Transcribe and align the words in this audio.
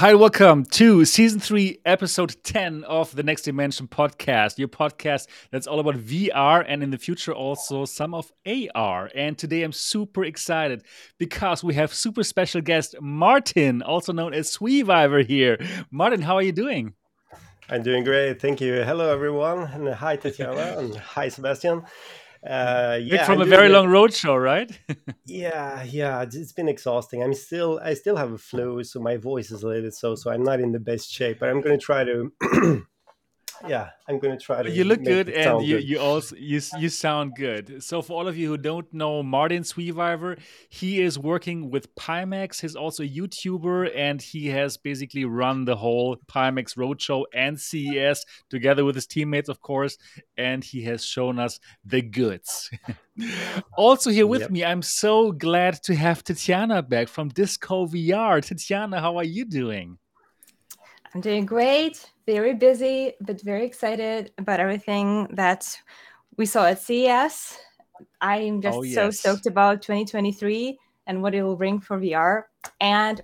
Hi, 0.00 0.14
welcome 0.14 0.64
to 0.64 1.04
season 1.04 1.40
three, 1.40 1.78
episode 1.84 2.34
10 2.42 2.84
of 2.84 3.14
the 3.14 3.22
Next 3.22 3.42
Dimension 3.42 3.86
podcast, 3.86 4.56
your 4.56 4.66
podcast 4.66 5.26
that's 5.50 5.66
all 5.66 5.78
about 5.78 5.96
VR 5.96 6.64
and 6.66 6.82
in 6.82 6.90
the 6.90 6.96
future 6.96 7.34
also 7.34 7.84
some 7.84 8.14
of 8.14 8.32
AR. 8.46 9.10
And 9.14 9.36
today 9.36 9.62
I'm 9.62 9.72
super 9.74 10.24
excited 10.24 10.84
because 11.18 11.62
we 11.62 11.74
have 11.74 11.92
super 11.92 12.24
special 12.24 12.62
guest 12.62 12.94
Martin, 13.02 13.82
also 13.82 14.14
known 14.14 14.32
as 14.32 14.50
Sweviver 14.50 15.20
here. 15.20 15.58
Martin, 15.90 16.22
how 16.22 16.36
are 16.36 16.42
you 16.42 16.52
doing? 16.52 16.94
I'm 17.68 17.82
doing 17.82 18.02
great. 18.02 18.40
Thank 18.40 18.62
you. 18.62 18.82
Hello, 18.82 19.12
everyone. 19.12 19.64
And 19.64 19.86
hi, 19.90 20.16
Tatiana. 20.16 20.78
and 20.78 20.96
hi, 20.96 21.28
Sebastian. 21.28 21.82
Uh, 22.46 22.98
yeah, 23.02 23.26
from 23.26 23.42
a 23.42 23.44
very 23.44 23.68
long 23.68 23.88
road 23.88 24.14
show, 24.14 24.34
right? 24.34 24.70
yeah, 25.26 25.82
yeah, 25.82 26.22
it's 26.22 26.52
been 26.52 26.68
exhausting. 26.68 27.22
I'm 27.22 27.34
still, 27.34 27.78
I 27.82 27.92
still 27.94 28.16
have 28.16 28.32
a 28.32 28.38
flu, 28.38 28.82
so 28.82 28.98
my 28.98 29.18
voice 29.18 29.50
is 29.50 29.62
a 29.62 29.68
little 29.68 29.90
so, 29.90 30.14
so 30.14 30.30
I'm 30.30 30.42
not 30.42 30.58
in 30.58 30.72
the 30.72 30.80
best 30.80 31.10
shape. 31.10 31.40
But 31.40 31.50
I'm 31.50 31.60
going 31.60 31.78
to 31.78 31.84
try 31.84 32.04
to 32.04 32.32
yeah, 33.68 33.90
I'm 34.08 34.18
going 34.18 34.36
to 34.36 34.42
try 34.42 34.62
to. 34.62 34.70
You 34.70 34.84
look 34.84 35.02
good, 35.02 35.28
and 35.28 35.64
you, 35.64 35.76
good. 35.76 35.88
you 35.88 36.00
also 36.00 36.36
you 36.36 36.60
you 36.78 36.88
sound 36.88 37.34
good. 37.36 37.82
So 37.82 38.02
for 38.02 38.14
all 38.14 38.28
of 38.28 38.36
you 38.36 38.48
who 38.48 38.56
don't 38.56 38.92
know 38.92 39.22
Martin 39.22 39.62
Sweviver, 39.62 40.38
he 40.68 41.00
is 41.00 41.18
working 41.18 41.70
with 41.70 41.94
Pimax. 41.94 42.60
He's 42.60 42.76
also 42.76 43.02
a 43.02 43.08
YouTuber, 43.08 43.90
and 43.94 44.20
he 44.20 44.46
has 44.48 44.76
basically 44.76 45.24
run 45.24 45.64
the 45.64 45.76
whole 45.76 46.16
Pimax 46.26 46.76
Roadshow 46.76 47.24
and 47.34 47.60
CES 47.60 48.24
together 48.48 48.84
with 48.84 48.94
his 48.94 49.06
teammates, 49.06 49.48
of 49.48 49.60
course. 49.60 49.98
And 50.36 50.64
he 50.64 50.82
has 50.84 51.04
shown 51.04 51.38
us 51.38 51.60
the 51.84 52.02
goods. 52.02 52.70
also 53.76 54.10
here 54.10 54.26
with 54.26 54.42
yep. 54.42 54.50
me, 54.50 54.64
I'm 54.64 54.82
so 54.82 55.32
glad 55.32 55.82
to 55.84 55.94
have 55.94 56.24
Tatiana 56.24 56.82
back 56.82 57.08
from 57.08 57.28
Disco 57.28 57.86
VR. 57.86 58.42
Tatiana, 58.44 59.00
how 59.00 59.16
are 59.16 59.24
you 59.24 59.44
doing? 59.44 59.98
I'm 61.14 61.20
doing 61.20 61.44
great, 61.44 62.08
very 62.34 62.54
busy, 62.54 63.14
but 63.20 63.40
very 63.42 63.64
excited 63.64 64.30
about 64.38 64.60
everything 64.60 65.26
that 65.32 65.62
we 66.36 66.46
saw 66.46 66.66
at 66.66 66.80
CES. 66.80 67.58
I'm 68.20 68.62
just 68.62 68.78
oh, 68.78 68.82
yes. 68.82 68.94
so 68.94 69.10
stoked 69.10 69.46
about 69.46 69.82
2023 69.82 70.78
and 71.06 71.22
what 71.22 71.34
it 71.34 71.42
will 71.42 71.56
bring 71.56 71.80
for 71.80 71.98
VR, 71.98 72.44
and 72.80 73.20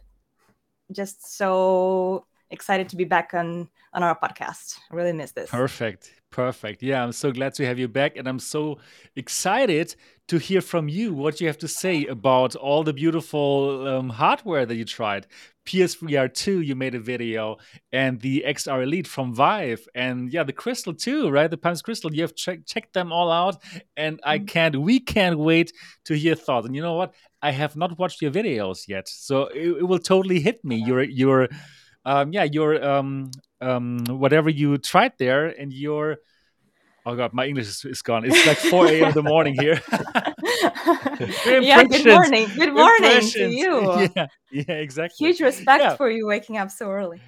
just 0.90 1.36
so 1.38 2.26
excited 2.50 2.88
to 2.88 2.96
be 2.96 3.04
back 3.04 3.32
on 3.32 3.68
on 3.92 4.02
our 4.02 4.18
podcast. 4.18 4.76
I 4.90 4.96
really 4.96 5.12
miss 5.12 5.30
this. 5.32 5.50
Perfect. 5.50 6.12
Perfect. 6.30 6.82
Yeah, 6.82 7.02
I'm 7.02 7.12
so 7.12 7.32
glad 7.32 7.54
to 7.54 7.64
have 7.64 7.78
you 7.78 7.88
back. 7.88 8.16
And 8.16 8.28
I'm 8.28 8.40
so 8.40 8.78
excited 9.14 9.94
to 10.28 10.38
hear 10.38 10.60
from 10.60 10.88
you 10.88 11.14
what 11.14 11.40
you 11.40 11.46
have 11.46 11.58
to 11.58 11.68
say 11.68 12.04
about 12.06 12.56
all 12.56 12.82
the 12.82 12.92
beautiful 12.92 13.86
um, 13.88 14.10
hardware 14.10 14.66
that 14.66 14.74
you 14.74 14.84
tried. 14.84 15.26
PSVR 15.66 16.32
2, 16.32 16.60
you 16.60 16.74
made 16.74 16.94
a 16.94 17.00
video, 17.00 17.58
and 17.92 18.20
the 18.20 18.44
XR 18.46 18.84
Elite 18.84 19.06
from 19.06 19.34
Vive, 19.34 19.86
and 19.94 20.32
yeah, 20.32 20.44
the 20.44 20.52
Crystal 20.52 20.94
too, 20.94 21.28
right? 21.28 21.50
The 21.50 21.56
Pimax 21.56 21.82
Crystal. 21.82 22.14
You 22.14 22.22
have 22.22 22.34
checked 22.34 22.66
checked 22.66 22.94
them 22.94 23.12
all 23.12 23.30
out, 23.30 23.62
and 23.96 24.20
I 24.24 24.38
mm-hmm. 24.38 24.46
can't, 24.46 24.80
we 24.80 25.00
can't 25.00 25.38
wait 25.38 25.72
to 26.04 26.14
hear 26.14 26.34
thoughts. 26.34 26.66
And 26.66 26.74
you 26.74 26.82
know 26.82 26.94
what? 26.94 27.14
I 27.42 27.50
have 27.50 27.76
not 27.76 27.98
watched 27.98 28.22
your 28.22 28.30
videos 28.30 28.88
yet, 28.88 29.08
so 29.08 29.46
it, 29.46 29.68
it 29.80 29.82
will 29.82 29.98
totally 29.98 30.40
hit 30.40 30.64
me. 30.64 30.76
Your 30.76 31.02
your 31.02 31.48
um, 32.04 32.32
yeah, 32.32 32.44
your 32.44 32.82
um, 32.82 33.30
um, 33.60 34.04
whatever 34.08 34.48
you 34.48 34.78
tried 34.78 35.12
there, 35.18 35.46
and 35.46 35.72
your 35.72 36.18
oh 37.06 37.14
god, 37.14 37.32
my 37.32 37.46
English 37.46 37.68
is, 37.68 37.84
is 37.84 38.02
gone. 38.02 38.24
It's 38.24 38.46
like 38.46 38.58
4 38.58 38.88
a.m. 38.88 39.08
in 39.08 39.14
the 39.14 39.22
morning 39.22 39.54
here. 39.58 39.80
yeah, 41.62 41.84
good 41.84 42.04
morning. 42.04 42.48
Good 42.54 42.74
morning 42.74 43.20
to 43.20 43.48
you. 43.48 44.08
Yeah, 44.16 44.26
yeah, 44.50 44.74
exactly. 44.74 45.26
Huge 45.26 45.40
respect 45.40 45.82
yeah. 45.82 45.96
for 45.96 46.10
you 46.10 46.26
waking 46.26 46.58
up 46.58 46.70
so 46.70 46.90
early. 46.90 47.20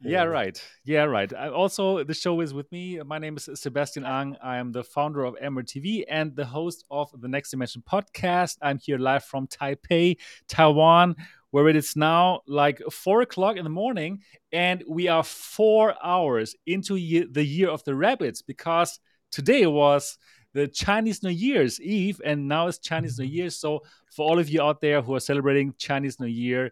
Yeah, 0.00 0.24
right. 0.24 0.60
Yeah, 0.84 1.04
right. 1.04 1.32
I, 1.32 1.48
also, 1.48 2.02
the 2.02 2.14
show 2.14 2.40
is 2.40 2.52
with 2.52 2.70
me. 2.72 2.98
My 3.04 3.18
name 3.18 3.36
is 3.36 3.48
Sebastian 3.54 4.04
Ang. 4.04 4.36
I 4.42 4.56
am 4.56 4.72
the 4.72 4.82
founder 4.82 5.24
of 5.24 5.36
MRTV 5.36 6.04
and 6.08 6.34
the 6.34 6.44
host 6.44 6.84
of 6.90 7.10
the 7.20 7.28
Next 7.28 7.50
Dimension 7.50 7.82
podcast. 7.88 8.58
I'm 8.62 8.78
here 8.78 8.98
live 8.98 9.24
from 9.24 9.46
Taipei, 9.46 10.16
Taiwan, 10.48 11.14
where 11.50 11.68
it 11.68 11.76
is 11.76 11.94
now 11.94 12.40
like 12.48 12.80
four 12.90 13.22
o'clock 13.22 13.56
in 13.56 13.64
the 13.64 13.70
morning, 13.70 14.22
and 14.50 14.82
we 14.88 15.06
are 15.06 15.22
four 15.22 15.94
hours 16.02 16.56
into 16.66 16.94
the 16.94 17.44
year 17.44 17.68
of 17.68 17.84
the 17.84 17.94
rabbits 17.94 18.42
because 18.42 18.98
today 19.32 19.66
was 19.66 20.18
the 20.52 20.68
Chinese 20.68 21.22
New 21.22 21.30
Year's 21.30 21.80
Eve, 21.80 22.20
and 22.24 22.46
now 22.46 22.68
it's 22.68 22.78
Chinese 22.78 23.18
New 23.18 23.24
mm-hmm. 23.24 23.34
Year. 23.34 23.50
So, 23.50 23.82
for 24.14 24.28
all 24.28 24.38
of 24.38 24.48
you 24.48 24.62
out 24.62 24.80
there 24.80 25.02
who 25.02 25.14
are 25.14 25.20
celebrating 25.20 25.74
Chinese 25.78 26.20
New 26.20 26.26
Year, 26.26 26.70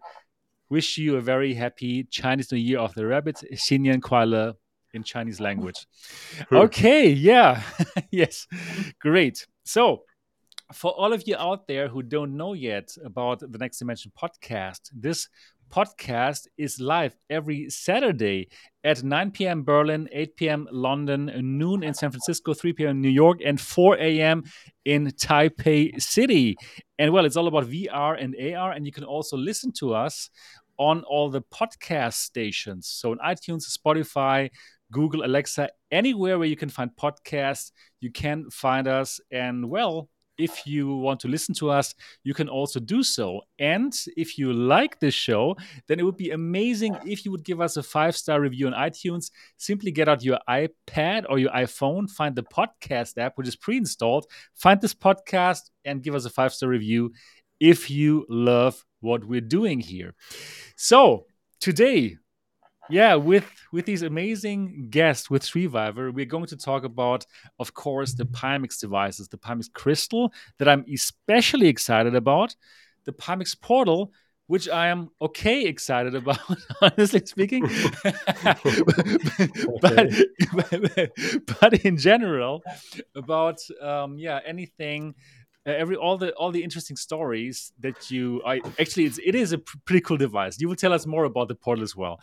wish 0.69 0.99
you 0.99 1.17
a 1.17 1.21
very 1.21 1.55
happy 1.55 2.05
Chinese 2.05 2.53
New 2.53 2.59
Year 2.59 2.79
of 2.79 2.95
the 2.95 3.07
rabbit, 3.07 3.43
Xinyan 3.53 4.01
Kuai 4.01 4.55
in 4.93 5.03
Chinese 5.03 5.41
language. 5.41 5.87
okay, 6.53 7.09
yeah, 7.09 7.63
yes, 8.11 8.47
great. 9.01 9.47
So, 9.65 10.03
for 10.73 10.93
all 10.93 11.13
of 11.13 11.27
you 11.27 11.37
out 11.37 11.67
there 11.67 11.89
who 11.89 12.03
don't 12.03 12.37
know 12.37 12.53
yet 12.53 12.97
about 13.05 13.41
the 13.41 13.59
Next 13.59 13.79
Dimension 13.79 14.13
podcast, 14.17 14.91
this 14.93 15.29
podcast 15.71 16.47
is 16.59 16.81
live 16.81 17.17
every 17.31 17.71
Saturday 17.71 18.49
at 18.85 19.03
9 19.03 19.31
p.m. 19.31 19.63
Berlin, 19.63 20.09
8 20.13 20.37
p.m. 20.37 20.69
London, 20.71 21.31
noon 21.59 21.83
in 21.83 21.95
San 21.95 22.11
Francisco, 22.11 22.53
3 22.53 22.73
p.m. 22.75 23.01
New 23.01 23.09
York, 23.09 23.39
and 23.45 23.59
4 23.59 23.97
a.m. 23.99 24.45
in 24.85 25.07
Taipei 25.07 26.01
City. 26.03 26.57
And 26.99 27.13
well, 27.13 27.25
it's 27.25 27.37
all 27.37 27.47
about 27.47 27.65
VR 27.65 28.23
and 28.23 28.35
AR, 28.55 28.73
and 28.73 28.85
you 28.85 28.93
can 28.93 29.05
also 29.05 29.37
listen 29.37 29.73
to 29.79 29.95
us 29.95 30.29
on 30.77 31.03
all 31.05 31.31
the 31.31 31.43
podcast 31.43 32.15
stations. 32.15 32.87
So 32.87 33.13
on 33.13 33.19
iTunes, 33.19 33.65
Spotify, 33.71 34.51
Google, 34.93 35.25
Alexa, 35.25 35.71
anywhere 35.91 36.39
where 36.39 36.49
you 36.49 36.57
can 36.57 36.69
find 36.69 36.91
podcasts, 37.01 37.73
you 38.01 38.11
can 38.11 38.51
find 38.51 38.89
us. 38.89 39.21
And 39.31 39.71
well, 39.71 40.10
if 40.41 40.67
you 40.67 40.97
want 40.97 41.21
to 41.21 41.29
listen 41.29 41.55
to 41.57 41.71
us, 41.71 41.95
you 42.25 42.35
can 42.35 42.49
also 42.49 42.81
do 42.81 43.03
so. 43.03 43.43
And 43.59 43.95
if 44.17 44.39
you 44.39 44.53
like 44.53 44.99
this 45.01 45.15
show, 45.15 45.57
then 45.87 46.01
it 46.01 46.05
would 46.05 46.17
be 46.17 46.31
amazing 46.31 46.97
if 47.07 47.25
you 47.25 47.31
would 47.31 47.45
give 47.45 47.61
us 47.61 47.77
a 47.77 47.83
five 47.83 48.17
star 48.17 48.41
review 48.41 48.67
on 48.67 48.73
iTunes. 48.73 49.31
Simply 49.57 49.91
get 49.91 50.09
out 50.09 50.25
your 50.25 50.39
iPad 50.49 51.25
or 51.29 51.39
your 51.39 51.51
iPhone, 51.51 52.11
find 52.11 52.35
the 52.35 52.43
podcast 52.43 53.19
app, 53.19 53.37
which 53.37 53.49
is 53.49 53.57
pre 53.57 53.77
installed, 53.77 54.27
find 54.55 54.81
this 54.81 54.95
podcast, 54.95 55.71
and 55.85 56.03
give 56.03 56.15
us 56.15 56.25
a 56.25 56.31
five 56.31 56.53
star 56.53 56.69
review 56.69 57.13
if 57.61 57.91
you 57.91 58.27
love 58.29 58.85
what 59.01 59.25
we're 59.25 59.41
doing 59.41 59.81
here. 59.81 60.15
So, 60.77 61.27
today 61.61 62.17
yeah 62.91 63.15
with 63.15 63.45
with 63.73 63.87
these 63.87 64.03
amazing 64.03 64.89
guests 64.91 65.31
with 65.31 65.43
Sweviver, 65.43 66.13
we're 66.13 66.25
going 66.25 66.47
to 66.47 66.57
talk 66.57 66.85
about 66.85 67.27
of 67.59 67.75
course 67.75 68.15
the 68.15 68.25
Pimax 68.25 68.81
devices 68.81 69.29
the 69.29 69.39
Pimax 69.39 69.73
crystal 69.73 70.33
that 70.59 70.69
i'm 70.69 70.85
especially 70.93 71.69
excited 71.69 72.15
about 72.15 72.55
the 73.05 73.13
Pimax 73.13 73.59
portal 73.61 74.13
which 74.51 74.69
I 74.69 74.89
am 74.89 75.11
okay 75.23 75.67
excited 75.67 76.17
about, 76.17 76.41
honestly 76.83 77.25
speaking. 77.25 77.63
but, 78.03 78.59
but, 80.53 81.11
but, 81.61 81.75
in 81.85 81.97
general, 81.97 82.61
about 83.15 83.61
um, 83.81 84.19
yeah 84.19 84.41
anything 84.45 85.15
every 85.67 85.97
all 85.97 86.17
the 86.17 86.33
all 86.35 86.51
the 86.51 86.63
interesting 86.63 86.97
stories 86.97 87.73
that 87.81 88.11
you 88.11 88.43
I 88.45 88.61
actually 88.79 89.05
it's, 89.05 89.19
it 89.19 89.35
is 89.35 89.53
a 89.53 89.59
pr- 89.59 89.77
pretty 89.85 90.01
cool 90.01 90.17
device. 90.17 90.61
You 90.61 90.69
will 90.69 90.77
tell 90.77 90.93
us 90.93 91.07
more 91.07 91.25
about 91.25 91.49
the 91.49 91.55
portal 91.55 91.85
as 91.85 91.95
well. 91.95 92.21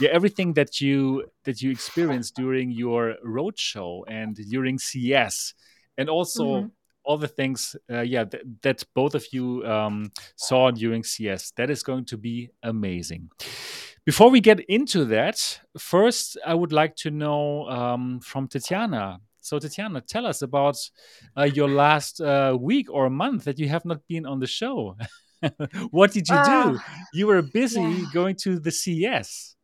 Yeah, 0.00 0.10
everything 0.10 0.54
that 0.54 0.80
you 0.80 1.26
that 1.44 1.62
you 1.62 1.70
experienced 1.70 2.34
during 2.34 2.70
your 2.70 3.16
roadshow 3.24 4.02
and 4.08 4.36
during 4.36 4.78
CES, 4.78 5.54
and 5.96 6.08
also. 6.08 6.44
Mm-hmm. 6.44 6.66
All 7.04 7.18
the 7.18 7.26
things, 7.26 7.74
uh, 7.90 8.02
yeah, 8.02 8.22
th- 8.22 8.44
that 8.62 8.84
both 8.94 9.16
of 9.16 9.26
you 9.32 9.66
um, 9.66 10.12
saw 10.36 10.70
during 10.70 11.02
CES, 11.02 11.50
that 11.56 11.68
is 11.68 11.82
going 11.82 12.04
to 12.04 12.16
be 12.16 12.50
amazing. 12.62 13.28
Before 14.04 14.30
we 14.30 14.38
get 14.40 14.60
into 14.60 15.04
that, 15.06 15.62
first 15.76 16.38
I 16.46 16.54
would 16.54 16.70
like 16.70 16.94
to 16.98 17.10
know 17.10 17.68
um, 17.68 18.20
from 18.20 18.46
Tatiana 18.46 19.18
so, 19.42 19.58
Tatiana, 19.58 20.00
tell 20.00 20.24
us 20.24 20.42
about 20.42 20.76
uh, 21.36 21.42
your 21.42 21.68
last 21.68 22.20
uh, 22.20 22.56
week 22.58 22.88
or 22.88 23.10
month 23.10 23.44
that 23.44 23.58
you 23.58 23.68
have 23.68 23.84
not 23.84 24.00
been 24.08 24.24
on 24.24 24.38
the 24.38 24.46
show. 24.46 24.96
what 25.90 26.12
did 26.12 26.28
you 26.28 26.36
uh, 26.36 26.72
do? 26.72 26.80
You 27.12 27.26
were 27.26 27.42
busy 27.42 27.82
yeah. 27.82 28.04
going 28.14 28.36
to 28.36 28.60
the 28.60 28.70
CES. 28.70 29.56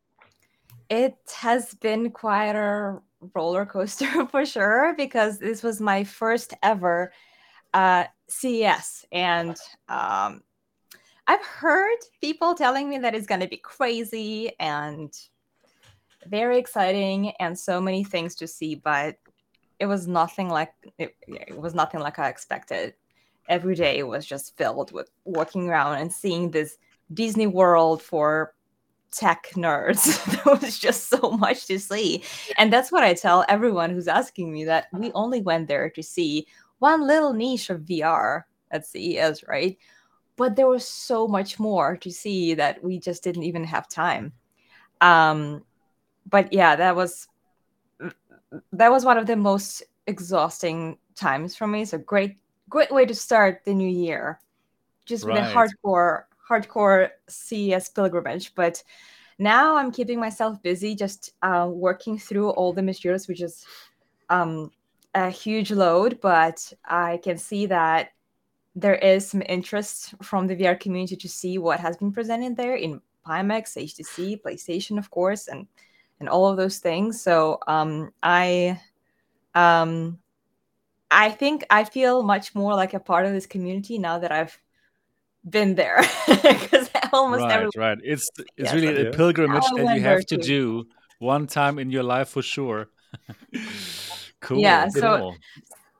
It 0.89 1.15
has 1.37 1.73
been 1.75 2.11
quite 2.11 2.55
a 2.55 2.99
roller 3.33 3.65
coaster 3.65 4.25
for 4.31 4.45
sure 4.45 4.93
because 4.97 5.39
this 5.39 5.63
was 5.63 5.79
my 5.79 6.03
first 6.03 6.53
ever 6.61 7.13
uh, 7.73 8.03
CES, 8.27 9.05
and 9.13 9.55
um, 9.87 10.41
I've 11.25 11.45
heard 11.45 11.99
people 12.19 12.53
telling 12.53 12.89
me 12.89 12.97
that 12.97 13.15
it's 13.15 13.27
going 13.27 13.41
to 13.41 13.47
be 13.47 13.57
crazy 13.57 14.51
and 14.59 15.13
very 16.25 16.57
exciting 16.57 17.31
and 17.39 17.57
so 17.57 17.79
many 17.79 18.03
things 18.03 18.35
to 18.35 18.47
see, 18.47 18.75
but 18.75 19.15
it 19.79 19.85
was 19.85 20.07
nothing 20.07 20.49
like 20.49 20.73
it, 20.97 21.15
it 21.27 21.57
was 21.57 21.73
nothing 21.73 22.01
like 22.01 22.19
I 22.19 22.29
expected. 22.29 22.93
Every 23.47 23.75
day 23.75 24.03
was 24.03 24.25
just 24.25 24.55
filled 24.57 24.91
with 24.91 25.09
walking 25.23 25.69
around 25.69 25.97
and 25.97 26.11
seeing 26.11 26.51
this 26.51 26.77
Disney 27.13 27.47
World 27.47 28.01
for 28.01 28.53
tech 29.11 29.47
nerds. 29.55 30.23
there 30.43 30.53
was 30.53 30.77
just 30.77 31.09
so 31.09 31.31
much 31.31 31.65
to 31.67 31.79
see. 31.79 32.23
And 32.57 32.71
that's 32.71 32.91
what 32.91 33.03
I 33.03 33.13
tell 33.13 33.45
everyone 33.49 33.89
who's 33.89 34.07
asking 34.07 34.51
me 34.51 34.65
that 34.65 34.87
we 34.93 35.11
only 35.13 35.41
went 35.41 35.67
there 35.67 35.89
to 35.91 36.03
see 36.03 36.45
one 36.79 37.07
little 37.07 37.33
niche 37.33 37.69
of 37.69 37.81
VR 37.81 38.43
at 38.71 38.85
CES, 38.85 39.43
right? 39.47 39.77
But 40.35 40.55
there 40.55 40.67
was 40.67 40.87
so 40.87 41.27
much 41.27 41.59
more 41.59 41.97
to 41.97 42.11
see 42.11 42.53
that 42.53 42.83
we 42.83 42.99
just 42.99 43.23
didn't 43.23 43.43
even 43.43 43.63
have 43.63 43.89
time. 43.89 44.33
Um, 45.01 45.63
but 46.29 46.53
yeah, 46.53 46.75
that 46.75 46.95
was 46.95 47.27
that 48.71 48.91
was 48.91 49.05
one 49.05 49.17
of 49.17 49.27
the 49.27 49.35
most 49.35 49.83
exhausting 50.07 50.97
times 51.15 51.55
for 51.55 51.67
me. 51.67 51.81
It's 51.81 51.93
a 51.93 51.97
great 51.97 52.37
great 52.69 52.91
way 52.91 53.05
to 53.05 53.15
start 53.15 53.61
the 53.65 53.73
new 53.73 53.89
year. 53.89 54.39
Just 55.05 55.25
right. 55.25 55.35
with 55.35 55.43
a 55.43 55.53
hardcore 55.53 56.23
hardcore 56.49 57.09
CES 57.27 57.89
pilgrimage. 57.89 58.53
But 58.55 58.83
now 59.37 59.75
I'm 59.75 59.91
keeping 59.91 60.19
myself 60.19 60.61
busy, 60.61 60.95
just 60.95 61.33
uh, 61.41 61.69
working 61.71 62.17
through 62.17 62.49
all 62.51 62.73
the 62.73 62.81
materials, 62.81 63.27
which 63.27 63.41
is 63.41 63.65
um, 64.29 64.71
a 65.15 65.29
huge 65.29 65.71
load. 65.71 66.19
But 66.21 66.71
I 66.85 67.19
can 67.23 67.37
see 67.37 67.65
that 67.67 68.09
there 68.75 68.95
is 68.95 69.27
some 69.27 69.43
interest 69.47 70.13
from 70.21 70.47
the 70.47 70.55
VR 70.55 70.79
community 70.79 71.15
to 71.15 71.29
see 71.29 71.57
what 71.57 71.79
has 71.79 71.97
been 71.97 72.11
presented 72.11 72.55
there 72.55 72.75
in 72.75 73.01
Pimax, 73.25 73.75
HTC, 73.77 74.41
PlayStation, 74.41 74.97
of 74.97 75.09
course, 75.11 75.47
and 75.47 75.67
and 76.19 76.29
all 76.29 76.47
of 76.47 76.57
those 76.57 76.79
things. 76.79 77.21
So 77.21 77.59
um, 77.67 78.11
I 78.21 78.79
um, 79.55 80.19
I 81.11 81.31
think 81.31 81.65
I 81.69 81.83
feel 81.83 82.23
much 82.23 82.53
more 82.55 82.75
like 82.75 82.93
a 82.93 82.99
part 82.99 83.25
of 83.25 83.33
this 83.33 83.45
community 83.45 83.97
now 83.97 84.19
that 84.19 84.31
I've 84.31 84.57
been 85.47 85.75
there 85.75 86.01
because 86.27 86.89
almost 87.13 87.43
right, 87.43 87.51
everyone, 87.51 87.71
right. 87.77 87.97
It's 88.03 88.29
it's 88.57 88.73
really 88.73 89.07
a 89.07 89.11
pilgrimage 89.11 89.63
that 89.75 89.95
you 89.95 90.01
have 90.01 90.25
to 90.27 90.37
too. 90.37 90.43
do 90.43 90.87
one 91.19 91.47
time 91.47 91.79
in 91.79 91.89
your 91.89 92.03
life 92.03 92.29
for 92.29 92.41
sure. 92.41 92.89
cool. 94.41 94.59
Yeah. 94.59 94.87
So 94.89 95.35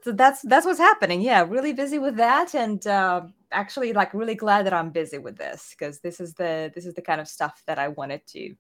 so 0.03 0.11
that's 0.11 0.41
that's 0.43 0.65
what's 0.65 0.79
happening. 0.79 1.21
Yeah, 1.21 1.45
really 1.47 1.73
busy 1.73 1.99
with 1.99 2.17
that, 2.17 2.55
and 2.55 2.85
uh, 2.85 3.21
actually 3.51 3.93
like 3.93 4.13
really 4.13 4.35
glad 4.35 4.65
that 4.65 4.73
I'm 4.73 4.91
busy 4.91 5.17
with 5.17 5.37
this 5.37 5.75
because 5.77 5.99
this 5.99 6.19
is 6.19 6.33
the 6.33 6.71
this 6.73 6.85
is 6.85 6.93
the 6.93 7.01
kind 7.01 7.19
of 7.19 7.27
stuff 7.27 7.63
that 7.65 7.79
I 7.79 7.89
wanted 7.89 8.25
to 8.27 8.55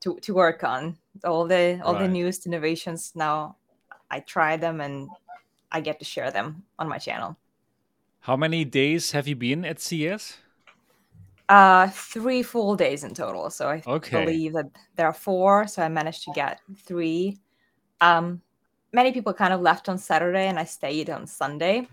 to 0.00 0.18
to 0.20 0.34
work 0.34 0.64
on. 0.64 0.96
All 1.24 1.46
the 1.46 1.80
all 1.84 1.94
right. 1.94 2.02
the 2.02 2.08
newest 2.08 2.46
innovations 2.46 3.12
now. 3.14 3.56
I 4.10 4.20
try 4.20 4.56
them 4.56 4.80
and 4.80 5.08
I 5.70 5.80
get 5.80 5.98
to 5.98 6.04
share 6.04 6.30
them 6.30 6.62
on 6.78 6.88
my 6.88 6.98
channel. 6.98 7.36
How 8.20 8.36
many 8.36 8.64
days 8.64 9.12
have 9.12 9.28
you 9.28 9.36
been 9.36 9.64
at 9.64 9.80
CES? 9.80 10.38
Uh, 11.48 11.88
three 11.88 12.42
full 12.42 12.76
days 12.76 13.04
in 13.04 13.14
total. 13.14 13.48
So 13.50 13.68
I 13.68 13.82
okay. 13.86 14.24
believe 14.24 14.52
that 14.52 14.70
there 14.96 15.06
are 15.06 15.14
four. 15.14 15.66
So 15.66 15.82
I 15.82 15.88
managed 15.88 16.24
to 16.24 16.32
get 16.32 16.60
three. 16.84 17.38
Um, 18.00 18.42
many 18.92 19.12
people 19.12 19.32
kind 19.32 19.54
of 19.54 19.60
left 19.60 19.88
on 19.88 19.96
Saturday, 19.96 20.46
and 20.48 20.58
I 20.58 20.64
stayed 20.64 21.08
on 21.08 21.26
Sunday. 21.26 21.88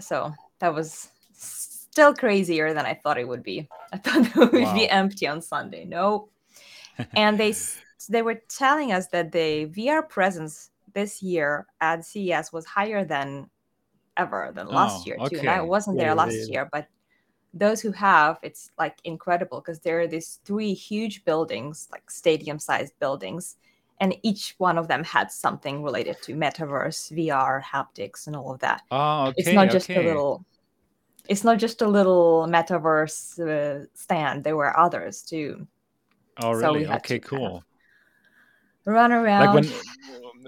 So 0.00 0.34
that 0.58 0.74
was 0.74 1.08
still 1.32 2.14
crazier 2.14 2.74
than 2.74 2.84
I 2.84 2.94
thought 2.94 3.18
it 3.18 3.26
would 3.26 3.42
be. 3.42 3.68
I 3.92 3.96
thought 3.96 4.26
it 4.36 4.52
would 4.52 4.62
wow. 4.62 4.74
be 4.74 4.88
empty 4.88 5.26
on 5.26 5.40
Sunday. 5.40 5.84
No. 5.84 6.28
And 7.14 7.38
they 7.38 7.54
they 8.08 8.22
were 8.22 8.42
telling 8.48 8.92
us 8.92 9.08
that 9.08 9.32
the 9.32 9.66
VR 9.66 10.08
presence 10.08 10.70
this 10.94 11.22
year 11.22 11.66
at 11.80 12.04
CES 12.04 12.52
was 12.52 12.64
higher 12.64 13.04
than 13.04 13.48
ever 14.16 14.52
than 14.54 14.68
last 14.68 15.02
oh, 15.02 15.06
year 15.06 15.16
too. 15.16 15.24
Okay. 15.24 15.38
And 15.40 15.48
I 15.48 15.62
wasn't 15.62 15.98
there 15.98 16.08
yeah, 16.08 16.14
last 16.14 16.34
yeah. 16.34 16.52
year, 16.52 16.68
but 16.70 16.88
those 17.54 17.80
who 17.80 17.92
have, 17.92 18.38
it's 18.42 18.70
like 18.78 18.96
incredible 19.04 19.60
because 19.60 19.80
there 19.80 20.00
are 20.00 20.06
these 20.06 20.40
three 20.44 20.72
huge 20.72 21.24
buildings, 21.24 21.88
like 21.92 22.10
stadium-sized 22.10 22.98
buildings, 22.98 23.56
and 24.00 24.16
each 24.22 24.54
one 24.58 24.78
of 24.78 24.88
them 24.88 25.04
had 25.04 25.30
something 25.30 25.82
related 25.82 26.16
to 26.22 26.34
metaverse, 26.34 27.12
VR, 27.12 27.62
haptics, 27.62 28.26
and 28.26 28.34
all 28.34 28.52
of 28.52 28.60
that. 28.60 28.82
Oh, 28.90 29.26
okay, 29.26 29.34
it's 29.38 29.52
not 29.52 29.70
just 29.70 29.90
okay. 29.90 30.02
a 30.02 30.06
little. 30.06 30.44
It's 31.28 31.44
not 31.44 31.58
just 31.58 31.82
a 31.82 31.86
little 31.86 32.46
metaverse 32.48 33.38
uh, 33.38 33.86
stand. 33.94 34.42
There 34.42 34.56
were 34.56 34.76
others 34.76 35.22
too. 35.22 35.68
Oh, 36.40 36.52
really? 36.52 36.84
So 36.84 36.92
okay, 36.94 37.18
cool. 37.18 37.64
Kind 38.84 38.86
of 38.86 38.94
run 38.94 39.12
around. 39.12 39.46
Like 39.46 39.54
when 39.54 39.72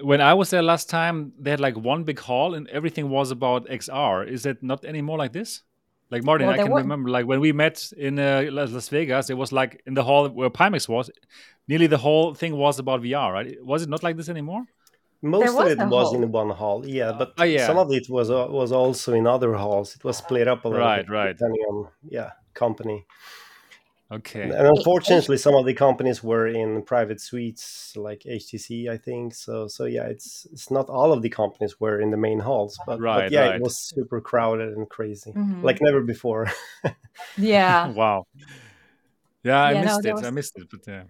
when 0.03 0.21
I 0.21 0.33
was 0.33 0.49
there 0.49 0.61
last 0.61 0.89
time, 0.89 1.33
they 1.39 1.51
had 1.51 1.59
like 1.59 1.77
one 1.77 2.03
big 2.03 2.19
hall 2.19 2.53
and 2.53 2.67
everything 2.69 3.09
was 3.09 3.31
about 3.31 3.67
XR. 3.67 4.27
Is 4.27 4.45
it 4.45 4.61
not 4.61 4.83
anymore 4.85 5.17
like 5.17 5.33
this? 5.33 5.61
Like 6.11 6.23
Martin, 6.23 6.47
well, 6.47 6.59
I 6.59 6.63
can 6.63 6.71
were... 6.71 6.81
remember 6.81 7.09
like 7.09 7.25
when 7.25 7.39
we 7.39 7.51
met 7.51 7.91
in 7.97 8.19
uh, 8.19 8.47
Las 8.51 8.89
Vegas, 8.89 9.29
it 9.29 9.37
was 9.37 9.51
like 9.51 9.81
in 9.85 9.95
the 9.95 10.03
hall 10.03 10.29
where 10.29 10.49
Pimax 10.49 10.87
was, 10.87 11.09
nearly 11.67 11.87
the 11.87 11.97
whole 11.97 12.33
thing 12.33 12.55
was 12.55 12.77
about 12.77 13.01
VR, 13.01 13.33
right? 13.33 13.65
Was 13.65 13.83
it 13.83 13.89
not 13.89 14.03
like 14.03 14.15
this 14.17 14.29
anymore? 14.29 14.65
Most 15.21 15.57
of 15.57 15.67
it 15.67 15.79
was 15.79 16.09
hall. 16.09 16.23
in 16.23 16.31
one 16.31 16.49
hall, 16.51 16.85
yeah, 16.85 17.11
but 17.11 17.33
oh, 17.39 17.43
yeah. 17.43 17.65
some 17.65 17.77
of 17.77 17.91
it 17.91 18.07
was 18.09 18.29
uh, 18.29 18.45
was 18.49 18.71
also 18.71 19.13
in 19.13 19.25
other 19.25 19.53
halls. 19.55 19.95
It 19.95 20.03
was 20.03 20.17
split 20.17 20.47
up 20.47 20.65
a 20.65 20.67
little 20.67 20.85
right, 20.85 21.07
bit, 21.07 21.11
right. 21.11 21.35
depending 21.35 21.61
on 21.61 21.87
yeah 22.07 22.31
company. 22.53 23.05
Okay. 24.11 24.43
And 24.43 24.53
unfortunately, 24.53 25.37
some 25.37 25.55
of 25.55 25.65
the 25.65 25.73
companies 25.73 26.23
were 26.23 26.47
in 26.47 26.83
private 26.83 27.19
suites, 27.19 27.93
like 27.95 28.21
HTC, 28.21 28.87
I 28.87 28.97
think. 28.97 29.33
So, 29.33 29.67
so 29.67 29.85
yeah, 29.85 30.03
it's 30.03 30.45
it's 30.51 30.69
not 30.69 30.89
all 30.89 31.11
of 31.11 31.23
the 31.23 31.29
companies 31.29 31.79
were 31.79 31.99
in 31.99 32.11
the 32.11 32.17
main 32.17 32.39
halls, 32.39 32.77
but, 32.85 32.99
right, 32.99 33.23
but 33.23 33.31
yeah, 33.31 33.47
right. 33.47 33.55
it 33.55 33.61
was 33.61 33.79
super 33.79 34.21
crowded 34.21 34.77
and 34.77 34.87
crazy, 34.87 35.31
mm-hmm. 35.31 35.63
like 35.63 35.79
never 35.81 36.01
before. 36.01 36.51
yeah. 37.35 37.87
wow. 37.93 38.27
Yeah, 39.43 39.63
I 39.63 39.71
yeah, 39.71 39.81
missed 39.81 40.03
no, 40.03 40.09
it. 40.09 40.13
Was... 40.13 40.23
I 40.23 40.29
missed 40.29 40.57
it, 40.57 40.67
but 40.69 40.81
yeah. 40.87 41.03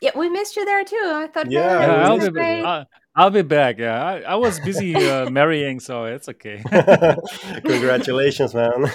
Yeah, 0.00 0.10
we 0.16 0.30
missed 0.30 0.56
you 0.56 0.64
there 0.64 0.84
too. 0.84 1.10
I 1.14 1.26
thought, 1.26 1.50
yeah, 1.50 1.80
yeah 1.80 2.08
I'll, 2.08 2.30
be, 2.30 2.40
I'll, 2.40 2.86
I'll, 3.16 3.30
be 3.30 3.42
back. 3.42 3.78
Yeah, 3.78 4.02
I, 4.02 4.20
I 4.20 4.34
was 4.36 4.60
busy 4.60 4.94
uh, 4.94 5.28
marrying, 5.30 5.80
so 5.80 6.04
it's 6.04 6.28
okay. 6.28 6.62
Congratulations, 7.64 8.54
man. 8.54 8.86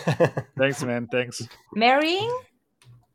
Thanks, 0.58 0.82
man. 0.82 1.08
Thanks. 1.12 1.46
Marrying? 1.75 2.34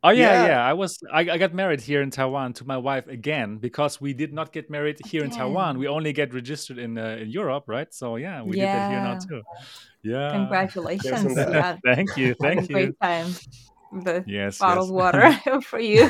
Oh 0.04 0.10
yeah, 0.10 0.32
yeah, 0.32 0.46
yeah. 0.46 0.64
I 0.64 0.74
was 0.74 0.98
I, 1.12 1.20
I, 1.20 1.38
got 1.38 1.52
married 1.54 1.80
here 1.80 2.02
in 2.02 2.10
Taiwan 2.10 2.52
to 2.54 2.64
my 2.64 2.76
wife 2.76 3.08
again 3.08 3.58
because 3.58 4.00
we 4.00 4.12
did 4.12 4.32
not 4.32 4.52
get 4.52 4.70
married 4.70 4.98
here 5.04 5.24
again. 5.24 5.32
in 5.32 5.38
Taiwan. 5.38 5.76
We 5.76 5.88
only 5.88 6.12
get 6.12 6.32
registered 6.32 6.78
in 6.78 6.96
uh, 6.96 7.18
in 7.20 7.30
Europe, 7.30 7.64
right? 7.66 7.92
So 7.92 8.14
yeah, 8.14 8.42
we 8.42 8.58
yeah. 8.58 8.64
did 8.64 8.78
that 8.78 8.90
here 8.90 9.02
now 9.02 9.18
too. 9.18 9.42
Yeah. 10.02 10.30
Congratulations. 10.30 11.36
yeah. 11.36 11.78
Thank 11.84 12.16
you. 12.16 12.34
Thank 12.40 12.68
you. 12.68 12.74
Great 12.74 13.00
time. 13.02 13.34
The 14.04 14.22
yes, 14.26 14.58
bottled 14.58 14.88
yes. 14.88 14.92
water 14.92 15.60
for 15.62 15.80
you. 15.80 16.08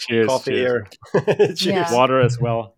cheers. 0.00 0.28
Coffee 0.28 0.50
cheers. 0.50 0.88
cheers. 1.14 1.64
Yeah. 1.64 1.92
Water 1.94 2.20
as 2.20 2.38
well. 2.38 2.74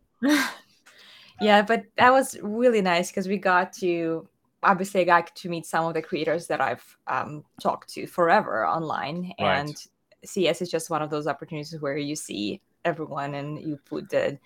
yeah, 1.41 1.63
but 1.63 1.87
that 1.97 2.13
was 2.13 2.39
really 2.41 2.83
nice 2.83 3.11
because 3.11 3.27
we 3.27 3.37
got 3.37 3.73
to 3.75 4.29
obviously 4.63 5.01
I 5.01 5.05
got 5.05 5.35
to 5.35 5.49
meet 5.49 5.67
some 5.67 5.87
of 5.87 5.95
the 5.95 6.03
creators 6.03 6.47
that 6.47 6.61
I've 6.61 6.85
um, 7.09 7.45
talked 7.61 7.89
to 7.95 8.07
forever 8.07 8.65
online, 8.65 9.33
right. 9.41 9.59
and 9.59 9.75
CES 10.25 10.63
is 10.63 10.71
just 10.71 10.91
one 10.91 11.03
of 11.03 11.11
those 11.11 11.27
opportunities 11.27 11.81
where 11.81 11.97
you 11.97 12.17
see 12.17 12.61
everyone 12.85 13.35
and 13.35 13.61
you 13.61 13.79
put 13.85 14.09
the 14.11 14.39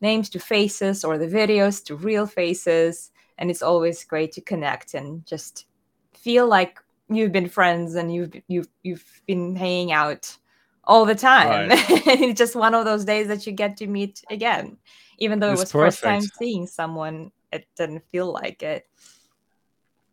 names 0.00 0.28
to 0.30 0.38
faces 0.38 1.04
or 1.04 1.18
the 1.18 1.26
videos 1.26 1.84
to 1.84 1.96
real 1.96 2.26
faces. 2.26 3.10
And 3.38 3.50
it's 3.50 3.62
always 3.62 4.04
great 4.04 4.32
to 4.32 4.40
connect 4.40 4.94
and 4.94 5.24
just 5.26 5.66
feel 6.12 6.46
like 6.46 6.78
you've 7.08 7.32
been 7.32 7.48
friends 7.48 7.94
and 7.94 8.12
you've 8.14 8.32
you've 8.48 8.68
you've 8.82 9.22
been 9.26 9.56
hanging 9.56 9.92
out 9.92 10.36
all 10.84 11.04
the 11.04 11.14
time. 11.14 11.70
Right. 11.70 11.84
it's 12.06 12.38
just 12.38 12.56
one 12.56 12.74
of 12.74 12.84
those 12.84 13.04
days 13.04 13.28
that 13.28 13.46
you 13.46 13.52
get 13.52 13.76
to 13.78 13.86
meet 13.86 14.22
again. 14.30 14.76
Even 15.18 15.38
though 15.38 15.52
it's 15.52 15.60
it 15.60 15.64
was 15.64 15.72
perfect. 15.72 16.02
first 16.02 16.02
time 16.02 16.36
seeing 16.38 16.66
someone, 16.66 17.30
it 17.52 17.66
didn't 17.76 18.02
feel 18.10 18.32
like 18.32 18.62
it 18.62 18.86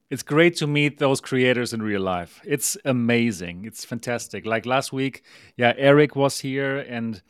it's 0.10 0.24
great 0.24 0.56
to 0.58 0.68
meet 0.68 1.00
those 1.00 1.20
creators 1.20 1.74
in 1.74 1.82
real 1.82 2.02
life. 2.02 2.42
It's 2.46 2.78
amazing. 2.86 3.66
It's 3.66 3.84
fantastic. 3.84 4.46
Like 4.46 4.66
last 4.66 4.94
week, 4.94 5.24
yeah, 5.58 5.74
Eric 5.78 6.16
was 6.16 6.40
here 6.40 6.78
and 6.78 7.22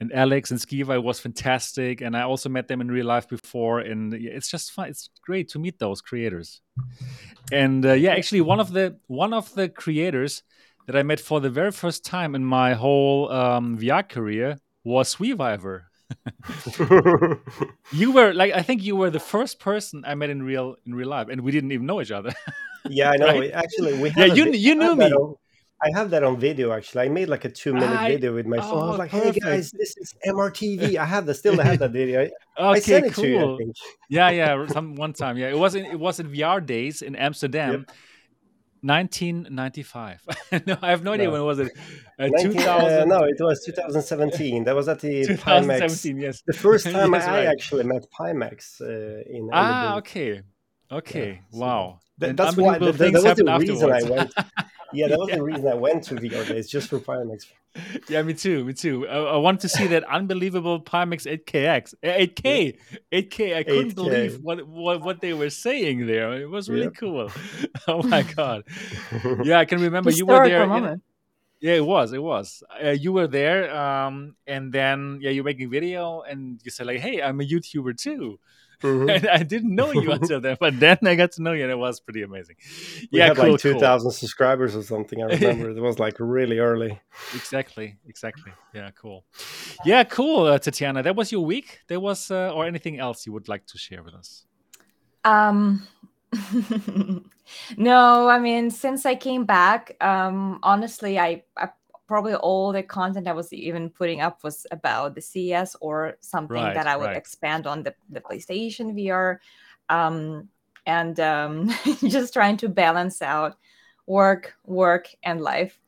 and 0.00 0.12
Alex 0.12 0.50
and 0.50 0.58
Skiva 0.58 1.00
was 1.00 1.20
fantastic. 1.20 2.00
And 2.00 2.16
I 2.16 2.22
also 2.22 2.48
met 2.48 2.66
them 2.66 2.80
in 2.80 2.90
real 2.90 3.06
life 3.06 3.28
before. 3.28 3.78
And 3.78 4.12
it's 4.12 4.50
just 4.50 4.72
fun. 4.72 4.88
It's 4.88 5.08
great 5.24 5.48
to 5.50 5.60
meet 5.60 5.78
those 5.78 6.00
creators. 6.00 6.60
And 7.52 7.86
uh, 7.86 7.92
yeah, 7.92 8.14
actually, 8.14 8.40
one 8.40 8.58
of 8.58 8.72
the 8.72 8.98
one 9.06 9.32
of 9.32 9.54
the 9.54 9.68
creators 9.68 10.42
that 10.86 10.96
I 10.96 11.02
met 11.02 11.20
for 11.20 11.38
the 11.38 11.50
very 11.50 11.70
first 11.70 12.04
time 12.04 12.34
in 12.34 12.44
my 12.44 12.74
whole 12.74 13.30
um, 13.30 13.78
VR 13.78 14.08
career 14.08 14.58
was 14.82 15.10
Sweviver. 15.14 15.91
you 17.92 18.12
were 18.12 18.32
like 18.32 18.52
I 18.52 18.62
think 18.62 18.82
you 18.82 18.96
were 18.96 19.10
the 19.10 19.20
first 19.20 19.60
person 19.60 20.04
I 20.06 20.14
met 20.14 20.30
in 20.30 20.42
real 20.42 20.76
in 20.86 20.94
real 20.94 21.08
life, 21.08 21.28
and 21.28 21.40
we 21.42 21.52
didn't 21.52 21.72
even 21.72 21.86
know 21.86 22.00
each 22.00 22.10
other. 22.10 22.32
yeah, 22.88 23.10
I 23.10 23.16
know. 23.16 23.26
Right? 23.26 23.52
Actually, 23.52 24.00
we 24.00 24.12
yeah 24.16 24.26
you 24.26 24.50
you 24.52 24.74
knew 24.74 24.96
me. 24.96 25.12
On, 25.12 25.34
I 25.82 25.90
have 25.98 26.10
that 26.10 26.22
on 26.22 26.38
video 26.38 26.72
actually. 26.72 27.02
I 27.02 27.08
made 27.08 27.28
like 27.28 27.44
a 27.44 27.48
two 27.48 27.74
minute 27.74 27.90
I, 27.90 28.08
video 28.08 28.34
with 28.34 28.46
my 28.46 28.58
phone. 28.58 28.70
Oh, 28.70 28.78
I 28.78 28.86
was 28.86 28.94
oh, 28.94 28.98
like, 28.98 29.10
perfect. 29.10 29.44
"Hey 29.44 29.50
guys, 29.50 29.70
this 29.72 29.96
is 29.96 30.14
MRTV." 30.26 30.96
I 30.96 31.04
have 31.04 31.26
the 31.26 31.34
still 31.34 31.58
have 31.58 31.78
that 31.80 31.90
video. 32.00 32.20
I, 32.20 32.24
okay, 32.24 32.30
I 32.56 32.78
sent 32.78 33.06
it 33.06 33.12
cool. 33.14 33.24
you. 33.24 33.72
yeah, 34.08 34.30
yeah. 34.30 34.66
Some 34.68 34.94
one 34.94 35.12
time, 35.12 35.36
yeah. 35.36 35.48
It 35.48 35.58
was 35.58 35.74
in 35.74 35.84
it 35.86 35.98
was 35.98 36.20
in 36.20 36.30
VR 36.30 36.64
days 36.64 37.02
in 37.02 37.16
Amsterdam. 37.16 37.86
Yep 37.88 37.96
1995. 38.82 40.26
no, 40.66 40.76
I 40.82 40.90
have 40.90 41.04
no, 41.04 41.10
no, 41.10 41.14
idea 41.14 41.30
when 41.30 41.44
was 41.44 41.60
it. 41.60 41.72
Uh, 42.18 42.26
19, 42.26 42.52
2000... 42.54 43.00
uh, 43.00 43.04
no, 43.04 43.24
it 43.24 43.36
was 43.38 43.64
2017. 43.64 44.64
That 44.64 44.74
was 44.74 44.88
at 44.88 45.00
the 45.00 45.24
2017. 45.24 46.16
Pimax. 46.16 46.20
Yes, 46.20 46.42
the 46.44 46.52
first 46.52 46.86
time 46.90 47.12
yes, 47.12 47.26
I 47.26 47.30
right. 47.30 47.46
actually 47.46 47.84
met 47.84 48.06
Pimax 48.10 48.80
uh, 48.80 49.22
in. 49.30 49.48
Ah, 49.52 49.96
okay, 49.98 50.42
okay, 50.90 51.40
yeah, 51.52 51.58
wow. 51.58 52.00
So 52.20 52.32
that's 52.32 52.56
why 52.56 52.78
that, 52.78 52.92
that 52.98 53.12
was 53.12 53.36
the 53.36 53.44
reason 53.58 53.92
I 53.92 54.02
went. 54.02 54.32
yeah, 54.92 55.08
that 55.08 55.18
was 55.18 55.28
yeah. 55.28 55.36
the 55.36 55.42
reason 55.42 55.68
I 55.68 55.74
went 55.74 56.04
to 56.04 56.14
VR 56.14 56.46
days 56.46 56.68
just 56.68 56.88
for 56.88 56.98
Pimax. 56.98 57.46
Yeah, 58.08 58.22
me 58.22 58.34
too, 58.34 58.64
me 58.64 58.74
too. 58.74 59.08
I, 59.08 59.16
I 59.16 59.36
want 59.38 59.60
to 59.60 59.68
see 59.68 59.86
that 59.88 60.04
unbelievable 60.04 60.80
Pimax 60.80 61.26
8KX, 61.26 61.94
8K, 62.02 62.78
8K. 63.10 63.56
I 63.56 63.62
couldn't 63.62 63.92
8K. 63.92 63.94
believe 63.94 64.40
what, 64.42 64.66
what 64.66 65.00
what 65.00 65.20
they 65.20 65.32
were 65.32 65.48
saying 65.48 66.06
there. 66.06 66.34
It 66.34 66.50
was 66.50 66.68
really 66.68 66.84
yep. 66.84 66.96
cool. 66.96 67.30
oh 67.88 68.02
my 68.02 68.22
god! 68.36 68.64
Yeah, 69.42 69.58
I 69.58 69.64
can 69.64 69.80
remember 69.80 70.10
you 70.10 70.26
were 70.26 70.46
there. 70.46 70.66
Moment. 70.66 71.02
Yeah, 71.60 71.74
it 71.74 71.86
was. 71.86 72.12
It 72.12 72.22
was. 72.22 72.62
Uh, 72.84 72.88
you 72.90 73.12
were 73.12 73.28
there, 73.28 73.74
um, 73.74 74.36
and 74.46 74.72
then 74.72 75.18
yeah, 75.22 75.30
you're 75.30 75.44
making 75.44 75.70
video, 75.70 76.22
and 76.22 76.60
you 76.64 76.70
said 76.70 76.86
like, 76.86 77.00
"Hey, 77.00 77.22
I'm 77.22 77.40
a 77.40 77.44
YouTuber 77.44 77.96
too." 77.96 78.38
Mm-hmm. 78.82 79.08
And 79.10 79.28
I 79.28 79.42
didn't 79.42 79.74
know 79.74 79.92
you 79.92 80.10
until 80.12 80.40
then, 80.40 80.56
but 80.58 80.78
then 80.78 80.98
I 81.04 81.14
got 81.14 81.32
to 81.32 81.42
know 81.42 81.52
you, 81.52 81.62
and 81.62 81.70
it 81.70 81.78
was 81.78 82.00
pretty 82.00 82.22
amazing. 82.22 82.56
We 83.12 83.18
yeah, 83.18 83.28
had 83.28 83.36
cool, 83.36 83.52
like 83.52 83.60
two 83.60 83.78
thousand 83.78 84.06
cool. 84.06 84.12
subscribers 84.12 84.74
or 84.74 84.82
something. 84.82 85.22
I 85.22 85.26
remember 85.26 85.70
it 85.70 85.80
was 85.80 85.98
like 85.98 86.16
really 86.18 86.58
early. 86.58 87.00
Exactly, 87.34 87.96
exactly. 88.06 88.52
Yeah, 88.74 88.90
cool. 88.90 89.24
Yeah, 89.84 90.04
cool, 90.04 90.46
uh, 90.46 90.58
Tatiana. 90.58 91.02
That 91.02 91.16
was 91.16 91.30
your 91.30 91.44
week. 91.44 91.80
There 91.88 92.00
was, 92.00 92.30
uh, 92.30 92.52
or 92.52 92.66
anything 92.66 92.98
else 92.98 93.26
you 93.26 93.32
would 93.32 93.48
like 93.48 93.66
to 93.66 93.78
share 93.78 94.02
with 94.02 94.14
us? 94.14 94.44
Um. 95.24 95.86
no, 97.76 98.28
I 98.28 98.38
mean, 98.38 98.70
since 98.70 99.04
I 99.04 99.14
came 99.14 99.44
back, 99.44 99.96
um, 100.00 100.58
honestly, 100.62 101.18
I, 101.18 101.42
I 101.56 101.68
probably 102.12 102.34
all 102.34 102.72
the 102.72 102.82
content 102.82 103.26
I 103.26 103.32
was 103.32 103.50
even 103.54 103.88
putting 103.88 104.20
up 104.20 104.44
was 104.44 104.66
about 104.70 105.14
the 105.14 105.22
CES 105.22 105.76
or 105.80 106.18
something 106.20 106.62
right, 106.62 106.74
that 106.74 106.86
I 106.86 106.94
would 106.94 107.06
right. 107.06 107.16
expand 107.16 107.66
on 107.66 107.82
the, 107.82 107.94
the 108.10 108.20
PlayStation 108.20 108.92
VR. 108.92 109.38
Um, 109.88 110.50
and 110.84 111.18
um, 111.20 111.70
just 112.06 112.34
trying 112.34 112.58
to 112.58 112.68
balance 112.68 113.22
out 113.22 113.56
work, 114.04 114.54
work, 114.66 115.08
and 115.22 115.40
life. 115.40 115.80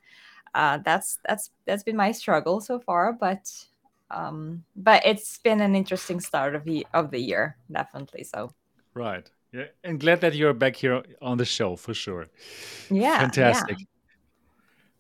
Uh, 0.55 0.79
that's 0.79 1.19
that's 1.29 1.51
that's 1.67 1.83
been 1.83 1.97
my 1.97 2.11
struggle 2.13 2.59
so 2.63 2.81
far, 2.81 3.13
but 3.13 3.53
um, 4.11 4.65
but 4.77 5.05
it's 5.05 5.37
been 5.37 5.61
an 5.61 5.77
interesting 5.77 6.21
start 6.21 6.55
of 6.55 6.65
the 6.65 6.87
of 6.95 7.11
the 7.11 7.19
year, 7.19 7.59
definitely. 7.71 8.25
So 8.25 8.51
right, 8.95 9.29
yeah, 9.53 9.67
and 9.83 10.01
glad 10.01 10.23
that 10.23 10.35
you're 10.35 10.55
back 10.55 10.77
here 10.77 11.03
on 11.21 11.37
the 11.37 11.45
show 11.45 11.77
for 11.77 11.93
sure. 11.93 12.29
Yeah, 12.89 13.19
fantastic. 13.19 13.79
Yeah. 13.79 13.85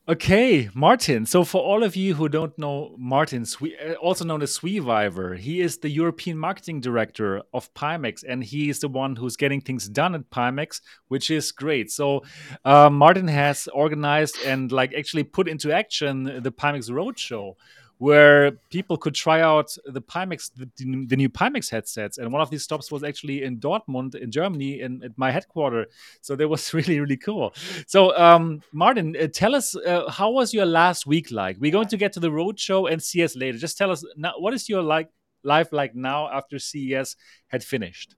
Okay, 0.07 0.69
Martin. 0.75 1.25
So, 1.25 1.45
for 1.45 1.63
all 1.63 1.83
of 1.83 1.97
you 1.97 2.13
who 2.13 2.29
don't 2.29 2.59
know 2.59 2.95
Martin, 2.99 3.47
uh, 3.63 3.93
also 3.95 4.23
known 4.27 4.43
as 4.43 4.59
Sweviver, 4.59 5.35
he 5.35 5.63
is 5.63 5.79
the 5.79 5.89
European 5.89 6.37
marketing 6.37 6.83
director 6.83 7.41
of 7.55 7.73
Pimax, 7.73 8.23
and 8.23 8.45
he 8.45 8.69
is 8.69 8.81
the 8.81 8.89
one 8.89 9.17
who's 9.17 9.35
getting 9.35 9.63
things 9.63 9.89
done 9.89 10.15
at 10.15 10.29
Pimax, 10.29 10.83
which 11.09 11.31
is 11.31 11.53
great. 11.53 11.91
So, 11.91 12.23
uh, 12.67 12.91
Martin 12.91 13.29
has 13.29 13.67
organized 13.73 14.37
and 14.45 14.71
like 14.71 14.93
actually 14.93 15.25
put 15.25 15.49
into 15.49 15.73
action 15.73 16.25
the 16.25 16.53
Pimax 16.53 16.91
Roadshow, 16.91 17.55
where 17.99 18.53
people 18.71 18.97
could 18.97 19.15
try 19.15 19.41
out 19.41 19.77
the 19.87 20.03
Pimax, 20.03 20.51
the, 20.55 20.69
the, 20.77 21.17
new 21.17 21.29
Pimax 21.29 21.71
headsets. 21.71 22.19
And 22.19 22.33
one 22.33 22.43
of 22.43 22.51
these 22.51 22.65
stops 22.65 22.91
was 22.91 23.05
actually 23.05 23.45
in 23.45 23.59
Dortmund, 23.59 24.15
in 24.15 24.31
Germany, 24.31 24.81
in, 24.81 25.03
at 25.05 25.17
my 25.17 25.31
headquarters. 25.31 25.87
So 26.21 26.35
that 26.37 26.49
was 26.49 26.75
really, 26.79 26.99
really 26.99 27.17
cool. 27.17 27.55
So, 27.87 28.17
um, 28.17 28.63
Martin, 28.73 29.17
uh, 29.21 29.29
tell 29.29 29.55
us 29.55 29.77
uh, 29.77 30.11
how 30.11 30.31
was 30.31 30.53
your 30.53 30.67
last 30.67 31.07
week 31.07 31.31
like? 31.31 31.57
We're 31.61 31.73
going 31.73 31.89
to 31.89 31.97
get 31.97 32.13
to 32.15 32.21
the 32.21 32.31
roadshow 32.31 32.91
and 32.91 33.03
CES 33.03 33.37
later. 33.37 33.59
Just 33.59 33.79
tell 33.79 33.91
us 33.91 34.05
now, 34.17 34.35
what 34.39 34.55
is 34.55 34.69
your 34.69 34.83
like 34.83 35.09
life 35.45 35.73
like 35.73 35.95
now 35.95 36.29
after 36.31 36.59
CES 36.59 37.17
had 37.49 37.63
finished? 37.63 38.17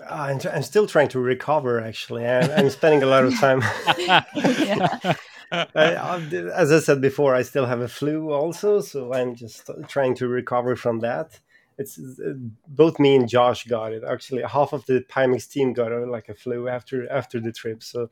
Uh, 0.00 0.38
I'm, 0.52 0.62
still 0.62 0.86
trying 0.86 1.08
to 1.08 1.20
recover. 1.20 1.80
Actually, 1.80 2.26
I'm, 2.26 2.50
I'm 2.50 2.70
spending 2.70 3.02
a 3.02 3.06
lot 3.06 3.24
of 3.24 3.38
time. 3.38 3.62
as 5.50 6.72
I 6.72 6.78
said 6.80 7.00
before, 7.00 7.34
I 7.34 7.42
still 7.42 7.66
have 7.66 7.80
a 7.80 7.88
flu 7.88 8.32
also, 8.32 8.80
so 8.80 9.12
I'm 9.12 9.34
just 9.34 9.70
trying 9.88 10.14
to 10.16 10.28
recover 10.28 10.76
from 10.76 11.00
that. 11.00 11.40
It's 11.80 11.98
uh, 11.98 12.34
both 12.68 13.00
me 13.00 13.16
and 13.16 13.26
Josh 13.26 13.64
got 13.64 13.94
it. 13.94 14.02
Actually, 14.04 14.42
half 14.42 14.74
of 14.74 14.84
the 14.84 15.00
Pimax 15.08 15.48
team 15.48 15.72
got 15.72 15.92
it, 15.92 16.06
like 16.08 16.28
a 16.28 16.34
flu 16.34 16.68
after 16.68 17.10
after 17.10 17.40
the 17.40 17.52
trip. 17.52 17.82
So, 17.82 18.10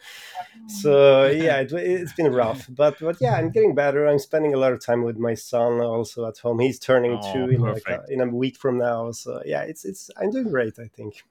so 0.69 1.27
yeah, 1.27 1.61
it, 1.61 1.71
has 1.71 2.15
been 2.15 2.33
rough, 2.33 2.67
but 2.71 2.99
but 2.99 3.19
yeah, 3.21 3.35
I'm 3.35 3.51
getting 3.51 3.75
better. 3.75 4.07
I'm 4.07 4.19
spending 4.19 4.55
a 4.55 4.57
lot 4.57 4.73
of 4.73 4.83
time 4.83 5.03
with 5.03 5.19
my 5.19 5.35
son 5.35 5.81
also 5.81 6.27
at 6.27 6.39
home. 6.39 6.61
He's 6.61 6.79
turning 6.79 7.21
oh, 7.23 7.33
two 7.33 7.51
in 7.51 7.61
like 7.61 7.87
a, 7.87 8.05
in 8.09 8.23
a 8.23 8.27
week 8.27 8.57
from 8.57 8.79
now. 8.79 9.13
So 9.13 9.43
yeah, 9.45 9.63
it's 9.63 9.85
it's 9.85 10.11
I'm 10.17 10.31
doing 10.31 10.49
great. 10.49 10.79
I 10.79 10.89
think. 10.89 11.23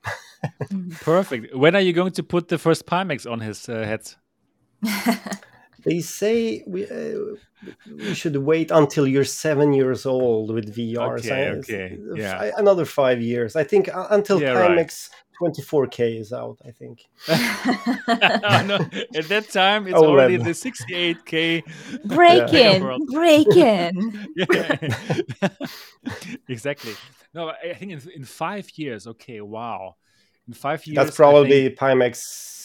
perfect. 1.01 1.55
When 1.55 1.75
are 1.75 1.81
you 1.81 1.91
going 1.91 2.11
to 2.13 2.23
put 2.23 2.49
the 2.49 2.59
first 2.59 2.85
Pimax 2.85 3.29
on 3.29 3.39
his 3.39 3.67
uh, 3.67 3.83
head? 3.83 4.13
they 5.88 6.01
say 6.01 6.63
we 6.67 6.86
uh, 6.86 7.38
we 7.88 8.13
should 8.13 8.36
wait 8.36 8.72
until 8.72 9.08
you're 9.08 9.24
seven 9.24 9.72
years 9.72 10.06
old 10.06 10.53
with 10.53 10.75
VR. 10.75 11.17
Okay, 11.20 11.50
okay, 11.60 11.98
yeah. 12.15 12.51
Another 12.58 12.84
five 12.84 13.22
years, 13.22 13.56
I 13.56 13.63
think, 13.63 13.88
uh, 13.88 14.08
until 14.10 14.41
yeah, 14.41 14.53
Pimax 14.53 15.10
right. 15.41 15.53
24K 15.53 16.20
is 16.20 16.34
out. 16.34 16.58
I 16.67 16.72
think. 16.72 17.06
no, 17.27 18.75
at 19.15 19.27
that 19.29 19.48
time, 19.50 19.88
it's 19.88 19.98
oh, 19.98 20.08
already 20.08 20.36
the 20.36 20.50
68K. 20.51 21.63
Break 22.06 22.53
in, 22.53 23.06
break 23.06 23.56
in. 23.56 24.27
exactly. 26.50 26.96
No, 27.34 27.50
I 27.50 27.74
think 27.75 27.94
in, 27.94 28.01
in 28.13 28.24
five 28.25 28.70
years. 28.75 29.08
Okay, 29.08 29.39
wow 29.39 29.96
in 30.48 30.54
five 30.54 30.86
years. 30.86 30.96
That's 30.96 31.16
probably 31.16 31.68
think, 31.68 31.80
Pimax 31.80 32.18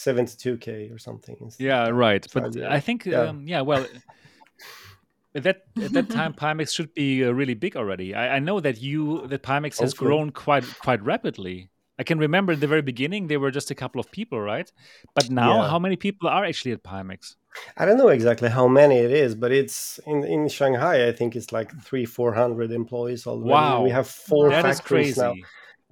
72k 0.03 0.93
or 0.93 0.97
something. 0.97 1.51
Yeah, 1.57 1.89
right. 1.89 2.25
But 2.33 2.61
I 2.61 2.79
think, 2.79 3.05
yeah, 3.05 3.21
um, 3.21 3.47
yeah 3.47 3.61
well. 3.61 3.85
at 5.35 5.43
that 5.43 5.63
at 5.81 5.93
that 5.93 6.09
time 6.09 6.33
Pimax 6.41 6.73
should 6.73 6.93
be 6.93 7.23
uh, 7.25 7.31
really 7.31 7.53
big 7.53 7.75
already. 7.75 8.13
I, 8.13 8.35
I, 8.35 8.39
know 8.39 8.59
that 8.59 8.81
you 8.81 9.25
that 9.27 9.43
Pimax 9.43 9.79
has 9.79 9.93
grown 9.93 10.31
quite 10.31 10.65
quite 10.79 11.01
rapidly. 11.03 11.69
I 11.99 12.03
can 12.03 12.17
remember 12.17 12.53
in 12.53 12.59
the 12.59 12.67
very 12.67 12.81
beginning 12.81 13.27
they 13.27 13.37
were 13.37 13.51
just 13.51 13.71
a 13.71 13.75
couple 13.75 13.99
of 13.99 14.11
people, 14.11 14.39
right? 14.39 14.71
But 15.13 15.29
now, 15.29 15.61
yeah. 15.61 15.69
how 15.69 15.79
many 15.79 15.95
people 15.95 16.27
are 16.27 16.43
actually 16.43 16.71
at 16.71 16.83
Pimax? 16.83 17.35
I 17.77 17.85
don't 17.85 17.97
know 17.97 18.07
exactly 18.07 18.49
how 18.49 18.67
many 18.67 18.97
it 18.97 19.11
is, 19.11 19.35
but 19.35 19.51
it's 19.51 19.99
in 20.05 20.23
in 20.23 20.49
Shanghai. 20.49 21.07
I 21.07 21.11
think 21.11 21.35
it's 21.35 21.51
like 21.51 21.71
three 21.83 22.05
four 22.05 22.33
hundred 22.33 22.71
employees 22.71 23.27
already. 23.27 23.49
Wow, 23.49 23.83
we 23.83 23.91
have 23.91 24.07
four 24.07 24.49
that 24.49 24.63
factories 24.63 25.17
now. 25.17 25.35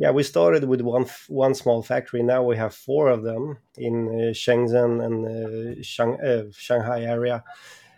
Yeah, 0.01 0.09
we 0.09 0.23
started 0.23 0.63
with 0.63 0.81
one 0.81 1.05
one 1.27 1.53
small 1.53 1.83
factory. 1.83 2.23
Now 2.23 2.41
we 2.41 2.57
have 2.57 2.73
four 2.73 3.09
of 3.09 3.21
them 3.21 3.59
in 3.77 4.07
uh, 4.07 4.33
Shenzhen 4.33 4.93
and 5.05 5.17
uh, 5.27 5.83
Shang, 5.83 6.19
uh, 6.19 6.45
Shanghai 6.51 7.01
area, 7.03 7.43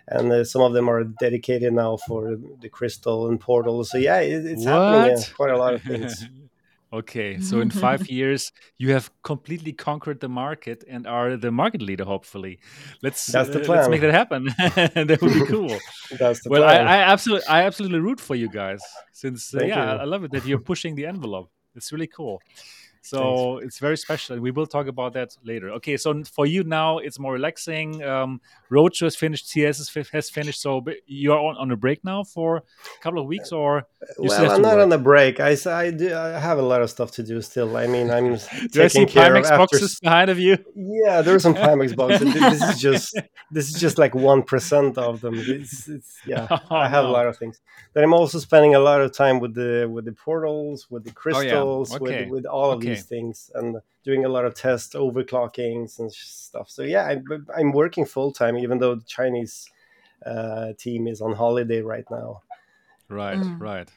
and 0.10 0.30
uh, 0.30 0.44
some 0.44 0.64
of 0.64 0.74
them 0.74 0.90
are 0.90 1.06
dedicated 1.06 1.72
now 1.72 1.96
for 1.96 2.36
the 2.60 2.68
crystal 2.68 3.30
and 3.30 3.40
portal. 3.40 3.86
So 3.86 3.98
yeah, 3.98 4.20
it, 4.20 4.46
it's 4.46 4.66
what? 4.66 4.74
happening. 4.74 5.18
Uh, 5.18 5.22
quite 5.34 5.52
a 5.52 5.58
lot 5.58 5.76
of 5.76 5.82
things. 5.82 6.26
okay, 7.00 7.40
so 7.40 7.62
in 7.62 7.70
five 7.70 8.10
years, 8.20 8.52
you 8.78 8.92
have 8.92 9.10
completely 9.22 9.72
conquered 9.72 10.20
the 10.20 10.28
market 10.28 10.84
and 10.90 11.08
are 11.08 11.38
the 11.38 11.52
market 11.52 11.82
leader. 11.82 12.04
Hopefully, 12.04 12.60
let's 13.02 13.28
that's 13.28 13.48
the 13.48 13.62
plan. 13.62 13.78
let's 13.78 13.90
make 13.90 14.02
that 14.02 14.12
happen. 14.12 14.44
that 15.08 15.20
would 15.22 15.34
be 15.36 15.46
cool. 15.46 15.78
that's 16.20 16.44
the 16.44 16.50
well, 16.50 16.64
plan. 16.64 16.86
I, 16.86 16.98
I 16.98 17.04
absolutely 17.14 17.48
I 17.48 17.64
absolutely 17.64 18.00
root 18.00 18.20
for 18.20 18.36
you 18.36 18.50
guys 18.50 18.82
since 19.14 19.54
yeah, 19.54 19.68
you. 19.68 20.02
I 20.02 20.04
love 20.04 20.26
it 20.26 20.32
that 20.32 20.46
you're 20.46 20.60
pushing 20.60 20.96
the 20.96 21.06
envelope. 21.06 21.50
It's 21.76 21.92
really 21.92 22.08
cool. 22.08 22.42
So 23.04 23.58
Thanks. 23.60 23.66
it's 23.66 23.80
very 23.80 23.98
special. 23.98 24.40
We 24.40 24.52
will 24.52 24.66
talk 24.66 24.88
about 24.88 25.12
that 25.14 25.36
later. 25.44 25.70
Okay, 25.72 25.98
so 25.98 26.24
for 26.24 26.46
you 26.46 26.64
now, 26.64 27.00
it's 27.00 27.20
more 27.20 27.34
relaxing. 27.34 28.02
Um, 28.02 28.40
Roadshow 28.72 29.04
has 29.04 29.18
finished, 29.18 29.50
CS 29.50 29.94
has 30.14 30.30
finished. 30.30 30.62
So 30.62 30.86
you're 31.06 31.38
on, 31.38 31.58
on 31.58 31.70
a 31.72 31.76
break 31.76 32.06
now 32.06 32.24
for 32.24 32.58
a 32.58 33.02
couple 33.02 33.20
of 33.20 33.28
weeks, 33.28 33.52
or 33.52 33.86
well, 34.18 34.52
I'm 34.52 34.62
not 34.62 34.78
work? 34.78 34.84
on 34.84 34.92
a 34.94 34.98
break. 34.98 35.42
I, 35.42 35.58
I 35.66 35.92
do. 35.92 36.16
I 36.16 36.40
have 36.40 36.60
a 36.60 36.62
lot 36.62 36.82
of 36.82 36.90
stuff 36.90 37.12
to 37.12 37.24
do 37.24 37.42
still. 37.42 37.76
I 37.76 37.88
mean, 37.88 38.10
I'm 38.10 38.38
taking 38.72 39.08
care 39.08 39.32
Pimax 39.32 39.52
of 39.52 39.58
boxes 39.58 40.00
behind 40.00 40.30
of 40.30 40.40
you. 40.40 40.58
Yeah, 40.74 41.22
there 41.22 41.36
are 41.36 41.40
some 41.40 41.56
Pimax 41.56 41.96
boxes. 42.02 42.34
this 42.34 42.62
is 42.62 42.80
just 42.80 43.20
this 43.52 43.70
is 43.70 43.82
just 43.82 43.98
like 43.98 44.16
one 44.16 44.44
percent 44.44 44.98
of 44.98 45.20
them. 45.20 45.36
It's, 45.36 45.90
it's 45.90 46.20
yeah. 46.26 46.48
Oh, 46.70 46.76
I 46.76 46.88
have 46.88 47.04
no. 47.04 47.10
a 47.10 47.12
lot 47.12 47.28
of 47.28 47.38
things. 47.38 47.60
But 47.94 48.04
I'm 48.04 48.14
also 48.14 48.40
spending 48.40 48.76
a 48.76 48.80
lot 48.80 49.02
of 49.02 49.12
time 49.12 49.40
with 49.40 49.54
the 49.56 49.90
with 49.92 50.06
the 50.06 50.14
portals, 50.14 50.88
with 50.90 51.04
the 51.04 51.12
crystals, 51.12 51.92
oh, 51.92 51.98
yeah. 52.08 52.16
okay. 52.16 52.30
with 52.30 52.44
with 52.44 52.52
all 52.52 52.72
of 52.72 52.78
okay. 52.78 52.90
these 52.90 52.93
things, 53.02 53.52
and 53.56 53.78
doing 54.04 54.26
a 54.26 54.30
lot 54.30 54.46
of 54.46 54.54
tests, 54.54 54.96
overclockings 54.96 56.00
and 56.00 56.12
stuff. 56.12 56.70
So 56.70 56.84
yeah, 56.84 57.06
I'm, 57.06 57.48
I'm 57.56 57.72
working 57.72 58.06
full 58.06 58.32
time, 58.32 58.58
even 58.58 58.78
though 58.80 58.96
the 58.96 59.06
Chinese 59.06 59.70
uh, 60.26 60.74
team 60.78 61.08
is 61.08 61.22
on 61.22 61.34
holiday 61.34 61.82
right 61.82 62.06
now. 62.12 62.42
Right, 63.10 63.38
mm. 63.38 63.60
right. 63.60 63.90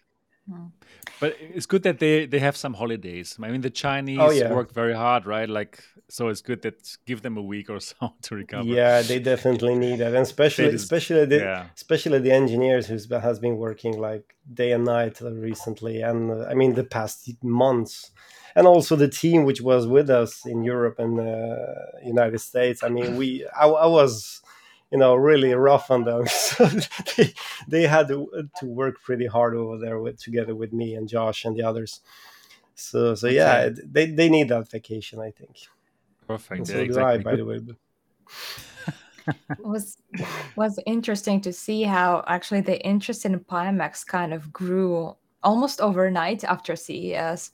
Mm. 0.50 0.70
But 1.18 1.36
it's 1.40 1.66
good 1.66 1.82
that 1.82 1.98
they 1.98 2.26
they 2.26 2.38
have 2.38 2.56
some 2.56 2.74
holidays. 2.74 3.36
I 3.42 3.50
mean, 3.50 3.62
the 3.62 3.70
Chinese 3.70 4.18
oh, 4.20 4.30
yeah. 4.30 4.52
work 4.52 4.72
very 4.72 4.94
hard, 4.94 5.26
right? 5.26 5.48
Like, 5.48 5.82
so 6.08 6.28
it's 6.28 6.40
good 6.40 6.62
that 6.62 6.96
give 7.06 7.22
them 7.22 7.36
a 7.36 7.42
week 7.42 7.68
or 7.70 7.80
so 7.90 8.14
to 8.22 8.34
recover. 8.34 8.68
Yeah, 8.68 9.02
they 9.02 9.18
definitely 9.18 9.74
need 9.74 9.98
that, 9.98 10.08
and 10.08 10.18
especially 10.18 10.70
just, 10.70 10.84
especially 10.84 11.24
the 11.24 11.38
yeah. 11.38 11.66
especially 11.74 12.18
the 12.20 12.32
engineers 12.32 12.86
who 12.86 12.98
has 13.18 13.38
been 13.38 13.56
working 13.56 13.98
like 13.98 14.36
day 14.52 14.72
and 14.72 14.84
night 14.84 15.20
recently, 15.20 16.02
and 16.02 16.30
uh, 16.30 16.46
I 16.50 16.54
mean 16.54 16.74
the 16.74 16.84
past 16.84 17.30
months, 17.42 18.12
and 18.54 18.66
also 18.66 18.94
the 18.94 19.08
team 19.08 19.44
which 19.44 19.60
was 19.60 19.86
with 19.86 20.10
us 20.10 20.46
in 20.46 20.62
Europe 20.62 20.98
and 20.98 21.18
uh, 21.18 21.64
United 22.04 22.38
States. 22.38 22.82
I 22.84 22.88
mean, 22.88 23.16
we 23.16 23.46
I, 23.58 23.66
I 23.66 23.86
was 23.86 24.42
you 24.90 24.98
know 24.98 25.14
really 25.14 25.52
rough 25.54 25.90
on 25.90 26.04
them 26.04 26.26
so 26.28 26.68
they, 27.16 27.34
they 27.68 27.86
had 27.86 28.08
to, 28.08 28.48
to 28.58 28.66
work 28.66 29.02
pretty 29.02 29.26
hard 29.26 29.54
over 29.54 29.78
there 29.78 30.00
with 30.00 30.18
together 30.18 30.54
with 30.54 30.72
me 30.72 30.94
and 30.94 31.08
josh 31.08 31.44
and 31.44 31.56
the 31.56 31.62
others 31.62 32.00
so 32.74 33.14
so 33.14 33.26
yeah 33.26 33.68
they, 33.84 34.06
they 34.06 34.28
need 34.28 34.48
that 34.48 34.70
vacation 34.70 35.20
i 35.20 35.30
think 35.30 35.56
perfect 36.26 36.58
and 36.58 36.66
so 36.68 36.76
yeah, 36.76 36.82
exactly. 36.82 37.14
i 37.14 37.18
by 37.18 37.36
the 37.36 37.44
way 37.44 37.60
was 39.58 39.98
was 40.56 40.78
interesting 40.86 41.40
to 41.40 41.52
see 41.52 41.82
how 41.82 42.24
actually 42.26 42.60
the 42.60 42.80
interest 42.84 43.24
in 43.24 43.38
Pimax 43.40 44.06
kind 44.06 44.32
of 44.32 44.52
grew 44.52 45.16
almost 45.42 45.80
overnight 45.80 46.44
after 46.44 46.76
CES 46.76 47.52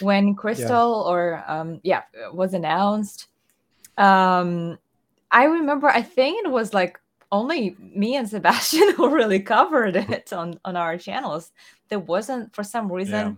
when 0.00 0.34
Crystal 0.34 0.66
yeah. 1.04 1.12
or 1.12 1.44
um, 1.46 1.80
yeah 1.82 2.02
was 2.32 2.54
announced. 2.54 3.28
Um, 3.98 4.78
I 5.32 5.44
remember, 5.44 5.88
I 5.88 6.02
think 6.02 6.44
it 6.44 6.50
was 6.50 6.72
like 6.72 6.98
only 7.32 7.74
me 7.80 8.14
and 8.16 8.28
Sebastian 8.28 8.92
who 8.96 9.08
really 9.08 9.40
covered 9.40 9.96
it 9.96 10.32
on 10.32 10.60
on 10.64 10.76
our 10.76 10.96
channels. 10.98 11.50
There 11.88 11.98
wasn't 11.98 12.54
for 12.54 12.62
some 12.62 12.92
reason 12.92 13.12
yeah. 13.12 13.34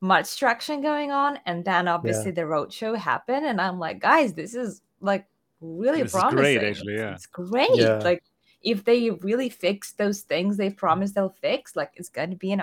much 0.00 0.38
traction 0.38 0.82
going 0.82 1.10
on, 1.10 1.40
and 1.46 1.64
then 1.64 1.88
obviously 1.88 2.26
yeah. 2.26 2.36
the 2.36 2.42
roadshow 2.42 2.96
happened, 2.96 3.46
and 3.46 3.60
I'm 3.60 3.78
like, 3.78 3.98
guys, 3.98 4.34
this 4.34 4.54
is 4.54 4.82
like 5.00 5.26
really 5.60 6.02
this 6.02 6.12
promising. 6.12 6.36
great, 6.36 6.62
actually, 6.62 6.96
yeah, 6.96 7.14
it's 7.14 7.26
great. 7.26 7.70
Yeah. 7.74 7.98
Like 7.98 8.22
if 8.62 8.84
they 8.84 9.10
really 9.10 9.48
fix 9.48 9.92
those 9.92 10.20
things 10.20 10.56
they 10.56 10.70
promised 10.70 11.14
they'll 11.14 11.34
fix, 11.40 11.74
like 11.74 11.92
it's 11.96 12.10
going 12.10 12.30
to 12.30 12.36
be 12.36 12.52
an 12.52 12.62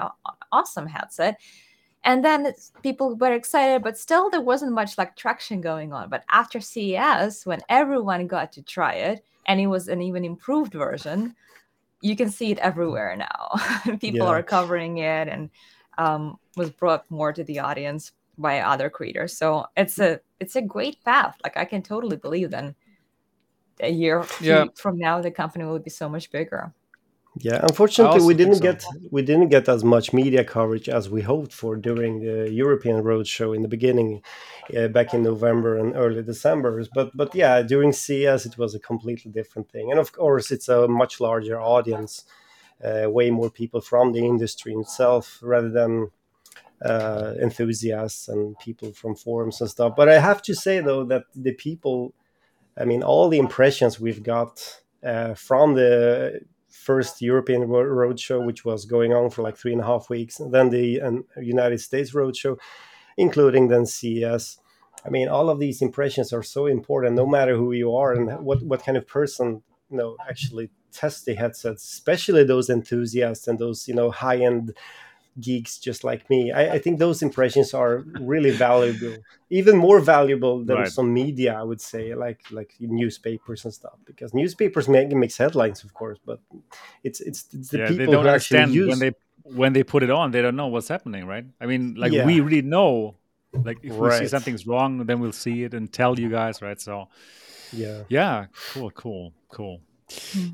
awesome 0.51 0.87
headset. 0.87 1.41
And 2.03 2.23
then 2.23 2.53
people 2.81 3.15
were 3.15 3.33
excited, 3.33 3.83
but 3.83 3.97
still 3.97 4.29
there 4.29 4.41
wasn't 4.41 4.71
much 4.71 4.97
like 4.97 5.15
traction 5.15 5.59
going 5.59 5.91
on. 5.91 6.09
But 6.09 6.23
after 6.29 6.61
CES, 6.61 7.45
when 7.45 7.61
everyone 7.67 8.25
got 8.27 8.51
to 8.53 8.61
try 8.61 8.93
it, 8.93 9.23
and 9.45 9.59
it 9.59 9.67
was 9.67 9.87
an 9.87 10.01
even 10.01 10.23
improved 10.23 10.73
version, 10.73 11.35
you 12.01 12.15
can 12.15 12.29
see 12.29 12.51
it 12.51 12.59
everywhere 12.59 13.15
now. 13.17 13.59
people 13.99 14.19
yeah. 14.19 14.27
are 14.27 14.43
covering 14.43 14.99
it 14.99 15.27
and 15.27 15.49
um, 15.97 16.37
was 16.55 16.69
brought 16.69 17.09
more 17.09 17.33
to 17.33 17.43
the 17.43 17.59
audience 17.59 18.13
by 18.37 18.61
other 18.61 18.89
creators. 18.89 19.35
So 19.35 19.65
it's 19.75 19.99
a 19.99 20.21
it's 20.39 20.55
a 20.55 20.61
great 20.61 21.03
path. 21.03 21.35
Like 21.43 21.57
I 21.57 21.65
can 21.65 21.81
totally 21.81 22.15
believe 22.15 22.51
then 22.51 22.75
a 23.81 23.89
year 23.89 24.25
yeah. 24.39 24.65
from 24.75 24.97
now 24.97 25.21
the 25.21 25.31
company 25.31 25.65
will 25.65 25.79
be 25.79 25.89
so 25.89 26.07
much 26.07 26.31
bigger. 26.31 26.73
Yeah, 27.37 27.59
unfortunately, 27.61 28.25
we 28.25 28.33
didn't 28.33 28.55
so. 28.55 28.61
get 28.61 28.83
we 29.11 29.21
didn't 29.21 29.49
get 29.49 29.69
as 29.69 29.83
much 29.83 30.13
media 30.13 30.43
coverage 30.43 30.89
as 30.89 31.09
we 31.09 31.21
hoped 31.21 31.53
for 31.53 31.75
during 31.75 32.19
the 32.19 32.51
European 32.51 33.03
roadshow 33.03 33.55
in 33.55 33.61
the 33.61 33.67
beginning, 33.67 34.23
uh, 34.75 34.87
back 34.87 35.13
in 35.13 35.23
November 35.23 35.77
and 35.77 35.95
early 35.95 36.23
December. 36.23 36.83
But 36.93 37.15
but 37.15 37.35
yeah, 37.35 37.61
during 37.61 37.93
CES 37.93 38.45
it 38.45 38.57
was 38.57 38.73
a 38.73 38.79
completely 38.79 39.31
different 39.31 39.69
thing, 39.69 39.91
and 39.91 39.99
of 39.99 40.11
course 40.11 40.51
it's 40.51 40.67
a 40.67 40.87
much 40.87 41.21
larger 41.21 41.61
audience, 41.61 42.25
uh, 42.83 43.09
way 43.09 43.29
more 43.29 43.51
people 43.51 43.81
from 43.81 44.11
the 44.11 44.25
industry 44.25 44.73
itself 44.73 45.39
rather 45.41 45.69
than 45.69 46.09
uh, 46.83 47.35
enthusiasts 47.41 48.27
and 48.27 48.57
people 48.57 48.91
from 48.91 49.15
forums 49.15 49.61
and 49.61 49.69
stuff. 49.69 49.95
But 49.95 50.09
I 50.09 50.19
have 50.19 50.41
to 50.43 50.55
say 50.55 50.79
though 50.79 51.05
that 51.05 51.25
the 51.35 51.53
people, 51.53 52.13
I 52.75 52.85
mean, 52.85 53.03
all 53.03 53.29
the 53.29 53.39
impressions 53.39 53.99
we've 53.99 54.23
got 54.23 54.81
uh, 55.03 55.35
from 55.35 55.75
the 55.75 56.41
first 56.89 57.21
European 57.21 57.61
roadshow, 57.67 58.43
which 58.43 58.65
was 58.65 58.83
going 58.83 59.13
on 59.13 59.29
for 59.29 59.43
like 59.43 59.55
three 59.55 59.73
and 59.73 59.81
a 59.81 59.85
half 59.85 60.09
weeks, 60.09 60.39
and 60.39 60.51
then 60.51 60.71
the 60.71 60.99
um, 60.99 61.23
United 61.39 61.79
States 61.79 62.13
roadshow, 62.13 62.57
including 63.15 63.67
then 63.67 63.85
CES. 63.85 64.57
I 65.05 65.09
mean, 65.09 65.27
all 65.29 65.51
of 65.51 65.59
these 65.59 65.83
impressions 65.83 66.33
are 66.33 66.41
so 66.41 66.65
important, 66.65 67.15
no 67.15 67.27
matter 67.27 67.55
who 67.55 67.73
you 67.73 67.95
are 67.95 68.11
and 68.13 68.43
what 68.43 68.63
what 68.63 68.83
kind 68.83 68.97
of 68.97 69.05
person 69.05 69.61
you 69.91 69.97
know 69.97 70.17
actually 70.27 70.71
test 70.91 71.25
the 71.25 71.35
headsets, 71.35 71.83
especially 71.83 72.43
those 72.43 72.71
enthusiasts 72.71 73.47
and 73.47 73.59
those 73.59 73.87
you 73.87 73.93
know 73.93 74.09
high 74.09 74.37
end 74.37 74.73
geeks 75.39 75.77
just 75.77 76.03
like 76.03 76.29
me. 76.29 76.51
I, 76.51 76.73
I, 76.75 76.79
think 76.79 76.99
those 76.99 77.21
impressions 77.21 77.73
are 77.73 78.03
really 78.19 78.51
valuable, 78.51 79.17
even 79.49 79.77
more 79.77 79.99
valuable 79.99 80.63
than 80.63 80.77
right. 80.77 80.87
some 80.87 81.13
media, 81.13 81.53
I 81.53 81.63
would 81.63 81.81
say, 81.81 82.15
like 82.15 82.41
like 82.51 82.73
newspapers 82.79 83.65
and 83.65 83.73
stuff. 83.73 83.97
Because 84.05 84.33
newspapers 84.33 84.87
make 84.87 85.09
mix 85.11 85.37
headlines, 85.37 85.83
of 85.83 85.93
course, 85.93 86.19
but 86.25 86.39
it's 87.03 87.21
it's, 87.21 87.47
it's 87.53 87.69
the 87.69 87.79
yeah, 87.79 87.87
people 87.87 88.21
who 88.21 88.27
actually 88.27 88.71
use 88.73 88.89
when 88.89 88.99
they 88.99 89.11
when 89.43 89.73
they 89.73 89.83
put 89.83 90.03
it 90.03 90.11
on, 90.11 90.31
they 90.31 90.41
don't 90.41 90.55
know 90.55 90.67
what's 90.67 90.87
happening, 90.87 91.25
right? 91.25 91.45
I 91.59 91.65
mean, 91.65 91.95
like 91.95 92.11
yeah. 92.11 92.25
we 92.25 92.39
really 92.39 92.61
know. 92.61 93.15
Like 93.51 93.79
if 93.81 93.97
right. 93.97 94.19
we 94.19 94.25
see 94.25 94.27
something's 94.27 94.67
wrong, 94.67 95.05
then 95.05 95.19
we'll 95.19 95.31
see 95.31 95.63
it 95.63 95.73
and 95.73 95.91
tell 95.91 96.19
you 96.19 96.29
guys, 96.29 96.61
right? 96.61 96.79
So 96.79 97.07
yeah, 97.71 98.03
yeah, 98.09 98.45
cool, 98.73 98.91
cool, 98.91 99.33
cool. 99.49 99.81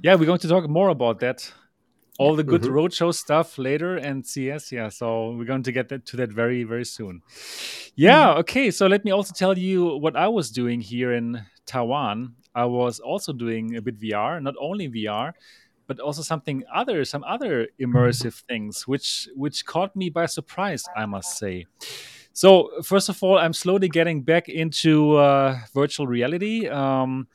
Yeah, 0.01 0.15
we're 0.15 0.25
going 0.25 0.39
to 0.39 0.47
talk 0.47 0.67
more 0.69 0.89
about 0.89 1.19
that 1.19 1.51
all 2.17 2.35
the 2.35 2.43
good 2.43 2.61
mm-hmm. 2.61 2.73
roadshow 2.73 3.13
stuff 3.13 3.57
later 3.57 3.97
and 3.97 4.25
CES. 4.25 4.71
Yeah, 4.71 4.89
so 4.89 5.31
we're 5.31 5.45
going 5.45 5.63
to 5.63 5.71
get 5.71 5.89
that, 5.89 6.05
to 6.07 6.17
that 6.17 6.31
very 6.31 6.63
very 6.63 6.85
soon. 6.85 7.21
Yeah, 7.95 8.27
mm-hmm. 8.27 8.39
okay. 8.39 8.71
So 8.71 8.87
let 8.87 9.05
me 9.05 9.11
also 9.11 9.33
tell 9.33 9.57
you 9.57 9.97
what 9.97 10.15
I 10.15 10.27
was 10.27 10.51
doing 10.51 10.81
here 10.81 11.13
in 11.13 11.45
Taiwan. 11.65 12.35
I 12.53 12.65
was 12.65 12.99
also 12.99 13.33
doing 13.33 13.75
a 13.75 13.81
bit 13.81 13.99
VR, 13.99 14.41
not 14.41 14.55
only 14.59 14.87
VR, 14.89 15.33
but 15.87 15.99
also 15.99 16.21
something 16.21 16.63
other, 16.73 17.03
some 17.05 17.23
other 17.25 17.67
immersive 17.79 18.41
things, 18.47 18.87
which 18.87 19.27
which 19.35 19.65
caught 19.65 19.95
me 19.95 20.09
by 20.09 20.25
surprise, 20.25 20.85
I 20.95 21.05
must 21.05 21.37
say. 21.37 21.65
So 22.33 22.69
first 22.83 23.07
of 23.07 23.21
all, 23.23 23.37
I'm 23.37 23.53
slowly 23.53 23.87
getting 23.87 24.21
back 24.21 24.49
into 24.49 25.15
uh, 25.15 25.57
virtual 25.73 26.07
reality. 26.07 26.67
Um, 26.67 27.27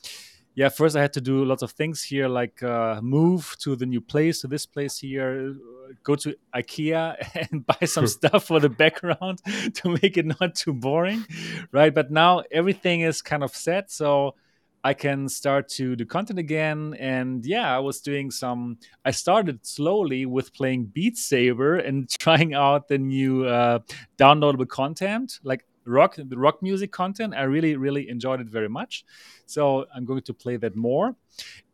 yeah, 0.54 0.68
first 0.68 0.96
I 0.96 1.02
had 1.02 1.12
to 1.14 1.20
do 1.20 1.44
lots 1.44 1.62
of 1.62 1.72
things 1.72 2.02
here, 2.02 2.28
like 2.28 2.62
uh, 2.62 3.00
move 3.02 3.56
to 3.60 3.76
the 3.76 3.86
new 3.86 4.00
place, 4.00 4.40
to 4.40 4.48
this 4.48 4.66
place 4.66 4.98
here, 4.98 5.54
go 6.02 6.16
to 6.16 6.34
IKEA 6.54 7.16
and 7.50 7.64
buy 7.66 7.86
some 7.86 8.06
stuff 8.18 8.44
for 8.44 8.60
the 8.60 8.68
background 8.68 9.40
to 9.74 9.96
make 10.02 10.16
it 10.16 10.26
not 10.40 10.54
too 10.54 10.72
boring, 10.72 11.24
right? 11.72 11.94
But 11.94 12.10
now 12.10 12.42
everything 12.50 13.02
is 13.02 13.22
kind 13.22 13.44
of 13.44 13.54
set, 13.54 13.90
so 13.90 14.34
I 14.82 14.94
can 14.94 15.28
start 15.28 15.68
to 15.70 15.94
do 15.94 16.04
content 16.06 16.38
again. 16.38 16.96
And 16.98 17.44
yeah, 17.44 17.74
I 17.74 17.78
was 17.78 18.00
doing 18.00 18.30
some. 18.30 18.78
I 19.04 19.10
started 19.10 19.64
slowly 19.64 20.26
with 20.26 20.52
playing 20.54 20.86
Beat 20.86 21.16
Saber 21.16 21.76
and 21.76 22.08
trying 22.18 22.54
out 22.54 22.88
the 22.88 22.98
new 22.98 23.46
uh, 23.46 23.80
downloadable 24.18 24.68
content, 24.68 25.38
like 25.44 25.64
rock 25.90 26.16
the 26.16 26.38
rock 26.38 26.62
music 26.62 26.92
content. 26.92 27.35
I 27.35 27.42
really 27.42 27.76
really 27.76 28.09
enjoyed 28.09 28.40
it 28.40 28.48
very 28.48 28.68
much. 28.68 29.05
So 29.46 29.87
i'm 29.94 30.05
going 30.05 30.22
to 30.22 30.35
play 30.35 30.57
that 30.57 30.76
more 30.76 31.14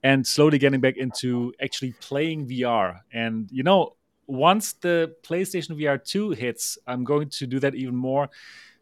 and 0.02 0.26
slowly 0.26 0.58
getting 0.58 0.80
back 0.80 0.96
into 0.96 1.52
actually 1.60 1.92
playing 2.00 2.46
vr 2.48 2.98
and 3.12 3.48
you 3.50 3.62
know 3.62 3.96
once 4.26 4.74
the 4.74 5.14
playstation 5.22 5.76
vr 5.78 6.02
2 6.02 6.30
hits 6.30 6.78
i'm 6.86 7.04
going 7.04 7.28
to 7.28 7.46
do 7.46 7.58
that 7.60 7.74
even 7.74 7.94
more 7.94 8.28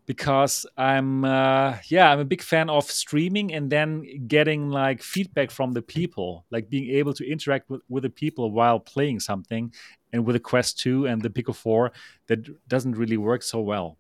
because 0.07 0.67
i'm 0.77 1.25
uh, 1.25 1.77
yeah 1.89 2.11
i'm 2.11 2.21
a 2.21 2.25
big 2.25 2.43
fan 2.43 2.69
of 2.69 2.85
streaming 2.91 3.53
and 3.55 3.71
then 3.71 4.05
getting 4.27 4.71
like 4.71 5.03
feedback 5.03 5.51
from 5.51 5.73
the 5.73 5.83
people 5.83 6.45
like 6.51 6.69
being 6.69 6.91
able 6.91 7.15
to 7.15 7.29
interact 7.29 7.69
with, 7.71 7.81
with 7.89 8.03
the 8.03 8.11
people 8.11 8.51
while 8.51 8.79
playing 8.79 9.21
something 9.21 9.73
and 10.13 10.25
with 10.25 10.35
the 10.35 10.41
quest 10.41 10.79
2 10.81 11.07
and 11.07 11.23
the 11.23 11.31
pico 11.31 11.53
4 11.53 11.93
that 12.27 12.69
doesn't 12.69 12.97
really 12.97 13.17
work 13.17 13.43
so 13.43 13.61
well 13.61 13.99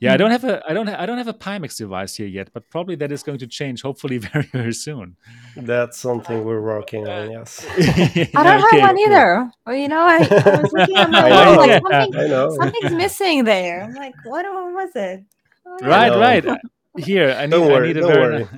Yeah, 0.00 0.14
I 0.14 0.16
don't 0.16 0.30
have 0.30 0.44
a 0.44 0.62
I 0.66 0.72
don't 0.72 0.86
ha- 0.86 0.96
I 0.98 1.04
don't 1.04 1.18
have 1.18 1.28
a 1.28 1.34
Pimax 1.34 1.76
device 1.76 2.16
here 2.16 2.26
yet, 2.26 2.48
but 2.54 2.70
probably 2.70 2.94
that 2.96 3.12
is 3.12 3.22
going 3.22 3.38
to 3.38 3.46
change 3.46 3.82
hopefully 3.82 4.16
very 4.32 4.46
very 4.46 4.72
soon. 4.72 5.16
That's 5.56 5.98
something 5.98 6.42
we're 6.42 6.62
working 6.62 7.06
on. 7.06 7.30
Yes. 7.30 7.66
I 7.78 8.42
don't 8.42 8.64
okay. 8.64 8.80
have 8.80 8.88
one 8.88 8.98
either. 8.98 9.52
Well, 9.66 9.76
you 9.76 9.88
know, 9.88 10.00
I, 10.00 10.16
I 10.16 10.60
was 10.62 10.72
looking 10.72 10.96
at 10.96 11.10
my 11.10 11.30
wall, 11.30 11.56
like 11.56 11.82
something, 11.82 12.56
something's 12.60 12.94
missing 12.94 13.44
there. 13.44 13.82
I'm 13.82 13.94
like, 13.94 14.14
what, 14.24 14.46
what 14.46 14.72
was 14.72 14.90
it? 14.96 15.22
Oh, 15.66 15.76
yeah. 15.82 15.88
Right, 15.88 16.44
right. 16.44 16.58
Here, 16.96 17.36
I 17.38 17.44
need, 17.44 17.50
don't 17.50 17.70
worry, 17.70 17.90
I 17.90 17.92
need 17.92 17.96
a 17.98 18.06
very. 18.06 18.48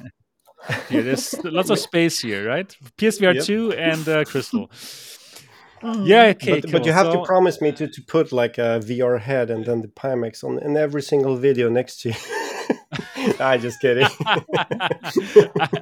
Here, 0.88 1.02
there's 1.02 1.34
lots 1.44 1.70
of 1.70 1.78
space 1.80 2.20
here, 2.20 2.46
right? 2.46 2.68
PSVR 2.96 3.34
yep. 3.34 3.44
two 3.44 3.72
and 3.72 4.08
uh, 4.08 4.24
Crystal. 4.24 4.70
Mm. 5.82 6.06
Yeah, 6.06 6.26
okay, 6.26 6.60
but, 6.60 6.62
cool. 6.62 6.72
but 6.72 6.86
you 6.86 6.92
have 6.92 7.06
so, 7.06 7.20
to 7.20 7.26
promise 7.26 7.60
me 7.60 7.72
to, 7.72 7.88
to 7.88 8.02
put 8.02 8.32
like 8.32 8.56
a 8.58 8.80
VR 8.80 9.20
head 9.20 9.50
and 9.50 9.64
then 9.64 9.82
the 9.82 9.88
Pimax 9.88 10.44
on 10.44 10.58
in 10.60 10.76
every 10.76 11.02
single 11.02 11.36
video 11.36 11.68
next 11.68 12.00
to 12.02 12.10
you. 12.10 12.14
I 13.40 13.58
just 13.58 13.80
kidding. 13.80 14.06
I, 14.26 14.88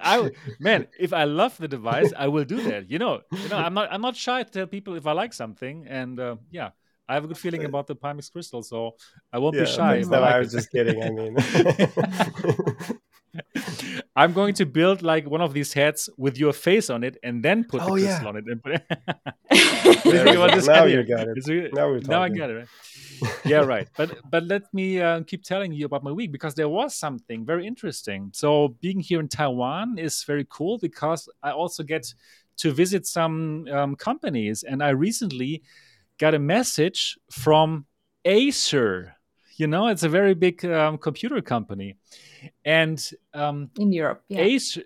I, 0.02 0.30
man, 0.58 0.86
if 0.98 1.12
I 1.12 1.24
love 1.24 1.56
the 1.58 1.68
device, 1.68 2.12
I 2.16 2.28
will 2.28 2.44
do 2.44 2.62
that. 2.62 2.90
You 2.90 2.98
know, 2.98 3.20
you 3.32 3.48
know, 3.48 3.56
I'm 3.56 3.74
not 3.74 3.92
I'm 3.92 4.00
not 4.00 4.16
shy 4.16 4.42
to 4.42 4.50
tell 4.50 4.66
people 4.66 4.94
if 4.94 5.06
I 5.06 5.12
like 5.12 5.32
something, 5.32 5.86
and 5.88 6.18
uh, 6.18 6.36
yeah, 6.50 6.70
I 7.08 7.14
have 7.14 7.24
a 7.24 7.28
good 7.28 7.38
feeling 7.38 7.64
about 7.64 7.86
the 7.86 7.96
Pimax 7.96 8.30
Crystal, 8.30 8.62
so 8.62 8.96
I 9.32 9.38
won't 9.38 9.56
yeah, 9.56 9.64
be 9.64 9.70
shy. 9.70 10.02
No, 10.06 10.22
I, 10.22 10.36
I 10.36 10.38
was 10.38 10.52
just 10.52 10.70
kidding. 10.70 11.02
I 11.02 11.10
mean. 11.10 11.36
I'm 14.16 14.32
going 14.32 14.54
to 14.54 14.66
build 14.66 15.02
like 15.02 15.28
one 15.28 15.40
of 15.40 15.54
these 15.54 15.72
heads 15.72 16.08
with 16.16 16.38
your 16.38 16.52
face 16.52 16.90
on 16.90 17.04
it 17.04 17.16
and 17.22 17.42
then 17.42 17.64
put 17.64 17.82
oh, 17.82 17.96
the 17.96 18.02
crystal 18.02 18.22
yeah. 18.22 18.28
on 18.28 18.36
it. 18.36 18.44
And 18.46 18.62
put 18.62 18.72
it. 18.74 18.84
now 20.66 20.84
you 20.84 21.02
got 21.04 21.28
it. 21.28 21.72
now, 21.72 21.88
we're 21.88 22.00
now 22.00 22.22
I 22.22 22.28
got 22.28 22.50
it. 22.50 22.54
Right? 22.54 22.68
yeah, 23.44 23.58
right. 23.58 23.88
But 23.96 24.18
but 24.30 24.44
let 24.44 24.72
me 24.72 25.00
uh, 25.00 25.22
keep 25.22 25.42
telling 25.44 25.72
you 25.72 25.86
about 25.86 26.02
my 26.02 26.12
week 26.12 26.32
because 26.32 26.54
there 26.54 26.68
was 26.68 26.94
something 26.94 27.44
very 27.44 27.66
interesting. 27.66 28.30
So 28.34 28.76
being 28.80 29.00
here 29.00 29.20
in 29.20 29.28
Taiwan 29.28 29.98
is 29.98 30.24
very 30.24 30.46
cool 30.48 30.78
because 30.78 31.28
I 31.42 31.52
also 31.52 31.82
get 31.82 32.12
to 32.58 32.72
visit 32.72 33.06
some 33.06 33.66
um, 33.68 33.96
companies, 33.96 34.62
and 34.62 34.82
I 34.82 34.90
recently 34.90 35.62
got 36.18 36.34
a 36.34 36.38
message 36.38 37.18
from 37.30 37.86
Acer. 38.24 39.16
You 39.60 39.66
know, 39.66 39.88
it's 39.88 40.02
a 40.02 40.08
very 40.08 40.34
big 40.34 40.64
um, 40.64 40.96
computer 40.96 41.40
company 41.42 41.96
and 42.64 42.98
um, 43.34 43.70
in 43.78 43.92
Europe, 43.92 44.24
yeah. 44.28 44.40
Acer, 44.40 44.82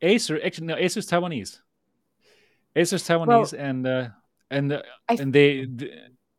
Acer 0.00 0.40
actually 0.44 0.68
no, 0.68 0.76
Acer's 0.76 1.06
Taiwanese. 1.06 1.60
Acer's 2.74 3.06
Taiwanese, 3.06 3.52
well, 3.52 3.60
and 3.60 3.86
uh, 3.86 4.08
and 4.50 4.72
uh, 4.72 4.82
and 5.08 5.32
they, 5.32 5.68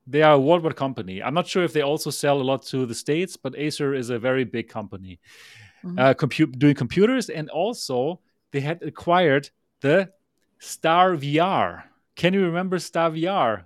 they 0.08 0.24
are 0.24 0.34
a 0.34 0.40
worldwide 0.40 0.76
company. 0.76 1.22
I'm 1.22 1.34
not 1.34 1.48
sure 1.48 1.64
if 1.64 1.74
they 1.74 1.82
also 1.82 2.10
sell 2.10 2.42
a 2.42 2.44
lot 2.44 2.66
to 2.68 2.86
the 2.86 2.96
states, 2.96 3.38
but 3.38 3.56
Acer 3.56 3.94
is 3.94 4.10
a 4.10 4.18
very 4.18 4.44
big 4.44 4.68
company, 4.68 5.20
mm-hmm. 5.84 6.00
uh, 6.00 6.14
doing 6.58 6.76
computers, 6.76 7.30
and 7.30 7.50
also 7.50 8.22
they 8.52 8.62
had 8.62 8.82
acquired 8.82 9.50
the 9.82 10.12
Star 10.60 11.16
VR. 11.16 11.84
Can 12.16 12.34
you 12.34 12.46
remember 12.46 12.80
Star 12.80 13.12
VR? 13.12 13.66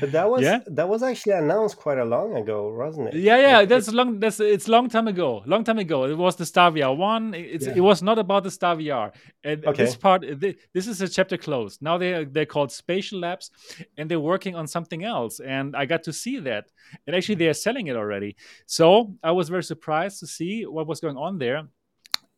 But 0.00 0.12
that 0.12 0.28
was 0.28 0.42
yeah? 0.42 0.60
that 0.66 0.88
was 0.88 1.02
actually 1.02 1.32
announced 1.32 1.76
quite 1.76 1.98
a 1.98 2.04
long 2.04 2.36
ago, 2.36 2.74
wasn't 2.74 3.08
it? 3.08 3.14
Yeah, 3.14 3.38
yeah, 3.38 3.64
that's 3.64 3.90
long. 3.92 4.20
That's 4.20 4.40
it's 4.40 4.68
long 4.68 4.88
time 4.88 5.08
ago. 5.08 5.42
Long 5.46 5.64
time 5.64 5.78
ago. 5.78 6.04
It 6.04 6.16
was 6.16 6.36
the 6.36 6.46
Star 6.46 6.70
VR 6.70 6.96
one. 6.96 7.34
It's, 7.34 7.66
yeah. 7.66 7.74
It 7.76 7.80
was 7.80 8.02
not 8.02 8.18
about 8.18 8.44
the 8.44 8.50
Star 8.50 8.76
VR. 8.76 9.12
And 9.42 9.64
okay. 9.64 9.84
this 9.84 9.96
part, 9.96 10.24
this 10.40 10.86
is 10.86 11.00
a 11.00 11.08
chapter 11.08 11.36
closed. 11.36 11.80
Now 11.80 11.98
they 11.98 12.24
they're 12.24 12.46
called 12.46 12.70
Spatial 12.70 13.20
Labs, 13.20 13.50
and 13.96 14.10
they're 14.10 14.20
working 14.20 14.54
on 14.54 14.66
something 14.66 15.04
else. 15.04 15.40
And 15.40 15.74
I 15.74 15.86
got 15.86 16.02
to 16.04 16.12
see 16.12 16.38
that. 16.40 16.66
And 17.06 17.16
actually, 17.16 17.36
they 17.36 17.48
are 17.48 17.54
selling 17.54 17.86
it 17.86 17.96
already. 17.96 18.36
So 18.66 19.14
I 19.22 19.32
was 19.32 19.48
very 19.48 19.64
surprised 19.64 20.20
to 20.20 20.26
see 20.26 20.64
what 20.66 20.86
was 20.86 21.00
going 21.00 21.16
on 21.16 21.38
there 21.38 21.68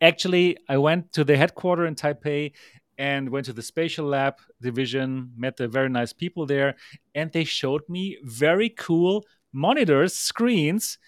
actually 0.00 0.56
i 0.68 0.76
went 0.76 1.12
to 1.12 1.24
the 1.24 1.36
headquarter 1.36 1.84
in 1.86 1.94
taipei 1.94 2.52
and 3.00 3.30
went 3.30 3.46
to 3.46 3.54
the 3.54 3.62
spatial 3.62 4.04
lab 4.04 4.34
division, 4.60 5.32
met 5.34 5.56
the 5.56 5.66
very 5.66 5.88
nice 5.88 6.12
people 6.12 6.44
there, 6.44 6.76
and 7.14 7.32
they 7.32 7.44
showed 7.44 7.80
me 7.88 8.18
very 8.22 8.68
cool 8.68 9.24
monitors, 9.54 10.14
screens 10.14 10.98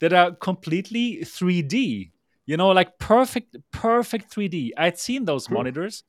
that 0.00 0.12
are 0.12 0.32
completely 0.32 1.20
3D. 1.22 2.10
You 2.44 2.56
know, 2.58 2.68
like 2.68 2.98
perfect, 2.98 3.56
perfect 3.70 4.30
3D. 4.30 4.72
I'd 4.76 4.98
seen 4.98 5.24
those 5.24 5.46
hmm. 5.46 5.54
monitors 5.54 6.04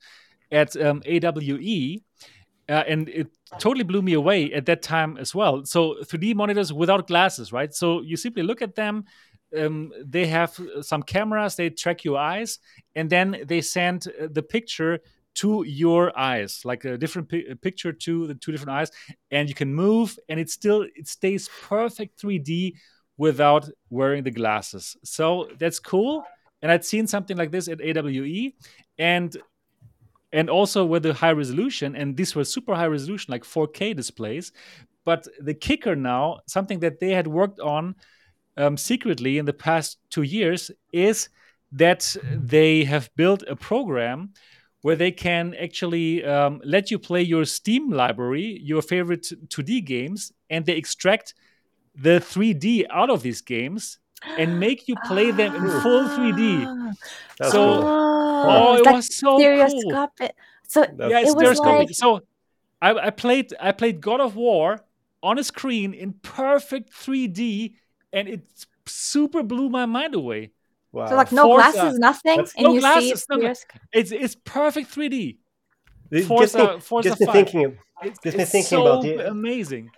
at 0.52 0.76
um, 0.76 1.02
AWE, 1.06 2.02
uh, 2.68 2.84
and 2.86 3.08
it 3.08 3.28
totally 3.58 3.84
blew 3.84 4.02
me 4.02 4.12
away 4.12 4.52
at 4.52 4.66
that 4.66 4.82
time 4.82 5.16
as 5.16 5.34
well. 5.34 5.64
So 5.64 5.96
3D 6.04 6.34
monitors 6.34 6.70
without 6.70 7.06
glasses, 7.06 7.50
right? 7.50 7.72
So 7.74 8.02
you 8.02 8.18
simply 8.18 8.42
look 8.42 8.60
at 8.60 8.74
them. 8.74 9.06
Um, 9.58 9.90
they 10.04 10.26
have 10.26 10.60
some 10.82 11.02
cameras. 11.02 11.56
They 11.56 11.70
track 11.70 12.04
your 12.04 12.18
eyes, 12.18 12.58
and 12.94 13.08
then 13.08 13.42
they 13.46 13.62
send 13.62 14.06
uh, 14.06 14.28
the 14.30 14.42
picture 14.42 15.00
to 15.36 15.64
your 15.66 16.16
eyes, 16.18 16.62
like 16.64 16.84
a 16.84 16.98
different 16.98 17.28
pi- 17.30 17.54
picture 17.62 17.92
to 17.92 18.26
the 18.26 18.34
two 18.34 18.52
different 18.52 18.72
eyes, 18.72 18.90
and 19.30 19.48
you 19.48 19.54
can 19.54 19.72
move, 19.74 20.18
and 20.28 20.40
it 20.40 20.50
still 20.50 20.86
it 20.94 21.08
stays 21.08 21.48
perfect 21.62 22.20
3D 22.20 22.74
without 23.16 23.68
wearing 23.90 24.22
the 24.24 24.30
glasses. 24.30 24.96
So 25.04 25.48
that's 25.58 25.78
cool. 25.78 26.24
And 26.62 26.70
I'd 26.70 26.84
seen 26.84 27.06
something 27.06 27.36
like 27.36 27.50
this 27.50 27.68
at 27.68 27.80
AWE, 27.80 28.52
and 28.98 29.36
and 30.32 30.48
also 30.48 30.84
with 30.84 31.02
the 31.02 31.14
high 31.14 31.32
resolution, 31.32 31.96
and 31.96 32.16
these 32.16 32.34
were 32.34 32.44
super 32.44 32.74
high 32.74 32.86
resolution, 32.86 33.32
like 33.32 33.44
4K 33.44 33.96
displays. 33.96 34.52
But 35.04 35.26
the 35.40 35.54
kicker 35.54 35.96
now, 35.96 36.40
something 36.46 36.80
that 36.80 37.00
they 37.00 37.10
had 37.10 37.26
worked 37.26 37.58
on 37.60 37.96
um, 38.56 38.76
secretly 38.76 39.38
in 39.38 39.46
the 39.46 39.52
past 39.52 39.98
two 40.10 40.22
years, 40.22 40.70
is 40.92 41.30
that 41.72 42.16
they 42.30 42.84
have 42.84 43.10
built 43.16 43.42
a 43.48 43.56
program 43.56 44.32
where 44.82 44.96
they 44.96 45.10
can 45.10 45.54
actually 45.54 46.24
um, 46.24 46.60
let 46.64 46.90
you 46.90 46.98
play 46.98 47.22
your 47.22 47.44
Steam 47.44 47.90
library, 47.90 48.58
your 48.62 48.82
favorite 48.82 49.32
2D 49.48 49.84
games, 49.84 50.32
and 50.48 50.64
they 50.66 50.76
extract 50.76 51.34
the 51.94 52.20
3D 52.20 52.86
out 52.90 53.10
of 53.10 53.22
these 53.22 53.40
games 53.40 53.98
and 54.38 54.58
make 54.66 54.88
you 54.88 54.94
play 55.04 55.30
them 55.30 55.54
in 55.54 55.62
full 55.82 56.04
3D. 56.08 56.94
That's 57.38 57.52
so, 57.52 57.80
cool. 57.80 57.84
oh, 57.84 58.76
it 58.76 58.92
was 58.92 59.14
so 59.14 59.38
cool. 59.38 60.28
So 60.66 60.82
yeah, 60.82 61.20
it's 61.20 61.30
it 61.30 61.36
was 61.36 61.58
like... 61.58 61.88
So 61.92 62.22
I, 62.80 62.94
I 62.94 63.10
played 63.10 63.52
I 63.60 63.72
played 63.72 64.00
God 64.00 64.20
of 64.20 64.36
War 64.36 64.84
on 65.22 65.38
a 65.38 65.44
screen 65.44 65.92
in 65.92 66.14
perfect 66.22 66.92
3D, 66.92 67.74
and 68.12 68.28
it 68.28 68.42
super 68.86 69.42
blew 69.42 69.68
my 69.68 69.86
mind 69.86 70.14
away. 70.14 70.52
Wow. 70.92 71.08
So 71.08 71.14
like 71.14 71.32
no 71.32 71.44
Forza. 71.44 71.72
glasses, 71.72 71.98
nothing, 71.98 72.36
That's 72.38 72.54
and 72.54 72.64
no 72.64 72.74
you 72.74 72.80
glasses, 72.80 73.20
see 73.20 73.36
no, 73.36 73.54
it's 73.92 74.12
it's 74.12 74.34
perfect 74.44 74.94
3D. 74.94 75.38
Forza, 76.26 76.58
gets 76.58 76.74
me, 76.74 76.80
Forza 76.80 77.08
gets 77.10 77.20
me 77.20 77.26
thinking. 77.26 77.64
Of, 77.64 77.74
it's, 78.02 78.18
gets 78.18 78.36
me 78.36 78.44
thinking 78.44 78.68
so 78.68 78.86
about 78.86 79.02
the 79.02 79.28
amazing. 79.28 79.90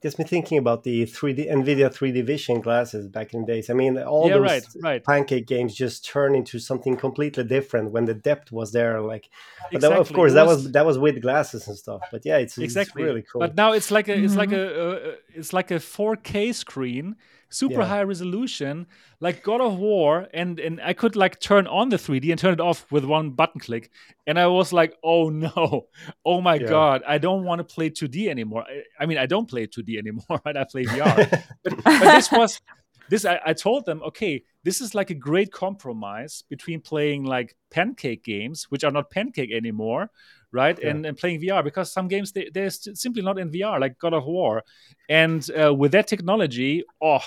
Gets 0.00 0.16
me 0.16 0.24
thinking 0.24 0.58
about 0.58 0.84
the 0.84 1.06
3D 1.06 1.50
Nvidia 1.50 1.92
3D 1.92 2.24
Vision 2.24 2.60
glasses 2.60 3.08
back 3.08 3.34
in 3.34 3.40
the 3.40 3.46
days. 3.46 3.68
I 3.68 3.74
mean, 3.74 3.98
all 3.98 4.28
yeah, 4.28 4.34
those 4.34 4.42
right, 4.42 4.66
right. 4.80 5.04
pancake 5.04 5.46
games 5.46 5.74
just 5.74 6.04
turn 6.04 6.36
into 6.36 6.60
something 6.60 6.96
completely 6.96 7.42
different 7.42 7.90
when 7.90 8.04
the 8.04 8.14
depth 8.14 8.52
was 8.52 8.70
there. 8.70 9.00
Like, 9.00 9.28
but 9.70 9.76
exactly. 9.76 9.94
that, 9.96 10.00
of 10.00 10.12
course, 10.12 10.28
was, 10.30 10.34
that 10.34 10.46
was 10.46 10.72
that 10.72 10.86
was 10.86 10.98
with 10.98 11.20
glasses 11.20 11.66
and 11.66 11.76
stuff. 11.76 12.00
But 12.12 12.24
yeah, 12.24 12.38
it's, 12.38 12.58
exactly. 12.58 13.02
it's 13.02 13.08
really 13.08 13.22
cool. 13.22 13.40
But 13.40 13.56
now 13.56 13.72
it's 13.72 13.90
like 13.90 14.08
a 14.08 14.14
it's 14.14 14.34
mm-hmm. 14.34 14.38
like 14.38 14.52
a 14.52 14.90
uh, 14.90 15.14
it's 15.34 15.52
like 15.52 15.70
a 15.70 15.76
4K 15.76 16.54
screen 16.54 17.16
super 17.50 17.80
yeah. 17.80 17.86
high 17.86 18.02
resolution, 18.02 18.86
like 19.20 19.42
God 19.42 19.60
of 19.60 19.78
War, 19.78 20.28
and 20.32 20.58
and 20.60 20.80
I 20.82 20.92
could 20.92 21.16
like 21.16 21.40
turn 21.40 21.66
on 21.66 21.88
the 21.88 21.96
3D 21.96 22.30
and 22.30 22.38
turn 22.38 22.52
it 22.52 22.60
off 22.60 22.90
with 22.90 23.04
one 23.04 23.30
button 23.30 23.60
click, 23.60 23.90
and 24.26 24.38
I 24.38 24.46
was 24.46 24.72
like, 24.72 24.96
oh 25.02 25.28
no, 25.30 25.86
oh 26.24 26.40
my 26.40 26.56
yeah. 26.56 26.68
god, 26.68 27.02
I 27.06 27.18
don't 27.18 27.44
want 27.44 27.58
to 27.60 27.64
play 27.64 27.90
2D 27.90 28.28
anymore. 28.28 28.64
I, 28.68 29.02
I, 29.02 29.06
mean, 29.06 29.18
I 29.18 29.26
don't 29.26 29.48
play 29.48 29.66
2D 29.66 29.98
anymore, 29.98 30.40
right? 30.44 30.56
I 30.56 30.64
play 30.64 30.84
VR, 30.84 31.44
but, 31.64 31.84
but 31.84 32.00
this 32.00 32.30
was 32.30 32.60
this 33.08 33.24
I, 33.24 33.40
I, 33.44 33.52
told 33.54 33.86
them 33.86 34.02
okay 34.02 34.44
this 34.64 34.80
is 34.80 34.94
like 34.94 35.10
a 35.10 35.14
great 35.14 35.50
compromise 35.50 36.44
between 36.48 36.80
playing 36.80 37.24
like 37.24 37.56
pancake 37.70 38.22
games 38.22 38.66
which 38.68 38.84
are 38.84 38.90
not 38.90 39.10
pancake 39.10 39.50
anymore 39.50 40.10
right? 40.52 40.78
Yeah. 40.80 40.90
And, 40.90 41.06
and 41.06 41.16
playing 41.16 41.40
VR 41.40 41.62
because 41.62 41.92
some 41.92 42.08
games 42.08 42.32
they, 42.32 42.50
they're 42.52 42.70
simply 42.70 43.22
not 43.22 43.38
in 43.38 43.50
VR, 43.50 43.80
like 43.80 43.98
God 43.98 44.14
of 44.14 44.24
War. 44.24 44.62
And 45.08 45.48
uh, 45.50 45.74
with 45.74 45.92
that 45.92 46.06
technology, 46.06 46.84
oh, 47.00 47.20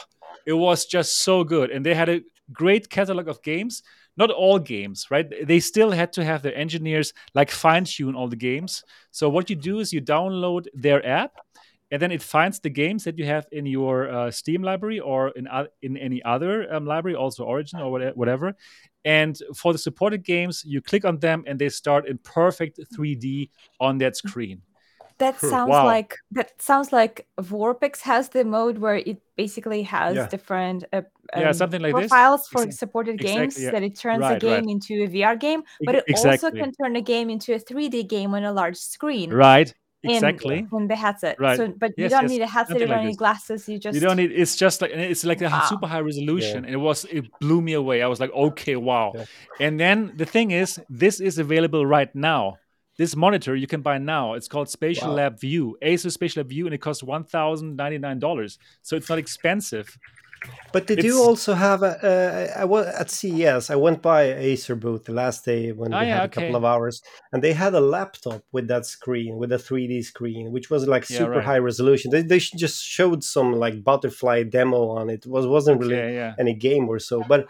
it 0.46 0.54
was 0.54 0.86
just 0.86 1.20
so 1.20 1.44
good. 1.44 1.72
And 1.72 1.86
they 1.86 1.94
had 1.94 2.10
a 2.10 2.22
great 2.52 2.90
catalog 2.90 3.28
of 3.28 3.42
games. 3.44 3.84
Not 4.18 4.30
all 4.30 4.60
games, 4.60 5.08
right? 5.10 5.26
They 5.48 5.62
still 5.62 5.92
had 5.92 6.12
to 6.14 6.24
have 6.24 6.42
their 6.42 6.56
engineers 6.56 7.14
like 7.34 7.50
fine 7.50 7.86
tune 7.86 8.14
all 8.14 8.28
the 8.28 8.36
games. 8.36 8.84
So 9.12 9.30
what 9.30 9.50
you 9.50 9.56
do 9.56 9.80
is 9.80 9.94
you 9.94 10.02
download 10.02 10.66
their 10.74 11.04
app, 11.06 11.32
and 11.92 12.02
then 12.02 12.12
it 12.12 12.22
finds 12.22 12.60
the 12.60 12.70
games 12.70 13.06
that 13.06 13.18
you 13.18 13.26
have 13.26 13.46
in 13.54 13.66
your 13.66 14.12
uh, 14.12 14.32
Steam 14.32 14.64
library 14.64 15.00
or 15.00 15.30
in 15.30 15.48
uh, 15.48 15.66
in 15.82 15.96
any 15.98 16.22
other 16.24 16.74
um, 16.74 16.86
library, 16.86 17.16
also 17.16 17.46
Origin 17.46 17.80
or 17.80 18.12
whatever, 18.14 18.54
and 19.06 19.38
for 19.56 19.74
the 19.74 19.80
supported 19.80 20.24
games, 20.24 20.64
you 20.66 20.82
click 20.82 21.06
on 21.06 21.20
them 21.20 21.44
and 21.48 21.58
they 21.60 21.70
start 21.70 22.08
in 22.08 22.18
perfect 22.20 22.80
3D 22.96 23.50
on 23.80 23.98
that 24.00 24.16
screen. 24.16 24.62
that 25.22 25.40
sounds 25.40 25.70
wow. 25.70 25.86
like 25.86 26.18
that 26.32 26.60
sounds 26.62 26.92
like 26.92 27.28
VorpX 27.40 28.02
has 28.02 28.30
the 28.30 28.44
mode 28.44 28.78
where 28.80 28.96
it 28.96 29.22
basically 29.38 29.84
has 29.84 30.16
yeah. 30.16 30.28
different 30.28 30.84
uh, 30.92 31.04
um, 31.34 31.42
yeah 31.42 31.52
something 31.52 31.82
like 31.82 31.94
profiles 31.94 32.42
this. 32.42 32.48
for 32.50 32.64
exactly. 32.64 32.78
supported 32.78 33.18
games 33.20 33.60
yeah. 33.60 33.72
that 33.72 33.84
it 33.84 33.96
turns 33.96 34.22
right, 34.22 34.38
a 34.38 34.40
game 34.40 34.66
right. 34.66 34.76
into 34.76 35.04
a 35.04 35.08
VR 35.08 35.40
game, 35.40 35.62
but 35.86 35.96
it 35.96 36.04
exactly. 36.08 36.32
also 36.32 36.52
can 36.52 36.72
turn 36.74 36.96
a 36.96 37.02
game 37.02 37.30
into 37.30 37.54
a 37.54 37.60
3D 37.60 38.08
game 38.10 38.34
on 38.34 38.44
a 38.44 38.52
large 38.52 38.78
screen. 38.78 39.32
Right. 39.32 39.74
Exactly. 40.04 40.60
In, 40.60 40.70
in 40.74 40.88
the 40.88 40.96
headset. 40.96 41.40
Right. 41.40 41.58
So, 41.58 41.68
but 41.78 41.94
yes, 41.96 42.06
you 42.06 42.10
don't 42.10 42.24
yes. 42.24 42.32
need 42.32 42.42
a 42.42 42.48
headset 42.48 42.82
or 42.82 42.88
like 42.88 43.00
any 43.00 43.16
glasses. 43.16 43.70
You 43.70 43.78
just 43.78 43.94
you 43.94 44.02
don't 44.02 44.18
need. 44.18 44.32
It's 44.32 44.56
just 44.56 44.82
like 44.82 44.92
it's 44.92 45.24
like 45.24 45.42
a 45.42 45.50
wow. 45.50 45.66
super 45.70 45.88
high 45.88 46.00
resolution, 46.00 46.66
and 46.66 46.74
it 46.74 46.78
was 46.78 47.06
it 47.06 47.26
blew 47.40 47.62
me 47.62 47.74
away. 47.74 48.02
I 48.02 48.08
was 48.08 48.20
like, 48.20 48.32
okay, 48.32 48.76
wow. 48.76 49.14
And 49.60 49.80
then 49.80 50.14
the 50.16 50.26
thing 50.26 50.52
is, 50.52 50.80
this 50.90 51.20
is 51.20 51.38
available 51.38 51.86
right 51.86 52.14
now 52.16 52.58
this 52.98 53.16
monitor 53.16 53.56
you 53.56 53.68
can 53.68 53.82
buy 53.82 53.98
now. 53.98 54.34
It's 54.34 54.48
called 54.48 54.70
Spatial 54.70 55.10
wow. 55.10 55.16
Lab 55.16 55.40
View, 55.40 55.78
Acer 55.82 56.12
Spatial 56.12 56.42
Lab 56.42 56.50
View, 56.50 56.66
and 56.68 56.76
it 56.76 56.80
costs 56.80 57.02
one 57.02 57.24
thousand 57.24 57.76
ninety 57.76 57.98
nine 57.98 58.20
dollars. 58.20 58.60
So 58.84 58.96
it's 58.96 59.10
not 59.10 59.18
expensive. 59.18 59.98
But 60.74 60.88
did 60.88 61.00
it's, 61.00 61.06
you 61.06 61.22
also 61.22 61.54
have 61.54 61.84
a? 61.84 62.54
Uh, 62.56 62.60
I 62.62 62.66
was 62.66 62.88
at 62.88 63.10
CES. 63.10 63.70
I 63.70 63.76
went 63.76 64.02
by 64.02 64.24
Acer 64.24 64.76
booth 64.76 65.06
the 65.06 65.14
last 65.14 65.44
day 65.46 65.72
when 65.72 65.94
oh, 65.94 66.00
we 66.00 66.06
yeah, 66.06 66.14
had 66.14 66.22
a 66.22 66.26
okay. 66.26 66.42
couple 66.42 66.56
of 66.56 66.66
hours, 66.66 67.04
and 67.32 67.44
they 67.44 67.54
had 67.54 67.74
a 67.74 67.82
laptop 67.82 68.44
with 68.52 68.68
that 68.70 68.86
screen, 68.86 69.38
with 69.38 69.52
a 69.52 69.58
3D 69.58 70.04
screen, 70.06 70.52
which 70.52 70.70
was 70.70 70.88
like 70.88 71.04
super 71.06 71.32
right. 71.32 71.44
high 71.44 71.58
resolution. 71.58 72.12
They, 72.12 72.22
they 72.22 72.40
just 72.40 72.84
showed 72.84 73.24
some 73.24 73.54
like 73.54 73.84
butterfly 73.84 74.44
demo 74.44 74.90
on 74.90 75.10
it. 75.10 75.26
it 75.26 75.30
was 75.30 75.46
wasn't 75.46 75.80
really 75.80 75.98
okay, 75.98 76.16
yeah. 76.16 76.34
any 76.40 76.54
game 76.54 76.88
or 76.88 77.00
so, 77.00 77.24
but 77.28 77.48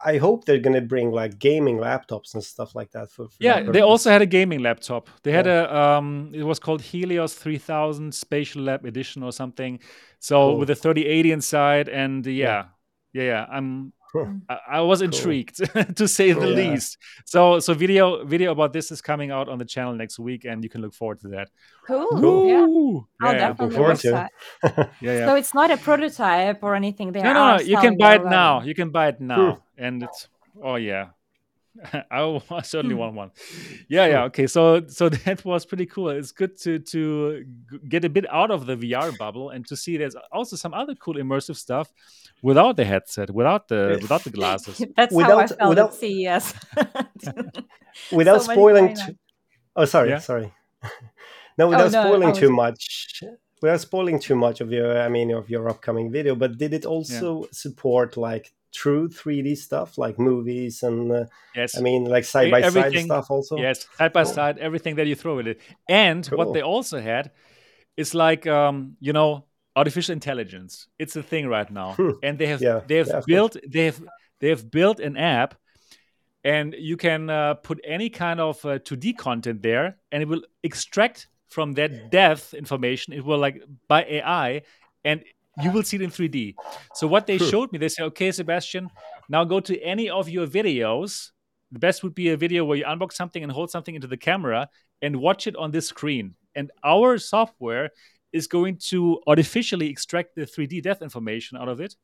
I 0.00 0.16
hope 0.18 0.44
they're 0.44 0.60
gonna 0.60 0.80
bring 0.80 1.10
like 1.10 1.38
gaming 1.38 1.78
laptops 1.78 2.34
and 2.34 2.42
stuff 2.42 2.74
like 2.74 2.92
that 2.92 3.10
for. 3.10 3.28
for 3.28 3.36
yeah, 3.40 3.62
that 3.62 3.72
they 3.72 3.80
also 3.80 4.10
had 4.10 4.22
a 4.22 4.26
gaming 4.26 4.60
laptop. 4.60 5.08
They 5.22 5.32
had 5.32 5.46
yeah. 5.46 5.66
a 5.66 5.98
um, 5.98 6.30
it 6.32 6.44
was 6.44 6.58
called 6.58 6.82
Helios 6.82 7.34
3000 7.34 8.14
Spatial 8.14 8.62
Lab 8.62 8.84
Edition 8.84 9.22
or 9.22 9.32
something. 9.32 9.80
So 10.20 10.50
cool. 10.50 10.58
with 10.58 10.70
a 10.70 10.76
3080 10.76 11.32
inside, 11.32 11.88
and 11.88 12.24
yeah, 12.26 12.66
yeah, 13.12 13.22
yeah, 13.22 13.28
yeah 13.28 13.46
I'm 13.50 13.92
Mm. 14.14 14.42
I, 14.48 14.58
I, 14.68 14.80
was 14.80 15.02
intrigued 15.02 15.60
cool. 15.72 15.84
to 15.96 16.08
say 16.08 16.32
the 16.32 16.48
yeah. 16.48 16.70
least. 16.70 16.98
So 17.26 17.60
so 17.60 17.74
video 17.74 18.24
video 18.24 18.52
about 18.52 18.72
this 18.72 18.90
is 18.90 19.00
coming 19.00 19.30
out 19.30 19.48
on 19.48 19.58
the 19.58 19.64
channel 19.64 19.94
next 19.94 20.18
week, 20.18 20.44
and 20.44 20.62
you 20.64 20.70
can 20.70 20.80
look 20.80 20.94
forward 20.94 21.20
to 21.20 21.28
that. 21.28 21.48
Cool. 21.86 22.08
cool. 22.08 22.48
Yeah. 22.48 23.26
I'll 23.26 23.34
yeah, 23.34 23.48
definitely 23.48 23.76
forward 23.76 23.98
to. 23.98 24.28
yeah, 24.64 24.88
yeah. 25.00 25.26
So 25.26 25.34
it's 25.34 25.54
not 25.54 25.70
a 25.70 25.76
prototype 25.76 26.62
or 26.62 26.74
anything. 26.74 27.12
They 27.12 27.22
no, 27.22 27.32
no, 27.32 27.56
no. 27.56 27.62
You 27.62 27.78
can 27.78 27.96
buy 27.96 28.16
it 28.16 28.24
now. 28.24 28.62
You 28.62 28.74
can 28.74 28.90
buy 28.90 29.08
it 29.08 29.20
now, 29.20 29.62
and 29.76 30.02
it's 30.02 30.28
oh 30.62 30.76
yeah. 30.76 31.08
I 32.10 32.40
certainly 32.62 32.94
hmm. 32.94 33.00
want 33.00 33.14
one. 33.14 33.30
Yeah, 33.88 34.06
yeah. 34.06 34.24
Okay, 34.24 34.46
so 34.46 34.86
so 34.86 35.08
that 35.24 35.44
was 35.44 35.64
pretty 35.64 35.86
cool. 35.86 36.10
It's 36.10 36.32
good 36.32 36.58
to 36.62 36.78
to 36.78 37.44
get 37.88 38.04
a 38.04 38.08
bit 38.08 38.26
out 38.32 38.50
of 38.50 38.66
the 38.66 38.76
VR 38.76 39.16
bubble 39.16 39.50
and 39.50 39.66
to 39.66 39.76
see 39.76 39.96
there's 39.96 40.16
also 40.32 40.56
some 40.56 40.74
other 40.74 40.94
cool 40.94 41.14
immersive 41.14 41.56
stuff 41.56 41.92
without 42.42 42.76
the 42.76 42.84
headset, 42.84 43.30
without 43.30 43.68
the 43.68 43.98
without 44.02 44.24
the 44.24 44.30
glasses. 44.30 44.82
That's 44.96 45.14
without, 45.14 45.30
how 45.30 45.38
I 45.38 45.46
felt 45.46 45.68
without, 45.68 45.90
at 45.90 45.94
CES. 45.94 46.54
without 48.12 48.42
so 48.42 48.52
spoiling. 48.52 48.94
Too, 48.94 49.16
oh, 49.76 49.84
sorry, 49.84 50.10
yeah? 50.10 50.18
sorry. 50.18 50.52
no, 51.56 51.68
without 51.68 51.86
oh, 51.86 51.90
no, 51.90 52.04
spoiling 52.04 52.34
too 52.34 52.50
much. 52.50 53.22
Without 53.60 53.80
spoiling 53.80 54.20
too 54.20 54.36
much 54.36 54.60
of 54.60 54.70
your, 54.70 55.00
I 55.00 55.08
mean, 55.08 55.32
of 55.32 55.50
your 55.50 55.68
upcoming 55.68 56.12
video, 56.12 56.36
but 56.36 56.58
did 56.58 56.72
it 56.72 56.86
also 56.86 57.42
yeah. 57.42 57.48
support 57.50 58.16
like 58.16 58.52
true 58.72 59.08
3D 59.08 59.56
stuff 59.56 59.98
like 59.98 60.18
movies 60.18 60.82
and 60.82 61.10
uh, 61.10 61.24
yes, 61.54 61.76
I 61.76 61.80
mean 61.80 62.04
like 62.04 62.24
side 62.24 62.50
by 62.50 62.68
side 62.68 62.96
stuff 62.98 63.30
also. 63.30 63.56
Yes, 63.56 63.86
side 63.96 64.12
by 64.12 64.24
cool. 64.24 64.32
side, 64.32 64.58
everything 64.58 64.96
that 64.96 65.06
you 65.06 65.14
throw 65.14 65.38
at 65.38 65.46
it. 65.46 65.60
And 65.88 66.28
cool. 66.28 66.38
what 66.38 66.52
they 66.52 66.62
also 66.62 67.00
had 67.00 67.30
is 67.96 68.14
like 68.14 68.46
um, 68.46 68.96
you 69.00 69.12
know 69.12 69.44
artificial 69.76 70.12
intelligence. 70.12 70.88
It's 70.98 71.16
a 71.16 71.22
thing 71.22 71.48
right 71.48 71.70
now, 71.70 71.92
hmm. 71.92 72.10
and 72.22 72.38
they 72.38 72.46
have 72.46 72.62
yeah, 72.62 72.80
they 72.86 72.96
have 72.96 73.08
yeah, 73.08 73.20
built 73.26 73.56
they 73.66 73.86
have 73.86 74.02
they 74.40 74.48
have 74.48 74.70
built 74.70 75.00
an 75.00 75.16
app, 75.16 75.54
and 76.44 76.74
you 76.78 76.96
can 76.96 77.30
uh, 77.30 77.54
put 77.54 77.80
any 77.84 78.10
kind 78.10 78.40
of 78.40 78.64
uh, 78.64 78.78
2D 78.78 79.16
content 79.16 79.62
there, 79.62 79.96
and 80.12 80.22
it 80.22 80.28
will 80.28 80.42
extract 80.62 81.28
from 81.48 81.72
that 81.72 82.10
depth 82.10 82.54
information. 82.54 83.14
It 83.14 83.24
will 83.24 83.38
like 83.38 83.62
by 83.88 84.04
AI, 84.04 84.62
and 85.04 85.24
you 85.62 85.70
will 85.70 85.82
see 85.82 85.96
it 85.96 86.02
in 86.02 86.10
3D. 86.10 86.54
So 86.94 87.06
what 87.06 87.26
they 87.26 87.38
showed 87.38 87.72
me, 87.72 87.78
they 87.78 87.88
said, 87.88 88.04
okay, 88.06 88.30
Sebastian, 88.30 88.90
now 89.28 89.44
go 89.44 89.60
to 89.60 89.80
any 89.80 90.08
of 90.08 90.28
your 90.28 90.46
videos. 90.46 91.30
The 91.72 91.78
best 91.78 92.02
would 92.02 92.14
be 92.14 92.30
a 92.30 92.36
video 92.36 92.64
where 92.64 92.78
you 92.78 92.84
unbox 92.84 93.12
something 93.12 93.42
and 93.42 93.52
hold 93.52 93.70
something 93.70 93.94
into 93.94 94.06
the 94.06 94.16
camera 94.16 94.68
and 95.02 95.16
watch 95.16 95.46
it 95.46 95.56
on 95.56 95.70
this 95.70 95.88
screen. 95.88 96.34
And 96.54 96.70
our 96.84 97.18
software 97.18 97.90
is 98.32 98.46
going 98.46 98.76
to 98.88 99.20
artificially 99.26 99.88
extract 99.88 100.34
the 100.34 100.42
3D 100.42 100.82
depth 100.82 101.02
information 101.02 101.58
out 101.58 101.68
of 101.68 101.80
it, 101.80 101.94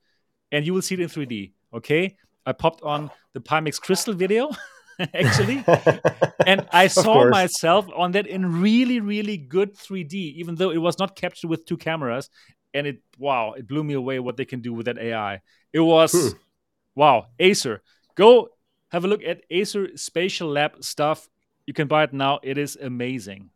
and 0.52 0.66
you 0.66 0.74
will 0.74 0.82
see 0.82 0.94
it 0.94 1.00
in 1.00 1.08
3D. 1.08 1.52
Okay, 1.72 2.16
I 2.46 2.52
popped 2.52 2.82
on 2.82 3.10
the 3.32 3.40
Pimax 3.40 3.80
Crystal 3.80 4.14
video. 4.14 4.50
actually. 5.12 5.64
and 6.46 6.66
I 6.72 6.86
saw 6.86 7.28
myself 7.28 7.86
on 7.94 8.12
that 8.12 8.26
in 8.26 8.60
really, 8.60 9.00
really 9.00 9.36
good 9.36 9.74
3D, 9.74 10.12
even 10.12 10.54
though 10.54 10.70
it 10.70 10.78
was 10.78 10.98
not 10.98 11.16
captured 11.16 11.48
with 11.48 11.66
two 11.66 11.76
cameras 11.76 12.30
and 12.74 12.86
it 12.86 12.98
wow, 13.18 13.52
it 13.52 13.66
blew 13.66 13.84
me 13.84 13.94
away 13.94 14.18
what 14.18 14.36
they 14.36 14.44
can 14.44 14.60
do 14.60 14.74
with 14.74 14.86
that 14.86 14.98
AI. 14.98 15.40
It 15.72 15.80
was 15.80 16.12
hmm. 16.12 16.36
wow, 16.94 17.28
Acer. 17.38 17.82
Go 18.16 18.50
have 18.90 19.04
a 19.04 19.08
look 19.08 19.22
at 19.24 19.42
Acer 19.50 19.96
Spatial 19.96 20.48
Lab 20.48 20.84
stuff. 20.84 21.28
You 21.66 21.72
can 21.72 21.88
buy 21.88 22.04
it 22.04 22.12
now. 22.12 22.40
It 22.42 22.58
is 22.58 22.76
amazing. 22.76 23.50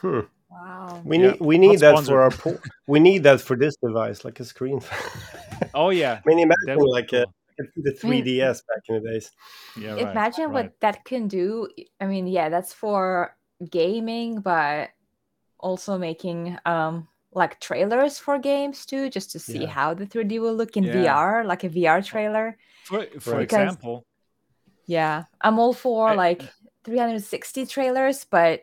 Hmm. 0.00 0.20
Wow. 0.50 1.02
We 1.04 1.18
yeah. 1.18 1.30
need 1.32 1.40
we 1.40 1.58
need 1.58 1.80
that 1.80 2.04
for 2.04 2.22
our 2.22 2.30
po- 2.30 2.58
we 2.86 2.98
need 2.98 3.22
that 3.24 3.40
for 3.40 3.56
this 3.56 3.76
device, 3.76 4.24
like 4.24 4.40
a 4.40 4.44
screen. 4.44 4.80
oh 5.74 5.90
yeah. 5.90 6.20
I 6.24 6.28
mean, 6.28 6.38
imagine 6.38 6.78
like 6.84 7.12
a, 7.12 7.26
the 7.76 7.92
3DS 7.92 8.62
back 8.66 8.82
in 8.88 9.02
the 9.02 9.10
days. 9.10 9.30
Yeah. 9.78 9.94
Right, 9.94 10.08
imagine 10.08 10.44
right. 10.44 10.52
what 10.64 10.80
that 10.80 11.04
can 11.04 11.28
do. 11.28 11.68
I 12.00 12.06
mean, 12.06 12.26
yeah, 12.26 12.48
that's 12.48 12.72
for 12.72 13.36
gaming, 13.70 14.40
but 14.40 14.90
also 15.58 15.98
making 15.98 16.56
um 16.64 17.08
like 17.36 17.60
trailers 17.60 18.18
for 18.18 18.38
games 18.38 18.86
too, 18.86 19.10
just 19.10 19.30
to 19.32 19.38
see 19.38 19.62
yeah. 19.62 19.68
how 19.68 19.94
the 19.94 20.06
3D 20.06 20.40
will 20.40 20.54
look 20.54 20.76
in 20.76 20.84
yeah. 20.84 20.94
VR, 20.94 21.46
like 21.46 21.62
a 21.64 21.68
VR 21.68 21.98
uh, 21.98 22.02
trailer. 22.02 22.56
For, 22.84 23.06
for 23.20 23.38
because, 23.38 23.42
example. 23.42 24.04
Yeah, 24.86 25.24
I'm 25.40 25.58
all 25.58 25.74
for 25.74 26.14
like 26.14 26.42
360 26.84 27.66
trailers, 27.66 28.24
but 28.24 28.62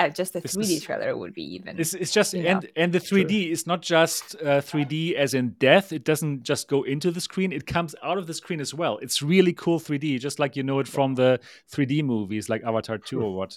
uh, 0.00 0.08
just 0.08 0.34
a 0.36 0.40
3D 0.40 0.82
trailer 0.82 1.16
would 1.16 1.34
be 1.34 1.42
even. 1.54 1.78
It's, 1.78 1.94
it's 1.94 2.10
just 2.10 2.34
and 2.34 2.68
and 2.76 2.92
the 2.92 2.98
3D 2.98 3.50
is 3.50 3.66
not 3.66 3.82
just 3.82 4.34
uh, 4.36 4.60
3D 4.60 5.14
as 5.14 5.34
in 5.34 5.50
death. 5.58 5.92
It 5.92 6.04
doesn't 6.04 6.42
just 6.42 6.68
go 6.68 6.82
into 6.82 7.10
the 7.10 7.20
screen; 7.20 7.52
it 7.52 7.66
comes 7.66 7.94
out 8.02 8.18
of 8.18 8.26
the 8.26 8.34
screen 8.34 8.60
as 8.60 8.72
well. 8.72 8.98
It's 8.98 9.22
really 9.22 9.52
cool 9.52 9.78
3D, 9.78 10.18
just 10.20 10.38
like 10.38 10.56
you 10.56 10.62
know 10.62 10.78
it 10.78 10.88
from 10.88 11.14
the 11.14 11.40
3D 11.72 12.02
movies 12.04 12.48
like 12.48 12.62
Avatar 12.64 12.98
2 12.98 13.20
or 13.20 13.34
what. 13.34 13.56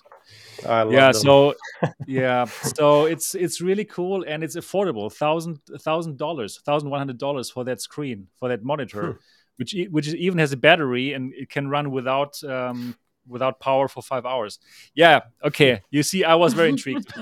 yeah. 0.89 1.11
Them. 1.11 1.21
So 1.21 1.55
yeah. 2.07 2.45
So 2.45 3.05
it's 3.05 3.35
it's 3.35 3.61
really 3.61 3.85
cool 3.85 4.23
and 4.27 4.43
it's 4.43 4.55
affordable. 4.55 5.11
Thousand 5.11 5.59
thousand 5.79 6.17
dollars, 6.17 6.59
thousand 6.65 6.89
one 6.89 6.99
hundred 6.99 7.17
dollars 7.17 7.49
for 7.49 7.63
that 7.65 7.81
screen 7.81 8.27
for 8.39 8.49
that 8.49 8.63
monitor. 8.63 9.19
Which, 9.57 9.75
which 9.91 10.07
even 10.07 10.39
has 10.39 10.51
a 10.51 10.57
battery 10.57 11.13
and 11.13 11.31
it 11.35 11.47
can 11.47 11.67
run 11.69 11.91
without 11.91 12.43
um, 12.43 12.95
without 13.27 13.59
power 13.59 13.87
for 13.87 14.01
five 14.01 14.25
hours. 14.25 14.59
Yeah, 14.93 15.21
okay. 15.43 15.81
You 15.89 16.03
see, 16.03 16.23
I 16.23 16.35
was 16.35 16.53
very 16.53 16.69
intrigued. 16.75 17.13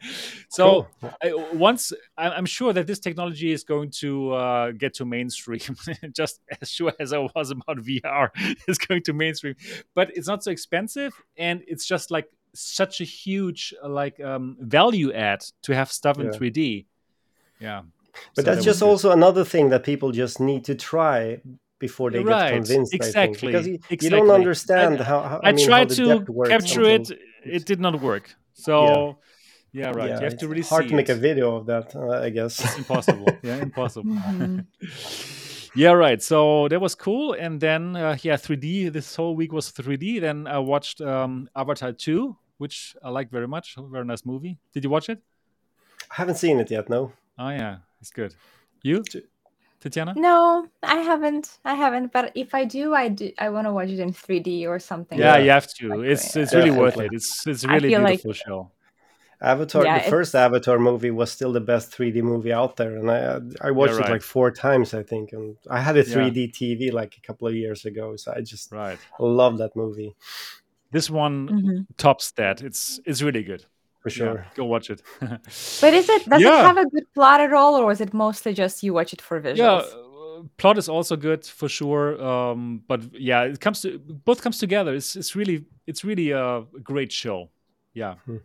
so 0.48 0.86
cool. 1.00 1.14
I, 1.22 1.32
once 1.54 1.92
I'm 2.16 2.46
sure 2.46 2.72
that 2.72 2.86
this 2.86 2.98
technology 2.98 3.52
is 3.52 3.64
going 3.64 3.90
to 4.00 4.32
uh, 4.32 4.70
get 4.72 4.94
to 4.94 5.04
mainstream, 5.04 5.76
just 6.12 6.40
as 6.60 6.70
sure 6.70 6.92
as 6.98 7.12
I 7.12 7.18
was 7.18 7.50
about 7.50 7.78
VR 7.78 8.30
is 8.68 8.78
going 8.78 9.02
to 9.04 9.12
mainstream. 9.12 9.56
But 9.94 10.16
it's 10.16 10.28
not 10.28 10.44
so 10.44 10.50
expensive, 10.50 11.12
and 11.36 11.62
it's 11.66 11.86
just 11.86 12.10
like 12.10 12.28
such 12.54 13.00
a 13.00 13.04
huge 13.04 13.74
like 13.86 14.20
um, 14.20 14.56
value 14.60 15.12
add 15.12 15.44
to 15.62 15.74
have 15.74 15.90
stuff 15.90 16.18
in 16.18 16.30
3D. 16.30 16.86
Yeah. 17.60 17.82
But 18.34 18.44
so 18.44 18.50
that's 18.50 18.58
that 18.58 18.64
just 18.64 18.82
also 18.82 19.12
another 19.12 19.44
thing 19.44 19.68
that 19.70 19.84
people 19.84 20.10
just 20.10 20.40
need 20.40 20.64
to 20.64 20.74
try 20.74 21.40
before 21.80 22.12
they 22.12 22.20
right. 22.20 22.50
get 22.50 22.54
convinced. 22.54 22.94
Exactly. 22.94 23.50
because 23.50 23.66
you, 23.66 23.74
exactly. 23.74 24.04
you, 24.04 24.10
don't 24.10 24.30
understand 24.30 25.00
I, 25.00 25.04
how, 25.04 25.22
how. 25.22 25.40
I, 25.42 25.48
I 25.48 25.52
mean, 25.52 25.66
tried 25.66 25.90
to 25.90 26.24
capture 26.46 26.84
it. 26.84 27.10
It 27.44 27.64
did 27.64 27.80
not 27.80 28.00
work. 28.00 28.36
So. 28.52 29.18
Yeah. 29.72 29.80
yeah 29.80 29.90
right. 29.98 30.10
Yeah, 30.10 30.18
you 30.18 30.24
have 30.24 30.38
to 30.38 30.48
really 30.48 30.62
hard 30.62 30.88
to 30.88 30.94
make 30.94 31.08
it. 31.08 31.12
a 31.12 31.20
video 31.28 31.56
of 31.56 31.66
that, 31.66 31.96
uh, 31.96 32.20
I 32.26 32.30
guess. 32.30 32.62
It's 32.64 32.78
impossible. 32.78 33.26
yeah, 33.42 33.56
impossible. 33.56 34.12
Mm-hmm. 34.12 34.60
yeah, 35.74 35.92
right. 35.92 36.22
So 36.22 36.68
that 36.68 36.80
was 36.80 36.94
cool. 36.94 37.32
And 37.32 37.60
then, 37.60 37.96
uh, 37.96 38.16
yeah, 38.22 38.36
3D. 38.36 38.92
This 38.92 39.16
whole 39.16 39.34
week 39.34 39.52
was 39.52 39.72
3D. 39.72 40.20
Then 40.20 40.46
I 40.46 40.58
watched 40.58 41.00
um, 41.00 41.48
Avatar 41.56 41.92
2, 41.92 42.36
which 42.58 42.94
I 43.02 43.10
like 43.10 43.30
very 43.30 43.48
much. 43.48 43.76
Very 43.78 44.04
nice 44.04 44.24
movie. 44.24 44.58
Did 44.74 44.84
you 44.84 44.90
watch 44.90 45.08
it? 45.08 45.20
I 46.10 46.14
haven't 46.14 46.36
seen 46.36 46.60
it 46.60 46.70
yet. 46.70 46.88
No. 46.88 47.12
Oh 47.38 47.48
yeah, 47.48 47.78
it's 48.00 48.10
good. 48.10 48.34
You? 48.82 49.02
Tatiana? 49.80 50.14
No, 50.16 50.66
I 50.82 50.96
haven't. 50.96 51.58
I 51.64 51.74
haven't. 51.74 52.12
But 52.12 52.32
if 52.34 52.54
I 52.54 52.64
do, 52.64 52.94
I 52.94 53.08
do. 53.08 53.32
I 53.38 53.48
want 53.48 53.66
to 53.66 53.72
watch 53.72 53.88
it 53.88 53.98
in 53.98 54.12
3D 54.12 54.66
or 54.66 54.78
something. 54.78 55.18
Yeah, 55.18 55.38
you 55.38 55.50
have 55.50 55.72
to. 55.74 56.02
It's 56.02 56.36
it's 56.36 56.54
really 56.54 56.70
worth 56.70 56.98
it. 56.98 57.10
It's 57.12 57.46
it's 57.46 57.64
really 57.64 57.88
beautiful 57.88 58.30
like, 58.30 58.36
show. 58.36 58.70
Avatar, 59.42 59.84
yeah, 59.84 59.94
the 59.94 60.00
it's... 60.00 60.10
first 60.10 60.34
Avatar 60.34 60.78
movie 60.78 61.10
was 61.10 61.30
still 61.30 61.50
the 61.50 61.62
best 61.62 61.92
3D 61.92 62.22
movie 62.22 62.52
out 62.52 62.76
there, 62.76 62.96
and 62.96 63.10
I 63.10 63.40
I 63.66 63.70
watched 63.70 63.94
right. 63.94 64.06
it 64.06 64.12
like 64.12 64.22
four 64.22 64.50
times, 64.50 64.92
I 64.92 65.02
think, 65.02 65.32
and 65.32 65.56
I 65.70 65.80
had 65.80 65.96
a 65.96 66.04
3D 66.04 66.36
yeah. 66.36 66.76
TV 66.76 66.92
like 66.92 67.16
a 67.16 67.26
couple 67.26 67.48
of 67.48 67.54
years 67.54 67.86
ago, 67.86 68.16
so 68.16 68.34
I 68.36 68.42
just 68.42 68.70
right. 68.70 68.98
love 69.18 69.56
that 69.58 69.74
movie. 69.74 70.14
This 70.92 71.08
one 71.08 71.48
mm-hmm. 71.48 71.78
tops 71.96 72.32
that. 72.32 72.60
It's 72.60 73.00
it's 73.06 73.22
really 73.22 73.42
good 73.42 73.64
for 74.00 74.10
sure. 74.10 74.34
Yeah, 74.34 74.44
go 74.54 74.64
watch 74.64 74.90
it. 74.90 75.02
but 75.20 75.94
is 75.94 76.08
it 76.08 76.28
does 76.28 76.42
yeah. 76.42 76.60
it 76.60 76.66
have 76.66 76.78
a 76.78 76.88
good 76.88 77.12
plot 77.14 77.40
at 77.40 77.52
all, 77.52 77.76
or 77.76 77.92
is 77.92 78.00
it 78.00 78.12
mostly 78.14 78.52
just 78.54 78.82
you 78.82 78.94
watch 78.94 79.12
it 79.12 79.20
for 79.20 79.40
visuals? 79.40 79.56
Yeah, 79.56 79.72
uh, 79.72 80.42
plot 80.56 80.78
is 80.78 80.88
also 80.88 81.16
good 81.16 81.44
for 81.44 81.68
sure. 81.68 82.22
Um, 82.22 82.82
but 82.88 83.02
yeah, 83.12 83.42
it 83.42 83.60
comes 83.60 83.82
to 83.82 83.98
both 83.98 84.42
comes 84.42 84.58
together. 84.58 84.94
It's 84.94 85.16
it's 85.16 85.36
really 85.36 85.66
it's 85.86 86.04
really 86.04 86.30
a 86.30 86.64
great 86.82 87.12
show. 87.12 87.50
Yeah. 87.94 88.14
Hmm. 88.24 88.36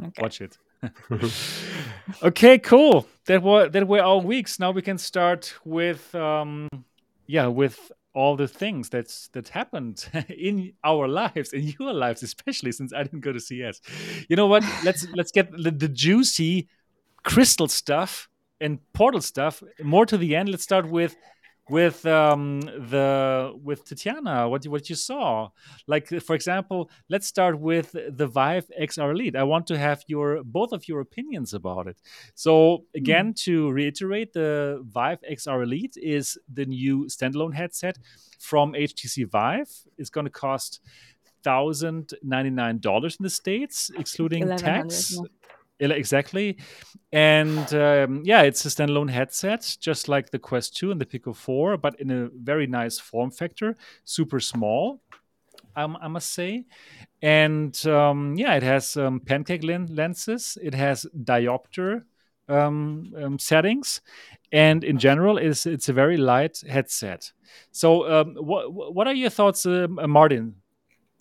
Okay. 0.00 0.22
Watch 0.22 0.40
it. 0.40 0.56
okay, 2.22 2.58
cool. 2.58 3.06
That 3.26 3.42
were 3.42 3.68
that 3.68 3.88
were 3.88 4.00
our 4.00 4.18
weeks. 4.18 4.60
Now 4.60 4.70
we 4.70 4.82
can 4.82 4.98
start 4.98 5.54
with 5.64 6.14
um 6.14 6.68
yeah, 7.26 7.46
with 7.46 7.92
all 8.18 8.34
the 8.34 8.48
things 8.48 8.88
that's 8.88 9.28
that 9.28 9.48
happened 9.50 10.08
in 10.28 10.72
our 10.82 11.06
lives, 11.06 11.52
in 11.52 11.72
your 11.78 11.92
lives, 11.92 12.24
especially 12.24 12.72
since 12.72 12.92
I 12.92 13.04
didn't 13.04 13.20
go 13.20 13.32
to 13.32 13.38
CES. 13.38 13.80
You 14.28 14.34
know 14.34 14.48
what? 14.48 14.64
Let's 14.84 15.06
let's 15.14 15.30
get 15.30 15.52
the, 15.52 15.70
the 15.70 15.88
juicy 15.88 16.68
crystal 17.22 17.68
stuff 17.68 18.28
and 18.60 18.80
portal 18.92 19.20
stuff 19.20 19.62
more 19.80 20.04
to 20.06 20.18
the 20.18 20.34
end. 20.34 20.48
Let's 20.48 20.64
start 20.64 20.90
with 20.90 21.14
with 21.68 22.06
um, 22.06 22.60
the 22.60 23.52
with 23.62 23.84
Tatiana, 23.84 24.48
what 24.48 24.64
what 24.66 24.88
you 24.88 24.96
saw, 24.96 25.50
like 25.86 26.08
for 26.22 26.34
example, 26.34 26.90
let's 27.08 27.26
start 27.26 27.58
with 27.58 27.92
the 27.92 28.26
Vive 28.26 28.70
XR 28.80 29.12
Elite. 29.12 29.36
I 29.36 29.42
want 29.42 29.66
to 29.68 29.78
have 29.78 30.02
your 30.06 30.42
both 30.44 30.72
of 30.72 30.88
your 30.88 31.00
opinions 31.00 31.54
about 31.54 31.86
it. 31.86 32.00
So 32.34 32.84
again, 32.94 33.32
mm. 33.32 33.36
to 33.44 33.70
reiterate, 33.70 34.32
the 34.32 34.82
Vive 34.84 35.18
XR 35.30 35.62
Elite 35.62 35.96
is 35.96 36.38
the 36.52 36.66
new 36.66 37.06
standalone 37.06 37.54
headset 37.54 37.98
from 38.38 38.72
HTC 38.72 39.30
Vive. 39.30 39.70
It's 39.96 40.10
going 40.10 40.26
to 40.26 40.30
cost 40.30 40.80
thousand 41.42 42.14
ninety 42.22 42.50
nine 42.50 42.78
dollars 42.78 43.16
in 43.16 43.22
the 43.22 43.30
states, 43.30 43.90
excluding 43.96 44.48
tax. 44.56 45.18
Exactly. 45.80 46.58
And 47.12 47.72
um, 47.72 48.22
yeah, 48.24 48.42
it's 48.42 48.64
a 48.66 48.68
standalone 48.68 49.10
headset, 49.10 49.76
just 49.80 50.08
like 50.08 50.30
the 50.30 50.38
Quest 50.38 50.76
2 50.76 50.90
and 50.90 51.00
the 51.00 51.06
Pico 51.06 51.32
4, 51.32 51.76
but 51.76 51.98
in 52.00 52.10
a 52.10 52.28
very 52.34 52.66
nice 52.66 52.98
form 52.98 53.30
factor, 53.30 53.76
super 54.04 54.40
small, 54.40 55.00
um, 55.76 55.96
I 56.00 56.08
must 56.08 56.32
say. 56.32 56.66
And 57.22 57.86
um, 57.86 58.34
yeah, 58.36 58.54
it 58.54 58.62
has 58.62 58.96
um, 58.96 59.20
pancake 59.20 59.62
lenses, 59.62 60.58
it 60.62 60.74
has 60.74 61.06
diopter 61.16 62.02
um, 62.48 63.12
um, 63.16 63.38
settings, 63.38 64.00
and 64.50 64.82
in 64.82 64.98
general, 64.98 65.38
it's, 65.38 65.66
it's 65.66 65.88
a 65.88 65.92
very 65.92 66.16
light 66.16 66.62
headset. 66.68 67.32
So, 67.70 68.24
what, 68.40 68.94
what 68.94 69.06
are 69.06 69.14
your 69.14 69.30
thoughts, 69.30 69.66
uh, 69.66 69.86
Martin? 69.88 70.56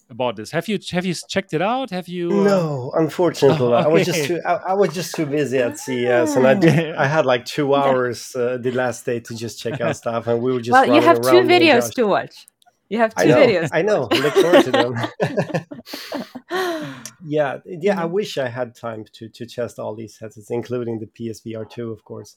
About 0.09 0.35
this. 0.35 0.51
Have 0.51 0.67
you 0.67 0.79
have 0.91 1.05
you 1.05 1.13
checked 1.13 1.53
it 1.53 1.61
out? 1.61 1.89
Have 1.91 2.07
you? 2.07 2.29
Uh... 2.31 2.43
No, 2.43 2.91
unfortunately, 2.95 3.67
oh, 3.67 3.73
okay. 3.73 3.85
I 3.85 3.87
was 3.87 4.05
just 4.05 4.25
too 4.25 4.41
I, 4.45 4.53
I, 4.53 4.73
was 4.73 4.93
just 4.93 5.15
too 5.15 5.25
busy 5.25 5.57
at 5.59 5.77
CES, 5.79 6.35
and 6.35 6.47
I 6.47 6.53
did, 6.53 6.95
I 6.95 7.07
had 7.07 7.25
like 7.25 7.45
two 7.45 7.75
hours 7.75 8.35
uh, 8.35 8.57
the 8.57 8.71
last 8.71 9.05
day 9.05 9.19
to 9.19 9.35
just 9.35 9.59
check 9.59 9.81
out 9.81 9.95
stuff, 9.95 10.27
and 10.27 10.41
we 10.41 10.53
were 10.53 10.61
just. 10.61 10.73
Well, 10.73 10.93
you 10.95 11.01
have 11.01 11.21
two 11.21 11.41
videos 11.41 11.93
to 11.95 12.03
watch. 12.05 12.47
You 12.89 12.99
have 12.99 13.13
two 13.13 13.23
I 13.23 13.25
know, 13.25 13.35
videos. 13.35 13.69
I 13.73 13.81
know. 13.81 14.07
Look 14.09 14.33
forward 14.33 14.63
to 14.63 14.71
them. 14.71 14.95
yeah, 17.25 17.57
yeah. 17.65 17.99
I 17.99 18.03
mm-hmm. 18.03 18.13
wish 18.13 18.37
I 18.37 18.47
had 18.47 18.75
time 18.75 19.05
to 19.13 19.27
to 19.29 19.45
test 19.45 19.79
all 19.79 19.95
these 19.95 20.17
headsets, 20.19 20.49
including 20.51 20.99
the 20.99 21.07
PSVR 21.07 21.69
two, 21.69 21.91
of 21.91 22.03
course. 22.05 22.35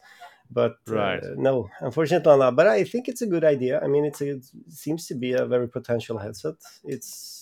But 0.51 0.77
uh, 0.89 0.95
right. 0.95 1.23
Uh, 1.23 1.35
no, 1.37 1.71
unfortunately 1.81 2.37
not. 2.37 2.57
But 2.57 2.67
I 2.67 2.85
think 2.85 3.09
it's 3.09 3.23
a 3.23 3.27
good 3.27 3.45
idea. 3.45 3.81
I 3.81 3.87
mean, 3.87 4.05
it's 4.05 4.21
a, 4.21 4.31
it 4.31 4.47
seems 4.69 5.07
to 5.07 5.15
be 5.15 5.33
a 5.33 5.47
very 5.47 5.69
potential 5.69 6.19
headset. 6.19 6.55
It's 6.85 7.40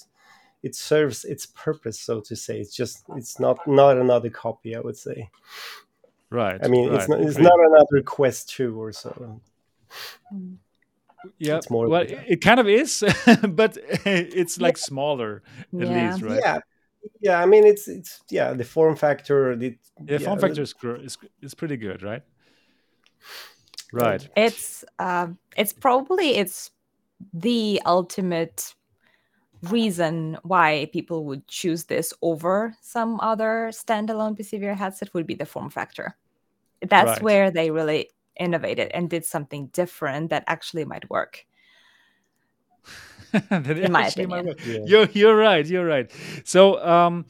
it 0.63 0.75
serves 0.75 1.25
its 1.25 1.47
purpose, 1.47 2.01
so 2.01 2.21
to 2.21 2.37
say. 2.37 2.61
It's 2.61 2.75
just 2.75 3.05
it's 3.17 3.39
not 3.39 3.67
not 3.67 3.97
another 3.97 4.31
copy, 4.31 4.75
I 4.75 4.81
would 4.81 4.97
say. 4.97 5.31
Right. 6.31 6.61
I 6.63 6.69
mean, 6.69 6.89
right. 6.89 6.99
it's 6.99 7.09
not 7.09 7.21
it's 7.21 7.39
not 7.39 7.59
another 7.59 8.03
Quest 8.05 8.51
Two 8.51 8.81
or 8.81 8.93
so. 8.93 9.41
Yeah, 11.39 11.57
it's 11.57 11.71
more 11.71 11.89
well, 11.89 12.05
it 12.07 12.41
kind 12.41 12.61
of 12.61 12.69
is, 12.69 13.05
but 13.49 13.77
it's 14.05 14.61
like 14.61 14.77
yeah. 14.77 14.83
smaller 14.83 15.43
at 15.81 15.89
yeah. 15.89 16.11
least, 16.11 16.23
right? 16.23 16.41
Yeah, 16.43 16.59
yeah. 17.21 17.43
I 17.43 17.47
mean, 17.47 17.65
it's 17.65 17.89
it's 17.89 18.21
yeah. 18.31 18.53
The 18.53 18.65
form 18.65 18.97
factor, 18.97 19.57
the 19.57 19.77
yeah, 20.05 20.19
form 20.19 20.39
factor 20.39 20.63
is, 20.63 20.75
is 21.03 21.19
is 21.43 21.55
pretty 21.55 21.77
good, 21.77 22.03
right? 22.03 22.23
Right. 23.93 24.29
It's 24.37 24.85
um, 24.99 25.39
it's 25.57 25.73
probably 25.73 26.37
it's 26.37 26.71
the 27.33 27.81
ultimate 27.87 28.75
reason 29.65 30.39
why 30.43 30.89
people 30.93 31.25
would 31.25 31.47
choose 31.49 31.85
this 31.85 32.13
over 32.23 32.75
some 32.81 33.19
other 33.21 33.71
standalone 33.73 34.39
PCVR 34.39 34.77
headset 34.77 35.13
would 35.15 35.27
be 35.27 35.35
the 35.35 35.47
form 35.47 35.71
factor. 35.71 36.17
That's 36.81 37.11
right. 37.11 37.23
where 37.23 37.51
they 37.51 37.71
really 37.71 38.11
innovated 38.39 38.91
and 38.93 39.11
did 39.11 39.25
something 39.25 39.67
different 39.69 40.31
that 40.31 40.45
actually 40.47 40.85
might 40.85 41.09
work. 41.11 41.45
in 43.51 43.93
my 43.93 44.07
opinion. 44.07 44.55
Yeah. 44.65 44.79
You're 44.87 45.09
you're 45.13 45.37
right. 45.37 45.67
You're 45.67 45.85
right. 45.85 46.11
So 46.45 46.83
um, 46.85 47.27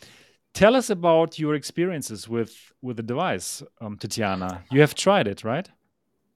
tell 0.54 0.76
us 0.76 0.90
about 0.90 1.38
your 1.38 1.54
experiences 1.54 2.28
with 2.28 2.72
with 2.82 2.96
the 2.96 3.02
device, 3.02 3.62
um, 3.80 3.96
Tatiana. 3.96 4.62
You 4.70 4.80
have 4.80 4.94
tried 4.94 5.26
it, 5.26 5.42
right? 5.42 5.68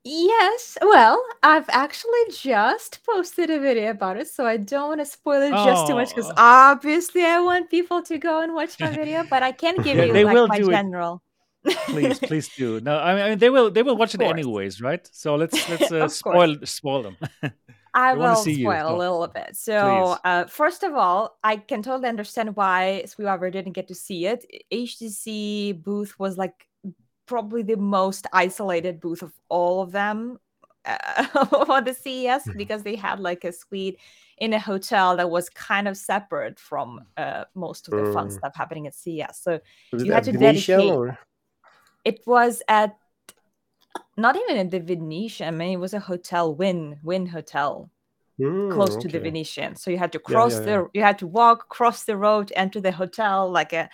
Yes. 0.05 0.77
Well, 0.83 1.23
I've 1.43 1.69
actually 1.69 2.25
just 2.33 3.01
posted 3.07 3.51
a 3.51 3.61
video 3.61 3.91
about 3.91 4.17
it, 4.17 4.29
so 4.29 4.45
I 4.45 4.57
don't 4.57 4.89
want 4.89 5.01
to 5.01 5.07
spoil 5.07 5.43
it 5.43 5.51
just 5.51 5.87
too 5.87 5.95
much 5.95 6.09
because 6.09 6.29
oh. 6.31 6.35
obviously 6.37 7.25
I 7.25 7.41
want 7.41 7.71
people 7.71 8.03
to 8.03 8.19
go 8.19 8.41
and 8.41 8.53
watch 8.53 8.81
my 8.81 8.91
video, 8.91 9.25
but 9.31 9.43
I 9.45 9.53
can 9.53 9.77
give 9.77 9.97
you 10.07 10.13
They 10.13 10.25
like 10.25 10.35
will 10.35 10.49
my 10.49 10.59
do 10.59 10.71
it. 10.71 10.73
general. 10.73 11.23
Please, 11.87 12.19
please 12.31 12.49
do. 12.57 12.81
No, 12.81 12.99
I 12.99 13.31
mean 13.31 13.39
they 13.39 13.49
will 13.49 13.71
they 13.71 13.85
will 13.85 13.97
watch 13.97 14.15
it 14.17 14.23
anyways, 14.23 14.81
right? 14.81 15.09
So 15.13 15.37
let's 15.37 15.69
let's 15.69 15.93
uh, 15.93 16.09
spoil 16.09 16.57
spoil 16.65 17.03
them. 17.05 17.17
I 17.95 18.15
will 18.15 18.37
spoil 18.37 18.55
you. 18.57 18.71
a 18.71 18.97
little 18.97 19.29
bit. 19.29 19.55
So, 19.55 20.17
uh, 20.25 20.47
first 20.47 20.83
of 20.83 20.95
all, 20.95 21.37
I 21.45 21.57
can 21.57 21.83
totally 21.83 22.09
understand 22.09 22.57
why 22.57 23.05
Sweviver 23.05 23.53
didn't 23.53 23.75
get 23.75 23.87
to 23.89 23.95
see 23.95 24.25
it. 24.25 24.47
HTC 24.73 25.83
booth 25.83 26.19
was 26.19 26.39
like 26.39 26.67
probably 27.27 27.63
the 27.63 27.77
most 27.77 28.27
isolated 28.33 29.01
booth 29.01 29.23
of 29.23 29.33
all 29.49 29.83
of 29.83 29.93
them 29.93 30.39
uh, 30.85 31.27
on 31.69 31.85
the 31.85 31.95
CES 31.95 32.43
mm-hmm. 32.43 32.57
because 32.57 32.83
they 32.83 32.97
had 32.97 33.21
like 33.21 33.45
a 33.45 33.53
suite 33.53 33.99
in 34.39 34.53
a 34.53 34.59
hotel 34.59 35.17
that 35.17 35.31
was 35.31 35.49
kind 35.51 35.87
of 35.87 35.97
separate 35.97 36.59
from 36.59 37.01
uh, 37.17 37.45
most 37.55 37.89
of 37.89 37.93
the 37.95 38.13
fun 38.13 38.29
mm. 38.29 38.33
stuff 38.33 38.55
happening 38.57 38.87
at 38.87 38.95
CES. 38.95 39.39
So 39.41 39.61
you 39.93 40.13
had 40.13 40.25
to 40.25 40.33
Venetian 40.33 40.79
dedicate. 40.79 40.99
Or? 40.99 41.19
It 42.05 42.21
was 42.27 42.63
at 42.67 42.97
not 44.17 44.37
even 44.37 44.57
at 44.57 44.71
the 44.71 44.81
Venetian. 44.81 45.47
I 45.47 45.51
mean, 45.51 45.73
it 45.75 45.81
was 45.81 45.95
a 45.95 46.01
hotel, 46.01 46.55
Wynn 46.55 46.99
Wynn 47.03 47.27
Hotel, 47.27 47.89
mm, 48.41 48.73
close 48.73 48.97
okay. 48.97 49.03
to 49.03 49.09
the 49.09 49.21
Venetian. 49.21 49.77
So 49.77 49.91
you 49.91 49.99
had 49.99 50.13
to 50.13 50.19
cross 50.19 50.55
yeah, 50.55 50.59
yeah, 50.59 50.65
the, 50.65 50.73
yeah. 50.73 50.87
you 50.95 51.03
had 51.03 51.19
to 51.19 51.27
walk, 51.27 51.69
cross 51.69 52.05
the 52.05 52.17
road, 52.17 52.53
enter 52.57 52.81
the 52.81 52.93
hotel, 52.93 53.51
like 53.51 53.73
a 53.73 53.89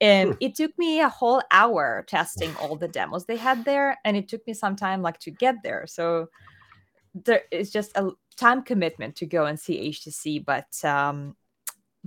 and 0.00 0.36
it 0.40 0.54
took 0.54 0.76
me 0.78 1.00
a 1.00 1.08
whole 1.08 1.42
hour 1.50 2.04
testing 2.06 2.54
all 2.60 2.76
the 2.76 2.88
demos 2.88 3.24
they 3.24 3.36
had 3.36 3.64
there, 3.64 3.98
and 4.04 4.16
it 4.16 4.28
took 4.28 4.46
me 4.46 4.54
some 4.54 4.76
time 4.76 5.02
like 5.02 5.18
to 5.20 5.30
get 5.30 5.56
there. 5.62 5.86
So 5.86 6.28
there 7.14 7.42
is 7.50 7.70
just 7.70 7.96
a 7.96 8.10
time 8.36 8.62
commitment 8.62 9.16
to 9.16 9.26
go 9.26 9.46
and 9.46 9.58
see 9.58 9.90
HTC, 9.90 10.44
but 10.44 10.84
um, 10.84 11.36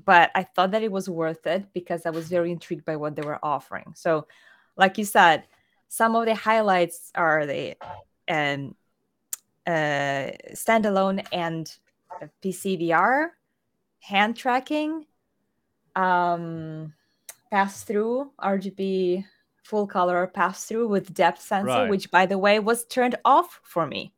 but 0.04 0.32
I 0.36 0.44
thought 0.44 0.72
that 0.72 0.84
it 0.84 0.92
was 0.92 1.10
worth 1.10 1.48
it 1.48 1.74
because 1.74 2.06
I 2.06 2.12
was 2.12 2.28
very 2.28 2.52
intrigued 2.52 2.86
by 2.86 2.98
what 2.98 3.16
they 3.16 3.24
were 3.24 3.40
offering. 3.44 3.94
So, 3.96 4.28
like 4.76 4.98
you 4.98 5.06
said, 5.06 5.46
some 5.88 6.16
of 6.16 6.26
the 6.26 6.36
highlights 6.36 7.12
are 7.16 7.46
the 7.46 7.76
um, 8.30 8.76
uh, 9.66 10.32
standalone 10.54 11.26
and 11.32 11.72
PC 12.44 12.82
VR, 12.82 13.30
hand 14.00 14.36
tracking, 14.36 15.06
um, 15.96 16.94
pass 17.50 17.84
through 17.84 18.32
RGB 18.40 19.26
full 19.68 19.86
color 19.86 20.28
pass 20.28 20.66
through 20.66 20.88
with 20.88 21.14
depth 21.14 21.42
sensor, 21.42 21.68
right. 21.68 21.90
which 21.90 22.10
by 22.10 22.26
the 22.26 22.38
way 22.38 22.60
was 22.60 22.86
turned 22.86 23.16
off 23.26 23.60
for 23.64 23.86
me. 23.86 24.14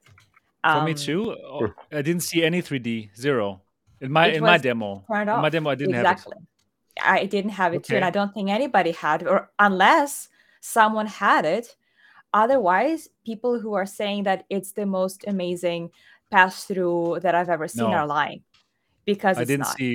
For 0.63 0.79
um, 0.79 0.85
me 0.85 0.93
too. 0.93 1.35
Oh, 1.43 1.73
I 1.91 2.01
didn't 2.01 2.21
see 2.21 2.43
any 2.43 2.61
3D 2.61 3.15
zero 3.15 3.61
in 4.01 4.11
my 4.11 4.27
in 4.27 4.43
my 4.43 4.57
demo. 4.57 5.03
In 5.09 5.25
my 5.25 5.49
demo, 5.49 5.69
I 5.69 5.75
didn't 5.75 5.95
exactly. 5.95 6.35
have 6.97 7.15
it. 7.17 7.23
I 7.23 7.25
didn't 7.25 7.51
have 7.51 7.73
it 7.73 7.77
okay. 7.77 7.87
too, 7.87 7.95
and 7.95 8.05
I 8.05 8.09
don't 8.09 8.33
think 8.33 8.49
anybody 8.49 8.91
had, 8.91 9.25
or 9.25 9.49
unless 9.57 10.29
someone 10.61 11.07
had 11.07 11.45
it. 11.45 11.75
Otherwise, 12.33 13.09
people 13.25 13.59
who 13.59 13.73
are 13.73 13.85
saying 13.87 14.23
that 14.23 14.45
it's 14.49 14.73
the 14.73 14.85
most 14.85 15.23
amazing 15.27 15.89
pass 16.29 16.65
through 16.65 17.19
that 17.23 17.33
I've 17.33 17.49
ever 17.49 17.67
seen 17.67 17.89
no. 17.89 17.95
are 17.95 18.05
lying 18.05 18.43
because 19.13 19.37
I 19.37 19.43
didn't 19.43 19.67
not. 19.69 19.77
see 19.77 19.91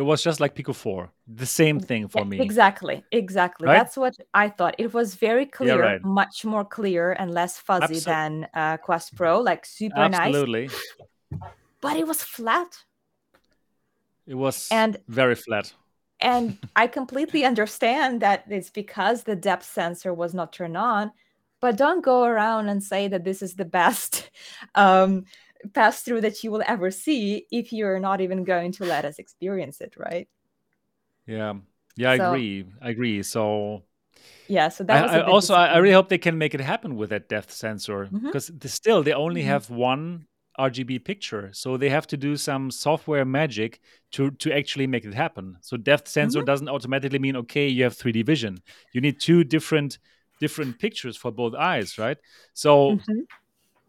it 0.00 0.04
was 0.10 0.20
just 0.22 0.40
like 0.40 0.54
Pico 0.54 0.72
4 0.72 1.10
the 1.42 1.46
same 1.46 1.78
thing 1.78 2.08
for 2.08 2.22
yeah, 2.22 2.30
me 2.32 2.40
exactly 2.40 3.04
exactly 3.12 3.66
right? 3.68 3.76
that's 3.78 3.96
what 3.96 4.14
I 4.34 4.48
thought 4.48 4.74
it 4.78 4.92
was 4.92 5.14
very 5.14 5.46
clear 5.46 5.76
yeah, 5.76 5.88
right. 5.90 6.04
much 6.04 6.44
more 6.44 6.64
clear 6.64 7.12
and 7.12 7.30
less 7.30 7.58
fuzzy 7.58 8.00
Absol- 8.00 8.04
than 8.04 8.48
uh, 8.54 8.76
Quest 8.78 9.14
Pro 9.16 9.40
like 9.40 9.64
super 9.64 10.00
Absolutely. 10.00 10.64
nice 10.66 10.76
Absolutely. 11.30 11.50
but 11.80 11.96
it 11.96 12.06
was 12.06 12.22
flat 12.22 12.72
it 14.26 14.34
was 14.34 14.68
and 14.70 14.96
very 15.06 15.36
flat 15.36 15.72
and 16.20 16.58
I 16.74 16.88
completely 16.88 17.44
understand 17.44 18.22
that 18.22 18.44
it's 18.48 18.70
because 18.70 19.22
the 19.22 19.36
depth 19.36 19.66
sensor 19.66 20.12
was 20.12 20.34
not 20.34 20.52
turned 20.52 20.76
on 20.76 21.12
but 21.60 21.76
don't 21.76 22.04
go 22.04 22.24
around 22.24 22.68
and 22.68 22.82
say 22.82 23.08
that 23.08 23.24
this 23.24 23.42
is 23.42 23.54
the 23.54 23.64
best 23.64 24.30
um, 24.74 25.24
pass 25.74 26.02
through 26.02 26.20
that 26.22 26.42
you 26.42 26.50
will 26.50 26.62
ever 26.66 26.90
see 26.90 27.46
if 27.50 27.72
you're 27.72 27.98
not 27.98 28.20
even 28.20 28.44
going 28.44 28.72
to 28.72 28.84
let 28.84 29.04
us 29.04 29.18
experience 29.18 29.80
it, 29.80 29.94
right? 29.96 30.28
Yeah, 31.26 31.54
yeah, 31.96 32.12
I 32.12 32.18
so, 32.18 32.32
agree. 32.32 32.66
I 32.80 32.90
agree. 32.90 33.22
So 33.22 33.82
yeah, 34.48 34.68
so 34.68 34.84
that 34.84 35.10
I, 35.10 35.18
I 35.18 35.22
also 35.22 35.54
I 35.54 35.76
really 35.78 35.94
hope 35.94 36.08
they 36.08 36.18
can 36.18 36.38
make 36.38 36.54
it 36.54 36.60
happen 36.60 36.96
with 36.96 37.10
that 37.10 37.28
depth 37.28 37.52
sensor 37.52 38.08
because 38.10 38.50
mm-hmm. 38.50 38.68
still 38.68 39.02
they 39.02 39.12
only 39.12 39.42
mm-hmm. 39.42 39.50
have 39.50 39.70
one 39.70 40.26
RGB 40.58 41.04
picture, 41.04 41.50
so 41.52 41.76
they 41.76 41.90
have 41.90 42.06
to 42.08 42.16
do 42.16 42.36
some 42.36 42.70
software 42.70 43.24
magic 43.24 43.80
to 44.12 44.30
to 44.32 44.52
actually 44.52 44.86
make 44.86 45.04
it 45.04 45.14
happen. 45.14 45.56
So 45.60 45.76
depth 45.76 46.08
sensor 46.08 46.40
mm-hmm. 46.40 46.46
doesn't 46.46 46.68
automatically 46.68 47.18
mean 47.18 47.36
okay 47.36 47.68
you 47.68 47.84
have 47.84 47.96
3D 47.96 48.24
vision. 48.24 48.58
You 48.92 49.00
need 49.00 49.20
two 49.20 49.44
different 49.44 49.98
different 50.40 50.78
pictures 50.78 51.16
for 51.16 51.30
both 51.30 51.54
eyes, 51.54 51.98
right? 51.98 52.16
So 52.54 52.92
mm-hmm. 52.92 53.20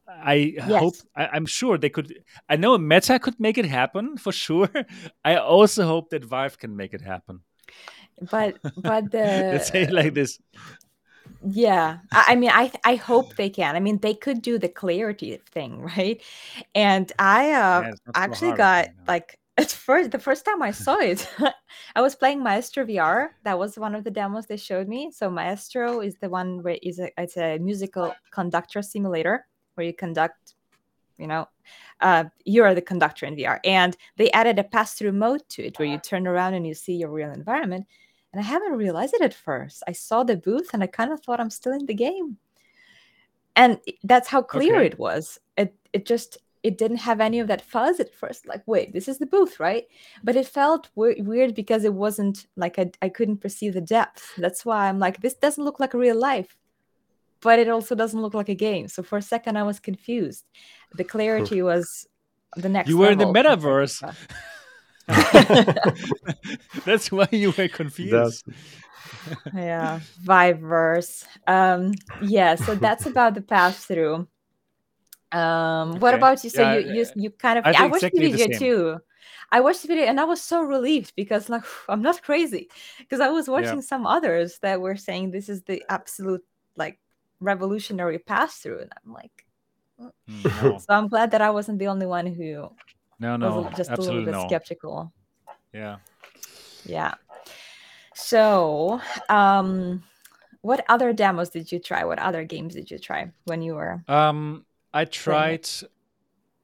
I 0.10 0.34
yes. 0.34 0.80
hope 0.80 0.96
I, 1.16 1.38
am 1.38 1.46
sure 1.46 1.78
they 1.78 1.90
could. 1.90 2.24
I 2.48 2.56
know 2.56 2.78
Meta 2.78 3.20
could 3.20 3.40
make 3.40 3.58
it 3.58 3.66
happen 3.66 4.18
for 4.24 4.32
sure. 4.32 4.70
I 5.24 5.36
also 5.36 5.86
hope 5.86 6.10
that 6.10 6.26
Vive 6.26 6.58
can 6.58 6.76
make 6.76 6.94
it 6.94 7.02
happen. 7.02 7.42
But 8.32 8.58
but 8.78 9.12
the 9.12 9.18
let's 9.54 9.70
say 9.70 9.84
it 9.84 9.92
like 9.92 10.14
this. 10.14 10.40
Yeah, 11.46 12.00
I, 12.12 12.26
I 12.30 12.36
mean, 12.36 12.52
I 12.52 12.72
I 12.84 12.96
hope 12.96 13.36
they 13.36 13.50
can. 13.50 13.76
I 13.76 13.80
mean, 13.80 14.00
they 14.00 14.14
could 14.14 14.42
do 14.42 14.58
the 14.58 14.68
clarity 14.68 15.40
thing, 15.52 15.82
right? 15.98 16.22
And 16.76 17.12
I 17.20 17.52
uh, 17.52 17.82
yeah, 17.82 17.92
actually 18.16 18.54
got 18.54 18.86
thing, 18.86 18.96
like 19.08 19.40
at 19.58 19.72
first 19.72 20.12
the 20.12 20.20
first 20.20 20.44
time 20.44 20.62
I 20.62 20.72
saw 20.72 20.98
it, 20.98 21.30
I 21.96 22.02
was 22.02 22.16
playing 22.16 22.44
Maestro 22.44 22.86
VR. 22.86 23.30
That 23.44 23.58
was 23.58 23.78
one 23.78 23.96
of 23.96 24.04
the 24.04 24.12
demos 24.12 24.48
they 24.48 24.58
showed 24.58 24.88
me. 24.88 25.12
So 25.12 25.30
Maestro 25.30 26.02
is 26.02 26.16
the 26.20 26.30
one 26.30 26.62
where 26.64 26.78
is 26.82 27.00
a 27.00 27.10
it's 27.18 27.38
a 27.38 27.58
musical 27.60 28.14
conductor 28.32 28.82
simulator 28.82 29.46
where 29.80 29.88
you 29.88 29.94
conduct, 29.94 30.56
you 31.18 31.26
know, 31.26 31.48
uh, 32.02 32.26
you 32.44 32.64
are 32.64 32.76
the 32.76 32.82
conductor 32.82 33.26
in 33.26 33.38
VR. 33.38 33.60
And 33.64 33.96
they 34.18 34.30
added 34.32 34.60
a 34.60 34.64
pass 34.64 34.94
through 34.94 35.14
mode 35.14 35.48
to 35.50 35.66
it 35.66 35.80
where 35.80 35.88
you 35.88 35.98
turn 35.98 36.28
around 36.28 36.54
and 36.54 36.68
you 36.68 36.74
see 36.74 36.96
your 36.96 37.10
real 37.10 37.32
environment. 37.32 37.88
And 38.34 38.42
I 38.42 38.44
haven't 38.44 38.74
realized 38.74 39.14
it 39.14 39.22
at 39.22 39.34
first. 39.34 39.82
I 39.88 39.94
saw 39.94 40.24
the 40.24 40.36
booth 40.36 40.72
and 40.74 40.84
I 40.84 40.88
kind 40.88 41.14
of 41.14 41.22
thought 41.22 41.40
I'm 41.40 41.50
still 41.50 41.72
in 41.72 41.86
the 41.86 41.94
game. 41.94 42.38
And 43.56 43.80
that's 44.04 44.28
how 44.28 44.42
clear 44.42 44.76
okay. 44.76 44.88
it 44.88 45.00
was. 45.00 45.40
It 45.58 45.74
it 45.94 46.06
just 46.06 46.38
it 46.62 46.78
didn't 46.78 46.98
have 46.98 47.22
any 47.22 47.40
of 47.40 47.48
that 47.48 47.62
fuzz 47.62 48.02
at 48.02 48.14
first 48.14 48.46
like 48.46 48.62
wait 48.66 48.92
this 48.92 49.08
is 49.08 49.18
the 49.18 49.26
booth 49.26 49.62
right 49.62 49.88
but 50.26 50.36
it 50.36 50.46
felt 50.46 50.90
weird 50.96 51.56
because 51.56 51.86
it 51.86 51.94
wasn't 51.94 52.48
like 52.58 52.78
I, 52.78 52.92
I 53.02 53.08
couldn't 53.08 53.38
perceive 53.38 53.74
the 53.74 53.82
depth 53.82 54.34
that's 54.38 54.66
why 54.66 54.90
i'm 54.90 55.00
like 55.00 55.22
this 55.22 55.36
doesn't 55.36 55.64
look 55.64 55.80
like 55.80 55.94
real 55.94 56.20
life 56.20 56.58
but 57.42 57.60
it 57.60 57.70
also 57.70 57.96
doesn't 57.96 58.22
look 58.22 58.34
like 58.34 58.50
a 58.50 58.56
game. 58.56 58.88
So 58.88 59.04
for 59.04 59.18
a 59.18 59.22
second, 59.22 59.58
I 59.58 59.64
was 59.64 59.80
confused. 59.80 60.46
The 60.96 61.04
clarity 61.04 61.62
was 61.72 62.08
the 62.56 62.70
next. 62.70 62.90
You 62.90 62.98
were 62.98 63.12
in 63.12 63.18
the 63.18 63.26
metaverse. 63.26 64.04
That's 66.86 67.12
why 67.12 67.28
you 67.32 67.52
were 67.58 67.68
confused. 67.68 68.46
yeah, 69.54 70.00
Viveverse. 70.24 71.26
Um, 71.48 71.94
yeah, 72.22 72.56
so 72.56 72.76
that's 72.76 73.06
about 73.12 73.34
the 73.34 73.42
pass 73.42 73.86
through. 73.86 74.28
Um, 75.32 75.92
okay. 75.92 76.00
what 76.00 76.14
about 76.14 76.44
you? 76.44 76.50
So 76.50 76.62
yeah, 76.62 76.78
you, 76.78 76.94
you 76.94 77.06
you 77.16 77.30
kind 77.32 77.60
of 77.60 77.66
I, 77.66 77.72
I 77.72 77.86
watched 77.88 78.04
exactly 78.04 78.32
the 78.32 78.38
video 78.38 78.48
the 78.48 78.60
too. 78.60 79.00
I 79.52 79.62
watched 79.62 79.82
the 79.82 79.88
video 79.88 80.06
and 80.06 80.20
I 80.20 80.26
was 80.26 80.42
so 80.42 80.62
relieved 80.62 81.14
because 81.16 81.50
like 81.50 81.64
I'm 81.88 82.02
not 82.02 82.22
crazy 82.22 82.70
because 83.00 83.20
I 83.20 83.30
was 83.30 83.48
watching 83.48 83.76
yeah. 83.76 83.82
some 83.82 84.06
others 84.06 84.60
that 84.62 84.80
were 84.80 84.96
saying 84.96 85.32
this 85.32 85.50
is 85.50 85.64
the 85.64 85.84
absolute 85.90 86.44
like 86.76 87.00
revolutionary 87.40 88.20
pass 88.20 88.58
through 88.58 88.80
and 88.80 88.92
i'm 89.04 89.14
like 89.14 89.46
mm. 90.00 90.64
no. 90.64 90.78
so 90.78 90.88
i'm 90.90 91.08
glad 91.08 91.32
that 91.32 91.42
i 91.42 91.50
wasn't 91.50 91.78
the 91.80 91.88
only 91.88 92.06
one 92.06 92.26
who 92.26 92.70
no 93.20 93.36
no 93.36 93.62
was 93.62 93.74
just 93.76 93.92
a 93.92 94.02
little 94.02 94.24
bit 94.24 94.32
no. 94.32 94.48
skeptical. 94.48 95.12
Yeah. 95.74 95.98
Yeah. 96.86 97.16
So 98.16 99.02
um 99.28 100.04
what 100.62 100.86
other 100.90 101.14
demos 101.14 101.50
did 101.50 101.72
you 101.72 101.80
try? 101.80 102.04
What 102.04 102.20
other 102.20 102.44
games 102.44 102.74
did 102.74 102.90
you 102.90 102.98
try 102.98 103.32
when 103.46 103.62
you 103.62 103.76
were 103.76 104.04
um 104.08 104.66
i 104.94 105.06
tried 105.06 105.68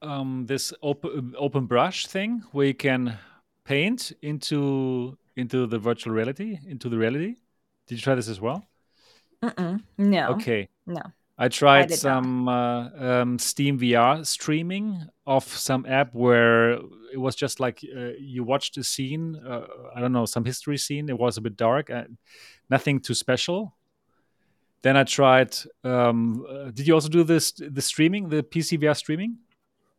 um 0.02 0.46
this 0.46 0.72
open 0.82 1.34
open 1.38 1.66
brush 1.66 2.06
thing 2.06 2.42
where 2.52 2.66
you 2.66 2.74
can 2.74 3.18
paint 3.64 4.12
into 4.22 5.16
into 5.36 5.66
the 5.66 5.78
virtual 5.78 6.12
reality 6.12 6.58
into 6.66 6.88
the 6.88 6.96
reality. 6.96 7.36
Did 7.86 7.96
you 7.96 8.00
try 8.00 8.14
this 8.14 8.28
as 8.28 8.40
well 8.40 8.64
Mm-mm. 9.42 9.82
No. 9.98 10.28
Okay. 10.30 10.68
No. 10.86 11.02
I 11.38 11.48
tried 11.48 11.92
some 11.92 12.48
uh, 12.48 12.88
um, 12.98 13.38
Steam 13.38 13.78
VR 13.78 14.24
streaming 14.24 15.02
of 15.26 15.44
some 15.44 15.84
app 15.86 16.14
where 16.14 16.72
it 17.12 17.18
was 17.18 17.36
just 17.36 17.60
like 17.60 17.84
uh, 17.94 18.12
you 18.18 18.42
watched 18.42 18.78
a 18.78 18.84
scene. 18.84 19.36
Uh, 19.36 19.66
I 19.94 20.00
don't 20.00 20.12
know, 20.12 20.24
some 20.24 20.46
history 20.46 20.78
scene. 20.78 21.10
It 21.10 21.18
was 21.18 21.36
a 21.36 21.42
bit 21.42 21.56
dark, 21.56 21.90
and 21.90 22.16
nothing 22.70 23.00
too 23.00 23.12
special. 23.12 23.74
Then 24.80 24.96
I 24.96 25.04
tried. 25.04 25.54
Um, 25.84 26.46
uh, 26.48 26.70
did 26.70 26.86
you 26.86 26.94
also 26.94 27.10
do 27.10 27.22
this 27.22 27.52
the 27.52 27.82
streaming, 27.82 28.30
the 28.30 28.42
PC 28.42 28.78
VR 28.80 28.96
streaming? 28.96 29.36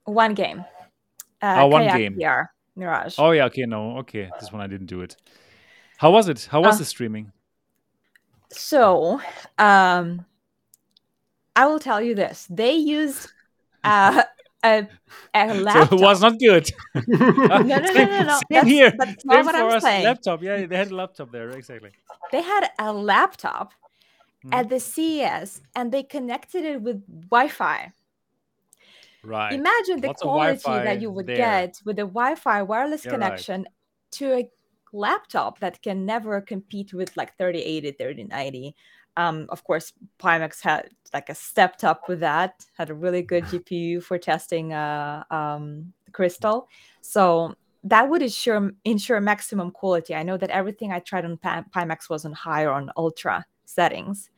One 0.06 0.34
game. 0.34 0.66
Uh, 1.40 1.58
oh, 1.60 1.68
one 1.68 1.88
game. 1.88 2.16
VR 2.16 2.48
Mirage. 2.76 3.16
Oh 3.20 3.30
yeah. 3.30 3.46
Okay. 3.46 3.66
No. 3.68 3.98
Okay. 4.00 4.32
This 4.40 4.52
one 4.52 4.62
I 4.62 4.68
didn't 4.68 4.88
do 4.88 5.02
it. 5.02 5.16
How 5.98 6.10
was 6.10 6.30
it? 6.30 6.48
How 6.50 6.62
was 6.62 6.76
uh, 6.76 6.80
the 6.80 6.86
streaming? 6.86 7.32
So, 8.50 9.22
um, 9.58 10.26
I 11.56 11.66
will 11.66 11.80
tell 11.80 12.02
you 12.02 12.16
this: 12.16 12.48
they 12.50 12.74
used 12.74 13.30
uh, 13.84 14.24
a 14.64 14.88
a 15.34 15.54
laptop. 15.54 15.90
So 15.90 15.98
it 15.98 16.02
was 16.02 16.22
not 16.22 16.40
good. 16.40 16.70
no, 17.08 17.18
no, 17.18 17.62
no, 17.64 17.94
no, 17.94 18.24
no. 18.24 18.40
That's, 18.50 18.68
here. 18.68 18.94
That's 18.98 19.26
not 19.26 19.46
what 19.46 19.56
I'm 19.56 19.80
saying. 19.80 20.04
Laptop. 20.04 20.44
Yeah, 20.44 20.66
they 20.66 20.76
had 20.76 20.92
a 20.92 20.96
laptop 20.96 21.32
there. 21.32 21.50
Exactly. 21.52 21.92
They 22.32 22.42
had 22.42 22.70
a 22.80 22.92
laptop 22.94 23.74
mm. 24.46 24.54
at 24.54 24.70
the 24.70 24.80
CES, 24.80 25.62
and 25.76 25.92
they 25.92 26.04
connected 26.04 26.64
it 26.64 26.82
with 26.82 27.04
Wi-Fi. 27.30 27.94
Right. 29.24 29.54
Imagine 29.54 30.02
the 30.02 30.08
Lots 30.08 30.22
quality 30.22 30.72
that 30.88 31.02
you 31.02 31.12
would 31.12 31.28
there. 31.28 31.36
get 31.36 31.82
with 31.84 32.00
a 32.00 32.04
Wi-Fi 32.04 32.62
wireless 32.62 33.04
yeah, 33.04 33.12
connection 33.12 33.62
right. 33.62 33.72
to 34.12 34.34
a 34.34 34.50
laptop 34.94 35.60
that 35.60 35.82
can 35.82 36.06
never 36.06 36.42
compete 36.42 36.94
with 36.94 37.16
like 37.18 37.38
3080, 37.38 37.92
3090. 37.92 38.76
Um, 39.16 39.48
of 39.50 39.64
course, 39.64 39.94
Pimax 40.20 40.62
had 40.62 40.90
like 41.14 41.30
a 41.30 41.36
stepped 41.36 41.84
up 41.84 42.08
with 42.08 42.20
that, 42.20 42.66
had 42.78 42.90
a 42.90 42.94
really 42.94 43.22
good 43.22 43.44
GPU 43.52 44.04
for 44.04 44.18
testing 44.18 44.74
uh, 44.74 45.24
um, 45.32 45.94
Crystal. 46.12 46.68
So 47.02 47.56
that 47.84 48.10
would 48.10 48.22
ensure 48.22 48.72
ensure 48.86 49.20
maximum 49.22 49.72
quality. 49.72 50.14
I 50.16 50.24
know 50.24 50.38
that 50.38 50.50
everything 50.50 50.92
I 50.92 51.00
tried 51.00 51.26
on 51.26 51.38
Pimax 51.38 52.10
was 52.10 52.26
on 52.26 52.34
high 52.34 52.64
or 52.64 52.72
on 52.72 52.92
ultra 52.98 53.46
settings. 53.66 54.30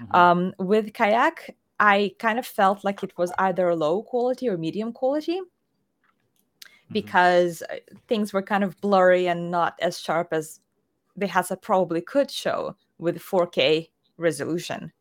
Mm-hmm. 0.00 0.16
Um, 0.16 0.54
with 0.58 0.92
Kayak, 0.92 1.56
I 1.80 2.14
kind 2.18 2.38
of 2.38 2.46
felt 2.46 2.84
like 2.84 3.02
it 3.02 3.16
was 3.16 3.32
either 3.38 3.74
low 3.74 4.02
quality 4.02 4.48
or 4.48 4.56
medium 4.56 4.92
quality. 4.92 5.40
Mm-hmm. 6.86 6.92
because 6.92 7.64
mm-hmm. 7.68 7.96
things 8.06 8.32
were 8.32 8.42
kind 8.42 8.62
of 8.62 8.80
blurry 8.80 9.26
and 9.26 9.50
not 9.50 9.74
as 9.82 9.98
sharp 9.98 10.28
as 10.30 10.60
the 11.16 11.26
Hazard 11.26 11.60
probably 11.60 12.00
could 12.00 12.30
show 12.30 12.76
with 12.98 13.18
4K 13.18 13.88
resolution. 14.18 14.92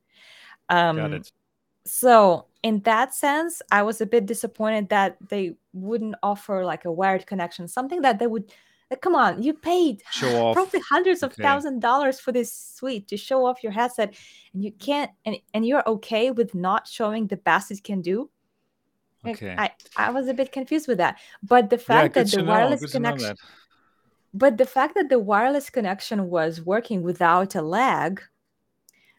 Um, 0.69 0.97
Got 0.97 1.13
it. 1.13 1.31
So 1.85 2.47
in 2.63 2.79
that 2.81 3.13
sense, 3.13 3.61
I 3.71 3.83
was 3.83 4.01
a 4.01 4.07
bit 4.07 4.25
disappointed 4.25 4.89
that 4.89 5.17
they 5.29 5.57
wouldn't 5.73 6.15
offer 6.23 6.65
like 6.65 6.85
a 6.85 6.91
wired 6.91 7.27
connection, 7.27 7.67
something 7.67 8.01
that 8.01 8.17
they 8.17 8.25
would. 8.25 8.51
Like, 8.89 9.01
come 9.01 9.15
on, 9.15 9.41
you 9.41 9.53
paid 9.53 10.01
probably 10.19 10.79
hundreds 10.79 11.21
of 11.21 11.31
okay. 11.33 11.43
thousand 11.43 11.81
dollars 11.81 12.19
for 12.19 12.31
this 12.31 12.51
suite 12.53 13.07
to 13.09 13.17
show 13.17 13.45
off 13.45 13.63
your 13.63 13.71
headset, 13.71 14.15
and 14.53 14.63
you 14.63 14.71
can't, 14.71 15.11
and, 15.25 15.37
and 15.53 15.65
you're 15.65 15.87
okay 15.87 16.31
with 16.31 16.53
not 16.55 16.87
showing 16.87 17.27
the 17.27 17.37
best 17.37 17.71
it 17.71 17.83
can 17.83 18.01
do. 18.01 18.29
Okay. 19.27 19.55
I, 19.57 19.71
I 19.97 20.11
was 20.11 20.27
a 20.27 20.33
bit 20.33 20.51
confused 20.51 20.87
with 20.87 20.97
that. 20.99 21.19
But 21.41 21.69
the 21.69 21.77
fact 21.77 22.15
yeah, 22.15 22.23
that 22.23 22.31
the 22.31 22.43
wireless 22.43 22.91
connection 22.91 23.35
but 24.35 24.57
the 24.57 24.65
fact 24.65 24.95
that 24.95 25.07
the 25.07 25.17
wireless 25.17 25.69
connection 25.69 26.29
was 26.29 26.61
working 26.61 27.01
without 27.01 27.55
a 27.55 27.61
lag 27.61 28.21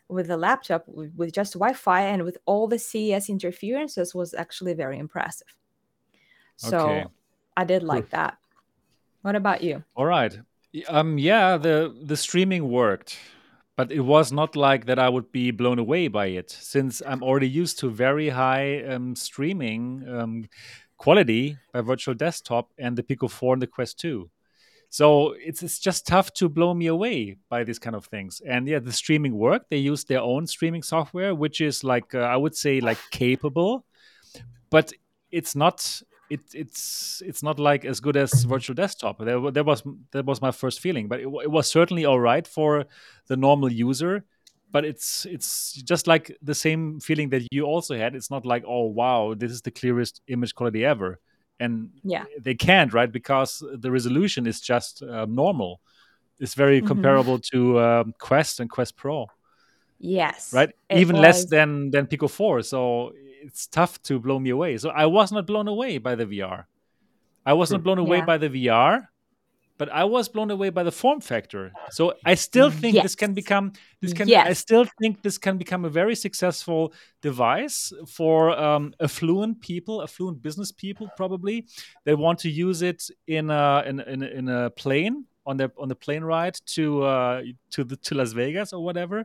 with 0.09 0.29
the 0.29 0.37
laptop 0.37 0.85
with, 0.87 1.33
just 1.33 1.55
Wi-Fi 1.55 2.03
and 2.03 2.23
with 2.23 2.37
all 2.45 2.69
the 2.69 2.79
CES 2.79 3.31
interferences 3.31 4.15
was 4.15 4.35
actually 4.35 4.75
very 4.75 4.99
impressive. 4.99 5.49
So 6.57 6.79
okay. 6.79 7.07
I 7.57 7.65
did 7.65 7.83
like 7.83 8.11
that. 8.11 8.37
What 9.23 9.37
about 9.37 9.63
you? 9.63 9.83
All 9.95 10.05
right. 10.05 10.39
Um, 10.89 11.17
yeah, 11.17 11.57
the 11.57 11.97
the 12.03 12.17
streaming 12.17 12.69
worked, 12.69 13.19
but 13.77 13.93
it 13.93 14.01
was 14.01 14.33
not 14.33 14.57
like 14.57 14.87
that. 14.87 14.99
I 14.99 15.09
would 15.09 15.31
be 15.33 15.51
blown 15.51 15.79
away 15.79 16.09
by 16.09 16.27
it, 16.27 16.51
since 16.51 17.03
I'm 17.07 17.23
already 17.23 17.49
used 17.49 17.79
to 17.81 17.91
very 17.91 18.31
high 18.31 18.83
um, 18.85 19.15
streaming 19.15 20.05
um, 20.09 20.49
quality 20.97 21.59
by 21.73 21.83
Virtual 21.83 22.15
Desktop 22.15 22.73
and 22.79 22.97
the 22.97 23.03
Pico 23.03 23.29
4 23.29 23.55
and 23.55 23.63
the 23.63 23.67
Quest 23.67 23.99
2. 24.01 24.31
So 24.89 25.33
it's 25.33 25.63
it's 25.63 25.79
just 25.79 26.07
tough 26.07 26.33
to 26.35 26.49
blow 26.49 26.73
me 26.73 26.87
away 26.87 27.37
by 27.49 27.65
these 27.65 27.79
kind 27.79 27.97
of 27.97 28.07
things. 28.07 28.41
And 28.47 28.69
yeah, 28.69 28.79
the 28.79 28.93
streaming 28.93 29.37
worked. 29.37 29.69
They 29.69 29.79
use 29.79 30.05
their 30.05 30.21
own 30.21 30.47
streaming 30.47 30.83
software, 30.83 31.35
which 31.35 31.61
is 31.61 31.85
like 31.85 32.15
uh, 32.15 32.21
I 32.21 32.37
would 32.37 32.57
say 32.57 32.81
like 32.81 32.99
capable, 33.11 33.85
but 34.71 34.93
it's 35.31 35.57
not 35.57 36.03
it, 36.31 36.41
it's 36.55 37.23
it's 37.25 37.43
not 37.43 37.59
like 37.59 37.85
as 37.85 38.01
good 38.01 38.17
as 38.17 38.45
virtual 38.45 38.75
desktop. 38.75 39.19
There, 39.19 39.51
there 39.51 39.65
was 39.65 39.83
that 40.11 40.25
was 40.25 40.43
my 40.43 40.51
first 40.51 40.81
feeling, 40.81 41.09
but 41.09 41.21
it, 41.21 41.27
it, 41.27 41.51
was 41.51 41.71
certainly 41.71 42.05
all 42.05 42.21
right 42.21 42.47
for 42.47 42.87
the 43.29 43.37
normal 43.37 43.71
user. 43.71 44.25
But 44.71 44.85
it's 44.85 45.27
it's 45.27 45.75
just 45.75 46.07
like 46.07 46.37
the 46.43 46.55
same 46.55 47.01
feeling 47.01 47.31
that 47.31 47.47
you 47.51 47.65
also 47.65 47.97
had. 47.97 48.15
It's 48.17 48.31
not 48.31 48.45
like 48.45 48.65
oh 48.67 48.87
wow, 48.87 49.35
this 49.37 49.53
is 49.53 49.63
the 49.63 49.71
clearest 49.71 50.21
image 50.27 50.55
quality 50.55 50.85
ever, 50.85 51.21
and 51.61 51.91
yeah, 52.03 52.25
they 52.41 52.55
can't 52.55 52.93
right 52.93 53.11
because 53.11 53.63
the 53.73 53.91
resolution 53.91 54.47
is 54.47 54.61
just 54.61 55.03
uh, 55.03 55.27
normal. 55.27 55.81
It's 56.41 56.55
very 56.55 56.79
mm-hmm. 56.79 56.89
comparable 56.89 57.39
to 57.53 57.81
um, 57.81 58.15
Quest 58.19 58.61
and 58.61 58.69
Quest 58.69 58.97
Pro. 58.97 59.29
Yes, 59.99 60.53
right. 60.53 60.71
Even 60.91 61.17
was. 61.17 61.23
less 61.23 61.45
than 61.47 61.91
than 61.91 62.07
Pico 62.07 62.29
Four. 62.29 62.63
So 62.63 63.13
it's 63.47 63.67
tough 63.67 64.03
to 64.03 64.19
blow 64.19 64.39
me 64.39 64.51
away. 64.51 64.77
So 64.79 64.91
I 64.91 65.07
was 65.07 65.33
not 65.33 65.47
blown 65.47 65.69
away 65.69 65.99
by 65.99 66.15
the 66.15 66.27
VR. 66.27 66.65
I 67.45 67.53
wasn't 67.53 67.85
blown 67.85 67.99
away 67.99 68.19
yeah. 68.19 68.25
by 68.25 68.39
the 68.39 68.49
VR, 68.49 69.07
but 69.79 69.89
I 69.91 70.05
was 70.05 70.29
blown 70.29 70.51
away 70.51 70.71
by 70.71 70.83
the 70.83 70.91
form 70.91 71.21
factor. 71.21 71.73
So 71.91 72.15
I 72.25 72.35
still 72.35 72.71
think 72.71 72.95
yes. 72.95 73.05
this 73.05 73.15
can 73.15 73.35
become 73.35 73.73
this 74.01 74.13
can 74.13 74.27
yes. 74.27 74.47
I 74.49 74.53
still 74.53 74.87
think 75.01 75.23
this 75.23 75.39
can 75.39 75.57
become 75.57 75.85
a 75.85 75.89
very 75.89 76.17
successful 76.17 76.93
device 77.23 77.93
for 78.09 78.59
um, 78.59 78.95
affluent 79.01 79.61
people, 79.61 80.03
affluent 80.03 80.43
business 80.43 80.73
people 80.73 81.09
probably. 81.17 81.67
They 82.05 82.15
want 82.15 82.41
to 82.41 82.51
use 82.51 82.83
it 82.83 83.09
in 83.29 83.51
a 83.51 83.85
in, 83.87 84.01
in, 84.01 84.23
in 84.23 84.49
a 84.49 84.71
plane 84.71 85.27
on 85.47 85.57
the 85.57 85.71
on 85.79 85.89
the 85.89 85.95
plane 85.95 86.25
ride 86.25 86.59
to 86.67 87.03
uh, 87.03 87.43
to 87.71 87.85
the 87.85 87.97
to 87.97 88.15
Las 88.17 88.33
Vegas 88.33 88.73
or 88.73 88.85
whatever, 88.85 89.25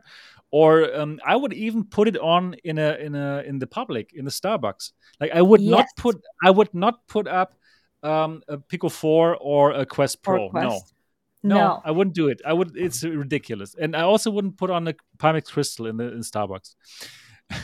or 0.50 0.94
um, 0.94 1.20
I 1.26 1.36
would 1.36 1.52
even 1.52 1.84
put 1.84 2.08
it 2.08 2.16
on 2.16 2.54
in 2.64 2.78
a 2.78 2.94
in 2.94 3.14
a 3.14 3.42
in 3.42 3.58
the 3.58 3.66
public 3.66 4.12
in 4.14 4.24
the 4.24 4.30
Starbucks. 4.30 4.92
Like 5.20 5.32
I 5.32 5.42
would 5.42 5.60
yes. 5.60 5.70
not 5.70 5.86
put 5.96 6.22
I 6.42 6.50
would 6.50 6.72
not 6.72 7.06
put 7.08 7.26
up 7.26 7.54
um, 8.02 8.42
a 8.48 8.58
Pico 8.58 8.88
Four 8.88 9.36
or 9.36 9.72
a 9.72 9.84
Quest 9.84 10.22
Pro. 10.22 10.48
Quest. 10.50 10.94
No. 11.42 11.56
no. 11.56 11.58
No, 11.58 11.82
I 11.84 11.90
wouldn't 11.90 12.14
do 12.14 12.28
it. 12.28 12.40
I 12.46 12.52
would. 12.52 12.76
It's 12.76 13.02
ridiculous, 13.02 13.74
and 13.74 13.96
I 13.96 14.02
also 14.02 14.30
wouldn't 14.30 14.56
put 14.56 14.70
on 14.70 14.86
a 14.86 14.94
Pimax 15.18 15.46
Crystal 15.46 15.86
in 15.86 15.96
the 15.96 16.12
in 16.12 16.20
Starbucks. 16.20 16.74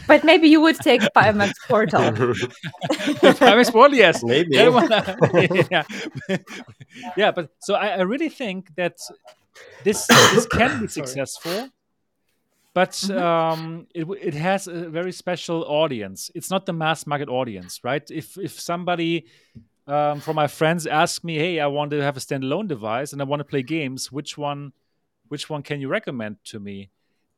But 0.07 0.25
maybe 0.25 0.49
you 0.49 0.61
would 0.61 0.77
take 0.77 1.01
Pimax 1.01 1.53
Portal. 1.67 2.01
Pimax 2.13 3.73
Portal, 3.73 3.97
yes, 3.97 4.23
maybe. 4.33 4.57
yeah, 4.57 5.85
yeah. 7.17 7.31
But 7.31 7.51
so 7.61 7.75
I, 7.75 7.89
I 7.89 8.01
really 8.03 8.29
think 8.29 8.75
that 8.77 8.99
this 9.85 10.07
this 10.07 10.47
can 10.47 10.81
be 10.81 10.89
successful 11.01 11.71
but 12.75 12.93
mm-hmm. 12.93 13.19
um, 13.19 13.87
it, 13.93 14.07
it 14.23 14.35
has 14.35 14.69
a 14.69 14.89
very 14.89 15.11
special 15.11 15.65
audience. 15.65 16.31
It's 16.33 16.49
not 16.49 16.65
the 16.65 16.73
mass 16.73 17.09
market 17.09 17.29
audience, 17.29 17.83
right? 17.83 18.09
If 18.09 18.39
if 18.39 18.61
somebody 18.61 19.27
um, 19.89 20.21
from 20.21 20.37
my 20.37 20.47
friends 20.47 20.87
ask 20.87 21.25
me, 21.25 21.39
"Hey, 21.39 21.59
I 21.59 21.67
want 21.67 21.91
to 21.91 22.01
have 22.01 22.17
a 22.17 22.21
standalone 22.21 22.69
device 22.69 23.13
and 23.13 23.21
I 23.21 23.25
want 23.25 23.41
to 23.41 23.45
play 23.45 23.63
games. 23.63 24.13
Which 24.13 24.39
one, 24.39 24.73
which 25.27 25.51
one 25.51 25.63
can 25.63 25.81
you 25.81 25.89
recommend 25.89 26.37
to 26.53 26.61
me?" 26.61 26.91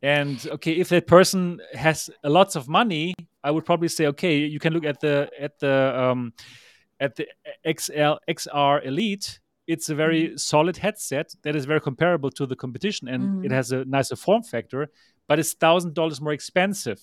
And 0.02 0.46
okay, 0.52 0.72
if 0.72 0.88
that 0.88 1.06
person 1.06 1.60
has 1.74 2.08
lots 2.24 2.56
of 2.56 2.68
money, 2.68 3.14
I 3.44 3.50
would 3.50 3.64
probably 3.64 3.88
say, 3.88 4.06
okay, 4.06 4.38
you 4.38 4.58
can 4.58 4.72
look 4.72 4.84
at 4.84 5.00
the 5.00 5.30
at 5.38 5.58
the 5.58 6.00
um, 6.00 6.32
at 7.00 7.16
the 7.16 7.26
XL 7.66 8.16
XR 8.28 8.86
Elite. 8.86 9.40
It's 9.66 9.88
a 9.88 9.94
very 9.94 10.28
mm-hmm. 10.28 10.36
solid 10.36 10.78
headset 10.78 11.34
that 11.42 11.54
is 11.54 11.64
very 11.64 11.80
comparable 11.80 12.30
to 12.32 12.46
the 12.46 12.56
competition, 12.56 13.08
and 13.08 13.22
mm-hmm. 13.22 13.44
it 13.44 13.50
has 13.52 13.72
a 13.72 13.84
nicer 13.84 14.16
form 14.16 14.42
factor, 14.42 14.88
but 15.28 15.38
it's 15.38 15.52
thousand 15.52 15.94
dollars 15.94 16.20
more 16.20 16.32
expensive, 16.32 17.00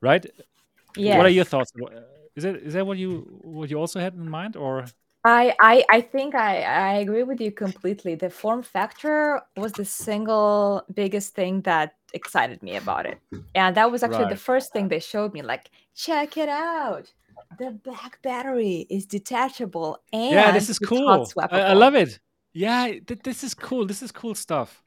right? 0.00 0.24
Yeah. 0.96 1.16
What 1.16 1.26
are 1.26 1.30
your 1.30 1.44
thoughts? 1.44 1.72
Is 2.36 2.44
it 2.44 2.56
is 2.56 2.74
that 2.74 2.86
what 2.86 2.96
you 2.96 3.40
what 3.42 3.70
you 3.70 3.76
also 3.76 3.98
had 3.98 4.14
in 4.14 4.30
mind, 4.30 4.56
or 4.56 4.86
I, 5.24 5.54
I 5.58 5.84
I 5.88 6.00
think 6.02 6.34
I, 6.34 6.62
I 6.62 6.94
agree 6.94 7.22
with 7.22 7.40
you 7.40 7.50
completely. 7.50 8.14
The 8.14 8.28
form 8.28 8.62
factor 8.62 9.40
was 9.56 9.72
the 9.72 9.84
single 9.84 10.84
biggest 10.92 11.34
thing 11.34 11.62
that 11.62 11.94
excited 12.12 12.62
me 12.62 12.76
about 12.76 13.06
it. 13.06 13.18
And 13.54 13.76
that 13.76 13.90
was 13.90 14.02
actually 14.02 14.24
right. 14.24 14.30
the 14.30 14.36
first 14.36 14.72
thing 14.72 14.88
they 14.88 15.00
showed 15.00 15.32
me. 15.32 15.42
Like, 15.42 15.70
check 15.94 16.36
it 16.36 16.48
out. 16.48 17.12
The 17.58 17.70
back 17.70 18.20
battery 18.22 18.86
is 18.90 19.06
detachable 19.06 19.98
and 20.12 20.32
yeah, 20.32 20.50
this 20.52 20.68
is 20.68 20.78
cool. 20.78 21.28
I, 21.38 21.60
I, 21.60 21.72
love 21.72 21.94
it. 21.94 22.18
Yeah, 22.52 22.86
th- 22.86 23.22
this 23.22 23.42
is 23.42 23.54
cool. 23.54 23.86
This 23.86 24.02
is 24.02 24.12
cool 24.12 24.34
stuff. 24.34 24.82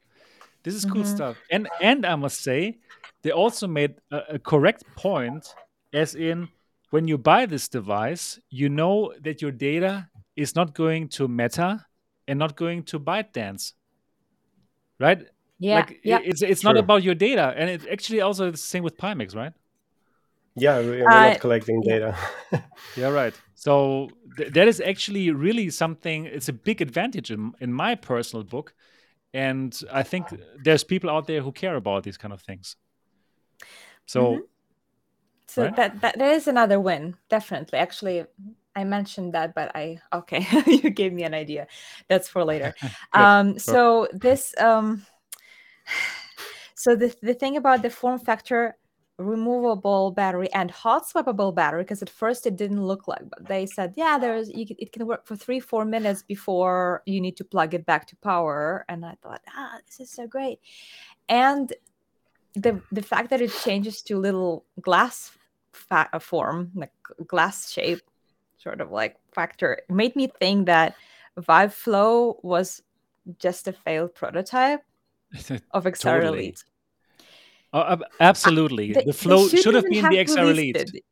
This 0.62 0.74
is 0.74 0.84
cool 0.84 1.02
mm-hmm. 1.02 1.14
stuff. 1.14 1.36
And 1.50 1.68
and 1.80 2.06
I 2.06 2.16
must 2.16 2.42
say, 2.42 2.78
they 3.22 3.30
also 3.30 3.66
made 3.66 3.96
a, 4.10 4.34
a 4.34 4.38
correct 4.38 4.84
point, 4.96 5.54
as 5.92 6.14
in 6.14 6.48
when 6.90 7.06
you 7.06 7.18
buy 7.18 7.46
this 7.46 7.68
device, 7.68 8.38
you 8.50 8.68
know 8.68 9.12
that 9.20 9.42
your 9.42 9.52
data 9.52 10.08
is 10.38 10.54
not 10.54 10.74
going 10.74 11.08
to 11.08 11.26
Meta 11.26 11.84
and 12.28 12.38
not 12.38 12.56
going 12.56 12.84
to 12.84 13.00
ByteDance, 13.00 13.72
right? 15.00 15.26
Yeah, 15.58 15.74
like 15.76 16.00
yeah. 16.04 16.20
it's 16.22 16.40
it's 16.40 16.62
not 16.62 16.76
about 16.76 17.02
your 17.02 17.16
data, 17.16 17.52
and 17.56 17.68
it 17.68 17.82
actually 17.90 18.20
also 18.20 18.52
the 18.52 18.56
same 18.56 18.84
with 18.84 18.96
Pimax, 18.96 19.34
right? 19.34 19.52
Yeah, 20.54 20.78
we're 20.78 21.08
uh, 21.08 21.30
not 21.30 21.40
collecting 21.40 21.80
data. 21.80 22.16
yeah, 22.96 23.08
right. 23.08 23.34
So 23.54 24.10
th- 24.36 24.52
that 24.52 24.68
is 24.68 24.80
actually 24.80 25.32
really 25.32 25.70
something. 25.70 26.26
It's 26.26 26.48
a 26.48 26.52
big 26.52 26.80
advantage 26.80 27.32
in 27.32 27.54
in 27.60 27.72
my 27.72 27.96
personal 27.96 28.44
book, 28.44 28.72
and 29.34 29.76
I 29.92 30.04
think 30.04 30.28
there's 30.62 30.84
people 30.84 31.10
out 31.10 31.26
there 31.26 31.42
who 31.42 31.50
care 31.50 31.74
about 31.74 32.04
these 32.04 32.16
kind 32.16 32.32
of 32.32 32.40
things. 32.40 32.76
So. 34.06 34.22
Mm-hmm. 34.22 34.42
So 35.50 35.62
right? 35.62 35.76
that, 35.76 36.02
that 36.02 36.18
there 36.18 36.32
is 36.32 36.46
another 36.46 36.78
win, 36.78 37.16
definitely. 37.30 37.78
Actually, 37.78 38.26
I 38.78 38.84
mentioned 38.84 39.34
that, 39.34 39.54
but 39.54 39.74
I 39.74 40.00
okay, 40.12 40.46
you 40.66 40.90
gave 40.90 41.12
me 41.12 41.24
an 41.24 41.34
idea. 41.34 41.66
That's 42.08 42.28
for 42.28 42.44
later. 42.44 42.74
um, 43.12 43.58
so 43.58 44.08
this 44.12 44.54
um, 44.58 45.04
so 46.74 46.94
the 46.94 47.14
the 47.22 47.34
thing 47.34 47.56
about 47.56 47.82
the 47.82 47.90
form 47.90 48.18
factor 48.18 48.76
removable 49.18 50.12
battery 50.12 50.48
and 50.52 50.70
hot 50.70 51.02
swappable 51.04 51.52
battery 51.52 51.82
because 51.82 52.02
at 52.02 52.08
first 52.08 52.46
it 52.46 52.54
didn't 52.54 52.84
look 52.86 53.08
like 53.08 53.28
but 53.28 53.48
they 53.48 53.66
said 53.66 53.92
yeah 53.96 54.16
there's 54.16 54.48
you 54.48 54.64
it 54.78 54.92
can 54.92 55.08
work 55.08 55.26
for 55.26 55.34
three 55.34 55.58
four 55.58 55.84
minutes 55.84 56.22
before 56.22 57.02
you 57.04 57.20
need 57.20 57.36
to 57.36 57.42
plug 57.42 57.74
it 57.74 57.84
back 57.84 58.06
to 58.06 58.14
power 58.18 58.84
and 58.88 59.04
i 59.04 59.16
thought 59.20 59.40
ah 59.56 59.78
this 59.86 59.98
is 59.98 60.08
so 60.08 60.24
great 60.28 60.60
and 61.28 61.72
the 62.54 62.80
the 62.92 63.02
fact 63.02 63.30
that 63.30 63.40
it 63.40 63.52
changes 63.64 64.02
to 64.02 64.16
little 64.16 64.64
glass 64.80 65.32
fa- 65.72 66.08
form 66.20 66.70
like 66.76 66.92
glass 67.26 67.72
shape 67.72 68.02
sort 68.58 68.80
of 68.80 68.90
like 68.90 69.16
factor 69.32 69.74
it 69.74 69.90
made 69.90 70.14
me 70.16 70.28
think 70.38 70.66
that 70.66 70.94
Vive 71.36 71.72
Flow 71.72 72.38
was 72.42 72.82
just 73.38 73.68
a 73.68 73.72
failed 73.72 74.14
prototype 74.14 74.82
of 75.72 75.84
XR 75.84 76.00
totally. 76.00 76.38
Elite. 76.38 76.64
Oh, 77.72 77.98
absolutely. 78.20 78.96
Uh, 78.96 79.00
the, 79.00 79.06
the 79.06 79.12
flow 79.12 79.46
should 79.46 79.74
have 79.74 79.84
been 79.84 80.02
have 80.02 80.10
the 80.10 80.16
XR 80.18 80.50
Elite. 80.50 81.02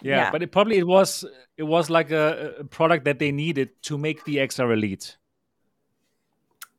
Yeah, 0.00 0.16
yeah, 0.16 0.30
but 0.30 0.42
it 0.42 0.50
probably 0.50 0.78
it 0.78 0.86
was 0.86 1.24
it 1.56 1.62
was 1.62 1.90
like 1.90 2.10
a, 2.10 2.54
a, 2.60 2.64
product 2.64 3.04
that 3.04 3.18
they 3.18 3.30
needed 3.30 3.70
to 3.82 3.98
make 3.98 4.24
the 4.24 4.38
XR 4.38 4.72
Elite. 4.72 5.16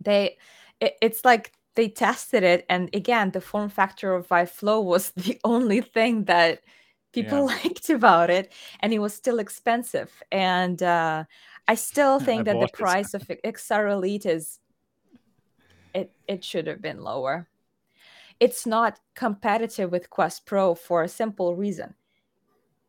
They, 0.02 0.38
it, 0.82 0.98
it's 1.02 1.24
like 1.24 1.54
they 1.76 1.88
tested 1.88 2.44
it, 2.44 2.66
and 2.68 2.90
again, 2.94 3.32
the 3.32 3.40
form 3.40 3.70
factor 3.70 4.14
of 4.14 4.28
Vive 4.28 4.52
Flow 4.52 4.82
was 4.82 5.12
the 5.16 5.40
only 5.46 5.80
thing 5.80 6.26
that 6.26 6.62
people 7.14 7.40
yeah. 7.40 7.44
liked 7.64 7.90
about 7.90 8.30
it 8.30 8.52
and 8.82 8.94
it 8.94 9.00
was 9.00 9.14
still 9.14 9.40
expensive 9.40 10.12
and 10.32 10.84
uh, 10.84 11.24
i 11.68 11.76
still 11.76 12.20
think 12.28 12.42
I 12.42 12.54
that 12.54 12.60
the 12.60 12.70
price 12.74 13.14
of 13.14 13.24
xr 13.24 13.92
elite 13.92 14.26
is 14.26 14.60
it 15.94 16.12
it 16.28 16.44
should 16.44 16.68
have 16.68 16.82
been 16.82 17.02
lower. 17.02 17.48
It's 18.40 18.66
not 18.66 19.00
competitive 19.16 19.92
with 19.92 20.10
quest 20.10 20.46
pro 20.46 20.76
for 20.76 21.04
a 21.04 21.08
simple 21.08 21.56
reason. 21.56 21.94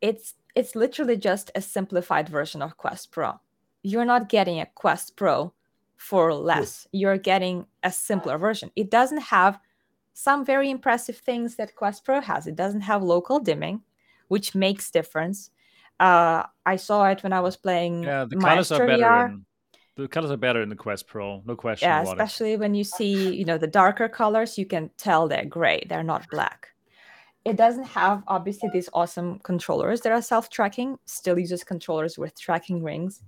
It's 0.01 0.35
it's 0.55 0.75
literally 0.75 1.17
just 1.17 1.51
a 1.55 1.61
simplified 1.61 2.29
version 2.29 2.63
of 2.63 2.77
quest 2.77 3.13
pro. 3.13 3.41
You're 3.83 4.05
not 4.05 4.29
getting 4.29 4.61
a 4.61 4.67
quest 4.67 5.17
pro 5.17 5.53
for 5.97 6.33
less. 6.33 6.87
You're 6.93 7.19
getting 7.19 7.67
a 7.83 7.91
simpler 7.91 8.39
version. 8.39 8.71
It 8.77 8.91
doesn't 8.91 9.23
have 9.23 9.59
some 10.15 10.45
very 10.45 10.71
impressive 10.71 11.19
things 11.19 11.57
that 11.57 11.75
quest 11.75 12.05
pro 12.05 12.21
has. 12.21 12.47
It 12.47 12.57
doesn't 12.57 12.83
have 12.83 13.03
local 13.03 13.41
dimming 13.41 13.83
which 14.35 14.53
makes 14.53 14.91
difference. 14.91 15.51
Uh, 16.01 16.43
I 16.67 16.75
saw 16.75 17.05
it 17.13 17.23
when 17.23 17.33
I 17.33 17.39
was 17.39 17.57
playing 17.57 18.03
yeah, 18.03 18.25
the 18.29 18.37
colors 18.37 18.73
are 18.73 18.85
better. 18.85 19.27
In, 19.27 19.47
The 19.97 20.09
colors 20.09 20.33
are 20.33 20.43
better 20.47 20.61
in 20.61 20.69
the 20.69 20.81
Quest 20.85 21.07
Pro, 21.07 21.41
no 21.47 21.55
question. 21.55 21.87
Yeah, 21.87 22.03
especially 22.03 22.55
it. 22.55 22.59
when 22.59 22.75
you 22.75 22.83
see, 22.83 23.33
you 23.33 23.45
know, 23.45 23.59
the 23.59 23.69
darker 23.69 24.09
colors, 24.09 24.59
you 24.59 24.67
can 24.67 24.91
tell 24.97 25.29
they're 25.29 25.45
gray. 25.45 25.87
They're 25.89 26.11
not 26.15 26.29
black. 26.31 26.75
It 27.45 27.57
doesn't 27.57 27.85
have 27.85 28.25
obviously 28.27 28.71
these 28.73 28.91
awesome 28.93 29.39
controllers 29.51 30.01
that 30.01 30.11
are 30.11 30.23
self-tracking. 30.23 30.99
Still 31.07 31.39
uses 31.39 31.63
controllers 31.63 32.19
with 32.19 32.35
tracking 32.47 32.83
rings. 32.83 33.23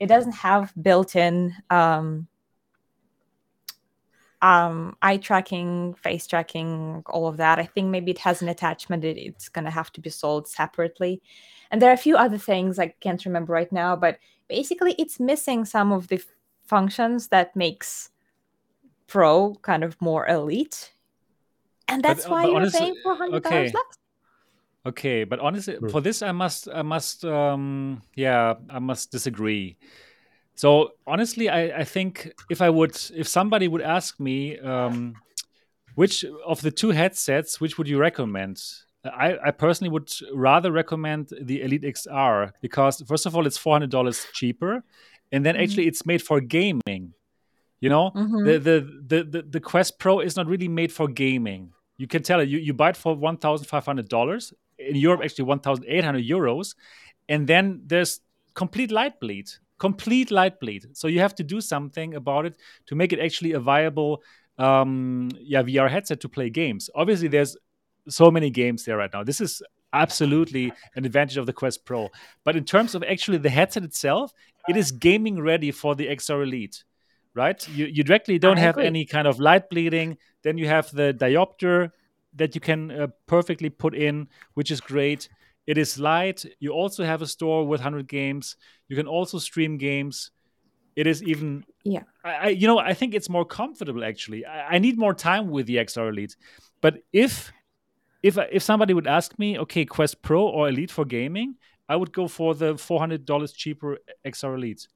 It 0.00 0.08
doesn't 0.08 0.36
have 0.48 0.74
built-in 0.82 1.54
um, 1.70 2.28
um, 4.42 4.96
eye 5.02 5.16
tracking, 5.16 5.94
face 5.94 6.26
tracking, 6.26 7.02
all 7.06 7.28
of 7.28 7.36
that. 7.36 7.58
I 7.60 7.64
think 7.64 7.88
maybe 7.88 8.10
it 8.10 8.18
has 8.18 8.42
an 8.42 8.48
attachment. 8.48 9.04
It, 9.04 9.16
it's 9.16 9.48
going 9.48 9.64
to 9.64 9.70
have 9.70 9.92
to 9.92 10.00
be 10.00 10.10
sold 10.10 10.48
separately. 10.48 11.22
And 11.70 11.80
there 11.80 11.88
are 11.88 11.94
a 11.94 11.98
few 11.98 12.16
other 12.16 12.38
things 12.38 12.78
I 12.78 12.88
can't 13.00 13.24
remember 13.24 13.52
right 13.52 13.70
now, 13.72 13.96
but 13.96 14.18
basically 14.48 14.94
it's 14.98 15.20
missing 15.20 15.64
some 15.64 15.92
of 15.92 16.08
the 16.08 16.22
functions 16.64 17.28
that 17.28 17.54
makes 17.56 18.10
Pro 19.06 19.54
kind 19.62 19.84
of 19.84 20.00
more 20.00 20.26
elite. 20.26 20.92
And 21.86 22.02
that's 22.02 22.24
but, 22.24 22.30
uh, 22.30 22.34
why 22.34 22.44
you're 22.46 22.56
honestly, 22.56 22.80
paying 22.80 22.96
$400 23.04 23.34
okay. 23.36 23.64
less. 23.64 23.98
Okay, 24.84 25.24
but 25.24 25.38
honestly, 25.38 25.76
for 25.90 26.00
this, 26.00 26.22
I 26.22 26.32
must, 26.32 26.68
I 26.68 26.82
must, 26.82 27.24
um, 27.24 28.02
yeah, 28.16 28.54
I 28.68 28.80
must 28.80 29.12
disagree. 29.12 29.76
So 30.54 30.92
honestly, 31.06 31.48
I, 31.48 31.80
I 31.80 31.84
think 31.84 32.32
if 32.50 32.60
I 32.60 32.70
would, 32.70 32.98
if 33.14 33.26
somebody 33.26 33.68
would 33.68 33.82
ask 33.82 34.20
me, 34.20 34.58
um, 34.58 35.14
which 35.94 36.24
of 36.46 36.60
the 36.62 36.70
two 36.70 36.90
headsets, 36.90 37.60
which 37.60 37.78
would 37.78 37.88
you 37.88 37.98
recommend? 37.98 38.62
I, 39.04 39.36
I 39.46 39.50
personally 39.50 39.90
would 39.90 40.10
rather 40.32 40.70
recommend 40.70 41.32
the 41.40 41.62
Elite 41.62 41.82
XR 41.82 42.52
because 42.60 43.02
first 43.06 43.26
of 43.26 43.36
all, 43.36 43.46
it's 43.46 43.58
four 43.58 43.74
hundred 43.74 43.90
dollars 43.90 44.26
cheaper, 44.32 44.84
and 45.32 45.44
then 45.44 45.54
mm-hmm. 45.54 45.64
actually 45.64 45.86
it's 45.88 46.06
made 46.06 46.22
for 46.22 46.40
gaming. 46.40 47.14
You 47.80 47.88
know, 47.88 48.12
mm-hmm. 48.14 48.44
the, 48.44 48.58
the, 48.58 49.02
the 49.06 49.24
the 49.24 49.42
the 49.42 49.60
Quest 49.60 49.98
Pro 49.98 50.20
is 50.20 50.36
not 50.36 50.46
really 50.46 50.68
made 50.68 50.92
for 50.92 51.08
gaming. 51.08 51.72
You 51.96 52.06
can 52.06 52.22
tell 52.22 52.38
it. 52.40 52.48
You 52.48 52.58
you 52.58 52.72
buy 52.72 52.90
it 52.90 52.96
for 52.96 53.16
one 53.16 53.38
thousand 53.38 53.66
five 53.66 53.84
hundred 53.84 54.08
dollars 54.08 54.52
in 54.78 54.94
Europe, 54.94 55.22
actually 55.24 55.44
one 55.44 55.58
thousand 55.58 55.84
eight 55.88 56.04
hundred 56.04 56.24
euros, 56.24 56.76
and 57.28 57.48
then 57.48 57.82
there's 57.86 58.20
complete 58.54 58.92
light 58.92 59.18
bleed 59.18 59.50
complete 59.82 60.30
light 60.30 60.60
bleed. 60.60 60.86
So 60.92 61.08
you 61.08 61.18
have 61.18 61.34
to 61.34 61.42
do 61.42 61.60
something 61.60 62.14
about 62.14 62.46
it 62.46 62.56
to 62.86 62.94
make 62.94 63.12
it 63.12 63.18
actually 63.18 63.50
a 63.50 63.58
viable 63.58 64.22
um, 64.56 65.28
yeah, 65.40 65.64
VR 65.64 65.90
headset 65.90 66.20
to 66.20 66.28
play 66.28 66.50
games. 66.50 66.88
Obviously, 66.94 67.26
there's 67.26 67.56
so 68.08 68.30
many 68.30 68.48
games 68.48 68.84
there 68.84 68.96
right 68.96 69.10
now. 69.12 69.24
This 69.24 69.40
is 69.40 69.60
absolutely 69.92 70.72
an 70.94 71.04
advantage 71.04 71.36
of 71.36 71.46
the 71.46 71.52
Quest 71.52 71.84
Pro. 71.84 72.10
But 72.44 72.54
in 72.54 72.64
terms 72.64 72.94
of 72.94 73.02
actually 73.02 73.38
the 73.38 73.50
headset 73.50 73.82
itself, 73.82 74.32
it 74.68 74.76
is 74.76 74.92
gaming 74.92 75.42
ready 75.42 75.72
for 75.72 75.96
the 75.96 76.06
XR 76.06 76.44
Elite, 76.44 76.84
right? 77.34 77.68
You, 77.68 77.86
you 77.86 78.04
directly 78.04 78.38
don't 78.38 78.58
have 78.58 78.78
any 78.78 79.04
kind 79.04 79.26
of 79.26 79.40
light 79.40 79.68
bleeding. 79.68 80.16
Then 80.44 80.58
you 80.58 80.68
have 80.68 80.92
the 80.92 81.12
diopter 81.12 81.90
that 82.36 82.54
you 82.54 82.60
can 82.60 82.92
uh, 82.92 83.08
perfectly 83.26 83.68
put 83.68 83.96
in, 83.96 84.28
which 84.54 84.70
is 84.70 84.80
great. 84.80 85.28
It 85.66 85.78
is 85.78 85.98
light. 85.98 86.44
You 86.58 86.72
also 86.72 87.04
have 87.04 87.22
a 87.22 87.26
store 87.26 87.66
with 87.66 87.80
100 87.80 88.08
games. 88.08 88.56
You 88.88 88.96
can 88.96 89.06
also 89.06 89.38
stream 89.38 89.78
games. 89.78 90.30
It 90.96 91.06
is 91.06 91.22
even 91.22 91.64
yeah. 91.84 92.02
I, 92.24 92.50
you 92.50 92.66
know 92.66 92.78
I 92.78 92.92
think 92.92 93.14
it's 93.14 93.30
more 93.30 93.46
comfortable 93.46 94.04
actually. 94.04 94.44
I, 94.44 94.74
I 94.74 94.78
need 94.78 94.98
more 94.98 95.14
time 95.14 95.48
with 95.48 95.66
the 95.66 95.76
XR 95.76 96.10
Elite, 96.10 96.36
but 96.82 96.98
if 97.12 97.50
if 98.22 98.36
if 98.50 98.62
somebody 98.62 98.92
would 98.92 99.06
ask 99.06 99.38
me, 99.38 99.58
okay, 99.58 99.84
Quest 99.84 100.20
Pro 100.22 100.46
or 100.46 100.68
Elite 100.68 100.90
for 100.90 101.04
gaming, 101.04 101.56
I 101.88 101.96
would 101.96 102.12
go 102.12 102.28
for 102.28 102.54
the 102.54 102.76
four 102.76 103.00
hundred 103.00 103.24
dollars 103.24 103.52
cheaper 103.52 103.98
XR 104.26 104.54
Elite. 104.54 104.86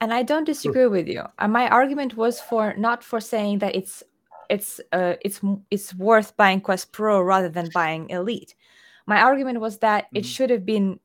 And 0.00 0.14
I 0.14 0.22
don't 0.22 0.44
disagree 0.44 0.86
with 0.86 1.08
you. 1.08 1.24
My 1.46 1.68
argument 1.68 2.16
was 2.16 2.40
for 2.40 2.74
not 2.78 3.04
for 3.04 3.20
saying 3.20 3.58
that 3.58 3.74
it's 3.74 4.02
it's 4.48 4.80
uh 4.92 5.14
it's 5.22 5.40
it's 5.70 5.94
worth 5.94 6.36
buying 6.36 6.60
Quest 6.60 6.92
Pro 6.92 7.20
rather 7.20 7.48
than 7.48 7.68
buying 7.74 8.08
Elite. 8.10 8.54
My 9.06 9.20
argument 9.20 9.60
was 9.60 9.78
that 9.78 10.04
mm-hmm. 10.06 10.16
it 10.18 10.26
should 10.26 10.50
have 10.50 10.64
been 10.64 11.00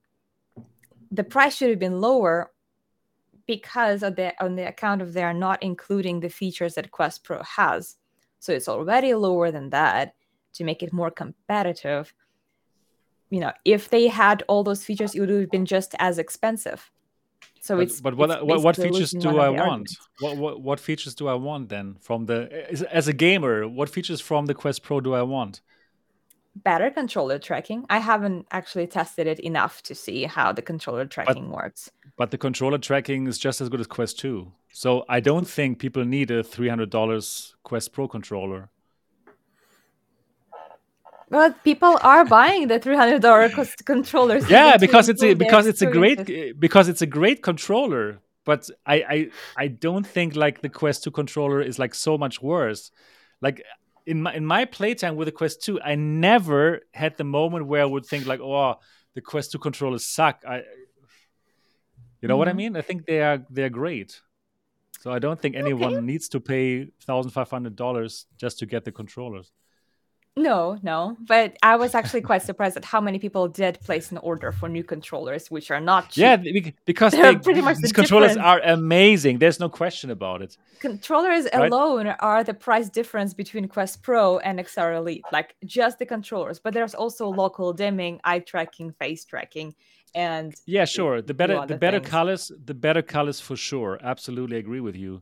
the 1.12 1.24
price 1.24 1.56
should 1.56 1.70
have 1.70 1.80
been 1.80 2.02
lower 2.02 2.52
because 3.48 4.04
of 4.04 4.16
the 4.16 4.34
on 4.44 4.56
the 4.56 4.68
account 4.68 5.02
of 5.02 5.14
they 5.14 5.24
are 5.24 5.34
not 5.34 5.62
including 5.62 6.20
the 6.20 6.30
features 6.30 6.76
that 6.76 6.92
Quest 6.92 7.24
Pro 7.24 7.42
has. 7.44 7.96
So 8.40 8.54
it's 8.54 8.68
already 8.68 9.14
lower 9.14 9.52
than 9.52 9.70
that 9.72 10.16
to 10.54 10.64
make 10.64 10.84
it 10.84 10.94
more 10.94 11.12
competitive. 11.12 12.14
You 13.30 13.40
know, 13.40 13.52
if 13.66 13.90
they 13.90 14.08
had 14.08 14.44
all 14.48 14.64
those 14.64 14.84
features, 14.84 15.16
it 15.16 15.20
would 15.20 15.30
have 15.30 15.52
been 15.52 15.66
just 15.66 15.96
as 16.00 16.20
expensive. 16.20 16.92
So 17.62 17.78
but, 17.78 17.82
it's 17.82 18.02
but 18.02 18.16
what 18.16 18.30
it's 18.30 18.44
what, 18.44 18.62
what 18.62 18.76
features 18.76 19.12
do 19.12 19.40
I 19.40 19.50
want? 19.50 19.90
What, 20.20 20.38
what 20.38 20.62
what 20.62 20.80
features 20.80 21.16
do 21.16 21.28
I 21.28 21.34
want 21.34 21.70
then 21.70 21.96
from 22.00 22.28
the 22.28 22.40
as 22.92 23.08
a 23.08 23.14
gamer? 23.14 23.68
What 23.68 23.90
features 23.90 24.22
from 24.22 24.46
the 24.46 24.54
Quest 24.54 24.84
Pro 24.84 25.02
do 25.02 25.14
I 25.16 25.24
want? 25.24 25.62
Better 26.56 26.90
controller 26.90 27.40
tracking. 27.40 27.86
I 27.90 28.00
haven't 28.00 28.48
actually 28.52 28.88
tested 28.88 29.28
it 29.28 29.40
enough 29.40 29.82
to 29.84 29.96
see 29.96 30.24
how 30.24 30.52
the 30.52 30.62
controller 30.62 31.06
tracking 31.06 31.50
but, 31.50 31.56
works. 31.56 31.92
But 32.18 32.32
the 32.32 32.38
controller 32.38 32.78
tracking 32.78 33.28
is 33.28 33.38
just 33.38 33.62
as 33.62 33.70
good 33.70 33.80
as 33.80 33.88
Quest 33.88 34.20
2. 34.20 34.52
So 34.72 35.06
I 35.08 35.20
don't 35.20 35.48
think 35.48 35.80
people 35.80 36.06
need 36.06 36.32
a 36.32 36.44
$300 36.44 37.54
Quest 37.64 37.94
Pro 37.94 38.08
controller. 38.08 38.70
But 41.30 41.64
people 41.64 41.98
are 42.02 42.24
buying 42.24 42.68
the 42.68 42.80
three 42.80 42.96
hundred 42.96 43.22
dollar 43.22 43.50
controllers. 43.86 44.48
Yeah, 44.50 44.78
because 44.78 45.10
it's 45.10 45.24
a 45.24 45.34
because 45.34 45.66
it's 45.66 45.82
a 45.82 45.88
great 45.88 46.30
eh, 46.30 46.54
because 46.58 46.88
it's 46.88 47.02
a 47.02 47.08
great 47.08 47.42
controller. 47.42 48.20
But 48.44 48.70
I, 48.86 48.96
I 48.96 49.30
I 49.58 49.68
don't 49.68 50.06
think 50.06 50.36
like 50.36 50.62
the 50.62 50.70
Quest 50.70 51.04
Two 51.04 51.12
controller 51.12 51.62
is 51.62 51.80
like 51.80 51.96
so 51.96 52.16
much 52.18 52.44
worse. 52.44 52.92
Like 53.42 53.64
in 54.06 54.22
my 54.22 54.34
in 54.34 54.46
my 54.46 54.66
playtime 54.66 55.16
with 55.16 55.28
the 55.28 55.32
Quest 55.32 55.64
2, 55.64 55.82
I 55.82 55.96
never 55.96 56.82
had 56.94 57.18
the 57.18 57.24
moment 57.24 57.68
where 57.68 57.82
I 57.82 57.86
would 57.86 58.06
think 58.06 58.26
like, 58.26 58.40
oh, 58.40 58.76
the 59.14 59.22
Quest 59.22 59.52
2 59.52 59.60
controllers 59.60 60.06
suck. 60.06 60.44
I 60.48 60.58
you 62.22 62.28
know 62.28 62.34
mm-hmm. 62.34 62.40
what 62.40 62.48
I 62.48 62.52
mm-hmm. 62.52 62.58
mean? 62.58 62.76
I 62.76 62.82
think 62.82 63.06
they 63.06 63.22
are 63.22 63.46
they're 63.50 63.70
great. 63.70 64.22
So 65.02 65.12
I 65.12 65.20
don't 65.20 65.40
think 65.40 65.56
anyone 65.56 65.96
okay. 65.96 66.06
needs 66.06 66.30
to 66.30 66.40
pay 66.40 66.88
thousand 67.02 67.32
five 67.32 67.50
hundred 67.50 67.76
dollars 67.76 68.26
just 68.38 68.60
to 68.60 68.66
get 68.66 68.86
the 68.86 68.92
controllers. 68.92 69.52
No, 70.38 70.78
no. 70.84 71.16
But 71.22 71.56
I 71.64 71.78
was 71.78 71.96
actually 71.96 72.22
quite 72.22 72.42
surprised 72.42 72.76
at 72.76 72.84
how 72.84 73.00
many 73.00 73.20
people 73.20 73.48
did 73.48 73.80
place 73.80 74.12
an 74.12 74.18
order 74.18 74.52
for 74.52 74.68
new 74.68 74.84
controllers, 74.84 75.50
which 75.50 75.72
are 75.72 75.80
not 75.80 76.10
cheap. 76.10 76.22
Yeah, 76.24 76.72
because 76.86 77.14
they, 77.14 77.36
pretty 77.38 77.62
much 77.62 77.78
these 77.78 77.92
the 77.92 77.96
controllers 77.96 78.34
difference. 78.34 78.46
are 78.46 78.74
amazing. 78.74 79.40
There's 79.40 79.62
no 79.62 79.70
question 79.70 80.12
about 80.12 80.42
it. 80.42 80.58
Controllers 80.82 81.48
right? 81.54 81.72
alone 81.72 82.08
are 82.08 82.44
the 82.44 82.54
price 82.54 82.90
difference 82.90 83.34
between 83.34 83.70
Quest 83.70 84.04
Pro 84.04 84.40
and 84.40 84.60
XR 84.60 84.98
Elite, 84.98 85.24
like 85.32 85.56
just 85.64 86.00
the 86.00 86.06
controllers. 86.06 86.60
But 86.60 86.74
there's 86.74 86.96
also 86.96 87.30
local 87.30 87.72
dimming, 87.72 88.20
eye 88.26 88.40
tracking, 88.40 88.92
face 88.92 89.24
tracking, 89.24 89.74
and 90.14 90.54
yeah, 90.66 90.84
sure. 90.84 91.22
The 91.22 91.34
better, 91.34 91.66
the 91.66 91.78
better 91.78 92.00
things. 92.00 92.10
colors, 92.10 92.52
the 92.64 92.74
better 92.74 93.02
colors 93.02 93.40
for 93.40 93.56
sure. 93.56 94.00
Absolutely 94.04 94.58
agree 94.58 94.82
with 94.82 94.98
you. 94.98 95.22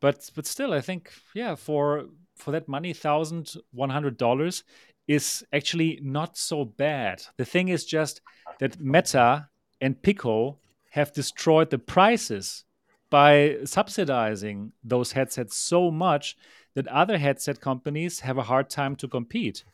But 0.00 0.28
but 0.34 0.46
still, 0.46 0.72
I 0.72 0.80
think 0.80 1.12
yeah, 1.34 1.54
for 1.54 2.06
for 2.40 2.50
that 2.52 2.68
money, 2.68 2.92
thousand 2.92 3.54
one 3.72 3.90
hundred 3.90 4.16
dollars 4.16 4.64
is 5.06 5.44
actually 5.52 5.98
not 6.02 6.36
so 6.36 6.64
bad. 6.64 7.22
The 7.36 7.44
thing 7.44 7.68
is 7.68 7.84
just 7.84 8.20
that 8.58 8.80
Meta 8.80 9.48
and 9.80 10.00
Pico 10.00 10.58
have 10.90 11.12
destroyed 11.12 11.70
the 11.70 11.78
prices 11.78 12.64
by 13.10 13.56
subsidizing 13.64 14.72
those 14.84 15.12
headsets 15.12 15.56
so 15.56 15.90
much 15.90 16.36
that 16.74 16.86
other 16.88 17.18
headset 17.18 17.60
companies 17.60 18.20
have 18.20 18.38
a 18.38 18.44
hard 18.44 18.70
time 18.70 18.94
to 18.96 19.08
compete. 19.08 19.64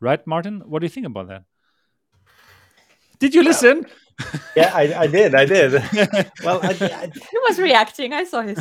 Right, 0.00 0.26
Martin? 0.26 0.62
What 0.66 0.80
do 0.80 0.86
you 0.86 0.90
think 0.90 1.06
about 1.06 1.28
that? 1.28 1.44
Did 3.18 3.34
you 3.34 3.42
listen? 3.42 3.86
yeah, 4.56 4.70
I, 4.74 5.00
I, 5.00 5.06
did. 5.06 5.34
I 5.34 5.44
did. 5.44 5.72
well, 6.44 6.60
I, 6.62 6.68
I... 6.80 7.10
he 7.30 7.38
was 7.48 7.58
reacting. 7.58 8.12
I 8.14 8.24
saw 8.24 8.42
his. 8.42 8.56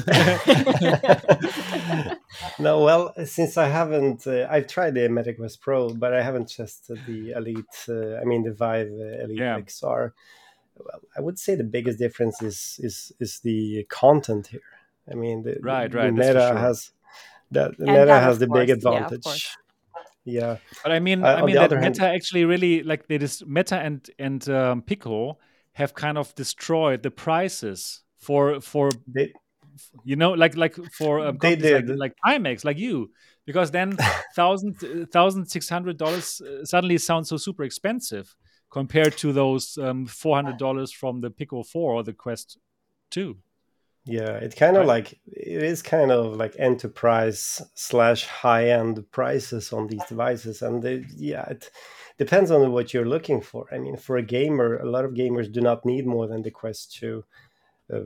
no, 2.60 2.84
well, 2.84 3.14
since 3.26 3.58
I 3.58 3.70
haven't, 3.70 4.28
uh, 4.28 4.48
I've 4.50 4.68
tried 4.68 4.96
the 4.96 5.02
MetaQuest 5.02 5.62
Pro, 5.62 5.94
but 5.94 6.14
I 6.14 6.22
haven't 6.22 6.50
tested 6.50 7.00
the 7.08 7.32
Elite. 7.32 7.86
Uh, 7.88 8.18
I 8.18 8.26
mean, 8.26 8.44
the 8.44 8.52
Vive 8.54 8.92
uh, 8.92 9.24
Elite 9.24 9.38
yeah. 9.40 9.60
XR. 9.60 10.12
Well, 10.78 11.00
I 11.18 11.22
would 11.22 11.40
say 11.40 11.56
the 11.56 11.64
biggest 11.64 12.00
difference 12.00 12.42
is 12.42 12.80
is 12.84 13.14
is 13.20 13.40
the 13.40 13.86
content 13.90 14.48
here. 14.48 14.62
I 15.10 15.16
mean, 15.16 15.44
the, 15.44 15.58
right, 15.62 15.94
right. 15.94 16.08
The 16.08 16.12
Meta 16.12 16.50
sure. 16.52 16.58
has 16.58 16.92
that. 17.52 17.78
The 17.78 17.86
Meta 17.86 18.20
has 18.20 18.40
the 18.40 18.48
course, 18.48 18.60
big 18.60 18.70
advantage. 18.72 19.26
Yeah, 19.26 19.65
yeah 20.26 20.58
but 20.84 20.92
i 20.92 21.00
mean 21.00 21.24
uh, 21.24 21.36
i 21.36 21.46
mean 21.46 21.56
that 21.56 21.72
meta 21.72 22.02
hand... 22.02 22.02
actually 22.02 22.46
really 22.46 22.84
like 22.84 23.08
they 23.08 23.18
just 23.18 23.46
meta 23.46 23.78
and 23.78 24.10
and 24.20 24.50
um, 24.50 24.82
pico 24.82 25.38
have 25.74 25.94
kind 25.94 26.18
of 26.18 26.34
destroyed 26.36 27.04
the 27.04 27.12
prices 27.12 28.02
for 28.18 28.60
for 28.60 28.90
they, 29.08 29.32
you 30.04 30.16
know 30.16 30.32
like 30.32 30.56
like 30.56 30.76
for 30.98 31.26
um, 31.26 31.38
they 31.42 31.56
did. 31.56 31.90
like, 31.90 31.98
like 31.98 32.14
Pimax 32.26 32.66
like 32.66 32.78
you 32.78 33.12
because 33.46 33.72
then 33.72 33.98
thousand 34.36 34.76
thousand 35.12 35.46
six 35.46 35.70
hundred 35.70 35.98
dollars 35.98 36.42
uh, 36.42 36.66
suddenly 36.66 36.98
sounds 36.98 37.30
so 37.30 37.38
super 37.38 37.64
expensive 37.64 38.36
compared 38.72 39.18
to 39.18 39.32
those 39.32 39.78
um, 39.78 40.06
four 40.06 40.36
hundred 40.36 40.58
dollars 40.58 40.92
from 40.92 41.22
the 41.22 41.30
Pico 41.30 41.64
Four 41.64 41.94
or 41.94 42.04
the 42.04 42.14
Quest 42.14 42.58
Two. 43.12 43.38
Yeah, 44.06 44.36
it 44.36 44.56
kind 44.56 44.78
of 44.78 44.82
right. 44.82 44.88
like 44.88 45.20
it 45.26 45.64
is 45.64 45.82
kind 45.82 46.12
of 46.12 46.36
like 46.36 46.56
enterprise 46.60 47.62
slash 47.74 48.26
high 48.26 48.70
end 48.70 49.04
prices 49.12 49.74
on 49.74 49.88
these 49.88 50.06
devices, 50.08 50.62
and 50.62 50.82
they, 50.82 51.04
yeah, 51.16 51.46
it 51.50 51.72
depends 52.20 52.52
on 52.52 52.72
what 52.72 52.94
you're 52.94 53.08
looking 53.08 53.42
for. 53.42 53.68
I 53.74 53.80
mean, 53.80 53.98
for 53.98 54.18
a 54.18 54.22
gamer, 54.22 54.78
a 54.78 54.90
lot 54.90 55.06
of 55.06 55.14
gamers 55.14 55.52
do 55.52 55.60
not 55.60 55.86
need 55.86 56.06
more 56.06 56.28
than 56.28 56.44
the 56.44 56.52
Quest 56.52 56.94
Two 56.94 57.26
uh, 57.92 58.02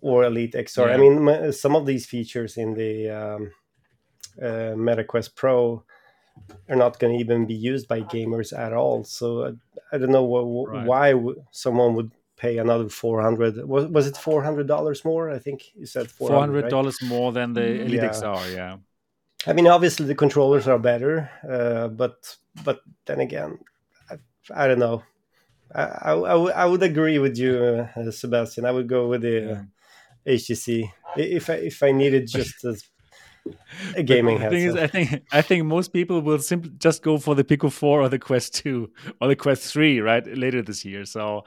or 0.00 0.24
Elite 0.24 0.54
XR. 0.54 0.88
Yeah. 0.88 0.94
I 0.94 0.96
mean, 0.96 1.52
some 1.52 1.76
of 1.76 1.84
these 1.84 2.06
features 2.06 2.56
in 2.56 2.72
the 2.72 3.10
um, 3.10 3.50
uh, 4.42 4.74
Meta 4.74 5.04
Quest 5.04 5.36
Pro 5.36 5.84
are 6.68 6.76
not 6.76 6.98
going 6.98 7.12
to 7.12 7.20
even 7.20 7.46
be 7.46 7.54
used 7.54 7.88
by 7.88 8.00
gamers 8.00 8.56
at 8.56 8.72
all. 8.72 9.04
So 9.04 9.40
uh, 9.40 9.52
I 9.92 9.98
don't 9.98 10.10
know 10.10 10.26
wh- 10.26 10.68
right. 10.68 10.86
why 10.86 11.12
w- 11.12 11.42
someone 11.50 11.94
would 11.94 12.10
pay 12.44 12.58
another 12.58 12.88
400 12.88 13.66
was, 13.66 13.86
was 13.86 14.06
it 14.06 14.16
400 14.16 14.66
dollars 14.66 15.04
more 15.04 15.30
i 15.30 15.38
think 15.38 15.58
you 15.74 15.86
said 15.86 16.10
400 16.10 16.68
dollars 16.68 16.98
right? 17.00 17.08
more 17.08 17.32
than 17.32 17.54
the 17.54 17.60
mm-hmm. 17.60 17.86
elite 17.86 18.02
yeah. 18.02 18.10
xr 18.10 18.54
yeah 18.54 18.76
i 19.46 19.52
mean 19.54 19.66
obviously 19.66 20.04
the 20.06 20.20
controllers 20.24 20.68
are 20.68 20.78
better 20.78 21.30
uh, 21.56 21.88
but 21.88 22.36
but 22.66 22.80
then 23.06 23.20
again 23.20 23.58
i, 24.10 24.14
I 24.62 24.68
don't 24.68 24.84
know 24.86 25.02
I, 25.74 26.12
I, 26.12 26.34
I, 26.62 26.66
would 26.66 26.82
agree 26.82 27.18
with 27.18 27.36
you 27.38 27.52
uh, 27.96 28.10
sebastian 28.10 28.66
i 28.66 28.72
would 28.76 28.88
go 28.96 29.08
with 29.08 29.22
the 29.22 29.36
uh, 29.52 29.62
htc 30.36 30.92
if 31.16 31.48
I, 31.48 31.54
if 31.70 31.82
i 31.82 31.90
needed 31.92 32.28
just 32.28 32.62
a, 32.64 32.76
a 33.96 34.02
gaming 34.12 34.38
the 34.38 34.50
thing 34.50 34.66
is, 34.70 34.76
I 34.76 34.86
think 34.86 35.08
I 35.32 35.42
think 35.48 35.64
most 35.64 35.94
people 35.98 36.20
will 36.20 36.42
simply 36.52 36.72
just 36.86 37.02
go 37.02 37.18
for 37.18 37.34
the 37.34 37.44
Pico 37.44 37.68
4 37.70 38.00
or 38.02 38.08
the 38.08 38.18
Quest 38.18 38.54
2 38.54 38.90
or 39.20 39.28
the 39.28 39.36
Quest 39.36 39.72
3 39.72 40.00
right 40.00 40.24
later 40.44 40.62
this 40.62 40.84
year. 40.84 41.04
So 41.04 41.44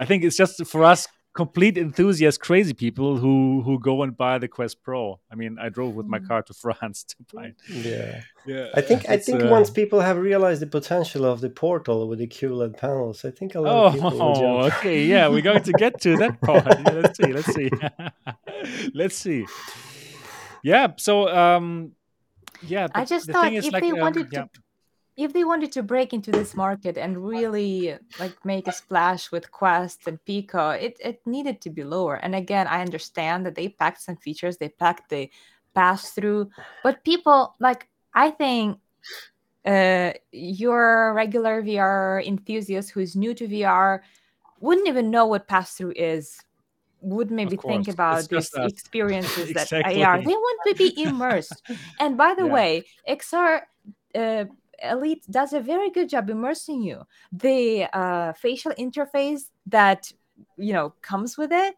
I 0.00 0.06
think 0.06 0.24
it's 0.24 0.36
just 0.36 0.66
for 0.66 0.82
us 0.82 1.06
complete 1.32 1.78
enthusiast 1.78 2.40
crazy 2.40 2.74
people 2.74 3.16
who 3.16 3.62
who 3.62 3.78
go 3.78 4.02
and 4.02 4.16
buy 4.16 4.38
the 4.38 4.48
Quest 4.48 4.82
Pro. 4.82 5.20
I 5.30 5.34
mean, 5.36 5.58
I 5.60 5.68
drove 5.68 5.94
with 5.94 6.06
my 6.06 6.18
mm. 6.18 6.26
car 6.26 6.42
to 6.42 6.54
France 6.54 7.04
to 7.04 7.16
buy 7.32 7.44
it. 7.52 7.56
Yeah, 7.68 8.22
yeah. 8.46 8.68
I 8.74 8.80
think 8.80 9.08
I 9.08 9.16
think 9.16 9.42
uh, 9.42 9.48
once 9.48 9.70
people 9.70 10.00
have 10.00 10.16
realized 10.16 10.62
the 10.62 10.66
potential 10.66 11.24
of 11.24 11.40
the 11.40 11.50
portal 11.50 12.08
with 12.08 12.18
the 12.18 12.26
QLED 12.26 12.76
panels, 12.78 13.24
I 13.24 13.30
think 13.30 13.54
a 13.54 13.60
lot 13.60 13.72
oh, 13.72 13.86
of 13.86 13.94
people. 13.94 14.22
Oh, 14.22 14.62
okay, 14.70 15.04
yeah, 15.04 15.28
we're 15.28 15.42
going 15.42 15.62
to 15.62 15.72
get 15.72 16.00
to 16.02 16.16
that 16.16 16.40
part. 16.40 16.66
Yeah, 16.80 16.92
let's 16.92 17.16
see, 17.16 17.32
let's 17.32 17.54
see, 17.54 17.70
let's 18.94 19.16
see. 19.16 19.46
Yeah, 20.62 20.88
so 20.96 21.28
um, 21.28 21.92
yeah. 22.66 22.88
I 22.94 23.04
just 23.04 23.30
thought 23.30 23.52
if 23.52 23.70
like, 23.72 23.82
they 23.82 23.90
um, 23.90 24.00
wanted 24.00 24.28
yeah. 24.32 24.42
to 24.42 24.48
if 25.20 25.34
they 25.34 25.44
wanted 25.44 25.70
to 25.72 25.82
break 25.82 26.12
into 26.14 26.30
this 26.30 26.54
market 26.54 26.96
and 26.96 27.18
really 27.18 27.94
like 28.18 28.42
make 28.44 28.66
a 28.66 28.72
splash 28.72 29.30
with 29.30 29.50
Quest 29.50 30.06
and 30.06 30.24
Pico, 30.24 30.70
it, 30.70 30.96
it 31.04 31.20
needed 31.26 31.60
to 31.60 31.70
be 31.70 31.84
lower. 31.84 32.14
And 32.14 32.34
again, 32.34 32.66
I 32.66 32.80
understand 32.80 33.44
that 33.44 33.54
they 33.54 33.68
packed 33.68 34.00
some 34.00 34.16
features, 34.16 34.56
they 34.56 34.70
packed 34.70 35.10
the 35.10 35.30
pass 35.74 36.12
through, 36.12 36.50
but 36.82 37.04
people 37.04 37.54
like 37.60 37.86
I 38.14 38.30
think 38.30 38.78
uh, 39.66 40.12
your 40.32 41.12
regular 41.12 41.62
VR 41.62 42.24
enthusiast 42.26 42.90
who's 42.90 43.14
new 43.14 43.34
to 43.34 43.46
VR 43.46 44.00
wouldn't 44.58 44.88
even 44.88 45.10
know 45.10 45.26
what 45.26 45.46
pass 45.46 45.74
through 45.74 45.92
is 45.96 46.42
would 47.02 47.30
maybe 47.30 47.56
think 47.56 47.88
about 47.88 48.26
these 48.28 48.50
experiences 48.56 49.50
exactly. 49.50 50.00
that 50.00 50.06
AR 50.06 50.18
they 50.18 50.24
want 50.24 50.60
to 50.66 50.74
be 50.74 51.02
immersed. 51.02 51.62
and 52.00 52.16
by 52.16 52.34
the 52.34 52.46
yeah. 52.46 52.52
way, 52.52 52.84
XR 53.06 53.62
uh, 54.14 54.44
Elite 54.82 55.24
does 55.30 55.52
a 55.52 55.60
very 55.60 55.90
good 55.90 56.08
job 56.08 56.30
immersing 56.30 56.82
you. 56.82 57.02
The 57.32 57.86
uh, 57.92 58.32
facial 58.34 58.72
interface 58.72 59.42
that 59.66 60.12
you 60.56 60.72
know 60.72 60.94
comes 61.02 61.36
with 61.36 61.52
it, 61.52 61.74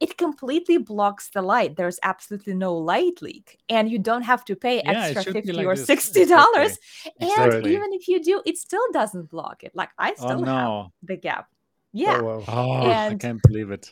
it 0.00 0.18
completely 0.18 0.78
blocks 0.78 1.30
the 1.30 1.42
light. 1.42 1.76
There's 1.76 2.00
absolutely 2.02 2.54
no 2.54 2.74
light 2.74 3.22
leak, 3.22 3.58
and 3.68 3.90
you 3.90 3.98
don't 3.98 4.22
have 4.22 4.44
to 4.46 4.56
pay 4.56 4.82
yeah, 4.84 5.12
extra 5.14 5.32
fifty 5.32 5.52
like 5.52 5.66
or 5.66 5.76
this. 5.76 5.86
sixty 5.86 6.24
dollars. 6.24 6.78
Exactly. 7.04 7.12
And 7.20 7.46
exactly. 7.46 7.74
even 7.74 7.92
if 7.92 8.08
you 8.08 8.22
do, 8.22 8.42
it 8.44 8.58
still 8.58 8.86
doesn't 8.92 9.30
block 9.30 9.62
it. 9.62 9.72
Like 9.74 9.90
I 9.98 10.10
oh, 10.10 10.14
still 10.16 10.40
oh, 10.40 10.44
no. 10.44 10.82
have 10.82 10.90
the 11.02 11.16
gap. 11.16 11.48
Yeah. 11.92 12.20
Oh, 12.20 12.38
wow. 12.38 12.44
oh 12.48 12.90
and, 12.90 13.14
I 13.14 13.16
can't 13.16 13.42
believe 13.42 13.70
it. 13.70 13.90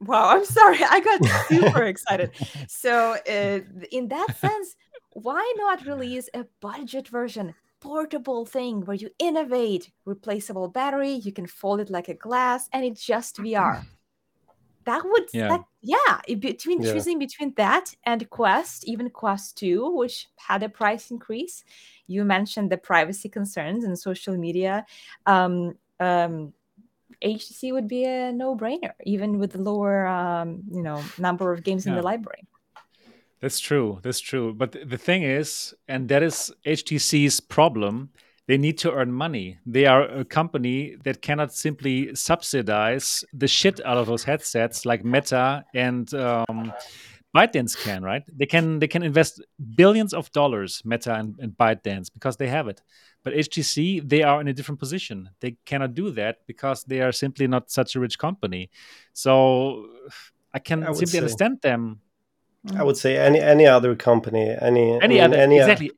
Wow, 0.00 0.36
I'm 0.36 0.44
sorry. 0.44 0.78
I 0.88 1.00
got 1.00 1.24
super 1.48 1.82
excited. 1.84 2.30
So, 2.68 3.16
uh, 3.28 3.60
in 3.90 4.08
that 4.08 4.36
sense, 4.38 4.76
why 5.18 5.52
not 5.56 5.86
release 5.86 6.28
a 6.34 6.44
budget 6.60 7.08
version 7.08 7.54
portable 7.80 8.44
thing 8.44 8.80
where 8.82 8.96
you 8.96 9.08
innovate 9.18 9.90
replaceable 10.04 10.68
battery 10.68 11.12
you 11.12 11.32
can 11.32 11.46
fold 11.46 11.80
it 11.80 11.90
like 11.90 12.08
a 12.08 12.14
glass 12.14 12.68
and 12.72 12.84
it's 12.84 13.04
just 13.04 13.36
vr 13.36 13.84
that 14.84 15.04
would 15.04 15.28
yeah, 15.32 15.48
that, 15.48 15.64
yeah 15.82 16.34
between 16.36 16.82
yeah. 16.82 16.92
choosing 16.92 17.18
between 17.18 17.52
that 17.56 17.94
and 18.04 18.28
quest 18.30 18.84
even 18.88 19.08
quest 19.10 19.56
2 19.58 19.90
which 19.96 20.28
had 20.36 20.62
a 20.62 20.68
price 20.68 21.10
increase 21.10 21.62
you 22.06 22.24
mentioned 22.24 22.70
the 22.70 22.78
privacy 22.78 23.28
concerns 23.28 23.84
and 23.84 23.98
social 23.98 24.36
media 24.36 24.84
um, 25.26 25.76
um, 26.00 26.52
HTC 27.24 27.72
would 27.72 27.88
be 27.88 28.04
a 28.04 28.30
no-brainer, 28.30 28.92
even 29.04 29.38
with 29.38 29.52
the 29.52 29.60
lower, 29.60 30.06
um, 30.06 30.62
you 30.70 30.82
know, 30.82 31.02
number 31.18 31.52
of 31.52 31.64
games 31.64 31.84
yeah. 31.84 31.90
in 31.90 31.96
the 31.96 32.02
library. 32.02 32.46
That's 33.40 33.60
true. 33.60 34.00
That's 34.02 34.20
true. 34.20 34.52
But 34.52 34.76
the 34.84 34.98
thing 34.98 35.22
is, 35.22 35.74
and 35.86 36.08
that 36.08 36.22
is 36.22 36.52
HTC's 36.66 37.40
problem, 37.40 38.10
they 38.48 38.58
need 38.58 38.78
to 38.78 38.92
earn 38.92 39.12
money. 39.12 39.58
They 39.66 39.86
are 39.86 40.02
a 40.02 40.24
company 40.24 40.96
that 41.04 41.22
cannot 41.22 41.52
simply 41.52 42.14
subsidize 42.14 43.24
the 43.32 43.46
shit 43.46 43.80
out 43.84 43.98
of 43.98 44.06
those 44.06 44.24
headsets 44.24 44.86
like 44.86 45.04
Meta 45.04 45.64
and 45.74 46.12
um, 46.14 46.72
ByteDance 47.36 47.76
can, 47.84 48.02
right? 48.02 48.22
They 48.34 48.46
can 48.46 48.78
they 48.78 48.88
can 48.88 49.02
invest 49.02 49.44
billions 49.76 50.14
of 50.14 50.32
dollars, 50.32 50.82
Meta 50.84 51.14
and, 51.14 51.38
and 51.38 51.52
ByteDance, 51.52 52.10
because 52.12 52.38
they 52.38 52.48
have 52.48 52.68
it. 52.68 52.80
But 53.22 53.34
HTC, 53.34 54.08
they 54.08 54.22
are 54.22 54.40
in 54.40 54.48
a 54.48 54.54
different 54.54 54.80
position. 54.80 55.28
They 55.40 55.56
cannot 55.66 55.94
do 55.94 56.10
that 56.12 56.38
because 56.46 56.84
they 56.84 57.02
are 57.02 57.12
simply 57.12 57.46
not 57.46 57.70
such 57.70 57.94
a 57.96 58.00
rich 58.00 58.18
company. 58.18 58.70
So 59.12 59.86
I 60.54 60.58
can 60.58 60.82
I 60.82 60.86
simply 60.92 61.06
say. 61.06 61.18
understand 61.18 61.60
them 61.60 62.00
I 62.76 62.82
would 62.82 62.96
say 62.96 63.16
any 63.16 63.40
any 63.40 63.66
other 63.66 63.94
company, 63.94 64.54
any 64.60 64.92
any 65.00 65.02
I 65.02 65.08
mean, 65.08 65.20
other 65.20 65.36
any 65.36 65.58
exactly. 65.58 65.92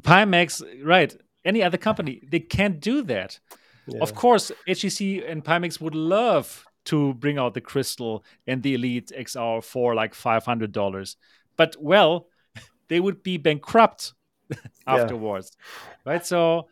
Pimax, 0.00 0.62
right? 0.82 1.14
Any 1.44 1.62
other 1.62 1.76
company, 1.76 2.22
they 2.28 2.40
can't 2.40 2.80
do 2.80 3.02
that. 3.02 3.38
Yeah. 3.86 3.98
Of 4.00 4.14
course, 4.14 4.50
HTC 4.66 5.30
and 5.30 5.44
Pimax 5.44 5.80
would 5.80 5.94
love 5.94 6.64
to 6.86 7.14
bring 7.14 7.38
out 7.38 7.54
the 7.54 7.60
Crystal 7.60 8.24
and 8.46 8.62
the 8.62 8.74
Elite 8.74 9.12
XR 9.16 9.62
for 9.62 9.94
like 9.94 10.14
five 10.14 10.44
hundred 10.44 10.72
dollars, 10.72 11.16
but 11.56 11.76
well, 11.78 12.28
they 12.88 13.00
would 13.00 13.22
be 13.22 13.36
bankrupt 13.36 14.14
afterwards, 14.86 15.56
yeah. 15.56 16.12
right? 16.12 16.26
So, 16.26 16.68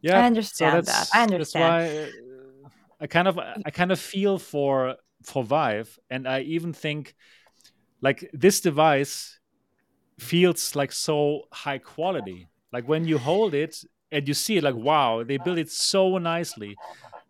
yeah, 0.00 0.20
I 0.20 0.26
understand 0.26 0.86
so 0.86 0.92
that. 0.92 1.08
I 1.14 1.22
understand. 1.22 1.82
That's 1.82 2.14
why 2.14 2.66
uh, 2.66 2.68
I 3.00 3.06
kind 3.06 3.28
of 3.28 3.38
I 3.38 3.70
kind 3.70 3.92
of 3.92 4.00
feel 4.00 4.38
for 4.38 4.96
for 5.22 5.44
Vive, 5.44 5.98
and 6.08 6.26
I 6.26 6.40
even 6.40 6.72
think 6.72 7.14
like 8.00 8.30
this 8.32 8.60
device 8.60 9.38
feels 10.18 10.76
like 10.76 10.92
so 10.92 11.42
high 11.52 11.78
quality. 11.78 12.48
Like 12.72 12.88
when 12.88 13.04
you 13.04 13.18
hold 13.18 13.54
it 13.54 13.84
and 14.12 14.26
you 14.26 14.34
see 14.34 14.56
it 14.58 14.64
like 14.64 14.74
wow 14.74 15.22
they 15.24 15.38
built 15.38 15.58
it 15.58 15.70
so 15.70 16.18
nicely. 16.18 16.76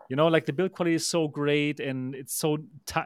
You 0.08 0.16
know 0.16 0.26
like 0.26 0.46
the 0.46 0.52
build 0.52 0.72
quality 0.72 0.96
is 0.96 1.06
so 1.06 1.28
great 1.28 1.78
and 1.80 2.14
it's 2.14 2.34
so 2.34 2.58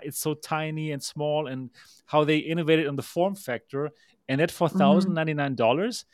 it's 0.02 0.18
so 0.18 0.34
tiny 0.34 0.92
and 0.92 1.02
small 1.02 1.46
and 1.46 1.70
how 2.06 2.24
they 2.24 2.38
innovated 2.38 2.86
on 2.86 2.96
the 2.96 3.02
form 3.02 3.34
factor 3.34 3.90
and 4.28 4.40
that 4.40 4.50
for 4.50 4.68
$1099 4.68 5.14
mm-hmm. 5.14 5.54
dollars 5.54 6.06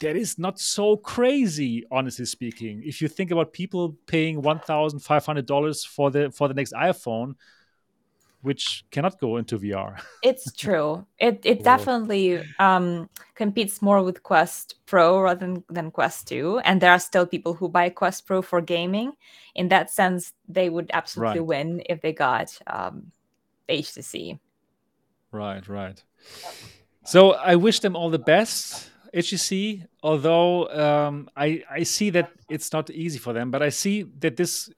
that 0.00 0.16
is 0.16 0.38
not 0.38 0.60
so 0.60 0.96
crazy 0.96 1.84
honestly 1.90 2.24
speaking. 2.24 2.82
If 2.84 3.02
you 3.02 3.08
think 3.08 3.30
about 3.30 3.52
people 3.52 3.96
paying 4.06 4.40
$1500 4.42 5.86
for 5.86 6.10
the 6.10 6.30
for 6.30 6.46
the 6.46 6.54
next 6.54 6.72
iphone 6.74 7.34
which 8.42 8.84
cannot 8.90 9.18
go 9.20 9.36
into 9.36 9.58
VR. 9.58 10.00
it's 10.22 10.52
true. 10.52 11.04
It 11.18 11.40
it 11.44 11.64
definitely 11.64 12.42
um, 12.58 13.08
competes 13.34 13.82
more 13.82 14.02
with 14.02 14.22
Quest 14.22 14.76
Pro 14.86 15.20
rather 15.20 15.40
than, 15.46 15.64
than 15.68 15.90
Quest 15.90 16.28
2. 16.28 16.60
And 16.64 16.80
there 16.80 16.92
are 16.92 16.98
still 16.98 17.26
people 17.26 17.54
who 17.54 17.68
buy 17.68 17.90
Quest 17.90 18.26
Pro 18.26 18.42
for 18.42 18.60
gaming. 18.60 19.12
In 19.54 19.68
that 19.68 19.90
sense, 19.90 20.32
they 20.48 20.68
would 20.70 20.90
absolutely 20.92 21.40
right. 21.40 21.46
win 21.46 21.82
if 21.88 22.00
they 22.00 22.12
got 22.12 22.56
um, 22.66 23.10
HTC. 23.68 24.38
Right, 25.32 25.66
right. 25.68 26.02
So 27.04 27.32
I 27.32 27.56
wish 27.56 27.80
them 27.80 27.96
all 27.96 28.10
the 28.10 28.18
best. 28.18 28.90
HTC, 29.14 29.86
although 30.02 30.68
um, 30.68 31.30
I, 31.34 31.64
I 31.70 31.82
see 31.82 32.10
that 32.10 32.30
it's 32.50 32.72
not 32.72 32.90
easy 32.90 33.18
for 33.18 33.32
them, 33.32 33.50
but 33.50 33.62
I 33.62 33.70
see 33.70 34.02
that 34.18 34.36
this 34.36 34.70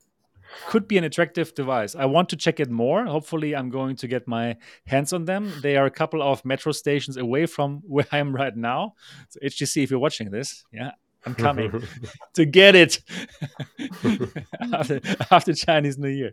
could 0.67 0.89
be 0.89 0.99
an 0.99 1.05
attractive 1.05 1.55
device. 1.55 1.95
I 1.95 2.07
want 2.07 2.29
to 2.31 2.37
check 2.37 2.61
it 2.61 2.71
more. 2.71 3.07
Hopefully, 3.07 3.55
I'm 3.55 3.71
going 3.71 3.97
to 3.97 4.09
get 4.09 4.27
my 4.27 4.57
hands 4.87 5.13
on 5.13 5.25
them. 5.25 5.53
They 5.63 5.77
are 5.77 5.87
a 5.87 5.91
couple 5.91 6.23
of 6.23 6.45
metro 6.45 6.73
stations 6.73 7.17
away 7.17 7.47
from 7.47 7.83
where 7.87 8.07
I 8.13 8.19
am 8.19 8.35
right 8.35 8.57
now. 8.57 8.95
So, 9.29 9.41
HTC, 9.41 9.85
if 9.85 9.91
you're 9.91 10.01
watching 10.01 10.31
this, 10.31 10.65
yeah, 10.73 10.93
I'm 11.27 11.35
coming 11.35 11.83
to 12.35 12.45
get 12.45 12.75
it 12.75 13.01
after, 14.73 15.01
after, 15.31 15.55
Chinese 15.55 15.99
New 15.99 16.09
Year. 16.09 16.33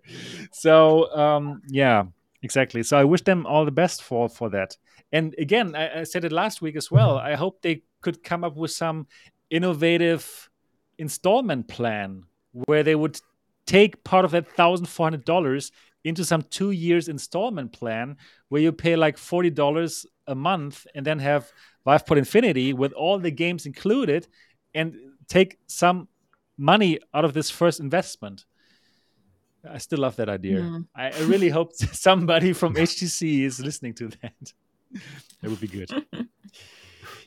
So, 0.51 1.13
um, 1.15 1.61
yeah. 1.67 2.05
Exactly. 2.43 2.83
So 2.83 2.97
I 2.97 3.03
wish 3.03 3.23
them 3.23 3.47
all 3.47 3.65
the 3.65 3.71
best 3.71 4.03
for 4.03 4.29
for 4.29 4.49
that. 4.51 4.77
And 5.11 5.33
again, 5.39 5.75
I, 5.75 6.01
I 6.01 6.03
said 6.03 6.23
it 6.23 6.31
last 6.31 6.61
week 6.61 6.75
as 6.75 6.91
well. 6.91 7.17
I 7.17 7.33
hope 7.33 7.61
they 7.61 7.81
could 8.01 8.23
come 8.23 8.43
up 8.43 8.55
with 8.55 8.71
some 8.71 9.07
innovative 9.49 10.49
installment 10.97 11.67
plan 11.67 12.23
where 12.51 12.83
they 12.83 12.95
would 12.95 13.19
take 13.67 14.03
part 14.03 14.25
of 14.25 14.31
that 14.31 14.47
thousand 14.55 14.87
four 14.87 15.05
hundred 15.05 15.25
dollars 15.25 15.71
into 16.03 16.23
some 16.25 16.41
two 16.41 16.71
years 16.71 17.09
installment 17.09 17.71
plan 17.73 18.15
where 18.49 18.61
you 18.61 18.71
pay 18.71 18.95
like 18.95 19.17
forty 19.17 19.49
dollars 19.51 20.05
a 20.25 20.33
month 20.33 20.87
and 20.95 21.05
then 21.05 21.19
have 21.19 21.51
Viveport 21.85 22.17
Infinity 22.17 22.73
with 22.73 22.91
all 22.93 23.19
the 23.19 23.31
games 23.31 23.65
included 23.65 24.27
and 24.73 24.95
take 25.27 25.57
some 25.67 26.07
money 26.57 26.99
out 27.13 27.25
of 27.25 27.33
this 27.33 27.49
first 27.49 27.79
investment. 27.79 28.45
I 29.69 29.77
still 29.79 29.99
love 29.99 30.15
that 30.17 30.29
idea. 30.29 30.61
Mm. 30.61 30.87
I, 30.95 31.11
I 31.11 31.19
really 31.21 31.49
hope 31.49 31.73
somebody 31.75 32.53
from 32.53 32.75
HTC 32.75 33.43
is 33.43 33.59
listening 33.59 33.93
to 33.95 34.09
that. 34.21 34.53
that 35.41 35.49
would 35.49 35.59
be 35.59 35.67
good. 35.67 35.89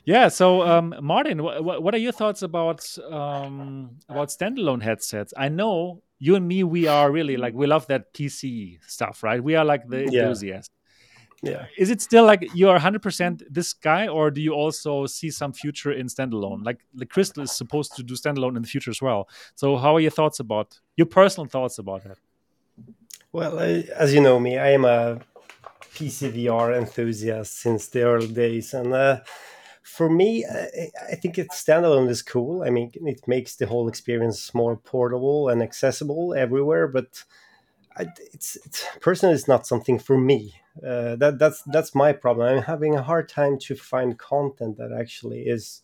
yeah. 0.05 0.27
So, 0.27 0.61
um, 0.63 0.95
Martin, 1.01 1.39
wh- 1.39 1.63
what 1.63 1.93
are 1.93 1.99
your 1.99 2.11
thoughts 2.11 2.41
about 2.41 2.85
um, 3.09 3.97
about 4.09 4.29
standalone 4.29 4.81
headsets? 4.81 5.33
I 5.37 5.49
know 5.49 6.01
you 6.21 6.35
and 6.35 6.47
me, 6.47 6.63
we 6.63 6.87
are 6.87 7.11
really 7.11 7.35
like 7.35 7.55
we 7.55 7.65
love 7.65 7.87
that 7.87 8.13
PC 8.13 8.79
stuff, 8.87 9.23
right? 9.23 9.43
We 9.43 9.55
are 9.55 9.65
like 9.65 9.87
the 9.87 10.03
enthusiasts. 10.03 10.73
Yeah. 11.41 11.65
Is 11.75 11.89
it 11.89 11.99
still 11.99 12.25
like 12.25 12.47
you 12.53 12.69
are 12.69 12.77
100% 12.77 13.41
this 13.49 13.73
guy, 13.73 14.07
or 14.07 14.29
do 14.29 14.39
you 14.39 14.53
also 14.53 15.07
see 15.07 15.31
some 15.31 15.51
future 15.51 15.91
in 15.91 16.05
standalone? 16.05 16.63
Like 16.63 16.85
the 16.93 17.07
Crystal 17.07 17.41
is 17.41 17.51
supposed 17.51 17.95
to 17.95 18.03
do 18.03 18.13
standalone 18.13 18.55
in 18.55 18.61
the 18.61 18.67
future 18.67 18.91
as 18.91 19.01
well. 19.01 19.27
So, 19.55 19.77
how 19.77 19.95
are 19.95 19.99
your 19.99 20.11
thoughts 20.11 20.39
about 20.39 20.79
your 20.95 21.07
personal 21.07 21.47
thoughts 21.47 21.79
about 21.79 22.03
that? 22.03 22.19
Well, 23.31 23.57
I, 23.59 23.87
as 23.95 24.13
you 24.13 24.21
know 24.21 24.39
me, 24.39 24.59
I 24.59 24.69
am 24.73 24.85
a 24.85 25.19
PC 25.95 26.33
VR 26.33 26.77
enthusiast 26.77 27.57
since 27.57 27.87
the 27.87 28.03
early 28.03 28.27
days, 28.27 28.75
and 28.75 28.93
uh, 28.93 29.21
for 29.81 30.09
me, 30.09 30.45
I, 30.45 31.15
think 31.15 31.37
it's 31.37 31.63
standalone 31.63 32.09
is 32.09 32.21
cool. 32.21 32.63
I 32.63 32.69
mean, 32.69 32.91
it 32.93 33.27
makes 33.27 33.55
the 33.55 33.65
whole 33.65 33.87
experience 33.87 34.53
more 34.53 34.77
portable 34.77 35.49
and 35.49 35.61
accessible 35.61 36.33
everywhere. 36.33 36.87
But 36.87 37.23
it's, 37.97 38.57
it's 38.65 38.85
personally, 38.99 39.35
it's 39.35 39.47
not 39.47 39.67
something 39.67 39.99
for 39.99 40.17
me. 40.17 40.55
Uh, 40.77 41.15
that 41.17 41.37
that's 41.37 41.63
that's 41.63 41.93
my 41.93 42.13
problem. 42.13 42.47
I'm 42.47 42.63
having 42.63 42.95
a 42.95 43.03
hard 43.03 43.27
time 43.27 43.57
to 43.59 43.75
find 43.75 44.17
content 44.17 44.77
that 44.77 44.91
actually 44.97 45.41
is 45.41 45.81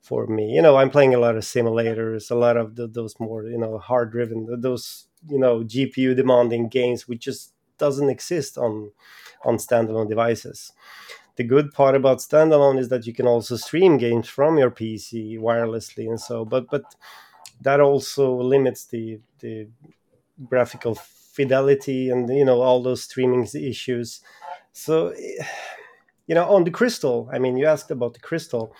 for 0.00 0.26
me. 0.26 0.50
You 0.50 0.62
know, 0.62 0.76
I'm 0.76 0.90
playing 0.90 1.14
a 1.14 1.18
lot 1.18 1.36
of 1.36 1.42
simulators, 1.44 2.30
a 2.30 2.34
lot 2.34 2.56
of 2.56 2.76
the, 2.76 2.86
those 2.86 3.18
more 3.20 3.44
you 3.44 3.58
know 3.58 3.78
hard 3.78 4.12
driven, 4.12 4.60
those 4.60 5.08
you 5.28 5.38
know 5.38 5.60
GPU 5.60 6.16
demanding 6.16 6.68
games, 6.68 7.06
which 7.06 7.20
just 7.20 7.52
doesn't 7.76 8.08
exist 8.08 8.56
on 8.56 8.92
on 9.44 9.58
standalone 9.58 10.08
devices. 10.08 10.72
The 11.36 11.44
good 11.44 11.72
part 11.72 11.94
about 11.96 12.18
standalone 12.18 12.78
is 12.78 12.88
that 12.90 13.06
you 13.06 13.12
can 13.12 13.26
also 13.26 13.56
stream 13.56 13.96
games 13.96 14.28
from 14.28 14.56
your 14.58 14.70
PC 14.70 15.38
wirelessly 15.38 16.08
and 16.08 16.20
so, 16.20 16.44
but 16.44 16.70
but 16.70 16.84
that 17.60 17.80
also 17.80 18.36
limits 18.36 18.86
the 18.86 19.20
the 19.40 19.68
graphical 20.48 20.94
fidelity 20.94 22.10
and 22.10 22.28
you 22.28 22.44
know 22.44 22.60
all 22.60 22.82
those 22.82 23.02
streaming 23.02 23.46
issues. 23.54 24.20
So 24.72 25.14
you 26.26 26.34
know 26.34 26.48
on 26.48 26.64
the 26.64 26.70
crystal, 26.70 27.28
I 27.32 27.38
mean 27.38 27.56
you 27.56 27.66
asked 27.66 27.90
about 27.90 28.14
the 28.14 28.20
crystal. 28.20 28.74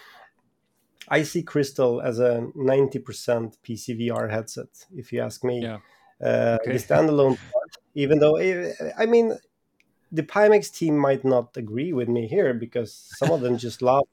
I 1.09 1.23
see 1.23 1.43
Crystal 1.43 2.01
as 2.01 2.19
a 2.19 2.47
90% 2.57 3.57
PCVR 3.63 4.31
headset, 4.31 4.87
if 4.97 5.13
you 5.13 5.21
ask 5.21 5.45
me. 5.45 5.61
Yeah. 5.63 5.79
Uh, 6.23 6.59
okay. 6.61 6.73
The 6.73 6.79
standalone 6.89 7.37
part, 7.37 7.77
even 7.95 8.19
though, 8.19 8.39
I 8.39 9.07
mean, 9.07 9.37
the 10.15 10.23
Pimax 10.23 10.73
team 10.73 10.97
might 10.97 11.25
not 11.25 11.57
agree 11.57 11.93
with 11.93 12.09
me 12.09 12.29
here 12.29 12.55
because 12.55 12.95
some 13.19 13.31
of 13.33 13.41
them 13.41 13.59
just 13.59 13.83
love 13.83 14.07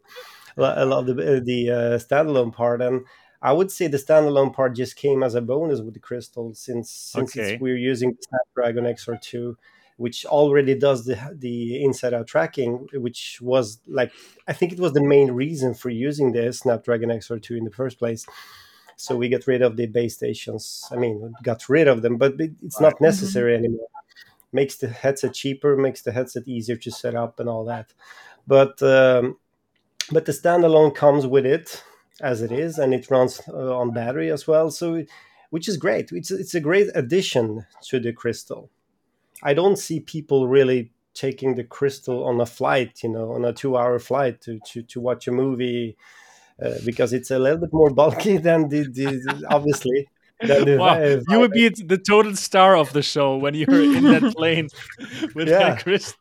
love 0.57 1.05
the 1.05 1.41
the 1.43 1.69
uh, 1.69 1.97
standalone 1.97 2.53
part, 2.53 2.81
and 2.81 3.05
I 3.41 3.53
would 3.53 3.71
say 3.71 3.87
the 3.87 3.97
standalone 3.97 4.53
part 4.53 4.75
just 4.75 4.95
came 4.95 5.23
as 5.23 5.35
a 5.35 5.41
bonus 5.41 5.79
with 5.81 5.93
the 5.93 5.99
Crystal 5.99 6.53
since 6.53 6.89
since 6.89 7.37
okay. 7.37 7.57
we're 7.61 7.77
using 7.77 8.17
Snapdragon 8.19 8.85
XR2, 8.85 9.55
which 9.97 10.25
already 10.25 10.75
does 10.75 11.05
the 11.05 11.17
the 11.37 11.83
inside 11.83 12.13
out 12.13 12.27
tracking, 12.27 12.87
which 12.93 13.39
was 13.41 13.79
like 13.87 14.11
I 14.47 14.53
think 14.53 14.73
it 14.73 14.79
was 14.79 14.93
the 14.93 15.03
main 15.03 15.31
reason 15.31 15.73
for 15.73 15.89
using 15.89 16.31
the 16.31 16.51
Snapdragon 16.51 17.09
XR2 17.09 17.57
in 17.57 17.65
the 17.65 17.71
first 17.71 17.99
place. 17.99 18.25
So 18.97 19.15
we 19.15 19.29
get 19.29 19.47
rid 19.47 19.63
of 19.63 19.77
the 19.77 19.87
base 19.87 20.15
stations. 20.15 20.85
I 20.91 20.95
mean, 20.95 21.33
got 21.41 21.67
rid 21.69 21.87
of 21.87 22.03
them, 22.03 22.17
but 22.17 22.33
it's 22.39 22.79
not 22.79 22.95
mm-hmm. 22.95 23.05
necessary 23.05 23.53
mm-hmm. 23.53 23.65
anymore 23.65 23.87
makes 24.53 24.75
the 24.77 24.89
headset 24.89 25.33
cheaper, 25.33 25.75
makes 25.77 26.01
the 26.01 26.11
headset 26.11 26.47
easier 26.47 26.75
to 26.77 26.91
set 26.91 27.15
up 27.15 27.39
and 27.39 27.49
all 27.49 27.65
that. 27.65 27.93
But 28.47 28.81
um, 28.83 29.37
but 30.11 30.25
the 30.25 30.31
standalone 30.31 30.95
comes 30.95 31.25
with 31.25 31.45
it 31.45 31.83
as 32.21 32.41
it 32.41 32.51
is, 32.51 32.77
and 32.77 32.93
it 32.93 33.09
runs 33.09 33.41
uh, 33.47 33.77
on 33.77 33.91
battery 33.91 34.31
as 34.31 34.47
well. 34.47 34.71
So 34.71 35.03
which 35.51 35.67
is 35.67 35.77
great. 35.77 36.11
It's 36.11 36.31
it's 36.31 36.55
a 36.55 36.59
great 36.59 36.87
addition 36.95 37.65
to 37.83 37.99
the 37.99 38.13
Crystal. 38.13 38.69
I 39.43 39.53
don't 39.53 39.77
see 39.77 39.99
people 39.99 40.47
really 40.47 40.91
taking 41.13 41.55
the 41.55 41.63
Crystal 41.63 42.23
on 42.23 42.39
a 42.39 42.45
flight, 42.45 43.03
you 43.03 43.09
know, 43.09 43.33
on 43.33 43.45
a 43.45 43.53
two-hour 43.53 43.99
flight 43.99 44.41
to 44.41 44.59
to 44.67 44.81
to 44.83 44.99
watch 44.99 45.27
a 45.27 45.31
movie. 45.31 45.97
Uh, 46.61 46.77
because 46.85 47.11
it's 47.11 47.31
a 47.31 47.39
little 47.39 47.57
bit 47.57 47.73
more 47.73 47.89
bulky 47.89 48.37
than 48.47 48.69
the, 48.69 48.83
the 48.83 49.45
obviously 49.49 50.07
wow. 50.43 51.19
you 51.29 51.39
would 51.39 51.51
be 51.51 51.69
the 51.69 51.97
total 51.97 52.35
star 52.35 52.75
of 52.75 52.93
the 52.93 53.01
show 53.01 53.37
when 53.37 53.53
you're 53.53 53.81
in 53.81 54.03
that 54.03 54.33
plane 54.35 54.69
with 55.35 55.47
yeah. 55.47 55.77
Chris. 55.77 56.15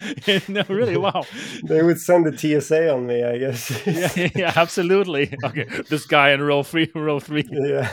no, 0.48 0.62
really, 0.68 0.96
wow. 0.96 1.24
They 1.64 1.82
would 1.82 2.00
send 2.00 2.26
the 2.26 2.36
TSA 2.36 2.92
on 2.92 3.06
me, 3.06 3.24
I 3.24 3.38
guess. 3.38 3.86
yeah, 4.16 4.28
yeah, 4.34 4.52
absolutely. 4.54 5.34
Okay, 5.42 5.64
this 5.88 6.06
guy 6.06 6.30
in 6.30 6.40
row 6.40 6.62
three, 6.62 6.90
row 6.94 7.18
three. 7.18 7.44
Yeah. 7.50 7.90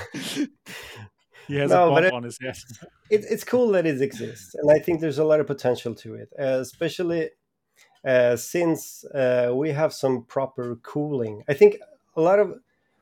He 1.47 1.55
has 1.55 1.71
no, 1.71 1.89
a 1.89 1.93
bump 1.93 2.05
it, 2.05 2.13
on 2.13 2.23
his 2.23 2.37
head. 2.41 2.55
It, 3.09 3.25
it's 3.29 3.43
cool 3.43 3.69
that 3.71 3.85
it 3.85 4.01
exists, 4.01 4.55
and 4.55 4.71
I 4.71 4.79
think 4.79 4.99
there's 4.99 5.19
a 5.19 5.25
lot 5.25 5.39
of 5.39 5.47
potential 5.47 5.95
to 5.95 6.15
it, 6.15 6.29
uh, 6.39 6.59
especially 6.59 7.29
uh, 8.05 8.35
since 8.35 9.03
uh, 9.05 9.51
we 9.53 9.69
have 9.71 9.93
some 9.93 10.25
proper 10.25 10.75
cooling. 10.83 11.43
I 11.47 11.53
think 11.53 11.77
a 12.15 12.21
lot 12.21 12.39
of 12.39 12.53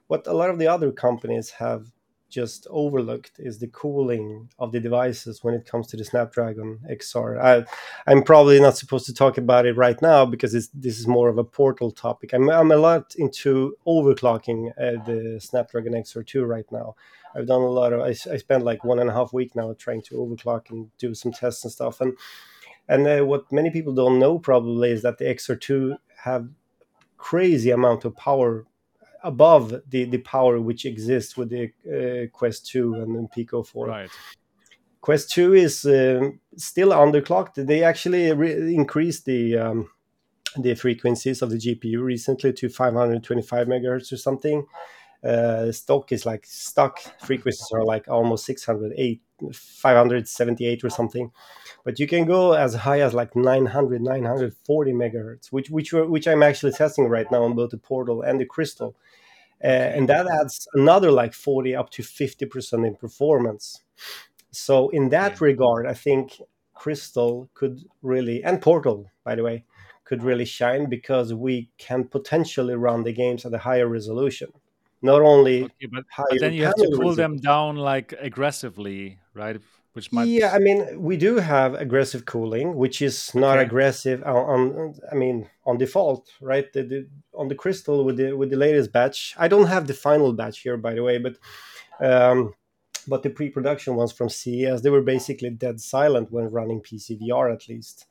what 0.08 0.28
a 0.28 0.34
lot 0.34 0.50
of 0.50 0.60
the 0.60 0.68
other 0.68 0.92
companies 0.92 1.52
have 1.52 1.92
just 2.34 2.66
overlooked 2.72 3.34
is 3.38 3.60
the 3.60 3.68
cooling 3.68 4.50
of 4.58 4.72
the 4.72 4.80
devices 4.80 5.44
when 5.44 5.54
it 5.54 5.68
comes 5.68 5.86
to 5.88 5.98
the 5.98 6.04
Snapdragon 6.04 6.80
XR. 6.90 7.40
I, 7.40 8.12
am 8.12 8.24
probably 8.24 8.60
not 8.60 8.76
supposed 8.76 9.06
to 9.06 9.14
talk 9.14 9.38
about 9.38 9.68
it 9.68 9.78
right 9.78 10.02
now 10.02 10.26
because 10.26 10.52
this 10.52 11.00
is 11.00 11.08
more 11.08 11.30
of 11.30 11.38
a 11.38 11.44
portal 11.44 11.92
topic. 11.92 12.34
I'm, 12.34 12.50
I'm 12.50 12.72
a 12.72 12.78
lot 12.78 13.14
into 13.16 13.76
overclocking 13.86 14.72
uh, 14.72 15.04
the 15.06 15.40
Snapdragon 15.40 15.94
XR2 15.94 16.48
right 16.48 16.70
now. 16.72 16.96
I've 17.36 17.48
done 17.48 17.62
a 17.62 17.68
lot 17.68 17.94
of. 17.94 18.02
I, 18.02 18.10
I 18.10 18.38
spent 18.38 18.64
like 18.64 18.84
one 18.84 19.00
and 19.00 19.10
a 19.10 19.14
half 19.14 19.34
week 19.34 19.56
now 19.56 19.74
trying 19.78 20.02
to 20.04 20.16
overclock 20.16 20.70
and 20.70 20.96
do 20.98 21.14
some 21.14 21.32
tests 21.32 21.64
and 21.64 21.72
stuff. 21.72 22.02
And 22.02 22.18
and 22.88 23.08
uh, 23.08 23.22
what 23.22 23.52
many 23.52 23.70
people 23.72 23.94
don't 23.94 24.20
know 24.20 24.38
probably 24.40 24.92
is 24.92 25.02
that 25.04 25.18
the 25.18 25.26
XR2 25.26 25.98
have 26.24 26.50
crazy 27.18 27.72
amount 27.72 28.06
of 28.06 28.16
power 28.16 28.66
above 29.24 29.74
the 29.90 30.06
the 30.06 30.20
power 30.20 30.60
which 30.60 30.86
exists 30.86 31.38
with 31.38 31.50
the 31.50 31.72
uh, 31.88 32.28
Quest 32.32 32.68
2 32.68 32.96
and 32.96 33.16
then 33.16 33.28
Pico 33.34 33.64
4. 33.64 33.88
Right. 33.88 34.10
Quest 35.02 35.32
2 35.32 35.54
is 35.54 35.86
um, 35.86 36.40
still 36.56 36.90
underclocked. 36.90 37.56
They 37.56 37.84
actually 37.84 38.32
re- 38.32 38.74
increased 38.74 39.26
the 39.26 39.58
um, 39.58 39.90
the 40.58 40.76
frequencies 40.76 41.42
of 41.42 41.50
the 41.50 41.58
GPU 41.58 42.02
recently 42.04 42.54
to 42.54 42.70
525 42.70 43.68
megahertz 43.68 44.12
or 44.12 44.18
something. 44.18 44.66
Uh, 45.24 45.72
stock 45.72 46.12
is 46.12 46.26
like 46.26 46.46
stock 46.46 47.00
frequencies 47.22 47.70
are 47.74 47.86
like 47.86 48.10
almost 48.10 48.46
608, 48.46 49.22
578 49.54 50.84
or 50.84 50.90
something. 50.90 51.32
But 51.86 51.98
you 51.98 52.08
can 52.08 52.26
go 52.26 52.54
as 52.54 52.74
high 52.76 53.00
as 53.00 53.14
like 53.14 53.34
900 53.36 54.02
940 54.02 54.92
megahertz 54.92 55.48
which 55.48 55.70
which 55.70 55.94
which 55.94 56.28
i'm 56.28 56.44
actually 56.44 56.74
testing 56.74 57.08
right 57.08 57.32
now 57.32 57.44
on 57.44 57.56
both 57.56 57.72
the 57.72 57.78
portal 57.78 58.22
and 58.22 58.40
the 58.40 58.46
crystal. 58.46 58.96
Uh, 59.64 59.68
and 59.68 60.10
that 60.10 60.28
adds 60.28 60.68
another 60.74 61.10
like 61.10 61.34
40 61.34 61.74
up 61.74 61.90
to 61.92 62.02
50% 62.02 62.86
in 62.86 62.96
performance. 62.96 63.82
So 64.52 64.90
in 64.90 65.08
that 65.10 65.34
yeah. 65.34 65.38
regard 65.40 65.88
i 65.88 65.94
think 65.94 66.42
crystal 66.74 67.50
could 67.54 67.86
really 68.02 68.44
and 68.44 68.62
portal 68.62 69.10
by 69.24 69.36
the 69.36 69.44
way 69.44 69.64
could 70.04 70.22
really 70.22 70.44
shine 70.44 70.90
because 70.90 71.34
we 71.34 71.70
can 71.78 72.04
potentially 72.04 72.76
run 72.76 73.04
the 73.04 73.14
games 73.14 73.46
at 73.46 73.54
a 73.54 73.60
higher 73.60 73.88
resolution 73.88 74.52
not 75.04 75.22
only 75.22 75.66
okay, 75.66 75.88
but, 75.92 76.06
but 76.18 76.40
then 76.40 76.54
you 76.54 76.66
have 76.66 76.76
to 76.76 76.90
pull 77.00 77.14
them 77.14 77.38
down 77.38 77.76
like 77.76 78.14
aggressively 78.20 79.20
right 79.34 79.60
which 79.94 80.12
might 80.12 80.28
yeah 80.28 80.52
i 80.54 80.60
mean 80.60 80.80
we 81.00 81.16
do 81.18 81.38
have 81.38 81.76
aggressive 81.76 82.26
cooling 82.26 82.76
which 82.76 83.02
is 83.02 83.36
not 83.36 83.58
okay. 83.58 83.66
aggressive 83.66 84.24
on, 84.24 84.36
on, 84.36 84.96
i 85.12 85.16
mean 85.16 85.48
on 85.66 85.78
default 85.78 86.30
right 86.42 86.74
the, 86.74 86.84
the, 86.84 87.08
on 87.36 87.48
the 87.48 87.56
crystal 87.56 88.04
with 88.04 88.18
the 88.18 88.34
with 88.34 88.50
the 88.50 88.58
latest 88.58 88.92
batch 88.92 89.36
i 89.38 89.48
don't 89.48 89.68
have 89.68 89.86
the 89.88 89.94
final 89.94 90.34
batch 90.34 90.60
here 90.60 90.78
by 90.78 90.94
the 90.94 91.04
way 91.04 91.18
but 91.20 91.36
um, 92.00 92.54
but 93.08 93.24
the 93.24 93.30
pre-production 93.30 93.96
ones 93.96 94.12
from 94.12 94.30
CES 94.30 94.82
they 94.82 94.90
were 94.90 95.02
basically 95.02 95.50
dead 95.50 95.80
silent 95.80 96.32
when 96.32 96.50
running 96.50 96.82
PCVR 96.82 97.54
at 97.54 97.68
least. 97.68 98.06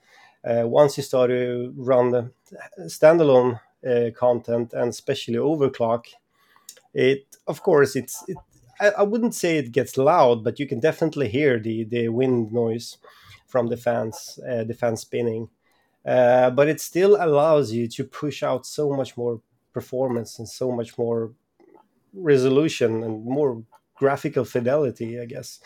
Uh, 0.44 0.66
once 0.66 0.96
you 0.96 1.02
start 1.02 1.30
to 1.30 1.72
run 1.76 2.10
the 2.10 2.30
standalone 2.80 3.60
uh, 3.88 4.10
content 4.16 4.72
and 4.72 4.88
especially 4.88 5.36
overclock, 5.36 6.06
it 6.94 7.36
of 7.46 7.62
course 7.62 7.96
it's 7.96 8.24
it, 8.28 8.36
I, 8.80 8.88
I, 8.98 9.02
wouldn't 9.02 9.34
say 9.34 9.58
it 9.58 9.70
gets 9.70 9.96
loud, 9.96 10.42
but 10.42 10.58
you 10.58 10.66
can 10.66 10.80
definitely 10.80 11.28
hear 11.28 11.58
the 11.58 11.84
the 11.84 12.08
wind 12.08 12.52
noise 12.52 12.98
from 13.46 13.68
the 13.68 13.76
fans, 13.76 14.38
uh, 14.48 14.64
the 14.64 14.74
fan 14.74 14.96
spinning. 14.96 15.48
Uh, 16.04 16.50
but 16.50 16.68
it 16.68 16.80
still 16.80 17.14
allows 17.20 17.70
you 17.72 17.86
to 17.86 18.02
push 18.02 18.42
out 18.42 18.66
so 18.66 18.90
much 18.90 19.16
more 19.16 19.40
performance 19.72 20.38
and 20.38 20.48
so 20.48 20.72
much 20.72 20.98
more 20.98 21.32
resolution 22.12 23.04
and 23.04 23.24
more 23.24 23.62
graphical 23.94 24.44
fidelity, 24.44 25.20
I 25.20 25.26
guess, 25.26 25.60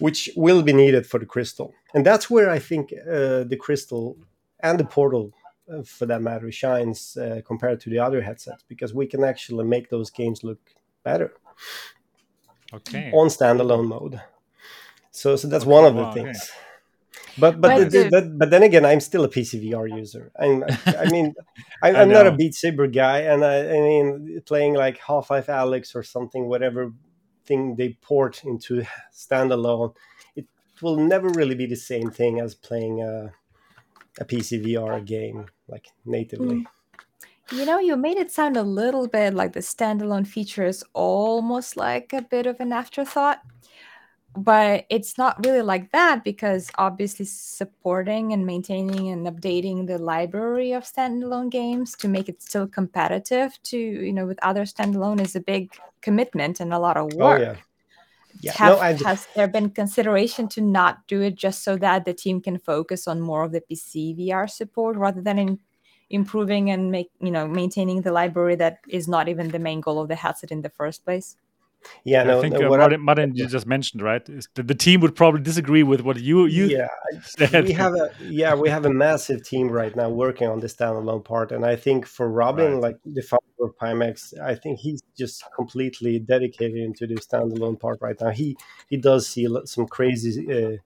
which 0.00 0.30
will 0.36 0.62
be 0.62 0.72
needed 0.72 1.06
for 1.06 1.20
the 1.20 1.26
crystal. 1.26 1.72
And 1.94 2.04
that's 2.04 2.28
where 2.28 2.50
I 2.50 2.58
think 2.58 2.92
uh, 2.92 3.44
the 3.44 3.58
crystal 3.58 4.16
and 4.60 4.80
the 4.80 4.84
portal, 4.84 5.32
for 5.84 6.06
that 6.06 6.22
matter, 6.22 6.50
shines 6.50 7.16
uh, 7.16 7.40
compared 7.46 7.80
to 7.80 7.90
the 7.90 7.98
other 7.98 8.22
headsets 8.22 8.64
because 8.68 8.94
we 8.94 9.06
can 9.06 9.24
actually 9.24 9.64
make 9.64 9.90
those 9.90 10.10
games 10.10 10.44
look 10.44 10.60
better. 11.02 11.32
Okay. 12.72 13.10
On 13.14 13.28
standalone 13.28 13.86
mode. 13.86 14.20
So, 15.10 15.36
so 15.36 15.48
that's 15.48 15.64
okay, 15.64 15.70
one 15.70 15.84
of 15.84 15.94
the 15.94 16.10
things. 16.12 16.38
Okay. 16.38 16.64
But 17.38 17.60
but 17.60 17.68
but, 17.78 17.90
the, 17.90 18.08
but, 18.10 18.38
but 18.38 18.50
then 18.50 18.62
again, 18.62 18.84
I'm 18.84 19.00
still 19.00 19.24
a 19.24 19.28
PCVR 19.28 19.96
user. 19.96 20.32
I'm, 20.38 20.64
I 20.86 21.08
mean, 21.10 21.34
I, 21.82 21.94
I'm 21.94 22.10
not 22.10 22.26
a 22.26 22.32
Beat 22.32 22.54
Saber 22.54 22.88
guy, 22.88 23.20
and 23.20 23.44
I, 23.44 23.60
I 23.68 23.80
mean, 23.80 24.42
playing 24.44 24.74
like 24.74 24.98
Half 24.98 25.30
Life 25.30 25.46
Alyx 25.46 25.94
or 25.94 26.02
something, 26.02 26.48
whatever 26.48 26.92
thing 27.46 27.76
they 27.76 27.96
port 28.00 28.44
into 28.44 28.84
standalone, 29.12 29.94
it 30.34 30.46
will 30.82 30.96
never 30.96 31.28
really 31.28 31.54
be 31.54 31.66
the 31.66 31.76
same 31.76 32.10
thing 32.10 32.40
as 32.40 32.54
playing 32.54 33.02
a, 33.02 33.32
a 34.20 34.24
PCVR 34.24 35.04
game 35.04 35.46
like 35.68 35.88
natively. 36.04 36.56
Mm. 36.56 36.66
You 37.50 37.64
know, 37.64 37.78
you 37.78 37.96
made 37.96 38.18
it 38.18 38.30
sound 38.30 38.56
a 38.56 38.62
little 38.62 39.08
bit 39.08 39.32
like 39.32 39.54
the 39.54 39.60
standalone 39.60 40.26
feature 40.26 40.66
is 40.66 40.84
almost 40.92 41.76
like 41.76 42.12
a 42.12 42.20
bit 42.20 42.46
of 42.46 42.60
an 42.60 42.72
afterthought 42.72 43.40
but 44.36 44.84
it's 44.88 45.18
not 45.18 45.44
really 45.44 45.62
like 45.62 45.90
that 45.92 46.22
because 46.22 46.70
obviously 46.76 47.24
supporting 47.24 48.32
and 48.32 48.46
maintaining 48.46 49.08
and 49.08 49.26
updating 49.26 49.86
the 49.86 49.98
library 49.98 50.72
of 50.72 50.84
standalone 50.84 51.50
games 51.50 51.96
to 51.96 52.08
make 52.08 52.28
it 52.28 52.40
still 52.40 52.66
competitive 52.66 53.58
to 53.64 53.76
you 53.78 54.12
know 54.12 54.26
with 54.26 54.38
other 54.42 54.62
standalone 54.62 55.20
is 55.20 55.34
a 55.34 55.40
big 55.40 55.72
commitment 56.02 56.60
and 56.60 56.72
a 56.72 56.78
lot 56.78 56.96
of 56.96 57.12
work. 57.14 57.40
Oh, 57.40 57.42
yeah. 57.42 57.56
Yeah. 58.40 58.52
Have, 58.52 59.00
no, 59.00 59.06
has 59.06 59.26
there 59.34 59.48
been 59.48 59.70
consideration 59.70 60.48
to 60.50 60.60
not 60.60 61.06
do 61.08 61.22
it 61.22 61.34
just 61.34 61.64
so 61.64 61.76
that 61.78 62.04
the 62.04 62.14
team 62.14 62.40
can 62.40 62.58
focus 62.58 63.08
on 63.08 63.20
more 63.20 63.44
of 63.44 63.52
the 63.52 63.60
PC 63.60 64.16
VR 64.16 64.48
support 64.48 64.96
rather 64.96 65.20
than 65.20 65.38
in 65.38 65.58
improving 66.10 66.70
and 66.70 66.90
make 66.90 67.10
you 67.20 67.30
know 67.30 67.46
maintaining 67.46 68.00
the 68.02 68.12
library 68.12 68.56
that 68.56 68.78
is 68.88 69.08
not 69.08 69.28
even 69.28 69.48
the 69.48 69.58
main 69.58 69.80
goal 69.80 70.00
of 70.00 70.08
the 70.08 70.14
headset 70.14 70.50
in 70.50 70.62
the 70.62 70.70
first 70.70 71.04
place? 71.04 71.36
Yeah, 72.04 72.22
no, 72.24 72.38
I 72.38 72.42
think 72.42 72.54
no, 72.54 72.72
uh, 72.72 72.76
Martin, 72.76 73.00
Martin, 73.00 73.34
you 73.34 73.46
just 73.46 73.66
mentioned 73.66 74.02
right. 74.02 74.24
The, 74.24 74.62
the, 74.62 74.74
team 74.74 75.00
would 75.00 75.14
probably 75.14 75.40
disagree 75.40 75.82
with 75.82 76.00
what 76.00 76.18
you 76.20 76.46
you. 76.46 76.66
Yeah, 76.66 76.88
said. 77.22 77.64
we 77.64 77.72
have 77.72 77.94
a 77.94 78.10
yeah 78.20 78.54
we 78.54 78.68
have 78.68 78.84
a 78.84 78.90
massive 78.90 79.44
team 79.44 79.68
right 79.68 79.94
now 79.94 80.08
working 80.08 80.48
on 80.48 80.60
the 80.60 80.66
standalone 80.66 81.24
part, 81.24 81.52
and 81.52 81.64
I 81.64 81.76
think 81.76 82.06
for 82.06 82.28
Robin, 82.30 82.74
right. 82.74 82.82
like 82.82 82.96
the 83.04 83.22
founder 83.22 83.44
of 83.60 83.76
Pimax, 83.78 84.38
I 84.40 84.54
think 84.54 84.80
he's 84.80 85.02
just 85.16 85.44
completely 85.54 86.18
dedicated 86.18 86.78
into 86.78 87.06
the 87.06 87.16
standalone 87.16 87.78
part 87.78 87.98
right 88.00 88.20
now. 88.20 88.30
He 88.30 88.56
he 88.88 88.96
does 88.96 89.26
see 89.26 89.46
some 89.64 89.86
crazy. 89.86 90.46
Uh, 90.50 90.76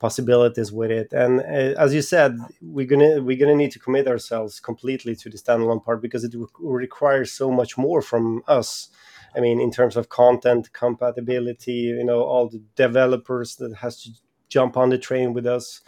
possibilities 0.00 0.70
with 0.70 0.90
it 0.90 1.12
and 1.12 1.40
uh, 1.40 1.80
as 1.80 1.94
you 1.94 2.02
said 2.02 2.36
we're 2.60 2.84
gonna 2.84 3.22
we're 3.22 3.38
gonna 3.38 3.54
need 3.54 3.70
to 3.70 3.78
commit 3.78 4.06
ourselves 4.06 4.60
completely 4.60 5.14
to 5.14 5.30
the 5.30 5.38
standalone 5.38 5.82
part 5.82 6.02
because 6.02 6.24
it 6.24 6.34
re- 6.34 6.46
requires 6.58 7.32
so 7.32 7.50
much 7.50 7.78
more 7.78 8.02
from 8.02 8.42
us 8.46 8.90
I 9.36 9.40
mean, 9.40 9.60
in 9.60 9.70
terms 9.70 9.96
of 9.96 10.08
content 10.08 10.72
compatibility, 10.72 11.72
you 11.72 12.04
know, 12.04 12.22
all 12.22 12.48
the 12.48 12.62
developers 12.76 13.56
that 13.56 13.74
has 13.76 14.02
to 14.02 14.10
jump 14.48 14.76
on 14.76 14.90
the 14.90 14.98
train 14.98 15.32
with 15.32 15.46
us. 15.46 15.80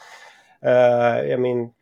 Uh, 0.65 1.23
I 1.33 1.37
mean, 1.37 1.73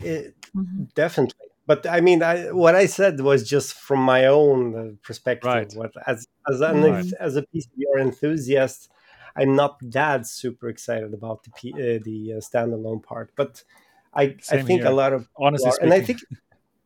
it, 0.00 0.34
mm-hmm. 0.56 0.84
definitely. 0.94 1.48
But 1.66 1.86
I 1.86 2.00
mean, 2.00 2.22
I, 2.22 2.52
what 2.52 2.74
I 2.74 2.86
said 2.86 3.20
was 3.20 3.48
just 3.48 3.74
from 3.74 4.00
my 4.00 4.26
own 4.26 4.60
uh, 4.74 4.90
perspective. 5.02 5.50
Right. 5.50 5.72
What, 5.74 5.92
as 6.06 6.26
as 6.50 6.60
an 6.60 6.82
right. 6.82 7.12
as 7.20 7.36
a 7.36 7.42
PCVR 7.42 8.00
enthusiast, 8.00 8.90
I'm 9.34 9.54
not 9.56 9.78
that 9.80 10.26
super 10.26 10.68
excited 10.68 11.14
about 11.14 11.44
the 11.44 11.50
P, 11.50 11.72
uh, 11.72 12.00
the 12.04 12.34
uh, 12.34 12.40
standalone 12.48 13.02
part. 13.02 13.30
But 13.34 13.64
I 14.12 14.36
Same 14.40 14.58
I 14.58 14.62
think 14.62 14.82
here. 14.82 14.90
a 14.90 14.94
lot 14.94 15.12
of 15.14 15.28
honestly, 15.38 15.70
are, 15.70 15.78
and 15.80 15.94
I 15.94 16.02
think 16.02 16.20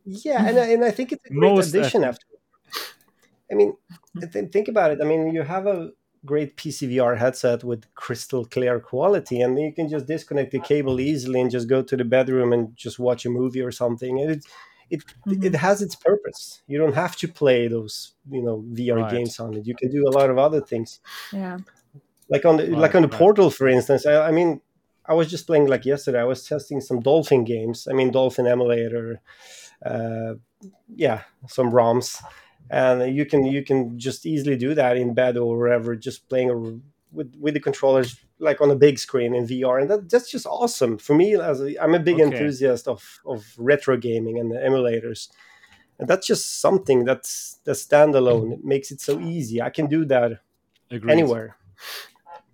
yeah, 0.05 0.47
and 0.47 0.59
I, 0.59 0.67
and 0.75 0.85
I 0.85 0.93
think 0.93 1.13
it's 1.13 1.25
a 1.27 1.29
great 1.33 1.41
Most, 1.41 1.75
uh, 1.75 1.81
addition 1.81 2.05
after 2.05 2.25
I 3.51 3.55
mean, 3.55 3.75
th- 4.33 4.51
think 4.53 4.69
about 4.69 4.91
it. 4.91 4.99
I 5.03 5.05
mean, 5.05 5.35
you 5.35 5.43
have 5.43 5.67
a 5.67 5.91
great 6.25 6.57
PCVR 6.57 7.17
headset 7.17 7.65
with 7.65 7.93
crystal 7.95 8.45
clear 8.45 8.81
quality, 8.81 9.41
and 9.41 9.59
you 9.59 9.73
can 9.73 9.89
just 9.89 10.07
disconnect 10.07 10.53
the 10.53 10.61
cable 10.61 11.01
easily 11.01 11.41
and 11.41 11.51
just 11.51 11.69
go 11.69 11.83
to 11.83 11.97
the 11.97 12.05
bedroom 12.05 12.53
and 12.53 12.77
just 12.77 12.99
watch 12.99 13.25
a 13.25 13.31
movie 13.31 13.63
or 13.63 13.71
something. 13.71 14.21
And 14.21 14.31
it 14.31 14.45
it 14.91 15.05
mm-hmm. 15.27 15.43
it 15.43 15.55
has 15.55 15.83
its 15.83 15.95
purpose. 15.95 16.63
You 16.67 16.79
don't 16.79 16.95
have 16.95 17.17
to 17.17 17.29
play 17.29 17.69
those 17.69 18.15
you 18.31 18.43
know 18.43 18.65
VR 18.73 19.03
right. 19.03 19.11
games 19.11 19.39
on 19.41 19.55
it. 19.55 19.67
You 19.67 19.75
can 19.75 19.91
do 19.91 20.07
a 20.07 20.15
lot 20.19 20.31
of 20.31 20.39
other 20.39 20.61
things. 20.61 21.01
Yeah. 21.33 21.59
Like 22.29 22.45
on 22.45 22.59
the 22.59 22.65
right, 22.65 22.79
like 22.79 22.95
on 22.95 23.03
the 23.03 23.09
right. 23.09 23.19
Portal, 23.19 23.51
for 23.51 23.69
instance. 23.69 24.05
I, 24.07 24.29
I 24.29 24.31
mean, 24.31 24.61
I 25.07 25.15
was 25.15 25.31
just 25.31 25.47
playing 25.47 25.67
like 25.67 25.87
yesterday. 25.87 26.21
I 26.21 26.25
was 26.25 26.45
testing 26.45 26.81
some 26.81 27.01
Dolphin 27.01 27.45
games. 27.45 27.89
I 27.91 27.95
mean, 27.95 28.11
Dolphin 28.11 28.47
emulator. 28.47 29.21
Uh, 29.85 30.35
yeah, 30.89 31.23
some 31.47 31.71
ROMs 31.71 32.21
and 32.71 33.15
you 33.15 33.25
can 33.25 33.45
you 33.45 33.65
can 33.65 33.99
just 33.99 34.27
easily 34.27 34.57
do 34.57 34.75
that 34.75 34.97
in 34.97 35.15
bed 35.15 35.37
or 35.37 35.57
wherever 35.57 35.97
just 35.97 36.29
playing 36.29 36.51
a, 36.51 36.57
with 37.13 37.35
with 37.39 37.55
the 37.55 37.61
controllers 37.61 38.19
like 38.39 38.61
on 38.61 38.71
a 38.71 38.77
big 38.77 38.99
screen 38.99 39.35
in 39.35 39.47
VR 39.47 39.81
and 39.81 39.91
that, 39.91 40.11
that's 40.11 40.31
just 40.31 40.47
awesome. 40.47 40.99
For 40.99 41.15
me 41.15 41.35
as 41.35 41.61
i 41.61 41.75
am 41.81 41.95
a 41.95 41.99
big 41.99 42.17
okay. 42.17 42.25
enthusiast 42.25 42.89
of 42.89 43.21
of 43.27 43.45
retro 43.59 43.97
gaming 43.97 44.39
and 44.39 44.51
the 44.51 44.57
emulators. 44.57 45.29
And 45.99 46.07
that's 46.07 46.27
just 46.27 46.61
something 46.61 47.05
that's 47.05 47.59
the 47.65 47.73
standalone. 47.73 48.53
It 48.53 48.65
makes 48.65 48.93
it 48.93 49.01
so 49.01 49.19
easy. 49.19 49.61
I 49.61 49.71
can 49.71 49.87
do 49.89 50.05
that 50.05 50.41
Agreed. 50.93 51.13
anywhere. 51.13 51.57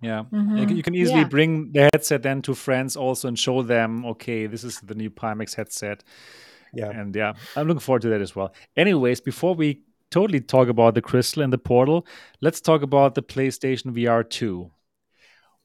Yeah. 0.01 0.23
Mm-hmm. 0.31 0.75
you, 0.75 0.83
can 0.83 0.95
easily 0.95 1.21
yeah. 1.21 1.27
bring 1.27 1.71
the 1.71 1.89
headset 1.93 2.23
then 2.23 2.41
to 2.43 2.55
friends 2.55 2.95
also 2.95 3.27
and 3.27 3.39
show 3.39 3.63
them 3.63 4.05
okay 4.05 4.45
this 4.45 4.63
is 4.63 4.79
the 4.81 4.95
new 4.95 5.09
pimax 5.09 5.55
headset. 5.55 6.03
Yeah. 6.73 6.89
And 6.89 7.15
yeah 7.15 7.33
i'm 7.55 7.67
looking 7.67 7.79
forward 7.79 8.01
to 8.03 8.09
that 8.09 8.21
as 8.21 8.35
well. 8.35 8.53
Anyways 8.75 9.21
before 9.21 9.55
we 9.55 9.83
totally 10.11 10.41
talk 10.41 10.67
about 10.67 10.95
the 10.95 11.01
crystal 11.01 11.43
and 11.43 11.51
the 11.51 11.57
portal. 11.57 12.05
Let's 12.41 12.61
talk 12.61 12.81
about 12.81 13.15
the 13.15 13.23
PlayStation 13.23 13.93
VR 13.93 14.27
2. 14.27 14.71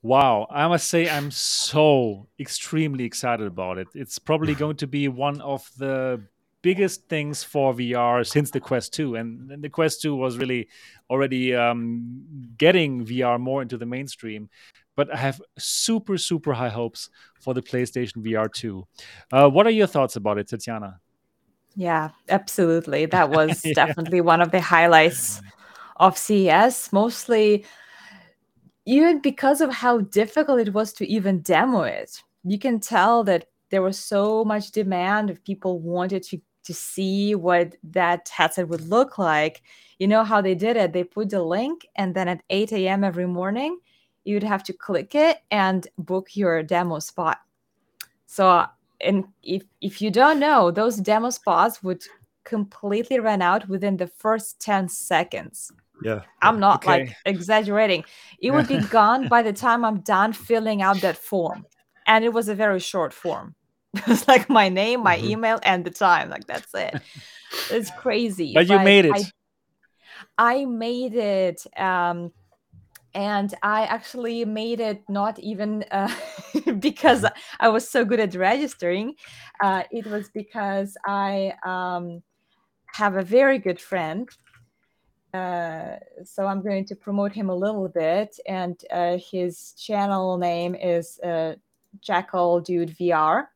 Wow, 0.03 0.47
I 0.51 0.66
must 0.66 0.88
say 0.88 1.11
I'm 1.11 1.30
so 1.30 2.28
extremely 2.38 3.05
excited 3.05 3.47
about 3.47 3.76
it. 3.76 3.88
It's 3.95 4.18
probably 4.18 4.55
going 4.55 4.76
to 4.76 4.86
be 4.86 5.09
one 5.09 5.43
of 5.43 5.70
the 5.76 6.22
biggest 6.62 7.09
things 7.09 7.43
for 7.43 7.74
VR 7.74 8.26
since 8.26 8.51
the 8.51 8.61
Quest 8.61 8.95
2. 8.95 9.16
And 9.16 9.62
the 9.62 9.68
Quest 9.68 10.01
2 10.03 10.14
was 10.14 10.38
really 10.38 10.68
already 11.11 11.55
um, 11.55 12.24
getting 12.57 13.05
VR 13.05 13.38
more 13.38 13.62
into 13.62 13.76
the 13.76 13.86
mainstream. 13.86 14.49
But 14.97 15.12
I 15.12 15.18
have 15.18 15.41
super, 15.59 16.18
super 16.18 16.55
high 16.55 16.68
hopes 16.68 17.11
for 17.41 17.55
the 17.55 17.62
PlayStation 17.62 18.18
VR 18.18 18.53
2. 18.53 18.86
Uh, 19.32 19.49
what 19.49 19.66
are 19.66 19.70
your 19.70 19.86
thoughts 19.86 20.16
about 20.16 20.38
it, 20.38 20.49
Tatiana? 20.49 21.01
Yeah, 21.74 22.10
absolutely. 22.28 23.06
That 23.06 23.30
was 23.38 23.64
yeah. 23.64 23.74
definitely 23.74 24.20
one 24.20 24.40
of 24.40 24.50
the 24.50 24.60
highlights 24.60 25.40
of 25.96 26.16
CES, 26.16 26.92
mostly 26.92 27.64
even 28.86 29.20
because 29.20 29.60
of 29.60 29.70
how 29.72 30.00
difficult 30.00 30.58
it 30.60 30.72
was 30.74 30.92
to 30.94 31.06
even 31.06 31.40
demo 31.40 31.82
it. 31.82 32.22
You 32.44 32.58
can 32.58 32.80
tell 32.80 33.22
that 33.24 33.46
there 33.70 33.82
was 33.82 33.98
so 33.98 34.44
much 34.44 34.72
demand 34.72 35.30
if 35.30 35.44
people 35.44 35.78
wanted 35.78 36.22
to 36.24 36.40
to 36.64 36.74
see 36.74 37.34
what 37.34 37.74
that 37.82 38.28
headset 38.28 38.68
would 38.68 38.82
look 38.82 39.16
like. 39.16 39.62
You 39.98 40.06
know 40.06 40.24
how 40.24 40.40
they 40.40 40.54
did 40.54 40.76
it? 40.76 40.92
They 40.92 41.04
put 41.04 41.30
the 41.30 41.42
link, 41.42 41.86
and 41.96 42.14
then 42.14 42.28
at 42.28 42.42
8 42.50 42.72
a.m. 42.72 43.02
every 43.02 43.26
morning, 43.26 43.78
you'd 44.24 44.42
have 44.42 44.62
to 44.64 44.72
click 44.72 45.14
it 45.14 45.38
and 45.50 45.88
book 45.98 46.36
your 46.36 46.62
demo 46.62 46.98
spot. 46.98 47.38
So 48.26 48.66
and 49.01 49.24
if 49.42 49.62
if 49.80 50.03
you 50.03 50.11
don't 50.11 50.38
know, 50.38 50.70
those 50.70 50.96
demo 50.96 51.30
spots 51.30 51.82
would 51.82 52.03
completely 52.44 53.18
run 53.18 53.42
out 53.42 53.68
within 53.68 53.96
the 53.96 54.07
first 54.07 54.61
10 54.61 54.88
seconds. 54.88 55.70
Yeah. 56.03 56.22
I'm 56.42 56.59
not 56.59 56.84
okay. 56.84 56.90
like 56.90 57.16
exaggerating. 57.26 58.05
It 58.40 58.53
would 58.53 58.68
be 58.68 58.78
gone 58.90 59.28
by 59.28 59.42
the 59.42 59.53
time 59.53 59.84
I'm 59.84 60.01
done 60.01 60.32
filling 60.32 60.82
out 60.82 61.01
that 61.03 61.16
form. 61.16 61.66
And 62.07 62.24
it 62.24 62.32
was 62.32 62.48
a 62.48 62.55
very 62.55 62.80
short 62.80 63.12
form. 63.12 63.55
It 63.94 64.07
was 64.07 64.28
like 64.28 64.48
my 64.48 64.68
name, 64.68 65.03
my 65.03 65.18
mm-hmm. 65.18 65.30
email, 65.30 65.59
and 65.64 65.84
the 65.84 65.90
time. 65.90 66.30
Like 66.30 66.46
that's 66.46 66.72
it. 66.74 66.94
It's 67.70 67.90
crazy. 67.98 68.55
But, 68.55 68.68
but 68.68 68.74
you 68.74 68.84
made 68.84 69.05
it. 69.05 69.32
I, 70.38 70.61
I 70.61 70.64
made 70.64 71.14
it 71.14 71.66
um 71.76 72.30
and 73.14 73.54
I 73.62 73.82
actually 73.82 74.44
made 74.44 74.80
it 74.80 75.02
not 75.08 75.38
even 75.38 75.84
uh, 75.90 76.14
because 76.78 77.24
I 77.58 77.68
was 77.68 77.88
so 77.88 78.04
good 78.04 78.20
at 78.20 78.34
registering. 78.34 79.14
Uh, 79.62 79.82
it 79.90 80.06
was 80.06 80.30
because 80.30 80.96
I 81.06 81.54
um, 81.64 82.22
have 82.86 83.16
a 83.16 83.22
very 83.22 83.58
good 83.58 83.80
friend. 83.80 84.28
Uh, 85.32 85.96
so 86.24 86.46
I'm 86.46 86.62
going 86.62 86.84
to 86.86 86.96
promote 86.96 87.32
him 87.32 87.50
a 87.50 87.54
little 87.54 87.88
bit, 87.88 88.36
and 88.46 88.80
uh, 88.90 89.16
his 89.18 89.74
channel 89.74 90.38
name 90.38 90.74
is 90.74 91.20
uh, 91.20 91.54
Jackal 92.00 92.61
Dude 92.61 92.96
VR. 92.96 93.46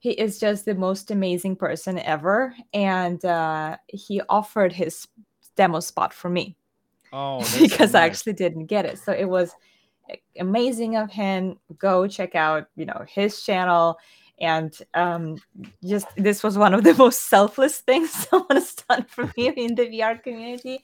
He 0.00 0.10
is 0.10 0.38
just 0.38 0.64
the 0.64 0.74
most 0.74 1.10
amazing 1.10 1.56
person 1.56 1.98
ever, 2.00 2.54
and 2.72 3.24
uh, 3.24 3.76
he 3.86 4.20
offered 4.28 4.72
his 4.72 5.06
demo 5.56 5.80
spot 5.80 6.12
for 6.12 6.28
me. 6.28 6.56
Oh, 7.14 7.38
because 7.60 7.60
so 7.78 7.84
nice. 7.84 7.94
I 7.94 8.06
actually 8.06 8.32
didn't 8.32 8.66
get 8.66 8.84
it. 8.84 8.98
So 8.98 9.12
it 9.12 9.26
was 9.26 9.54
amazing 10.38 10.96
of 10.96 11.10
him. 11.10 11.58
Go 11.78 12.08
check 12.08 12.34
out, 12.34 12.66
you 12.74 12.84
know, 12.84 13.04
his 13.08 13.42
channel. 13.42 13.98
And 14.40 14.76
um, 14.94 15.36
just 15.84 16.08
this 16.16 16.42
was 16.42 16.58
one 16.58 16.74
of 16.74 16.82
the 16.82 16.92
most 16.98 17.28
selfless 17.28 17.78
things 17.78 18.10
someone 18.30 18.56
has 18.56 18.74
done 18.74 19.04
for 19.04 19.32
me 19.36 19.48
in 19.56 19.76
the 19.76 19.86
VR 19.86 20.20
community. 20.20 20.80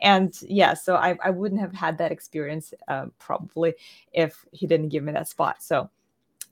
And 0.00 0.34
yeah, 0.40 0.72
so 0.72 0.96
I, 0.96 1.18
I 1.22 1.28
wouldn't 1.28 1.60
have 1.60 1.74
had 1.74 1.98
that 1.98 2.10
experience 2.10 2.72
uh, 2.88 3.06
probably 3.18 3.74
if 4.12 4.42
he 4.52 4.66
didn't 4.66 4.88
give 4.88 5.04
me 5.04 5.12
that 5.12 5.28
spot. 5.28 5.62
So 5.62 5.90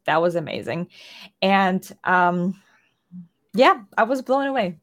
that 0.05 0.21
was 0.21 0.35
amazing. 0.35 0.89
And 1.41 1.91
um, 2.05 2.61
yeah, 3.55 3.81
I 3.97 4.03
was 4.03 4.21
blown 4.21 4.47
away. 4.47 4.79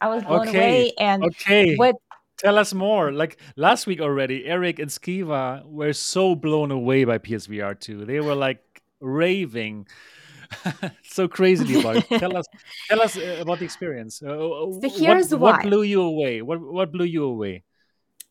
I 0.00 0.08
was 0.08 0.24
blown 0.24 0.48
okay. 0.48 0.58
away. 0.58 0.92
And 0.98 1.24
okay. 1.24 1.76
what 1.76 1.96
Tell 2.42 2.58
us 2.58 2.74
more. 2.74 3.12
Like 3.12 3.38
last 3.56 3.86
week 3.86 4.00
already, 4.00 4.44
Eric 4.46 4.78
and 4.78 4.90
Skiva 4.90 5.64
were 5.64 5.92
so 5.92 6.34
blown 6.34 6.72
away 6.72 7.04
by 7.04 7.18
PSVR 7.18 7.78
2. 7.78 8.04
They 8.04 8.20
were 8.20 8.34
like 8.34 8.82
raving 9.00 9.86
so 11.04 11.28
crazily 11.28 11.80
about 11.80 11.96
it. 12.10 12.18
tell 12.18 12.36
us 12.36 12.46
tell 12.88 13.00
us 13.00 13.16
uh, 13.16 13.38
about 13.40 13.58
the 13.58 13.64
experience. 13.64 14.22
Uh, 14.22 14.28
uh, 14.28 14.72
so 14.72 14.90
here's 14.90 15.30
what, 15.30 15.40
why. 15.40 15.50
What 15.52 15.62
blew 15.62 15.82
you 15.82 16.02
away? 16.02 16.42
What 16.42 16.60
what 16.60 16.92
blew 16.92 17.04
you 17.04 17.24
away? 17.24 17.64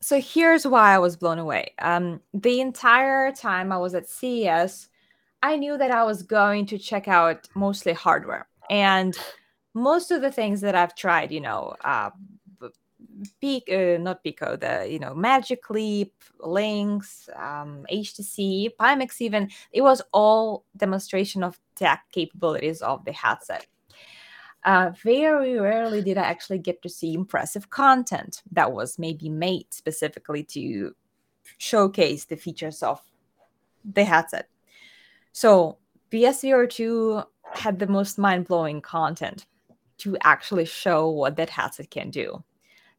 So 0.00 0.20
here's 0.20 0.66
why 0.66 0.94
I 0.94 0.98
was 0.98 1.16
blown 1.16 1.38
away. 1.38 1.74
Um, 1.78 2.20
the 2.34 2.60
entire 2.60 3.30
time 3.30 3.70
I 3.70 3.78
was 3.78 3.94
at 3.94 4.08
CES, 4.08 4.88
I 5.42 5.56
knew 5.56 5.78
that 5.78 5.92
I 5.92 6.02
was 6.02 6.22
going 6.22 6.66
to 6.66 6.78
check 6.78 7.06
out 7.06 7.48
mostly 7.54 7.92
hardware. 7.92 8.48
And 8.68 9.16
most 9.74 10.10
of 10.10 10.20
the 10.20 10.32
things 10.32 10.60
that 10.62 10.74
I've 10.74 10.96
tried, 10.96 11.30
you 11.30 11.40
know, 11.40 11.76
uh, 11.84 12.10
Pico, 13.40 13.94
uh, 13.94 13.98
not 13.98 14.22
Pico, 14.22 14.56
the 14.56 14.86
you 14.90 14.98
know 14.98 15.14
Magic 15.14 15.68
Leap, 15.70 16.14
Lynx, 16.40 17.28
um, 17.36 17.86
HTC, 17.90 18.70
Pimax, 18.78 19.20
even 19.20 19.50
it 19.72 19.82
was 19.82 20.02
all 20.12 20.64
demonstration 20.76 21.42
of 21.42 21.58
tech 21.76 22.04
capabilities 22.12 22.82
of 22.82 23.04
the 23.04 23.12
headset. 23.12 23.66
Uh, 24.64 24.92
very 25.02 25.58
rarely 25.58 26.02
did 26.02 26.16
I 26.16 26.22
actually 26.22 26.58
get 26.58 26.82
to 26.82 26.88
see 26.88 27.14
impressive 27.14 27.70
content 27.70 28.42
that 28.52 28.72
was 28.72 28.98
maybe 28.98 29.28
made 29.28 29.66
specifically 29.70 30.44
to 30.44 30.94
showcase 31.58 32.26
the 32.26 32.36
features 32.36 32.82
of 32.82 33.00
the 33.84 34.04
headset. 34.04 34.48
So 35.32 35.78
PSVR 36.12 36.70
2 36.70 37.22
had 37.54 37.80
the 37.80 37.88
most 37.88 38.18
mind 38.18 38.46
blowing 38.46 38.80
content 38.80 39.46
to 39.98 40.16
actually 40.22 40.64
show 40.64 41.10
what 41.10 41.36
that 41.36 41.50
headset 41.50 41.90
can 41.90 42.10
do 42.10 42.44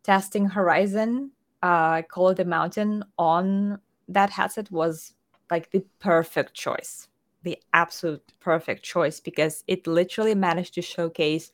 testing 0.04 0.46
Horizon, 0.46 1.32
uh, 1.62 2.02
Call 2.04 2.30
of 2.30 2.38
the 2.38 2.46
Mountain 2.46 3.04
on 3.18 3.80
that 4.10 4.30
headset 4.30 4.70
was 4.72 5.14
like 5.50 5.72
the 5.72 5.84
perfect 6.00 6.54
choice, 6.54 7.08
the 7.44 7.58
absolute 7.74 8.22
perfect 8.40 8.84
choice 8.84 9.20
because 9.20 9.64
it 9.68 9.88
literally 9.88 10.36
managed 10.36 10.74
to 10.76 10.82
showcase 10.82 11.52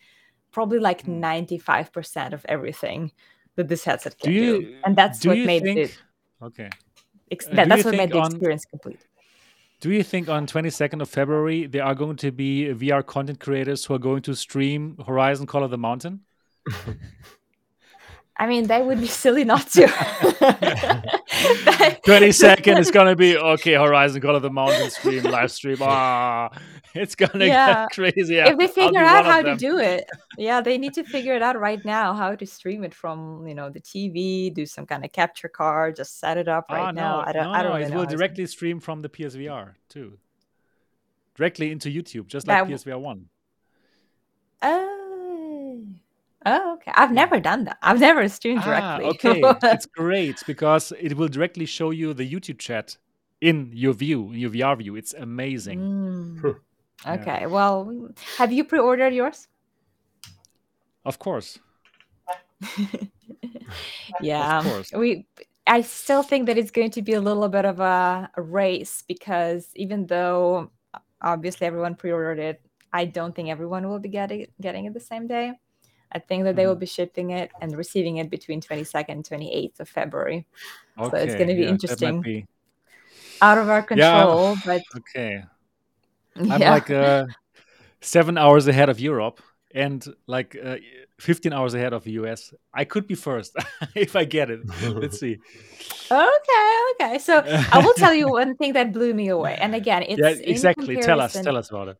probably 0.51 0.79
like 0.79 1.05
95% 1.05 2.27
hmm. 2.27 2.33
of 2.33 2.45
everything 2.49 3.11
that 3.55 3.67
this 3.67 3.83
headset 3.83 4.17
can 4.19 4.31
do. 4.31 4.35
You, 4.35 4.61
do. 4.61 4.75
And 4.85 4.95
that's 4.95 5.25
what 5.25 5.37
made 5.37 5.63
think, 5.63 5.79
it 5.79 6.01
okay. 6.41 6.69
Ex- 7.31 7.47
uh, 7.47 7.55
that, 7.55 7.69
that's 7.69 7.85
what 7.85 7.95
made 7.95 8.11
the 8.11 8.19
on, 8.19 8.31
experience 8.31 8.65
complete. 8.65 9.05
Do 9.81 9.91
you 9.91 10.03
think 10.03 10.27
on 10.27 10.45
22nd 10.45 11.01
of 11.01 11.09
February 11.09 11.67
there 11.67 11.83
are 11.83 11.95
going 11.95 12.17
to 12.17 12.31
be 12.31 12.65
VR 12.73 13.05
content 13.05 13.39
creators 13.39 13.85
who 13.85 13.93
are 13.93 13.99
going 13.99 14.21
to 14.23 14.35
stream 14.35 14.97
Horizon 15.05 15.45
Call 15.45 15.63
of 15.63 15.71
the 15.71 15.77
Mountain? 15.77 16.21
I 18.39 18.47
mean, 18.47 18.67
they 18.67 18.81
would 18.81 19.01
be 19.01 19.07
silly 19.07 19.43
not 19.43 19.69
to. 19.71 19.85
20 22.05 22.31
second 22.31 22.77
is 22.77 22.89
gonna 22.89 23.15
be 23.15 23.37
okay. 23.37 23.73
Horizon 23.73 24.21
Call 24.21 24.37
of 24.37 24.41
the 24.41 24.49
Mountain 24.49 24.89
stream 24.91 25.23
live 25.23 25.51
stream. 25.51 25.77
Ah, 25.91 26.49
it's 26.95 27.15
gonna 27.15 27.45
yeah. 27.45 27.83
get 27.83 27.89
crazy. 27.91 28.37
If 28.37 28.57
they 28.57 28.67
figure 28.67 29.01
out 29.01 29.25
how 29.25 29.41
to 29.41 29.57
do 29.57 29.77
it, 29.77 30.09
yeah, 30.37 30.61
they 30.61 30.77
need 30.77 30.93
to 30.93 31.03
figure 31.03 31.35
it 31.35 31.41
out 31.41 31.59
right 31.59 31.83
now 31.83 32.13
how 32.13 32.33
to 32.33 32.45
stream 32.45 32.83
it 32.83 32.93
from 32.93 33.45
you 33.45 33.53
know 33.53 33.69
the 33.69 33.81
TV, 33.81 34.53
do 34.53 34.65
some 34.65 34.85
kind 34.85 35.03
of 35.03 35.11
capture 35.11 35.49
card, 35.49 35.97
just 35.97 36.19
set 36.19 36.37
it 36.37 36.47
up 36.47 36.65
right 36.69 36.79
ah, 36.79 36.91
no, 36.91 37.01
now. 37.01 37.23
I 37.25 37.31
don't. 37.33 37.43
No, 37.43 37.51
I 37.51 37.61
don't 37.61 37.71
no, 37.71 37.77
really 37.77 37.91
it 37.91 37.95
will 37.95 38.05
directly 38.05 38.45
stream 38.45 38.79
from 38.79 39.01
the 39.01 39.09
PSVR 39.09 39.73
too, 39.89 40.17
directly 41.35 41.71
into 41.71 41.89
YouTube, 41.89 42.27
just 42.27 42.47
like 42.47 42.65
that, 42.65 42.73
PSVR 42.73 43.01
one. 43.01 43.25
Oh. 44.61 44.98
Oh, 46.45 46.73
okay. 46.75 46.91
I've 46.95 47.11
never 47.11 47.39
done 47.39 47.65
that. 47.65 47.77
I've 47.81 47.99
never 47.99 48.27
streamed 48.29 48.61
ah, 48.63 48.97
directly. 48.97 49.05
okay, 49.05 49.41
it's 49.73 49.85
great 49.85 50.41
because 50.47 50.93
it 50.99 51.17
will 51.17 51.27
directly 51.27 51.65
show 51.65 51.91
you 51.91 52.13
the 52.13 52.29
YouTube 52.29 52.59
chat 52.59 52.97
in 53.41 53.71
your 53.73 53.93
view, 53.93 54.31
in 54.31 54.39
your 54.39 54.49
VR 54.49 54.77
view. 54.77 54.95
It's 54.95 55.13
amazing. 55.13 55.79
Mm. 55.79 56.55
okay. 57.07 57.39
Yeah. 57.41 57.45
Well, 57.47 58.09
have 58.37 58.51
you 58.51 58.63
pre-ordered 58.63 59.13
yours? 59.13 59.47
Of 61.05 61.19
course. 61.19 61.59
yeah. 64.21 64.59
Of 64.59 64.65
course. 64.65 64.91
We 64.93 65.25
I 65.67 65.81
still 65.81 66.23
think 66.23 66.47
that 66.47 66.57
it's 66.57 66.71
going 66.71 66.91
to 66.91 67.01
be 67.01 67.13
a 67.13 67.21
little 67.21 67.47
bit 67.47 67.65
of 67.65 67.79
a, 67.79 68.29
a 68.35 68.41
race 68.41 69.03
because 69.07 69.69
even 69.75 70.07
though 70.07 70.71
obviously 71.21 71.67
everyone 71.67 71.95
pre-ordered 71.95 72.39
it, 72.39 72.61
I 72.91 73.05
don't 73.05 73.35
think 73.35 73.49
everyone 73.49 73.87
will 73.87 73.99
be 73.99 74.09
getting 74.09 74.47
getting 74.59 74.85
it 74.85 74.93
the 74.93 74.99
same 74.99 75.27
day. 75.27 75.53
I 76.11 76.19
think 76.19 76.43
that 76.45 76.55
they 76.55 76.65
will 76.65 76.73
mm-hmm. 76.73 76.79
be 76.81 76.85
shipping 76.87 77.29
it 77.31 77.51
and 77.61 77.75
receiving 77.75 78.17
it 78.17 78.29
between 78.29 78.61
22nd 78.61 79.09
and 79.09 79.23
28th 79.23 79.79
of 79.79 79.89
February. 79.89 80.45
Okay, 80.97 81.09
so 81.09 81.17
it's 81.23 81.35
going 81.35 81.49
to 81.49 81.55
be 81.55 81.61
yeah, 81.61 81.69
interesting. 81.69 82.21
Be... 82.21 82.47
Out 83.41 83.57
of 83.57 83.69
our 83.69 83.83
control, 83.83 84.55
yeah, 84.65 84.65
but 84.65 84.81
okay. 84.97 85.43
I'm 86.35 86.59
like 86.59 86.89
uh, 86.89 87.27
seven 88.01 88.37
hours 88.37 88.67
ahead 88.67 88.89
of 88.89 88.99
Europe 88.99 89.41
and 89.73 90.03
like 90.25 90.57
uh, 90.61 90.77
15 91.19 91.53
hours 91.53 91.73
ahead 91.73 91.93
of 91.93 92.03
the 92.03 92.11
US. 92.11 92.53
I 92.73 92.85
could 92.85 93.05
be 93.05 93.15
first 93.15 93.55
if 93.95 94.15
I 94.15 94.25
get 94.25 94.49
it. 94.49 94.61
Let's 94.83 95.19
see. 95.19 95.37
Okay, 96.11 96.77
okay. 96.93 97.19
So 97.19 97.43
I 97.45 97.81
will 97.83 97.93
tell 97.93 98.13
you 98.13 98.29
one 98.29 98.55
thing 98.55 98.73
that 98.73 98.93
blew 98.93 99.13
me 99.13 99.27
away. 99.27 99.57
And 99.59 99.75
again, 99.75 100.03
it's 100.03 100.19
yeah, 100.19 100.29
exactly. 100.29 100.97
Tell 100.97 101.21
us, 101.21 101.33
tell 101.33 101.55
us 101.55 101.69
about 101.69 101.89
it 101.89 101.97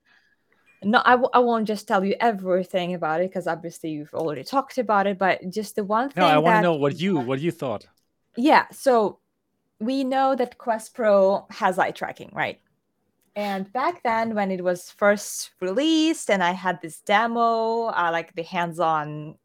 no 0.84 1.02
I 1.06 1.12
w- 1.12 1.30
I 1.34 1.40
won't 1.40 1.68
just 1.68 1.88
tell 1.88 2.04
you 2.04 2.16
everything 2.20 2.94
about 2.94 3.22
it 3.22 3.30
because 3.30 3.48
obviously 3.48 3.92
you've 3.92 4.14
already 4.14 4.44
talked 4.44 4.78
about 4.78 5.08
it 5.08 5.18
but 5.18 5.50
just 5.50 5.76
the 5.76 5.84
one 5.84 6.10
thing 6.10 6.24
no 6.24 6.28
i 6.28 6.38
want 6.38 6.58
to 6.58 6.62
know 6.62 6.76
what 6.76 7.00
you 7.00 7.20
what 7.20 7.40
you 7.40 7.52
thought. 7.52 7.86
Yeah 8.38 8.66
so 8.72 9.20
we 9.80 10.04
know 10.04 10.36
that 10.36 10.58
quest 10.58 10.94
pro 10.94 11.46
has 11.50 11.80
eye 11.80 11.92
tracking 11.92 12.32
right? 12.34 12.60
And 13.36 13.72
back 13.72 14.04
then 14.04 14.36
when 14.36 14.52
it 14.52 14.64
was 14.64 14.92
first 14.92 15.52
released 15.62 16.30
and 16.30 16.44
i 16.44 16.52
had 16.52 16.82
this 16.82 17.00
demo 17.02 17.86
uh, 17.86 18.10
like 18.12 18.34
the 18.36 18.44
hands-on 18.44 19.36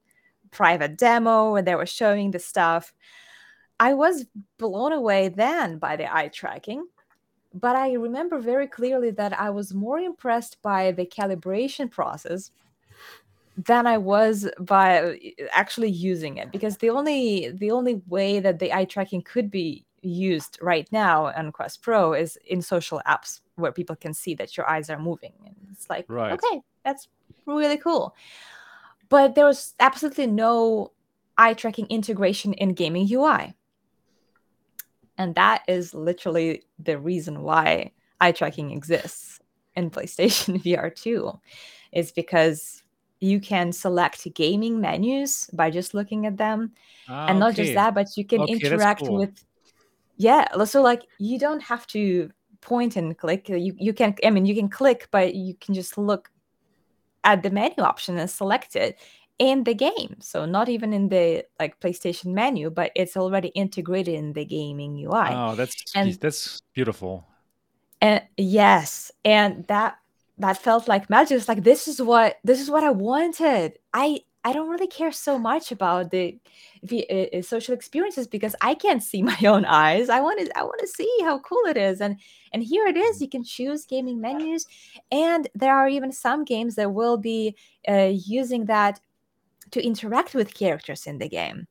private 0.51 0.97
demo 0.97 1.52
where 1.52 1.62
they 1.62 1.74
were 1.74 1.86
showing 1.86 2.31
the 2.31 2.39
stuff 2.39 2.93
i 3.78 3.93
was 3.94 4.24
blown 4.59 4.93
away 4.93 5.28
then 5.28 5.78
by 5.78 5.97
the 5.97 6.12
eye 6.12 6.28
tracking 6.28 6.86
but 7.55 7.76
I 7.76 7.93
remember 7.93 8.39
very 8.39 8.66
clearly 8.66 9.10
that 9.12 9.39
I 9.39 9.51
was 9.51 9.72
more 9.72 9.98
impressed 9.98 10.60
by 10.60 10.90
the 10.90 11.06
calibration 11.06 11.90
process 11.90 12.51
than 13.56 13.86
I 13.86 13.98
was 13.98 14.48
by 14.59 15.01
uh, 15.01 15.14
actually 15.52 15.90
using 15.90 16.39
it 16.39 16.51
because 16.51 16.78
the 16.78 16.90
only 16.90 17.51
the 17.51 17.70
only 17.70 18.02
way 18.09 18.40
that 18.40 18.59
the 18.59 18.72
eye 18.72 18.85
tracking 18.85 19.22
could 19.22 19.51
be 19.51 19.85
used 20.02 20.59
right 20.60 20.90
now 20.90 21.26
on 21.36 21.52
Quest 21.52 21.81
Pro 21.81 22.12
is 22.12 22.36
in 22.47 22.60
social 22.60 23.01
apps 23.06 23.40
where 23.55 23.70
people 23.72 23.94
can 23.94 24.12
see 24.12 24.35
that 24.35 24.56
your 24.56 24.68
eyes 24.68 24.90
are 24.90 24.98
moving 24.98 25.32
and 25.47 25.55
it's 25.72 25.89
like 25.89 26.05
right. 26.09 26.32
okay 26.32 26.60
that's 26.85 27.09
really 27.47 27.78
cool 27.78 28.14
but 29.09 29.36
there 29.36 29.47
was 29.47 29.74
absolutely 29.78 30.26
no 30.26 30.90
eye 31.39 31.55
tracking 31.55 31.86
integration 31.86 32.52
in 32.55 32.70
gaming 32.70 33.09
UI 33.10 33.55
and 35.19 35.35
that 35.35 35.62
is 35.69 35.95
literally 35.95 36.65
the 36.78 36.99
reason 36.99 37.43
why 37.43 37.93
eye 38.20 38.32
tracking 38.32 38.70
exists 38.70 39.41
in 39.74 39.91
PlayStation 39.91 40.62
VR 40.65 40.95
2 40.95 41.39
is 41.93 42.12
because 42.12 42.82
you 43.20 43.41
can 43.41 43.73
select 43.73 44.27
gaming 44.35 44.81
menus 44.81 45.49
by 45.53 45.70
just 45.70 45.95
looking 45.95 46.27
at 46.27 46.36
them. 46.36 46.73
Ah, 47.09 47.27
and 47.28 47.39
not 47.39 47.53
okay. 47.53 47.62
just 47.62 47.74
that, 47.74 47.95
but 47.95 48.09
you 48.16 48.24
can 48.24 48.43
okay, 48.43 48.53
interact 48.53 49.03
cool. 49.03 49.19
with 49.19 49.45
yeah 50.16 50.47
so 50.65 50.82
like 50.82 51.03
you 51.19 51.39
don't 51.39 51.62
have 51.62 51.86
to 51.86 52.31
point 52.61 52.97
and 52.97 53.19
click 53.19 53.49
you 53.49 53.74
you 53.78 53.93
can 53.93 54.15
i 54.24 54.31
mean 54.31 54.47
you 54.47 54.55
can 54.55 54.69
click 54.69 55.09
but 55.11 55.35
you 55.35 55.55
can 55.61 55.74
just 55.74 55.99
look 55.99 56.31
at 57.24 57.43
the 57.43 57.51
menu 57.51 57.82
option 57.82 58.19
and 58.19 58.31
select 58.31 58.77
it 58.77 58.99
in 59.39 59.65
the 59.65 59.74
game. 59.74 60.16
So 60.20 60.44
not 60.44 60.69
even 60.69 60.93
in 60.93 61.09
the 61.09 61.44
like 61.59 61.81
playstation 61.81 62.32
menu 62.35 62.70
but 62.70 62.93
it's 62.94 63.16
already 63.16 63.48
integrated 63.48 64.15
in 64.15 64.32
the 64.32 64.44
gaming 64.44 64.97
ui 65.05 65.28
oh 65.31 65.55
that's 65.55 65.77
and, 65.94 66.15
that's 66.15 66.61
beautiful. 66.73 67.27
And 68.01 68.23
yes 68.36 69.11
and 69.24 69.66
that 69.66 69.97
that 70.39 70.59
felt 70.59 70.89
like 70.89 71.09
magic. 71.11 71.39
It's 71.39 71.48
like 71.48 71.65
this 71.65 71.86
is 71.89 72.02
what 72.02 72.39
this 72.44 72.61
is 72.61 72.70
what 72.70 72.85
i 72.85 72.90
wanted. 72.90 73.78
I 73.93 74.20
I 74.47 74.52
don't 74.52 74.69
really 74.69 74.86
care 74.86 75.11
so 75.11 75.39
much 75.39 75.73
about 75.73 76.11
the, 76.11 76.39
the 76.82 77.32
uh, 77.32 77.40
social 77.40 77.74
experiences 77.74 78.27
because 78.27 78.55
I 78.61 78.74
can't 78.74 79.02
see 79.02 79.23
my 79.32 79.39
own 79.47 79.65
eyes. 79.65 80.11
I 80.11 80.20
want 80.20 80.39
to 80.40 80.59
I 80.59 80.62
want 80.62 80.81
to 80.81 80.86
see 80.86 81.11
how 81.23 81.39
cool 81.39 81.65
it 81.66 81.77
is, 81.77 82.01
and 82.01 82.19
and 82.52 82.62
here 82.62 82.86
it 82.86 82.97
is. 82.97 83.20
You 83.20 83.28
can 83.28 83.43
choose 83.43 83.86
gaming 83.86 84.20
menus, 84.20 84.66
and 85.11 85.48
there 85.55 85.74
are 85.74 85.89
even 85.89 86.12
some 86.12 86.44
games 86.44 86.74
that 86.74 86.93
will 86.93 87.16
be 87.16 87.56
uh, 87.89 88.12
using 88.12 88.66
that 88.66 89.01
to 89.70 89.85
interact 89.85 90.35
with 90.35 90.55
characters 90.55 91.07
in 91.07 91.19
the 91.19 91.28
game. 91.28 91.66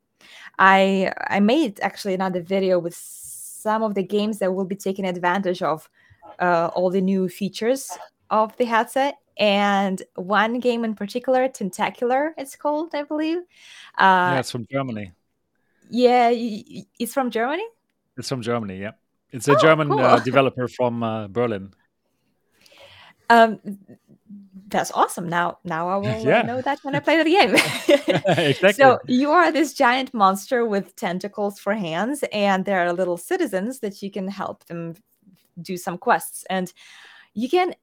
I 0.59 1.11
I 1.27 1.39
made 1.39 1.79
actually 1.81 2.13
another 2.13 2.41
video 2.41 2.79
with 2.79 2.95
some 2.95 3.83
of 3.83 3.95
the 3.95 4.03
games 4.03 4.39
that 4.39 4.53
will 4.53 4.65
be 4.65 4.75
taking 4.75 5.05
advantage 5.05 5.61
of 5.61 5.89
uh, 6.39 6.69
all 6.75 6.89
the 6.89 7.01
new 7.01 7.29
features 7.29 7.89
of 8.29 8.55
the 8.57 8.65
headset 8.65 9.15
and 9.37 10.01
one 10.15 10.59
game 10.59 10.83
in 10.85 10.95
particular, 10.95 11.47
Tentacular, 11.47 12.33
it's 12.37 12.55
called, 12.55 12.93
I 12.93 13.03
believe. 13.03 13.39
Uh, 13.97 14.33
yeah, 14.33 14.39
it's 14.39 14.51
from 14.51 14.65
Germany. 14.71 15.11
Yeah, 15.89 16.29
it's 16.33 17.13
from 17.13 17.31
Germany. 17.31 17.65
It's 18.17 18.29
from 18.29 18.41
Germany. 18.41 18.79
Yeah, 18.79 18.91
it's 19.31 19.47
a 19.47 19.53
oh, 19.55 19.59
German 19.59 19.89
cool. 19.89 19.99
uh, 19.99 20.19
developer 20.23 20.67
from 20.67 21.03
uh, 21.03 21.27
Berlin. 21.27 21.73
Um, 23.29 23.59
that's 24.67 24.91
awesome. 24.91 25.27
Now, 25.29 25.57
now 25.63 25.89
I 25.89 25.97
will 25.97 26.25
yeah. 26.25 26.41
know 26.43 26.61
that 26.61 26.79
when 26.83 26.95
I 26.95 26.99
play 27.07 27.23
the 27.23 27.29
game. 27.29 27.55
exactly. 28.37 28.73
So 28.73 28.99
you 29.07 29.31
are 29.31 29.51
this 29.51 29.73
giant 29.73 30.13
monster 30.13 30.65
with 30.65 30.95
tentacles 30.95 31.59
for 31.59 31.73
hands, 31.73 32.23
and 32.31 32.65
there 32.65 32.79
are 32.85 32.93
little 32.93 33.17
citizens 33.17 33.79
that 33.79 34.01
you 34.01 34.11
can 34.11 34.27
help 34.27 34.65
them 34.65 34.95
do 35.61 35.77
some 35.77 35.97
quests, 35.97 36.45
and 36.49 36.71
you 37.33 37.49
can 37.49 37.73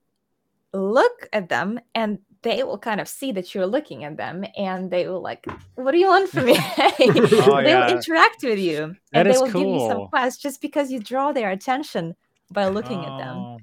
look 0.73 1.29
at 1.33 1.49
them 1.49 1.81
and 1.95 2.19
they 2.43 2.63
will 2.63 2.79
kind 2.79 3.01
of 3.01 3.09
see 3.09 3.33
that 3.33 3.55
you're 3.55 3.67
looking 3.67 4.05
at 4.05 4.17
them 4.17 4.45
and 4.57 4.91
they 4.91 5.07
will 5.09 5.21
like 5.21 5.45
what 5.75 5.91
do 5.93 5.99
you 5.99 6.07
want 6.07 6.31
from 6.31 6.45
me 6.45 6.57
oh, 6.79 6.95
they 6.99 7.71
yeah. 7.71 7.87
will 7.87 7.97
interact 7.97 8.43
with 8.43 8.59
you 8.59 8.95
that 9.13 9.27
and 9.27 9.35
they 9.35 9.39
will 9.39 9.51
cool. 9.51 9.63
give 9.63 9.83
you 9.83 9.89
some 9.89 10.07
quests 10.09 10.41
just 10.41 10.61
because 10.61 10.91
you 10.91 11.01
draw 11.01 11.33
their 11.33 11.51
attention 11.51 12.15
by 12.51 12.69
looking 12.69 12.99
oh, 12.99 13.07
at 13.07 13.19
them 13.19 13.37
oh, 13.37 13.59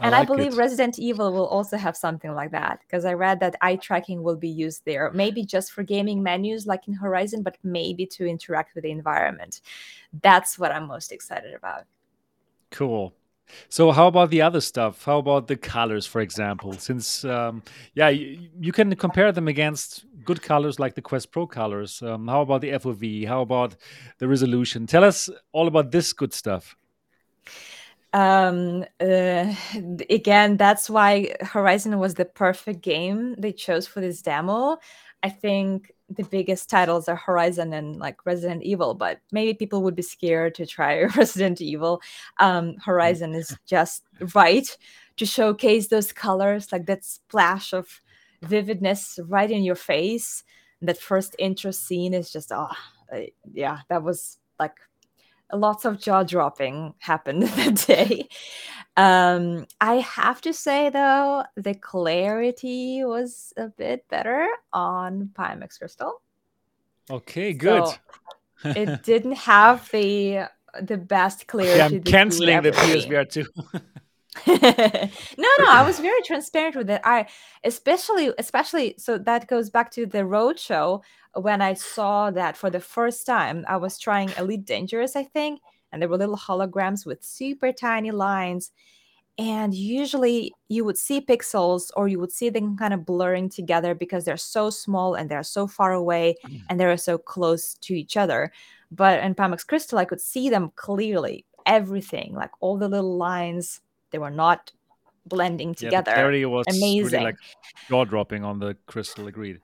and 0.00 0.14
I, 0.14 0.20
like 0.20 0.30
I 0.30 0.34
believe 0.34 0.52
it. 0.52 0.56
resident 0.56 0.98
evil 0.98 1.32
will 1.32 1.46
also 1.46 1.76
have 1.76 1.96
something 1.96 2.34
like 2.34 2.52
that 2.52 2.80
because 2.80 3.04
i 3.04 3.12
read 3.12 3.40
that 3.40 3.56
eye 3.60 3.76
tracking 3.76 4.22
will 4.22 4.36
be 4.36 4.48
used 4.48 4.84
there 4.84 5.10
maybe 5.14 5.44
just 5.44 5.72
for 5.72 5.82
gaming 5.82 6.22
menus 6.22 6.66
like 6.66 6.86
in 6.88 6.94
horizon 6.94 7.42
but 7.42 7.56
maybe 7.62 8.06
to 8.06 8.26
interact 8.26 8.74
with 8.74 8.84
the 8.84 8.90
environment 8.90 9.60
that's 10.22 10.58
what 10.58 10.72
i'm 10.72 10.86
most 10.86 11.12
excited 11.12 11.54
about 11.54 11.84
cool 12.70 13.12
so 13.68 13.90
how 13.92 14.06
about 14.08 14.30
the 14.30 14.42
other 14.42 14.60
stuff? 14.60 15.04
How 15.04 15.18
about 15.18 15.46
the 15.46 15.56
colors, 15.56 16.06
for 16.06 16.20
example? 16.20 16.72
Since 16.74 17.24
um, 17.24 17.62
yeah, 17.94 18.08
you, 18.08 18.48
you, 18.60 18.72
can 18.72 18.94
compare 18.96 19.32
them 19.32 19.48
against 19.48 20.04
good 20.24 20.42
colors 20.42 20.78
like 20.78 20.94
the 20.94 21.02
Quest 21.02 21.30
Pro 21.32 21.46
colors. 21.46 22.02
Um, 22.02 22.28
how 22.28 22.42
about 22.42 22.60
the 22.60 22.70
FOV? 22.70 23.26
How 23.26 23.42
about 23.42 23.76
the 24.18 24.28
resolution? 24.28 24.86
Tell 24.86 25.04
us 25.04 25.30
all 25.52 25.66
about 25.66 25.90
this 25.90 26.12
good 26.12 26.32
stuff. 26.32 26.76
Um, 28.12 28.84
uh, 29.00 29.54
again, 30.08 30.56
that's 30.56 30.88
why 30.88 31.34
Horizon 31.42 31.98
was 31.98 32.14
the 32.14 32.24
perfect 32.24 32.80
game 32.80 33.34
they 33.38 33.52
chose 33.52 33.86
for 33.86 34.00
this 34.00 34.22
demo. 34.22 34.78
I 35.22 35.28
think 35.28 35.92
the 36.08 36.22
biggest 36.24 36.70
titles 36.70 37.08
are 37.08 37.16
Horizon 37.16 37.72
and 37.74 37.96
like 37.98 38.24
Resident 38.24 38.62
Evil, 38.62 38.94
but 38.94 39.20
maybe 39.30 39.52
people 39.52 39.82
would 39.82 39.94
be 39.94 40.02
scared 40.02 40.54
to 40.54 40.64
try 40.66 41.02
Resident 41.16 41.60
Evil. 41.60 42.00
Um, 42.38 42.76
Horizon 42.84 43.34
is 43.34 43.56
just 43.66 44.04
right 44.34 44.76
to 45.16 45.26
showcase 45.26 45.88
those 45.88 46.12
colors, 46.12 46.72
like 46.72 46.86
that 46.86 47.04
splash 47.04 47.74
of 47.74 48.00
vividness 48.42 49.18
right 49.26 49.50
in 49.50 49.64
your 49.64 49.74
face. 49.74 50.44
That 50.80 50.98
first 50.98 51.34
intro 51.38 51.72
scene 51.72 52.14
is 52.14 52.30
just, 52.30 52.52
oh, 52.52 52.68
yeah, 53.52 53.80
that 53.88 54.02
was 54.02 54.38
like 54.60 54.76
lots 55.52 55.84
of 55.84 56.00
jaw 56.00 56.22
dropping 56.22 56.94
happened 56.98 57.42
that 57.44 57.86
day. 57.86 58.28
Um, 58.96 59.66
I 59.80 59.96
have 59.96 60.40
to 60.42 60.52
say 60.52 60.90
though, 60.90 61.44
the 61.56 61.74
clarity 61.74 63.04
was 63.04 63.52
a 63.56 63.68
bit 63.68 64.08
better 64.08 64.48
on 64.72 65.30
Pimax 65.34 65.78
Crystal. 65.78 66.20
Okay, 67.10 67.52
good. 67.52 67.86
So 67.86 67.94
it 68.64 69.02
didn't 69.04 69.36
have 69.36 69.88
the 69.90 70.48
the 70.82 70.96
best 70.96 71.46
clarity. 71.46 71.78
Yeah, 71.78 71.98
I'm 71.98 72.02
canceling 72.02 72.62
the 72.62 72.72
PSVR 72.72 73.30
two. 73.30 73.46
no, 74.46 75.48
no, 75.58 75.70
I 75.70 75.84
was 75.86 75.98
very 75.98 76.22
transparent 76.26 76.76
with 76.76 76.90
it. 76.90 77.00
I 77.04 77.26
especially, 77.64 78.32
especially, 78.38 78.94
so 78.98 79.18
that 79.18 79.46
goes 79.48 79.70
back 79.70 79.90
to 79.92 80.06
the 80.06 80.24
road 80.24 80.58
show 80.58 81.02
when 81.34 81.62
I 81.62 81.74
saw 81.74 82.30
that 82.30 82.56
for 82.56 82.70
the 82.70 82.80
first 82.80 83.26
time. 83.26 83.64
I 83.68 83.76
was 83.76 83.98
trying 83.98 84.30
Elite 84.38 84.64
Dangerous, 84.64 85.16
I 85.16 85.24
think, 85.24 85.60
and 85.92 86.00
there 86.00 86.08
were 86.08 86.18
little 86.18 86.36
holograms 86.36 87.06
with 87.06 87.24
super 87.24 87.72
tiny 87.72 88.10
lines. 88.10 88.70
And 89.38 89.72
usually 89.72 90.52
you 90.68 90.84
would 90.84 90.98
see 90.98 91.20
pixels 91.20 91.90
or 91.96 92.08
you 92.08 92.18
would 92.18 92.32
see 92.32 92.48
them 92.48 92.76
kind 92.76 92.92
of 92.92 93.06
blurring 93.06 93.48
together 93.48 93.94
because 93.94 94.24
they're 94.24 94.36
so 94.36 94.68
small 94.68 95.14
and 95.14 95.30
they're 95.30 95.44
so 95.44 95.68
far 95.68 95.92
away 95.92 96.34
mm. 96.44 96.60
and 96.68 96.80
they're 96.80 96.96
so 96.96 97.18
close 97.18 97.74
to 97.74 97.94
each 97.94 98.16
other. 98.16 98.50
But 98.90 99.22
in 99.22 99.36
Pimax 99.36 99.64
Crystal, 99.64 99.98
I 99.98 100.06
could 100.06 100.20
see 100.20 100.50
them 100.50 100.72
clearly, 100.74 101.44
everything, 101.66 102.34
like 102.34 102.50
all 102.58 102.78
the 102.78 102.88
little 102.88 103.16
lines 103.16 103.80
they 104.10 104.18
were 104.18 104.30
not 104.30 104.72
blending 105.26 105.74
together. 105.74 106.10
Yeah, 106.10 106.30
the 106.30 106.46
was 106.46 106.66
amazing, 106.68 107.04
really 107.04 107.24
like 107.24 107.36
jaw 107.88 108.04
dropping 108.04 108.44
on 108.44 108.58
the 108.58 108.76
crystal. 108.86 109.26
Agreed. 109.26 109.60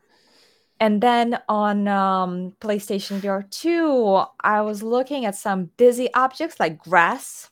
And 0.85 1.01
then 1.01 1.39
on 1.49 1.89
um, 1.89 2.53
PlayStation 2.61 3.19
VR 3.19 3.51
2, 3.51 4.23
I 4.41 4.61
was 4.61 4.83
looking 4.83 5.25
at 5.25 5.35
some 5.35 5.71
busy 5.79 6.13
objects 6.13 6.61
like 6.61 6.77
grass, 6.77 7.49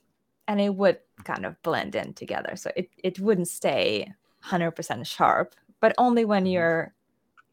and 0.46 0.60
it 0.60 0.74
would 0.74 0.98
kind 1.24 1.46
of 1.46 1.56
blend 1.62 1.94
in 1.94 2.12
together. 2.12 2.56
So 2.56 2.70
it, 2.76 2.90
it 3.02 3.18
wouldn't 3.18 3.48
stay 3.48 4.12
100% 4.44 5.06
sharp, 5.06 5.54
but 5.80 5.94
only 5.96 6.26
when 6.26 6.42
mm-hmm. 6.42 6.52
you're 6.52 6.94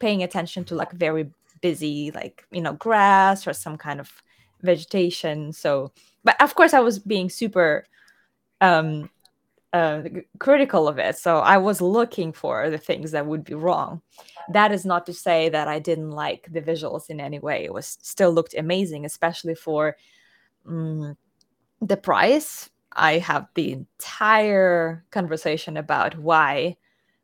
paying 0.00 0.22
attention 0.22 0.64
to 0.64 0.74
like 0.74 0.92
very 0.92 1.30
busy, 1.62 2.10
like, 2.10 2.44
you 2.50 2.60
know, 2.60 2.74
grass 2.74 3.46
or 3.46 3.54
some 3.54 3.78
kind 3.78 4.00
of 4.00 4.12
vegetation. 4.60 5.50
So, 5.50 5.92
but 6.24 6.38
of 6.42 6.56
course, 6.56 6.74
I 6.74 6.80
was 6.80 6.98
being 6.98 7.30
super 7.30 7.86
um, 8.60 9.08
uh, 9.72 10.02
critical 10.38 10.88
of 10.88 10.98
it. 10.98 11.16
So 11.16 11.38
I 11.38 11.58
was 11.58 11.80
looking 11.80 12.32
for 12.32 12.70
the 12.70 12.78
things 12.78 13.12
that 13.12 13.26
would 13.26 13.44
be 13.44 13.54
wrong. 13.54 14.02
That 14.52 14.72
is 14.72 14.84
not 14.84 15.06
to 15.06 15.12
say 15.12 15.48
that 15.48 15.68
I 15.68 15.78
didn't 15.78 16.10
like 16.10 16.48
the 16.50 16.62
visuals 16.62 17.08
in 17.08 17.20
any 17.20 17.38
way. 17.38 17.64
It 17.64 17.72
was 17.72 17.98
still 18.02 18.32
looked 18.32 18.54
amazing, 18.54 19.04
especially 19.04 19.54
for 19.54 19.96
um, 20.66 21.16
the 21.80 21.96
price. 21.96 22.70
I 22.92 23.18
have 23.18 23.46
the 23.54 23.72
entire 23.72 25.04
conversation 25.10 25.76
about 25.76 26.18
why 26.18 26.76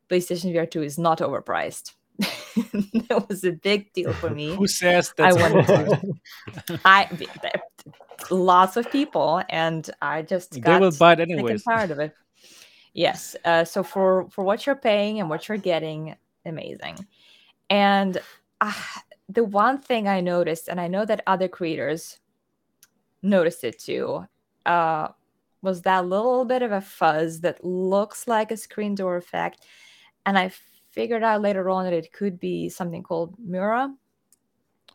PlayStation 0.09 0.55
VR 0.55 0.71
2 0.71 0.83
is 0.83 0.99
not 0.99 1.19
overpriced. 1.19 1.95
that 2.19 3.27
was 3.29 3.45
a 3.45 3.53
big 3.53 3.93
deal 3.93 4.13
for 4.13 4.31
me. 4.31 4.55
Who 4.57 4.69
says 4.69 5.13
that? 5.17 5.27
I 5.27 5.33
wanted 5.33 5.67
to. 5.67 6.81
I 6.85 7.29
lots 8.31 8.77
of 8.77 8.91
people, 8.91 9.43
and 9.49 9.89
I 10.01 10.23
just 10.23 10.61
got 10.61 10.75
they 10.75 10.81
will 10.81 10.93
buy 10.93 11.13
it 11.13 11.21
anyways. 11.21 11.65
Tired 11.65 11.91
of 11.91 11.99
it. 11.99 12.15
Yes. 12.97 13.37
Uh, 13.45 13.65
so 13.65 13.83
for 13.83 14.27
for 14.31 14.43
what 14.43 14.65
you're 14.65 14.75
paying 14.75 15.21
and 15.21 15.29
what 15.29 15.49
you're 15.49 15.59
getting, 15.59 16.17
amazing. 16.47 17.07
And 17.69 18.19
uh, 18.61 18.73
the 19.29 19.45
one 19.45 19.79
thing 19.79 20.09
I 20.09 20.23
noticed, 20.23 20.69
and 20.69 20.81
I 20.81 20.89
know 20.89 21.05
that 21.05 21.23
other 21.27 21.47
creators 21.47 22.19
noticed 23.23 23.65
it 23.65 23.79
too, 23.79 24.25
uh, 24.65 25.09
was 25.61 25.83
that 25.83 26.07
little 26.07 26.47
bit 26.47 26.63
of 26.63 26.73
a 26.73 26.81
fuzz 26.81 27.41
that 27.41 27.63
looks 27.63 28.27
like 28.27 28.51
a 28.51 28.57
screen 28.57 28.95
door 28.95 29.17
effect. 29.17 29.67
And 30.25 30.39
I 30.39 30.51
figured 30.91 31.23
out 31.23 31.43
later 31.43 31.69
on 31.69 31.85
that 31.85 31.93
it 31.93 32.13
could 32.13 32.41
be 32.41 32.71
something 32.71 33.03
called 33.03 33.35
Mura. 33.39 33.95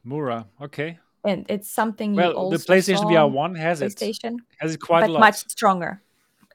Mura, 0.04 0.48
okay. 0.60 0.98
And 1.24 1.46
it's 1.50 1.70
something 1.70 2.16
well, 2.16 2.50
the 2.50 2.58
PlayStation 2.58 3.04
VR 3.04 3.32
One 3.32 3.54
has 3.54 3.80
PlayStation, 3.82 4.38
it. 4.38 4.44
Has 4.58 4.74
it 4.74 4.80
quite 4.80 5.08
a 5.08 5.14
lot. 5.14 5.20
much 5.20 5.48
stronger. 5.50 6.02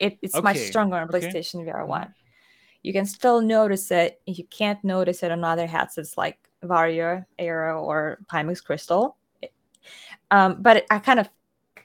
It, 0.00 0.18
it's 0.22 0.34
okay. 0.34 0.42
much 0.42 0.58
stronger 0.58 0.96
on 0.96 1.08
PlayStation 1.08 1.62
okay. 1.62 1.70
VR 1.70 1.86
One. 1.86 2.14
You 2.82 2.92
can 2.92 3.06
still 3.06 3.40
notice 3.40 3.90
it. 3.90 4.20
You 4.26 4.44
can't 4.44 4.82
notice 4.84 5.22
it 5.22 5.32
on 5.32 5.42
other 5.42 5.66
headsets 5.66 6.16
like 6.16 6.38
Varjo, 6.62 7.24
Aero, 7.38 7.82
or 7.82 8.18
Pimax 8.32 8.62
Crystal. 8.62 9.16
Um, 10.30 10.56
but 10.60 10.78
it, 10.78 10.86
I 10.90 10.98
kind 10.98 11.20
of 11.20 11.28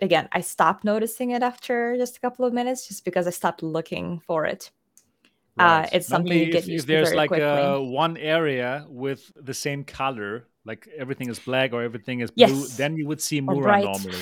again, 0.02 0.28
I 0.32 0.42
stopped 0.42 0.84
noticing 0.84 1.32
it 1.32 1.44
after 1.44 1.96
just 1.98 2.18
a 2.18 2.20
couple 2.20 2.46
of 2.46 2.54
minutes, 2.54 2.88
just 2.88 3.06
because 3.06 3.28
I 3.28 3.30
stopped 3.30 3.64
looking 3.64 4.22
for 4.26 4.46
it. 4.46 4.72
Uh, 5.60 5.64
right. 5.64 5.84
Uh, 5.84 5.90
it's 5.94 6.08
something 6.08 6.38
you 6.38 6.52
get 6.52 6.64
if, 6.64 6.68
used 6.68 6.84
if 6.86 6.88
there's 6.88 7.14
like 7.14 7.32
a, 7.32 7.82
one 7.82 8.18
area 8.18 8.86
with 8.90 9.32
the 9.36 9.54
same 9.54 9.84
color, 9.84 10.48
like 10.66 10.88
everything 10.96 11.30
is 11.30 11.40
black 11.40 11.74
or 11.74 11.82
everything 11.82 12.20
is 12.20 12.30
blue, 12.32 12.46
yes. 12.48 12.78
then 12.78 12.96
you 12.96 13.08
would 13.08 13.22
see 13.22 13.42
Mura 13.42 13.62
bright, 13.62 13.84
normally. 13.84 14.18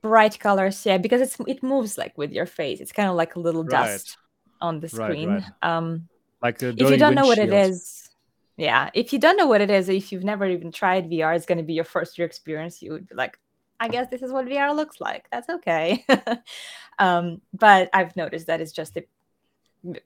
Bright 0.00 0.38
colors, 0.38 0.84
yeah, 0.86 0.98
because 0.98 1.20
it's 1.20 1.36
it 1.46 1.62
moves 1.62 1.98
like 1.98 2.16
with 2.16 2.32
your 2.32 2.46
face. 2.46 2.80
It's 2.80 2.92
kind 2.92 3.08
of 3.08 3.16
like 3.16 3.34
a 3.34 3.40
little 3.40 3.64
right. 3.64 3.86
dust 3.86 4.16
on 4.60 4.80
the 4.80 4.88
screen. 4.88 5.28
Right, 5.28 5.44
um, 5.62 6.08
like 6.40 6.62
if 6.62 6.78
you 6.78 6.96
don't 6.96 7.14
know 7.14 7.26
what 7.26 7.38
it 7.38 7.52
is, 7.52 8.10
yeah, 8.56 8.90
if 8.94 9.12
you 9.12 9.18
don't 9.18 9.36
know 9.36 9.46
what 9.46 9.60
it 9.60 9.70
is, 9.70 9.88
if 9.88 10.12
you've 10.12 10.24
never 10.24 10.46
even 10.46 10.70
tried 10.70 11.10
VR, 11.10 11.34
it's 11.34 11.46
going 11.46 11.58
to 11.58 11.64
be 11.64 11.74
your 11.74 11.84
first 11.84 12.16
year 12.16 12.26
experience. 12.26 12.80
You 12.80 12.92
would 12.92 13.08
be 13.08 13.14
like, 13.14 13.38
I 13.80 13.88
guess 13.88 14.08
this 14.08 14.22
is 14.22 14.30
what 14.30 14.46
VR 14.46 14.74
looks 14.74 15.00
like. 15.00 15.26
That's 15.32 15.48
okay. 15.48 16.04
um, 17.00 17.40
but 17.52 17.90
I've 17.92 18.14
noticed 18.14 18.46
that 18.46 18.60
it's 18.60 18.72
just 18.72 18.96
a 18.96 19.04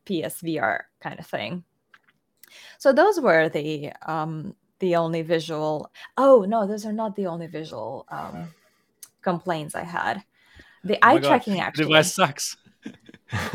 PSVR 0.07 0.81
kind 1.03 1.21
of 1.21 1.27
thing. 1.27 1.65
So 2.79 2.93
those 2.93 3.21
were 3.21 3.51
the 3.51 3.93
um, 4.07 4.55
the 4.79 4.97
only 4.97 5.23
visual. 5.23 5.91
Oh 6.17 6.45
no, 6.49 6.67
those 6.67 6.85
are 6.87 6.93
not 6.93 7.17
the 7.17 7.27
only 7.27 7.47
visual 7.47 8.07
um, 8.11 8.49
complaints 9.23 9.75
I 9.75 9.85
had. 9.85 10.23
The 10.85 10.97
oh 10.97 10.99
eye 11.03 11.19
tracking 11.19 11.61
actually. 11.61 11.85
The 11.85 11.91
device 11.91 12.15
sucks. 12.15 12.57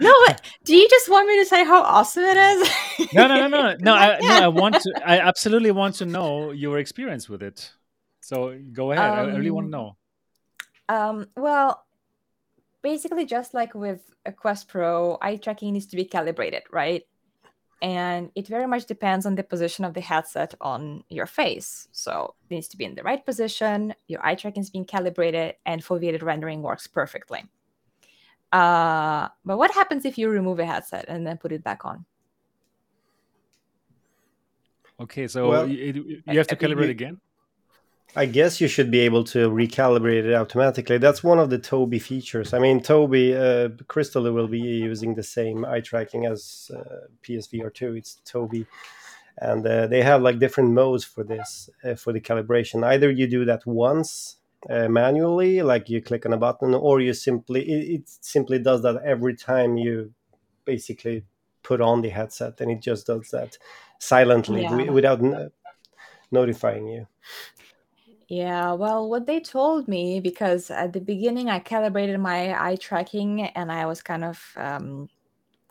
no, 0.00 0.12
but 0.26 0.42
do 0.64 0.76
you 0.76 0.86
just 0.88 1.08
want 1.08 1.26
me 1.26 1.38
to 1.38 1.46
say 1.46 1.64
how 1.64 1.82
awesome 1.82 2.24
it 2.24 2.36
is? 2.36 2.68
no, 3.14 3.26
no, 3.26 3.48
no, 3.48 3.48
no, 3.48 3.76
no. 3.80 3.94
I, 3.94 4.18
no, 4.20 4.28
I 4.28 4.48
want 4.48 4.74
to. 4.74 5.02
I 5.04 5.20
absolutely 5.20 5.70
want 5.70 5.94
to 5.96 6.06
know 6.06 6.50
your 6.50 6.78
experience 6.78 7.30
with 7.30 7.42
it. 7.42 7.72
So 8.20 8.58
go 8.72 8.92
ahead. 8.92 9.10
Um, 9.10 9.18
I 9.18 9.36
really 9.36 9.50
want 9.50 9.70
to 9.70 9.78
um, 9.78 9.84
know. 9.84 9.96
Um. 10.88 11.26
Well, 11.34 11.84
basically 12.82 13.24
just 13.24 13.54
like 13.54 13.74
with 13.74 14.02
a 14.26 14.32
Quest 14.32 14.68
Pro, 14.68 15.16
eye 15.22 15.36
tracking 15.36 15.72
needs 15.72 15.86
to 15.86 15.96
be 15.96 16.04
calibrated, 16.04 16.62
right? 16.70 17.02
And 17.82 18.30
it 18.34 18.48
very 18.48 18.66
much 18.66 18.86
depends 18.86 19.26
on 19.26 19.34
the 19.34 19.42
position 19.42 19.84
of 19.84 19.94
the 19.94 20.00
headset 20.00 20.54
on 20.60 21.04
your 21.08 21.26
face. 21.26 21.88
So 21.92 22.34
it 22.48 22.54
needs 22.54 22.68
to 22.68 22.76
be 22.76 22.84
in 22.84 22.94
the 22.94 23.02
right 23.02 23.24
position, 23.24 23.94
your 24.08 24.24
eye 24.24 24.34
tracking 24.34 24.62
is 24.62 24.70
being 24.70 24.86
calibrated, 24.86 25.56
and 25.66 25.82
foveated 25.82 26.22
rendering 26.22 26.62
works 26.62 26.86
perfectly. 26.86 27.44
Uh, 28.52 29.28
but 29.44 29.58
what 29.58 29.72
happens 29.72 30.04
if 30.04 30.16
you 30.16 30.28
remove 30.28 30.60
a 30.60 30.64
headset 30.64 31.06
and 31.08 31.26
then 31.26 31.36
put 31.36 31.52
it 31.52 31.64
back 31.64 31.84
on? 31.84 32.04
Okay, 35.00 35.26
so 35.26 35.48
well, 35.48 35.68
you, 35.68 36.22
you, 36.26 36.38
have 36.38 36.46
to 36.46 36.56
calibrate 36.56 36.90
again? 36.90 37.20
I 38.16 38.26
guess 38.26 38.60
you 38.60 38.68
should 38.68 38.90
be 38.90 39.00
able 39.00 39.24
to 39.24 39.50
recalibrate 39.50 40.24
it 40.24 40.34
automatically. 40.34 40.98
That's 40.98 41.24
one 41.24 41.40
of 41.40 41.50
the 41.50 41.58
Tobii 41.58 42.00
features. 42.00 42.54
I 42.54 42.60
mean, 42.60 42.80
Tobii, 42.80 43.34
uh, 43.34 43.82
Crystal 43.88 44.30
will 44.32 44.46
be 44.46 44.60
using 44.60 45.14
the 45.14 45.22
same 45.22 45.64
eye 45.64 45.80
tracking 45.80 46.24
as 46.26 46.70
uh, 46.74 47.08
PSVR 47.22 47.74
2. 47.74 47.94
It's 47.94 48.20
Tobii. 48.24 48.66
And 49.38 49.66
uh, 49.66 49.88
they 49.88 50.02
have 50.02 50.22
like 50.22 50.38
different 50.38 50.70
modes 50.70 51.04
for 51.04 51.24
this, 51.24 51.68
uh, 51.84 51.96
for 51.96 52.12
the 52.12 52.20
calibration. 52.20 52.84
Either 52.84 53.10
you 53.10 53.26
do 53.26 53.44
that 53.46 53.66
once 53.66 54.36
uh, 54.70 54.88
manually, 54.88 55.62
like 55.62 55.88
you 55.88 56.00
click 56.00 56.24
on 56.24 56.32
a 56.32 56.36
button, 56.36 56.72
or 56.72 57.00
you 57.00 57.14
simply, 57.14 57.62
it, 57.62 58.00
it 58.00 58.02
simply 58.06 58.60
does 58.60 58.82
that 58.82 59.02
every 59.04 59.34
time 59.34 59.76
you 59.76 60.12
basically 60.64 61.24
put 61.64 61.80
on 61.80 62.02
the 62.02 62.10
headset 62.10 62.60
and 62.60 62.70
it 62.70 62.80
just 62.80 63.08
does 63.08 63.30
that 63.30 63.58
silently 63.98 64.62
yeah. 64.62 64.90
without 64.90 65.20
notifying 66.30 66.86
you. 66.86 67.06
Yeah, 68.28 68.72
well, 68.72 69.08
what 69.10 69.26
they 69.26 69.40
told 69.40 69.86
me, 69.86 70.18
because 70.20 70.70
at 70.70 70.92
the 70.94 71.00
beginning 71.00 71.50
I 71.50 71.58
calibrated 71.58 72.18
my 72.20 72.54
eye 72.58 72.76
tracking 72.76 73.42
and 73.42 73.70
I 73.70 73.84
was 73.86 74.02
kind 74.02 74.24
of 74.24 74.42
um, 74.56 75.08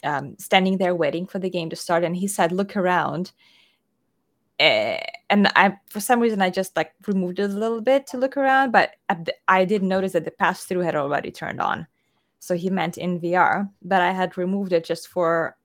um, 0.03 0.37
standing 0.39 0.77
there 0.77 0.95
waiting 0.95 1.27
for 1.27 1.39
the 1.39 1.49
game 1.49 1.69
to 1.71 1.75
start, 1.77 2.03
and 2.03 2.15
he 2.17 2.27
said, 2.27 2.51
"Look 2.51 2.77
around." 2.77 3.33
Uh, 4.59 4.99
and 5.29 5.47
I, 5.55 5.77
for 5.89 5.99
some 5.99 6.19
reason, 6.19 6.41
I 6.41 6.49
just 6.49 6.75
like 6.77 6.93
removed 7.07 7.39
it 7.39 7.49
a 7.49 7.53
little 7.53 7.81
bit 7.81 8.05
to 8.07 8.17
look 8.17 8.37
around, 8.37 8.71
but 8.71 8.91
the, 9.09 9.33
I 9.47 9.65
didn't 9.65 9.87
notice 9.89 10.13
that 10.13 10.25
the 10.25 10.31
pass 10.31 10.63
through 10.65 10.81
had 10.81 10.95
already 10.95 11.31
turned 11.31 11.59
on. 11.59 11.87
So 12.39 12.55
he 12.55 12.69
meant 12.69 12.97
in 12.97 13.19
VR, 13.19 13.69
but 13.81 14.01
I 14.01 14.11
had 14.11 14.37
removed 14.37 14.73
it 14.73 14.85
just 14.85 15.07
for 15.07 15.57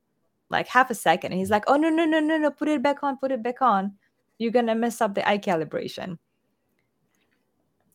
like 0.51 0.69
half 0.69 0.91
a 0.91 0.95
second. 0.95 1.33
And 1.33 1.41
he's 1.41 1.51
like, 1.51 1.65
"Oh 1.69 1.77
no, 1.77 1.91
no, 1.91 2.05
no, 2.07 2.21
no, 2.21 2.39
no! 2.39 2.51
Put 2.51 2.69
it 2.69 2.83
back 2.83 3.03
on! 3.03 3.19
Put 3.19 3.33
it 3.33 3.43
back 3.43 3.63
on! 3.63 3.95
You're 4.39 4.53
gonna 4.53 4.75
mess 4.77 5.01
up 5.03 5.15
the 5.15 5.29
eye 5.29 5.39
calibration." 5.39 6.19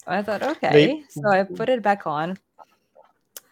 I 0.07 0.21
thought, 0.21 0.43
okay. 0.43 0.71
They, 0.71 1.03
so 1.09 1.29
I 1.29 1.43
put 1.43 1.69
it 1.69 1.81
back 1.81 2.05
on. 2.05 2.37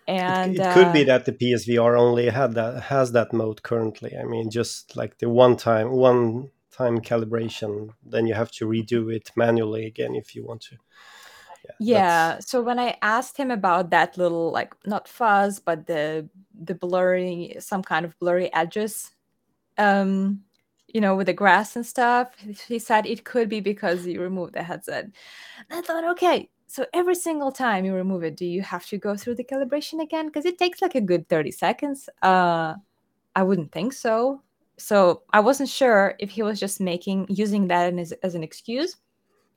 And 0.07 0.55
it, 0.55 0.61
it 0.61 0.73
could 0.73 0.91
be 0.91 1.03
uh, 1.03 1.05
that 1.05 1.25
the 1.25 1.31
PSVR 1.31 1.97
only 1.97 2.29
had 2.29 2.53
that 2.55 2.83
has 2.83 3.11
that 3.13 3.31
mode 3.31 3.63
currently. 3.63 4.17
I 4.17 4.23
mean, 4.23 4.49
just 4.49 4.95
like 4.95 5.19
the 5.19 5.29
one 5.29 5.55
time 5.55 5.91
one 5.91 6.49
time 6.71 6.99
calibration, 6.99 7.91
then 8.03 8.25
you 8.25 8.33
have 8.33 8.51
to 8.51 8.65
redo 8.65 9.13
it 9.13 9.31
manually 9.35 9.85
again 9.85 10.15
if 10.15 10.35
you 10.35 10.45
want 10.45 10.61
to. 10.61 10.77
Yeah. 11.63 11.75
yeah 11.79 12.39
so 12.39 12.61
when 12.61 12.79
I 12.79 12.97
asked 13.03 13.37
him 13.37 13.51
about 13.51 13.91
that 13.91 14.17
little 14.17 14.51
like 14.51 14.73
not 14.85 15.07
fuzz, 15.07 15.59
but 15.59 15.85
the 15.85 16.27
the 16.59 16.75
blurry, 16.75 17.55
some 17.59 17.83
kind 17.83 18.03
of 18.03 18.17
blurry 18.19 18.51
edges, 18.53 19.11
um, 19.77 20.41
you 20.93 21.01
know, 21.01 21.15
with 21.15 21.27
the 21.27 21.33
grass 21.33 21.75
and 21.75 21.85
stuff. 21.85 22.27
He 22.67 22.79
said 22.79 23.05
it 23.05 23.23
could 23.23 23.49
be 23.49 23.59
because 23.59 24.05
you 24.05 24.21
removed 24.21 24.53
the 24.53 24.63
headset. 24.63 25.05
And 25.05 25.13
I 25.71 25.81
thought, 25.81 26.09
okay, 26.11 26.49
so 26.67 26.85
every 26.93 27.15
single 27.15 27.51
time 27.51 27.85
you 27.85 27.93
remove 27.93 28.23
it, 28.23 28.37
do 28.37 28.45
you 28.45 28.61
have 28.61 28.85
to 28.87 28.97
go 28.97 29.15
through 29.15 29.35
the 29.35 29.43
calibration 29.43 30.01
again? 30.01 30.27
Because 30.27 30.45
it 30.45 30.57
takes 30.57 30.81
like 30.81 30.95
a 30.95 31.01
good 31.01 31.27
30 31.27 31.51
seconds. 31.51 32.09
Uh, 32.21 32.75
I 33.35 33.43
wouldn't 33.43 33.71
think 33.71 33.93
so. 33.93 34.41
So 34.77 35.23
I 35.31 35.41
wasn't 35.41 35.69
sure 35.69 36.15
if 36.19 36.31
he 36.31 36.43
was 36.43 36.59
just 36.59 36.81
making 36.81 37.27
using 37.29 37.67
that 37.67 37.93
as, 37.93 38.13
as 38.23 38.35
an 38.35 38.43
excuse 38.43 38.97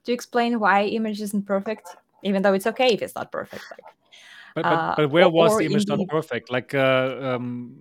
to 0.04 0.12
explain 0.12 0.60
why 0.60 0.84
image 0.84 1.20
isn't 1.20 1.46
perfect, 1.46 1.88
even 2.22 2.42
though 2.42 2.52
it's 2.52 2.66
okay 2.66 2.88
if 2.88 3.00
it's 3.00 3.14
not 3.14 3.32
perfect. 3.32 3.64
Like, 3.70 3.84
but, 4.54 4.62
but, 4.62 4.72
uh, 4.72 4.94
but 4.96 5.10
where 5.10 5.28
was 5.28 5.58
the 5.58 5.64
image 5.64 5.86
not 5.88 5.98
perfect? 6.08 6.50
Like 6.50 6.74
uh, 6.74 7.16
um, 7.20 7.74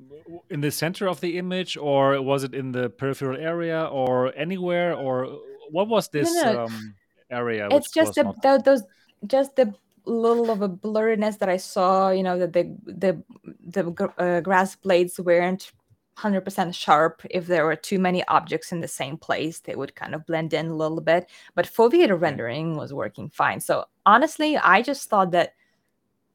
in 0.50 0.62
the 0.62 0.72
center 0.72 1.08
of 1.08 1.22
the 1.22 1.38
image, 1.38 1.78
or 1.78 2.20
was 2.22 2.44
it 2.44 2.56
in 2.56 2.72
the 2.72 2.90
peripheral 2.90 3.38
area, 3.38 3.86
or 3.86 4.34
anywhere, 4.36 4.96
or 4.96 5.40
what 5.70 5.88
was 5.88 6.10
this 6.10 6.34
no, 6.34 6.54
no. 6.54 6.66
Um, 6.66 6.96
area? 7.30 7.68
It's 7.72 7.92
just 7.92 8.16
the, 8.16 8.34
the, 8.42 8.62
those, 8.66 8.84
just 9.28 9.56
the 9.56 9.74
little 10.06 10.50
of 10.50 10.62
a 10.64 10.70
blurriness 10.70 11.38
that 11.40 11.50
I 11.50 11.58
saw. 11.58 12.10
You 12.10 12.24
know 12.24 12.40
that 12.40 12.54
the 12.54 12.76
the 12.86 13.24
the 13.66 14.12
uh, 14.18 14.42
grass 14.42 14.76
blades 14.76 15.20
weren't 15.20 15.72
100% 16.18 16.76
sharp 16.76 17.22
if 17.32 17.48
there 17.48 17.66
were 17.66 17.76
too 17.76 17.98
many 17.98 18.24
objects 18.28 18.72
in 18.72 18.82
the 18.82 18.88
same 18.88 19.18
place 19.18 19.60
they 19.60 19.76
would 19.76 19.96
kind 19.96 20.14
of 20.14 20.26
blend 20.28 20.54
in 20.54 20.68
a 20.68 20.76
little 20.76 21.02
bit 21.02 21.28
but 21.56 21.66
foveated 21.66 22.22
rendering 22.22 22.78
was 22.78 22.94
working 22.94 23.30
fine 23.30 23.60
so 23.60 23.84
honestly 24.06 24.56
i 24.58 24.80
just 24.80 25.10
thought 25.10 25.32
that 25.32 25.54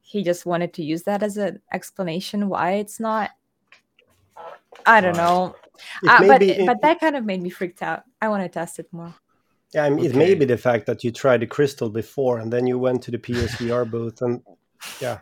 he 0.09 0.23
just 0.23 0.43
wanted 0.45 0.73
to 0.73 0.83
use 0.83 1.03
that 1.03 1.21
as 1.21 1.37
an 1.37 1.61
explanation 1.71 2.49
why 2.49 2.71
it's 2.73 2.99
not 2.99 3.29
i 4.85 4.99
don't 4.99 5.17
know 5.17 5.55
uh, 6.07 6.27
but 6.27 6.41
it, 6.41 6.65
but 6.65 6.81
that 6.81 6.99
kind 6.99 7.15
of 7.15 7.23
made 7.23 7.41
me 7.41 7.49
freaked 7.49 7.83
out 7.83 8.03
i 8.21 8.27
want 8.27 8.41
to 8.41 8.49
test 8.49 8.79
it 8.79 8.87
more 8.91 9.13
yeah 9.73 9.85
I 9.85 9.89
mean, 9.89 9.99
okay. 9.99 10.07
it 10.07 10.15
may 10.15 10.33
be 10.33 10.45
the 10.45 10.57
fact 10.57 10.87
that 10.87 11.03
you 11.03 11.11
tried 11.11 11.41
the 11.41 11.47
crystal 11.47 11.89
before 11.89 12.39
and 12.39 12.51
then 12.51 12.65
you 12.65 12.79
went 12.79 13.03
to 13.03 13.11
the 13.11 13.19
psvr 13.19 13.89
booth 13.89 14.21
and 14.21 14.41
yeah 14.99 15.19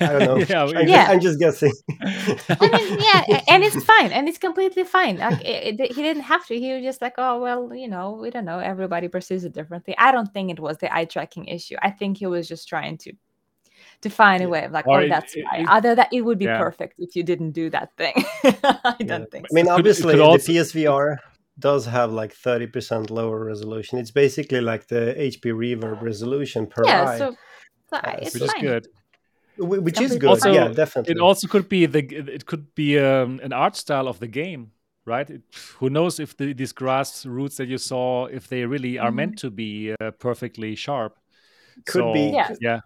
I 0.00 0.06
don't 0.06 0.18
know. 0.26 0.36
yeah, 0.48 0.64
I'm, 0.64 0.88
yeah. 0.88 1.04
Just, 1.04 1.10
I'm 1.10 1.20
just 1.20 1.38
guessing. 1.40 1.72
I 2.00 2.68
mean, 2.68 3.00
yeah, 3.00 3.40
and 3.48 3.64
it's 3.64 3.82
fine, 3.82 4.12
and 4.12 4.28
it's 4.28 4.36
completely 4.36 4.84
fine. 4.84 5.16
Like, 5.16 5.40
it, 5.42 5.80
it, 5.80 5.92
he 5.92 6.02
didn't 6.02 6.24
have 6.24 6.46
to. 6.48 6.58
He 6.58 6.74
was 6.74 6.82
just 6.82 7.00
like, 7.00 7.14
oh 7.16 7.40
well, 7.40 7.74
you 7.74 7.88
know, 7.88 8.12
we 8.12 8.28
don't 8.28 8.44
know. 8.44 8.58
Everybody 8.58 9.08
perceives 9.08 9.44
it 9.44 9.54
differently. 9.54 9.94
I 9.96 10.12
don't 10.12 10.32
think 10.32 10.50
it 10.50 10.60
was 10.60 10.76
the 10.78 10.94
eye 10.94 11.06
tracking 11.06 11.46
issue. 11.46 11.76
I 11.80 11.90
think 11.90 12.18
he 12.18 12.26
was 12.26 12.48
just 12.48 12.68
trying 12.68 12.98
to 12.98 13.12
to 14.02 14.10
find 14.10 14.42
a 14.42 14.48
way 14.48 14.64
of 14.64 14.72
like, 14.72 14.86
or 14.86 15.00
oh, 15.00 15.04
it, 15.04 15.08
that's 15.08 15.34
it, 15.34 15.44
why. 15.44 15.64
Other 15.68 15.94
that 15.94 16.08
it 16.12 16.22
would 16.22 16.38
be 16.38 16.44
yeah. 16.44 16.58
perfect 16.58 16.94
if 16.98 17.16
you 17.16 17.22
didn't 17.22 17.52
do 17.52 17.70
that 17.70 17.96
thing. 17.96 18.14
I 18.44 18.96
yeah. 19.00 19.06
don't 19.06 19.30
think. 19.30 19.48
So. 19.48 19.54
I 19.54 19.54
mean, 19.54 19.68
obviously, 19.68 20.16
the 20.16 20.22
also... 20.22 20.52
PSVR 20.52 21.16
does 21.58 21.86
have 21.86 22.12
like 22.12 22.34
30% 22.34 23.10
lower 23.10 23.44
resolution. 23.44 23.98
It's 23.98 24.10
basically 24.10 24.60
like 24.60 24.88
the 24.88 25.14
HP 25.16 25.52
Reverb 25.52 26.02
resolution 26.02 26.66
per 26.66 26.82
yeah, 26.84 27.04
eye. 27.04 27.18
So, 27.18 27.36
so 27.90 27.96
uh, 27.96 28.16
which 28.20 28.42
is 28.42 28.54
good. 28.60 28.88
Which 29.58 30.00
is 30.00 30.16
good. 30.16 30.30
Also, 30.30 30.52
yeah, 30.52 30.68
definitely. 30.68 31.12
It 31.12 31.20
also 31.20 31.46
could 31.46 31.68
be 31.68 31.86
the 31.86 32.00
it 32.00 32.46
could 32.46 32.74
be 32.74 32.98
um, 32.98 33.38
an 33.42 33.52
art 33.52 33.76
style 33.76 34.08
of 34.08 34.18
the 34.18 34.26
game, 34.26 34.72
right? 35.04 35.28
It, 35.28 35.42
who 35.78 35.90
knows 35.90 36.18
if 36.18 36.36
the, 36.36 36.54
these 36.54 36.72
grass 36.72 37.26
roots 37.26 37.56
that 37.58 37.68
you 37.68 37.76
saw, 37.76 38.26
if 38.26 38.48
they 38.48 38.64
really 38.64 38.98
are 38.98 39.10
mm 39.10 39.12
-hmm. 39.12 39.16
meant 39.16 39.38
to 39.40 39.50
be 39.50 39.94
uh, 40.00 40.10
perfectly 40.18 40.74
sharp. 40.74 41.21
Could 41.86 42.02
so, 42.02 42.12
be 42.12 42.30
yeah. 42.30 42.54
yeah 42.60 42.80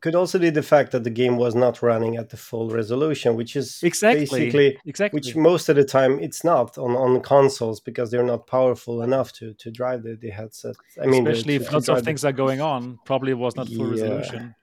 could 0.00 0.14
also 0.14 0.38
be 0.38 0.50
the 0.50 0.62
fact 0.62 0.90
that 0.92 1.04
the 1.04 1.10
game 1.10 1.36
was 1.36 1.54
not 1.54 1.82
running 1.82 2.16
at 2.16 2.30
the 2.30 2.36
full 2.36 2.70
resolution 2.70 3.36
which 3.36 3.56
is 3.56 3.80
exactly. 3.82 4.20
basically 4.20 4.78
exactly. 4.84 5.18
which 5.18 5.36
most 5.36 5.68
of 5.68 5.76
the 5.76 5.84
time 5.84 6.18
it's 6.20 6.44
not 6.44 6.76
on 6.78 6.96
on 6.96 7.20
consoles 7.20 7.80
because 7.80 8.10
they're 8.10 8.24
not 8.24 8.46
powerful 8.46 9.02
enough 9.02 9.32
to 9.32 9.54
to 9.54 9.70
drive 9.70 10.02
the, 10.02 10.16
the 10.16 10.30
headset 10.30 10.76
i 11.02 11.06
mean 11.06 11.26
especially 11.26 11.58
the, 11.58 11.64
if 11.64 11.72
lots 11.72 11.88
of 11.88 12.02
things 12.02 12.22
the... 12.22 12.28
are 12.28 12.32
going 12.32 12.60
on 12.60 12.98
probably 13.04 13.34
was 13.34 13.56
not 13.56 13.68
full 13.68 13.86
yeah. 13.96 14.02
resolution. 14.02 14.54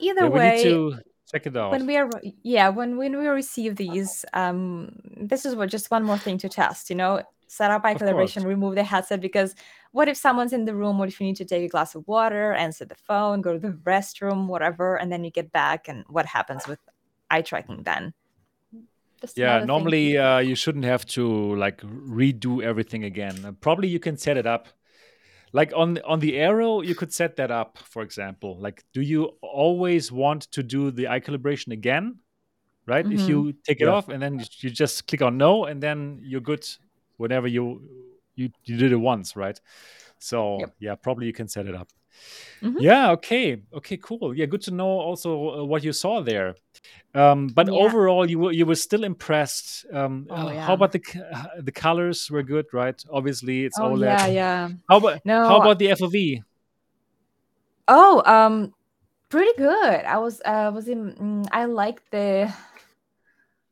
Either 0.00 0.24
yeah, 0.24 0.28
way 0.28 0.62
to 0.62 0.98
check 1.30 1.46
it 1.46 1.56
out. 1.56 1.70
when 1.70 1.86
we 1.86 1.96
are 1.96 2.10
yeah 2.42 2.68
when 2.68 2.96
when 2.96 3.16
we 3.16 3.26
receive 3.26 3.76
these 3.76 4.24
um 4.34 4.90
this 5.16 5.46
is 5.46 5.54
what 5.54 5.68
just 5.70 5.90
one 5.90 6.04
more 6.04 6.18
thing 6.18 6.38
to 6.38 6.48
test 6.48 6.90
you 6.90 6.96
know? 6.96 7.22
Set 7.50 7.70
up 7.70 7.82
eye 7.84 7.94
calibration 7.94 8.44
remove 8.44 8.74
the 8.74 8.84
headset 8.84 9.22
because 9.22 9.54
what 9.92 10.08
if 10.08 10.16
someone's 10.16 10.52
in 10.52 10.64
the 10.64 10.74
room? 10.74 10.98
What 10.98 11.08
if 11.08 11.20
you 11.20 11.26
need 11.26 11.36
to 11.36 11.44
take 11.44 11.64
a 11.64 11.68
glass 11.68 11.94
of 11.94 12.06
water 12.06 12.52
answer 12.52 12.84
the 12.84 12.94
phone 12.94 13.40
go 13.40 13.52
to 13.54 13.58
the 13.58 13.72
restroom 13.72 14.46
whatever 14.46 14.96
and 14.96 15.10
then 15.10 15.24
you 15.24 15.30
get 15.30 15.52
back 15.52 15.88
and 15.88 16.04
what 16.08 16.26
happens 16.26 16.66
with 16.66 16.78
eye 17.30 17.42
tracking 17.42 17.82
then? 17.82 18.12
Just 19.20 19.36
yeah 19.36 19.64
normally 19.64 20.16
uh, 20.16 20.38
you 20.38 20.54
shouldn't 20.54 20.84
have 20.84 21.04
to 21.06 21.54
like 21.56 21.80
redo 21.80 22.62
everything 22.62 23.04
again. 23.04 23.56
Probably 23.60 23.88
you 23.88 23.98
can 23.98 24.16
set 24.16 24.36
it 24.36 24.46
up. 24.46 24.68
Like 25.52 25.72
on 25.74 25.98
on 26.04 26.20
the 26.20 26.36
Aero, 26.36 26.82
you 26.82 26.94
could 26.94 27.12
set 27.12 27.36
that 27.36 27.50
up 27.50 27.78
for 27.78 28.02
example. 28.02 28.58
Like 28.60 28.84
do 28.92 29.00
you 29.00 29.36
always 29.42 30.12
want 30.12 30.42
to 30.52 30.62
do 30.62 30.90
the 30.90 31.08
eye 31.08 31.20
calibration 31.20 31.72
again 31.72 32.18
right? 32.86 33.04
Mm-hmm. 33.04 33.20
if 33.20 33.28
you 33.28 33.52
take 33.64 33.80
it 33.80 33.84
yeah. 33.84 33.90
off 33.90 34.08
and 34.08 34.22
then 34.22 34.42
you 34.60 34.70
just 34.70 35.06
click 35.06 35.20
on 35.20 35.36
no 35.36 35.66
and 35.66 35.82
then 35.82 36.20
you're 36.22 36.40
good 36.40 36.66
whenever 37.18 37.46
you 37.46 37.82
you 38.38 38.50
you 38.64 38.76
did 38.76 38.92
it 38.92 38.96
once 38.96 39.36
right? 39.36 39.60
So 40.18 40.60
yep. 40.60 40.74
yeah 40.78 40.94
probably 40.94 41.26
you 41.26 41.32
can 41.32 41.48
set 41.48 41.66
it 41.66 41.74
up. 41.74 41.88
Mm-hmm. 42.62 42.78
yeah 42.80 43.10
okay. 43.12 43.62
Okay 43.72 43.96
cool. 43.98 44.34
Yeah 44.34 44.46
good 44.46 44.62
to 44.62 44.70
know 44.70 44.88
also 44.88 45.60
uh, 45.60 45.64
what 45.64 45.84
you 45.84 45.92
saw 45.92 46.20
there. 46.20 46.54
Um, 47.14 47.48
but 47.48 47.66
yeah. 47.66 47.72
overall 47.72 48.28
you 48.28 48.38
were 48.38 48.52
you 48.52 48.66
were 48.66 48.74
still 48.74 49.04
impressed. 49.04 49.86
Um, 49.92 50.26
oh, 50.30 50.50
yeah. 50.50 50.64
how 50.64 50.74
about 50.74 50.92
the 50.92 51.02
the 51.58 51.72
colors 51.72 52.30
were 52.30 52.42
good 52.42 52.66
right? 52.72 53.02
Obviously 53.10 53.64
it's 53.64 53.78
oh, 53.78 53.90
oled 53.90 54.04
yeah 54.04 54.26
yeah. 54.26 54.68
How 54.88 54.98
about 54.98 55.24
no 55.24 55.48
how 55.48 55.60
about 55.60 55.78
the 55.78 55.88
fov 55.88 56.42
oh 57.88 58.22
um 58.26 58.72
pretty 59.28 59.52
good. 59.56 60.04
I 60.04 60.18
was 60.18 60.40
uh 60.44 60.70
was 60.74 60.88
in 60.88 61.12
mm, 61.12 61.48
i 61.52 61.64
like 61.64 62.00
the 62.10 62.52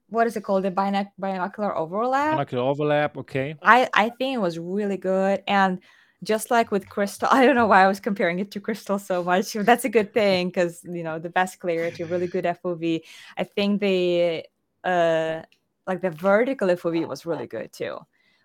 what 0.09 0.27
is 0.27 0.37
it 0.37 0.43
called? 0.43 0.63
The 0.65 0.71
binoc- 0.71 1.13
binocular 1.19 1.77
overlap? 1.77 2.33
Binocular 2.33 2.65
overlap 2.65 3.17
okay. 3.19 3.57
I 3.63 3.89
i 3.95 4.09
think 4.11 4.35
it 4.35 4.41
was 4.41 4.59
really 4.59 4.97
good 4.97 5.43
and 5.47 5.81
just 6.23 6.51
like 6.51 6.71
with 6.71 6.89
crystal 6.89 7.29
i 7.33 7.45
don't 7.45 7.55
know 7.55 7.67
why 7.67 7.83
i 7.83 7.89
was 7.89 8.01
comparing 8.01 8.39
it 8.39 8.51
to 8.51 8.61
crystal 8.61 8.99
so 8.99 9.23
much 9.23 9.53
that's 9.53 9.85
a 9.85 9.89
good 9.89 10.13
thing 10.13 10.49
because 10.49 10.83
you 10.85 11.03
know 11.03 11.19
the 11.19 11.31
best 11.31 11.61
clarity 11.61 12.05
really 12.05 12.27
good 12.27 12.45
fov 12.45 13.03
i 13.37 13.45
think 13.45 13.81
the 13.81 14.45
uh 14.85 15.43
like 15.87 16.01
the 16.01 16.11
vertical 16.11 16.69
fov 16.69 17.09
was 17.09 17.27
really 17.27 17.47
good 17.47 17.73
too 17.73 17.99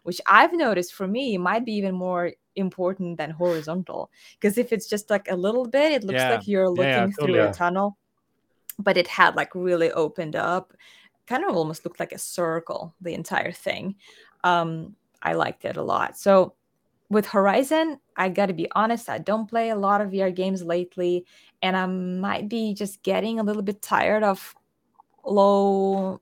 which 0.04 0.20
i've 0.28 0.54
noticed 0.54 0.94
for 0.94 1.08
me 1.08 1.38
might 1.38 1.66
be 1.66 1.74
even 1.74 1.96
more 1.96 2.32
important 2.56 3.18
than 3.18 3.30
horizontal 3.30 4.12
because 4.40 4.58
if 4.58 4.74
it's 4.74 4.88
just 4.88 5.10
like 5.10 5.28
a 5.30 5.36
little 5.36 5.66
bit 5.66 5.94
it 5.94 6.04
looks 6.04 6.20
yeah. 6.20 6.32
like 6.32 6.48
you're 6.48 6.70
looking 6.70 6.86
yeah, 6.86 7.08
through 7.20 7.42
a 7.42 7.54
tunnel 7.54 7.98
but 8.78 8.98
it 8.98 9.08
had 9.08 9.36
like 9.36 9.54
really 9.56 9.92
opened 9.92 10.36
up 10.36 10.74
kind 11.32 11.44
of 11.45 11.56
almost 11.56 11.84
looked 11.86 11.99
like 11.99 12.12
a 12.12 12.18
circle 12.18 12.94
the 13.02 13.14
entire 13.14 13.52
thing 13.52 13.95
um 14.44 14.95
i 15.22 15.34
liked 15.34 15.66
it 15.66 15.78
a 15.78 15.84
lot 15.94 16.18
so 16.18 16.53
with 17.12 17.28
Horizon, 17.28 17.99
I 18.16 18.30
got 18.30 18.45
to 18.45 18.53
be 18.53 18.70
honest, 18.74 19.10
I 19.10 19.18
don't 19.18 19.45
play 19.45 19.70
a 19.70 19.76
lot 19.76 19.99
of 19.99 20.12
VR 20.12 20.34
games 20.34 20.64
lately, 20.64 21.26
and 21.62 21.76
I 21.76 21.86
might 21.86 22.48
be 22.48 22.74
just 22.74 23.03
getting 23.03 23.38
a 23.38 23.44
little 23.44 23.62
bit 23.62 23.82
tired 23.82 24.24
of 24.24 24.56
low 25.26 26.22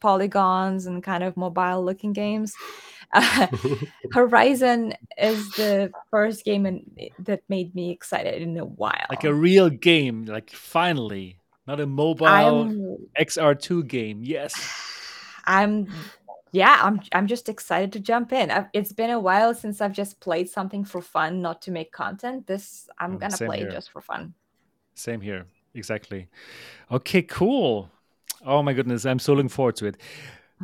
polygons 0.00 0.86
and 0.86 1.02
kind 1.02 1.22
of 1.22 1.36
mobile 1.36 1.84
looking 1.84 2.14
games. 2.14 2.54
Uh, 3.12 3.48
Horizon 4.12 4.94
is 5.18 5.50
the 5.52 5.92
first 6.10 6.42
game 6.44 6.64
in, 6.64 6.90
that 7.18 7.42
made 7.50 7.74
me 7.74 7.90
excited 7.90 8.40
in 8.40 8.56
a 8.56 8.64
while. 8.64 9.06
Like 9.10 9.24
a 9.24 9.34
real 9.34 9.68
game, 9.68 10.24
like 10.24 10.48
finally, 10.48 11.39
not 11.70 11.80
a 11.80 11.86
mobile 11.86 12.26
I'm, 12.26 12.96
XR2 13.18 13.86
game. 13.86 14.20
Yes. 14.24 14.54
I'm 15.44 15.86
yeah, 16.52 16.80
I'm 16.82 17.00
I'm 17.12 17.28
just 17.28 17.48
excited 17.48 17.92
to 17.92 18.00
jump 18.00 18.32
in. 18.32 18.50
I've, 18.50 18.66
it's 18.72 18.92
been 18.92 19.10
a 19.10 19.20
while 19.20 19.54
since 19.54 19.80
I've 19.80 19.92
just 19.92 20.18
played 20.20 20.48
something 20.50 20.84
for 20.84 21.00
fun, 21.00 21.40
not 21.40 21.62
to 21.62 21.70
make 21.70 21.92
content. 21.92 22.46
This 22.46 22.88
I'm 22.98 23.16
mm, 23.16 23.20
gonna 23.20 23.36
play 23.36 23.60
here. 23.60 23.70
just 23.70 23.90
for 23.90 24.00
fun. 24.00 24.34
Same 24.94 25.20
here, 25.20 25.46
exactly. 25.74 26.28
Okay, 26.90 27.22
cool. 27.22 27.88
Oh 28.44 28.62
my 28.62 28.72
goodness, 28.72 29.06
I'm 29.06 29.20
so 29.20 29.34
looking 29.34 29.48
forward 29.48 29.76
to 29.76 29.86
it. 29.86 29.96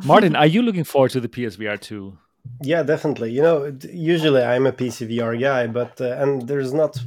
Martin, 0.03 0.35
are 0.41 0.45
you 0.45 0.61
looking 0.61 0.83
forward 0.83 1.11
to 1.11 1.21
the 1.21 1.29
PSVR 1.29 1.79
two? 1.79 2.17
Yeah, 2.61 2.83
definitely. 2.83 3.31
You 3.31 3.41
know, 3.41 3.77
usually 3.91 4.43
I'm 4.43 4.67
a 4.67 4.73
PCVR 4.73 5.39
guy, 5.39 5.67
but 5.67 5.99
uh, 6.01 6.21
and 6.21 6.47
there's 6.47 6.73
not. 6.73 6.97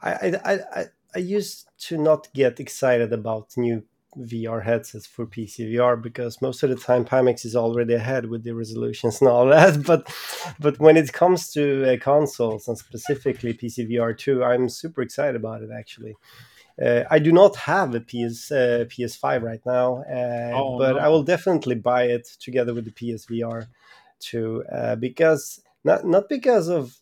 I, 0.00 0.38
I 0.44 0.52
I 0.80 0.86
I 1.14 1.18
used 1.18 1.68
to 1.88 1.98
not 1.98 2.32
get 2.32 2.60
excited 2.60 3.12
about 3.12 3.56
new 3.56 3.84
VR 4.18 4.62
headsets 4.62 5.06
for 5.06 5.26
PC 5.26 5.72
VR 5.72 6.00
because 6.00 6.42
most 6.42 6.62
of 6.62 6.70
the 6.70 6.76
time 6.76 7.04
Pimax 7.04 7.44
is 7.44 7.56
already 7.56 7.94
ahead 7.94 8.26
with 8.26 8.44
the 8.44 8.54
resolutions 8.54 9.20
and 9.20 9.30
all 9.30 9.46
that. 9.46 9.82
But 9.86 10.12
but 10.60 10.78
when 10.78 10.96
it 10.96 11.12
comes 11.12 11.50
to 11.52 11.94
uh, 11.94 11.96
consoles 11.98 12.68
and 12.68 12.76
specifically 12.76 13.54
PC 13.54 13.90
VR 13.90 14.16
2, 14.16 14.44
I'm 14.44 14.68
super 14.68 15.02
excited 15.02 15.36
about 15.36 15.62
it 15.62 15.70
actually. 15.76 16.16
Uh, 16.82 17.04
I 17.10 17.18
do 17.18 17.32
not 17.32 17.56
have 17.56 17.94
a 17.94 18.00
PS 18.00 18.50
uh, 18.50 18.84
PS5 18.88 19.42
right 19.42 19.64
now, 19.66 20.02
uh, 20.04 20.52
oh, 20.54 20.78
but 20.78 20.94
no. 20.94 20.98
I 20.98 21.08
will 21.08 21.22
definitely 21.22 21.74
buy 21.74 22.04
it 22.04 22.26
together 22.40 22.72
with 22.72 22.86
the 22.86 22.90
PSVR 22.90 23.66
2 24.20 24.64
uh, 24.72 24.96
because 24.96 25.60
not 25.84 26.06
not 26.06 26.28
because 26.28 26.68
of 26.68 26.96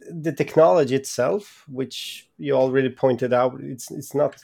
the 0.00 0.32
technology 0.32 0.94
itself, 0.94 1.64
which 1.68 2.28
you 2.38 2.54
already 2.54 2.90
pointed 2.90 3.32
out, 3.32 3.60
it's 3.60 3.90
it's 3.90 4.14
not 4.14 4.36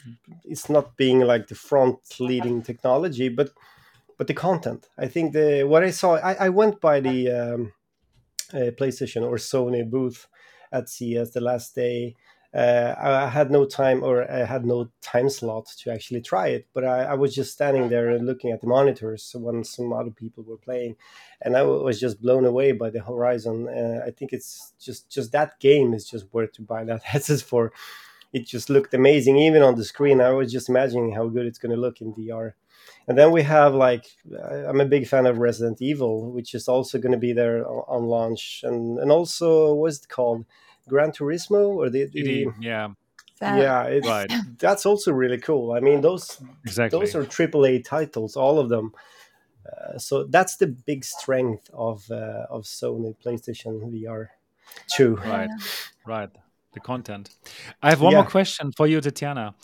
it's 0.45 0.69
not 0.69 0.97
being 0.97 1.21
like 1.21 1.49
the 1.49 1.55
front 1.55 1.99
leading 2.19 2.63
technology, 2.63 3.29
but 3.29 3.51
but 4.19 4.27
the 4.27 4.35
content. 4.35 4.89
I 4.99 5.07
think 5.07 5.33
the 5.33 5.65
what 5.65 5.85
I 5.85 5.91
saw, 5.91 6.17
I, 6.17 6.35
I 6.35 6.49
went 6.49 6.81
by 6.81 7.01
the 7.01 7.31
um, 7.31 7.73
uh, 8.53 8.71
PlayStation 8.79 9.23
or 9.23 9.37
Sony 9.37 9.89
booth 9.89 10.27
at 10.73 10.89
CES 10.89 11.33
the 11.33 11.41
last 11.41 11.75
day, 11.75 12.17
uh, 12.55 12.95
I 12.97 13.29
had 13.29 13.51
no 13.51 13.65
time 13.65 14.05
or 14.05 14.31
I 14.31 14.45
had 14.45 14.65
no 14.65 14.89
time 15.03 15.29
slot 15.29 15.67
to 15.79 15.91
actually 15.91 16.21
try 16.21 16.49
it, 16.49 16.69
but 16.73 16.85
I, 16.85 17.03
I, 17.03 17.15
was 17.15 17.35
just 17.35 17.53
standing 17.53 17.89
there 17.89 18.11
and 18.11 18.25
looking 18.25 18.53
at 18.53 18.61
the 18.61 18.69
monitors 18.69 19.35
when 19.37 19.65
some 19.65 19.93
other 19.93 20.13
people 20.13 20.45
were 20.45 20.57
playing, 20.57 20.95
and 21.43 21.57
I 21.57 21.63
was 21.63 21.99
just 21.99 22.23
blown 22.23 22.45
away 22.45 22.71
by 22.71 22.91
the 22.91 23.01
Horizon. 23.01 23.69
Uh, 23.69 24.05
I 24.07 24.13
think 24.13 24.33
it's 24.33 24.73
just 24.79 25.11
just 25.11 25.33
that 25.33 25.59
game 25.59 25.95
is 25.95 26.09
just 26.09 26.33
worth 26.33 26.53
to 26.53 26.63
buy 26.63 26.85
that 26.85 27.03
headset 27.13 27.41
for. 27.41 27.73
It 28.33 28.47
just 28.47 28.71
looked 28.71 28.95
amazing, 28.95 29.37
even 29.37 29.63
on 29.63 29.75
the 29.75 29.85
screen. 29.85 30.21
I 30.21 30.31
was 30.31 30.53
just 30.53 30.69
imagining 30.69 31.13
how 31.13 31.27
good 31.27 31.47
it's 31.47 31.59
going 31.59 31.75
to 31.75 31.81
look 31.81 32.01
in 32.01 32.15
VR. 32.15 32.53
And 33.09 33.19
then 33.19 33.33
we 33.33 33.43
have 33.43 33.75
like 33.75 34.07
I'm 34.69 34.81
a 34.81 34.87
big 34.87 35.09
fan 35.09 35.27
of 35.27 35.39
Resident 35.39 35.83
Evil, 35.83 36.31
which 36.31 36.55
is 36.55 36.69
also 36.69 36.99
going 36.99 37.13
to 37.13 37.19
be 37.19 37.33
there 37.33 37.67
on, 37.67 38.05
launch, 38.05 38.61
and 38.63 39.01
and 39.01 39.11
also 39.11 39.75
what's 39.75 39.99
it 39.99 40.09
called? 40.09 40.45
Gran 40.89 41.11
Turismo 41.11 41.69
or 41.69 41.91
the, 41.91 42.07
the 42.07 42.47
yeah. 42.61 42.89
That, 43.41 43.59
yeah, 43.59 44.09
right. 44.09 44.33
that's 44.59 44.87
also 44.87 45.13
really 45.13 45.39
cool. 45.39 45.73
I 45.73 45.81
mean, 45.81 46.01
those 46.01 46.41
exactly. 46.65 46.99
those 46.99 47.15
are 47.15 47.25
AAA 47.25 47.85
titles, 47.85 48.37
all 48.37 48.59
of 48.59 48.69
them. 48.69 48.93
Uh, 49.67 49.99
so 49.99 50.25
that's 50.25 50.57
the 50.57 50.69
big 50.69 51.05
strength 51.05 51.69
of 51.73 52.09
uh, 52.11 52.47
of 52.49 52.63
Sony 52.63 53.15
PlayStation 53.25 53.81
VR 53.93 54.29
two. 54.89 55.17
Right, 55.17 55.51
right. 56.07 56.31
The 56.73 56.81
content. 56.81 57.31
I 57.83 57.91
have 57.91 58.01
one 58.01 58.13
yeah. 58.13 58.23
more 58.23 58.31
question 58.31 58.73
for 58.77 58.87
you, 58.87 59.01
Tatiana. 59.01 59.55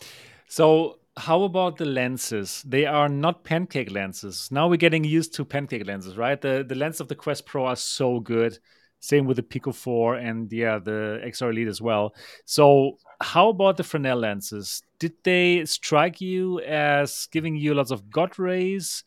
So, 0.47 0.99
how 1.17 1.43
about 1.43 1.77
the 1.77 1.85
lenses? 1.85 2.63
They 2.65 2.85
are 2.85 3.09
not 3.09 3.43
pancake 3.43 3.91
lenses. 3.91 4.49
Now 4.49 4.69
we're 4.69 4.77
getting 4.77 5.03
used 5.03 5.33
to 5.35 5.45
pancake 5.45 5.85
lenses, 5.85 6.17
right? 6.17 6.39
The 6.39 6.65
the 6.67 6.75
lens 6.75 6.99
of 6.99 7.07
the 7.07 7.15
Quest 7.15 7.45
Pro 7.45 7.65
are 7.65 7.75
so 7.75 8.19
good. 8.19 8.59
Same 9.01 9.25
with 9.25 9.37
the 9.37 9.43
Pico 9.43 9.71
4 9.71 10.15
and 10.15 10.51
yeah, 10.53 10.77
the 10.77 11.19
XR 11.25 11.49
Elite 11.49 11.67
as 11.67 11.81
well. 11.81 12.13
So, 12.45 12.99
how 13.19 13.49
about 13.49 13.77
the 13.77 13.83
Fresnel 13.83 14.19
lenses? 14.19 14.83
Did 14.99 15.13
they 15.23 15.65
strike 15.65 16.21
you 16.21 16.59
as 16.61 17.27
giving 17.31 17.55
you 17.55 17.73
lots 17.73 17.89
of 17.89 18.11
God 18.11 18.37
rays? 18.37 19.03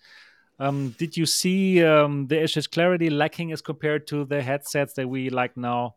Um, 0.58 0.90
did 0.98 1.16
you 1.16 1.26
see 1.26 1.84
um, 1.84 2.26
the 2.26 2.44
HS 2.44 2.66
clarity 2.66 3.08
lacking 3.08 3.52
as 3.52 3.62
compared 3.62 4.08
to 4.08 4.24
the 4.24 4.42
headsets 4.42 4.94
that 4.94 5.08
we 5.08 5.30
like 5.30 5.56
now? 5.56 5.94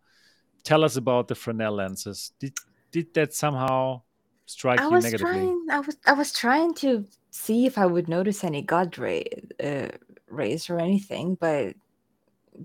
Tell 0.64 0.84
us 0.84 0.96
about 0.96 1.28
the 1.28 1.36
Fresnel 1.36 1.74
lenses. 1.74 2.32
Did 2.40 2.54
did 2.92 3.14
that 3.16 3.34
somehow 3.34 4.04
strike 4.46 4.80
I 4.80 4.84
you 4.84 4.92
was 4.92 5.06
negatively? 5.06 5.34
Trying, 5.34 5.66
I 5.72 5.80
was 5.80 5.98
I 6.06 6.14
was 6.14 6.34
trying 6.34 6.76
to 6.76 7.04
see 7.32 7.66
if 7.66 7.80
I 7.80 7.88
would 7.88 8.08
notice 8.08 8.44
any 8.44 8.62
God 8.62 8.96
ray 9.00 9.26
uh, 9.64 9.90
rays 10.30 10.70
or 10.70 10.80
anything, 10.80 11.34
but 11.34 11.76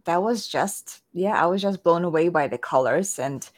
that 0.04 0.22
was 0.22 0.46
just 0.46 1.02
yeah 1.12 1.42
i 1.42 1.46
was 1.46 1.62
just 1.62 1.82
blown 1.82 2.04
away 2.04 2.28
by 2.28 2.46
the 2.48 2.58
colors 2.58 3.18
and 3.18 3.50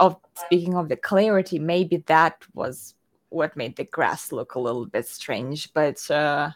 of 0.00 0.16
speaking 0.34 0.74
of 0.74 0.88
the 0.88 0.96
clarity, 0.96 1.58
maybe 1.58 1.98
that 2.06 2.42
was 2.54 2.94
what 3.28 3.56
made 3.56 3.76
the 3.76 3.84
grass 3.84 4.32
look 4.32 4.54
a 4.54 4.60
little 4.60 4.86
bit 4.86 5.06
strange. 5.06 5.72
But 5.72 6.10
uh, 6.10 6.50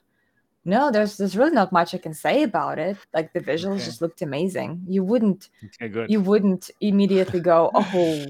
no, 0.64 0.90
there's 0.90 1.16
there's 1.16 1.36
really 1.36 1.52
not 1.52 1.72
much 1.72 1.94
I 1.94 1.98
can 1.98 2.14
say 2.14 2.42
about 2.42 2.78
it. 2.78 2.96
Like 3.14 3.32
the 3.32 3.40
visuals 3.40 3.76
okay. 3.76 3.84
just 3.84 4.02
looked 4.02 4.22
amazing. 4.22 4.82
You 4.86 5.02
wouldn't 5.04 5.48
okay, 5.64 5.88
good. 5.88 6.10
you 6.10 6.20
wouldn't 6.20 6.70
immediately 6.80 7.40
go, 7.40 7.70
oh 7.74 8.26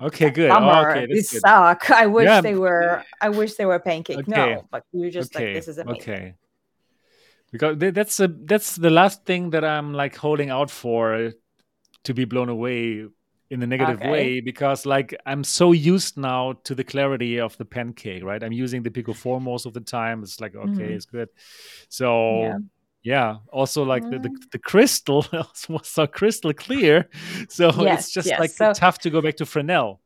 Okay, 0.00 0.30
good. 0.30 0.50
Oh, 0.52 0.86
okay, 0.86 1.06
good. 1.08 1.26
suck. 1.26 1.90
I 1.90 2.06
wish 2.06 2.26
yeah. 2.26 2.40
they 2.40 2.54
were 2.54 3.04
I 3.20 3.28
wish 3.28 3.54
they 3.54 3.66
were 3.66 3.78
pancake. 3.78 4.18
Okay. 4.18 4.30
No, 4.30 4.64
but 4.70 4.84
you're 4.92 5.10
just 5.10 5.34
like 5.34 5.52
this 5.52 5.68
is 5.68 5.78
amazing. 5.78 6.02
Okay. 6.02 6.34
Because 7.52 7.78
that's 7.78 8.20
a 8.20 8.28
that's 8.28 8.76
the 8.76 8.90
last 8.90 9.24
thing 9.24 9.50
that 9.50 9.64
I'm 9.64 9.92
like 9.92 10.16
holding 10.16 10.50
out 10.50 10.70
for 10.70 11.32
to 12.04 12.14
be 12.14 12.24
blown 12.24 12.48
away 12.48 13.06
in 13.50 13.58
the 13.58 13.66
negative 13.66 14.00
okay. 14.00 14.10
way 14.10 14.40
because 14.40 14.86
like 14.86 15.14
I'm 15.26 15.42
so 15.42 15.72
used 15.72 16.16
now 16.16 16.54
to 16.64 16.74
the 16.74 16.84
clarity 16.84 17.38
of 17.38 17.56
the 17.58 17.64
pancake, 17.64 18.22
right? 18.22 18.42
I'm 18.42 18.52
using 18.52 18.82
the 18.82 18.90
Pico 18.90 19.12
4 19.12 19.40
most 19.40 19.66
of 19.66 19.72
the 19.72 19.80
time. 19.80 20.22
It's 20.22 20.40
like 20.40 20.54
okay, 20.54 20.68
mm-hmm. 20.68 20.82
it's 20.82 21.06
good. 21.06 21.28
So 21.88 22.42
yeah. 22.42 22.58
yeah. 23.02 23.36
Also 23.52 23.82
like 23.82 24.04
mm. 24.04 24.10
the, 24.12 24.18
the, 24.20 24.46
the 24.52 24.58
crystal 24.58 25.26
was 25.68 25.88
so 25.88 26.06
crystal 26.06 26.54
clear. 26.54 27.08
So 27.48 27.72
yes, 27.82 28.04
it's 28.04 28.12
just 28.12 28.28
yes. 28.28 28.38
like 28.38 28.50
so, 28.50 28.72
tough 28.72 29.00
to 29.00 29.10
go 29.10 29.20
back 29.20 29.36
to 29.38 29.46
Fresnel. 29.46 30.00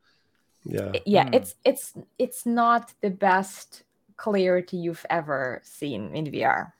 Yeah. 0.64 0.92
Yeah, 1.04 1.26
mm. 1.26 1.34
it's 1.34 1.54
it's 1.64 1.92
it's 2.18 2.46
not 2.46 2.94
the 3.02 3.10
best 3.10 3.82
clarity 4.16 4.78
you've 4.78 5.04
ever 5.10 5.60
seen 5.64 6.16
in 6.16 6.24
VR. 6.26 6.72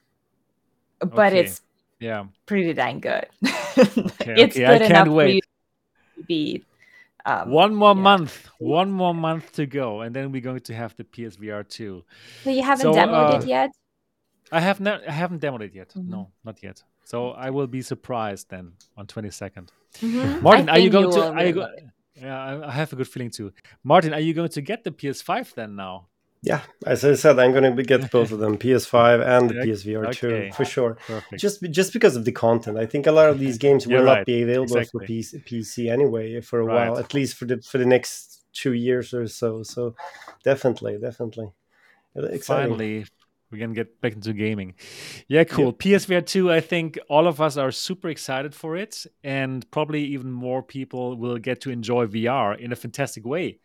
But 0.98 1.32
okay. 1.32 1.40
it's 1.40 1.60
yeah 2.00 2.26
pretty 2.46 2.72
dang 2.72 3.00
good. 3.00 3.26
okay, 3.78 4.34
it's 4.36 4.56
okay. 4.56 4.66
good 4.66 4.82
I 4.82 4.88
can't 4.88 5.12
wait 5.12 5.44
be 6.26 6.64
um, 7.26 7.50
one 7.50 7.74
more 7.74 7.94
yeah. 7.94 8.02
month, 8.02 8.48
one 8.58 8.90
more 8.90 9.14
month 9.14 9.52
to 9.52 9.66
go, 9.66 10.02
and 10.02 10.14
then 10.14 10.30
we're 10.30 10.42
going 10.42 10.60
to 10.60 10.74
have 10.74 10.94
the 10.96 11.04
PSVR 11.04 11.66
two. 11.66 12.04
So 12.42 12.50
you 12.50 12.62
haven't 12.62 12.82
so, 12.82 12.92
demoed 12.92 13.34
uh, 13.34 13.38
it 13.38 13.46
yet? 13.46 13.70
I 14.52 14.60
have 14.60 14.80
not. 14.80 15.08
I 15.08 15.12
haven't 15.12 15.40
demoed 15.40 15.62
it 15.62 15.74
yet. 15.74 15.88
Mm-hmm. 15.90 16.10
No, 16.10 16.30
not 16.44 16.62
yet. 16.62 16.82
So 17.04 17.30
I 17.30 17.50
will 17.50 17.66
be 17.66 17.80
surprised 17.82 18.50
then 18.50 18.72
on 18.96 19.06
twenty 19.06 19.28
mm-hmm. 19.28 20.42
Martin, 20.42 20.68
are 20.68 20.78
you 20.78 20.90
going 20.90 21.06
you 21.06 21.12
to? 21.12 21.32
Are 21.32 21.46
you 21.46 21.52
go- 21.52 21.74
yeah, 22.14 22.66
I 22.66 22.70
have 22.70 22.92
a 22.92 22.96
good 22.96 23.08
feeling 23.08 23.30
too. 23.30 23.52
Martin, 23.82 24.12
are 24.12 24.20
you 24.20 24.34
going 24.34 24.50
to 24.50 24.60
get 24.60 24.84
the 24.84 24.90
PS5 24.90 25.54
then 25.54 25.74
now? 25.74 26.06
Yeah, 26.44 26.60
as 26.86 27.04
I 27.04 27.14
said, 27.14 27.38
I'm 27.38 27.52
going 27.52 27.74
to 27.74 27.82
get 27.82 28.10
both 28.16 28.30
of 28.30 28.38
them, 28.38 28.58
PS5 28.58 29.26
and 29.26 29.50
the 29.50 29.54
PSVR 29.54 30.08
okay. 30.08 30.48
2 30.50 30.52
for 30.54 30.64
sure. 30.66 30.98
Perfect. 31.06 31.40
Just 31.40 31.62
just 31.70 31.92
because 31.94 32.16
of 32.16 32.26
the 32.26 32.32
content, 32.32 32.76
I 32.76 32.84
think 32.84 33.06
a 33.06 33.12
lot 33.12 33.30
of 33.30 33.38
these 33.38 33.56
games 33.56 33.86
will 33.88 34.04
right. 34.04 34.18
not 34.18 34.26
be 34.26 34.42
available 34.42 34.76
exactly. 34.76 35.06
for 35.06 35.12
PC, 35.12 35.44
PC, 35.44 35.90
anyway 35.90 36.40
for 36.42 36.60
a 36.60 36.64
right. 36.64 36.90
while, 36.90 36.98
at 36.98 37.14
least 37.14 37.36
for 37.36 37.46
the 37.46 37.62
for 37.62 37.78
the 37.78 37.86
next 37.86 38.44
two 38.52 38.74
years 38.74 39.14
or 39.14 39.26
so. 39.26 39.62
So 39.62 39.94
definitely, 40.44 40.98
definitely, 40.98 41.48
exciting. 42.14 42.40
finally, 42.40 43.06
we 43.50 43.58
can 43.58 43.72
get 43.72 44.00
back 44.02 44.12
into 44.12 44.34
gaming. 44.34 44.74
Yeah, 45.28 45.44
cool. 45.44 45.66
Yep. 45.66 45.78
PSVR 45.78 46.26
2, 46.26 46.52
I 46.52 46.60
think 46.60 46.98
all 47.08 47.26
of 47.26 47.40
us 47.40 47.56
are 47.56 47.70
super 47.70 48.08
excited 48.08 48.54
for 48.54 48.76
it, 48.76 49.06
and 49.22 49.68
probably 49.70 50.04
even 50.04 50.30
more 50.30 50.62
people 50.62 51.16
will 51.16 51.38
get 51.38 51.62
to 51.62 51.70
enjoy 51.70 52.06
VR 52.06 52.58
in 52.58 52.70
a 52.70 52.76
fantastic 52.76 53.24
way 53.24 53.60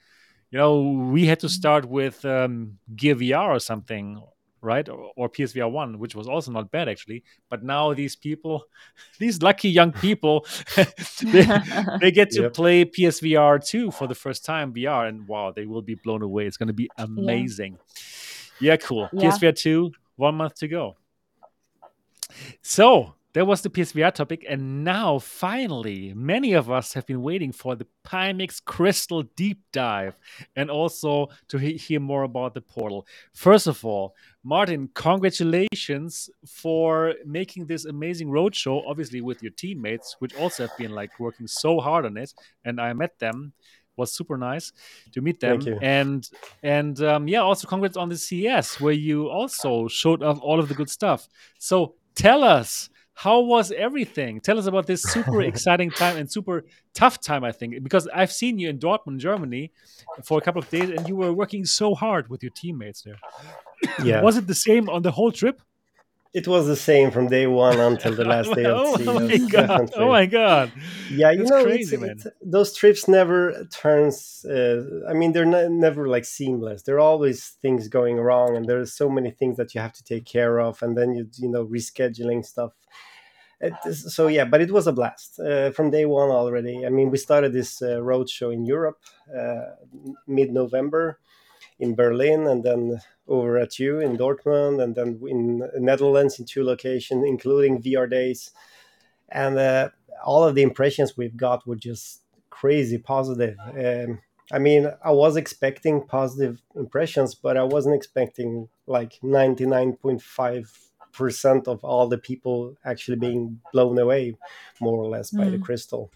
you 0.51 0.57
know, 0.57 0.81
we 0.81 1.25
had 1.25 1.39
to 1.41 1.49
start 1.49 1.85
with 1.85 2.25
um, 2.25 2.79
Gear 2.95 3.15
VR 3.15 3.49
or 3.49 3.59
something, 3.59 4.21
right? 4.61 4.87
Or, 4.89 5.11
or, 5.15 5.29
PSVR 5.29 5.71
1, 5.71 5.99
which 5.99 6.15
was 6.15 6.27
also 6.27 6.51
not 6.51 6.71
bad 6.71 6.89
actually. 6.89 7.23
But 7.49 7.63
now 7.63 7.93
these 7.93 8.15
people, 8.15 8.63
these 9.19 9.41
lucky 9.41 9.69
young 9.69 9.91
people, 9.91 10.45
they, 11.21 11.47
they, 12.01 12.11
get 12.11 12.31
to 12.31 12.43
yep. 12.43 12.53
play 12.53 12.85
PSVR 12.85 13.63
2 13.63 13.91
for 13.91 14.07
the 14.07 14.15
first 14.15 14.43
time 14.43 14.73
VR, 14.73 15.07
and 15.07 15.27
wow, 15.27 15.51
they 15.55 15.65
will 15.65 15.83
be 15.83 15.95
blown 15.95 16.23
away. 16.23 16.45
It's 16.47 16.57
going 16.57 16.67
to 16.67 16.73
be 16.73 16.89
amazing. 16.97 17.77
Yeah, 18.59 18.71
yeah 18.71 18.77
cool. 18.77 19.09
Yeah. 19.13 19.29
PSVR 19.29 19.55
2, 19.55 19.91
one 20.15 20.35
month 20.35 20.55
to 20.55 20.67
go. 20.67 20.97
So, 22.61 23.15
that 23.33 23.45
was 23.45 23.61
the 23.61 23.69
PSVR 23.69 24.13
topic, 24.13 24.43
and 24.49 24.83
now 24.83 25.19
finally, 25.19 26.13
many 26.15 26.53
of 26.53 26.71
us 26.71 26.93
have 26.93 27.05
been 27.05 27.21
waiting 27.21 27.51
for 27.51 27.75
the 27.75 27.85
Pimax 28.03 28.63
Crystal 28.63 29.21
deep 29.35 29.59
dive 29.71 30.15
and 30.55 30.71
also 30.71 31.29
to 31.47 31.57
he- 31.59 31.77
hear 31.77 31.99
more 31.99 32.23
about 32.23 32.55
the 32.55 32.61
portal. 32.61 33.05
First 33.33 33.67
of 33.67 33.85
all, 33.85 34.15
Martin, 34.43 34.89
congratulations 34.95 36.29
for 36.47 37.13
making 37.23 37.67
this 37.67 37.85
amazing 37.85 38.29
roadshow, 38.29 38.81
obviously 38.87 39.21
with 39.21 39.43
your 39.43 39.51
teammates, 39.51 40.15
which 40.19 40.35
also 40.35 40.65
have 40.67 40.77
been 40.77 40.91
like 40.91 41.19
working 41.19 41.45
so 41.45 41.79
hard 41.79 42.05
on 42.05 42.17
it. 42.17 42.33
And 42.65 42.81
I 42.81 42.93
met 42.93 43.19
them 43.19 43.53
was 43.95 44.13
super 44.13 44.37
nice 44.37 44.71
to 45.11 45.21
meet 45.21 45.39
them. 45.41 45.59
And 45.81 46.27
and 46.63 46.99
um, 47.03 47.27
yeah, 47.27 47.41
also 47.41 47.67
congrats 47.67 47.97
on 47.97 48.09
the 48.09 48.17
CES 48.17 48.79
where 48.79 48.93
you 48.93 49.27
also 49.29 49.87
showed 49.87 50.23
off 50.23 50.39
all 50.41 50.59
of 50.59 50.69
the 50.69 50.73
good 50.73 50.89
stuff. 50.89 51.27
So 51.59 51.95
tell 52.15 52.43
us 52.43 52.89
how 53.19 53.41
was 53.41 53.73
everything? 53.73 54.39
Tell 54.39 54.57
us 54.57 54.65
about 54.65 54.87
this 54.87 55.03
super 55.03 55.41
exciting 55.51 55.91
time 55.91 56.15
and 56.15 56.31
super 56.31 56.63
tough 56.93 57.19
time, 57.19 57.43
I 57.43 57.51
think, 57.51 57.83
because 57.83 58.07
I've 58.15 58.31
seen 58.31 58.57
you 58.59 58.69
in 58.69 58.79
Dortmund, 58.79 59.17
Germany 59.17 59.73
for 60.23 60.37
a 60.37 60.41
couple 60.41 60.61
of 60.61 60.69
days 60.69 60.89
and 60.89 61.05
you 61.05 61.17
were 61.17 61.33
working 61.33 61.65
so 61.65 61.93
hard 61.95 62.29
with 62.29 62.41
your 62.41 62.53
teammates 62.55 63.01
there. 63.01 63.19
Yeah. 64.03 64.21
was 64.21 64.35
it 64.37 64.45
the 64.47 64.55
same 64.55 64.89
on 64.89 65.01
the 65.01 65.11
whole 65.11 65.33
trip? 65.33 65.61
It 66.33 66.47
was 66.47 66.67
the 66.67 66.75
same 66.75 67.11
from 67.11 67.27
day 67.27 67.47
one 67.47 67.79
until 67.79 68.13
the 68.13 68.23
last 68.23 68.53
day 68.53 68.65
oh, 68.67 68.93
of 68.93 69.07
oh, 69.07 69.19
my 69.19 69.37
god! 69.37 69.91
Oh 69.95 70.09
my 70.09 70.25
god! 70.25 70.71
Yeah, 71.09 71.31
you 71.31 71.39
That's 71.39 71.49
know, 71.49 71.63
crazy, 71.63 71.95
it's, 71.95 72.25
it's, 72.25 72.35
those 72.41 72.73
trips 72.73 73.07
never 73.07 73.65
turns. 73.73 74.45
Uh, 74.45 74.83
I 75.09 75.13
mean, 75.13 75.31
they're 75.33 75.69
never 75.69 76.07
like 76.07 76.25
seamless. 76.25 76.83
There 76.83 76.97
are 76.97 77.07
always 77.13 77.57
things 77.63 77.87
going 77.87 78.17
wrong, 78.17 78.55
and 78.55 78.65
there 78.67 78.79
are 78.79 78.85
so 78.85 79.09
many 79.09 79.31
things 79.31 79.57
that 79.57 79.73
you 79.73 79.81
have 79.81 79.93
to 79.93 80.03
take 80.03 80.25
care 80.25 80.59
of, 80.59 80.83
and 80.83 80.95
then 80.95 81.15
you 81.15 81.27
you 81.37 81.49
know 81.49 81.65
rescheduling 81.65 82.45
stuff 82.45 82.73
so 83.91 84.27
yeah, 84.27 84.45
but 84.45 84.61
it 84.61 84.71
was 84.71 84.87
a 84.87 84.93
blast 84.93 85.39
uh, 85.39 85.71
from 85.71 85.91
day 85.91 86.05
one 86.05 86.29
already. 86.29 86.85
I 86.85 86.89
mean, 86.89 87.09
we 87.11 87.17
started 87.17 87.53
this 87.53 87.81
uh, 87.81 88.01
road 88.01 88.29
show 88.29 88.51
in 88.51 88.65
Europe 88.65 88.99
uh, 89.37 89.75
mid-November 90.27 91.19
in 91.79 91.95
Berlin, 91.95 92.47
and 92.47 92.63
then 92.63 92.99
over 93.27 93.57
at 93.57 93.79
you 93.79 93.99
in 93.99 94.17
Dortmund, 94.17 94.81
and 94.81 94.95
then 94.95 95.19
in 95.27 95.69
Netherlands 95.77 96.39
in 96.39 96.45
two 96.45 96.63
locations, 96.63 97.25
including 97.25 97.81
VR 97.81 98.09
days, 98.09 98.51
and 99.29 99.57
uh, 99.57 99.89
all 100.25 100.43
of 100.43 100.55
the 100.55 100.63
impressions 100.63 101.17
we've 101.17 101.37
got 101.37 101.67
were 101.67 101.75
just 101.75 102.21
crazy 102.49 102.97
positive. 102.97 103.57
Um, 103.77 104.19
I 104.51 104.59
mean, 104.59 104.91
I 105.03 105.11
was 105.11 105.35
expecting 105.37 106.05
positive 106.07 106.61
impressions, 106.75 107.35
but 107.35 107.55
I 107.55 107.63
wasn't 107.63 107.95
expecting 107.95 108.67
like 108.87 109.19
ninety 109.21 109.65
nine 109.65 109.93
point 109.93 110.21
five 110.21 110.88
percent 111.11 111.67
of 111.67 111.83
all 111.83 112.07
the 112.07 112.17
people 112.17 112.75
actually 112.85 113.17
being 113.17 113.59
blown 113.73 113.97
away, 113.97 114.35
more 114.79 114.97
or 114.97 115.09
less, 115.09 115.31
by 115.31 115.45
mm. 115.45 115.51
the 115.51 115.59
crystal. 115.59 116.11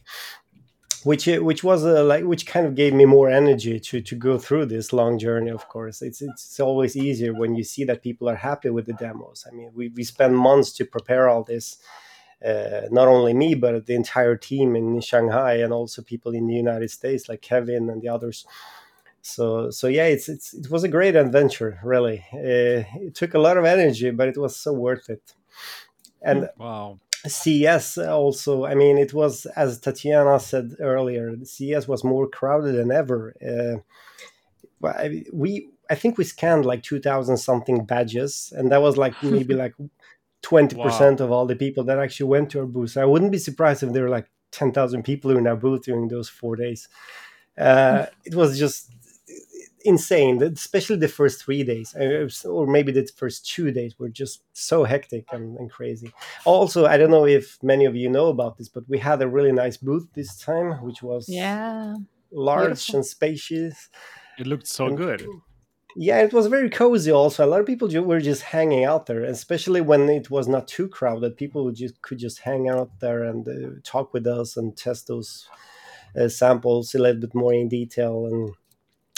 Which 1.03 1.25
which 1.27 1.63
was 1.65 1.83
a, 1.83 2.01
like 2.01 2.23
which 2.23 2.45
kind 2.45 2.65
of 2.65 2.75
gave 2.75 2.93
me 2.93 3.05
more 3.05 3.29
energy 3.29 3.79
to 3.79 4.01
to 4.01 4.15
go 4.15 4.37
through 4.37 4.67
this 4.67 4.93
long 4.93 5.19
journey. 5.19 5.51
Of 5.51 5.67
course, 5.67 6.01
it's 6.01 6.21
it's 6.21 6.59
always 6.59 6.95
easier 6.95 7.33
when 7.33 7.55
you 7.55 7.63
see 7.63 7.83
that 7.85 8.01
people 8.01 8.29
are 8.29 8.35
happy 8.35 8.69
with 8.69 8.85
the 8.85 8.93
demos. 8.93 9.45
I 9.45 9.53
mean, 9.53 9.71
we 9.73 9.89
we 9.89 10.03
spend 10.03 10.37
months 10.37 10.71
to 10.73 10.85
prepare 10.85 11.27
all 11.27 11.43
this. 11.43 11.77
Uh, 12.45 12.87
not 12.91 13.07
only 13.07 13.33
me, 13.33 13.55
but 13.55 13.85
the 13.85 13.95
entire 13.95 14.35
team 14.35 14.75
in 14.75 14.99
Shanghai, 14.99 15.55
and 15.55 15.71
also 15.71 16.01
people 16.01 16.33
in 16.33 16.45
the 16.47 16.53
United 16.53 16.91
States, 16.91 17.29
like 17.29 17.41
Kevin 17.41 17.89
and 17.89 18.01
the 18.01 18.09
others 18.09 18.45
so 19.23 19.71
so 19.71 19.87
yeah 19.87 20.05
it's, 20.05 20.27
it's 20.29 20.53
it 20.53 20.69
was 20.69 20.83
a 20.83 20.87
great 20.87 21.15
adventure 21.15 21.79
really. 21.83 22.23
Uh, 22.33 22.83
it 23.07 23.15
took 23.15 23.33
a 23.33 23.39
lot 23.39 23.57
of 23.57 23.65
energy 23.65 24.11
but 24.11 24.27
it 24.27 24.37
was 24.37 24.55
so 24.55 24.73
worth 24.73 25.09
it. 25.09 25.33
And 26.21 26.49
wow. 26.57 26.99
CES 27.25 27.97
also 27.97 28.65
i 28.65 28.75
mean 28.75 28.97
it 28.97 29.13
was 29.13 29.45
as 29.55 29.79
tatiana 29.79 30.39
said 30.39 30.75
earlier 30.79 31.33
CES 31.43 31.87
was 31.87 32.03
more 32.03 32.27
crowded 32.27 32.75
than 32.75 32.91
ever. 32.91 33.33
Uh, 33.41 33.77
we 35.31 35.69
i 35.89 35.95
think 35.95 36.17
we 36.17 36.25
scanned 36.25 36.65
like 36.65 36.83
2000 36.83 37.37
something 37.37 37.85
badges 37.85 38.51
and 38.57 38.69
that 38.71 38.81
was 38.81 38.97
like 38.97 39.15
maybe 39.23 39.53
like 39.53 39.73
20% 40.43 40.75
wow. 40.75 41.25
of 41.25 41.31
all 41.31 41.45
the 41.45 41.55
people 41.55 41.85
that 41.85 41.99
actually 41.99 42.27
went 42.27 42.49
to 42.51 42.59
our 42.59 42.65
booth. 42.65 42.97
I 42.97 43.05
wouldn't 43.05 43.31
be 43.31 43.37
surprised 43.37 43.81
if 43.81 43.93
there 43.93 44.03
were 44.03 44.09
like 44.09 44.29
10,000 44.51 45.03
people 45.03 45.35
in 45.35 45.47
our 45.47 45.55
booth 45.55 45.83
during 45.83 46.09
those 46.09 46.29
four 46.29 46.55
days. 46.55 46.89
Uh, 47.57 48.07
it 48.25 48.35
was 48.35 48.59
just 48.59 48.91
insane. 49.83 50.41
Especially 50.41 50.97
the 50.97 51.07
first 51.07 51.43
three 51.43 51.63
days 51.63 51.95
uh, 51.95 52.27
or 52.47 52.67
maybe 52.67 52.91
the 52.91 53.07
first 53.15 53.47
two 53.47 53.71
days 53.71 53.97
were 53.99 54.09
just 54.09 54.43
so 54.53 54.83
hectic 54.83 55.25
and, 55.31 55.57
and, 55.57 55.71
crazy. 55.71 56.11
Also 56.45 56.85
i 56.85 56.97
don't 56.97 57.11
know 57.11 57.25
if 57.25 57.57
many 57.63 57.85
of 57.85 57.95
you 57.95 58.09
know 58.09 58.27
about 58.27 58.57
this 58.57 58.69
but 58.69 58.87
we 58.87 58.97
had 58.97 59.21
a 59.21 59.27
really 59.27 59.51
nice 59.51 59.77
booth 59.77 60.07
this 60.13 60.37
time 60.37 60.71
which 60.83 61.01
was 61.01 61.27
yeah. 61.27 61.95
large 62.31 62.67
Beautiful. 62.67 62.95
and 62.95 63.05
spacious. 63.05 63.89
It 64.39 64.47
looked 64.47 64.67
so 64.67 64.87
and, 64.87 64.97
good. 64.97 65.25
Yeah 65.95 66.21
it 66.21 66.33
was 66.33 66.47
very 66.47 66.69
cozy 66.69 67.11
also. 67.11 67.45
A 67.45 67.47
lot 67.47 67.61
of 67.61 67.67
people 67.67 67.87
were 68.03 68.19
just 68.19 68.41
hanging 68.41 68.85
out 68.85 69.05
there 69.05 69.23
especially 69.23 69.81
when 69.81 70.09
it 70.09 70.29
was 70.29 70.47
not 70.47 70.67
too 70.67 70.87
crowded. 70.87 71.37
People 71.37 71.71
just 71.71 72.01
could 72.01 72.19
just 72.19 72.39
hang 72.39 72.69
out 72.69 72.91
there 72.99 73.23
and 73.23 73.47
uh, 73.47 73.79
talk 73.83 74.13
with 74.13 74.25
us 74.27 74.57
and 74.57 74.75
test 74.75 75.07
those 75.07 75.47
uh, 76.19 76.27
samples 76.27 76.93
a 76.95 76.99
little 76.99 77.21
bit 77.21 77.33
more 77.33 77.53
in 77.53 77.67
detail 77.67 78.27
and 78.27 78.53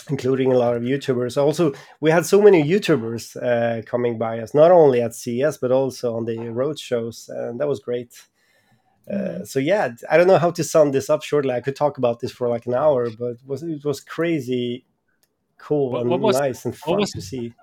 including 0.10 0.52
a 0.52 0.58
lot 0.58 0.76
of 0.76 0.84
YouTubers. 0.84 1.42
Also, 1.42 1.74
we 2.00 2.12
had 2.12 2.26
so 2.26 2.42
many 2.42 2.64
YouTubers 2.64 3.36
uh, 3.42 3.82
coming 3.84 4.18
by 4.18 4.40
us, 4.40 4.54
not 4.54 4.72
only 4.72 5.02
at 5.02 5.16
CES 5.16 5.58
but 5.58 5.72
also 5.72 6.16
on 6.16 6.26
the 6.26 6.38
road 6.50 6.80
shows, 6.80 7.30
and 7.30 7.60
that 7.60 7.68
was 7.68 7.80
great. 7.80 8.14
Uh, 9.10 9.14
mm-hmm. 9.14 9.44
so 9.44 9.60
yeah, 9.60 9.92
I 10.10 10.18
don't 10.18 10.28
know 10.28 10.40
how 10.40 10.52
to 10.52 10.64
sum 10.64 10.92
this 10.92 11.10
up 11.10 11.24
shortly. 11.24 11.54
I 11.54 11.62
could 11.62 11.76
talk 11.76 11.98
about 11.98 12.20
this 12.20 12.32
for 12.32 12.50
like 12.50 12.66
an 12.66 12.74
hour, 12.74 13.10
but 13.10 13.32
it 13.32 13.46
was 13.46 13.64
it 13.64 13.86
was 13.86 14.00
crazy, 14.00 14.86
cool 15.58 15.92
what, 15.92 16.02
and 16.02 16.10
what 16.10 16.20
was, 16.20 16.40
nice 16.40 16.66
and 16.66 16.76
fun 16.76 16.98
was, 16.98 17.12
to 17.12 17.22
see. 17.22 17.54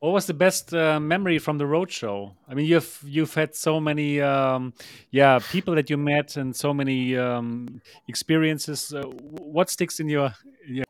What 0.00 0.12
was 0.12 0.26
the 0.26 0.34
best 0.34 0.74
uh, 0.74 0.98
memory 0.98 1.38
from 1.38 1.58
the 1.58 1.64
roadshow? 1.64 2.34
I 2.48 2.54
mean, 2.54 2.66
you've 2.66 3.00
you've 3.06 3.32
had 3.34 3.54
so 3.54 3.78
many, 3.78 4.20
um, 4.20 4.74
yeah, 5.12 5.38
people 5.38 5.76
that 5.76 5.88
you 5.88 5.96
met 5.96 6.36
and 6.36 6.56
so 6.56 6.74
many 6.74 7.16
um, 7.16 7.80
experiences. 8.08 8.92
Uh, 8.92 9.02
what 9.02 9.70
sticks 9.70 10.00
in 10.00 10.08
your, 10.08 10.34
in 10.66 10.74
your 10.74 10.84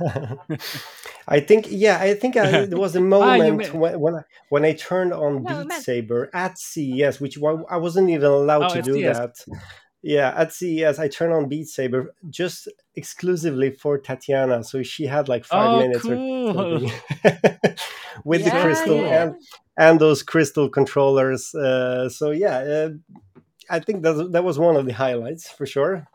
I 1.28 1.40
think, 1.40 1.66
yeah, 1.68 1.98
I 2.00 2.14
think 2.14 2.36
I, 2.36 2.66
there 2.66 2.78
was 2.78 2.96
a 2.96 2.98
ah, 3.00 3.02
moment 3.02 3.70
ah, 3.72 3.76
when 3.76 4.00
when 4.00 4.14
I, 4.16 4.22
when 4.48 4.64
I 4.64 4.72
turned 4.72 5.12
on 5.12 5.42
no, 5.42 5.64
Beat 5.64 5.72
Saber 5.82 6.30
at 6.34 6.58
CES, 6.58 7.20
which 7.20 7.38
I 7.70 7.76
wasn't 7.76 8.10
even 8.10 8.30
allowed 8.30 8.72
oh, 8.72 8.74
to 8.74 8.82
do 8.82 8.94
CS. 8.94 9.18
that. 9.18 9.58
Yeah, 10.02 10.32
at 10.34 10.52
CES, 10.52 10.98
I 10.98 11.08
turned 11.08 11.34
on 11.34 11.48
Beat 11.48 11.68
Saber 11.68 12.14
just 12.30 12.68
exclusively 12.96 13.70
for 13.70 13.98
Tatiana, 13.98 14.64
so 14.64 14.82
she 14.82 15.06
had 15.06 15.28
like 15.28 15.44
five 15.44 15.68
oh, 15.68 15.78
minutes 15.78 16.02
cool. 16.02 16.90
with 18.24 18.40
yeah, 18.40 18.44
the 18.44 18.62
crystal 18.62 18.96
yeah. 18.96 19.22
and 19.22 19.34
and 19.76 20.00
those 20.00 20.22
crystal 20.22 20.68
controllers. 20.68 21.54
Uh, 21.54 22.08
so 22.08 22.30
yeah, 22.30 22.58
uh, 22.58 22.90
I 23.68 23.80
think 23.80 24.02
that 24.02 24.32
that 24.32 24.44
was 24.44 24.58
one 24.58 24.76
of 24.76 24.86
the 24.86 24.92
highlights 24.92 25.48
for 25.48 25.66
sure. 25.66 26.06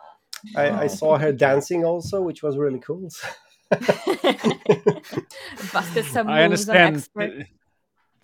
I, 0.56 0.84
I, 0.84 0.88
saw 0.88 1.18
her 1.18 1.32
dancing 1.32 1.86
also, 1.86 2.22
which 2.22 2.44
was 2.44 2.58
really 2.58 2.80
cool. 2.80 3.10
Busted 5.74 6.06
some 6.06 6.28
I 6.28 6.44
understand. 6.44 7.08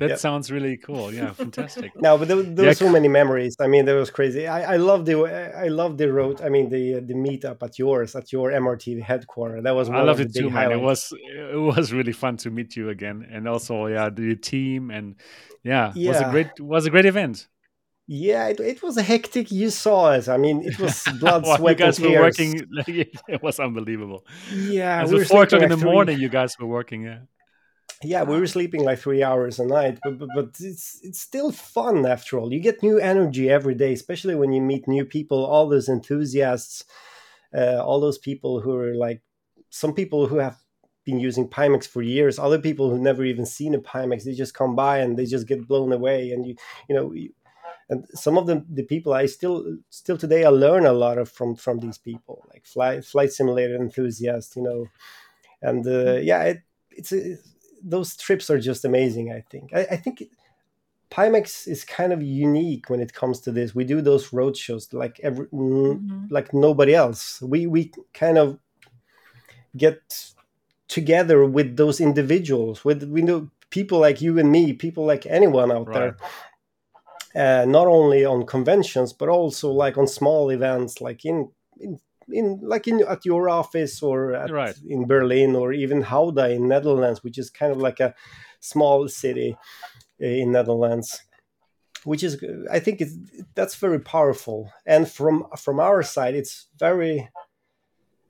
That 0.01 0.09
yep. 0.09 0.19
sounds 0.19 0.51
really 0.51 0.77
cool. 0.77 1.13
Yeah, 1.13 1.31
fantastic. 1.31 1.91
no, 2.01 2.17
but 2.17 2.27
there, 2.27 2.41
there 2.41 2.65
yeah. 2.65 2.71
were 2.71 2.73
so 2.73 2.89
many 2.89 3.07
memories. 3.07 3.55
I 3.59 3.67
mean, 3.67 3.85
there 3.85 3.97
was 3.97 4.09
crazy. 4.09 4.47
I, 4.47 4.73
I 4.73 4.77
love 4.77 5.05
the 5.05 5.15
I 5.55 5.67
love 5.67 5.99
the 5.99 6.11
road. 6.11 6.41
I 6.41 6.49
mean, 6.49 6.69
the 6.69 7.01
the 7.01 7.13
meetup 7.13 7.61
at 7.61 7.77
yours 7.77 8.15
at 8.15 8.31
your 8.31 8.49
MRT 8.49 8.99
headquarters. 9.03 9.63
That 9.63 9.75
was 9.75 9.91
I 9.91 10.01
loved 10.01 10.21
it 10.21 10.33
too, 10.33 10.49
man. 10.49 10.71
It 10.71 10.81
was 10.81 11.13
it 11.13 11.55
was 11.55 11.93
really 11.93 12.13
fun 12.13 12.37
to 12.37 12.49
meet 12.49 12.75
you 12.75 12.89
again, 12.89 13.27
and 13.31 13.47
also 13.47 13.85
yeah, 13.85 14.09
the 14.09 14.35
team 14.35 14.89
and 14.89 15.17
yeah, 15.63 15.91
yeah. 15.93 16.09
was 16.09 16.21
a 16.21 16.31
great 16.31 16.59
was 16.59 16.85
a 16.87 16.89
great 16.89 17.05
event. 17.05 17.47
Yeah, 18.13 18.49
it, 18.49 18.59
it 18.59 18.83
was 18.83 18.97
a 18.97 19.01
hectic. 19.01 19.53
You 19.53 19.69
saw 19.69 20.11
it. 20.11 20.27
I 20.27 20.35
mean, 20.35 20.63
it 20.63 20.77
was 20.77 21.01
blood, 21.21 21.45
sweat, 21.45 21.79
you 21.79 21.85
guys 21.85 21.97
and 21.97 22.07
tears. 22.07 22.17
were 22.17 22.25
working. 22.25 22.61
it 23.29 23.41
was 23.41 23.57
unbelievable. 23.57 24.25
Yeah, 24.53 25.05
we 25.05 25.23
four 25.23 25.43
o'clock 25.43 25.61
in 25.61 25.69
the 25.69 25.77
morning. 25.77 26.19
You 26.19 26.27
guys 26.27 26.59
were 26.59 26.67
working. 26.67 27.03
Yeah. 27.03 27.19
Yeah, 28.03 28.23
we 28.23 28.37
were 28.37 28.47
sleeping 28.47 28.83
like 28.83 28.99
three 28.99 29.23
hours 29.23 29.59
a 29.59 29.65
night, 29.65 29.99
but, 30.03 30.19
but 30.19 30.27
but 30.35 30.47
it's 30.59 30.99
it's 31.03 31.21
still 31.21 31.53
fun 31.53 32.05
after 32.05 32.37
all. 32.37 32.51
You 32.51 32.59
get 32.59 32.83
new 32.83 32.99
energy 32.99 33.49
every 33.49 33.75
day, 33.75 33.93
especially 33.93 34.35
when 34.35 34.51
you 34.51 34.61
meet 34.61 34.89
new 34.89 35.05
people. 35.05 35.45
All 35.45 35.69
those 35.69 35.87
enthusiasts, 35.87 36.83
uh, 37.55 37.81
all 37.81 38.01
those 38.01 38.17
people 38.17 38.59
who 38.59 38.75
are 38.75 38.93
like 38.93 39.21
some 39.69 39.93
people 39.93 40.27
who 40.27 40.39
have 40.39 40.57
been 41.05 41.21
using 41.21 41.47
Pimax 41.47 41.87
for 41.87 42.01
years, 42.01 42.37
other 42.37 42.59
people 42.59 42.89
who 42.89 42.99
never 42.99 43.23
even 43.23 43.45
seen 43.45 43.73
a 43.73 43.79
Pimax. 43.79 44.25
They 44.25 44.33
just 44.33 44.53
come 44.53 44.75
by 44.75 44.97
and 44.97 45.17
they 45.17 45.25
just 45.25 45.47
get 45.47 45.65
blown 45.65 45.93
away, 45.93 46.31
and 46.31 46.45
you 46.45 46.55
you 46.89 46.95
know. 46.95 47.13
And 47.91 48.07
some 48.13 48.37
of 48.37 48.47
the, 48.47 48.65
the 48.69 48.83
people 48.83 49.13
I 49.13 49.25
still 49.25 49.77
still 49.89 50.17
today 50.17 50.45
I 50.45 50.49
learn 50.49 50.85
a 50.85 50.93
lot 50.93 51.17
of 51.17 51.29
from 51.29 51.55
from 51.55 51.79
these 51.79 51.97
people 51.97 52.43
like 52.51 52.65
flight 52.65 53.03
flight 53.05 53.31
simulator 53.31 53.75
enthusiasts 53.75 54.55
you 54.55 54.63
know. 54.63 54.87
And 55.61 55.85
uh, 55.85 56.13
yeah 56.13 56.43
it, 56.43 56.61
it's, 56.89 57.13
those 57.83 58.15
trips 58.15 58.49
are 58.49 58.59
just 58.59 58.85
amazing 58.85 59.31
I 59.31 59.43
think. 59.51 59.73
I, 59.73 59.81
I 59.91 59.97
think 59.97 60.23
Pimax 61.11 61.67
is 61.67 61.83
kind 61.83 62.13
of 62.13 62.23
unique 62.23 62.89
when 62.89 63.01
it 63.01 63.13
comes 63.13 63.41
to 63.41 63.51
this. 63.51 63.75
We 63.75 63.83
do 63.83 64.01
those 64.01 64.31
road 64.31 64.55
shows 64.55 64.91
like 64.93 65.19
every 65.21 65.47
mm-hmm. 65.47 66.27
like 66.29 66.53
nobody 66.53 66.95
else. 66.95 67.41
We 67.41 67.67
we 67.67 67.91
kind 68.13 68.37
of 68.37 68.57
get 69.75 70.31
together 70.87 71.45
with 71.45 71.75
those 71.75 71.99
individuals 71.99 72.85
with 72.85 73.03
we 73.03 73.21
know 73.21 73.49
people 73.69 73.99
like 73.99 74.21
you 74.21 74.37
and 74.37 74.51
me 74.51 74.73
people 74.73 75.05
like 75.05 75.25
anyone 75.25 75.71
out 75.71 75.87
right. 75.87 75.99
there 75.99 76.17
uh, 77.35 77.65
not 77.67 77.87
only 77.87 78.25
on 78.25 78.45
conventions 78.45 79.13
but 79.13 79.29
also 79.29 79.71
like 79.71 79.97
on 79.97 80.07
small 80.07 80.49
events 80.49 81.01
like 81.01 81.25
in 81.25 81.49
in, 81.79 81.99
in 82.29 82.59
like 82.61 82.87
in 82.87 83.03
at 83.07 83.25
your 83.25 83.49
office 83.49 84.03
or 84.03 84.33
at, 84.33 84.49
right. 84.51 84.75
in 84.87 85.07
Berlin 85.07 85.55
or 85.55 85.73
even 85.73 86.01
Gouda 86.01 86.49
in 86.49 86.67
Netherlands 86.67 87.23
which 87.23 87.37
is 87.37 87.49
kind 87.49 87.71
of 87.71 87.77
like 87.77 87.99
a 87.99 88.13
small 88.59 89.07
city 89.07 89.57
uh, 90.21 90.25
in 90.25 90.51
Netherlands 90.51 91.21
which 92.03 92.23
is 92.23 92.43
I 92.71 92.79
think 92.79 92.99
it's, 93.01 93.15
that's 93.55 93.75
very 93.75 93.99
powerful 93.99 94.71
and 94.85 95.09
from 95.09 95.45
from 95.57 95.79
our 95.79 96.03
side 96.03 96.35
it's 96.35 96.67
very 96.77 97.29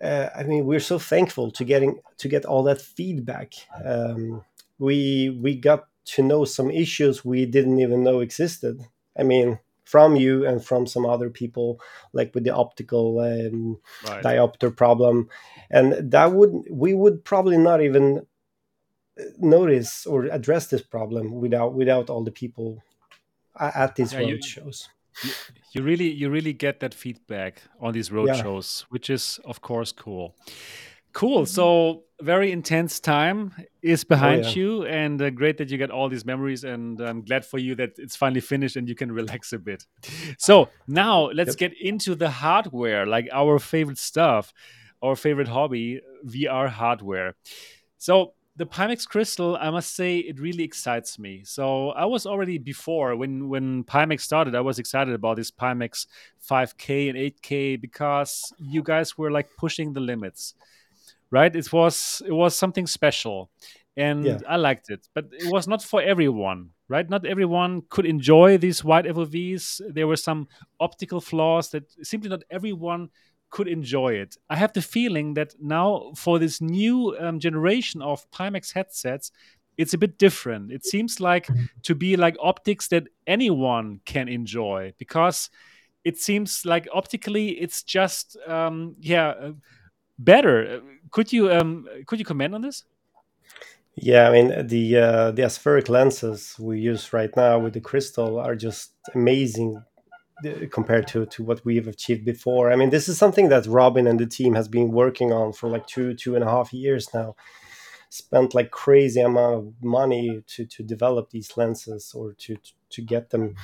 uh, 0.03 0.29
I 0.35 0.43
mean 0.43 0.65
we're 0.65 0.79
so 0.79 0.99
thankful 0.99 1.51
to 1.51 1.63
getting 1.63 1.99
to 2.17 2.27
get 2.27 2.45
all 2.45 2.63
that 2.63 2.81
feedback 2.81 3.53
um, 3.83 4.43
we 4.77 5.37
we 5.41 5.55
got 5.55 5.85
to 6.03 6.23
know 6.23 6.45
some 6.45 6.71
issues 6.71 7.23
we 7.23 7.45
didn't 7.45 7.79
even 7.79 8.03
know 8.03 8.19
existed. 8.19 8.85
I 9.17 9.23
mean, 9.23 9.59
from 9.83 10.15
you 10.15 10.45
and 10.45 10.63
from 10.63 10.87
some 10.87 11.05
other 11.05 11.29
people, 11.29 11.79
like 12.13 12.33
with 12.33 12.43
the 12.43 12.55
optical 12.55 13.19
um, 13.19 13.77
right. 14.07 14.23
diopter 14.23 14.75
problem, 14.75 15.27
and 15.69 16.11
that 16.11 16.31
would 16.31 16.51
we 16.69 16.93
would 16.93 17.25
probably 17.25 17.57
not 17.57 17.81
even 17.81 18.25
notice 19.37 20.05
or 20.05 20.25
address 20.25 20.67
this 20.67 20.81
problem 20.81 21.33
without 21.33 21.73
without 21.73 22.09
all 22.09 22.23
the 22.23 22.31
people 22.31 22.81
at 23.59 23.95
these 23.95 24.13
yeah, 24.13 24.19
road 24.19 24.29
you, 24.29 24.41
shows. 24.41 24.89
You, 25.23 25.31
you, 25.73 25.83
really 25.83 26.09
you 26.09 26.29
really 26.29 26.53
get 26.53 26.79
that 26.79 26.93
feedback 26.93 27.61
on 27.79 27.93
these 27.93 28.11
road 28.11 28.29
yeah. 28.29 28.41
shows, 28.41 28.85
which 28.89 29.09
is 29.09 29.39
of 29.45 29.61
course 29.61 29.91
cool. 29.91 30.35
Cool. 31.13 31.45
So 31.45 32.03
very 32.21 32.51
intense 32.51 32.99
time 32.99 33.53
is 33.81 34.03
behind 34.03 34.45
oh, 34.45 34.47
yeah. 34.47 34.53
you, 34.53 34.85
and 34.85 35.21
uh, 35.21 35.29
great 35.29 35.57
that 35.57 35.69
you 35.69 35.77
get 35.77 35.91
all 35.91 36.09
these 36.09 36.25
memories. 36.25 36.63
And 36.63 36.99
I'm 37.01 37.23
glad 37.23 37.45
for 37.45 37.57
you 37.57 37.75
that 37.75 37.97
it's 37.97 38.15
finally 38.15 38.41
finished 38.41 38.75
and 38.75 38.87
you 38.87 38.95
can 38.95 39.11
relax 39.11 39.53
a 39.53 39.59
bit. 39.59 39.85
So 40.37 40.69
now 40.87 41.29
let's 41.31 41.59
yep. 41.59 41.71
get 41.71 41.81
into 41.81 42.15
the 42.15 42.29
hardware, 42.29 43.05
like 43.05 43.27
our 43.31 43.59
favorite 43.59 43.97
stuff, 43.97 44.53
our 45.01 45.15
favorite 45.15 45.47
hobby, 45.47 46.01
VR 46.25 46.69
hardware. 46.69 47.35
So 47.97 48.33
the 48.55 48.65
Pimax 48.65 49.07
Crystal, 49.07 49.57
I 49.59 49.69
must 49.69 49.95
say, 49.95 50.17
it 50.17 50.39
really 50.39 50.63
excites 50.63 51.17
me. 51.17 51.43
So 51.45 51.89
I 51.91 52.05
was 52.05 52.25
already 52.25 52.57
before 52.57 53.15
when 53.15 53.49
when 53.49 53.83
Pimax 53.83 54.21
started, 54.21 54.55
I 54.55 54.61
was 54.61 54.77
excited 54.79 55.13
about 55.13 55.37
this 55.37 55.51
Pimax 55.51 56.05
5K 56.49 57.09
and 57.09 57.17
8K 57.17 57.81
because 57.81 58.53
you 58.59 58.83
guys 58.83 59.17
were 59.17 59.31
like 59.31 59.49
pushing 59.57 59.93
the 59.93 59.99
limits 59.99 60.53
right? 61.31 61.55
It 61.55 61.71
was 61.73 62.21
it 62.25 62.33
was 62.33 62.55
something 62.55 62.85
special, 62.85 63.49
and 63.97 64.25
yeah. 64.25 64.39
I 64.47 64.57
liked 64.57 64.89
it. 64.89 65.07
But 65.15 65.25
it 65.31 65.51
was 65.51 65.67
not 65.67 65.81
for 65.81 66.01
everyone, 66.01 66.71
right? 66.87 67.09
Not 67.09 67.25
everyone 67.25 67.83
could 67.89 68.05
enjoy 68.05 68.57
these 68.57 68.83
wide 68.83 69.05
FOVs. 69.05 69.81
There 69.93 70.07
were 70.07 70.17
some 70.17 70.47
optical 70.79 71.21
flaws 71.21 71.69
that 71.71 71.91
simply 72.03 72.29
not 72.29 72.43
everyone 72.51 73.09
could 73.49 73.67
enjoy 73.67 74.13
it. 74.13 74.37
I 74.49 74.55
have 74.55 74.73
the 74.73 74.81
feeling 74.81 75.33
that 75.35 75.53
now 75.59 76.13
for 76.15 76.39
this 76.39 76.61
new 76.61 77.15
um, 77.19 77.39
generation 77.39 78.01
of 78.01 78.29
Pimax 78.31 78.73
headsets, 78.73 79.31
it's 79.77 79.93
a 79.93 79.97
bit 79.97 80.17
different. 80.17 80.71
It 80.71 80.85
seems 80.85 81.19
like 81.19 81.47
mm-hmm. 81.47 81.65
to 81.83 81.95
be 81.95 82.15
like 82.15 82.37
optics 82.41 82.87
that 82.89 83.07
anyone 83.27 83.99
can 84.05 84.27
enjoy 84.29 84.93
because 84.97 85.49
it 86.03 86.17
seems 86.17 86.65
like 86.65 86.87
optically 86.93 87.49
it's 87.49 87.83
just 87.83 88.37
um, 88.47 88.95
yeah 88.99 89.29
uh, 89.29 89.51
better. 90.23 90.81
Could 91.11 91.33
you 91.33 91.51
um, 91.51 91.87
could 92.05 92.19
you 92.19 92.25
comment 92.25 92.55
on 92.55 92.61
this? 92.61 92.83
Yeah, 93.95 94.29
I 94.29 94.31
mean 94.31 94.67
the 94.67 94.97
uh, 94.97 95.31
the 95.31 95.41
aspheric 95.41 95.89
lenses 95.89 96.55
we 96.59 96.79
use 96.79 97.11
right 97.11 97.35
now 97.35 97.59
with 97.59 97.73
the 97.73 97.81
crystal 97.81 98.39
are 98.39 98.55
just 98.55 98.93
amazing 99.13 99.83
uh, 100.45 100.51
compared 100.71 101.07
to 101.07 101.25
to 101.25 101.43
what 101.43 101.65
we've 101.65 101.87
achieved 101.87 102.23
before. 102.23 102.71
I 102.71 102.75
mean, 102.75 102.89
this 102.89 103.09
is 103.09 103.17
something 103.17 103.49
that 103.49 103.65
Robin 103.67 104.07
and 104.07 104.19
the 104.19 104.25
team 104.25 104.55
has 104.55 104.67
been 104.67 104.91
working 104.91 105.33
on 105.33 105.51
for 105.53 105.69
like 105.69 105.87
two 105.87 106.13
two 106.13 106.35
and 106.35 106.43
a 106.43 106.49
half 106.49 106.71
years 106.73 107.13
now. 107.13 107.35
Spent 108.09 108.53
like 108.53 108.71
crazy 108.71 109.21
amount 109.21 109.55
of 109.55 109.73
money 109.81 110.43
to 110.47 110.65
to 110.65 110.83
develop 110.83 111.29
these 111.29 111.57
lenses 111.57 112.13
or 112.15 112.33
to 112.39 112.57
to 112.91 113.01
get 113.01 113.29
them 113.29 113.55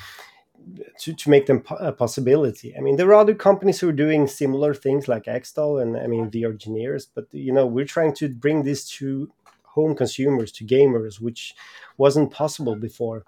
to, 1.00 1.14
to 1.14 1.30
make 1.30 1.46
them 1.46 1.64
a 1.80 1.92
possibility. 1.92 2.76
I 2.76 2.82
mean, 2.82 2.98
there 2.98 3.10
are 3.10 3.16
other 3.16 3.36
companies 3.36 3.80
who 3.80 3.90
are 3.90 3.94
doing 3.94 4.28
similar 4.28 4.74
things 4.74 5.08
like 5.08 5.26
Xtal 5.26 5.82
and 5.82 5.98
I 5.98 6.08
mean 6.08 6.30
VRgineers, 6.30 7.08
but 7.14 7.28
you 7.32 7.54
know, 7.54 7.66
we're 7.66 7.86
trying 7.86 8.14
to 8.16 8.30
bring 8.30 8.64
this 8.64 8.88
to 8.98 9.32
home 9.64 9.96
consumers, 9.96 10.52
to 10.54 10.66
gamers, 10.66 11.22
which 11.22 11.56
wasn't 11.98 12.32
possible 12.32 12.76
before. 12.76 13.26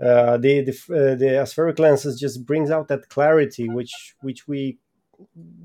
Uh, 0.00 0.36
the 0.38 0.62
the, 0.62 0.72
uh, 0.72 1.14
the 1.14 1.30
aspheric 1.42 1.78
lenses 1.78 2.18
just 2.18 2.46
brings 2.46 2.70
out 2.70 2.88
that 2.88 3.08
clarity, 3.08 3.68
which 3.68 4.14
which 4.22 4.48
we 4.48 4.78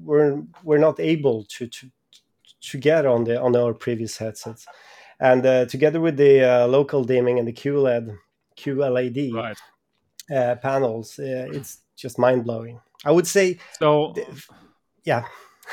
were 0.04 0.44
were 0.64 0.80
not 0.80 1.00
able 1.00 1.44
to 1.46 1.68
to 1.68 1.90
to 2.62 2.78
get 2.78 3.06
on 3.06 3.24
the 3.24 3.40
on 3.40 3.56
our 3.56 3.74
previous 3.74 4.18
headsets, 4.18 4.66
and 5.20 5.46
uh, 5.46 5.66
together 5.66 6.02
with 6.02 6.18
the 6.18 6.44
uh, 6.44 6.68
local 6.68 7.04
dimming 7.04 7.40
and 7.40 7.48
the 7.48 7.54
QLED 7.54 8.18
QLED 8.58 9.34
right. 9.34 9.58
Uh, 10.34 10.56
panels, 10.56 11.18
uh, 11.20 11.48
it's 11.52 11.80
just 11.96 12.20
mind 12.20 12.44
blowing. 12.44 12.80
I 13.06 13.12
would 13.12 13.28
say 13.28 13.60
so. 13.80 14.14
Yeah. 15.04 15.26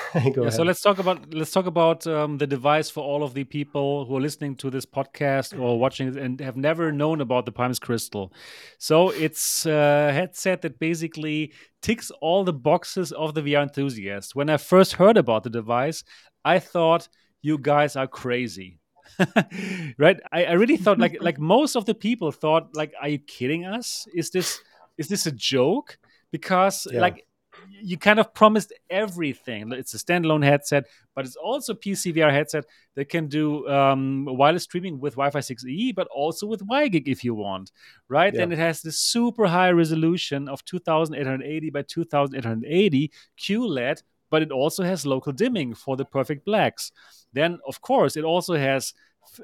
yeah, 0.15 0.51
so 0.51 0.65
let's 0.65 0.81
talk 0.81 0.99
about 0.99 1.33
let's 1.33 1.53
talk 1.53 1.67
about 1.67 2.05
um, 2.09 2.37
the 2.39 2.49
device 2.49 2.91
for 2.91 3.05
all 3.05 3.23
of 3.23 3.33
the 3.33 3.45
people 3.45 4.05
who 4.05 4.17
are 4.17 4.21
listening 4.21 4.57
to 4.57 4.69
this 4.69 4.85
podcast 4.85 5.59
or 5.59 5.79
watching 5.79 6.09
it 6.09 6.17
and 6.17 6.41
have 6.41 6.57
never 6.57 6.91
known 6.91 7.21
about 7.21 7.47
the 7.47 7.53
Pimax 7.53 7.81
Crystal. 7.81 8.33
So 8.79 9.11
it's 9.11 9.67
a 9.67 10.11
headset 10.13 10.63
that 10.63 10.81
basically 10.81 11.53
ticks 11.81 12.11
all 12.21 12.43
the 12.43 12.53
boxes 12.53 13.13
of 13.13 13.35
the 13.35 13.43
VR 13.43 13.63
enthusiast. 13.63 14.35
When 14.35 14.51
I 14.51 14.57
first 14.57 14.95
heard 14.95 15.17
about 15.17 15.45
the 15.45 15.51
device, 15.51 16.03
I 16.45 16.59
thought 16.59 17.09
you 17.43 17.57
guys 17.59 17.95
are 17.95 18.09
crazy. 18.09 18.81
right? 19.99 20.19
I, 20.33 20.45
I 20.45 20.53
really 20.53 20.77
thought 20.77 20.99
like 20.99 21.19
like 21.21 21.39
most 21.55 21.77
of 21.77 21.85
the 21.85 21.95
people 21.95 22.31
thought 22.33 22.75
like, 22.75 22.93
are 23.01 23.09
you 23.09 23.19
kidding 23.19 23.65
us? 23.65 24.07
Is 24.15 24.31
this 24.31 24.61
is 24.99 25.09
this 25.09 25.27
a 25.27 25.33
joke? 25.33 25.99
Because 26.31 26.87
yeah. 26.91 27.01
like 27.01 27.27
you 27.71 27.97
kind 27.99 28.19
of 28.19 28.33
promised 28.35 28.73
everything. 28.91 29.73
It's 29.73 29.95
a 29.95 29.99
standalone 29.99 30.45
headset, 30.45 30.87
but 31.15 31.25
it's 31.25 31.37
also 31.37 31.75
PCVR 31.75 32.31
headset 32.31 32.65
that 32.95 33.09
can 33.09 33.29
do 33.29 33.69
um, 33.69 34.25
wireless 34.27 34.65
streaming 34.65 34.99
with 34.99 35.15
Wi-Fi 35.15 35.41
6E, 35.41 35.95
but 35.95 36.09
also 36.09 36.47
with 36.47 36.67
WiGig 36.67 37.09
if 37.09 37.25
you 37.25 37.35
want, 37.35 37.73
right? 38.09 38.35
Yeah. 38.35 38.43
And 38.43 38.53
it 38.53 38.59
has 38.59 38.83
this 38.83 38.99
super 38.99 39.47
high 39.47 39.71
resolution 39.71 40.49
of 40.49 40.65
2880 40.65 41.71
by 41.71 41.83
2880 41.83 43.13
QLED, 43.39 44.03
but 44.31 44.43
it 44.43 44.51
also 44.51 44.83
has 44.83 45.07
local 45.07 45.33
dimming 45.33 45.75
for 45.75 45.97
the 45.97 46.05
perfect 46.05 46.45
blacks. 46.45 46.93
Then, 47.35 47.59
of 47.67 47.81
course, 47.83 48.17
it 48.17 48.25
also 48.25 48.55
has 48.55 48.95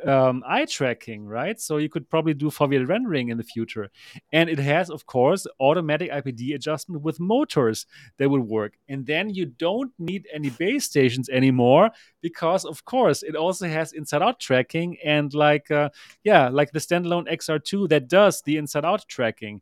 um, 0.06 0.42
eye 0.46 0.64
tracking, 0.64 1.26
right? 1.26 1.60
So 1.60 1.76
you 1.76 1.88
could 1.88 2.08
probably 2.08 2.34
do 2.34 2.50
foveated 2.50 2.88
rendering 2.88 3.28
in 3.28 3.36
the 3.36 3.44
future. 3.44 3.90
And 4.32 4.48
it 4.48 4.58
has, 4.58 4.90
of 4.90 5.06
course, 5.06 5.46
automatic 5.58 6.10
IPD 6.10 6.54
adjustment 6.54 7.02
with 7.02 7.20
motors 7.20 7.86
that 8.18 8.28
would 8.28 8.42
work. 8.42 8.74
And 8.88 9.06
then 9.06 9.30
you 9.30 9.46
don't 9.46 9.92
need 9.98 10.26
any 10.32 10.50
base 10.50 10.84
stations 10.84 11.28
anymore 11.28 11.90
because, 12.20 12.64
of 12.64 12.84
course, 12.84 13.22
it 13.22 13.36
also 13.36 13.68
has 13.68 13.92
inside 13.92 14.22
out 14.22 14.40
tracking 14.40 14.96
and 15.04 15.32
like, 15.34 15.70
uh, 15.70 15.90
yeah, 16.24 16.48
like 16.48 16.72
the 16.72 16.78
standalone 16.78 17.30
XR2 17.30 17.88
that 17.90 18.08
does 18.08 18.42
the 18.42 18.56
inside 18.56 18.84
out 18.84 19.06
tracking. 19.08 19.60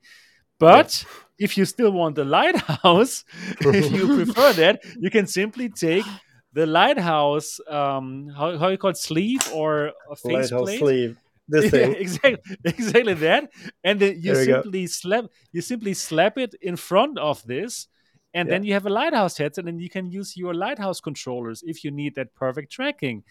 But 0.59 1.05
yeah. 1.07 1.45
if 1.47 1.57
you 1.57 1.65
still 1.65 1.93
want 1.93 2.17
the 2.17 2.25
lighthouse, 2.25 3.25
if 3.61 3.93
you 3.93 4.25
prefer 4.25 4.53
that, 4.55 4.83
you 4.99 5.09
can 5.11 5.27
simply 5.27 5.69
take 5.69 6.05
the 6.53 6.67
lighthouse 6.67 7.61
um 7.69 8.29
how, 8.37 8.57
how 8.59 8.69
you 8.69 8.79
call 8.79 8.91
it 8.91 8.97
sleeve 8.97 9.41
or 9.53 9.93
a 10.11 10.17
face 10.17 10.51
lighthouse 10.51 10.63
plate? 10.63 10.79
sleeve 10.79 11.19
this 11.49 11.71
thing 11.71 11.95
exactly 11.99 12.57
exactly 12.65 13.15
that 13.15 13.51
and 13.85 14.01
then 14.01 14.17
you 14.19 14.35
simply 14.35 14.87
slap 14.87 15.25
you 15.53 15.61
simply 15.61 15.95
slap 15.95 16.39
it 16.39 16.55
in 16.63 16.77
front 16.77 17.19
of 17.19 17.43
this 17.47 17.89
and 18.35 18.49
yeah. 18.49 18.55
then 18.55 18.65
you 18.65 18.73
have 18.73 18.87
a 18.87 18.91
lighthouse 18.91 19.37
headset 19.39 19.67
and 19.67 19.81
you 19.81 19.89
can 19.89 20.11
use 20.11 20.37
your 20.37 20.55
lighthouse 20.55 21.01
controllers 21.01 21.63
if 21.67 21.85
you 21.85 21.91
need 21.91 22.15
that 22.15 22.35
perfect 22.35 22.71
tracking 22.71 23.23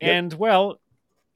yep. 0.00 0.10
and 0.10 0.34
well 0.34 0.80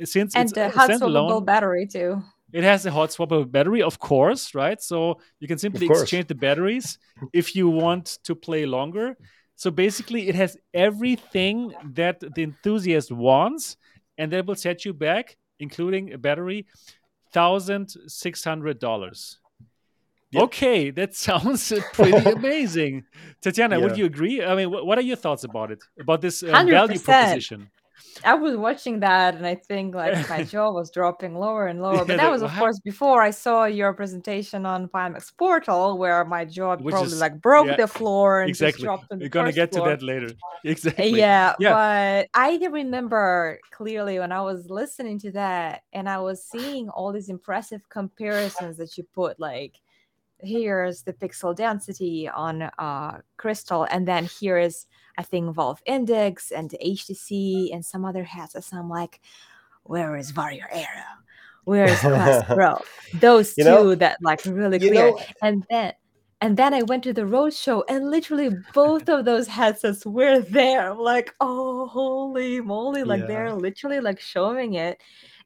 since 0.05 0.35
and 0.35 0.49
it's 0.49 0.57
a 0.57 0.71
hot 0.71 0.91
swappable 0.91 1.45
battery 1.45 1.87
too 1.87 2.23
it 2.53 2.65
has 2.65 2.85
a 2.85 2.91
hot 2.91 3.09
swappable 3.09 3.51
battery, 3.51 3.83
of 3.83 3.99
course, 3.99 4.55
right? 4.55 4.81
So 4.81 5.21
you 5.41 5.49
can 5.49 5.59
simply 5.59 5.87
exchange 5.87 6.27
the 6.27 6.35
batteries 6.35 6.99
if 7.33 7.57
you 7.57 7.69
want 7.69 8.19
to 8.25 8.35
play 8.35 8.67
longer. 8.67 9.17
So 9.63 9.71
basically, 9.71 10.29
it 10.29 10.35
has 10.35 10.57
everything 10.75 11.73
that 11.95 12.19
the 12.19 12.43
enthusiast 12.43 13.13
wants, 13.13 13.77
and 14.19 14.33
that 14.33 14.45
will 14.45 14.57
set 14.57 14.85
you 14.85 14.93
back, 14.93 15.37
including 15.61 16.13
a 16.13 16.19
battery, 16.19 16.67
thousand 17.33 17.95
six 18.09 18.43
hundred 18.43 18.81
dollars. 18.81 19.39
Yep. 20.33 20.43
Okay, 20.43 20.91
that 20.91 21.15
sounds 21.29 21.73
pretty 21.93 22.29
amazing. 22.29 23.05
Tatiana, 23.41 23.79
yeah. 23.79 23.85
would 23.85 23.97
you 23.97 24.07
agree? 24.07 24.43
I 24.43 24.57
mean, 24.57 24.69
what 24.69 24.99
are 24.99 25.07
your 25.13 25.15
thoughts 25.15 25.45
about 25.45 25.71
it? 25.71 25.79
About 25.97 26.21
this 26.21 26.43
uh, 26.43 26.47
value 26.47 26.99
proposition? 26.99 27.71
I 28.25 28.35
was 28.35 28.57
watching 28.57 29.01
that 29.01 29.35
and 29.35 29.47
I 29.47 29.55
think 29.55 29.95
like 29.95 30.29
my 30.29 30.43
jaw 30.53 30.71
was 30.71 30.91
dropping 30.91 31.35
lower 31.35 31.67
and 31.67 31.83
lower. 31.83 32.05
But 32.05 32.19
that 32.19 32.31
was 32.31 32.43
of 32.43 32.53
course 32.53 32.79
before 32.81 33.23
I 33.23 33.31
saw 33.31 33.65
your 33.65 33.93
presentation 33.93 34.67
on 34.67 34.89
Pimax 34.89 35.37
Portal 35.37 35.99
where 35.99 36.25
my 36.25 36.45
jaw 36.45 36.77
Which 36.77 36.93
probably 36.93 37.13
is, 37.13 37.21
like 37.21 37.41
broke 37.41 37.67
yeah, 37.67 37.77
the 37.77 37.89
floor 37.89 38.43
and 38.43 38.49
exactly. 38.49 38.73
just 38.73 38.85
dropped 38.85 39.07
We're 39.11 39.29
gonna 39.29 39.53
get 39.53 39.73
floor. 39.73 39.89
to 39.89 39.97
that 39.97 40.03
later. 40.03 40.31
Exactly. 40.65 41.11
Yeah, 41.19 41.55
yeah, 41.59 41.73
but 41.73 42.29
I 42.39 42.57
remember 42.71 43.59
clearly 43.73 44.21
when 44.21 44.31
I 44.31 44.43
was 44.43 44.71
listening 44.71 45.19
to 45.21 45.33
that 45.33 45.83
and 45.93 46.09
I 46.09 46.19
was 46.19 46.45
seeing 46.45 46.89
all 46.89 47.13
these 47.13 47.29
impressive 47.29 47.89
comparisons 47.89 48.77
that 48.77 48.97
you 48.97 49.03
put 49.13 49.41
like 49.41 49.81
here's 50.39 51.03
the 51.03 51.13
pixel 51.13 51.55
density 51.55 52.29
on 52.29 52.63
uh, 52.79 53.19
crystal 53.37 53.85
and 53.91 54.07
then 54.07 54.27
here 54.27 54.59
is 54.59 54.87
i 55.19 55.23
think 55.23 55.55
valve 55.55 55.83
index 55.87 56.51
and 56.51 56.75
htc 56.85 57.73
and 57.73 57.85
some 57.85 58.05
other 58.05 58.25
hats 58.25 58.55
so 58.67 58.77
i'm 58.77 58.89
like 58.89 59.21
where 59.85 60.17
is 60.17 60.33
Varjo 60.33 60.63
Aero 60.71 61.05
where 61.65 61.85
is 61.85 62.01
quest 62.01 62.47
pro 62.55 62.79
those 63.15 63.57
you 63.57 63.65
two 63.65 63.71
know, 63.71 63.95
that 63.95 64.19
like 64.23 64.45
really 64.45 64.79
clear 64.79 64.95
know, 64.95 65.21
and 65.43 65.65
then 65.71 65.93
and 66.41 66.57
then 66.57 66.75
I 66.75 66.83
went 66.83 67.05
to 67.05 67.13
the 67.13 67.25
road 67.25 67.55
show 67.55 67.85
and 67.89 68.11
literally 68.11 68.51
both 68.75 69.09
of 69.09 69.25
those 69.25 69.47
headsets 69.47 70.05
were 70.05 70.41
there. 70.41 70.91
I'm 70.91 70.99
like, 70.99 71.33
oh 71.41 71.87
holy 71.87 72.61
moly, 72.61 73.05
like 73.05 73.21
yeah. 73.21 73.27
they're 73.29 73.55
literally 73.55 74.01
like 74.01 74.19
showing 74.19 74.75
it 74.75 75.01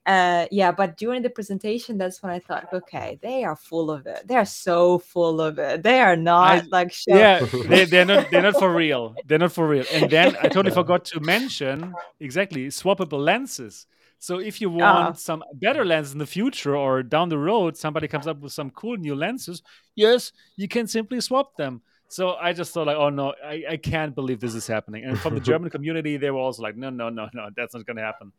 uh 0.07 0.47
yeah 0.51 0.71
but 0.71 0.97
during 0.97 1.23
the 1.23 1.31
presentation 1.31 1.99
that's 1.99 2.23
when 2.23 2.33
i 2.33 2.39
thought 2.39 2.69
okay 2.73 3.19
they 3.23 3.45
are 3.45 3.57
full 3.57 3.91
of 3.91 4.07
it. 4.07 4.23
They're 4.27 4.45
so 4.45 4.99
full 4.99 5.41
of 5.41 5.59
it. 5.59 5.83
They 5.83 6.01
are 6.01 6.17
not 6.17 6.65
I, 6.65 6.67
like 6.71 6.95
yeah 7.07 7.41
they, 7.69 7.85
they're 7.85 8.05
not 8.05 8.31
they're 8.31 8.43
not 8.43 8.59
for 8.59 8.73
real. 8.73 9.15
They're 9.27 9.39
not 9.39 9.53
for 9.53 9.67
real. 9.69 9.85
And 9.93 10.11
then 10.11 10.37
i 10.43 10.49
totally 10.49 10.75
forgot 10.75 11.05
to 11.07 11.21
mention 11.21 11.95
exactly 12.21 12.69
swappable 12.69 13.23
lenses. 13.23 13.87
So 14.19 14.39
if 14.39 14.61
you 14.61 14.71
want 14.71 15.09
uh, 15.09 15.13
some 15.15 15.45
better 15.55 15.85
lens 15.85 16.13
in 16.13 16.19
the 16.19 16.27
future 16.27 16.77
or 16.77 17.03
down 17.03 17.29
the 17.29 17.39
road 17.39 17.77
somebody 17.77 18.09
comes 18.09 18.27
up 18.27 18.39
with 18.41 18.53
some 18.53 18.71
cool 18.71 18.97
new 18.97 19.15
lenses 19.15 19.63
yes 19.95 20.33
you 20.57 20.69
can 20.69 20.87
simply 20.87 21.21
swap 21.21 21.57
them. 21.57 21.83
So 22.09 22.35
I 22.37 22.53
just 22.53 22.73
thought 22.73 22.87
like, 22.87 22.97
oh 22.97 23.11
no, 23.11 23.35
I, 23.45 23.65
I 23.71 23.77
can't 23.77 24.15
believe 24.15 24.39
this 24.39 24.55
is 24.55 24.67
happening. 24.67 25.05
And 25.05 25.19
from 25.19 25.35
the 25.35 25.41
German 25.51 25.71
community, 25.71 26.17
they 26.17 26.31
were 26.31 26.39
also 26.39 26.63
like, 26.63 26.77
no, 26.77 26.89
no, 26.89 27.09
no, 27.09 27.29
no, 27.35 27.51
that's 27.57 27.75
not 27.75 27.85
gonna 27.85 28.03
happen. 28.03 28.33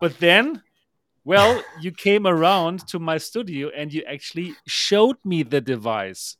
But 0.00 0.16
then 0.20 0.62
well, 1.24 1.62
you 1.80 1.92
came 1.92 2.26
around 2.26 2.86
to 2.88 2.98
my 2.98 3.18
studio 3.18 3.70
and 3.76 3.92
you 3.92 4.02
actually 4.04 4.54
showed 4.66 5.16
me 5.24 5.42
the 5.42 5.60
device. 5.60 6.36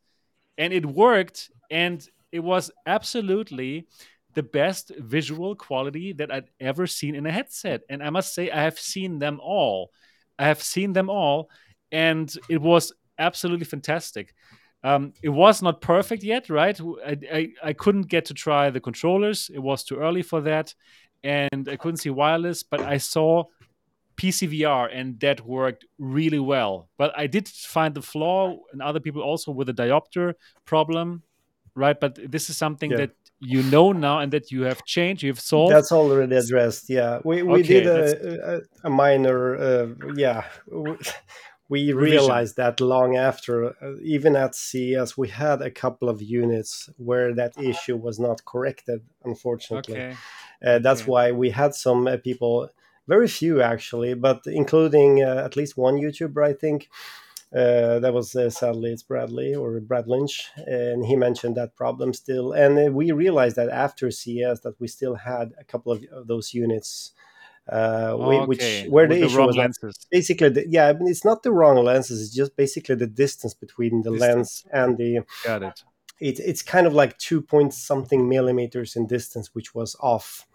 And 0.57 0.73
it 0.73 0.87
worked. 0.87 1.51
And 1.71 2.07
it 2.33 2.41
was 2.41 2.71
absolutely 2.87 3.87
the 4.35 4.43
best 4.43 4.93
visual 4.99 5.55
quality 5.55 6.13
that 6.15 6.33
I'd 6.33 6.51
ever 6.61 6.87
seen 6.87 7.15
in 7.15 7.27
a 7.27 7.33
headset. 7.33 7.83
And 7.89 8.03
I 8.03 8.11
must 8.11 8.35
say, 8.35 8.51
I 8.51 8.63
have 8.63 8.79
seen 8.79 9.19
them 9.19 9.41
all. 9.43 9.91
I 10.39 10.47
have 10.47 10.63
seen 10.63 10.93
them 10.93 11.11
all. 11.11 11.51
And 11.91 12.33
it 12.49 12.61
was 12.61 12.93
absolutely 13.19 13.65
fantastic. 13.65 14.35
Um, 14.85 15.13
it 15.23 15.31
was 15.31 15.61
not 15.61 15.81
perfect 15.81 16.23
yet, 16.23 16.49
right? 16.51 16.81
I, 17.05 17.19
I, 17.33 17.49
I 17.63 17.73
couldn't 17.73 18.09
get 18.09 18.27
to 18.27 18.35
try 18.35 18.71
the 18.71 18.81
controllers. 18.81 19.51
It 19.53 19.59
was 19.59 19.83
too 19.83 19.97
early 19.97 20.23
for 20.23 20.41
that. 20.43 20.75
And 21.25 21.69
I 21.69 21.77
couldn't 21.77 21.97
see 21.97 22.11
wireless, 22.11 22.63
but 22.63 22.81
I 22.81 22.99
saw 22.99 23.45
PCVR, 24.19 24.89
and 24.93 25.19
that 25.21 25.47
worked 25.47 25.85
really 25.99 26.39
well. 26.39 26.89
But 26.99 27.13
I 27.17 27.27
did 27.27 27.49
find 27.49 27.95
the 27.95 28.03
flaw, 28.03 28.57
and 28.73 28.83
other 28.83 29.01
people 29.01 29.23
also 29.23 29.53
with 29.53 29.69
a 29.69 29.73
diopter 29.73 30.35
problem, 30.65 31.23
right? 31.75 31.99
But 31.99 32.19
this 32.31 32.51
is 32.51 32.57
something 32.57 32.91
yeah. 32.91 32.99
that 32.99 33.11
you 33.41 33.63
know 33.63 33.93
now 33.93 34.19
and 34.19 34.33
that 34.33 34.51
you 34.51 34.63
have 34.63 34.85
changed, 34.85 35.23
you've 35.23 35.41
solved. 35.41 35.73
That's 35.73 35.93
already 35.93 36.35
addressed. 36.37 36.91
Yeah, 36.91 37.21
we 37.25 37.43
we 37.43 37.61
okay, 37.61 37.81
did 37.81 37.87
a, 37.87 38.57
a, 38.57 38.61
a 38.85 38.91
minor, 38.91 39.57
uh, 39.57 39.87
yeah. 40.17 40.45
We 41.71 41.93
realized 41.93 42.57
that 42.57 42.81
long 42.81 43.17
after, 43.17 43.67
uh, 43.67 43.99
even 44.03 44.37
at 44.37 44.55
CES, 44.55 45.19
we 45.19 45.29
had 45.29 45.61
a 45.61 45.71
couple 45.71 46.09
of 46.09 46.23
units 46.23 46.89
where 46.97 47.35
that 47.35 47.59
issue 47.59 47.95
was 47.97 48.19
not 48.19 48.43
corrected, 48.47 49.03
unfortunately. 49.23 50.01
Okay. 50.01 50.17
Uh, 50.65 50.79
that's 50.79 51.03
okay. 51.03 51.11
why 51.11 51.33
we 51.33 51.51
had 51.51 51.75
some 51.75 52.07
uh, 52.07 52.17
people 52.17 52.71
very 53.09 53.29
few 53.29 53.61
actually, 53.63 54.15
but 54.15 54.43
including 54.47 55.23
uh, 55.23 55.43
at 55.45 55.57
least 55.57 55.77
one 55.77 55.97
YouTuber, 55.97 56.45
I 56.45 56.53
think. 56.53 56.89
Uh, 57.51 57.99
that 58.01 58.13
was 58.13 58.37
uh, 58.37 58.51
sadly 58.51 58.93
it's 58.93 59.03
Bradley 59.03 59.55
or 59.55 59.81
Brad 59.81 60.07
Lynch, 60.07 60.51
and 60.67 61.07
he 61.07 61.17
mentioned 61.17 61.57
that 61.57 61.75
problem 61.77 62.13
still. 62.13 62.53
And 62.53 62.79
uh, 62.79 62.93
we 62.93 63.11
realized 63.11 63.57
that 63.57 63.71
after 63.71 64.11
CES 64.11 64.61
that 64.61 64.75
we 64.79 64.87
still 64.87 65.15
had 65.15 65.53
a 65.59 65.65
couple 65.65 65.91
of, 65.93 66.05
of 66.13 66.27
those 66.27 66.53
units. 66.53 67.13
Uh, 67.71 68.17
okay. 68.19 68.47
which 68.47 68.87
where 68.89 69.07
With 69.07 69.19
the, 69.19 69.21
the 69.21 69.27
issue 69.27 69.43
was 69.43 69.57
lenses. 69.57 70.07
basically 70.11 70.49
the, 70.49 70.67
yeah 70.71 70.89
I 70.89 70.95
mean, 70.95 71.07
it's 71.07 71.23
not 71.23 71.43
the 71.43 71.53
wrong 71.53 71.77
lenses 71.85 72.23
it's 72.23 72.35
just 72.35 72.57
basically 72.57 72.95
the 72.95 73.07
distance 73.07 73.53
between 73.53 74.01
the 74.01 74.11
distance. 74.11 74.65
lens 74.65 74.65
and 74.73 74.97
the 74.97 75.21
got 75.45 75.63
it 75.63 75.83
it, 76.21 76.41
it's 76.41 76.63
kind 76.63 76.87
of 76.87 76.95
like 76.95 77.19
two 77.19 77.41
point 77.41 77.75
something 77.75 78.29
millimeters 78.29 78.97
in 78.97 79.07
distance, 79.07 79.55
which 79.55 79.75
was 79.75 79.97
off, 80.01 80.47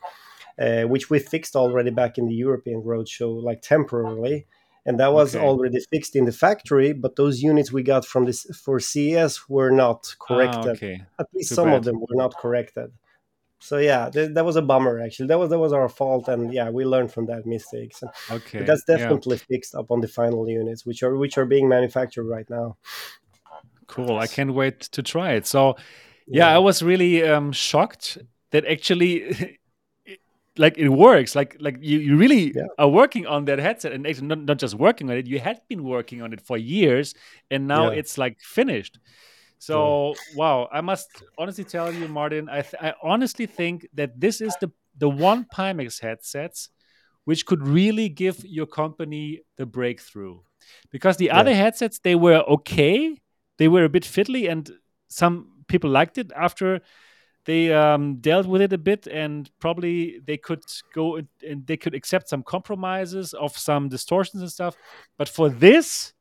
uh, 0.60 0.84
which 0.84 1.10
we 1.10 1.20
fixed 1.20 1.56
already 1.56 1.90
back 1.90 2.18
in 2.18 2.28
the 2.28 2.36
European 2.36 2.82
roadshow, 2.82 3.42
like 3.42 3.62
temporarily. 3.62 4.48
And 4.86 5.00
that 5.00 5.14
was 5.14 5.34
okay. 5.34 5.46
already 5.46 5.80
fixed 5.92 6.14
in 6.16 6.26
the 6.26 6.34
factory, 6.34 6.92
but 6.92 7.16
those 7.16 7.42
units 7.42 7.72
we 7.72 7.84
got 7.84 8.06
from 8.06 8.26
this 8.26 8.46
for 8.64 8.82
CES 8.82 9.48
were 9.48 9.72
not 9.72 10.14
corrected. 10.20 10.66
Ah, 10.66 10.72
okay. 10.72 11.02
At 11.18 11.28
least 11.34 11.50
Too 11.50 11.56
some 11.56 11.70
bad. 11.70 11.78
of 11.78 11.84
them 11.86 12.02
were 12.02 12.16
not 12.16 12.36
corrected. 12.38 12.92
So 13.60 13.78
yeah, 13.78 14.10
th- 14.10 14.32
that 14.34 14.44
was 14.44 14.58
a 14.58 14.62
bummer. 14.62 15.00
Actually, 15.00 15.28
that 15.28 15.40
was 15.40 15.50
that 15.52 15.58
was 15.58 15.72
our 15.72 15.88
fault, 15.88 16.28
and 16.28 16.54
yeah, 16.54 16.70
we 16.70 16.84
learned 16.84 17.14
from 17.14 17.28
that 17.28 17.46
mistakes. 17.46 18.04
Okay, 18.30 18.58
but 18.58 18.68
that's 18.68 18.84
definitely 18.84 19.38
yeah. 19.38 19.44
fixed 19.48 19.74
up 19.74 19.90
on 19.90 20.02
the 20.02 20.10
final 20.10 20.50
units, 20.50 20.86
which 20.86 21.02
are 21.02 21.16
which 21.16 21.38
are 21.38 21.46
being 21.46 21.70
manufactured 21.70 22.26
right 22.26 22.50
now. 22.50 22.76
Cool. 23.88 24.18
I 24.18 24.28
can't 24.28 24.54
wait 24.54 24.82
to 24.82 25.04
try 25.04 25.34
it. 25.34 25.46
So, 25.46 25.76
yeah, 26.28 26.48
yeah. 26.48 26.56
I 26.56 26.58
was 26.58 26.82
really 26.82 27.24
um, 27.24 27.52
shocked 27.52 28.18
that 28.52 28.66
actually, 28.66 29.58
like 30.58 30.78
it 30.78 30.90
works. 30.90 31.36
Like 31.36 31.58
like 31.60 31.78
you, 31.82 32.00
you 32.00 32.18
really 32.18 32.54
yeah. 32.56 32.64
are 32.78 32.88
working 32.88 33.26
on 33.26 33.46
that 33.46 33.60
headset, 33.60 33.94
and 33.94 34.04
not, 34.22 34.40
not 34.40 34.58
just 34.60 34.76
working 34.76 35.10
on 35.10 35.18
it. 35.18 35.28
You 35.28 35.40
had 35.40 35.62
been 35.70 35.84
working 35.84 36.22
on 36.22 36.34
it 36.34 36.42
for 36.42 36.58
years, 36.58 37.16
and 37.50 37.68
now 37.68 37.92
yeah. 37.92 38.00
it's 38.00 38.18
like 38.18 38.40
finished. 38.40 39.00
So 39.60 40.14
wow, 40.36 40.68
I 40.72 40.82
must 40.82 41.10
honestly 41.38 41.64
tell 41.64 41.92
you, 41.92 42.08
Martin. 42.08 42.50
I 42.50 42.64
I 42.80 42.94
honestly 43.02 43.46
think 43.46 43.88
that 43.94 44.20
this 44.20 44.42
is 44.42 44.56
the 44.62 44.72
the 44.98 45.10
one 45.10 45.46
Pimax 45.46 46.02
headsets 46.02 46.70
which 47.26 47.46
could 47.46 47.66
really 47.66 48.10
give 48.10 48.44
your 48.44 48.66
company 48.66 49.40
the 49.56 49.66
breakthrough 49.66 50.40
because 50.92 51.16
the 51.16 51.32
other 51.32 51.56
headsets 51.56 52.00
they 52.00 52.16
were 52.16 52.42
okay 52.42 53.16
they 53.58 53.68
were 53.68 53.84
a 53.84 53.90
bit 53.90 54.04
fiddly, 54.04 54.50
and 54.50 54.70
some 55.10 55.64
people 55.68 55.90
liked 55.90 56.18
it 56.18 56.32
after 56.36 56.82
they 57.46 57.74
um, 57.74 58.16
dealt 58.18 58.48
with 58.48 58.62
it 58.62 58.74
a 58.74 58.78
bit 58.78 59.08
and 59.08 59.50
probably 59.60 60.20
they 60.26 60.38
could 60.38 60.64
go 60.94 61.18
and 61.18 61.68
they 61.68 61.78
could 61.78 61.94
accept 61.94 62.30
some 62.30 62.44
compromises 62.44 63.34
of 63.34 63.58
some 63.58 63.90
distortions 63.90 64.42
and 64.42 64.52
stuff. 64.52 64.76
But 65.18 65.30
for 65.30 65.50
this 65.50 66.14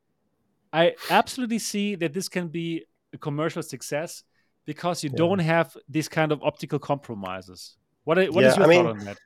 i 0.73 0.95
absolutely 1.11 1.59
see 1.59 1.95
that 1.95 2.13
this 2.13 2.27
can 2.27 2.47
be 2.47 2.83
a 3.13 3.17
commercial 3.17 3.61
success 3.61 4.23
because 4.65 5.03
you 5.03 5.11
yeah. 5.11 5.17
don't 5.17 5.39
have 5.39 5.77
these 5.87 6.09
kind 6.09 6.31
of 6.31 6.41
optical 6.41 6.79
compromises. 6.79 7.77
What, 8.05 8.17
what 8.17 8.43
yeah, 8.43 8.49
is 8.49 8.57
your 8.57 8.65
I 8.69 8.75
thought 8.75 8.85
mean, 8.85 8.85
on 8.87 9.05
that? 9.05 9.17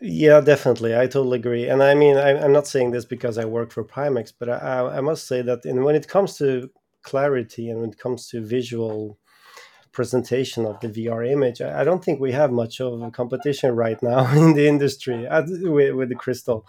yeah 0.00 0.40
definitely. 0.40 0.94
I 0.96 1.06
totally 1.06 1.38
agree. 1.38 1.68
And 1.68 1.82
i 1.82 1.94
mean 1.94 2.16
I, 2.16 2.44
am 2.44 2.52
not 2.52 2.66
saying 2.66 2.90
this 2.90 3.06
because 3.06 3.38
i 3.38 3.44
work 3.44 3.72
for 3.72 3.82
pimax 3.82 4.32
but 4.38 4.48
I, 4.50 4.98
I 4.98 5.00
must 5.00 5.26
say 5.26 5.42
that 5.42 5.64
in, 5.64 5.82
when 5.82 5.96
it 5.96 6.06
comes 6.06 6.36
to 6.38 6.70
clarity 7.02 7.70
and 7.70 7.80
when 7.80 7.90
it 7.90 7.98
comes 7.98 8.28
to 8.28 8.44
visual 8.44 9.18
presentation 9.94 10.66
of 10.66 10.80
the 10.80 10.88
VR 10.88 11.30
image, 11.30 11.62
I 11.62 11.84
don't 11.84 12.04
think 12.04 12.20
we 12.20 12.32
have 12.32 12.52
much 12.52 12.80
of 12.80 13.00
a 13.00 13.10
competition 13.10 13.74
right 13.74 14.00
now 14.02 14.30
in 14.36 14.54
the 14.54 14.66
industry 14.66 15.26
uh, 15.26 15.42
with, 15.46 15.94
with 15.94 16.08
the 16.10 16.14
Crystal. 16.14 16.66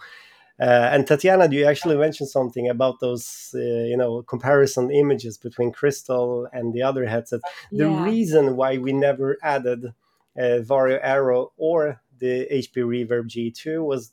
Uh, 0.58 0.88
and 0.92 1.06
Tatiana, 1.06 1.48
do 1.48 1.56
you 1.56 1.66
actually 1.66 1.98
mention 1.98 2.26
something 2.26 2.68
about 2.68 3.00
those, 3.00 3.50
uh, 3.54 3.58
you 3.58 3.96
know, 3.96 4.22
comparison 4.22 4.90
images 4.90 5.36
between 5.36 5.70
Crystal 5.70 6.48
and 6.52 6.72
the 6.72 6.82
other 6.82 7.04
headsets? 7.04 7.42
Yeah. 7.70 7.84
The 7.84 7.90
reason 7.90 8.56
why 8.56 8.78
we 8.78 8.92
never 8.92 9.36
added 9.42 9.92
uh, 10.38 10.60
Varjo 10.64 10.98
Aero 11.02 11.52
or 11.58 12.00
the 12.18 12.46
HP 12.50 12.76
Reverb 12.76 13.28
G2 13.28 13.84
was 13.84 14.12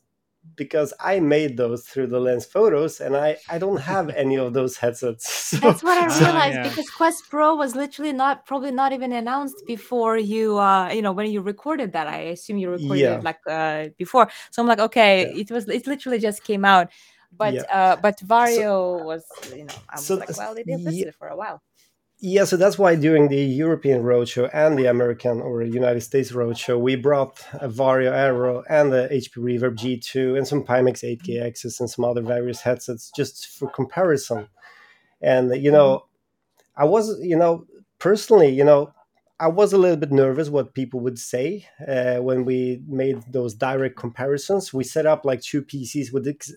because 0.56 0.94
I 1.00 1.20
made 1.20 1.58
those 1.58 1.84
through 1.84 2.08
the 2.08 2.20
lens 2.20 2.46
photos 2.46 3.02
and 3.02 3.16
I, 3.16 3.38
I 3.50 3.58
don't 3.58 3.78
have 3.82 4.10
any 4.24 4.38
of 4.38 4.54
those 4.54 4.78
headsets. 4.78 5.42
So. 5.54 5.58
That's 5.58 5.84
what 5.84 5.98
I 5.98 6.06
realized 6.06 6.56
yeah. 6.56 6.68
because 6.68 6.90
Quest 6.90 7.30
Pro 7.30 7.54
was 7.56 7.76
literally 7.76 8.12
not 8.12 8.46
probably 8.46 8.72
not 8.72 8.92
even 8.92 9.12
announced 9.12 9.64
before 9.68 10.18
you 10.18 10.58
uh 10.58 10.90
you 10.92 11.02
know 11.02 11.12
when 11.12 11.30
you 11.32 11.42
recorded 11.42 11.92
that. 11.94 12.08
I 12.08 12.18
assume 12.34 12.58
you 12.58 12.72
recorded 12.72 13.02
yeah. 13.02 13.18
it 13.18 13.24
like 13.24 13.40
uh 13.48 13.90
before. 13.98 14.30
So 14.50 14.64
I'm 14.64 14.68
like, 14.68 14.80
okay, 14.80 15.28
yeah. 15.28 15.42
it 15.42 15.52
was 15.52 15.70
it 15.70 15.86
literally 15.86 16.18
just 16.18 16.44
came 16.44 16.66
out. 16.66 16.90
But 17.32 17.70
uh 17.72 17.98
but 18.02 18.18
Varjo 18.26 18.56
so, 18.56 19.04
was 19.04 19.24
you 19.56 19.66
know 19.66 19.76
I 19.90 19.98
was 19.98 20.06
so, 20.06 20.16
like, 20.16 20.36
well, 20.36 20.56
they 20.56 20.64
did 20.64 20.82
listen 20.82 21.10
it 21.10 21.16
for 21.16 21.28
a 21.28 21.36
while 21.36 21.62
yeah, 22.26 22.46
so 22.46 22.56
that's 22.56 22.80
why 22.80 22.96
during 22.96 23.28
the 23.28 23.44
European 23.44 24.02
roadshow 24.02 24.50
and 24.54 24.80
the 24.80 24.86
American 24.86 25.42
or 25.42 25.62
United 25.62 26.00
States 26.00 26.32
roadshow, 26.32 26.80
we 26.80 26.96
brought 26.96 27.46
a 27.52 27.68
Varjo 27.68 28.14
Aero 28.14 28.64
and 28.70 28.94
the 28.94 29.10
HP 29.12 29.36
Reverb 29.36 29.76
G2 29.76 30.38
and 30.38 30.48
some 30.48 30.64
Pimax 30.64 31.04
8KXs 31.04 31.82
and 31.82 31.90
some 31.90 32.06
other 32.06 32.22
various 32.22 32.62
headsets 32.62 33.12
just 33.14 33.48
for 33.48 33.70
comparison. 33.70 34.48
And, 35.22 35.54
you 35.62 35.70
know, 35.70 36.06
I 36.78 36.86
was, 36.86 37.20
you 37.20 37.36
know, 37.36 37.68
personally, 38.00 38.48
you 38.48 38.64
know, 38.64 38.94
I 39.38 39.50
was 39.50 39.74
a 39.74 39.78
little 39.78 39.98
bit 39.98 40.14
nervous 40.14 40.48
what 40.48 40.74
people 40.74 41.02
would 41.02 41.20
say 41.20 41.68
uh, 41.86 42.20
when 42.20 42.46
we 42.46 42.82
made 42.88 43.22
those 43.34 43.54
direct 43.54 43.98
comparisons. 43.98 44.74
We 44.74 44.86
set 44.86 45.06
up 45.06 45.26
like 45.26 45.42
two 45.42 45.62
PCs 45.62 46.14
with 46.14 46.26
ex- 46.26 46.54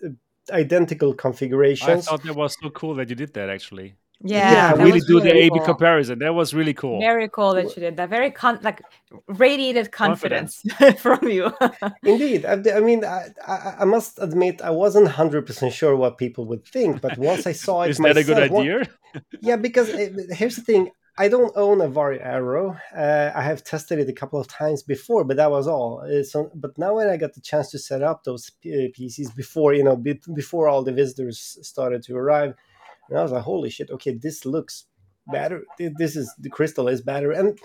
identical 0.48 1.12
configurations. 1.12 2.06
I 2.06 2.10
thought 2.12 2.22
that 2.22 2.36
was 2.36 2.55
so 2.62 2.70
cool 2.70 2.94
that 2.94 3.10
you 3.10 3.16
did 3.16 3.34
that 3.34 3.51
actually. 3.51 3.97
Yeah, 4.22 4.74
yeah 4.74 4.82
really 4.82 5.01
do 5.01 5.18
really 5.18 5.30
the 5.30 5.36
A/B 5.36 5.48
cool. 5.51 5.60
comparison. 5.66 6.18
That 6.20 6.34
was 6.34 6.55
really 6.55 6.72
cool. 6.72 7.01
Very 7.01 7.28
cool 7.28 7.55
that 7.55 7.76
you 7.76 7.82
did 7.82 7.97
that. 7.98 8.09
Very 8.09 8.30
con- 8.30 8.60
like 8.62 8.82
radiated 9.28 9.93
confidence, 9.93 10.62
confidence. 10.62 11.01
from 11.02 11.28
you. 11.28 11.52
Indeed, 12.02 12.47
I, 12.47 12.55
I 12.76 12.80
mean, 12.80 13.05
I, 13.05 13.28
I, 13.47 13.74
I, 13.80 13.84
must 13.84 14.18
admit, 14.18 14.62
I 14.62 14.70
wasn't 14.70 15.09
hundred 15.09 15.47
percent 15.47 15.74
sure 15.74 15.94
what 15.97 16.16
people 16.16 16.47
would 16.47 16.64
think, 16.64 17.02
but 17.02 17.18
once 17.18 17.47
I 17.47 17.52
saw 17.52 17.82
it, 17.82 17.90
is 17.90 18.01
myself, 18.01 18.14
that 18.14 18.20
a 18.20 18.24
good 18.24 18.43
idea? 18.43 18.78
One, 18.78 19.24
yeah, 19.43 19.56
because 19.56 19.90
it, 19.90 20.14
eh, 20.18 20.34
here's 20.34 20.56
the 20.56 20.62
thing: 20.62 20.90
I 21.18 21.28
don't 21.28 21.52
own 21.55 21.82
a 21.82 21.88
Varjo 21.88 22.24
Aero. 22.24 22.78
Uh, 22.97 23.32
I 23.34 23.43
have 23.43 23.64
tested 23.64 23.98
it 23.98 24.09
a 24.09 24.14
couple 24.14 24.40
of 24.40 24.48
times 24.48 24.82
before, 24.82 25.24
but 25.24 25.36
that 25.36 25.51
was 25.51 25.68
all. 25.68 26.02
So, 26.24 26.51
but 26.55 26.78
now 26.78 26.94
when 26.97 27.10
I 27.10 27.18
got 27.18 27.34
the 27.34 27.43
chance 27.43 27.70
to 27.72 27.78
set 27.78 28.02
up 28.02 28.24
those 28.24 28.51
PCs 28.64 29.36
before, 29.36 29.74
you 29.74 29.84
know, 29.84 29.97
before 30.34 30.68
all 30.68 30.82
the 30.82 30.93
visitors 30.93 31.59
started 31.60 32.02
to 32.05 32.16
arrive 32.16 32.55
and 33.09 33.19
I 33.19 33.23
was 33.23 33.33
like, 33.33 33.43
holy 33.43 33.70
shit, 33.70 33.91
okay, 33.91 34.15
this 34.15 34.45
looks 34.45 34.87
better. 35.27 35.65
This 35.78 36.16
is 36.16 36.33
the 36.39 36.51
crystal 36.51 36.89
is 36.89 37.03
better. 37.03 37.33
And 37.33 37.59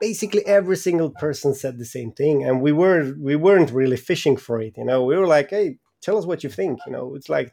basically 0.00 0.44
every 0.46 0.76
single 0.76 1.10
person 1.10 1.54
said 1.54 1.78
the 1.78 1.84
same 1.84 2.12
thing. 2.12 2.44
And 2.44 2.60
we 2.60 2.72
were 2.72 3.14
we 3.18 3.36
weren't 3.36 3.70
really 3.70 3.96
fishing 3.96 4.36
for 4.36 4.60
it, 4.60 4.74
you 4.76 4.84
know. 4.84 5.04
We 5.04 5.16
were 5.16 5.26
like, 5.26 5.50
hey, 5.50 5.78
tell 6.00 6.16
us 6.16 6.26
what 6.26 6.44
you 6.44 6.50
think. 6.50 6.80
You 6.86 6.92
know, 6.92 7.14
it's 7.14 7.28
like 7.28 7.52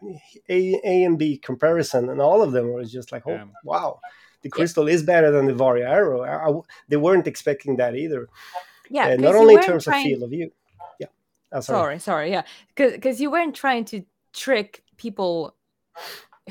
A 0.50 0.80
A 0.84 1.04
and 1.04 1.18
B 1.18 1.38
comparison, 1.38 2.10
and 2.10 2.22
all 2.22 2.42
of 2.42 2.52
them 2.52 2.70
were 2.70 2.84
just 2.84 3.12
like, 3.12 3.24
oh 3.28 3.32
yeah. 3.32 3.46
wow, 3.64 4.00
the 4.42 4.50
crystal 4.50 4.88
yeah. 4.88 4.96
is 4.96 5.04
better 5.04 5.32
than 5.32 5.46
the 5.46 5.54
Varjo 5.54 5.88
Aero. 5.88 6.22
I, 6.22 6.50
I, 6.50 6.54
they 6.88 6.98
weren't 6.98 7.28
expecting 7.28 7.78
that 7.78 7.96
either. 7.96 8.28
Yeah, 8.90 9.10
uh, 9.10 9.16
not 9.16 9.36
only 9.36 9.56
in 9.56 9.64
terms 9.64 9.86
trying... 9.86 10.06
of 10.06 10.10
field 10.10 10.24
of 10.24 10.30
view. 10.30 10.52
Yeah, 11.00 11.08
oh, 11.52 11.62
sorry. 11.62 12.00
sorry, 12.00 12.00
sorry, 12.00 12.32
yeah, 12.32 12.44
because 12.76 13.20
you 13.20 13.32
weren't 13.32 13.56
trying 13.56 13.86
to 13.86 14.04
trick 14.34 14.84
people 14.98 15.56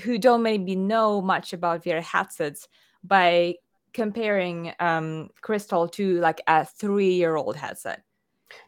who 0.03 0.19
don't 0.19 0.43
maybe 0.43 0.77
know 0.77 1.21
much 1.21 1.53
about 1.53 1.85
VR 1.85 2.03
headsets 2.03 2.69
by 3.03 3.55
comparing 3.93 4.73
um, 4.81 5.31
Crystal 5.41 5.89
to 5.89 6.21
like 6.21 6.41
a 6.47 6.65
three-year-old 6.65 7.57
headset. 7.57 8.03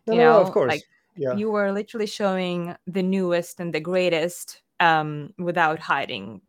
No, 0.06 0.12
you 0.12 0.20
know, 0.20 0.32
no, 0.32 0.40
of 0.40 0.52
course. 0.52 0.70
Like 0.70 0.82
yeah. 1.16 1.34
you 1.34 1.50
were 1.50 1.72
literally 1.72 2.06
showing 2.06 2.76
the 2.86 3.02
newest 3.02 3.60
and 3.60 3.74
the 3.74 3.80
greatest 3.80 4.62
um, 4.78 5.32
without 5.38 5.78
hiding. 5.78 6.42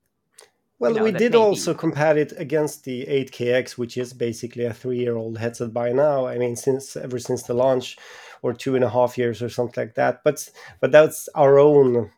Well, 0.80 0.92
you 0.92 0.98
know, 0.98 1.04
we 1.06 1.12
did 1.12 1.32
maybe... 1.32 1.38
also 1.38 1.74
compare 1.74 2.18
it 2.18 2.34
against 2.38 2.84
the 2.84 3.06
8KX, 3.08 3.80
which 3.80 3.98
is 3.98 4.14
basically 4.14 4.66
a 4.66 4.74
three-year-old 4.74 5.40
headset 5.40 5.74
by 5.74 5.92
now. 5.92 6.28
I 6.28 6.38
mean, 6.38 6.56
since 6.56 6.96
ever 6.96 7.18
since 7.18 7.44
the 7.44 7.56
launch, 7.56 7.98
or 8.42 8.54
two 8.54 8.76
and 8.76 8.84
a 8.84 8.90
half 8.90 9.18
years 9.18 9.42
or 9.42 9.50
something 9.50 9.82
like 9.84 9.96
that. 9.96 10.24
But 10.24 10.50
but 10.80 10.92
that's 10.92 11.30
our 11.36 11.60
own 11.60 12.12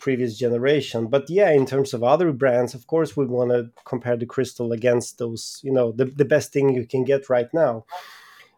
previous 0.00 0.36
generation. 0.36 1.06
But 1.06 1.30
yeah, 1.30 1.50
in 1.50 1.66
terms 1.66 1.94
of 1.94 2.02
other 2.02 2.32
brands, 2.32 2.74
of 2.74 2.86
course, 2.86 3.16
we 3.16 3.26
want 3.26 3.50
to 3.50 3.70
compare 3.84 4.16
the 4.16 4.26
Crystal 4.26 4.72
against 4.72 5.18
those, 5.18 5.60
you 5.62 5.72
know, 5.72 5.92
the, 5.92 6.06
the 6.06 6.24
best 6.24 6.52
thing 6.52 6.74
you 6.74 6.86
can 6.86 7.04
get 7.04 7.30
right 7.30 7.52
now. 7.54 7.84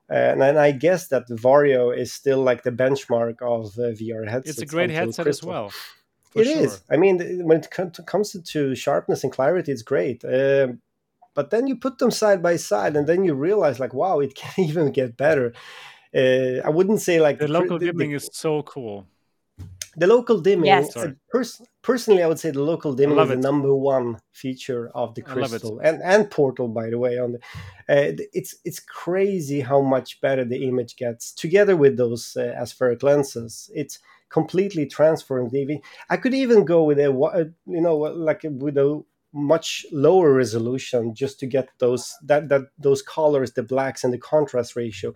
And, 0.09 0.43
and 0.43 0.59
I 0.59 0.73
guess 0.73 1.09
that 1.09 1.27
the 1.27 1.35
Varjo 1.35 1.97
is 1.97 2.13
still 2.13 2.43
like 2.43 2.63
the 2.63 2.71
benchmark 2.71 3.43
of 3.43 3.79
uh, 3.79 3.93
VR 3.93 4.29
headsets. 4.29 4.59
It's 4.59 4.73
a 4.73 4.75
great 4.75 4.91
headset 4.91 5.25
Crystal. 5.25 5.51
as 5.51 5.53
well. 5.53 5.73
It 6.35 6.45
sure. 6.45 6.65
is. 6.65 6.81
I 6.91 6.97
mean, 6.97 7.45
when 7.45 7.59
it 7.59 7.71
comes 7.71 8.37
to 8.53 8.75
sharpness 8.75 9.23
and 9.23 9.33
clarity, 9.33 9.73
it's 9.73 9.83
great. 9.83 10.25
Uh, 10.25 10.69
but 11.35 11.51
then 11.51 11.67
you 11.67 11.77
put 11.77 11.99
them 11.99 12.11
side 12.11 12.43
by 12.43 12.57
side, 12.57 12.97
and 12.97 13.07
then 13.07 13.25
you 13.25 13.35
realize, 13.35 13.81
like, 13.81 13.95
wow, 13.95 14.21
it 14.21 14.35
can 14.41 14.65
even 14.65 14.93
get 14.93 15.17
better. 15.17 15.53
Uh, 16.15 16.61
I 16.65 16.69
wouldn't 16.69 17.01
say 17.01 17.21
like 17.21 17.39
the, 17.39 17.47
the 17.47 17.53
local 17.53 17.79
dimming 17.79 18.13
is 18.13 18.29
so 18.33 18.63
cool 18.63 19.07
the 19.97 20.07
local 20.07 20.41
dimming 20.41 20.67
yes. 20.67 20.97
uh, 20.97 21.13
pers- 21.31 21.61
personally 21.83 22.23
i 22.23 22.27
would 22.27 22.39
say 22.39 22.51
the 22.51 22.63
local 22.63 22.95
dimming 22.95 23.19
is 23.19 23.29
the 23.29 23.37
number 23.37 23.75
one 23.75 24.19
feature 24.33 24.91
of 24.95 25.15
the 25.15 25.23
crystal 25.23 25.79
and 25.81 26.01
and 26.03 26.31
portal 26.31 26.69
by 26.69 26.89
the 26.89 26.99
way 26.99 27.19
on 27.19 27.33
the 27.33 27.39
uh, 27.89 28.13
it's 28.33 28.57
it's 28.65 28.81
crazy 28.81 29.61
how 29.61 29.81
much 29.81 30.21
better 30.21 30.45
the 30.45 30.67
image 30.67 30.97
gets 30.97 31.33
together 31.33 31.77
with 31.77 31.97
those 31.97 32.37
uh, 32.37 32.55
aspheric 32.59 33.03
lenses. 33.03 33.71
It's 33.75 33.99
completely 34.29 34.87
transformed. 34.87 35.53
I 36.09 36.17
could 36.17 36.35
even 36.35 36.65
go 36.65 36.85
with 36.85 36.99
a 36.99 37.53
you 37.67 37.81
know 37.81 37.97
like 37.97 38.43
with 38.45 38.79
a 38.79 39.03
much 39.35 39.87
lower 39.93 40.33
resolution 40.33 41.15
just 41.15 41.41
to 41.41 41.47
get 41.47 41.69
those 41.79 42.15
that 42.23 42.49
that 42.49 42.63
those 42.79 43.03
colors, 43.03 43.53
the 43.53 43.63
blacks 43.63 44.05
and 44.05 44.13
the 44.13 44.19
contrast 44.19 44.77
ratio. 44.77 45.15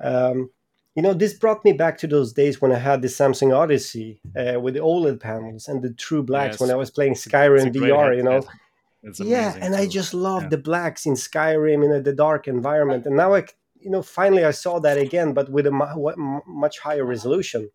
Um, 0.00 0.50
you 0.94 1.02
know, 1.02 1.12
this 1.12 1.34
brought 1.34 1.64
me 1.64 1.72
back 1.72 1.98
to 1.98 2.06
those 2.06 2.32
days 2.32 2.60
when 2.60 2.70
I 2.70 2.78
had 2.78 3.02
the 3.02 3.08
Samsung 3.08 3.56
Odyssey 3.56 4.20
uh, 4.36 4.60
with 4.60 4.74
the 4.74 4.80
OLED 4.80 5.18
panels 5.20 5.66
and 5.66 5.82
the 5.82 5.92
true 5.92 6.22
blacks 6.22 6.54
yes. 6.54 6.60
when 6.60 6.70
I 6.70 6.76
was 6.76 6.90
playing 6.90 7.14
Skyrim 7.14 7.74
VR. 7.74 8.16
You 8.16 8.22
know, 8.22 8.44
yeah, 9.18 9.56
and 9.60 9.74
too. 9.74 9.80
I 9.80 9.86
just 9.88 10.14
loved 10.14 10.44
yeah. 10.44 10.50
the 10.50 10.58
blacks 10.58 11.04
in 11.04 11.14
Skyrim 11.14 11.84
in 11.84 12.02
the 12.02 12.12
dark 12.12 12.46
environment, 12.46 13.06
and 13.06 13.16
now 13.16 13.34
I, 13.34 13.44
you 13.80 13.90
know, 13.90 14.02
finally 14.02 14.44
I 14.44 14.52
saw 14.52 14.78
that 14.80 14.96
again, 14.96 15.34
but 15.34 15.50
with 15.50 15.66
a 15.66 16.42
much 16.46 16.78
higher 16.78 17.04
resolution, 17.04 17.70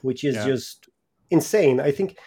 which 0.00 0.24
is 0.24 0.36
yeah. 0.36 0.46
just 0.46 0.88
insane. 1.30 1.78
I 1.78 1.90
think 1.90 2.18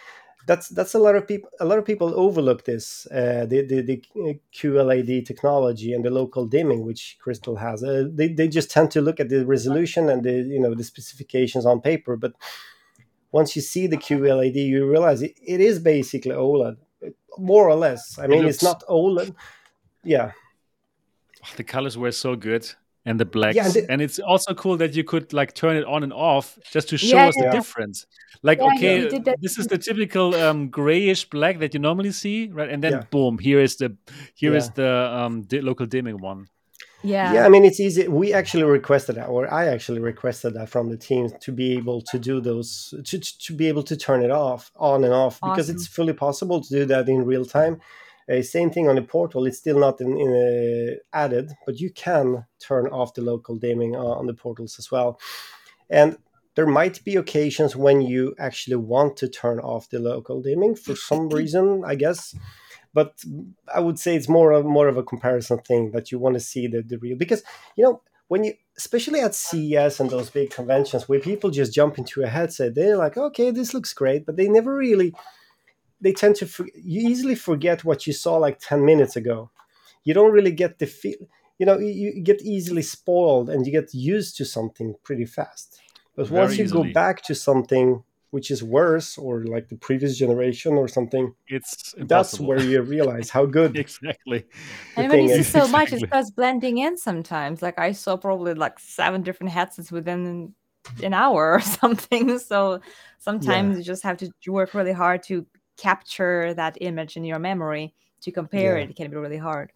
that's 0.46 0.68
that's 0.68 0.94
a 0.94 0.98
lot 0.98 1.16
of 1.16 1.26
people 1.26 1.48
a 1.60 1.64
lot 1.64 1.78
of 1.78 1.84
people 1.84 2.12
overlook 2.18 2.64
this 2.64 3.06
uh, 3.10 3.46
the, 3.46 3.62
the, 3.66 3.80
the 3.80 4.02
uh, 4.16 4.32
QLED 4.52 5.24
technology 5.26 5.92
and 5.92 6.04
the 6.04 6.10
local 6.10 6.46
dimming 6.46 6.84
which 6.84 7.16
Crystal 7.20 7.56
has. 7.56 7.82
Uh, 7.82 8.04
they 8.12 8.28
they 8.28 8.48
just 8.48 8.70
tend 8.70 8.90
to 8.92 9.00
look 9.00 9.20
at 9.20 9.28
the 9.28 9.46
resolution 9.46 10.08
and 10.08 10.22
the 10.22 10.32
you 10.32 10.60
know 10.60 10.74
the 10.74 10.84
specifications 10.84 11.66
on 11.66 11.80
paper, 11.80 12.16
but 12.16 12.32
once 13.32 13.56
you 13.56 13.62
see 13.62 13.86
the 13.88 13.96
QLED, 13.96 14.54
you 14.54 14.88
realize 14.88 15.20
it, 15.20 15.34
it 15.44 15.60
is 15.60 15.80
basically 15.80 16.30
OLED, 16.30 16.76
more 17.36 17.68
or 17.68 17.74
less. 17.74 18.16
I 18.16 18.28
mean, 18.28 18.40
it 18.40 18.42
looks... 18.42 18.54
it's 18.56 18.62
not 18.62 18.84
OLED. 18.88 19.34
Yeah, 20.04 20.32
the 21.56 21.64
colors 21.64 21.98
were 21.98 22.12
so 22.12 22.36
good 22.36 22.74
and 23.04 23.20
the 23.20 23.24
blacks. 23.24 23.56
Yeah, 23.56 23.64
and, 23.66 23.74
the, 23.74 23.90
and, 23.90 24.02
it's 24.02 24.18
also 24.18 24.54
cool 24.54 24.76
that 24.78 24.94
you 24.94 25.04
could 25.04 25.32
like 25.32 25.54
turn 25.54 25.76
it 25.76 25.84
on 25.84 26.02
and 26.02 26.12
off 26.12 26.58
just 26.70 26.88
to 26.90 26.98
show 26.98 27.16
yeah, 27.16 27.28
us 27.28 27.34
yeah. 27.36 27.50
the 27.50 27.56
difference. 27.56 28.06
Like, 28.44 28.60
okay, 28.60 29.08
this 29.40 29.58
is 29.58 29.68
the 29.68 29.78
typical 29.78 30.34
um, 30.34 30.68
grayish 30.68 31.24
black 31.30 31.60
that 31.60 31.72
you 31.72 31.80
normally 31.80 32.12
see, 32.12 32.50
right? 32.52 32.68
And 32.68 32.84
then 32.84 33.06
boom, 33.10 33.38
here 33.38 33.58
is 33.58 33.76
the 33.76 33.96
here 34.34 34.54
is 34.54 34.68
the 34.70 35.10
um, 35.10 35.42
di 35.44 35.62
local 35.62 35.86
dimming 35.86 36.18
one. 36.18 36.48
Yeah. 37.02 37.32
Yeah, 37.32 37.46
I 37.46 37.48
mean 37.48 37.64
it's 37.64 37.80
easy. 37.80 38.06
We 38.06 38.34
actually 38.34 38.64
requested 38.64 39.16
that, 39.16 39.28
or 39.28 39.50
I 39.52 39.68
actually 39.68 40.00
requested 40.00 40.52
that 40.54 40.68
from 40.68 40.90
the 40.90 40.98
team 40.98 41.30
to 41.40 41.52
be 41.52 41.72
able 41.72 42.02
to 42.02 42.18
do 42.18 42.42
those 42.42 42.92
to 43.02 43.18
to 43.18 43.54
be 43.54 43.66
able 43.66 43.82
to 43.84 43.96
turn 43.96 44.22
it 44.22 44.30
off, 44.30 44.70
on 44.76 45.04
and 45.04 45.14
off, 45.14 45.38
awesome. 45.40 45.50
because 45.50 45.70
it's 45.70 45.86
fully 45.86 46.12
possible 46.12 46.60
to 46.60 46.68
do 46.68 46.84
that 46.84 47.08
in 47.08 47.24
real 47.24 47.46
time. 47.46 47.80
Uh, 48.30 48.42
same 48.42 48.70
thing 48.70 48.88
on 48.88 48.96
the 48.96 49.02
portal. 49.02 49.46
It's 49.46 49.58
still 49.58 49.78
not 49.78 50.02
in, 50.02 50.18
in 50.18 50.30
uh, 50.32 51.16
added, 51.16 51.50
but 51.64 51.80
you 51.80 51.90
can 51.90 52.44
turn 52.58 52.88
off 52.88 53.14
the 53.14 53.22
local 53.22 53.56
dimming 53.56 53.96
uh, 53.96 54.18
on 54.20 54.26
the 54.26 54.34
portals 54.34 54.78
as 54.78 54.90
well. 54.90 55.18
And 55.90 56.18
there 56.54 56.66
might 56.66 57.02
be 57.04 57.16
occasions 57.16 57.74
when 57.74 58.00
you 58.00 58.34
actually 58.38 58.76
want 58.76 59.16
to 59.18 59.28
turn 59.28 59.58
off 59.60 59.90
the 59.90 59.98
local 59.98 60.40
dimming 60.40 60.76
for 60.76 60.94
some 60.94 61.28
reason, 61.38 61.82
I 61.84 61.94
guess. 61.94 62.34
But 62.92 63.24
I 63.74 63.80
would 63.80 63.98
say 63.98 64.14
it's 64.14 64.28
more 64.28 64.52
of 64.52 64.64
more 64.64 64.88
of 64.88 64.96
a 64.96 65.02
comparison 65.02 65.58
thing 65.58 65.90
that 65.92 66.12
you 66.12 66.18
want 66.18 66.34
to 66.34 66.40
see 66.40 66.66
the, 66.68 66.82
the 66.82 66.98
real 66.98 67.16
because 67.16 67.42
you 67.76 67.82
know 67.82 68.02
when 68.28 68.44
you 68.44 68.54
especially 68.78 69.20
at 69.20 69.34
CES 69.34 70.00
and 70.00 70.10
those 70.10 70.30
big 70.30 70.50
conventions 70.50 71.08
where 71.08 71.20
people 71.20 71.50
just 71.50 71.74
jump 71.74 71.98
into 71.98 72.22
a 72.22 72.28
headset, 72.28 72.74
they're 72.74 72.96
like, 72.96 73.16
okay, 73.16 73.50
this 73.50 73.74
looks 73.74 73.92
great, 73.92 74.24
but 74.24 74.36
they 74.36 74.48
never 74.48 74.74
really 74.74 75.12
they 76.00 76.12
tend 76.12 76.36
to 76.36 76.46
you 76.74 77.08
easily 77.08 77.34
forget 77.34 77.84
what 77.84 78.06
you 78.06 78.12
saw 78.12 78.36
like 78.36 78.58
10 78.60 78.84
minutes 78.84 79.16
ago 79.16 79.50
you 80.04 80.12
don't 80.14 80.32
really 80.32 80.52
get 80.52 80.78
the 80.78 80.86
feel 80.86 81.16
you 81.58 81.66
know 81.66 81.78
you, 81.78 82.12
you 82.16 82.22
get 82.22 82.42
easily 82.42 82.82
spoiled 82.82 83.48
and 83.48 83.66
you 83.66 83.72
get 83.72 83.94
used 83.94 84.36
to 84.36 84.44
something 84.44 84.94
pretty 85.02 85.24
fast 85.24 85.80
but 86.16 86.28
Very 86.28 86.40
once 86.40 86.58
you 86.58 86.64
easily. 86.64 86.88
go 86.88 86.92
back 86.92 87.22
to 87.22 87.34
something 87.34 88.02
which 88.30 88.50
is 88.50 88.64
worse 88.64 89.16
or 89.16 89.44
like 89.44 89.68
the 89.68 89.76
previous 89.76 90.18
generation 90.18 90.72
or 90.74 90.88
something 90.88 91.32
it's 91.46 91.92
impossible. 91.94 92.06
that's 92.08 92.40
where 92.40 92.60
you 92.60 92.82
realize 92.82 93.30
how 93.30 93.46
good 93.46 93.76
exactly 93.84 94.44
and 94.96 95.08
when 95.10 95.28
you 95.28 95.36
see 95.36 95.42
so 95.42 95.68
much 95.68 95.92
it 95.92 96.00
starts 96.06 96.30
blending 96.30 96.78
in 96.78 96.96
sometimes 96.96 97.62
like 97.62 97.78
i 97.78 97.92
saw 97.92 98.16
probably 98.16 98.54
like 98.54 98.78
seven 98.78 99.22
different 99.22 99.52
headsets 99.52 99.92
within 99.92 100.52
an 101.02 101.14
hour 101.14 101.52
or 101.54 101.60
something 101.80 102.38
so 102.38 102.80
sometimes 103.18 103.72
yeah. 103.72 103.78
you 103.78 103.84
just 103.84 104.02
have 104.02 104.16
to 104.16 104.30
work 104.48 104.74
really 104.74 104.92
hard 104.92 105.22
to 105.22 105.46
capture 105.76 106.54
that 106.54 106.78
image 106.80 107.16
in 107.16 107.24
your 107.24 107.38
memory 107.38 107.94
to 108.20 108.32
compare 108.32 108.78
yeah. 108.78 108.84
it, 108.84 108.90
it 108.90 108.96
can 108.96 109.10
be 109.10 109.16
really 109.16 109.38
hard. 109.38 109.72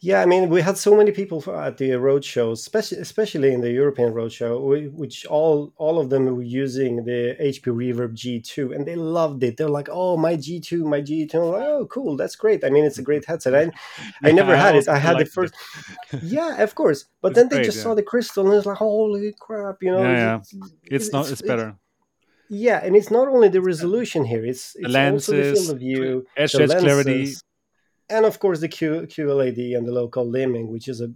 Yeah, 0.00 0.20
I 0.22 0.26
mean, 0.26 0.50
we 0.50 0.60
had 0.60 0.76
so 0.76 0.94
many 0.94 1.10
people 1.10 1.42
at 1.50 1.78
the 1.78 1.94
road 1.94 2.24
shows, 2.24 2.60
especially 2.60 2.98
especially 2.98 3.52
in 3.52 3.62
the 3.62 3.72
European 3.72 4.12
road 4.12 4.30
show, 4.30 4.58
which 4.92 5.24
all 5.26 5.72
all 5.76 5.98
of 5.98 6.10
them 6.10 6.26
were 6.26 6.42
using 6.42 7.04
the 7.04 7.34
HP 7.40 7.72
Reverb 7.72 8.12
G2, 8.14 8.74
and 8.74 8.86
they 8.86 8.94
loved 8.94 9.42
it. 9.42 9.56
They're 9.56 9.70
like, 9.70 9.88
"Oh, 9.90 10.16
my 10.16 10.36
G2, 10.36 10.84
my 10.84 11.00
G2." 11.00 11.34
Oh, 11.34 11.86
cool, 11.90 12.16
that's 12.16 12.36
great. 12.36 12.62
I 12.62 12.70
mean, 12.70 12.84
it's 12.84 12.98
a 12.98 13.02
great 13.02 13.24
headset. 13.24 13.54
I, 13.54 13.72
I 14.28 14.32
never 14.32 14.54
I 14.54 14.56
had 14.56 14.76
it. 14.76 14.86
I 14.86 14.98
had 14.98 15.18
the 15.18 15.24
first. 15.24 15.54
It. 16.12 16.22
yeah, 16.36 16.62
of 16.62 16.74
course. 16.74 17.06
But 17.22 17.28
it's 17.28 17.36
then 17.38 17.48
they 17.48 17.56
great, 17.56 17.64
just 17.64 17.78
yeah. 17.78 17.84
saw 17.84 17.94
the 17.94 18.02
crystal, 18.02 18.46
and 18.46 18.54
it's 18.54 18.66
like, 18.66 18.76
"Holy 18.76 19.34
crap!" 19.40 19.82
You 19.82 19.92
know, 19.92 20.02
yeah, 20.02 20.12
yeah. 20.12 20.36
It's, 20.36 20.52
it's, 20.52 20.72
it's, 20.84 21.12
not. 21.12 21.30
It's 21.30 21.42
better. 21.42 21.76
Yeah, 22.48 22.80
and 22.84 22.94
it's 22.94 23.10
not 23.10 23.28
only 23.28 23.48
the 23.48 23.62
resolution 23.62 24.24
here; 24.24 24.44
it's 24.44 24.76
it's 24.76 24.88
lenses, 24.88 25.28
also 25.28 25.32
the 25.32 25.54
field 25.54 25.70
of 25.70 25.78
view, 25.78 26.26
edge 26.36 26.52
the 26.52 26.66
clarity, 26.66 27.34
and 28.08 28.24
of 28.24 28.38
course 28.38 28.60
the 28.60 28.68
Q, 28.68 29.02
QLED 29.02 29.76
and 29.76 29.86
the 29.86 29.92
local 29.92 30.30
dimming, 30.30 30.68
which 30.68 30.88
is 30.88 31.00
a 31.00 31.12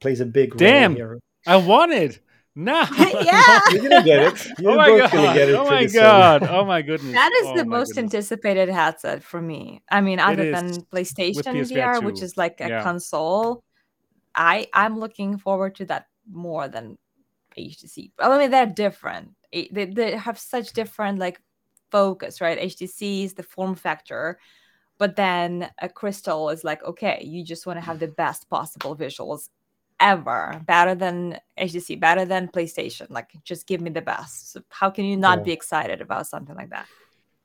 plays 0.00 0.20
a 0.20 0.26
big 0.26 0.56
Damn, 0.56 0.92
role 0.92 0.96
here. 0.96 1.20
I 1.46 1.56
wanted. 1.56 2.18
No. 2.56 2.84
yeah. 2.98 3.60
You're 3.70 3.88
gonna 3.88 4.04
get 4.04 4.32
it. 4.32 4.46
You're 4.58 4.72
oh 4.72 4.76
my 4.76 4.88
god. 4.88 5.38
oh 5.52 5.70
my 5.70 5.86
god. 5.86 6.42
Oh 6.42 6.64
my 6.64 6.82
goodness. 6.82 7.12
That 7.12 7.32
is 7.42 7.46
oh 7.48 7.56
the 7.56 7.64
most 7.64 7.94
goodness. 7.94 8.14
anticipated 8.14 8.68
headset 8.68 9.22
for 9.22 9.40
me. 9.40 9.82
I 9.90 10.00
mean, 10.00 10.18
other 10.18 10.50
than 10.50 10.72
PlayStation 10.92 11.54
VR, 11.70 12.02
which 12.02 12.22
is 12.22 12.36
like 12.36 12.60
a 12.60 12.68
yeah. 12.68 12.82
console, 12.82 13.62
I 14.34 14.68
I'm 14.72 14.98
looking 14.98 15.38
forward 15.38 15.76
to 15.76 15.84
that 15.86 16.06
more 16.30 16.68
than 16.68 16.98
HTC. 17.56 18.12
I 18.18 18.38
mean, 18.38 18.50
they're 18.50 18.66
different 18.66 19.34
they, 19.52 19.86
they 19.86 20.16
have 20.16 20.38
such 20.38 20.72
different 20.72 21.18
like 21.18 21.40
focus 21.90 22.40
right 22.40 22.58
htc 22.58 23.24
is 23.24 23.34
the 23.34 23.42
form 23.42 23.74
factor 23.74 24.38
but 25.00 25.16
then 25.16 25.68
a 25.80 25.88
crystal 25.88 26.50
is 26.50 26.62
like 26.62 26.84
okay 26.84 27.20
you 27.24 27.44
just 27.44 27.66
want 27.66 27.78
to 27.78 27.84
have 27.84 27.98
the 27.98 28.08
best 28.24 28.48
possible 28.48 28.94
visuals 28.94 29.48
ever 29.98 30.62
better 30.66 30.94
than 30.94 31.38
htc 31.58 31.98
better 31.98 32.24
than 32.24 32.48
playstation 32.48 33.06
like 33.10 33.30
just 33.42 33.66
give 33.66 33.80
me 33.80 33.90
the 33.90 34.00
best 34.00 34.52
so 34.52 34.62
how 34.68 34.88
can 34.88 35.04
you 35.04 35.16
not 35.16 35.44
be 35.44 35.52
excited 35.52 36.00
about 36.00 36.26
something 36.26 36.54
like 36.54 36.70
that 36.70 36.86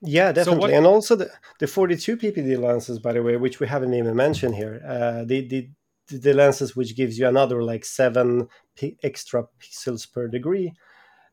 yeah 0.01 0.31
definitely 0.31 0.61
so 0.61 0.67
what... 0.67 0.71
and 0.71 0.85
also 0.85 1.15
the, 1.15 1.29
the 1.59 1.67
42 1.67 2.17
ppd 2.17 2.57
lenses 2.57 2.99
by 2.99 3.11
the 3.11 3.23
way 3.23 3.35
which 3.35 3.59
we 3.59 3.67
haven't 3.67 3.93
even 3.93 4.15
mentioned 4.15 4.55
here 4.55 4.81
uh, 4.87 5.25
the, 5.25 5.47
the 5.47 5.69
the 6.07 6.33
lenses 6.33 6.75
which 6.75 6.95
gives 6.95 7.17
you 7.17 7.27
another 7.27 7.63
like 7.63 7.83
seven 7.83 8.47
p- 8.75 8.97
extra 9.03 9.47
pixels 9.59 10.09
per 10.09 10.27
degree 10.27 10.71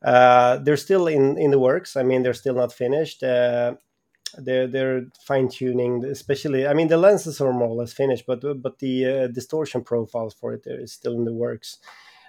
uh, 0.03 0.57
they're 0.59 0.77
still 0.77 1.07
in 1.07 1.39
in 1.39 1.51
the 1.51 1.59
works. 1.59 1.97
I 1.97 2.03
mean, 2.03 2.23
they're 2.23 2.35
still 2.35 2.55
not 2.55 2.73
finished. 2.73 3.23
Uh, 3.23 3.75
they're 4.39 4.67
they're 4.67 5.07
fine 5.21 5.49
tuning, 5.49 6.05
especially. 6.05 6.67
I 6.67 6.75
mean, 6.75 6.89
the 6.89 6.97
lenses 6.97 7.41
are 7.41 7.53
more 7.53 7.69
or 7.69 7.77
less 7.77 7.93
finished, 7.93 8.25
but 8.27 8.41
but 8.63 8.79
the 8.79 9.07
uh, 9.07 9.27
distortion 9.29 9.83
profiles 9.83 10.35
for 10.35 10.53
it 10.53 10.63
is 10.67 10.93
still 10.93 11.15
in 11.15 11.25
the 11.25 11.33
works, 11.33 11.79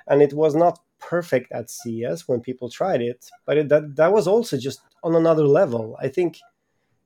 and 0.08 0.22
it 0.22 0.34
was 0.34 0.56
not 0.56 0.80
perfect 1.00 1.52
at 1.52 1.70
CES 1.70 2.28
when 2.28 2.40
people 2.40 2.70
tried 2.70 3.02
it, 3.02 3.30
but 3.46 3.58
it, 3.58 3.70
that 3.70 3.96
that 3.96 4.14
was 4.14 4.28
also 4.28 4.58
just 4.58 4.82
on 5.04 5.16
another 5.16 5.46
level. 5.46 5.98
I 6.00 6.08
think 6.08 6.40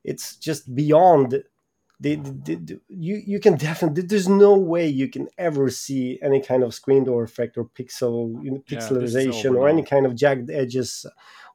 it's 0.04 0.36
just 0.36 0.74
beyond 0.74 1.42
the, 2.00 2.14
the, 2.16 2.56
the, 2.56 2.80
you 2.88 3.20
you 3.26 3.40
can 3.40 3.56
definitely 3.56 4.02
there's 4.02 4.28
no 4.28 4.54
way 4.56 4.86
you 4.86 5.08
can 5.08 5.28
ever 5.36 5.68
see 5.68 6.18
any 6.22 6.40
kind 6.40 6.62
of 6.62 6.72
screen 6.72 7.04
door 7.04 7.24
effect 7.24 7.58
or 7.58 7.64
pixel 7.64 8.42
you 8.44 8.52
know, 8.52 8.62
pixelization 8.68 9.54
yeah, 9.54 9.58
or 9.58 9.68
any 9.68 9.82
kind 9.82 10.06
of 10.06 10.14
jagged 10.14 10.50
edges 10.50 11.04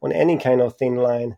on 0.02 0.12
any 0.12 0.38
kind 0.38 0.60
of 0.60 0.76
thin 0.78 0.96
line 0.96 1.38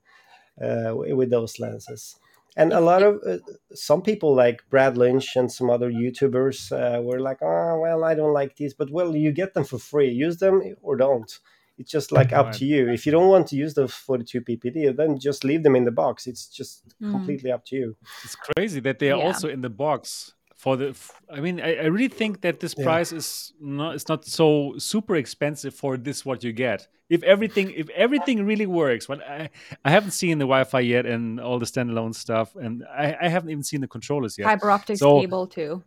with 0.58 1.30
those 1.30 1.60
lenses. 1.60 2.18
And 2.58 2.72
a 2.72 2.80
lot 2.80 3.04
of 3.04 3.22
uh, 3.28 3.38
some 3.74 4.02
people 4.02 4.34
like 4.34 4.64
brad 4.70 4.98
lynch 4.98 5.36
and 5.36 5.52
some 5.52 5.70
other 5.70 5.92
youtubers 5.92 6.72
uh, 6.72 7.02
were 7.02 7.20
like 7.20 7.40
oh 7.42 7.80
well 7.82 8.06
i 8.06 8.16
don't 8.16 8.32
like 8.32 8.56
these 8.56 8.74
but 8.74 8.90
well 8.90 9.14
you 9.16 9.32
get 9.32 9.54
them 9.54 9.66
for 9.66 9.78
free. 9.78 10.10
Use 10.10 10.38
them 10.38 10.62
or 10.82 10.96
don't. 10.96 11.40
It's 11.78 11.92
just 11.92 12.14
like 12.14 12.32
up 12.32 12.54
to 12.54 12.66
you. 12.66 12.88
If 12.88 13.06
you 13.06 13.12
don't 13.12 13.28
want 13.28 13.48
to 13.48 13.58
use 13.58 13.74
the 13.74 13.90
42 13.90 14.42
ppd 14.42 14.96
then 14.96 15.20
just 15.20 15.44
leave 15.44 15.64
them 15.64 15.76
in 15.76 15.84
the 15.84 15.92
box. 15.92 16.28
It's 16.28 16.48
just 16.48 16.84
mm. 17.02 17.12
completely 17.12 17.52
up 17.52 17.66
to 17.66 17.76
you. 17.76 17.98
It's 18.24 18.38
crazy 18.38 18.80
that 18.80 19.00
they 19.00 19.12
are 19.12 19.20
yeah. 19.20 19.26
also 19.26 19.50
in 19.50 19.60
the 19.60 19.70
box 19.70 20.34
for 20.66 20.76
the 20.76 20.88
i 21.30 21.40
mean 21.46 21.62
i, 21.62 21.72
I 21.76 21.88
really 21.96 22.14
think 22.22 22.42
that 22.42 22.60
this 22.60 22.74
price 22.74 23.12
is 23.12 23.54
not 23.62 23.94
it's 23.94 24.10
not 24.10 24.26
so 24.26 24.74
super 24.80 25.16
expensive 25.16 25.76
for 25.76 25.96
this 25.96 26.26
what 26.26 26.44
you 26.44 26.54
get. 26.54 26.88
If 27.08 27.22
everything 27.22 27.68
if 27.84 27.88
everything 28.06 28.38
really 28.52 28.66
works 28.66 29.06
but 29.12 29.20
i 29.38 29.50
i 29.88 29.90
haven't 29.96 30.16
seen 30.22 30.36
the 30.40 30.50
wi-fi 30.54 30.80
yet 30.96 31.06
and 31.06 31.40
all 31.40 31.60
the 31.64 31.70
standalone 31.74 32.16
stuff 32.16 32.56
and 32.56 32.84
i, 33.04 33.06
I 33.26 33.28
haven't 33.36 33.52
even 33.52 33.66
seen 33.72 33.82
the 33.86 33.92
controllers 33.98 34.34
yet. 34.40 34.46
Fiber 34.46 34.72
optics 34.72 35.02
so, 35.02 35.22
cable 35.22 35.46
too. 35.46 35.84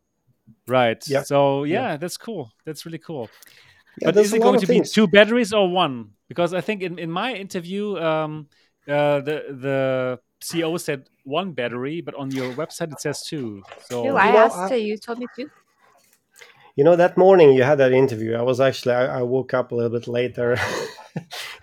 Right. 0.69 1.03
Yeah. 1.09 1.25
so 1.25 1.65
yeah, 1.65 1.75
yeah. 1.75 1.97
that's 1.97 2.17
cool. 2.17 2.53
That's 2.65 2.87
really 2.87 3.03
cool. 3.09 3.29
Yeah, 4.01 4.13
but 4.13 4.25
is 4.25 4.33
it 4.33 4.43
going 4.47 4.61
to 4.61 4.67
things. 4.67 4.91
be 4.91 4.95
two 4.95 5.09
batteries 5.09 5.53
or 5.53 5.69
one? 5.69 5.95
Because 6.29 6.55
I 6.55 6.63
think 6.67 6.83
in, 6.83 6.99
in 6.99 7.11
my 7.11 7.35
interview, 7.35 7.85
um, 8.11 8.47
uh, 8.87 9.21
the 9.29 9.37
the 9.67 10.21
CEO 10.41 10.79
said 10.79 11.09
one 11.25 11.53
battery, 11.53 12.01
but 12.01 12.15
on 12.15 12.31
your 12.31 12.53
website 12.55 12.93
it 12.93 13.01
says 13.01 13.23
two. 13.23 13.63
So 13.89 14.05
two, 14.05 14.17
I 14.17 14.29
asked 14.29 14.73
you. 14.73 14.79
You 14.79 14.97
told 14.97 15.19
me 15.19 15.27
two. 15.37 15.51
You 16.77 16.85
know, 16.85 16.95
that 16.95 17.17
morning 17.17 17.55
you 17.55 17.65
had 17.65 17.79
that 17.79 17.93
interview. 17.93 18.35
I 18.35 18.43
was 18.43 18.61
actually 18.61 18.95
I, 18.95 19.19
I 19.19 19.23
woke 19.23 19.53
up 19.53 19.73
a 19.73 19.75
little 19.75 19.99
bit 19.99 20.07
later, 20.07 20.57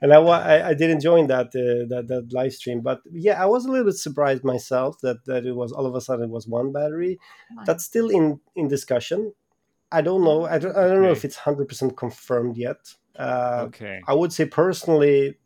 and 0.00 0.14
I, 0.14 0.16
I, 0.16 0.68
I 0.68 0.74
didn't 0.74 1.00
join 1.00 1.26
that 1.26 1.48
uh, 1.48 1.84
that 1.94 2.06
that 2.08 2.32
live 2.32 2.54
stream. 2.54 2.80
But 2.80 3.02
yeah, 3.12 3.42
I 3.42 3.44
was 3.44 3.66
a 3.66 3.70
little 3.70 3.84
bit 3.84 3.96
surprised 3.96 4.44
myself 4.44 4.98
that 5.02 5.26
that 5.26 5.44
it 5.44 5.54
was 5.54 5.72
all 5.72 5.84
of 5.84 5.94
a 5.94 6.00
sudden 6.00 6.24
it 6.24 6.30
was 6.30 6.48
one 6.48 6.72
battery. 6.72 7.18
That's 7.66 7.84
still 7.84 8.08
in 8.08 8.40
in 8.54 8.66
discussion. 8.66 9.34
I 9.92 10.00
don't 10.00 10.24
know. 10.24 10.46
I 10.46 10.58
don't, 10.58 10.74
I 10.74 10.82
don't 10.88 10.98
okay. 10.98 11.06
know 11.06 11.12
if 11.12 11.24
it's 11.24 11.36
hundred 11.36 11.68
percent 11.68 11.96
confirmed 11.96 12.56
yet. 12.56 12.78
Uh, 13.18 13.64
okay. 13.66 14.00
I 14.06 14.14
would 14.14 14.32
say 14.32 14.46
personally, 14.46 15.36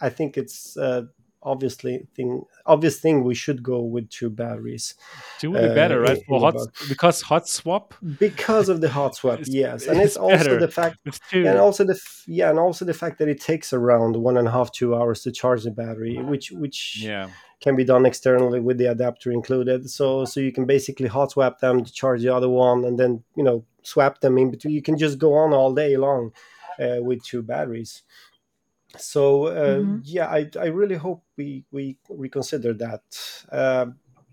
I 0.00 0.08
think 0.08 0.36
it's 0.36 0.76
uh, 0.76 1.02
obviously 1.42 2.06
thing 2.14 2.42
obvious 2.66 2.98
thing 2.98 3.22
we 3.22 3.34
should 3.34 3.62
go 3.62 3.80
with 3.80 4.08
two 4.10 4.28
batteries. 4.28 4.94
Two 5.38 5.52
would 5.52 5.68
be 5.68 5.74
better 5.74 6.04
uh, 6.04 6.08
right 6.08 6.22
for 6.26 6.40
hot 6.40 6.56
because 6.88 7.22
hot 7.22 7.48
swap? 7.48 7.94
Because 8.18 8.68
of 8.68 8.80
the 8.80 8.88
hot 8.88 9.14
swap 9.18 9.40
yes. 9.44 9.86
And 9.86 9.98
it's, 9.98 10.08
it's 10.08 10.16
also 10.16 10.36
better. 10.36 10.58
the 10.58 10.68
fact 10.68 10.98
and 11.32 11.58
also 11.58 11.84
the 11.84 11.98
yeah 12.26 12.50
and 12.50 12.58
also 12.58 12.84
the 12.84 12.94
fact 12.94 13.18
that 13.18 13.28
it 13.28 13.40
takes 13.40 13.72
around 13.72 14.16
one 14.16 14.36
and 14.36 14.48
a 14.48 14.50
half 14.50 14.72
two 14.72 14.94
hours 14.94 15.22
to 15.22 15.32
charge 15.32 15.62
the 15.64 15.70
battery 15.70 16.16
which 16.18 16.50
which 16.50 17.00
yeah. 17.02 17.28
can 17.60 17.76
be 17.76 17.84
done 17.84 18.06
externally 18.06 18.60
with 18.60 18.78
the 18.78 18.86
adapter 18.86 19.30
included. 19.30 19.88
So 19.88 20.24
so 20.24 20.40
you 20.40 20.52
can 20.52 20.66
basically 20.66 21.08
hot 21.08 21.32
swap 21.32 21.60
them 21.60 21.84
to 21.84 21.92
charge 21.92 22.22
the 22.22 22.34
other 22.34 22.48
one 22.48 22.84
and 22.84 22.98
then 22.98 23.22
you 23.36 23.44
know 23.44 23.64
swap 23.82 24.20
them 24.20 24.36
in 24.38 24.50
between. 24.50 24.74
You 24.74 24.82
can 24.82 24.98
just 24.98 25.18
go 25.18 25.34
on 25.34 25.52
all 25.52 25.72
day 25.72 25.96
long 25.96 26.32
uh, 26.80 26.96
with 27.00 27.22
two 27.22 27.42
batteries 27.42 28.02
so 28.96 29.46
uh, 29.46 29.78
mm-hmm. 29.78 29.98
yeah, 30.04 30.26
I, 30.26 30.50
I 30.58 30.66
really 30.66 30.96
hope 30.96 31.24
we 31.36 31.64
we 31.70 31.98
reconsider 32.08 32.74
that. 32.74 33.02
Uh, 33.50 33.86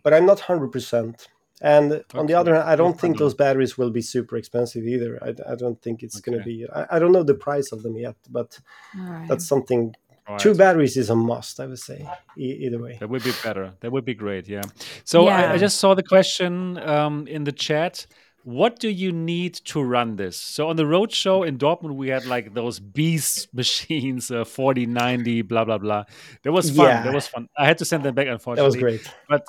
but 0.03 0.14
I'm 0.14 0.26
not 0.26 0.41
hundred 0.41 0.72
percent. 0.72 1.27
And 1.61 1.94
okay. 1.94 2.18
on 2.18 2.26
the 2.26 2.34
other 2.34 2.56
hand, 2.56 2.68
I 2.68 2.76
don't 2.76 2.99
think 2.99 3.18
those 3.18 3.34
batteries 3.34 3.77
will 3.77 3.90
be 3.90 4.02
super 4.02 4.35
expensive 4.35 4.85
either. 4.85 5.18
I, 5.23 5.30
I 5.52 5.56
don't 5.56 5.81
think 5.81 6.03
it's 6.03 6.18
okay. 6.18 6.31
going 6.31 6.40
to 6.40 6.45
be. 6.45 6.68
I, 6.69 6.98
I, 6.98 6.99
don't 6.99 7.14
know 7.14 7.23
the 7.23 7.35
price 7.35 7.72
of 7.72 7.84
them 7.84 7.95
yet, 7.95 8.18
but 8.30 8.60
right. 8.98 9.26
that's 9.30 9.45
something. 9.48 9.95
Right. 10.27 10.40
Two 10.40 10.56
batteries 10.56 10.98
is 10.98 11.10
a 11.10 11.15
must, 11.15 11.61
I 11.61 11.68
would 11.68 11.80
say. 11.80 12.06
E- 12.38 12.65
either 12.65 12.81
way, 12.81 12.98
that 12.99 13.10
would 13.10 13.23
be 13.23 13.31
better. 13.41 13.73
That 13.80 13.94
would 13.94 14.03
be 14.03 14.14
great. 14.14 14.49
Yeah. 14.49 14.64
So 15.06 15.26
yeah. 15.26 15.52
I, 15.52 15.53
I, 15.53 15.57
just 15.57 15.80
saw 15.80 15.94
the 15.94 16.03
question 16.03 16.77
um, 16.80 17.27
in 17.27 17.45
the 17.45 17.52
chat 17.53 18.07
what 18.43 18.79
do 18.79 18.89
you 18.89 19.11
need 19.11 19.53
to 19.53 19.81
run 19.81 20.17
this? 20.17 20.37
So 20.37 20.67
on 20.67 20.75
the 20.75 20.85
road 20.85 21.11
show 21.11 21.43
in 21.43 21.57
Dortmund, 21.57 21.95
we 21.95 22.09
had 22.09 22.25
like 22.25 22.53
those 22.53 22.79
beast 22.79 23.53
machines, 23.53 24.31
uh, 24.31 24.43
40, 24.43 24.85
90, 24.85 25.41
blah, 25.43 25.63
blah, 25.63 25.77
blah. 25.77 26.03
That 26.43 26.51
was 26.51 26.69
fun. 26.69 26.87
Yeah. 26.87 27.03
That 27.03 27.13
was 27.13 27.27
fun. 27.27 27.47
I 27.57 27.65
had 27.65 27.77
to 27.77 27.85
send 27.85 28.03
them 28.03 28.15
back, 28.15 28.27
unfortunately. 28.27 28.81
That 28.81 28.91
was 28.91 29.01
great. 29.01 29.15
But 29.29 29.47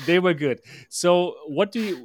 they 0.06 0.18
were 0.18 0.34
good. 0.34 0.60
So 0.88 1.36
what 1.46 1.70
do 1.70 1.80
you, 1.80 1.96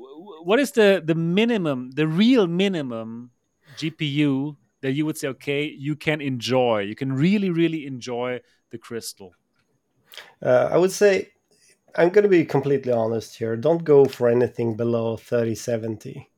what 0.43 0.59
is 0.59 0.71
the, 0.71 1.01
the 1.03 1.15
minimum, 1.15 1.91
the 1.91 2.07
real 2.07 2.47
minimum 2.47 3.31
GPU 3.77 4.57
that 4.81 4.91
you 4.91 5.05
would 5.05 5.17
say, 5.17 5.29
okay, 5.29 5.63
you 5.63 5.95
can 5.95 6.19
enjoy, 6.21 6.81
you 6.81 6.95
can 6.95 7.13
really, 7.13 7.49
really 7.49 7.85
enjoy 7.85 8.41
the 8.71 8.77
crystal? 8.77 9.33
Uh, 10.41 10.69
I 10.71 10.77
would 10.77 10.91
say 10.91 11.29
I'm 11.97 12.09
going 12.09 12.23
to 12.23 12.29
be 12.29 12.45
completely 12.45 12.91
honest 12.91 13.37
here. 13.37 13.55
Don't 13.55 13.83
go 13.83 14.05
for 14.05 14.27
anything 14.27 14.75
below 14.75 15.17
3070. 15.17 16.29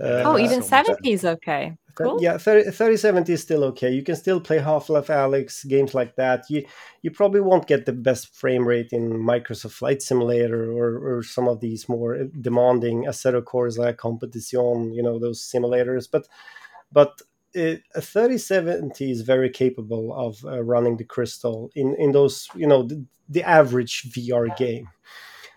Uh, 0.00 0.22
oh, 0.24 0.38
even 0.38 0.62
70 0.62 1.12
is 1.12 1.24
okay. 1.24 1.76
Cool. 1.94 2.20
Yeah, 2.20 2.38
30, 2.38 2.64
3070 2.64 3.32
is 3.32 3.42
still 3.42 3.62
okay. 3.64 3.92
You 3.92 4.02
can 4.02 4.16
still 4.16 4.40
play 4.40 4.58
Half-Life 4.58 5.06
Alyx 5.06 5.66
games 5.68 5.94
like 5.94 6.16
that. 6.16 6.44
You 6.50 6.64
you 7.02 7.12
probably 7.12 7.40
won't 7.40 7.68
get 7.68 7.86
the 7.86 7.92
best 7.92 8.34
frame 8.34 8.66
rate 8.66 8.88
in 8.90 9.12
Microsoft 9.12 9.72
Flight 9.72 10.02
Simulator 10.02 10.72
or, 10.72 11.18
or 11.18 11.22
some 11.22 11.46
of 11.46 11.60
these 11.60 11.88
more 11.88 12.24
demanding 12.40 13.04
Assetto 13.04 13.42
Corsa 13.42 13.96
Competition, 13.96 14.92
you 14.92 15.04
know, 15.04 15.20
those 15.20 15.40
simulators. 15.40 16.08
But 16.10 16.26
but 16.90 17.22
it, 17.54 17.82
a 17.94 18.00
3070 18.00 19.10
is 19.10 19.22
very 19.22 19.48
capable 19.48 20.12
of 20.14 20.44
uh, 20.44 20.62
running 20.62 20.96
the 20.96 21.04
crystal 21.04 21.70
in 21.74 21.94
in 21.96 22.12
those 22.12 22.48
you 22.54 22.66
know 22.66 22.82
the, 22.82 23.04
the 23.28 23.42
average 23.42 24.10
VR 24.10 24.54
game. 24.56 24.88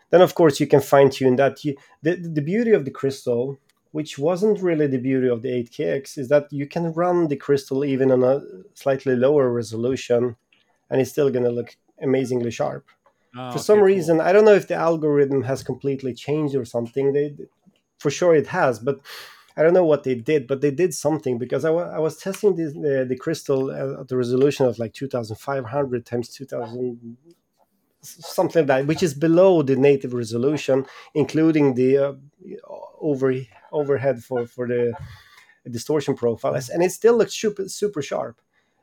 Then 0.10 0.22
of 0.22 0.36
course 0.36 0.60
you 0.60 0.68
can 0.68 0.82
fine 0.82 1.10
tune 1.10 1.36
that. 1.38 1.64
You, 1.66 1.76
the 2.04 2.16
the 2.16 2.42
beauty 2.42 2.72
of 2.72 2.86
the 2.86 2.92
crystal, 2.92 3.58
which 3.92 4.18
wasn't 4.18 4.62
really 4.62 4.88
the 4.88 5.00
beauty 5.00 5.28
of 5.28 5.42
the 5.42 5.50
8KX, 5.50 6.18
is 6.18 6.30
that 6.30 6.48
you 6.52 6.68
can 6.68 6.94
run 6.94 7.28
the 7.28 7.36
crystal 7.36 7.84
even 7.84 8.12
on 8.12 8.24
a 8.24 8.42
slightly 8.74 9.16
lower 9.16 9.52
resolution, 9.52 10.36
and 10.90 11.02
it's 11.02 11.12
still 11.12 11.30
going 11.30 11.46
to 11.46 11.52
look 11.52 11.76
amazingly 12.02 12.52
sharp. 12.52 12.86
Oh, 13.36 13.52
for 13.52 13.58
okay, 13.58 13.64
some 13.64 13.82
reason, 13.82 14.18
cool. 14.18 14.26
I 14.26 14.32
don't 14.32 14.46
know 14.46 14.54
if 14.54 14.68
the 14.68 14.76
algorithm 14.76 15.44
has 15.44 15.62
completely 15.64 16.14
changed 16.14 16.56
or 16.56 16.66
something. 16.66 17.14
They, 17.14 17.36
for 18.00 18.10
sure, 18.10 18.36
it 18.36 18.48
has, 18.48 18.80
but 18.80 19.00
I 19.58 19.64
don't 19.64 19.74
know 19.74 19.86
what 19.86 20.04
they 20.04 20.14
did, 20.14 20.46
but 20.46 20.62
they 20.62 20.70
did 20.70 20.94
something 20.94 21.40
because 21.40 21.66
I, 21.66 21.72
I 21.72 21.98
was 21.98 22.18
testing 22.18 22.56
this, 22.56 22.74
uh, 22.76 23.06
the 23.06 23.18
crystal 23.18 23.72
at 23.72 24.08
the 24.08 24.16
resolution 24.16 24.68
of 24.68 24.78
like 24.78 24.94
2500 24.94 26.06
times 26.06 26.30
2000 26.30 27.18
something 28.02 28.62
like 28.62 28.68
that, 28.68 28.88
which 28.88 29.02
is 29.02 29.16
below 29.16 29.64
the 29.64 29.76
native 29.76 30.14
resolution, 30.14 30.86
including 31.16 31.74
the 31.74 31.98
uh, 31.98 32.14
over 33.00 33.34
overhead 33.72 34.24
for 34.24 34.46
for 34.46 34.68
the 34.68 34.94
distortion 35.70 36.16
profiles, 36.16 36.70
and 36.70 36.84
it 36.84 36.92
still 36.92 37.18
looks 37.18 37.34
super 37.34 37.68
super 37.68 38.02
sharp. 38.02 38.40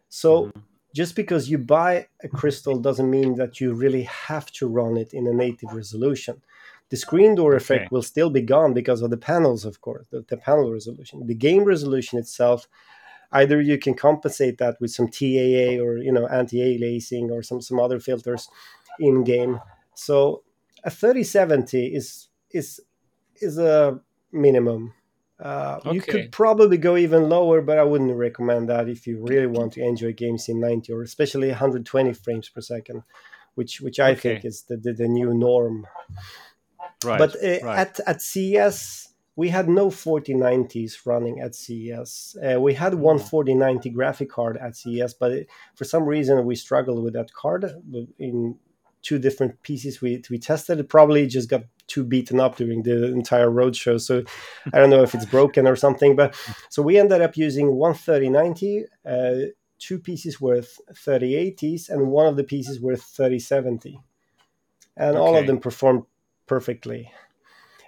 So. 0.08 0.46
Mm-hmm. 0.46 0.60
Just 0.94 1.16
because 1.16 1.50
you 1.50 1.58
buy 1.58 2.06
a 2.22 2.28
crystal 2.28 2.78
doesn't 2.78 3.10
mean 3.10 3.34
that 3.34 3.60
you 3.60 3.74
really 3.74 4.04
have 4.04 4.52
to 4.52 4.68
run 4.68 4.96
it 4.96 5.12
in 5.12 5.26
a 5.26 5.32
native 5.32 5.72
resolution 5.72 6.40
the 6.94 7.00
screen 7.00 7.34
door 7.34 7.56
effect 7.56 7.86
okay. 7.86 7.88
will 7.90 8.02
still 8.02 8.30
be 8.30 8.40
gone 8.40 8.72
because 8.72 9.02
of 9.02 9.10
the 9.10 9.16
panels, 9.16 9.64
of 9.64 9.80
course, 9.80 10.06
the, 10.12 10.24
the 10.28 10.36
panel 10.36 10.70
resolution. 10.70 11.26
The 11.26 11.34
game 11.34 11.64
resolution 11.64 12.20
itself, 12.20 12.68
either 13.32 13.60
you 13.60 13.78
can 13.78 13.94
compensate 13.94 14.58
that 14.58 14.76
with 14.80 14.92
some 14.92 15.08
TAA 15.08 15.82
or 15.82 15.98
you 15.98 16.12
know 16.12 16.28
anti-aliasing 16.28 17.32
or 17.32 17.42
some 17.42 17.60
some 17.60 17.80
other 17.80 17.98
filters 17.98 18.48
in 19.00 19.24
game. 19.24 19.60
So 19.96 20.44
a 20.84 20.90
3070 20.90 21.96
is 21.96 22.28
is 22.52 22.80
is 23.40 23.58
a 23.58 23.98
minimum. 24.30 24.94
Uh, 25.40 25.80
okay. 25.84 25.94
You 25.96 26.00
could 26.00 26.30
probably 26.30 26.78
go 26.78 26.96
even 26.96 27.28
lower, 27.28 27.60
but 27.60 27.76
I 27.76 27.82
wouldn't 27.82 28.16
recommend 28.16 28.68
that 28.68 28.88
if 28.88 29.04
you 29.04 29.20
really 29.20 29.48
want 29.48 29.72
to 29.72 29.82
enjoy 29.82 30.12
games 30.12 30.48
in 30.48 30.60
90 30.60 30.92
or 30.92 31.02
especially 31.02 31.48
120 31.48 32.12
frames 32.12 32.48
per 32.50 32.60
second, 32.60 33.02
which 33.56 33.80
which 33.80 33.98
I 33.98 34.12
okay. 34.12 34.20
think 34.20 34.44
is 34.44 34.62
the, 34.68 34.76
the, 34.76 34.92
the 34.92 35.08
new 35.08 35.34
norm. 35.34 35.88
Right. 37.04 37.18
But 37.18 37.36
uh, 37.36 37.64
right. 37.64 37.78
at 37.78 38.00
at 38.06 38.22
CES, 38.22 39.08
we 39.36 39.48
had 39.48 39.68
no 39.68 39.88
4090s 39.88 41.06
running 41.06 41.40
at 41.40 41.54
CES. 41.54 42.36
Uh, 42.42 42.60
we 42.60 42.74
had 42.74 42.94
one 42.94 43.18
4090 43.18 43.90
graphic 43.90 44.30
card 44.30 44.56
at 44.56 44.76
CES, 44.76 45.14
but 45.14 45.32
it, 45.32 45.48
for 45.74 45.84
some 45.84 46.04
reason 46.04 46.44
we 46.44 46.54
struggled 46.54 47.02
with 47.02 47.14
that 47.14 47.32
card 47.32 47.64
in 48.18 48.56
two 49.02 49.18
different 49.18 49.62
pieces 49.62 50.00
we 50.00 50.22
we 50.30 50.38
tested. 50.38 50.78
It 50.78 50.88
probably 50.88 51.26
just 51.26 51.50
got 51.50 51.64
too 51.86 52.04
beaten 52.04 52.40
up 52.40 52.56
during 52.56 52.82
the 52.82 53.06
entire 53.06 53.50
roadshow. 53.50 54.00
So 54.00 54.22
I 54.72 54.78
don't 54.78 54.90
know 54.90 55.02
if 55.02 55.14
it's 55.14 55.26
broken 55.36 55.66
or 55.66 55.76
something. 55.76 56.16
But 56.16 56.34
so 56.70 56.82
we 56.82 56.98
ended 56.98 57.20
up 57.20 57.36
using 57.36 57.74
one 57.74 57.94
3090. 57.94 58.84
Uh, 59.06 59.34
two 59.78 59.98
pieces 59.98 60.40
worth 60.40 60.80
3080s 60.92 61.90
and 61.90 62.08
one 62.08 62.26
of 62.26 62.36
the 62.36 62.44
pieces 62.44 62.80
worth 62.80 63.02
3070 63.02 64.00
and 64.96 65.16
okay. 65.16 65.18
all 65.18 65.36
of 65.36 65.46
them 65.46 65.58
performed 65.58 66.04
perfectly. 66.46 67.12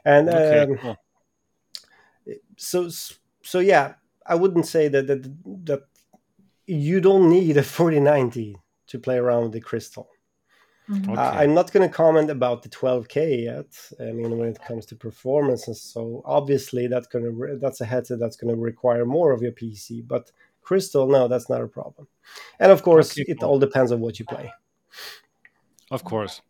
And 0.05 0.29
okay, 0.29 0.61
um, 0.61 0.79
cool. 0.79 0.97
so 2.57 2.89
so 3.43 3.59
yeah, 3.59 3.95
I 4.25 4.35
wouldn't 4.35 4.67
say 4.67 4.89
that 4.89 5.07
that 5.07 5.23
that 5.65 5.83
you 6.67 7.01
don't 7.01 7.29
need 7.31 7.57
a 7.57 7.63
4090 7.63 8.57
to 8.89 8.99
play 8.99 9.17
around 9.17 9.45
with 9.45 9.53
the 9.53 9.61
crystal. 9.61 10.09
Mm-hmm. 10.89 11.11
Okay. 11.11 11.21
Uh, 11.21 11.33
I'm 11.33 11.55
not 11.55 11.73
going 11.73 11.89
to 11.89 11.93
comment 11.93 12.31
about 12.31 12.63
the 12.63 12.69
12K 12.69 13.45
yet. 13.45 13.67
I 14.01 14.13
mean, 14.13 14.39
when 14.39 14.49
it 14.49 14.61
comes 14.67 14.87
to 14.87 14.97
performance 14.97 15.67
and 15.67 15.77
so, 15.77 16.23
obviously 16.25 16.87
that's 16.87 17.09
going 17.09 17.25
to 17.25 17.31
re- 17.31 17.59
that's 17.61 17.81
a 17.81 17.85
headset 17.85 18.21
that's 18.21 18.37
going 18.37 18.55
to 18.55 18.61
require 18.61 19.05
more 19.05 19.33
of 19.33 19.43
your 19.43 19.53
PC. 19.53 20.07
But 20.07 20.31
Crystal, 20.63 21.09
no, 21.09 21.27
that's 21.29 21.49
not 21.49 21.61
a 21.61 21.67
problem. 21.67 22.07
And 22.61 22.71
of 22.71 22.83
course, 22.83 23.13
okay, 23.13 23.25
it 23.29 23.43
all 23.43 23.59
depends 23.59 23.91
on 23.91 24.01
what 24.01 24.19
you 24.19 24.25
play. 24.25 24.53
Of 25.91 26.05
course. 26.05 26.41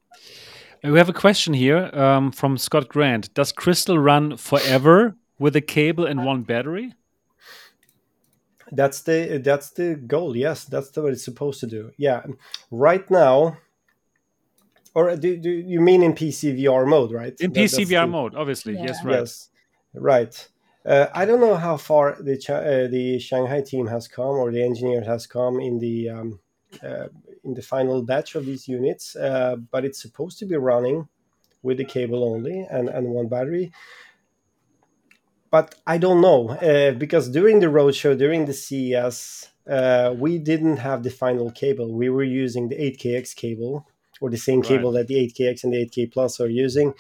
We 0.83 0.99
have 0.99 1.09
a 1.09 1.13
question 1.13 1.55
here 1.55 1.91
um, 1.95 2.33
from 2.33 2.59
Scott 2.59 2.89
Grant. 2.89 3.33
Does 3.35 3.53
Crystal 3.53 3.99
run 3.99 4.37
forever 4.37 5.17
with 5.39 5.57
a 5.57 5.61
cable 5.61 6.07
and 6.07 6.25
one 6.25 6.43
battery? 6.43 6.95
That's 8.73 9.03
the 9.03 9.41
that's 9.45 9.71
the 9.71 9.95
goal. 9.95 10.37
Yes, 10.37 10.65
that's 10.65 10.91
the, 10.91 11.03
what 11.03 11.13
it's 11.13 11.25
supposed 11.25 11.61
to 11.61 11.67
do. 11.67 11.93
Yeah, 11.97 12.25
right 12.71 13.09
now, 13.11 13.59
or 14.95 15.15
do, 15.15 15.37
do 15.37 15.51
you 15.51 15.81
mean 15.81 16.03
in 16.03 16.15
PC 16.15 16.59
VR 16.59 16.87
mode, 16.87 17.13
right? 17.13 17.35
In 17.39 17.53
that, 17.53 17.61
PC 17.61 17.87
VR 17.87 18.03
the, 18.03 18.07
mode, 18.09 18.35
obviously. 18.35 18.75
Yeah. 18.75 18.87
Yes, 18.87 19.05
right. 19.05 19.15
Yes, 19.15 19.49
right. 19.95 20.49
Uh, 20.85 21.07
I 21.15 21.25
don't 21.25 21.41
know 21.41 21.57
how 21.57 21.77
far 21.77 22.17
the 22.21 22.35
uh, 22.49 22.91
the 22.91 23.19
Shanghai 23.19 23.61
team 23.61 23.87
has 23.87 24.09
come 24.09 24.37
or 24.37 24.51
the 24.51 24.63
engineer 24.63 25.03
has 25.03 25.27
come 25.27 25.61
in 25.61 25.79
the 25.79 26.11
um, 26.11 26.41
uh, 26.83 27.07
in 27.47 27.55
the 27.55 27.63
final 27.63 28.03
batch 28.03 28.35
of 28.35 28.45
these 28.45 28.69
units, 28.69 29.17
uh, 29.17 29.57
but 29.71 29.85
it's 29.85 30.03
supposed 30.03 30.39
to 30.41 30.47
be 30.47 30.57
running 30.57 31.09
with 31.63 31.79
the 31.79 31.85
cable 31.85 32.25
only 32.25 32.67
and, 32.71 32.89
and 32.89 33.09
one 33.09 33.29
battery. 33.29 33.73
But 35.51 35.75
I 35.87 35.99
don't 35.99 36.21
know 36.21 36.51
uh, 36.51 36.93
because 36.93 37.31
during 37.31 37.61
the 37.61 37.67
roadshow, 37.67 38.19
during 38.19 38.47
the 38.47 38.53
CES, 38.53 39.49
uh, 39.69 40.15
we 40.17 40.39
didn't 40.39 40.79
have 40.79 41.03
the 41.03 41.11
final 41.11 41.51
cable. 41.51 41.93
We 41.93 42.11
were 42.11 42.25
using 42.25 42.69
the 42.69 42.77
8KX 42.77 43.35
cable 43.35 43.87
or 44.21 44.31
the 44.31 44.37
same 44.37 44.63
cable 44.63 44.93
right. 44.93 45.07
that 45.07 45.09
the 45.09 45.29
8KX 45.29 45.65
and 45.65 45.73
the 45.73 45.87
8K 45.87 46.13
Plus 46.13 46.41
are 46.41 46.49
using, 46.49 46.95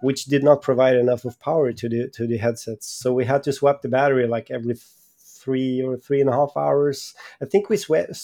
which 0.00 0.24
did 0.26 0.42
not 0.42 0.62
provide 0.62 0.96
enough 0.96 1.24
of 1.24 1.38
power 1.40 1.72
to 1.72 1.88
the 1.88 2.08
to 2.08 2.26
the 2.26 2.38
headsets. 2.38 2.86
So 2.86 3.12
we 3.12 3.24
had 3.24 3.42
to 3.44 3.52
swap 3.52 3.82
the 3.82 3.88
battery 3.88 4.26
like 4.26 4.50
every 4.50 4.76
three 5.18 5.82
or 5.82 5.96
three 5.96 6.20
and 6.20 6.28
a 6.28 6.32
half 6.32 6.56
hours. 6.56 7.14
I 7.40 7.46
think 7.46 7.68
we 7.68 7.76
swept, 7.76 8.16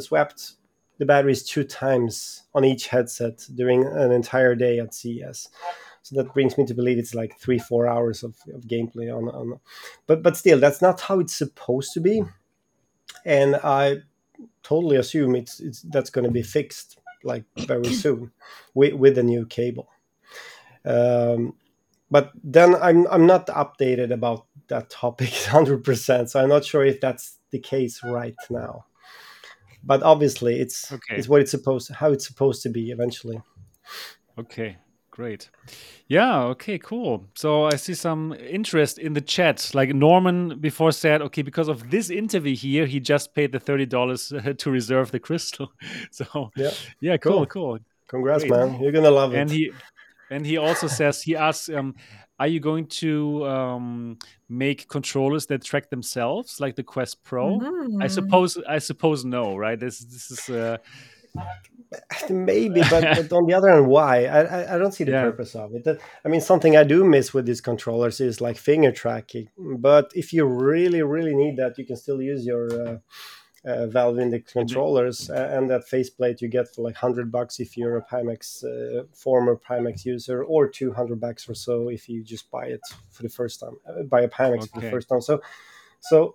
swapped 0.00 0.52
the 0.98 1.06
batteries 1.06 1.44
two 1.44 1.64
times 1.64 2.42
on 2.54 2.64
each 2.64 2.88
headset 2.88 3.46
during 3.54 3.86
an 3.86 4.12
entire 4.12 4.54
day 4.54 4.78
at 4.80 4.94
CES. 4.94 5.48
So 6.02 6.16
that 6.16 6.32
brings 6.32 6.56
me 6.56 6.64
to 6.66 6.74
believe 6.74 6.98
it's 6.98 7.14
like 7.14 7.38
three, 7.38 7.58
four 7.58 7.86
hours 7.86 8.22
of, 8.22 8.36
of 8.54 8.62
gameplay 8.62 9.14
on, 9.14 9.28
on, 9.28 9.60
but 10.06 10.22
but 10.22 10.36
still, 10.36 10.58
that's 10.58 10.80
not 10.80 11.00
how 11.00 11.20
it's 11.20 11.34
supposed 11.34 11.92
to 11.92 12.00
be, 12.00 12.22
and 13.24 13.56
I 13.56 13.98
totally 14.62 14.96
assume 14.96 15.36
it's 15.36 15.60
it's 15.60 15.82
that's 15.82 16.10
going 16.10 16.24
to 16.24 16.30
be 16.30 16.42
fixed 16.42 16.98
like 17.24 17.44
very 17.58 17.92
soon 17.92 18.32
with 18.74 18.94
with 18.94 19.18
a 19.18 19.22
new 19.22 19.44
cable. 19.46 19.88
Um, 20.84 21.54
but 22.10 22.32
then 22.42 22.74
I'm 22.76 23.06
I'm 23.08 23.26
not 23.26 23.48
updated 23.48 24.10
about 24.10 24.46
that 24.68 24.90
topic 24.90 25.28
100%, 25.30 26.28
so 26.28 26.40
I'm 26.40 26.48
not 26.48 26.64
sure 26.64 26.84
if 26.84 27.00
that's 27.00 27.38
the 27.50 27.58
case 27.58 28.02
right 28.02 28.36
now. 28.48 28.86
But 29.84 30.02
obviously, 30.02 30.60
it's 30.60 30.92
okay. 30.92 31.16
it's 31.16 31.28
what 31.28 31.40
it's 31.40 31.50
supposed 31.50 31.92
how 31.94 32.12
it's 32.12 32.26
supposed 32.26 32.62
to 32.62 32.68
be 32.68 32.90
eventually. 32.90 33.40
Okay, 34.38 34.76
great. 35.10 35.50
Yeah, 36.06 36.42
okay, 36.44 36.78
cool. 36.78 37.24
So 37.34 37.64
I 37.64 37.76
see 37.76 37.94
some 37.94 38.34
interest 38.34 38.98
in 38.98 39.14
the 39.14 39.20
chat. 39.20 39.70
Like 39.74 39.94
Norman 39.94 40.58
before 40.58 40.92
said, 40.92 41.22
okay, 41.22 41.42
because 41.42 41.68
of 41.68 41.90
this 41.90 42.10
interview 42.10 42.56
here, 42.56 42.86
he 42.86 43.00
just 43.00 43.34
paid 43.34 43.52
the 43.52 43.60
thirty 43.60 43.86
dollars 43.86 44.32
to 44.58 44.70
reserve 44.70 45.10
the 45.10 45.20
crystal. 45.20 45.72
So 46.10 46.50
yeah, 46.56 46.70
yeah, 47.00 47.16
cool, 47.16 47.46
cool. 47.46 47.46
cool. 47.46 47.78
Congrats, 48.08 48.44
Great. 48.44 48.50
man! 48.50 48.82
You're 48.82 48.92
gonna 48.92 49.10
love 49.10 49.34
it. 49.34 49.38
And 49.38 49.50
he 49.50 49.72
and 50.30 50.46
he 50.46 50.56
also 50.56 50.86
says 50.86 51.22
he 51.22 51.36
asks, 51.36 51.68
um, 51.68 51.94
"Are 52.38 52.46
you 52.46 52.60
going 52.60 52.86
to 52.86 53.46
um, 53.46 54.18
make 54.48 54.88
controllers 54.88 55.46
that 55.46 55.62
track 55.64 55.90
themselves, 55.90 56.60
like 56.60 56.76
the 56.76 56.82
Quest 56.82 57.24
Pro?" 57.24 57.58
Mm-hmm. 57.58 58.02
I 58.02 58.06
suppose. 58.06 58.58
I 58.68 58.78
suppose 58.78 59.24
no, 59.24 59.56
right? 59.56 59.78
This 59.78 60.00
this 60.00 60.30
is. 60.30 60.48
Uh, 60.48 60.78
Maybe, 62.30 62.82
but, 62.90 63.02
but, 63.02 63.32
on 63.32 63.46
the 63.46 63.54
other 63.54 63.70
hand, 63.70 63.86
why? 63.86 64.26
I, 64.26 64.74
I, 64.74 64.78
don't 64.78 64.92
see 64.92 65.04
the 65.04 65.12
yeah. 65.12 65.22
purpose 65.22 65.54
of 65.54 65.74
it. 65.74 65.86
I 66.24 66.28
mean, 66.28 66.40
something 66.40 66.76
I 66.76 66.84
do 66.84 67.04
miss 67.04 67.32
with 67.32 67.46
these 67.46 67.60
controllers 67.60 68.20
is 68.20 68.40
like 68.40 68.56
finger 68.56 68.92
tracking. 68.92 69.48
But 69.56 70.12
if 70.14 70.32
you 70.32 70.44
really, 70.44 71.02
really 71.02 71.34
need 71.34 71.56
that, 71.56 71.78
you 71.78 71.86
can 71.86 71.96
still 71.96 72.20
use 72.20 72.44
your 72.44 72.88
uh, 72.88 72.98
uh, 73.64 73.86
valve 73.86 74.18
in 74.18 74.30
the 74.30 74.40
controllers 74.40 75.30
and 75.30 75.68
that 75.70 75.86
faceplate 75.86 76.40
you 76.40 76.48
get 76.48 76.72
for 76.72 76.82
like 76.82 76.94
100 76.94 77.30
bucks 77.30 77.58
if 77.58 77.76
you're 77.76 77.96
a 77.96 78.04
Pimax 78.04 78.64
uh, 78.64 79.04
former 79.12 79.56
Pimax 79.56 80.04
user 80.04 80.44
or 80.44 80.68
200 80.68 81.20
bucks 81.20 81.48
or 81.48 81.54
so 81.54 81.88
if 81.88 82.08
you 82.08 82.22
just 82.22 82.50
buy 82.50 82.66
it 82.66 82.80
for 83.10 83.22
the 83.22 83.28
first 83.28 83.60
time 83.60 83.76
uh, 83.88 84.02
buy 84.04 84.22
a 84.22 84.28
Pimax 84.28 84.62
okay. 84.62 84.68
for 84.74 84.80
the 84.80 84.90
first 84.90 85.08
time 85.08 85.20
so 85.20 85.40
so 86.00 86.34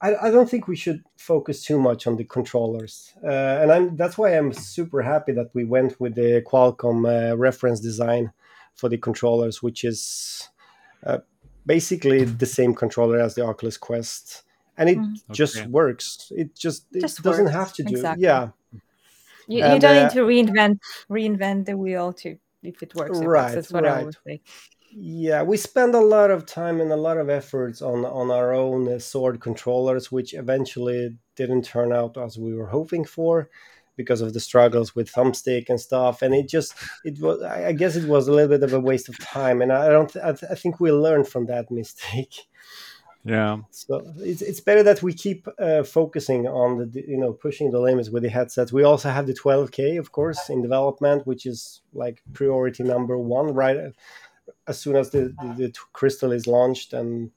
I, 0.00 0.14
I, 0.14 0.30
don't 0.30 0.48
think 0.48 0.68
we 0.68 0.76
should 0.76 1.02
focus 1.16 1.64
too 1.64 1.78
much 1.78 2.06
on 2.06 2.16
the 2.16 2.24
controllers 2.24 3.12
uh, 3.22 3.28
and 3.28 3.70
I'm 3.70 3.96
that's 3.96 4.16
why 4.16 4.30
I'm 4.30 4.52
super 4.52 5.02
happy 5.02 5.32
that 5.32 5.50
we 5.54 5.64
went 5.64 6.00
with 6.00 6.14
the 6.14 6.42
Qualcomm 6.46 7.04
uh, 7.06 7.36
reference 7.36 7.80
design 7.80 8.32
for 8.74 8.88
the 8.88 8.96
controllers 8.96 9.62
which 9.62 9.84
is 9.84 10.48
uh, 11.04 11.18
basically 11.66 12.24
the 12.24 12.46
same 12.46 12.74
controller 12.74 13.20
as 13.20 13.34
the 13.34 13.44
Oculus 13.44 13.76
Quest 13.76 14.44
and 14.78 14.88
it 14.88 14.98
mm. 14.98 15.20
just 15.32 15.58
okay. 15.58 15.66
works. 15.66 16.32
It 16.34 16.54
just 16.54 16.86
it 16.92 17.00
just 17.00 17.22
doesn't 17.22 17.46
works. 17.46 17.56
have 17.56 17.72
to 17.74 17.82
do. 17.82 17.96
Exactly. 17.96 18.24
Yeah. 18.24 18.50
You, 19.48 19.62
and, 19.64 19.74
you 19.74 19.80
don't 19.80 19.96
uh, 19.96 20.02
need 20.04 20.12
to 20.12 20.20
reinvent 20.20 20.78
reinvent 21.10 21.66
the 21.66 21.76
wheel 21.76 22.12
to 22.14 22.38
if 22.62 22.82
it 22.82 22.94
works. 22.94 23.18
Right. 23.18 23.54
That's 23.54 23.72
what 23.72 23.84
right. 23.84 24.00
I 24.00 24.04
would 24.04 24.16
say. 24.26 24.40
Yeah, 24.90 25.42
we 25.42 25.58
spend 25.58 25.94
a 25.94 26.00
lot 26.00 26.30
of 26.30 26.46
time 26.46 26.80
and 26.80 26.90
a 26.90 26.96
lot 26.96 27.18
of 27.18 27.28
efforts 27.28 27.82
on 27.82 28.04
on 28.04 28.30
our 28.30 28.54
own 28.54 28.88
uh, 28.88 28.98
sword 28.98 29.40
controllers, 29.40 30.10
which 30.10 30.32
eventually 30.32 31.16
didn't 31.34 31.64
turn 31.64 31.92
out 31.92 32.16
as 32.16 32.38
we 32.38 32.54
were 32.54 32.68
hoping 32.68 33.04
for 33.04 33.50
because 33.98 34.20
of 34.20 34.32
the 34.32 34.40
struggles 34.40 34.94
with 34.94 35.12
thumbstick 35.12 35.68
and 35.68 35.80
stuff 35.80 36.22
and 36.22 36.32
it 36.32 36.48
just 36.48 36.72
it 37.04 37.20
was 37.20 37.42
i 37.42 37.72
guess 37.72 37.96
it 37.96 38.08
was 38.08 38.28
a 38.28 38.32
little 38.32 38.48
bit 38.48 38.62
of 38.62 38.72
a 38.72 38.80
waste 38.80 39.08
of 39.08 39.18
time 39.18 39.60
and 39.60 39.72
i 39.72 39.88
don't 39.88 40.16
i, 40.16 40.32
th- 40.32 40.50
I 40.50 40.54
think 40.54 40.78
we 40.78 40.90
learned 40.92 41.28
from 41.28 41.46
that 41.46 41.70
mistake 41.80 42.46
yeah. 43.24 43.58
So 43.70 44.12
it's 44.18 44.42
it's 44.42 44.60
better 44.60 44.82
that 44.84 45.02
we 45.02 45.12
keep 45.12 45.46
uh, 45.58 45.82
focusing 45.82 46.46
on 46.46 46.78
the 46.78 47.04
you 47.06 47.18
know 47.18 47.32
pushing 47.32 47.70
the 47.70 47.80
limits 47.80 48.10
with 48.10 48.22
the 48.22 48.28
headsets. 48.28 48.72
We 48.72 48.84
also 48.84 49.10
have 49.10 49.26
the 49.26 49.34
12K, 49.34 49.98
of 49.98 50.12
course, 50.12 50.48
in 50.48 50.62
development, 50.62 51.26
which 51.26 51.44
is 51.46 51.82
like 51.92 52.22
priority 52.32 52.84
number 52.84 53.18
one. 53.18 53.54
Right 53.54 53.92
as 54.68 54.78
soon 54.78 54.96
as 54.96 55.10
the 55.10 55.34
the, 55.40 55.54
the 55.56 55.72
crystal 55.92 56.30
is 56.32 56.46
launched, 56.46 56.92
and 56.92 57.30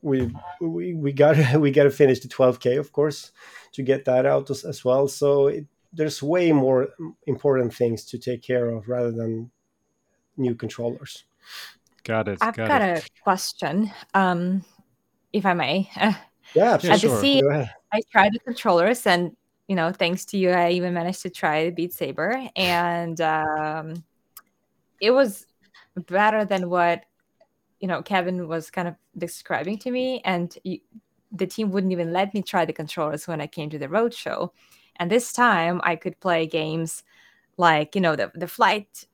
we 0.00 0.32
we 0.60 0.94
we 0.94 1.12
got 1.12 1.36
we 1.60 1.70
got 1.70 1.84
to 1.84 1.90
finish 1.90 2.20
the 2.20 2.28
12K, 2.28 2.78
of 2.78 2.92
course, 2.92 3.32
to 3.72 3.82
get 3.82 4.04
that 4.06 4.24
out 4.24 4.50
as, 4.50 4.64
as 4.64 4.84
well. 4.84 5.08
So 5.08 5.48
it, 5.48 5.66
there's 5.92 6.22
way 6.22 6.52
more 6.52 6.88
important 7.26 7.74
things 7.74 8.04
to 8.06 8.18
take 8.18 8.42
care 8.42 8.70
of 8.70 8.88
rather 8.88 9.12
than 9.12 9.50
new 10.36 10.54
controllers. 10.54 11.24
Got 12.04 12.28
it. 12.28 12.38
I've 12.40 12.56
got, 12.56 12.68
got 12.68 12.82
it. 12.82 13.04
a 13.04 13.22
question, 13.22 13.90
um, 14.14 14.64
if 15.32 15.46
I 15.46 15.54
may. 15.54 15.90
Yeah, 16.54 16.78
yeah 16.82 16.96
sure. 16.96 17.20
The 17.20 17.68
I 17.92 18.02
tried 18.10 18.34
the 18.34 18.38
controllers, 18.40 19.06
and 19.06 19.34
you 19.68 19.76
know, 19.76 19.92
thanks 19.92 20.24
to 20.26 20.36
you, 20.36 20.50
I 20.50 20.70
even 20.70 20.92
managed 20.92 21.22
to 21.22 21.30
try 21.30 21.64
the 21.64 21.70
Beat 21.70 21.92
Saber, 21.94 22.48
and 22.56 23.20
um, 23.20 24.04
it 25.00 25.12
was 25.12 25.46
better 25.96 26.44
than 26.44 26.68
what 26.68 27.04
you 27.80 27.88
know 27.88 28.02
Kevin 28.02 28.48
was 28.48 28.70
kind 28.70 28.88
of 28.88 28.96
describing 29.16 29.78
to 29.78 29.90
me, 29.90 30.20
and 30.24 30.56
you, 30.64 30.80
the 31.30 31.46
team 31.46 31.70
wouldn't 31.70 31.92
even 31.92 32.12
let 32.12 32.34
me 32.34 32.42
try 32.42 32.64
the 32.64 32.72
controllers 32.72 33.26
when 33.26 33.40
I 33.40 33.46
came 33.46 33.70
to 33.70 33.78
the 33.78 33.88
roadshow. 33.88 34.50
And 34.96 35.10
this 35.10 35.32
time, 35.32 35.80
I 35.84 35.96
could 35.96 36.20
play 36.20 36.46
games 36.46 37.02
like 37.56 37.94
you 37.94 38.00
know 38.00 38.16
the 38.16 38.30
the 38.34 38.48
flight, 38.48 39.06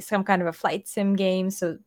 some 0.00 0.24
kind 0.24 0.40
of 0.40 0.48
a 0.48 0.52
flight 0.52 0.88
sim 0.88 1.14
game. 1.14 1.50
So 1.50 1.78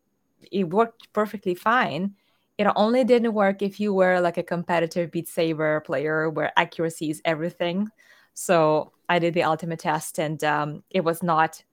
it 0.51 0.65
worked 0.65 1.11
perfectly 1.13 1.55
fine. 1.55 2.15
It 2.57 2.67
only 2.75 3.03
didn't 3.03 3.33
work 3.33 3.61
if 3.61 3.79
you 3.79 3.93
were 3.93 4.19
like 4.19 4.37
a 4.37 4.43
competitive 4.43 5.11
Beat 5.11 5.27
Saber 5.27 5.79
player 5.81 6.29
where 6.29 6.51
accuracy 6.57 7.09
is 7.09 7.21
everything. 7.23 7.89
So 8.33 8.91
I 9.07 9.19
did 9.19 9.33
the 9.33 9.43
ultimate 9.43 9.79
test 9.79 10.19
and 10.19 10.43
um, 10.43 10.83
it 10.89 11.03
was 11.03 11.23
not 11.23 11.63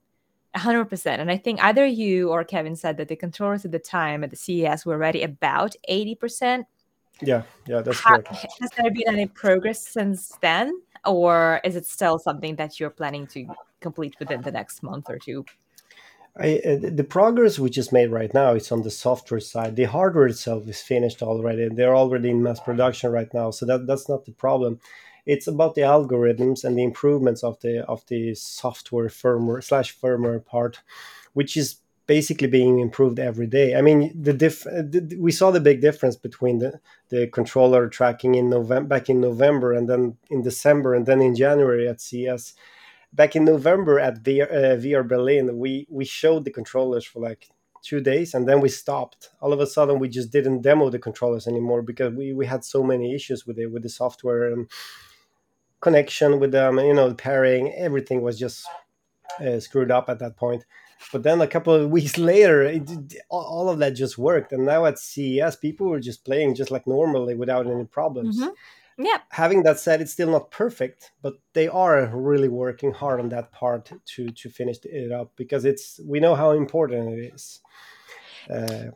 100%. 0.57 1.07
And 1.21 1.31
I 1.31 1.37
think 1.37 1.63
either 1.63 1.85
you 1.85 2.31
or 2.31 2.45
Kevin 2.45 2.77
said 2.77 2.97
that 2.97 3.09
the 3.09 3.17
controllers 3.17 3.65
at 3.65 3.73
the 3.73 3.79
time 3.79 4.25
at 4.25 4.31
the 4.31 4.37
CES 4.37 4.87
were 4.87 4.95
already 4.95 5.23
about 5.23 5.75
80%. 5.89 6.65
Yeah, 7.23 7.43
yeah, 7.67 7.81
that's 7.81 8.01
correct. 8.01 8.29
Has 8.61 8.71
there 8.77 8.91
been 8.91 9.09
any 9.09 9.27
progress 9.27 9.87
since 9.87 10.33
then? 10.41 10.73
Or 11.05 11.61
is 11.65 11.77
it 11.77 11.87
still 11.87 12.19
something 12.19 12.57
that 12.57 12.81
you're 12.81 12.91
planning 12.91 13.27
to 13.29 13.47
complete 13.81 14.17
within 14.19 14.43
the 14.43 14.51
next 14.51 14.83
month 14.83 15.07
or 15.09 15.19
two? 15.19 15.45
I, 16.39 16.61
uh, 16.67 16.91
the 16.93 17.05
progress 17.05 17.59
which 17.59 17.79
is 17.79 17.93
made 17.93 18.11
right 18.11 18.33
now 18.33 18.53
is 18.55 18.71
on 18.71 18.83
the 18.83 18.91
software 18.91 19.41
side. 19.41 19.77
The 19.77 19.85
hardware 19.85 20.27
itself 20.27 20.69
is 20.69 20.83
finished 20.83 21.23
already. 21.23 21.69
They're 21.69 21.97
already 21.97 22.31
in 22.31 22.43
mass 22.43 22.61
production 22.61 23.11
right 23.11 23.33
now, 23.33 23.51
so 23.51 23.65
that 23.67 23.87
that's 23.87 24.09
not 24.09 24.27
the 24.27 24.33
problem. 24.33 24.79
It's 25.25 25.47
about 25.47 25.75
the 25.75 25.81
algorithms 25.81 26.63
and 26.63 26.77
the 26.77 26.85
improvements 26.85 27.43
of 27.43 27.59
the 27.61 27.85
of 27.87 28.05
the 28.09 28.35
software 28.35 29.09
firmware 29.09 29.65
slash 29.65 29.99
firmware 29.99 30.45
part, 30.45 30.81
which 31.33 31.57
is 31.57 31.77
basically 32.07 32.49
being 32.49 32.81
improved 32.81 33.19
every 33.19 33.47
day. 33.47 33.75
I 33.75 33.81
mean, 33.81 34.13
the 34.15 34.35
diff 34.35 34.65
the, 34.65 35.17
we 35.19 35.33
saw 35.33 35.51
the 35.51 35.61
big 35.61 35.81
difference 35.81 36.17
between 36.17 36.59
the 36.59 36.81
the 37.09 37.29
controller 37.29 37.89
tracking 37.89 38.35
in 38.35 38.51
November 38.51 38.89
back 38.89 39.09
in 39.09 39.23
November 39.23 39.73
and 39.73 39.89
then 39.89 40.19
in 40.29 40.43
December 40.43 40.95
and 40.95 41.07
then 41.07 41.23
in 41.23 41.35
January 41.35 41.89
at 41.89 42.03
CES 42.03 42.55
back 43.17 43.35
in 43.35 43.45
November 43.45 43.99
at 43.99 44.23
VR, 44.23 44.51
uh, 44.51 44.77
VR 44.77 45.07
Berlin, 45.09 45.59
we 45.59 45.87
we 45.91 46.05
showed 46.05 46.45
the 46.45 46.53
controllers 46.53 47.05
for 47.05 47.21
like 47.21 47.49
two 47.83 48.01
days 48.01 48.35
and 48.35 48.49
then 48.49 48.61
we 48.61 48.69
stopped. 48.69 49.31
All 49.41 49.53
of 49.53 49.61
a 49.61 49.67
sudden, 49.67 49.99
we 49.99 50.09
just 50.09 50.31
didn't 50.31 50.63
demo 50.63 50.91
the 50.91 50.99
controllers 50.99 51.47
anymore 51.47 51.83
because 51.83 52.13
we 52.15 52.33
we 52.33 52.47
had 52.47 52.65
so 52.65 52.83
many 52.83 53.15
issues 53.15 53.47
with 53.47 53.59
it 53.59 53.73
with 53.73 53.83
the 53.83 53.89
software 53.89 54.53
and 54.53 54.69
connection 55.81 56.41
with 56.41 56.53
them, 56.53 56.79
you 56.79 56.95
know, 56.95 57.15
pairing, 57.15 57.73
everything 57.75 58.23
was 58.23 58.39
just 58.39 58.67
uh, 59.41 59.61
screwed 59.61 59.91
up 59.91 60.09
at 60.09 60.19
that 60.19 60.37
point. 60.37 60.65
But 61.13 61.23
then 61.23 61.41
a 61.41 61.47
couple 61.47 61.75
of 61.75 61.91
weeks 61.97 62.19
later, 62.19 62.63
it, 62.63 62.91
all 63.29 63.69
of 63.69 63.79
that 63.79 63.91
just 63.91 64.19
worked. 64.19 64.53
And 64.53 64.65
now 64.65 64.87
at 64.87 64.99
CES, 64.99 65.57
people 65.57 65.89
were 65.89 66.01
just 66.01 66.25
playing 66.25 66.55
just 66.55 66.71
like 66.71 66.87
normally 66.87 67.35
without 67.35 67.67
any 67.67 67.85
problems. 67.85 68.41
Mm-hmm. 68.41 68.51
Yeah. 68.99 69.19
Having 69.31 69.65
that 69.65 69.79
said, 69.79 70.01
it's 70.01 70.13
still 70.13 70.31
not 70.31 70.51
perfect, 70.51 71.13
but 71.23 71.35
they 71.53 71.69
are 71.69 72.07
really 72.15 72.49
working 72.49 72.93
hard 72.93 73.21
on 73.21 73.29
that 73.31 73.53
part 73.53 73.91
to 74.05 74.31
to 74.31 74.51
finish 74.51 74.79
it 74.85 75.13
up 75.13 75.33
because 75.37 75.65
it's 75.65 76.01
we 76.05 76.21
know 76.21 76.35
how 76.35 76.53
important 76.53 77.19
it 77.19 77.35
is. 77.35 77.61
Uh, 78.49 78.91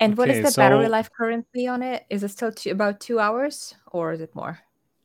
and 0.00 0.16
what 0.16 0.28
okay, 0.28 0.38
is 0.38 0.44
the 0.44 0.50
so... 0.50 0.62
battery 0.62 0.88
life 0.88 1.10
currently 1.16 1.66
on 1.66 1.82
it? 1.82 2.04
Is 2.10 2.24
it 2.24 2.30
still 2.30 2.52
two, 2.52 2.70
about 2.70 3.00
two 3.00 3.20
hours 3.20 3.74
or 3.92 4.12
is 4.12 4.20
it 4.20 4.34
more? 4.34 4.58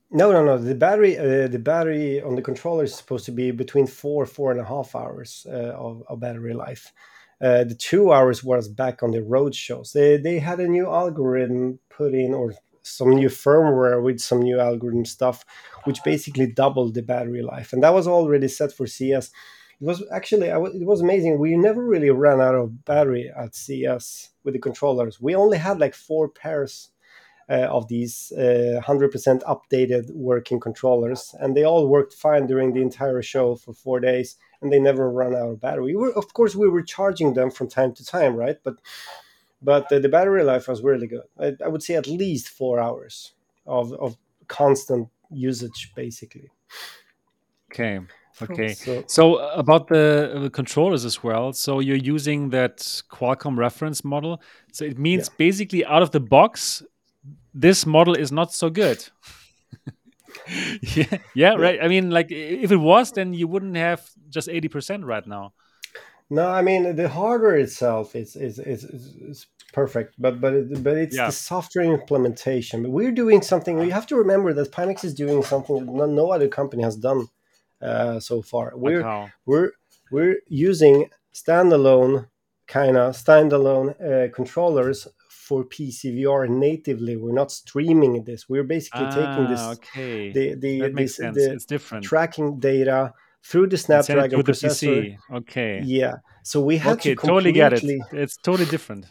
No, 0.09 0.31
no, 0.31 0.43
no. 0.43 0.57
The 0.57 0.73
battery, 0.73 1.17
uh, 1.17 1.47
the 1.47 1.59
battery 1.59 2.21
on 2.21 2.35
the 2.35 2.41
controller 2.41 2.85
is 2.85 2.95
supposed 2.95 3.25
to 3.25 3.31
be 3.31 3.51
between 3.51 3.87
four, 3.87 4.25
four 4.25 4.51
and 4.51 4.59
a 4.59 4.63
half 4.63 4.95
hours 4.95 5.45
uh, 5.49 5.73
of, 5.75 6.03
of, 6.07 6.19
battery 6.19 6.53
life. 6.53 6.93
Uh, 7.41 7.65
the 7.65 7.75
two 7.75 8.13
hours 8.13 8.43
was 8.43 8.69
back 8.69 9.03
on 9.03 9.11
the 9.11 9.21
road 9.21 9.53
shows. 9.53 9.91
They 9.91 10.17
they 10.17 10.39
had 10.39 10.59
a 10.59 10.67
new 10.67 10.87
algorithm 10.87 11.79
put 11.89 12.13
in, 12.13 12.33
or 12.33 12.53
some 12.87 13.11
new 13.11 13.29
firmware 13.29 14.01
with 14.01 14.19
some 14.19 14.41
new 14.41 14.59
algorithm 14.59 15.05
stuff, 15.05 15.45
which 15.83 16.03
basically 16.03 16.47
doubled 16.47 16.93
the 16.93 17.01
battery 17.01 17.41
life, 17.41 17.73
and 17.73 17.83
that 17.83 17.93
was 17.93 18.07
already 18.07 18.47
set 18.47 18.71
for 18.71 18.87
CES. 18.87 19.31
It 19.79 19.85
was 19.85 20.03
actually 20.11 20.47
it 20.47 20.87
was 20.87 21.01
amazing. 21.01 21.39
We 21.39 21.55
never 21.55 21.83
really 21.83 22.09
ran 22.09 22.41
out 22.41 22.55
of 22.55 22.83
battery 22.85 23.31
at 23.35 23.55
CES 23.55 24.29
with 24.43 24.53
the 24.53 24.59
controllers. 24.59 25.21
We 25.21 25.35
only 25.35 25.57
had 25.57 25.79
like 25.79 25.93
four 25.93 26.29
pairs 26.29 26.89
uh, 27.49 27.67
of 27.69 27.87
these 27.87 28.31
uh, 28.37 28.81
100% 28.83 29.41
updated 29.43 30.11
working 30.13 30.59
controllers, 30.59 31.33
and 31.39 31.55
they 31.55 31.63
all 31.63 31.87
worked 31.87 32.13
fine 32.13 32.47
during 32.47 32.73
the 32.73 32.81
entire 32.81 33.21
show 33.21 33.55
for 33.55 33.73
four 33.73 33.99
days, 33.99 34.35
and 34.61 34.71
they 34.71 34.79
never 34.79 35.09
ran 35.09 35.33
out 35.33 35.51
of 35.51 35.61
battery. 35.61 35.95
We 35.95 35.95
were, 35.95 36.13
of 36.17 36.33
course, 36.33 36.55
we 36.55 36.67
were 36.67 36.83
charging 36.83 37.33
them 37.33 37.51
from 37.51 37.69
time 37.69 37.93
to 37.93 38.05
time, 38.05 38.35
right? 38.35 38.57
But 38.63 38.75
but 39.61 39.89
the 39.89 40.09
battery 40.09 40.43
life 40.43 40.67
was 40.67 40.81
really 40.83 41.07
good. 41.07 41.23
I, 41.39 41.53
I 41.63 41.67
would 41.67 41.83
say 41.83 41.95
at 41.95 42.07
least 42.07 42.49
four 42.49 42.79
hours 42.79 43.33
of 43.65 43.93
of 43.93 44.17
constant 44.47 45.09
usage, 45.31 45.91
basically. 45.95 46.49
Okay. 47.71 47.99
Okay. 48.41 48.73
So, 48.73 49.03
so, 49.07 49.35
uh, 49.35 49.53
about 49.55 49.87
the, 49.87 50.31
uh, 50.35 50.39
the, 50.41 50.49
controllers 50.49 51.05
as 51.05 51.23
well. 51.23 51.53
So 51.53 51.79
you're 51.79 51.95
using 51.95 52.49
that 52.51 52.77
Qualcomm 53.11 53.57
reference 53.57 54.03
model. 54.03 54.41
So 54.71 54.85
it 54.85 54.99
means 54.99 55.27
yeah. 55.27 55.33
basically 55.37 55.85
out 55.85 56.03
of 56.03 56.11
the 56.11 56.19
box, 56.19 56.83
this 57.53 57.85
model 57.85 58.13
is 58.13 58.31
not 58.31 58.53
so 58.53 58.69
good. 58.69 59.03
yeah, 60.81 61.17
yeah, 61.33 61.53
right. 61.55 61.79
I 61.81 61.87
mean, 61.87 62.11
like 62.11 62.27
if 62.29 62.71
it 62.71 62.77
was, 62.77 63.11
then 63.11 63.33
you 63.33 63.47
wouldn't 63.47 63.75
have 63.75 64.07
just 64.29 64.49
eighty 64.49 64.67
percent 64.67 65.03
right 65.03 65.25
now. 65.25 65.53
No, 66.29 66.49
I 66.49 66.61
mean 66.61 66.95
the 66.95 67.07
hardware 67.07 67.57
itself 67.57 68.15
is 68.15 68.35
is 68.35 68.59
is, 68.59 68.83
is 68.83 69.47
perfect, 69.73 70.15
but 70.17 70.41
but 70.41 70.53
it, 70.53 70.83
but 70.83 70.97
it's 70.97 71.15
yeah. 71.15 71.27
the 71.27 71.31
software 71.31 71.85
implementation. 71.85 72.91
We're 72.91 73.11
doing 73.11 73.41
something. 73.41 73.79
You 73.79 73.91
have 73.91 74.07
to 74.07 74.17
remember 74.17 74.53
that 74.53 74.71
Pimax 74.71 75.05
is 75.05 75.13
doing 75.13 75.41
something 75.43 75.75
that 75.77 75.91
no, 75.91 76.05
no 76.05 76.31
other 76.31 76.49
company 76.49 76.83
has 76.83 76.97
done 76.97 77.27
uh, 77.81 78.19
so 78.19 78.41
far. 78.41 78.73
We're 78.75 79.31
we're 79.45 79.71
we're 80.11 80.37
using 80.47 81.09
standalone 81.33 82.27
kind 82.67 82.97
of 82.97 83.15
standalone 83.15 83.89
uh, 84.01 84.33
controllers 84.33 85.07
for 85.29 85.63
PCVR 85.63 86.49
natively. 86.49 87.15
We're 87.15 87.31
not 87.31 87.51
streaming 87.51 88.25
this. 88.25 88.49
We're 88.49 88.65
basically 88.65 89.05
ah, 89.05 89.15
taking 89.15 89.47
this 89.49 89.61
okay. 89.61 90.31
the 90.31 90.55
the 90.55 90.89
this, 90.89 91.15
sense. 91.15 91.37
The 91.37 91.53
it's 91.53 91.65
different 91.65 92.03
tracking 92.03 92.59
data 92.59 93.13
through 93.43 93.67
the 93.67 93.77
Snapdragon 93.77 94.41
processor. 94.43 95.17
The 95.29 95.35
okay. 95.37 95.81
Yeah. 95.83 96.15
So 96.43 96.61
we 96.61 96.77
had 96.77 96.93
okay, 96.93 97.11
to 97.11 97.15
completely... 97.15 97.53
totally 97.53 97.99
get 97.99 98.11
it. 98.11 98.19
It's 98.23 98.37
totally 98.37 98.69
different. 98.69 99.05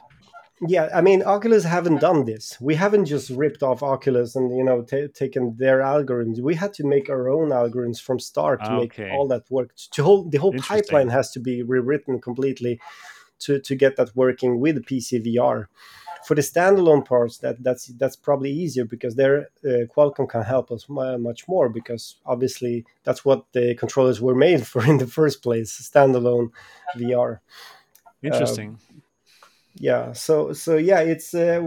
Yeah, 0.66 0.88
I 0.94 1.02
mean, 1.02 1.22
Oculus 1.22 1.64
haven't 1.64 2.00
done 2.00 2.24
this. 2.24 2.56
We 2.62 2.76
haven't 2.76 3.04
just 3.04 3.28
ripped 3.28 3.62
off 3.62 3.82
Oculus 3.82 4.34
and 4.36 4.56
you 4.56 4.64
know 4.64 4.82
t- 4.82 5.08
taken 5.08 5.54
their 5.58 5.80
algorithms. 5.80 6.40
We 6.40 6.54
had 6.54 6.72
to 6.74 6.86
make 6.86 7.10
our 7.10 7.28
own 7.28 7.50
algorithms 7.50 8.00
from 8.00 8.18
start 8.18 8.64
to 8.64 8.72
okay. 8.72 9.04
make 9.04 9.12
all 9.12 9.28
that 9.28 9.50
work. 9.50 9.72
To 9.92 10.02
whole, 10.02 10.24
the 10.24 10.38
whole 10.38 10.54
pipeline 10.54 11.08
has 11.08 11.30
to 11.32 11.40
be 11.40 11.62
rewritten 11.62 12.22
completely 12.22 12.80
to 13.40 13.60
to 13.60 13.74
get 13.74 13.96
that 13.96 14.16
working 14.16 14.58
with 14.58 14.86
PCVR 14.86 15.66
for 16.26 16.34
the 16.34 16.42
standalone 16.42 17.04
parts 17.04 17.38
that 17.38 17.62
that's 17.62 17.86
that's 18.00 18.16
probably 18.16 18.50
easier 18.50 18.84
because 18.84 19.14
there 19.14 19.48
uh, 19.64 19.86
qualcomm 19.94 20.28
can 20.28 20.42
help 20.42 20.72
us 20.72 20.88
much 20.88 21.46
more 21.46 21.68
because 21.68 22.16
obviously 22.26 22.84
that's 23.04 23.24
what 23.24 23.44
the 23.52 23.76
controllers 23.76 24.20
were 24.20 24.34
made 24.34 24.66
for 24.72 24.84
in 24.84 24.98
the 24.98 25.06
first 25.06 25.40
place 25.40 25.70
standalone 25.90 26.50
vr 26.96 27.38
interesting. 28.24 28.70
Uh, 28.74 28.92
yeah 29.78 30.12
so 30.12 30.52
so 30.52 30.76
yeah 30.76 31.00
it's 31.00 31.32
uh, 31.34 31.60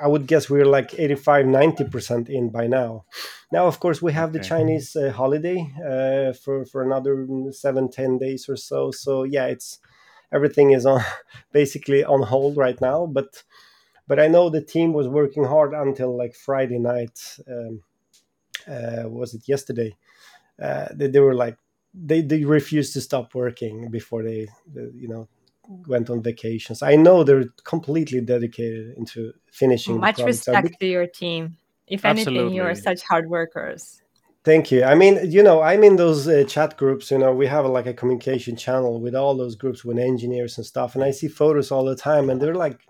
i 0.00 0.06
would 0.06 0.26
guess 0.28 0.48
we're 0.48 0.66
like 0.66 0.94
85 0.96 1.46
90% 1.46 2.28
in 2.28 2.50
by 2.50 2.66
now. 2.66 3.04
Now 3.50 3.66
of 3.66 3.80
course 3.80 4.00
we 4.00 4.12
have 4.12 4.30
okay. 4.30 4.38
the 4.38 4.44
chinese 4.44 4.94
uh, 4.94 5.10
holiday 5.10 5.58
uh, 5.80 6.34
for 6.34 6.64
for 6.66 6.82
another 6.82 7.26
7 7.50 7.88
10 7.90 8.18
days 8.18 8.48
or 8.48 8.56
so. 8.56 8.90
So 8.92 9.24
yeah 9.24 9.46
it's 9.46 9.78
everything 10.30 10.72
is 10.72 10.86
on 10.86 11.00
basically 11.52 12.04
on 12.04 12.22
hold 12.22 12.56
right 12.56 12.80
now 12.80 13.06
but 13.06 13.42
but 14.06 14.18
I 14.20 14.28
know 14.28 14.48
the 14.48 14.62
team 14.62 14.92
was 14.92 15.08
working 15.08 15.44
hard 15.44 15.72
until 15.74 16.16
like 16.16 16.34
Friday 16.34 16.78
night. 16.78 17.38
Um, 17.48 17.82
uh, 18.68 19.08
was 19.08 19.34
it 19.34 19.48
yesterday? 19.48 19.96
Uh, 20.62 20.88
they, 20.92 21.08
they 21.08 21.20
were 21.20 21.34
like 21.34 21.56
they, 21.94 22.22
they 22.22 22.44
refused 22.44 22.92
to 22.94 23.00
stop 23.00 23.34
working 23.34 23.90
before 23.90 24.22
they, 24.22 24.48
they, 24.72 24.88
you 24.94 25.08
know 25.08 25.28
went 25.86 26.10
on 26.10 26.22
vacations. 26.22 26.82
I 26.82 26.96
know 26.96 27.24
they're 27.24 27.44
completely 27.64 28.20
dedicated 28.20 28.96
into 28.96 29.32
finishing. 29.50 29.98
Much 29.98 30.18
respect 30.18 30.78
to 30.80 30.86
your 30.86 31.06
team. 31.06 31.56
If 31.86 32.04
Absolutely. 32.04 32.40
anything, 32.40 32.56
you 32.56 32.62
are 32.62 32.74
such 32.74 33.02
hard 33.02 33.28
workers. 33.28 34.00
Thank 34.44 34.72
you. 34.72 34.82
I 34.82 34.94
mean, 34.96 35.30
you 35.30 35.42
know, 35.42 35.62
I'm 35.62 35.84
in 35.84 35.96
those 35.96 36.26
uh, 36.26 36.44
chat 36.48 36.76
groups. 36.76 37.10
You 37.10 37.18
know, 37.18 37.32
we 37.32 37.46
have 37.46 37.64
like 37.66 37.86
a 37.86 37.94
communication 37.94 38.56
channel 38.56 39.00
with 39.00 39.14
all 39.14 39.36
those 39.36 39.54
groups 39.54 39.84
with 39.84 39.98
engineers 39.98 40.56
and 40.58 40.66
stuff, 40.66 40.94
and 40.94 41.04
I 41.04 41.12
see 41.12 41.28
photos 41.28 41.70
all 41.70 41.84
the 41.84 41.94
time, 41.94 42.28
and 42.28 42.40
they're 42.40 42.54
like 42.54 42.80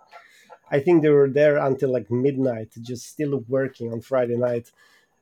I 0.72 0.80
think 0.80 1.02
they 1.02 1.10
were 1.10 1.28
there 1.28 1.58
until 1.58 1.92
like 1.92 2.10
midnight, 2.10 2.72
just 2.80 3.06
still 3.06 3.44
working 3.46 3.92
on 3.92 4.00
Friday 4.00 4.36
night. 4.36 4.72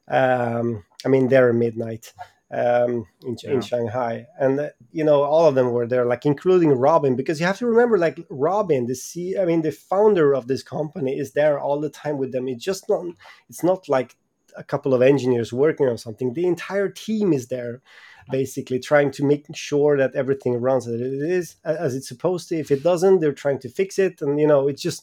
Um, 0.09 0.85
I 1.05 1.09
mean, 1.09 1.29
there 1.29 1.53
midnight 1.53 2.13
um, 2.53 3.07
in, 3.27 3.37
yeah. 3.43 3.51
in 3.51 3.61
Shanghai, 3.61 4.27
and 4.39 4.61
uh, 4.61 4.69
you 4.93 5.05
know, 5.05 5.23
all 5.23 5.47
of 5.47 5.57
them 5.57 5.73
were 5.73 5.89
there, 5.89 6.07
like 6.07 6.25
including 6.25 6.71
Robin, 6.73 7.17
because 7.17 7.41
you 7.41 7.47
have 7.47 7.59
to 7.59 7.67
remember, 7.67 7.99
like 7.99 8.25
Robin, 8.31 8.87
the 8.87 8.95
C, 8.95 9.37
I 9.37 9.45
mean, 9.45 9.63
the 9.63 9.73
founder 9.73 10.35
of 10.35 10.47
this 10.47 10.63
company 10.63 11.19
is 11.19 11.33
there 11.33 11.59
all 11.59 11.81
the 11.81 11.91
time 11.91 12.17
with 12.17 12.33
them. 12.33 12.49
It's 12.49 12.65
just 12.65 12.89
not, 12.89 13.05
it's 13.49 13.65
not 13.65 13.89
like 13.89 14.17
a 14.57 14.65
couple 14.65 14.95
of 14.95 15.03
engineers 15.03 15.53
working 15.53 15.89
on 15.89 15.99
something. 15.99 16.33
The 16.33 16.47
entire 16.47 16.89
team 16.89 17.33
is 17.33 17.49
there 17.49 17.83
basically 18.31 18.79
trying 18.79 19.11
to 19.11 19.25
make 19.25 19.47
sure 19.55 19.97
that 19.97 20.15
everything 20.15 20.55
runs 20.55 20.87
as 20.87 21.01
it 21.01 21.01
is 21.01 21.57
as 21.65 21.97
it's 21.97 22.07
supposed 22.07 22.49
to 22.49 22.57
if 22.57 22.71
it 22.71 22.81
doesn't 22.83 23.19
they're 23.19 23.33
trying 23.33 23.59
to 23.59 23.69
fix 23.69 23.99
it 23.99 24.23
and 24.23 24.39
you 24.39 24.47
know 24.47 24.69
it's 24.69 24.83
just 24.83 25.03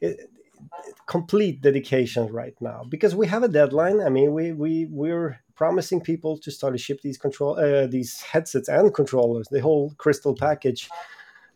it, 0.00 0.30
complete 1.06 1.60
dedication 1.60 2.26
right 2.32 2.54
now 2.60 2.84
because 2.88 3.14
we 3.14 3.26
have 3.26 3.42
a 3.42 3.48
deadline. 3.48 4.00
I 4.00 4.08
mean, 4.08 4.32
we 4.32 4.52
we 4.52 4.86
we're 4.86 5.40
promising 5.54 6.00
people 6.00 6.36
to 6.38 6.50
start 6.50 6.74
to 6.74 6.78
ship 6.78 7.00
these 7.02 7.18
control 7.18 7.58
uh, 7.58 7.86
these 7.86 8.20
headsets 8.20 8.68
and 8.68 8.92
controllers, 8.92 9.48
the 9.48 9.60
whole 9.60 9.92
crystal 9.98 10.34
package, 10.34 10.88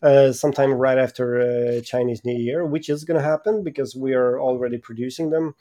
uh, 0.03 0.33
sometime 0.33 0.73
right 0.73 0.99
after 0.99 1.41
uh, 1.41 1.81
Chinese 1.83 2.25
New 2.25 2.39
Year, 2.39 2.65
which 2.65 2.89
is 2.89 3.05
going 3.05 3.19
to 3.19 3.27
happen 3.27 3.63
because 3.63 3.95
we 3.95 4.15
are 4.15 4.41
already 4.41 4.79
producing 4.79 5.31
them. 5.31 5.55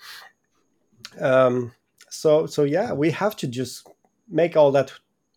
Um, 1.19 1.73
so 2.09 2.45
so 2.45 2.63
yeah, 2.63 2.93
we 2.93 3.11
have 3.11 3.35
to 3.37 3.47
just 3.47 3.87
make 4.27 4.55
all 4.55 4.71
that 4.71 4.93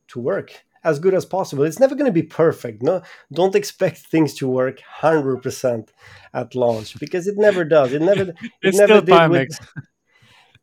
to 0.08 0.20
work 0.20 0.64
as 0.84 0.98
good 0.98 1.14
as 1.14 1.24
possible. 1.24 1.64
It's 1.64 1.78
never 1.78 1.94
going 1.94 2.06
to 2.06 2.12
be 2.12 2.22
perfect. 2.22 2.82
No, 2.82 3.02
don't 3.32 3.54
expect 3.54 3.98
things 4.12 4.34
to 4.34 4.48
work 4.48 4.80
hundred 4.80 5.42
percent 5.42 5.92
at 6.34 6.54
launch 6.54 6.98
because 6.98 7.26
it 7.26 7.36
never 7.36 7.64
does. 7.64 7.92
It 7.92 8.02
never. 8.02 8.22
it's 8.62 8.76
it 8.76 8.80
never 8.80 9.00
still 9.00 9.02
did 9.02 9.30
with, 9.30 9.58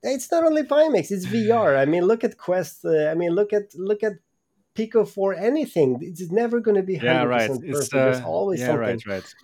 It's 0.01 0.31
not 0.31 0.45
only 0.45 0.63
Pimax; 0.63 1.11
it's 1.11 1.25
VR. 1.25 1.77
I 1.77 1.85
mean, 1.85 2.05
look 2.05 2.23
at 2.23 2.37
Quest. 2.37 2.85
Uh, 2.85 3.07
I 3.07 3.15
mean, 3.15 3.31
look 3.31 3.51
at 3.51 3.75
look 3.75 4.01
at 4.01 4.13
Pico 4.73 5.03
for 5.03 5.33
anything. 5.33 5.97
It's 6.01 6.31
never 6.31 6.61
going 6.61 6.75
to 6.75 6.83
be 6.83 6.95
yeah, 6.95 7.23
right. 7.23 7.49
Perfect. 7.49 7.65
It's, 7.65 7.93
uh, 7.93 8.05
There's 8.05 8.21
always 8.21 8.61
yeah, 8.61 8.67
something. 8.67 8.81
right, 8.81 9.05
right. 9.05 9.35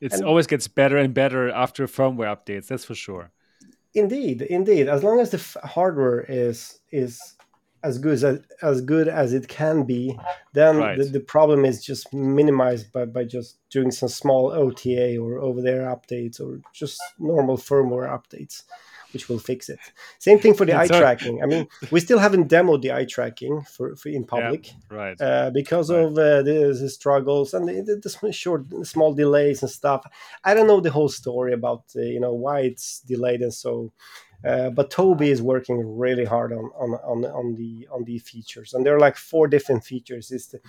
It 0.00 0.22
always 0.22 0.46
gets 0.46 0.68
better 0.68 0.96
and 0.96 1.12
better 1.12 1.50
after 1.50 1.88
firmware 1.88 2.36
updates. 2.36 2.68
That's 2.68 2.84
for 2.84 2.94
sure. 2.94 3.32
Indeed, 3.94 4.42
indeed. 4.42 4.88
As 4.88 5.02
long 5.02 5.18
as 5.18 5.30
the 5.30 5.38
f- 5.38 5.56
hardware 5.64 6.24
is 6.28 6.78
is 6.92 7.33
as 7.84 7.98
good 7.98 8.24
as 8.24 8.40
as 8.62 8.80
good 8.80 9.08
as 9.08 9.34
it 9.34 9.46
can 9.46 9.84
be, 9.84 10.18
then 10.54 10.78
right. 10.78 10.98
the, 10.98 11.04
the 11.04 11.20
problem 11.20 11.64
is 11.64 11.84
just 11.84 12.12
minimized 12.12 12.90
by, 12.92 13.04
by 13.04 13.24
just 13.24 13.58
doing 13.70 13.90
some 13.90 14.08
small 14.08 14.50
OTA 14.50 15.18
or 15.18 15.38
over 15.38 15.60
there 15.60 15.82
updates 15.82 16.40
or 16.40 16.60
just 16.72 16.98
normal 17.18 17.58
firmware 17.58 18.08
updates, 18.08 18.62
which 19.12 19.28
will 19.28 19.38
fix 19.38 19.68
it. 19.68 19.78
Same 20.18 20.38
thing 20.38 20.54
for 20.54 20.64
the 20.64 20.76
eye 20.76 20.86
tracking. 20.86 21.42
I 21.42 21.46
mean, 21.46 21.68
we 21.90 22.00
still 22.00 22.18
haven't 22.18 22.48
demoed 22.48 22.80
the 22.80 22.92
eye 22.92 23.04
tracking 23.04 23.62
for, 23.62 23.94
for 23.96 24.08
in 24.08 24.24
public, 24.24 24.68
yeah, 24.68 24.96
right? 24.96 25.20
Uh, 25.20 25.50
because 25.52 25.90
right. 25.90 26.04
of 26.04 26.12
uh, 26.12 26.42
the, 26.42 26.76
the, 26.80 26.88
struggles 26.88 27.52
and 27.52 27.68
the, 27.68 28.00
the, 28.02 28.32
short, 28.32 28.64
small 28.86 29.12
delays 29.12 29.62
and 29.62 29.70
stuff. 29.70 30.06
I 30.42 30.54
don't 30.54 30.66
know 30.66 30.80
the 30.80 30.90
whole 30.90 31.10
story 31.10 31.52
about 31.52 31.82
uh, 31.94 32.00
you 32.00 32.20
know 32.20 32.32
why 32.32 32.60
it's 32.60 33.00
delayed 33.00 33.42
and 33.42 33.52
so 33.52 33.92
Uh, 34.44 34.68
but 34.68 34.90
Tobii 34.90 35.28
is 35.28 35.40
working 35.40 35.96
really 35.98 36.24
hard 36.24 36.52
on, 36.52 36.70
on 36.76 36.94
on 37.02 37.24
on 37.24 37.54
the 37.54 37.88
on 37.90 38.04
the 38.04 38.18
features, 38.18 38.74
and 38.74 38.84
there 38.84 38.94
are 38.94 39.00
like 39.00 39.16
four 39.16 39.48
different 39.48 39.84
features. 39.84 40.30
It's 40.30 40.48
the, 40.48 40.60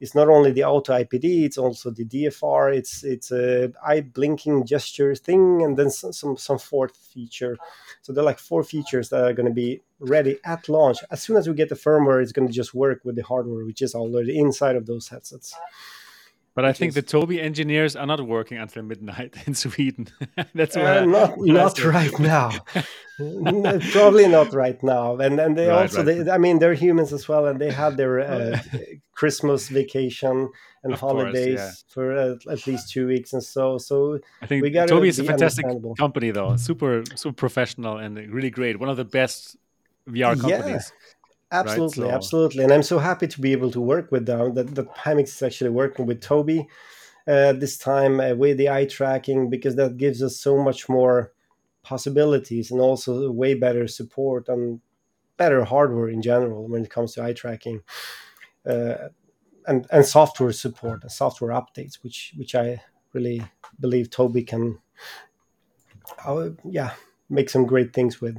it's 0.00 0.14
not 0.14 0.28
only 0.28 0.52
the 0.52 0.64
auto 0.64 0.92
IPD, 0.92 1.44
it's 1.44 1.56
also 1.56 1.90
the 1.90 2.04
DFR. 2.04 2.76
It's 2.76 3.02
it's 3.04 3.32
a 3.32 3.72
eye 3.86 4.02
blinking 4.02 4.66
gesture 4.66 5.14
thing, 5.14 5.62
and 5.62 5.78
then 5.78 5.88
some 5.90 6.12
some, 6.12 6.36
some 6.36 6.58
fourth 6.58 6.96
feature. 6.96 7.56
So 8.02 8.12
there 8.12 8.22
are 8.22 8.26
like 8.26 8.38
four 8.38 8.64
features 8.64 9.08
that 9.08 9.24
are 9.24 9.32
going 9.32 9.48
to 9.48 9.54
be 9.54 9.80
ready 9.98 10.38
at 10.44 10.68
launch. 10.68 10.98
As 11.10 11.22
soon 11.22 11.36
as 11.36 11.48
we 11.48 11.54
get 11.54 11.70
the 11.70 11.74
firmware, 11.74 12.22
it's 12.22 12.32
going 12.32 12.48
to 12.48 12.54
just 12.54 12.74
work 12.74 13.00
with 13.04 13.16
the 13.16 13.22
hardware, 13.22 13.64
which 13.64 13.80
is 13.80 13.94
already 13.94 14.38
inside 14.38 14.76
of 14.76 14.84
those 14.84 15.08
headsets. 15.08 15.54
But 16.54 16.66
I 16.66 16.72
think 16.74 16.90
is... 16.90 16.94
the 16.96 17.02
Tobii 17.02 17.42
engineers 17.42 17.96
are 17.96 18.06
not 18.06 18.20
working 18.26 18.58
until 18.58 18.82
midnight 18.82 19.34
in 19.46 19.54
Sweden. 19.54 20.08
That's 20.54 20.76
why 20.76 20.98
uh, 20.98 21.04
not 21.04 21.38
not 21.38 21.82
right 21.82 22.18
now. 22.18 22.50
Probably 23.92 24.28
not 24.28 24.52
right 24.52 24.82
now. 24.82 25.16
And 25.16 25.40
and 25.40 25.56
they 25.56 25.68
right, 25.68 25.82
also 25.82 26.04
right. 26.04 26.24
They, 26.24 26.30
I 26.30 26.38
mean 26.38 26.58
they're 26.58 26.74
humans 26.74 27.12
as 27.12 27.26
well, 27.26 27.46
and 27.46 27.60
they 27.60 27.70
have 27.70 27.96
their 27.96 28.20
uh, 28.20 28.58
Christmas 29.14 29.68
vacation 29.68 30.50
and 30.84 30.92
of 30.92 31.00
holidays 31.00 31.58
course, 31.58 31.84
yeah. 31.88 31.94
for 31.94 32.16
uh, 32.16 32.34
at 32.50 32.66
least 32.66 32.90
two 32.90 33.06
weeks 33.06 33.32
and 33.32 33.42
so. 33.42 33.78
So 33.78 34.18
I 34.42 34.46
think 34.46 34.62
we 34.62 34.70
got 34.70 34.88
Tobii 34.88 35.08
is 35.08 35.18
a 35.18 35.24
fantastic 35.24 35.64
company 35.98 36.32
though, 36.32 36.56
super 36.56 37.04
super 37.14 37.36
professional 37.36 37.96
and 37.96 38.16
really 38.32 38.50
great. 38.50 38.78
One 38.78 38.90
of 38.90 38.98
the 38.98 39.06
best 39.06 39.56
VR 40.06 40.38
companies. 40.38 40.92
Yeah 40.92 41.08
absolutely 41.52 42.04
right? 42.04 42.10
so... 42.10 42.16
absolutely 42.16 42.64
and 42.64 42.72
i'm 42.72 42.82
so 42.82 42.98
happy 42.98 43.26
to 43.26 43.40
be 43.40 43.52
able 43.52 43.70
to 43.70 43.80
work 43.80 44.10
with 44.10 44.26
them 44.26 44.54
that, 44.54 44.74
that 44.74 44.94
Pimax 44.94 45.28
is 45.28 45.42
actually 45.42 45.70
working 45.70 46.06
with 46.06 46.20
Tobii 46.20 46.66
uh, 47.28 47.52
this 47.52 47.78
time 47.78 48.20
uh, 48.20 48.34
with 48.34 48.56
the 48.56 48.68
eye 48.68 48.86
tracking 48.86 49.48
because 49.48 49.76
that 49.76 49.96
gives 49.96 50.22
us 50.22 50.36
so 50.40 50.60
much 50.60 50.88
more 50.88 51.32
possibilities 51.82 52.70
and 52.70 52.80
also 52.80 53.30
way 53.30 53.54
better 53.54 53.86
support 53.86 54.48
and 54.48 54.80
better 55.36 55.64
hardware 55.64 56.08
in 56.08 56.22
general 56.22 56.68
when 56.68 56.84
it 56.84 56.90
comes 56.90 57.14
to 57.14 57.22
eye 57.22 57.32
tracking 57.32 57.82
uh, 58.66 58.94
and 59.66 59.86
and 59.90 60.04
software 60.04 60.52
support 60.52 61.02
and 61.02 61.12
software 61.12 61.52
updates 61.52 62.02
which 62.02 62.32
which 62.36 62.54
i 62.54 62.80
really 63.12 63.42
believe 63.78 64.10
Tobii 64.10 64.46
can 64.46 64.78
uh, 66.24 66.50
yeah 66.64 66.92
make 67.28 67.50
some 67.50 67.66
great 67.66 67.92
things 67.92 68.20
with 68.20 68.38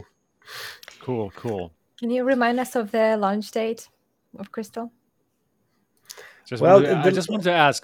cool 0.99 1.31
cool 1.35 1.73
can 2.03 2.09
you 2.09 2.25
remind 2.25 2.59
us 2.59 2.75
of 2.75 2.91
the 2.91 3.15
launch 3.15 3.49
date 3.51 3.87
of 4.37 4.51
Crystal? 4.51 4.91
Just 6.45 6.61
well, 6.61 6.81
to, 6.81 6.87
the, 6.87 6.97
I 6.97 7.11
just 7.11 7.29
want 7.29 7.43
to 7.43 7.51
ask. 7.53 7.81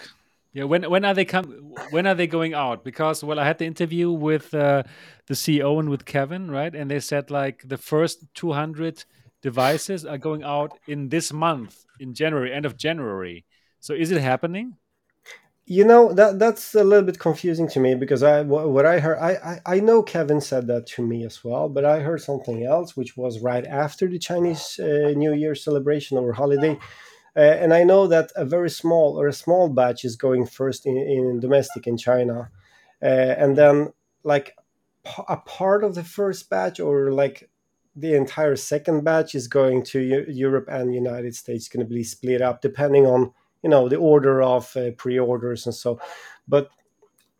Yeah, 0.51 0.65
when 0.65 0.83
when 0.89 1.05
are 1.05 1.13
they 1.13 1.23
come? 1.23 1.73
When 1.91 2.05
are 2.05 2.15
they 2.15 2.27
going 2.27 2.53
out? 2.53 2.83
Because 2.83 3.23
well, 3.23 3.39
I 3.39 3.45
had 3.45 3.59
the 3.59 3.65
interview 3.65 4.11
with 4.11 4.53
uh, 4.53 4.83
the 5.27 5.35
CEO 5.35 5.79
and 5.79 5.89
with 5.89 6.03
Kevin, 6.03 6.51
right? 6.51 6.75
And 6.75 6.91
they 6.91 6.99
said 6.99 7.31
like 7.31 7.63
the 7.65 7.77
first 7.77 8.25
200 8.33 9.05
devices 9.41 10.05
are 10.05 10.17
going 10.17 10.43
out 10.43 10.77
in 10.85 11.07
this 11.07 11.31
month, 11.31 11.85
in 12.01 12.13
January, 12.13 12.51
end 12.51 12.65
of 12.65 12.75
January. 12.75 13.45
So 13.79 13.93
is 13.93 14.11
it 14.11 14.19
happening? 14.21 14.75
You 15.71 15.85
know 15.85 16.11
that 16.13 16.39
that's 16.39 16.73
a 16.73 16.83
little 16.83 17.05
bit 17.05 17.19
confusing 17.19 17.67
to 17.69 17.79
me 17.79 17.93
because 17.93 18.23
I 18.23 18.41
what 18.41 18.87
I 18.87 18.99
heard 18.99 19.19
I, 19.19 19.31
I, 19.51 19.75
I 19.75 19.79
know 19.79 20.01
Kevin 20.01 20.41
said 20.41 20.65
that 20.65 20.87
to 20.87 21.05
me 21.05 21.23
as 21.23 21.43
well, 21.43 21.69
but 21.69 21.85
I 21.85 21.99
heard 21.99 22.21
something 22.21 22.65
else 22.65 22.97
which 22.97 23.15
was 23.15 23.39
right 23.39 23.65
after 23.67 24.07
the 24.07 24.17
Chinese 24.17 24.79
uh, 24.79 25.13
New 25.15 25.31
Year 25.31 25.53
celebration 25.53 26.17
or 26.17 26.33
holiday, 26.33 26.75
uh, 27.35 27.39
and 27.61 27.71
I 27.71 27.83
know 27.83 28.07
that 28.07 28.31
a 28.35 28.45
very 28.45 28.71
small 28.71 29.21
or 29.21 29.27
a 29.27 29.33
small 29.33 29.69
batch 29.69 30.03
is 30.03 30.15
going 30.15 30.47
first 30.47 30.87
in, 30.87 30.97
in 30.97 31.39
domestic 31.39 31.85
in 31.85 31.97
China, 31.97 32.49
uh, 33.03 33.05
and 33.37 33.55
then 33.55 33.93
like 34.23 34.55
a 35.27 35.37
part 35.37 35.83
of 35.83 35.93
the 35.93 36.03
first 36.03 36.49
batch 36.49 36.79
or 36.79 37.11
like 37.11 37.47
the 37.95 38.15
entire 38.15 38.55
second 38.55 39.03
batch 39.03 39.35
is 39.35 39.47
going 39.47 39.83
to 39.83 40.25
Europe 40.29 40.67
and 40.67 40.95
United 40.95 41.35
States 41.35 41.69
going 41.69 41.85
to 41.85 41.93
be 41.93 42.03
split 42.03 42.41
up 42.41 42.59
depending 42.59 43.05
on 43.05 43.33
you 43.63 43.69
know 43.69 43.89
the 43.89 43.97
order 43.97 44.41
of 44.41 44.75
uh, 44.77 44.91
pre-orders 44.97 45.65
and 45.65 45.75
so 45.75 45.99
but 46.47 46.69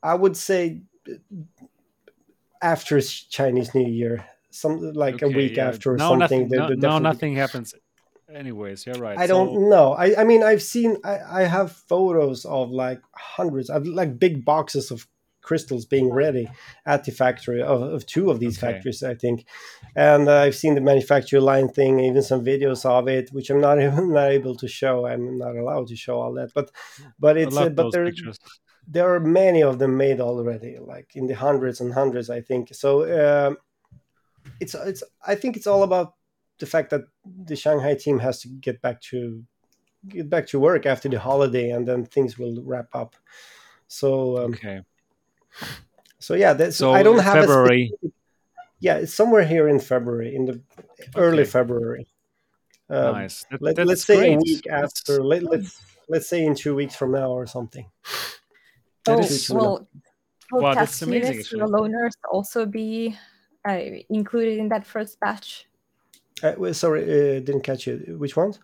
i 0.04 0.14
would 0.14 0.36
say 0.36 0.82
after 2.62 3.00
chinese 3.02 3.74
new 3.74 3.88
year 3.88 4.26
some 4.52 4.94
like 4.94 5.16
okay, 5.16 5.26
a 5.32 5.36
week 5.36 5.56
yeah. 5.58 5.68
after 5.68 5.94
or 5.94 5.98
no, 5.98 6.10
something 6.10 6.50
nothing, 6.50 6.80
no, 6.80 6.90
no 6.90 7.00
nothing 7.00 7.36
happens 7.36 7.74
anyways. 8.34 8.86
You're 8.86 8.96
right. 8.96 9.18
I 9.18 9.28
so... 9.28 9.46
don't 9.46 9.70
know. 9.70 9.94
I, 9.94 10.22
I 10.22 10.24
mean 10.24 10.44
i've 10.44 10.62
seen 10.62 10.98
I, 11.04 11.42
I 11.42 11.44
have 11.44 11.72
photos 11.72 12.46
of 12.46 12.72
like 12.72 13.02
hundreds 13.14 13.70
of 13.70 13.86
like 13.88 14.20
big 14.20 14.46
boxes 14.46 14.92
of 14.92 15.08
crystals 15.42 15.86
being 15.86 16.12
ready 16.12 16.50
at 16.86 17.04
the 17.04 17.12
factory 17.12 17.62
of, 17.62 17.82
of 17.82 18.06
two 18.06 18.30
of 18.30 18.40
these 18.40 18.58
okay. 18.58 18.74
factories, 18.74 19.04
I 19.04 19.16
think. 19.16 19.46
And 19.96 20.28
uh, 20.28 20.40
I've 20.40 20.56
seen 20.56 20.76
the 20.76 20.82
manufacturer 20.82 21.42
line 21.42 21.70
thing, 21.70 22.00
even 22.00 22.22
some 22.22 22.44
videos 22.44 22.86
of 22.86 23.08
it, 23.08 23.30
which 23.32 23.50
I'm 23.50 23.62
not 23.62 23.82
even 23.82 24.14
not 24.14 24.32
able 24.32 24.56
to 24.56 24.68
show. 24.68 25.06
I'm 25.06 25.38
not 25.38 25.56
allowed 25.56 25.88
to 25.88 25.96
show 25.96 26.20
all 26.20 26.34
that, 26.34 26.52
but 26.54 26.72
but 27.20 27.38
it's 27.38 27.56
uh, 27.56 27.70
but 27.70 27.92
there 27.92 28.12
there 28.88 29.14
are 29.14 29.20
many 29.20 29.62
of 29.62 29.80
them 29.80 29.98
made 29.98 30.20
already, 30.20 30.78
like 30.80 31.16
in 31.16 31.28
the 31.28 31.36
hundreds 31.36 31.80
and 31.80 31.94
hundreds, 31.94 32.30
I 32.30 32.42
think. 32.42 32.74
So 32.74 33.04
uh, 33.04 33.54
it's 34.60 34.76
it's 34.76 35.04
I 35.26 35.36
think 35.36 35.58
it's 35.58 35.68
all 35.68 35.84
about 35.84 36.16
the 36.60 36.66
fact 36.66 36.90
that 36.90 37.02
the 37.46 37.56
Shanghai 37.56 37.96
team 37.96 38.20
has 38.20 38.42
to 38.42 38.50
get 38.50 38.82
back 38.82 39.02
to 39.02 39.44
get 40.08 40.30
back 40.30 40.48
to 40.48 40.60
work 40.60 40.86
after 40.86 41.08
the 41.08 41.20
holiday, 41.20 41.72
and 41.72 41.88
then 41.88 42.06
things 42.06 42.38
will 42.38 42.62
wrap 42.64 42.90
up. 42.94 43.16
So 43.88 44.38
um, 44.38 44.54
okay 44.54 44.82
so 46.20 46.34
yeah, 46.34 46.54
that's, 46.54 46.78
so 46.78 46.92
I 46.92 47.04
don't 47.04 47.20
have 47.20 47.46
February. 47.46 47.92
Specific, 47.94 48.16
yeah, 48.80 48.96
it's 48.98 49.14
somewhere 49.14 49.46
here 49.46 49.68
in 49.68 49.80
February, 49.80 50.36
in 50.36 50.46
the 50.46 50.62
okay. 50.80 51.10
early 51.16 51.46
February. 51.46 52.08
Um, 52.90 53.14
nice. 53.14 53.46
That, 53.52 53.62
let, 53.62 53.80
us 53.80 54.04
say 54.04 54.18
great. 54.18 54.36
a 54.36 54.40
week 54.40 54.68
after. 54.68 55.24
Let, 55.24 55.44
us 55.44 55.50
let's, 55.50 55.82
let's 56.08 56.30
say 56.30 56.46
in 56.46 56.56
two 56.56 56.76
weeks 56.76 56.96
from 56.96 57.12
now 57.12 57.30
or 57.32 57.46
something. 57.46 57.86
Oh 59.08 59.28
well, 59.50 59.88
will 60.52 60.62
wow, 60.62 60.74
test 60.74 61.02
units 61.02 61.50
for 61.50 61.58
loaners 61.58 62.12
also 62.32 62.66
be 62.66 63.18
uh, 63.68 63.80
included 64.10 64.60
in 64.60 64.70
that 64.70 64.86
first 64.86 65.20
batch? 65.20 65.66
Uh, 66.44 66.54
well, 66.58 66.74
sorry, 66.74 67.04
uh, 67.04 67.40
didn't 67.40 67.62
catch 67.62 67.88
it. 67.88 68.18
Which 68.18 68.36
ones? 68.36 68.60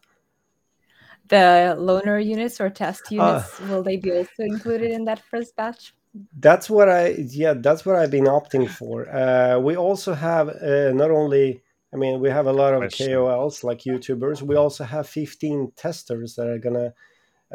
The 1.28 1.76
loaner 1.78 2.24
units 2.24 2.62
or 2.62 2.70
test 2.70 3.04
ah. 3.12 3.14
units 3.14 3.60
will 3.62 3.84
they 3.84 3.98
be 3.98 4.12
also 4.12 4.44
included 4.44 4.92
in 4.92 5.06
that 5.06 5.20
first 5.20 5.56
batch? 5.56 5.94
That's 6.38 6.70
what 6.70 6.90
I 6.90 7.10
yeah 7.30 7.54
that's 7.54 7.86
what 7.86 7.96
I've 7.96 8.12
been 8.12 8.26
opting 8.26 8.70
for. 8.70 9.10
Uh, 9.10 9.60
we 9.60 9.76
also 9.76 10.14
have 10.14 10.50
uh, 10.50 10.92
not 10.94 11.12
only 11.12 11.62
I 11.94 11.98
mean 11.98 12.20
we 12.20 12.30
have 12.30 12.48
a 12.48 12.54
lot 12.54 12.74
of 12.74 12.84
KOLs 12.84 13.64
like 13.64 13.80
YouTubers. 13.82 14.42
We 14.42 14.56
also 14.56 14.84
have 14.84 15.08
15 15.08 15.74
testers 15.76 16.36
that 16.36 16.48
are 16.48 16.60
gonna. 16.60 16.94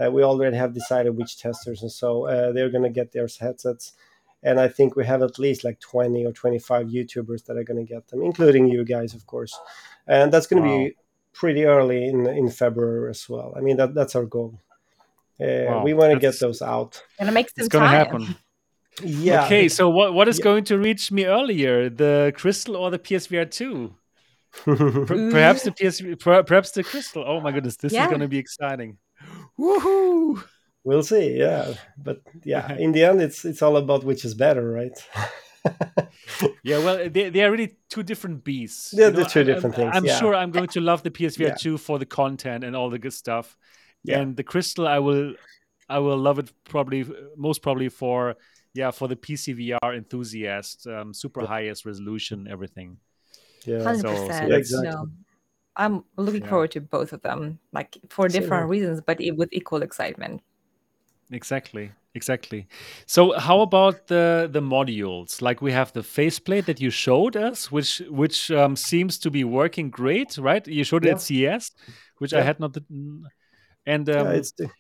Uh, 0.01 0.11
we 0.11 0.23
already 0.23 0.57
have 0.57 0.73
decided 0.73 1.17
which 1.17 1.39
testers, 1.39 1.83
and 1.83 1.91
so 1.91 2.27
uh, 2.27 2.53
they're 2.53 2.71
gonna 2.71 2.91
get 2.91 3.13
their 3.13 3.29
headsets. 3.41 3.93
And 4.43 4.59
I 4.59 4.69
think 4.69 4.97
we 4.97 5.05
have 5.05 5.23
at 5.23 5.39
least 5.39 5.65
like 5.65 5.81
20 5.81 6.25
or 6.25 6.33
25 6.33 6.87
YouTubers 6.87 7.45
that 7.45 7.59
are 7.59 7.65
gonna 7.65 7.85
get 7.85 8.09
them, 8.09 8.23
including 8.23 8.69
you 8.69 8.85
guys, 8.85 9.15
of 9.15 9.27
course. 9.27 9.59
And 10.07 10.33
that's 10.33 10.47
gonna 10.47 10.63
wow. 10.63 10.79
be 10.79 10.97
pretty 11.33 11.65
early 11.65 12.07
in 12.07 12.27
in 12.27 12.51
February 12.51 13.11
as 13.11 13.29
well. 13.29 13.55
I 13.57 13.61
mean 13.61 13.77
that 13.79 13.95
that's 13.95 14.15
our 14.17 14.27
goal. 14.27 14.61
Uh, 15.41 15.65
wow. 15.67 15.85
We 15.85 15.95
want 15.95 16.13
to 16.13 16.19
get 16.19 16.39
those 16.39 16.61
out. 16.61 17.03
And 17.19 17.29
it 17.29 17.33
makes 17.33 17.55
some 17.55 17.65
it's 17.65 17.69
gonna 17.73 17.87
time. 17.87 17.97
happen. 17.97 18.37
Yeah. 19.03 19.45
Okay, 19.47 19.69
so 19.69 19.89
what 19.89 20.15
what 20.15 20.29
is 20.29 20.39
yeah. 20.39 20.45
going 20.45 20.65
to 20.65 20.79
reach 20.79 21.11
me 21.11 21.25
earlier, 21.27 21.89
the 21.89 22.33
crystal 22.37 22.77
or 22.77 22.91
the 22.91 22.99
PSVR 22.99 23.51
two? 23.51 23.95
perhaps 24.65 25.63
the 25.63 25.73
PS, 25.73 26.03
perhaps 26.19 26.73
the 26.73 26.83
crystal. 26.83 27.25
Oh 27.27 27.41
my 27.41 27.53
goodness, 27.53 27.77
this 27.77 27.93
yeah. 27.93 28.05
is 28.05 28.09
going 28.09 28.21
to 28.21 28.29
be 28.29 28.39
exciting! 28.39 28.99
Woohoo! 29.59 30.43
We'll 30.83 31.03
see. 31.03 31.37
Yeah, 31.37 31.75
but 31.99 32.23
yeah, 32.45 32.73
in 32.79 32.93
the 32.93 33.05
end, 33.05 33.21
it's 33.21 33.45
it's 33.45 33.63
all 33.63 33.77
about 33.77 34.05
which 34.05 34.25
is 34.25 34.35
better, 34.35 34.71
right? 34.71 34.99
yeah, 36.63 36.79
well, 36.79 37.09
they, 37.09 37.29
they 37.29 37.45
are 37.45 37.51
really 37.51 37.77
two 37.89 38.03
different 38.03 38.45
beasts. 38.45 38.91
They're 38.91 39.11
the 39.11 39.25
two 39.25 39.45
different 39.45 39.75
I, 39.75 39.79
things. 39.79 39.91
I'm 39.95 40.05
yeah. 40.05 40.19
sure 40.19 40.35
I'm 40.35 40.51
going 40.51 40.69
to 40.69 40.81
love 40.81 41.03
the 41.03 41.11
PSVR 41.11 41.49
yeah. 41.49 41.55
2 41.55 41.77
for 41.77 41.99
the 41.99 42.07
content 42.07 42.65
and 42.65 42.75
all 42.75 42.89
the 42.89 42.99
good 42.99 43.13
stuff. 43.13 43.59
Yeah. 44.03 44.21
And 44.21 44.37
the 44.37 44.43
Crystal, 44.43 44.89
I 44.89 45.01
will, 45.01 45.35
I 45.87 45.99
will 45.99 46.17
love 46.17 46.39
it 46.39 46.51
probably 46.65 47.05
most 47.37 47.61
probably 47.61 47.91
for 47.91 48.37
yeah 48.75 48.91
for 48.91 49.09
the 49.09 49.17
PC 49.17 49.55
VR 49.57 49.97
enthusiast, 49.97 50.87
um, 50.87 51.13
super 51.15 51.47
highest 51.47 51.85
resolution, 51.85 52.47
everything. 52.51 52.99
Yeah, 53.65 53.83
hundred 53.83 54.01
so, 54.01 54.27
percent. 54.27 54.51
So 54.51 54.57
exactly. 54.57 54.91
No, 54.91 55.11
I'm 55.77 56.05
looking 56.17 56.43
yeah. 56.43 56.49
forward 56.49 56.71
to 56.73 56.81
both 56.81 57.13
of 57.13 57.23
them, 57.23 57.59
like 57.73 57.99
for 58.09 58.29
different 58.29 58.69
reasons, 58.69 59.01
but 59.01 59.19
with 59.37 59.49
equal 59.53 59.83
excitement. 59.83 60.43
Exactly, 61.33 61.93
exactly. 62.15 62.67
So, 63.07 63.39
how 63.39 63.61
about 63.61 64.09
the 64.09 64.49
the 64.51 64.61
modules? 64.61 65.41
Like 65.41 65.63
we 65.63 65.73
have 65.73 65.93
the 65.93 66.03
faceplate 66.03 66.67
that 66.67 66.81
you 66.81 66.91
showed 66.91 67.37
us, 67.37 67.71
which 67.71 68.03
which 68.09 68.51
um, 68.51 68.77
seems 68.77 69.19
to 69.19 69.31
be 69.31 69.45
working 69.45 69.91
great, 69.91 70.37
right? 70.39 70.67
You 70.67 70.85
showed 70.85 71.07
it 71.07 71.11
at 71.11 71.21
CES, 71.21 71.71
which 72.19 72.35
I 72.35 72.43
had 72.43 72.59
not. 72.59 72.77
And 73.87 74.09
um, 74.11 74.27
yeah, 74.27 74.33
it's 74.33 74.53
the... 74.53 74.71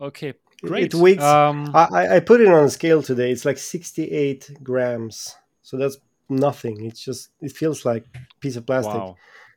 okay, 0.00 0.34
Great. 0.62 0.92
It 0.92 0.94
weighs. 0.94 1.22
Um, 1.22 1.70
I, 1.74 2.16
I 2.16 2.20
put 2.20 2.40
it 2.40 2.48
on 2.48 2.64
a 2.64 2.70
scale 2.70 3.02
today. 3.02 3.30
It's 3.30 3.44
like 3.44 3.58
68 3.58 4.58
grams. 4.62 5.36
So 5.62 5.76
that's 5.76 5.98
nothing. 6.28 6.84
It's 6.84 7.00
just 7.00 7.30
it 7.40 7.52
feels 7.52 7.84
like 7.84 8.04
a 8.14 8.18
piece 8.40 8.56
of 8.56 8.66
plastic. 8.66 8.94
Wow. 8.94 9.16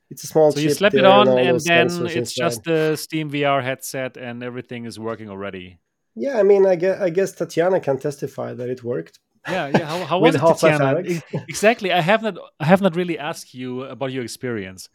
It's 0.10 0.23
a 0.23 0.28
small. 0.28 0.52
So 0.52 0.60
you 0.60 0.69
slap 0.69 0.94
it 0.94 1.06
on, 1.06 1.28
and, 1.30 1.40
and 1.40 1.60
then 1.61 1.86
it's 2.06 2.15
inside. 2.15 2.44
just 2.44 2.64
the 2.65 2.95
Steam 2.98 3.32
VR 3.32 3.64
headset, 3.64 4.18
and 4.18 4.44
everything 4.44 4.86
is 4.86 4.99
working 4.99 5.30
already. 5.30 5.80
Yeah, 6.15 6.38
I 6.38 6.44
mean, 6.44 6.65
I 6.65 6.76
guess, 6.76 6.99
I 6.99 7.10
guess 7.10 7.32
Tatiana 7.32 7.80
can 7.80 7.98
testify 7.98 8.53
that 8.53 8.69
it 8.69 8.84
worked. 8.84 9.19
Yeah, 9.48 9.68
yeah. 9.68 9.86
How, 9.86 10.06
how 10.06 10.19
was 10.26 10.36
it, 10.36 10.40
Tatiana? 10.40 11.02
exactly. 11.48 11.94
I 11.94 12.02
have 12.02 12.22
not, 12.22 12.38
I 12.60 12.65
have 12.65 12.82
not 12.82 12.98
really 12.98 13.18
asked 13.18 13.53
you 13.53 13.84
about 13.84 14.11
your 14.11 14.23
experience. 14.23 14.90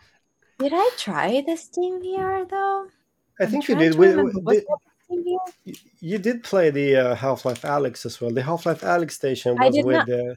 Did 0.58 0.72
I 0.74 0.90
try 0.98 1.42
the 1.46 1.56
Steam 1.56 2.02
VR 2.02 2.48
though? 2.48 2.88
I 3.40 3.44
I'm 3.44 3.50
think 3.50 3.68
you 3.68 3.74
did. 3.74 3.94
We, 3.94 4.14
we, 4.16 4.64
you, 5.08 5.40
you 6.00 6.18
did 6.18 6.42
play 6.42 6.70
the 6.70 6.96
uh, 6.96 7.14
Half 7.14 7.44
Life 7.44 7.62
Alyx 7.62 8.06
as 8.06 8.20
well. 8.20 8.30
The 8.30 8.42
Half 8.42 8.66
Life 8.66 8.80
Alyx 8.80 9.12
station 9.12 9.56
was 9.56 9.76
with. 9.84 10.08
Not... 10.08 10.10
Uh... 10.10 10.34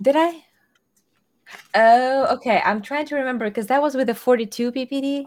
Did 0.00 0.16
I? 0.16 0.44
Oh, 1.74 2.34
okay. 2.36 2.60
I'm 2.64 2.82
trying 2.82 3.06
to 3.06 3.16
remember 3.16 3.48
because 3.48 3.66
that 3.68 3.80
was 3.80 3.94
with 3.94 4.06
the 4.06 4.14
42 4.14 4.72
PPD. 4.72 5.26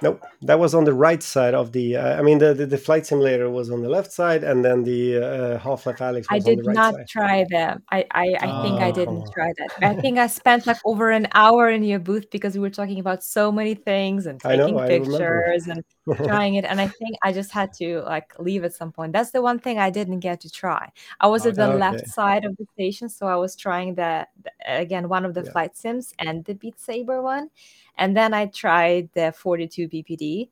Nope, 0.00 0.24
that 0.42 0.58
was 0.58 0.74
on 0.74 0.84
the 0.84 0.92
right 0.92 1.22
side 1.22 1.54
of 1.54 1.72
the. 1.72 1.96
Uh, 1.96 2.18
I 2.18 2.22
mean, 2.22 2.38
the, 2.38 2.54
the, 2.54 2.66
the 2.66 2.78
flight 2.78 3.04
simulator 3.04 3.50
was 3.50 3.70
on 3.70 3.82
the 3.82 3.88
left 3.88 4.12
side, 4.12 4.44
and 4.44 4.64
then 4.64 4.84
the 4.84 5.18
uh, 5.18 5.58
Half 5.58 5.86
Life 5.86 5.98
Alyx. 5.98 6.26
I 6.30 6.38
did 6.38 6.64
right 6.64 6.74
not 6.74 6.94
side. 6.94 7.08
try 7.08 7.46
them. 7.50 7.82
I 7.90 8.04
I, 8.12 8.36
I 8.40 8.46
oh, 8.46 8.62
think 8.62 8.80
I 8.80 8.90
didn't 8.92 9.30
try 9.32 9.52
that. 9.58 9.70
I 9.82 10.00
think 10.00 10.18
I 10.18 10.28
spent 10.28 10.66
like 10.66 10.78
over 10.84 11.10
an 11.10 11.26
hour 11.34 11.68
in 11.68 11.82
your 11.82 11.98
booth 11.98 12.30
because 12.30 12.54
we 12.54 12.60
were 12.60 12.70
talking 12.70 13.00
about 13.00 13.24
so 13.24 13.50
many 13.50 13.74
things 13.74 14.26
and 14.26 14.40
taking 14.40 14.76
know, 14.76 14.86
pictures 14.86 15.66
and 15.66 15.82
trying 16.24 16.54
it, 16.54 16.64
and 16.64 16.80
I 16.80 16.86
think 16.86 17.16
I 17.22 17.32
just 17.32 17.50
had 17.50 17.72
to 17.74 18.02
like 18.02 18.38
leave 18.38 18.62
at 18.64 18.74
some 18.74 18.92
point. 18.92 19.12
That's 19.12 19.32
the 19.32 19.42
one 19.42 19.58
thing 19.58 19.78
I 19.78 19.90
didn't 19.90 20.20
get 20.20 20.40
to 20.42 20.50
try. 20.50 20.92
I 21.20 21.26
was 21.26 21.44
oh, 21.44 21.48
at 21.48 21.56
the 21.56 21.68
okay. 21.70 21.78
left 21.78 22.08
side 22.08 22.44
of 22.44 22.56
the 22.56 22.66
station, 22.74 23.08
so 23.08 23.26
I 23.26 23.36
was 23.36 23.56
trying 23.56 23.96
the, 23.96 24.28
the 24.44 24.52
again 24.66 25.08
one 25.08 25.24
of 25.24 25.34
the 25.34 25.42
yeah. 25.42 25.50
flight 25.50 25.76
sims 25.76 26.14
and 26.20 26.44
the 26.44 26.54
Beat 26.54 26.78
Saber 26.78 27.20
one 27.20 27.50
and 27.98 28.16
then 28.16 28.32
I 28.32 28.46
tried 28.46 29.10
the 29.14 29.32
42 29.32 29.88
PPD. 29.88 30.48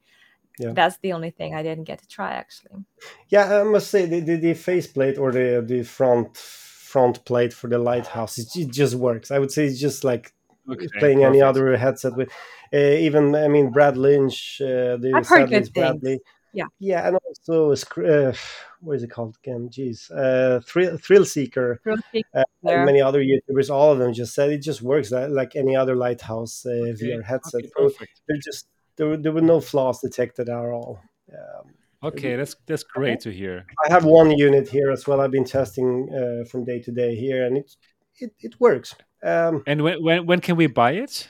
Yeah. 0.59 0.73
That's 0.73 0.97
the 0.99 1.13
only 1.13 1.31
thing 1.31 1.55
I 1.55 1.63
didn't 1.63 1.85
get 1.85 2.01
to 2.01 2.09
try 2.09 2.33
actually. 2.33 2.85
Yeah, 3.29 3.61
I 3.61 3.65
must 3.65 3.91
say 3.91 4.07
the, 4.07 4.21
the, 4.21 4.37
the 4.37 4.55
faceplate 4.55 5.19
or 5.19 5.31
the 5.31 5.63
the 5.67 5.83
front 5.83 6.37
front 6.37 7.25
plate 7.27 7.53
for 7.53 7.69
the 7.69 7.79
lighthouse 7.79 8.39
it, 8.39 8.49
it 8.57 8.71
just 8.71 8.95
works. 8.95 9.31
I 9.31 9.39
would 9.39 9.53
say 9.53 9.67
it's 9.67 9.79
just 9.79 10.03
like 10.03 10.33
okay, 10.71 10.89
playing 10.99 11.19
perfect. 11.19 11.35
any 11.35 11.43
other 11.43 11.77
headset 11.77 12.17
with. 12.17 12.31
Uh, 12.73 12.79
even 12.79 13.35
I 13.35 13.49
mean 13.49 13.71
Brad 13.71 13.97
Lynch, 13.97 14.61
uh, 14.61 14.97
the 14.97 15.13
I've 15.15 15.29
heard 15.29 15.51
good 15.51 15.73
Bradley. 15.75 16.01
Things. 16.01 16.21
Yeah, 16.53 16.67
yeah, 16.79 17.07
and 17.07 17.19
also 17.27 17.73
uh, 17.73 18.33
what 18.81 18.97
is 18.97 19.03
it 19.03 19.11
called 19.11 19.37
again? 19.43 19.69
Jeez, 19.69 20.11
uh, 20.11 20.61
Thrill, 20.61 20.97
Thrill 20.99 21.25
Seeker, 21.25 21.81
Thrill 21.83 21.99
Seeker 22.13 22.29
uh, 22.35 22.45
and 22.65 22.85
many 22.85 23.01
other 23.01 23.23
YouTubers. 23.23 23.71
All 23.71 23.93
of 23.93 23.99
them 23.99 24.13
just 24.13 24.35
said 24.35 24.51
it 24.51 24.63
just 24.63 24.83
works 24.83 25.11
like 25.11 25.57
any 25.57 25.77
other 25.77 25.97
Lighthouse 25.97 26.65
uh, 26.67 26.71
okay. 26.71 26.93
VR 26.93 27.25
headset. 27.25 27.65
Okay, 27.65 27.71
perfect. 27.77 28.21
There 28.29 28.39
just 28.43 28.69
there, 28.97 29.17
there 29.17 29.33
were 29.33 29.41
no 29.41 29.61
flaws 29.61 30.01
detected 30.01 30.49
at 30.49 30.57
all. 30.57 31.01
Um, 31.33 31.75
okay, 32.03 32.37
that's 32.37 32.57
that's 32.67 32.83
great 32.83 33.21
to 33.21 33.33
hear. 33.33 33.67
I 33.85 33.93
have 33.93 34.05
one 34.05 34.31
unit 34.31 34.69
here 34.69 34.91
as 34.91 35.07
well. 35.07 35.21
I've 35.21 35.31
been 35.31 35.45
testing 35.45 36.09
uh, 36.13 36.49
from 36.49 36.65
day 36.65 36.81
to 36.83 36.93
day 36.93 37.15
here, 37.15 37.47
and 37.47 37.59
it 37.59 37.77
it, 38.19 38.33
it 38.41 38.61
works. 38.61 38.95
Um, 39.23 39.63
and 39.67 39.83
when, 39.83 40.03
when 40.03 40.27
when 40.27 40.41
can 40.41 40.57
we 40.57 40.67
buy 40.67 40.93
it? 40.93 41.29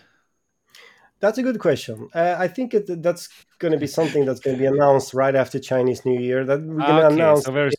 That's 1.20 1.38
a 1.38 1.42
good 1.42 1.58
question. 1.58 2.08
Uh, 2.14 2.36
I 2.38 2.48
think 2.48 2.74
it, 2.74 3.02
that's 3.02 3.28
going 3.58 3.72
to 3.72 3.78
be 3.78 3.86
something 3.86 4.24
that's 4.24 4.40
going 4.40 4.56
to 4.56 4.60
be 4.60 4.66
announced 4.66 5.14
right 5.14 5.34
after 5.34 5.58
Chinese 5.58 6.04
New 6.04 6.20
Year. 6.20 6.44
That 6.44 6.60
we're 6.60 6.76
going 6.76 7.00
to 7.00 7.06
okay, 7.06 7.14
announce 7.14 7.44
so 7.44 7.52
very... 7.52 7.70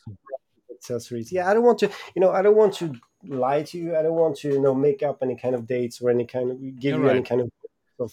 accessories. 0.74 1.30
Yeah, 1.30 1.48
I 1.48 1.54
don't 1.54 1.62
want 1.62 1.78
to, 1.80 1.90
you 2.14 2.20
know, 2.20 2.30
I 2.30 2.42
don't 2.42 2.56
want 2.56 2.74
to 2.74 2.94
lie 3.24 3.62
to 3.64 3.78
you. 3.78 3.96
I 3.96 4.02
don't 4.02 4.14
want 4.14 4.36
to, 4.38 4.48
you 4.48 4.60
know, 4.60 4.74
make 4.74 5.02
up 5.02 5.18
any 5.22 5.36
kind 5.36 5.54
of 5.54 5.66
dates 5.66 6.00
or 6.00 6.10
any 6.10 6.26
kind 6.26 6.50
of 6.50 6.60
give 6.60 6.94
You're 6.94 7.00
you 7.00 7.06
right. 7.06 7.16
any 7.16 7.24
kind 7.24 7.40
of 7.42 7.50
of 8.00 8.12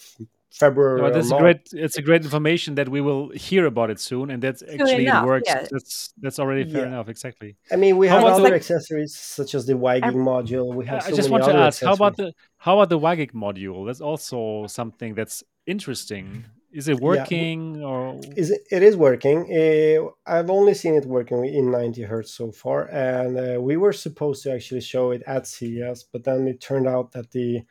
February. 0.56 1.02
No, 1.02 1.12
that's 1.12 1.32
great. 1.32 1.68
It's 1.74 1.98
a 1.98 2.02
great 2.02 2.24
information 2.24 2.76
that 2.76 2.88
we 2.88 3.02
will 3.02 3.30
hear 3.32 3.66
about 3.66 3.90
it 3.90 4.00
soon, 4.00 4.32
and 4.32 4.42
that's 4.42 4.64
actually 4.64 5.06
enough, 5.06 5.24
it 5.24 5.28
works. 5.28 5.44
Yeah. 5.48 5.66
That's 5.70 6.14
that's 6.18 6.40
already 6.40 6.64
fair 6.72 6.84
yeah. 6.84 6.88
enough. 6.88 7.10
Exactly. 7.10 7.58
I 7.72 7.76
mean, 7.76 7.98
we 7.98 8.08
have 8.08 8.24
other 8.24 8.44
like, 8.44 8.54
accessories 8.54 9.14
such 9.16 9.54
as 9.54 9.66
the 9.66 9.74
WiGig 9.74 10.16
module. 10.32 10.74
We 10.74 10.86
have. 10.86 11.06
I 11.06 11.10
so 11.10 11.16
just 11.18 11.30
want 11.30 11.44
to 11.44 11.54
ask, 11.54 11.84
how 11.84 11.94
about 11.94 12.16
the 12.16 12.34
how 12.58 12.80
about 12.80 12.90
the 12.90 13.00
WiGig 13.00 13.32
module? 13.34 13.86
That's 13.86 14.00
also 14.00 14.68
something 14.68 15.14
that's 15.14 15.44
interesting. 15.68 16.46
Is 16.72 16.88
it 16.90 17.00
working 17.00 17.76
yeah. 17.76 17.86
or 17.88 18.20
is 18.36 18.52
it, 18.52 18.62
it 18.72 18.84
is 18.84 18.96
working? 18.96 19.38
Uh, 19.52 20.10
I've 20.26 20.50
only 20.50 20.74
seen 20.74 20.94
it 20.96 21.06
working 21.06 21.44
in 21.46 21.72
90 21.72 22.02
hertz 22.04 22.34
so 22.34 22.52
far, 22.52 22.90
and 22.90 23.38
uh, 23.38 23.62
we 23.62 23.76
were 23.78 23.94
supposed 23.94 24.44
to 24.44 24.54
actually 24.54 24.82
show 24.82 25.12
it 25.12 25.22
at 25.26 25.48
CES, 25.48 26.04
but 26.12 26.24
then 26.24 26.48
it 26.48 26.60
turned 26.62 26.88
out 26.88 27.12
that 27.14 27.32
the 27.32 27.62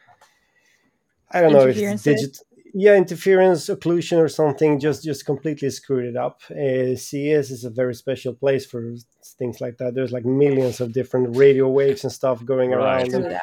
I 1.31 1.41
don't 1.41 1.53
know 1.53 1.67
if 1.67 1.77
it's 1.77 2.03
digital 2.03 2.45
yeah 2.75 2.97
interference 2.97 3.69
occlusion 3.69 4.19
or 4.19 4.29
something 4.29 4.81
just 4.81 5.05
just 5.05 5.25
completely 5.25 5.71
screwed 5.71 6.05
it 6.05 6.17
up. 6.17 6.41
Uh, 6.51 6.97
ces 6.97 7.51
is 7.51 7.65
a 7.65 7.71
very 7.71 7.95
special 7.95 8.35
place 8.35 8.67
for 8.67 8.95
things 9.39 9.61
like 9.61 9.79
that. 9.79 9.95
There's 9.95 10.13
like 10.13 10.25
millions 10.25 10.81
of 10.81 10.93
different 10.93 11.37
radio 11.37 11.69
waves 11.69 12.03
and 12.03 12.13
stuff 12.13 12.45
going 12.45 12.71
right. 12.71 13.13
around 13.13 13.39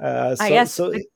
uh, 0.00 0.36
so, 0.36 0.44
i 0.44 0.48
guess 0.48 0.72
so 0.72 0.92
it, 0.92 1.06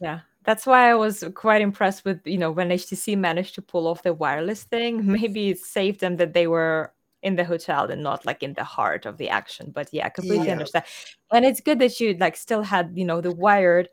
yeah 0.00 0.20
that's 0.44 0.64
why 0.64 0.90
i 0.90 0.94
was 0.94 1.22
quite 1.34 1.60
impressed 1.60 2.04
with 2.04 2.18
you 2.24 2.38
know 2.38 2.50
when 2.50 2.70
htc 2.70 3.16
managed 3.16 3.54
to 3.54 3.62
pull 3.62 3.86
off 3.86 4.02
the 4.02 4.14
wireless 4.14 4.64
thing. 4.64 5.06
Maybe 5.06 5.50
it 5.50 5.58
saved 5.58 6.00
them 6.00 6.16
that 6.16 6.32
they 6.32 6.46
were 6.46 6.92
in 7.22 7.36
the 7.36 7.44
hotel 7.44 7.90
and 7.90 8.02
not 8.02 8.24
like 8.24 8.42
in 8.42 8.54
the 8.54 8.64
heart 8.64 9.06
of 9.06 9.18
the 9.18 9.28
action. 9.28 9.70
But 9.74 9.88
yeah 9.92 10.08
completely 10.08 10.46
yeah. 10.46 10.52
understand. 10.52 10.84
And 11.32 11.44
it's 11.44 11.60
good 11.60 11.78
that 11.78 12.00
you 12.00 12.14
like 12.14 12.36
still 12.36 12.62
had 12.62 12.92
you 12.94 13.04
know 13.04 13.20
the 13.20 13.32
wired 13.32 13.88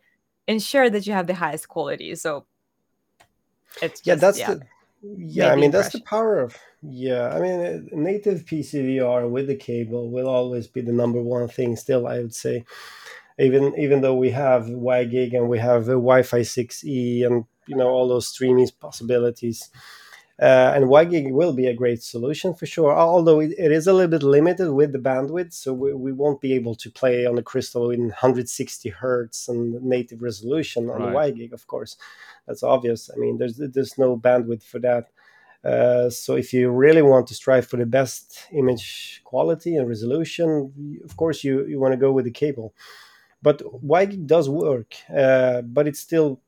ensure 0.48 0.90
that 0.90 1.06
you 1.06 1.14
have 1.14 1.28
the 1.28 1.36
highest 1.36 1.68
quality. 1.68 2.16
So 2.16 2.46
it's 3.82 4.02
just, 4.02 4.06
yeah, 4.06 4.16
that's 4.16 4.40
yeah, 4.40 4.54
the 4.56 4.62
yeah. 5.02 5.52
I 5.52 5.56
mean, 5.56 5.72
that's 5.72 5.90
the 5.90 6.02
power 6.02 6.40
of 6.40 6.56
yeah. 6.82 7.30
I 7.30 7.40
mean, 7.40 7.60
uh, 7.62 7.80
native 7.96 8.46
PCVR 8.46 9.30
with 9.30 9.48
the 9.48 9.56
cable 9.56 10.10
will 10.10 10.28
always 10.28 10.68
be 10.68 10.82
the 10.82 10.92
number 10.94 11.22
one 11.22 11.48
thing. 11.48 11.76
Still, 11.76 12.08
I 12.08 12.20
would 12.20 12.36
say, 12.36 12.66
even 13.40 13.74
even 13.78 14.02
though 14.02 14.16
we 14.16 14.32
have 14.32 14.66
WiGig 14.66 15.34
and 15.36 15.50
we 15.50 15.60
have 15.60 15.86
Wi-Fi 15.88 16.40
6E 16.40 17.26
and 17.26 17.46
you 17.68 17.76
know 17.76 17.90
all 17.90 18.08
those 18.08 18.28
streaming 18.28 18.68
possibilities. 18.80 19.70
Uh, 20.42 20.74
and 20.76 20.86
WiGig 20.86 21.32
will 21.32 21.54
be 21.54 21.68
a 21.68 21.76
great 21.76 22.02
solution 22.02 22.56
for 22.56 22.66
sure, 22.66 22.92
although 22.92 23.40
it, 23.40 23.52
it 23.58 23.72
is 23.72 23.86
a 23.86 23.94
little 23.94 24.10
bit 24.10 24.24
limited 24.24 24.74
with 24.74 24.92
the 24.92 24.98
bandwidth. 24.98 25.54
So 25.54 25.74
we, 25.74 25.94
we 25.94 26.12
won't 26.12 26.42
be 26.42 26.54
able 26.54 26.74
to 26.76 26.90
play 26.90 27.26
on 27.26 27.36
the 27.36 27.44
Crystal 27.44 27.92
in 27.92 28.08
160 28.08 28.90
hertz 28.90 29.48
and 29.48 29.82
native 29.84 30.24
resolution 30.24 30.90
on 30.90 31.02
right. 31.02 31.36
the 31.36 31.44
WiGig, 31.44 31.54
of 31.54 31.68
course. 31.68 31.98
That's 32.48 32.64
obvious. 32.64 33.12
I 33.16 33.20
mean, 33.20 33.38
there's 33.38 33.58
there's 33.58 33.98
no 33.98 34.18
bandwidth 34.18 34.64
for 34.64 34.80
that. 34.80 35.10
Uh, 35.64 36.10
so 36.10 36.36
if 36.36 36.52
you 36.52 36.70
really 36.70 37.02
want 37.02 37.28
to 37.28 37.36
strive 37.36 37.68
for 37.68 37.78
the 37.78 37.86
best 37.86 38.48
image 38.52 39.22
quality 39.24 39.78
and 39.78 39.88
resolution, 39.88 41.00
of 41.06 41.16
course 41.16 41.44
you, 41.44 41.66
you 41.68 41.80
want 41.80 41.94
to 41.94 41.98
go 41.98 42.12
with 42.12 42.26
the 42.26 42.32
cable. 42.32 42.74
But 43.42 43.60
WiGig 43.60 44.26
does 44.26 44.50
work, 44.50 44.96
uh, 45.16 45.62
but 45.62 45.88
it's 45.88 46.00
still 46.00 46.42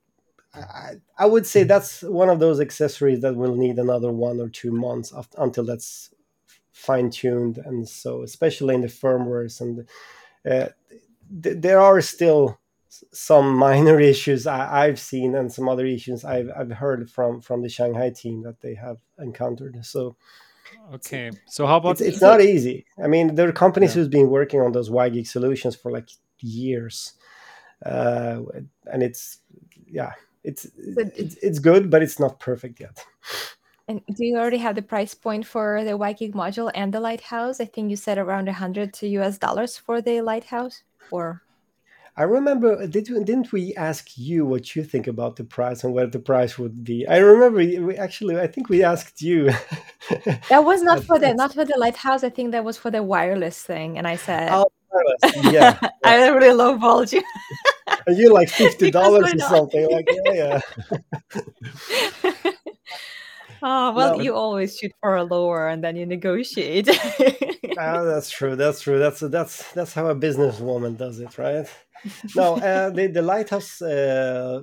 I, 0.56 0.94
I, 1.18 1.26
would 1.26 1.46
say 1.46 1.64
that's 1.64 2.02
one 2.02 2.30
of 2.30 2.40
those 2.40 2.60
accessories 2.60 3.22
that 3.22 3.36
will 3.36 3.56
need 3.56 3.78
another 3.78 4.12
one 4.12 4.40
or 4.40 4.50
two 4.50 4.72
months 4.72 5.14
after, 5.16 5.42
until 5.42 5.66
that's 5.66 6.14
fine 6.72 7.10
tuned. 7.10 7.58
And 7.58 7.88
so, 7.88 8.24
especially 8.24 8.76
in 8.76 8.82
the 8.82 8.88
firmwares, 8.88 9.62
and 9.62 9.88
uh, 10.50 10.70
th- 11.42 11.58
there 11.60 11.80
are 11.80 12.02
still 12.02 12.60
some 13.12 13.56
minor 13.68 14.00
issues 14.00 14.48
I, 14.48 14.88
have 14.88 15.00
seen 15.00 15.36
and 15.36 15.52
some 15.52 15.68
other 15.68 15.86
issues 15.86 16.24
I've, 16.24 16.50
I've 16.56 16.72
heard 16.72 17.10
from 17.10 17.42
from 17.42 17.62
the 17.62 17.70
Shanghai 17.70 18.12
team 18.12 18.44
that 18.44 18.62
they 18.62 18.76
have 18.76 18.98
encountered. 19.20 19.86
So 19.86 20.16
okay, 20.94 21.32
so 21.48 21.66
how 21.66 21.78
about 21.78 21.92
it's, 21.92 22.02
it's 22.02 22.22
not 22.22 22.42
easy. 22.42 22.86
I 23.04 23.08
mean, 23.08 23.36
there 23.36 23.48
are 23.48 23.54
companies 23.54 23.92
yeah. 23.92 24.02
who's 24.02 24.10
been 24.10 24.30
working 24.30 24.62
on 24.62 24.72
those 24.72 24.90
WiGig 24.90 25.28
solutions 25.28 25.76
for 25.76 25.92
like 25.92 26.10
years, 26.40 27.14
uh, 27.86 28.42
and 28.86 29.04
it's 29.04 29.40
yeah, 29.88 30.12
it's, 30.46 30.66
it's 30.78 31.36
it's 31.42 31.60
good, 31.60 31.90
but 31.90 32.02
it's 32.02 32.20
not 32.20 32.40
perfect 32.40 32.80
yet. 32.80 33.04
And 33.88 34.02
do 34.08 34.26
you 34.26 34.38
already 34.38 34.58
have 34.58 34.76
the 34.76 34.82
price 34.82 35.14
point 35.14 35.46
for 35.46 35.84
the 35.84 35.92
WiGig 35.92 36.34
module 36.34 36.72
and 36.74 36.92
the 36.92 37.00
Lighthouse? 37.00 37.60
I 37.60 37.66
think 37.66 37.92
you 37.92 37.96
said 37.96 38.18
around 38.18 38.46
100 38.46 38.94
to 38.94 39.08
US 39.20 39.38
dollars 39.38 39.78
for 39.78 40.02
the 40.02 40.22
Lighthouse, 40.22 40.82
or 41.12 41.44
I 42.18 42.24
remember, 42.24 42.88
did 42.88 43.06
didn't 43.06 43.52
we 43.52 43.76
ask 43.76 44.18
you 44.18 44.46
what 44.46 44.74
you 44.74 44.86
think 44.86 45.06
about 45.06 45.36
the 45.36 45.44
price 45.44 45.84
and 45.84 45.94
what 45.94 46.14
the 46.14 46.20
price 46.20 46.58
would 46.58 46.82
be? 46.84 47.06
I 47.06 47.18
remember 47.18 47.58
we 47.58 47.98
actually, 47.98 48.40
I 48.40 48.48
think 48.48 48.70
we 48.70 48.84
asked 48.84 49.22
you. 49.22 49.52
that 50.50 50.64
was 50.64 50.82
not 50.82 51.04
for 51.08 51.20
the 51.20 51.34
not 51.34 51.54
for 51.54 51.66
the 51.66 51.78
lighthouse. 51.78 52.24
I 52.24 52.30
think 52.30 52.54
that 52.54 52.64
was 52.64 52.78
for 52.78 52.90
the 52.90 53.04
wireless 53.04 53.62
thing, 53.62 53.98
and 53.98 54.08
I 54.08 54.16
said, 54.16 54.48
oh, 54.50 54.70
wireless. 54.96 55.54
yeah, 55.54 55.80
I 56.04 56.28
really 56.30 56.58
lowballed 56.58 57.12
you. 57.12 57.24
and 58.08 58.18
you 58.18 58.34
like 58.34 58.50
fifty 58.64 58.92
dollars 58.92 59.34
or 59.34 59.40
something, 59.40 59.90
like 59.92 60.08
yeah, 60.26 60.62
yeah. 62.24 62.32
Oh 63.68 63.94
well, 63.94 64.18
no. 64.18 64.24
you 64.24 64.36
always 64.36 64.78
shoot 64.78 64.92
for 65.02 65.16
a 65.16 65.24
lower 65.24 65.68
and 65.70 65.84
then 65.84 65.96
you 65.96 66.06
negotiate. 66.06 66.88
oh, 67.80 68.06
that's 68.06 68.30
true. 68.30 68.56
That's 68.56 68.82
true. 68.82 69.00
That's 69.00 69.22
that's 69.22 69.72
that's 69.72 69.94
how 69.94 70.08
a 70.08 70.16
businesswoman 70.16 70.98
does 70.98 71.20
it, 71.20 71.36
right? 71.40 71.68
No, 72.36 72.58
uh, 72.58 72.92
the 72.92 73.08
the 73.08 73.24
lighthouse 73.24 73.82
uh, 73.82 74.62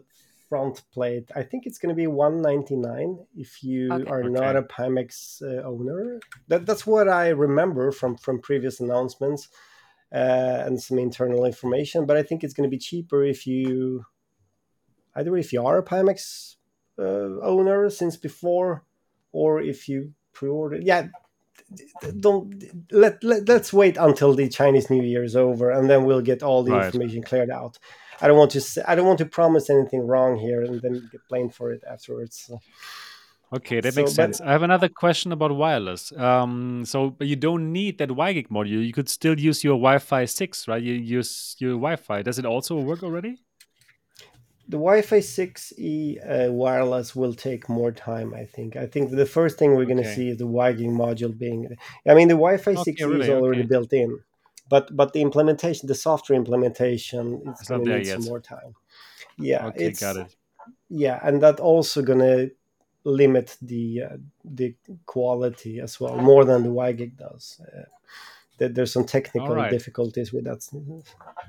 front 0.49 0.83
plate. 0.93 1.31
I 1.35 1.43
think 1.43 1.67
it's 1.67 1.79
going 1.79 1.89
to 1.89 1.97
be 1.97 2.07
one 2.07 2.43
ninety 2.43 2.77
nine 2.77 3.19
if 3.35 3.65
you 3.65 3.93
okay. 3.93 4.09
are 4.09 4.21
okay. 4.21 4.29
not 4.29 4.55
a 4.55 4.63
Pimax 4.63 5.43
uh, 5.43 5.67
owner. 5.67 6.21
That 6.47 6.67
that's 6.67 6.87
what 6.87 7.09
I 7.09 7.31
remember 7.31 7.91
from 7.91 8.17
from 8.17 8.41
previous 8.41 8.79
announcements 8.79 9.49
uh, 10.13 10.63
and 10.67 10.83
some 10.83 10.99
internal 10.99 11.45
information. 11.45 12.07
But 12.07 12.17
I 12.17 12.23
think 12.23 12.45
it's 12.45 12.55
going 12.55 12.69
to 12.69 12.77
be 12.77 12.79
cheaper 12.79 13.25
if 13.25 13.47
you 13.47 14.05
either 15.15 15.37
if 15.37 15.53
you 15.53 15.65
are 15.65 15.79
a 15.79 15.85
Pimax 15.85 16.57
uh, 16.99 17.41
owner 17.43 17.89
since 17.91 18.17
before, 18.17 18.85
or 19.33 19.61
if 19.61 19.89
you 19.89 20.13
pre-order. 20.33 20.79
Yeah, 20.81 21.09
don't 22.21 22.65
let, 22.91 23.23
let 23.23 23.49
let's 23.49 23.73
wait 23.73 23.97
until 23.97 24.35
the 24.35 24.49
Chinese 24.49 24.91
New 24.91 25.03
Year 25.03 25.25
is 25.25 25.37
over, 25.37 25.71
and 25.71 25.89
then 25.89 26.05
we'll 26.05 26.21
get 26.21 26.43
all 26.43 26.63
the 26.63 26.73
right. 26.73 26.87
information 26.87 27.23
cleared 27.23 27.51
out. 27.51 27.79
I 28.21 28.29
don't 28.29 28.39
want 28.39 28.53
to 28.53 28.61
say, 28.61 28.83
I 28.87 28.95
don't 28.95 29.07
want 29.07 29.19
to 29.19 29.27
promise 29.27 29.69
anything 29.69 30.07
wrong 30.07 30.39
here 30.39 30.63
and 30.63 30.81
then 30.81 31.09
get 31.11 31.23
blamed 31.29 31.55
for 31.55 31.73
it 31.73 31.83
afterwards. 31.91 32.51
Okay, 33.53 33.81
that 33.81 33.95
so, 33.95 34.01
makes 34.01 34.15
sense. 34.15 34.41
I 34.41 34.53
have 34.53 34.63
another 34.63 34.89
question 34.89 35.31
about 35.33 35.55
wireless. 35.55 36.11
Um, 36.13 36.85
so 36.87 37.17
you 37.21 37.37
don't 37.37 37.73
need 37.73 37.99
that 37.99 38.09
WiGig 38.09 38.49
module. 38.49 38.85
You 38.87 38.93
could 38.93 39.09
still 39.09 39.39
use 39.39 39.63
your 39.63 39.75
Wi-Fi 39.75 40.25
six, 40.25 40.67
right? 40.67 40.83
You 40.83 40.95
use 40.95 41.57
your 41.59 41.73
Wi-Fi. 41.73 42.23
Does 42.23 42.39
it 42.39 42.47
also 42.47 42.79
work 42.79 43.03
already? 43.03 43.39
the 44.69 44.79
Wi-Fi 44.79 45.19
6E 45.19 46.49
uh, 46.49 46.53
wireless 46.53 47.15
will 47.15 47.35
take 47.35 47.69
more 47.69 47.93
time. 47.93 48.33
I 48.33 48.45
think. 48.45 48.77
I 48.77 48.87
think 48.87 49.11
the 49.11 49.27
first 49.27 49.59
thing 49.59 49.75
we're 49.75 49.85
going 49.85 50.03
to 50.03 50.15
see 50.15 50.31
is 50.31 50.39
the 50.39 50.47
WiGig 50.47 50.89
module 50.89 51.37
being. 51.37 51.77
I 52.09 52.15
mean, 52.15 52.29
the 52.29 52.35
Wi-Fi 52.35 52.73
okay, 52.73 52.93
6E 52.93 53.01
really? 53.01 53.21
is 53.21 53.29
already 53.29 53.61
okay. 53.61 53.69
built 53.69 53.93
in, 53.93 54.21
but 54.69 54.95
but 54.97 55.13
the 55.13 55.21
implementation, 55.21 55.89
the 55.89 55.95
software 55.95 56.37
implementation, 56.37 57.55
is 57.61 57.69
going 57.69 57.85
to 57.85 57.99
need 57.99 58.07
yet. 58.07 58.23
some 58.23 58.29
more 58.31 58.41
time. 58.41 58.75
Yeah, 59.39 59.67
okay, 59.67 59.87
it's, 59.87 60.01
got 60.01 60.17
it. 60.17 60.35
Yeah, 60.89 61.19
and 61.23 61.43
that 61.43 61.61
also 61.61 62.01
going 62.03 62.21
to 62.21 62.51
limit 63.05 63.57
the 63.63 64.03
uh, 64.03 64.17
the 64.45 64.75
quality 65.07 65.81
as 65.81 65.99
well 66.01 66.17
more 66.17 66.45
than 66.45 66.63
the 66.63 66.69
WiGig 66.69 67.17
does. 67.17 67.61
Uh, 67.77 67.83
there's 68.59 68.93
some 68.93 69.05
technical 69.05 69.57
right. 69.57 69.71
difficulties 69.71 70.33
with 70.33 70.45
that 70.45 70.67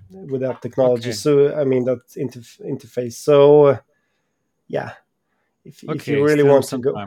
with 0.09 0.41
that 0.41 0.61
technology. 0.61 1.09
Okay. 1.09 1.15
So 1.15 1.55
I 1.55 1.63
mean 1.63 1.85
that 1.85 2.07
interf- 2.17 2.61
interface. 2.61 3.13
So 3.13 3.65
uh, 3.67 3.77
yeah, 4.67 4.93
if, 5.63 5.83
okay, 5.83 5.95
if 5.95 6.07
you 6.07 6.25
really 6.25 6.43
want 6.43 6.65
to 6.65 6.77
go, 6.77 6.97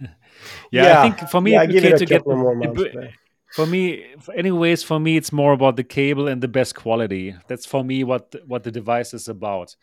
yeah, 0.00 0.08
yeah, 0.70 1.00
I 1.00 1.10
think 1.10 1.28
for 1.28 1.40
me, 1.40 1.52
yeah, 1.52 1.66
give 1.66 1.84
it 1.84 1.94
a 1.94 1.98
to 1.98 2.06
get 2.06 2.26
more 2.26 2.54
months. 2.54 2.82
for 3.52 3.66
me, 3.66 4.06
anyways, 4.34 4.82
for 4.82 4.98
me, 4.98 5.16
it's 5.16 5.32
more 5.32 5.52
about 5.52 5.76
the 5.76 5.84
cable 5.84 6.28
and 6.28 6.42
the 6.42 6.48
best 6.48 6.74
quality. 6.74 7.34
That's 7.48 7.66
for 7.66 7.84
me 7.84 8.04
what 8.04 8.34
what 8.46 8.62
the 8.62 8.70
device 8.70 9.12
is 9.12 9.28
about. 9.28 9.76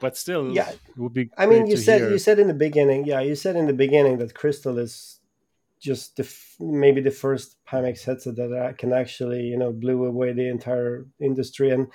But 0.00 0.16
still, 0.16 0.52
yeah, 0.52 0.70
it 0.70 0.80
would 0.96 1.12
be. 1.12 1.30
I 1.36 1.46
mean, 1.46 1.66
you 1.66 1.76
said 1.76 2.00
hear. 2.00 2.10
you 2.10 2.18
said 2.18 2.38
in 2.38 2.48
the 2.48 2.54
beginning, 2.54 3.04
yeah, 3.04 3.20
you 3.20 3.34
said 3.34 3.56
in 3.56 3.66
the 3.66 3.72
beginning 3.72 4.18
that 4.18 4.34
Crystal 4.34 4.78
is 4.78 5.18
just 5.80 6.16
the 6.16 6.28
maybe 6.60 7.00
the 7.00 7.10
first 7.10 7.56
Pimax 7.66 8.04
headset 8.04 8.36
that 8.36 8.78
can 8.78 8.92
actually 8.92 9.42
you 9.42 9.56
know 9.56 9.72
blew 9.72 10.04
away 10.04 10.32
the 10.32 10.48
entire 10.48 11.06
industry, 11.20 11.70
and 11.70 11.88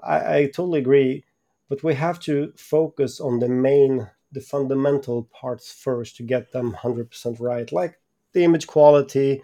I, 0.00 0.36
I 0.36 0.44
totally 0.46 0.80
agree. 0.80 1.24
But 1.68 1.82
we 1.82 1.94
have 1.94 2.20
to 2.20 2.52
focus 2.56 3.20
on 3.20 3.38
the 3.38 3.48
main, 3.48 4.08
the 4.32 4.40
fundamental 4.40 5.24
parts 5.24 5.72
first 5.72 6.16
to 6.16 6.22
get 6.22 6.52
them 6.52 6.74
hundred 6.74 7.10
percent 7.10 7.40
right, 7.40 7.70
like 7.72 7.98
the 8.32 8.44
image 8.44 8.66
quality, 8.66 9.42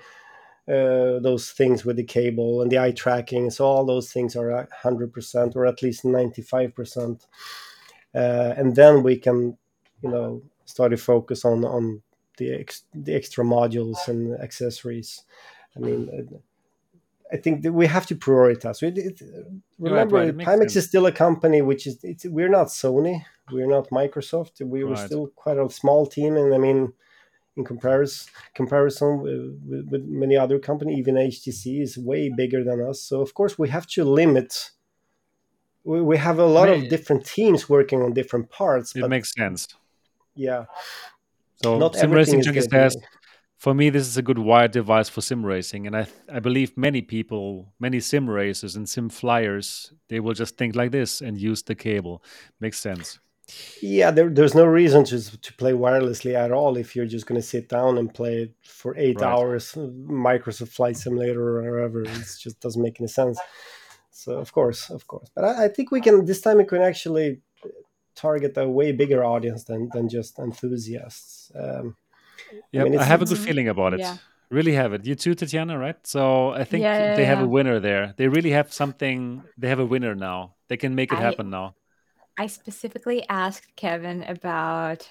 uh, 0.68 1.18
those 1.18 1.50
things 1.50 1.84
with 1.84 1.96
the 1.96 2.04
cable 2.04 2.60
and 2.60 2.70
the 2.70 2.78
eye 2.78 2.92
tracking. 2.92 3.50
So 3.50 3.64
all 3.64 3.84
those 3.84 4.12
things 4.12 4.36
are 4.36 4.68
hundred 4.82 5.12
percent 5.12 5.56
or 5.56 5.66
at 5.66 5.82
least 5.82 6.04
ninety 6.04 6.42
five 6.42 6.74
percent, 6.74 7.26
uh, 8.14 8.54
and 8.56 8.76
then 8.76 9.02
we 9.02 9.16
can, 9.16 9.56
you 10.02 10.10
know, 10.10 10.42
start 10.64 10.90
to 10.90 10.96
focus 10.96 11.44
on 11.44 11.64
on 11.64 12.02
the 12.38 12.52
ex, 12.52 12.84
the 12.94 13.14
extra 13.14 13.44
modules 13.44 14.08
and 14.08 14.38
accessories. 14.40 15.24
I 15.76 15.80
mean, 15.80 16.08
uh, 16.08 16.36
I 17.32 17.36
think 17.36 17.62
that 17.62 17.72
we 17.72 17.86
have 17.86 18.06
to 18.06 18.16
prioritize. 18.16 18.82
It, 18.82 18.98
it, 18.98 19.22
remember, 19.78 20.16
right, 20.16 20.34
right. 20.34 20.46
Pimax 20.46 20.76
is 20.76 20.86
still 20.86 21.06
a 21.06 21.12
company 21.12 21.62
which 21.62 21.86
is 21.86 21.98
we're 22.24 22.48
not 22.48 22.68
Sony, 22.68 23.24
we're 23.52 23.68
not 23.68 23.90
Microsoft. 23.90 24.60
We 24.60 24.84
were 24.84 24.94
right. 24.94 25.06
still 25.06 25.28
quite 25.28 25.58
a 25.58 25.70
small 25.70 26.06
team, 26.06 26.36
and 26.36 26.52
I 26.52 26.58
mean, 26.58 26.92
in 27.56 27.64
comparison 27.64 28.32
comparison 28.54 29.20
with, 29.20 29.86
with, 29.90 30.04
many 30.04 30.36
other 30.36 30.58
companies, 30.58 30.98
even 30.98 31.14
HTC 31.14 31.82
is 31.82 31.96
way 31.96 32.28
bigger 32.28 32.64
than 32.64 32.80
us. 32.80 33.02
So 33.02 33.20
of 33.20 33.34
course, 33.34 33.58
we 33.58 33.68
have 33.68 33.86
to 33.88 34.04
limit. 34.04 34.70
We, 35.84 36.00
we 36.00 36.16
have 36.18 36.38
a 36.38 36.46
lot 36.46 36.68
of 36.68 36.88
different 36.88 37.24
teams 37.24 37.68
working 37.68 38.02
on 38.02 38.12
different 38.12 38.50
parts. 38.50 38.94
It 38.94 39.08
makes 39.08 39.32
sense. 39.34 39.68
Yeah, 40.34 40.66
so 41.62 41.78
Not 41.78 41.94
sim 41.94 42.10
racing 42.10 42.42
junkie 42.42 42.62
says, 42.62 42.96
for 43.58 43.74
me, 43.74 43.90
this 43.90 44.06
is 44.06 44.16
a 44.16 44.22
good 44.22 44.38
wired 44.38 44.70
device 44.70 45.08
for 45.08 45.20
sim 45.20 45.44
racing, 45.44 45.86
and 45.86 45.96
I 45.96 46.06
I 46.32 46.40
believe 46.40 46.76
many 46.76 47.02
people, 47.02 47.72
many 47.78 48.00
sim 48.00 48.28
racers 48.28 48.76
and 48.76 48.88
sim 48.88 49.10
flyers, 49.10 49.92
they 50.08 50.20
will 50.20 50.34
just 50.34 50.56
think 50.56 50.74
like 50.74 50.92
this 50.92 51.20
and 51.20 51.38
use 51.38 51.62
the 51.62 51.74
cable. 51.74 52.22
Makes 52.60 52.78
sense. 52.78 53.20
Yeah, 53.82 54.12
there, 54.12 54.30
there's 54.30 54.54
no 54.54 54.64
reason 54.64 55.04
to 55.04 55.40
to 55.40 55.52
play 55.54 55.72
wirelessly 55.72 56.34
at 56.34 56.52
all 56.52 56.76
if 56.76 56.96
you're 56.96 57.06
just 57.06 57.26
going 57.26 57.40
to 57.40 57.46
sit 57.46 57.68
down 57.68 57.98
and 57.98 58.14
play 58.14 58.44
it 58.44 58.54
for 58.62 58.96
eight 58.96 59.20
right. 59.20 59.30
hours, 59.30 59.76
uh, 59.76 59.90
Microsoft 60.30 60.68
Flight 60.68 60.96
Simulator 60.96 61.58
or 61.58 61.74
whatever. 61.74 62.02
It 62.02 62.38
just 62.38 62.60
doesn't 62.60 62.82
make 62.82 63.00
any 63.00 63.08
sense. 63.08 63.38
So 64.22 64.38
of 64.38 64.52
course, 64.52 64.90
of 64.90 65.06
course, 65.06 65.30
but 65.34 65.44
I, 65.44 65.64
I 65.64 65.68
think 65.68 65.90
we 65.90 66.00
can 66.00 66.24
this 66.24 66.40
time 66.40 66.58
we 66.58 66.64
can 66.64 66.82
actually 66.82 67.40
target 68.14 68.56
a 68.56 68.68
way 68.68 68.92
bigger 68.92 69.24
audience 69.24 69.64
than 69.64 69.88
than 69.94 70.08
just 70.08 70.38
enthusiasts. 70.38 71.50
Um, 71.54 71.96
yeah, 72.72 72.82
I, 72.82 72.84
mean, 72.84 72.98
I, 72.98 73.04
have 73.04 73.22
a 73.22 73.24
good 73.24 73.38
feeling 73.38 73.68
about 73.68 73.94
it. 73.94 74.00
Yeah. 74.00 74.16
Really 74.50 74.72
have 74.72 74.92
it. 74.92 75.06
You 75.06 75.14
too, 75.14 75.34
Tatiana, 75.34 75.78
right? 75.78 75.96
So 76.04 76.50
I 76.50 76.64
think 76.64 76.82
yeah, 76.82 76.98
yeah, 76.98 77.16
they 77.16 77.24
have 77.24 77.40
a 77.40 77.46
winner 77.46 77.78
there. 77.78 78.14
They 78.16 78.26
really 78.26 78.50
have 78.50 78.72
something. 78.72 79.44
They 79.56 79.68
have 79.68 79.78
a 79.78 79.86
winner 79.86 80.14
now. 80.16 80.54
They 80.68 80.76
can 80.76 80.94
make 80.94 81.12
it 81.12 81.18
I, 81.18 81.22
happen 81.22 81.50
now. 81.50 81.76
I 82.36 82.46
specifically 82.48 83.24
asked 83.28 83.76
Kevin 83.76 84.24
about 84.24 85.08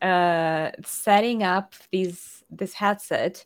uh, 0.00 0.70
setting 0.84 1.42
up 1.42 1.74
these 1.90 2.42
this 2.50 2.74
headset 2.74 3.44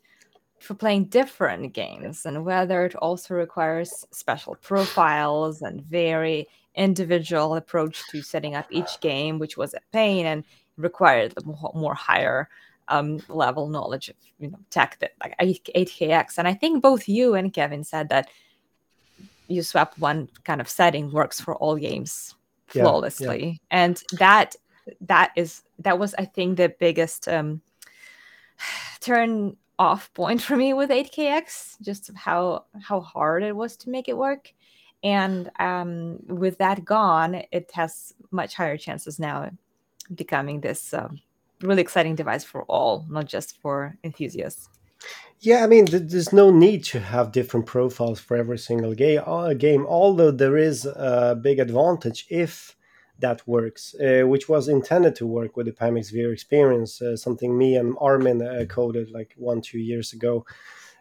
for 0.60 0.74
playing 0.74 1.04
different 1.06 1.72
games 1.72 2.24
and 2.24 2.44
whether 2.44 2.84
it 2.84 2.94
also 2.96 3.34
requires 3.34 4.04
special 4.10 4.54
profiles 4.56 5.62
and 5.62 5.82
very 5.82 6.48
individual 6.74 7.54
approach 7.56 8.02
to 8.10 8.22
setting 8.22 8.54
up 8.54 8.66
each 8.70 9.00
game, 9.00 9.38
which 9.38 9.56
was 9.56 9.74
a 9.74 9.80
pain 9.92 10.26
and 10.26 10.44
required 10.76 11.34
more 11.74 11.94
higher 11.94 12.48
um, 12.88 13.20
level 13.28 13.68
knowledge 13.68 14.08
of 14.08 14.16
you 14.38 14.50
know 14.50 14.58
tech 14.70 14.98
that 15.00 15.12
like 15.22 15.36
8kx. 15.38 16.38
And 16.38 16.46
I 16.46 16.54
think 16.54 16.82
both 16.82 17.08
you 17.08 17.34
and 17.34 17.52
Kevin 17.52 17.84
said 17.84 18.08
that 18.10 18.28
you 19.48 19.62
swap 19.62 19.96
one 19.98 20.28
kind 20.44 20.60
of 20.60 20.68
setting 20.68 21.10
works 21.10 21.40
for 21.40 21.54
all 21.56 21.76
games 21.76 22.34
flawlessly, 22.66 23.38
yeah, 23.38 23.46
yeah. 23.46 23.56
and 23.70 24.02
that 24.12 24.56
that 25.00 25.32
is 25.36 25.62
that 25.78 25.98
was 25.98 26.14
I 26.14 26.24
think 26.24 26.56
the 26.56 26.68
biggest 26.68 27.28
um, 27.28 27.60
turn 29.00 29.56
off 29.78 30.12
point 30.14 30.40
for 30.40 30.56
me 30.56 30.72
with 30.72 30.90
8kx 30.90 31.80
just 31.82 32.10
how 32.14 32.64
how 32.80 33.00
hard 33.00 33.42
it 33.42 33.54
was 33.54 33.76
to 33.76 33.90
make 33.90 34.08
it 34.08 34.16
work 34.16 34.52
and 35.02 35.50
um, 35.58 36.18
with 36.26 36.58
that 36.58 36.84
gone, 36.84 37.42
it 37.52 37.70
has 37.74 38.14
much 38.30 38.54
higher 38.54 38.76
chances 38.76 39.18
now 39.18 39.50
becoming 40.14 40.60
this 40.60 40.94
um, 40.94 41.20
really 41.60 41.82
exciting 41.82 42.14
device 42.14 42.44
for 42.44 42.64
all, 42.64 43.06
not 43.08 43.26
just 43.26 43.60
for 43.60 43.96
enthusiasts. 44.04 44.68
Yeah, 45.40 45.62
I 45.62 45.66
mean, 45.66 45.84
there's 45.84 46.32
no 46.32 46.50
need 46.50 46.82
to 46.84 46.98
have 46.98 47.30
different 47.30 47.66
profiles 47.66 48.18
for 48.18 48.36
every 48.36 48.58
single. 48.58 48.92
Uh, 48.92 49.54
game, 49.54 49.86
although 49.86 50.30
there 50.30 50.56
is 50.56 50.86
a 50.86 51.38
big 51.40 51.58
advantage 51.60 52.26
if 52.30 52.74
that 53.18 53.46
works, 53.46 53.94
uh, 53.94 54.26
which 54.26 54.48
was 54.48 54.68
intended 54.68 55.16
to 55.16 55.26
work 55.26 55.56
with 55.56 55.66
the 55.66 55.72
Pimax 55.72 56.12
VR 56.12 56.32
experience, 56.32 57.00
uh, 57.00 57.16
something 57.16 57.56
me 57.56 57.76
and 57.76 57.96
Armin 58.00 58.42
uh, 58.42 58.64
coded 58.68 59.10
like 59.10 59.34
one 59.36 59.60
two 59.60 59.78
years 59.78 60.12
ago 60.12 60.44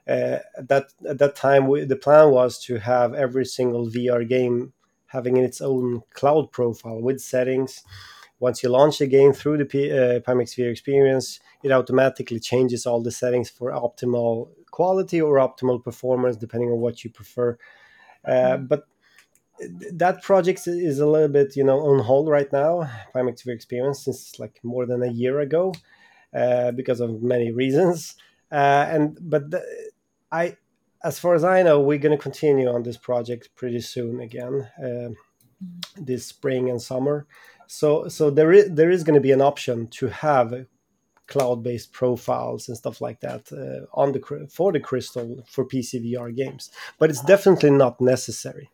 uh, 0.08 0.38
that 0.58 0.88
at 1.08 1.18
that 1.18 1.36
time 1.36 1.68
we, 1.68 1.84
the 1.84 1.96
plan 1.96 2.32
was 2.32 2.60
to 2.60 2.78
have 2.78 3.14
every 3.14 3.46
single 3.46 3.88
VR 3.88 4.28
game 4.28 4.74
having 5.08 5.38
its 5.38 5.62
own 5.62 6.02
cloud 6.14 6.52
profile 6.52 7.02
with 7.02 7.20
settings. 7.20 7.84
Once 8.40 8.62
you 8.62 8.70
launch 8.70 9.02
a 9.02 9.08
game 9.08 9.34
through 9.34 9.58
the 9.58 9.66
P, 9.66 9.92
uh, 9.92 10.20
Pimax 10.20 10.56
VR 10.56 10.70
experience, 10.70 11.40
it 11.64 11.72
automatically 11.72 12.40
changes 12.40 12.86
all 12.86 13.02
the 13.02 13.12
settings 13.12 13.50
for 13.50 13.72
optimal 13.72 14.50
quality 14.72 15.22
or 15.22 15.38
optimal 15.38 15.84
performance, 15.84 16.36
depending 16.36 16.70
on 16.70 16.80
what 16.80 17.04
you 17.04 17.10
prefer. 17.10 17.58
Mm-hmm. 18.28 18.66
but 18.66 18.88
that 19.94 20.22
project 20.24 20.68
is 20.68 21.00
a 21.00 21.08
little 21.08 21.28
bit, 21.30 21.56
you 21.56 21.64
know, 21.64 21.80
on 21.80 22.00
hold 22.04 22.30
right 22.30 22.52
now. 22.52 22.90
Pimax 23.16 23.46
VR 23.46 23.54
experience 23.54 24.06
since 24.06 24.40
like 24.40 24.60
more 24.64 24.86
than 24.86 25.04
a 25.04 25.12
year 25.12 25.40
ago. 25.40 25.74
uh, 26.36 26.72
because 26.72 27.00
of 27.00 27.22
many 27.24 27.52
reasons. 27.52 28.16
Uh, 28.52 28.88
and 28.90 29.18
but 29.22 29.52
the, 29.52 29.64
I, 30.32 30.58
as 31.04 31.20
far 31.20 31.36
as 31.36 31.44
I 31.44 31.64
know, 31.64 31.80
we're 31.80 31.98
going 32.00 32.18
to 32.18 32.22
continue 32.22 32.68
on 32.70 32.84
this 32.84 32.98
project 32.98 33.50
pretty 33.56 33.82
soon 33.82 34.20
again, 34.22 34.70
uh, 34.84 35.10
this 35.98 36.28
spring 36.28 36.70
and 36.70 36.82
summer. 36.82 37.28
So 37.68 38.08
so 38.10 38.30
there 38.30 38.52
is 38.52 38.72
there 38.72 38.92
is 38.92 39.04
going 39.04 39.16
to 39.16 39.22
be 39.22 39.32
an 39.32 39.42
option 39.42 39.88
to 40.00 40.08
have 40.08 40.68
cloud-based 41.28 41.92
profiles 41.92 42.68
and 42.68 42.78
stuff 42.78 43.02
like 43.02 43.20
that 43.22 43.52
uh, 43.52 43.88
on 44.00 44.12
the 44.12 44.48
for 44.52 44.72
the 44.72 44.80
crystal 44.80 45.44
for 45.48 45.66
pcvr 45.66 46.36
games, 46.36 46.72
but 47.00 47.10
it's 47.10 47.22
definitely 47.24 47.72
not 47.72 48.00
necessary. 48.02 48.70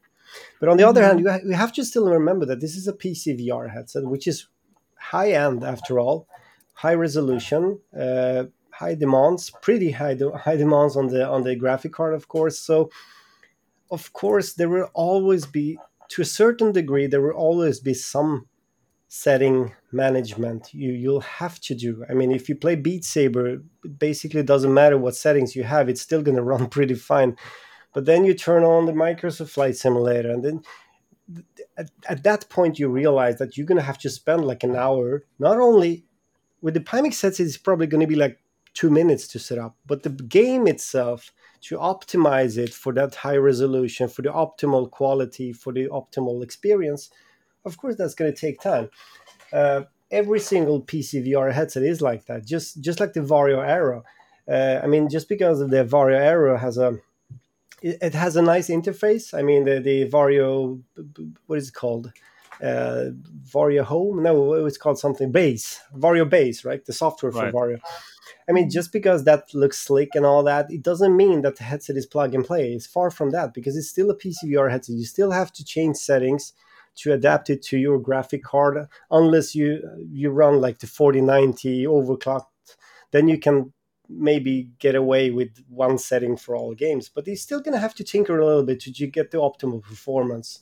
But 0.60 0.70
on 0.70 0.78
the 0.78 0.88
other 0.88 1.04
hand, 1.04 1.20
mm-hmm. 1.20 1.50
you, 1.50 1.56
ha- 1.56 1.62
have 1.62 1.74
to 1.74 1.86
still 1.86 2.10
remember 2.10 2.46
that 2.46 2.62
this 2.62 2.76
is 2.76 2.88
a 2.88 2.94
PC 2.94 3.40
VR 3.40 3.72
headset, 3.72 4.06
which 4.06 4.28
is 4.28 4.48
high 4.98 5.32
end 5.32 5.64
after 5.64 6.00
all, 6.00 6.28
high 6.74 6.94
resolution, 6.94 7.80
uh, 8.00 8.46
high 8.72 8.96
demands, 8.96 9.52
pretty 9.62 9.92
high 9.92 10.14
de- 10.14 10.38
high 10.38 10.56
demands 10.56 10.96
on 10.96 11.08
the 11.08 11.28
on 11.28 11.44
the 11.44 11.56
graphic 11.56 11.94
card, 11.94 12.14
of 12.14 12.28
course. 12.28 12.60
So, 12.60 12.90
of 13.90 14.14
course, 14.14 14.54
there 14.54 14.70
will 14.70 14.90
always 14.94 15.46
be, 15.46 15.78
to 16.10 16.22
a 16.22 16.26
certain 16.26 16.72
degree, 16.72 17.08
there 17.08 17.22
will 17.22 17.32
always 17.32 17.80
be 17.80 17.94
some 17.94 18.48
setting 19.14 19.74
management 19.92 20.74
you 20.74 20.94
you'll 20.94 21.20
have 21.42 21.60
to 21.60 21.76
do. 21.76 22.06
I 22.10 22.14
mean, 22.14 22.32
if 22.32 22.48
you 22.48 22.56
play 22.56 22.76
Beat 22.76 23.04
Saber, 23.04 23.46
it 23.56 24.00
basically 24.00 24.42
doesn't 24.42 24.74
matter 24.74 24.98
what 24.98 25.16
settings 25.16 25.56
you 25.56 25.64
have; 25.64 25.90
it's 25.90 26.02
still 26.02 26.22
going 26.22 26.38
to 26.42 26.44
run 26.44 26.68
pretty 26.68 26.96
fine. 26.96 27.36
But 27.94 28.06
then 28.06 28.24
you 28.24 28.34
turn 28.34 28.64
on 28.64 28.86
the 28.86 28.94
Microsoft 28.94 29.50
Flight 29.50 29.76
Simulator, 29.76 30.32
and 30.32 30.44
then 30.44 30.64
at, 31.78 31.92
at 32.08 32.24
that 32.24 32.50
point 32.50 32.80
you 32.80 32.88
realize 32.88 33.38
that 33.38 33.58
you're 33.58 33.68
to 33.78 33.84
have 33.84 33.98
to 34.00 34.10
spend 34.10 34.46
like 34.46 34.64
an 34.64 34.76
hour 34.76 35.24
not 35.40 35.58
only 35.58 36.06
with 36.62 36.74
the 36.74 36.80
Pimax 36.80 37.16
sets 37.16 37.40
it's 37.40 37.58
probably 37.58 37.88
to 38.02 38.08
be 38.08 38.16
like 38.16 38.40
two 38.74 38.90
minutes 38.90 39.28
to 39.28 39.40
set 39.40 39.58
up 39.58 39.76
but 39.86 40.04
the 40.04 40.10
game 40.10 40.68
itself 40.68 41.32
to 41.62 41.78
optimize 41.78 42.58
it 42.58 42.74
for 42.74 42.94
that 42.94 43.16
high 43.16 43.36
resolution 43.36 44.08
for 44.08 44.22
the 44.22 44.30
optimal 44.30 44.90
quality 44.90 45.52
for 45.52 45.74
the 45.74 45.88
optimal 45.88 46.44
experience 46.44 47.10
of 47.66 47.78
course 47.78 47.96
that's 47.96 48.16
to 48.34 48.38
take 48.38 48.60
time. 48.60 48.90
Uh, 49.54 49.82
every 50.10 50.40
single 50.40 50.82
pc 50.82 51.26
vr 51.26 51.54
headset 51.54 51.84
is 51.84 52.02
like 52.02 52.26
that 52.26 52.46
just 52.46 52.82
just 52.82 53.00
like 53.00 53.14
the 53.14 53.20
Varjo 53.20 53.66
Aero. 53.66 54.04
Uh, 54.48 54.80
i 54.84 54.88
mean 54.88 55.10
just 55.10 55.30
because 55.30 55.60
the 55.60 55.86
Varjo 55.86 56.20
Aero 56.20 56.58
has 56.58 56.78
a 56.78 56.98
it, 57.82 58.14
has 58.14 58.36
a 58.36 58.42
nice 58.42 58.70
interface. 58.70 59.38
I 59.38 59.42
mean, 59.42 59.66
the, 59.66 59.80
the 59.80 60.10
Varjo, 60.10 60.82
what 61.48 61.58
is 61.58 61.70
it 61.70 61.74
called? 61.74 62.12
Uh, 62.62 63.10
Varjo 63.44 63.84
Home? 63.84 64.22
No, 64.22 64.54
it's 64.66 64.78
called 64.78 65.00
something 65.00 65.32
Base. 65.32 65.82
Varjo 65.96 66.30
Base, 66.30 66.64
right? 66.64 66.86
The 66.86 66.94
software 66.94 67.32
for 67.32 67.44
right. 67.44 67.54
Varjo. 67.54 67.80
I 68.48 68.52
mean, 68.52 68.70
just 68.70 68.92
because 68.92 69.24
that 69.24 69.54
looks 69.54 69.80
slick 69.80 70.10
and 70.14 70.26
all 70.26 70.44
that, 70.44 70.72
it 70.72 70.84
doesn't 70.84 71.16
mean 71.16 71.42
that 71.42 71.56
the 71.56 71.64
headset 71.64 71.98
is 71.98 72.06
plug 72.06 72.36
and 72.36 72.46
play. 72.46 72.74
It's 72.74 72.86
far 72.86 73.10
from 73.10 73.32
that 73.32 73.54
because 73.54 73.76
it's 73.76 73.90
still 73.90 74.10
a 74.12 74.18
PCVR 74.18 74.70
headset. 74.70 74.96
You 74.96 75.06
still 75.06 75.32
have 75.32 75.52
to 75.54 75.66
change 75.66 75.98
settings 75.98 76.54
to 76.98 77.14
adapt 77.14 77.50
it 77.50 77.62
to 77.64 77.78
your 77.78 77.98
graphic 78.00 78.44
card, 78.44 78.88
unless 79.10 79.56
you 79.56 79.82
you 80.12 80.30
run 80.30 80.60
like 80.60 80.80
the 80.80 80.88
4090 80.88 81.86
overclocked. 81.86 82.46
Then 83.12 83.28
you 83.28 83.40
can 83.40 83.74
maybe 84.12 84.70
get 84.80 84.96
away 84.96 85.32
with 85.32 85.64
one 85.70 85.98
setting 85.98 86.38
for 86.38 86.56
all 86.56 86.74
games, 86.74 87.10
but 87.10 87.26
he's 87.26 87.42
still 87.42 87.60
going 87.60 87.74
to 87.74 87.80
have 87.80 87.96
to 87.96 88.04
tinker 88.04 88.40
a 88.40 88.46
little 88.46 88.64
bit 88.64 88.80
to 88.82 89.08
get 89.08 89.32
the 89.32 89.38
optimal 89.38 89.82
performance. 89.82 90.60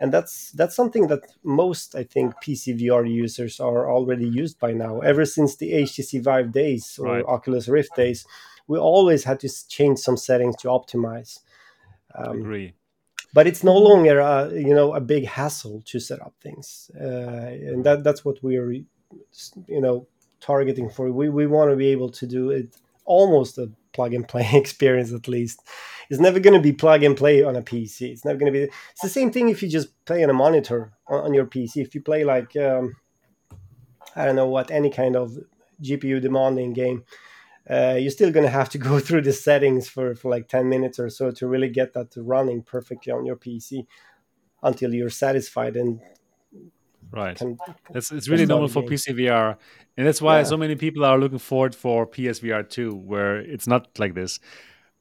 And 0.00 0.12
that's 0.12 0.52
that's 0.52 0.76
something 0.76 1.08
that 1.08 1.22
most 1.42 1.96
I 1.96 2.04
think 2.04 2.34
PC 2.42 2.80
VR 2.80 3.10
users 3.10 3.58
are 3.58 3.90
already 3.90 4.28
used 4.28 4.60
by 4.60 4.72
now. 4.72 5.00
Ever 5.00 5.24
since 5.24 5.56
the 5.56 5.72
HTC 5.72 6.22
Vive 6.22 6.52
days 6.52 6.98
or 7.00 7.06
right. 7.06 7.24
Oculus 7.26 7.66
Rift 7.68 7.96
days, 7.96 8.24
we 8.68 8.78
always 8.78 9.24
had 9.24 9.40
to 9.40 9.68
change 9.68 9.98
some 9.98 10.16
settings 10.16 10.54
to 10.58 10.68
optimize. 10.68 11.40
Um, 12.14 12.38
agree 12.40 12.74
but 13.32 13.46
it's 13.46 13.62
no 13.62 13.76
longer 13.76 14.20
a, 14.20 14.50
you 14.52 14.74
know 14.74 14.94
a 14.94 15.00
big 15.00 15.26
hassle 15.26 15.82
to 15.84 16.00
set 16.00 16.20
up 16.22 16.34
things 16.40 16.90
uh, 17.00 17.52
and 17.70 17.84
that 17.84 18.02
that's 18.02 18.24
what 18.24 18.42
we're 18.42 18.72
you 18.72 19.80
know 19.80 20.06
targeting 20.40 20.90
for. 20.90 21.10
We 21.10 21.28
we 21.28 21.46
want 21.46 21.70
to 21.70 21.76
be 21.76 21.88
able 21.88 22.10
to 22.10 22.26
do 22.26 22.50
it 22.50 22.76
almost 23.04 23.58
a 23.58 23.70
plug 23.92 24.14
and 24.14 24.28
play 24.28 24.48
experience 24.54 25.12
at 25.12 25.28
least. 25.28 25.62
It's 26.10 26.20
never 26.20 26.40
going 26.40 26.54
to 26.54 26.60
be 26.60 26.72
plug 26.72 27.02
and 27.02 27.16
play 27.16 27.42
on 27.42 27.56
a 27.56 27.62
PC. 27.62 28.10
It's 28.12 28.24
never 28.24 28.38
going 28.38 28.52
to 28.52 28.58
be. 28.58 28.64
It's 28.64 29.02
the 29.02 29.08
same 29.08 29.30
thing 29.30 29.48
if 29.48 29.62
you 29.62 29.68
just 29.68 30.04
play 30.04 30.22
on 30.24 30.30
a 30.30 30.34
monitor 30.34 30.92
on, 31.06 31.24
on 31.26 31.34
your 31.34 31.46
PC. 31.46 31.76
If 31.78 31.94
you 31.94 32.00
play 32.00 32.24
like 32.24 32.56
um, 32.56 32.96
I 34.16 34.24
don't 34.24 34.36
know 34.36 34.48
what 34.48 34.70
any 34.70 34.90
kind 34.90 35.16
of 35.16 35.38
GPU 35.82 36.20
demanding 36.20 36.72
game, 36.72 37.04
uh, 37.70 37.96
you're 37.98 38.10
still 38.10 38.30
going 38.30 38.46
to 38.46 38.50
have 38.50 38.68
to 38.70 38.78
go 38.78 38.98
through 39.06 39.22
the 39.22 39.32
settings 39.32 39.88
for, 39.88 40.14
for 40.14 40.30
like 40.30 40.48
10 40.48 40.68
minutes 40.68 40.98
or 40.98 41.10
so 41.10 41.30
to 41.30 41.46
really 41.46 41.68
get 41.68 41.92
that 41.94 42.14
running 42.16 42.62
perfectly 42.62 43.12
on 43.12 43.26
your 43.26 43.36
PC 43.36 43.86
until 44.62 44.92
you're 44.94 45.10
satisfied 45.10 45.76
and 45.76 46.00
right. 47.12 47.36
Can, 47.36 47.58
it's, 47.94 48.12
it's 48.12 48.28
really 48.28 48.46
normal 48.46 48.68
for 48.68 48.82
pcvr 48.82 49.56
and 49.98 50.06
that's 50.06 50.22
why 50.22 50.38
yeah. 50.38 50.44
so 50.44 50.56
many 50.56 50.76
people 50.76 51.04
are 51.04 51.18
looking 51.18 51.40
forward 51.40 51.74
for 51.74 52.06
psvr 52.06 52.68
2 52.68 52.94
where 52.94 53.38
it's 53.38 53.66
not 53.66 53.88
like 53.98 54.14
this. 54.14 54.38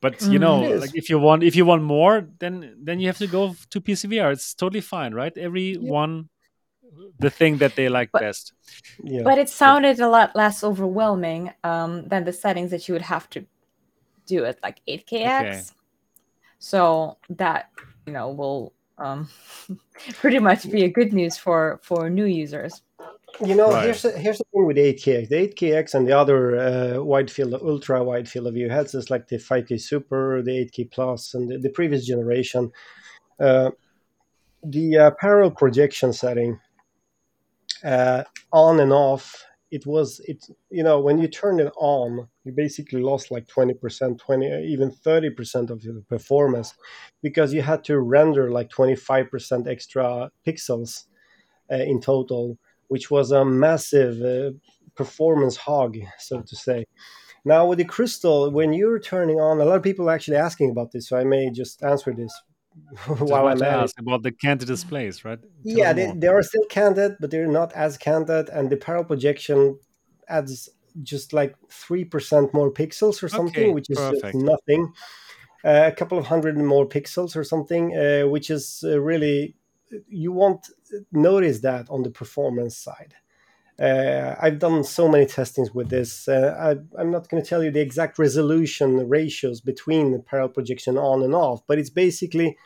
But 0.02 0.22
you 0.24 0.38
mm, 0.38 0.42
know 0.42 0.60
like 0.60 0.96
if 0.96 1.10
you 1.10 1.20
want 1.20 1.44
if 1.44 1.56
you 1.56 1.66
want 1.66 1.84
more 1.84 2.28
then 2.40 2.76
then 2.82 3.00
you 3.00 3.08
have 3.08 3.18
to 3.20 3.28
go 3.28 3.56
to 3.70 3.82
pcvr 3.82 4.32
it's 4.32 4.54
totally 4.54 4.82
fine 4.82 5.14
right? 5.14 5.36
Everyone 5.38 6.30
yeah. 6.84 7.08
the 7.20 7.30
thing 7.30 7.58
that 7.58 7.76
they 7.76 7.90
like 7.90 8.12
but, 8.12 8.22
best. 8.22 8.54
Yeah. 9.04 9.22
but 9.24 9.38
it 9.38 9.50
sounded 9.50 10.00
a 10.00 10.10
lot 10.10 10.36
less 10.36 10.64
overwhelming 10.64 11.52
um, 11.64 12.08
than 12.08 12.24
the 12.26 12.34
settings 12.34 12.72
that 12.72 12.88
you 12.88 12.94
would 12.94 13.04
have 13.04 13.30
to 13.32 13.46
do 14.26 14.44
it 14.44 14.60
like 14.64 14.82
8kx 14.88 15.14
okay. 15.14 15.62
so 16.60 17.18
that 17.30 17.70
you 18.06 18.14
know 18.14 18.30
will 18.30 18.74
um, 18.98 19.30
pretty 20.14 20.40
much 20.40 20.70
be 20.70 20.84
a 20.84 20.90
good 20.90 21.14
news 21.14 21.38
for 21.38 21.80
for 21.84 22.10
new 22.10 22.26
users. 22.26 22.82
You 23.46 23.56
know, 23.56 23.72
right. 23.72 23.84
here's 23.84 24.02
the, 24.02 24.12
here's 24.12 24.40
the 24.40 24.46
thing 24.52 24.66
with 24.66 24.78
8KX. 24.78 25.30
The 25.30 25.48
8KX 25.50 25.94
and 25.94 26.08
the 26.08 26.18
other 26.18 26.58
uh, 26.58 27.04
wide 27.04 27.30
field, 27.30 27.54
ultra 27.54 28.04
wide 28.04 28.28
field 28.28 28.48
of 28.48 28.56
view 28.56 28.70
headsets 28.70 29.12
like 29.12 29.28
the 29.28 29.36
5K 29.36 29.80
Super, 29.80 30.42
the 30.42 30.66
8K 30.66 30.90
Plus, 30.90 31.36
and 31.36 31.50
the, 31.50 31.60
the 31.60 31.70
previous 31.70 32.06
generation. 32.06 32.72
Uh, 33.40 33.72
the 34.64 34.98
uh, 34.98 35.12
parallel 35.20 35.52
projection 35.52 36.14
setting 36.14 36.60
uh, 37.84 38.24
on 38.52 38.80
and 38.80 38.92
off 38.92 39.46
it 39.72 39.86
was 39.86 40.22
it 40.26 40.46
you 40.70 40.84
know 40.84 41.00
when 41.00 41.18
you 41.18 41.28
turn 41.28 41.60
it 41.60 41.72
on 41.76 42.28
you 42.46 42.52
basically 42.52 43.02
lost 43.02 43.32
like 43.32 43.48
20% 43.48 44.18
20 44.18 44.64
even 44.66 44.92
30% 44.92 45.70
of 45.70 45.84
your 45.84 46.02
performance 46.08 46.74
because 47.22 47.54
you 47.54 47.62
had 47.62 47.84
to 47.84 48.00
render 48.00 48.50
like 48.50 48.70
25% 48.70 49.68
extra 49.68 50.32
pixels 50.46 51.06
uh, 51.72 51.76
in 51.76 52.00
total 52.00 52.58
which 52.88 53.12
was 53.12 53.32
a 53.32 53.44
massive 53.44 54.22
uh, 54.22 54.56
performance 54.96 55.58
hog 55.58 55.98
so 56.18 56.42
to 56.42 56.56
say. 56.56 56.86
Now 57.44 57.66
with 57.66 57.78
the 57.78 57.86
crystal 57.86 58.50
when 58.52 58.74
you're 58.74 59.00
turning 59.00 59.40
on 59.40 59.60
a 59.60 59.66
lot 59.66 59.78
of 59.78 59.84
people 59.84 60.10
are 60.10 60.14
actually 60.14 60.38
asking 60.38 60.72
about 60.72 60.92
this 60.92 61.10
so 61.10 61.18
i 61.18 61.24
may 61.24 61.50
just 61.50 61.84
answer 61.84 62.14
this 62.14 62.34
while 63.20 63.48
I'm 63.48 63.62
at 63.62 63.92
about 63.98 64.24
the 64.24 64.32
canted 64.32 64.68
displays, 64.68 65.26
right? 65.26 65.40
Tell 65.40 65.50
yeah, 65.64 65.94
they, 65.94 66.12
they, 66.16 66.28
are 66.28 66.44
still 66.44 66.66
canted, 66.70 67.18
but 67.20 67.32
they're 67.32 67.48
not 67.48 67.74
as 67.74 67.98
canted, 67.98 68.50
and 68.50 68.70
the 68.70 68.78
parallel 68.78 69.06
projection 69.06 69.80
adds 70.28 70.70
just 71.04 71.34
like 71.34 71.56
three 71.70 72.04
percent 72.04 72.54
more 72.54 72.72
pixels 72.72 73.22
or 73.22 73.30
something, 73.30 73.66
okay, 73.66 73.74
which 73.74 73.90
is 73.90 74.00
nothing. 74.34 74.94
Uh, 75.66 75.84
a 75.88 75.92
couple 75.92 76.18
of 76.18 76.26
hundred 76.26 76.58
more 76.58 76.88
pixels 76.88 77.36
or 77.36 77.44
something, 77.44 77.96
uh, 77.98 78.28
which 78.28 78.50
is 78.50 78.84
uh, 78.86 79.00
really 79.00 79.56
you 80.08 80.32
won't 80.32 80.68
notice 81.12 81.60
that 81.62 81.90
on 81.90 82.04
the 82.04 82.10
performance 82.10 82.78
side. 82.78 83.16
Uh, 83.80 84.36
I've 84.40 84.58
done 84.58 84.84
so 84.84 85.08
many 85.08 85.28
testings 85.28 85.74
with 85.74 85.90
this. 85.90 86.28
Uh, 86.28 86.76
I, 86.98 87.02
am 87.02 87.12
not 87.12 87.30
going 87.30 87.44
to 87.44 87.48
tell 87.48 87.64
you 87.64 87.70
the 87.70 87.80
exact 87.80 88.18
resolution 88.18 89.08
ratios 89.08 89.62
between 89.62 90.12
the 90.12 90.20
parallel 90.20 90.50
projection 90.50 90.98
on 90.98 91.22
and 91.22 91.36
off, 91.36 91.62
but 91.68 91.78
it's 91.78 91.92
basically 91.92 92.58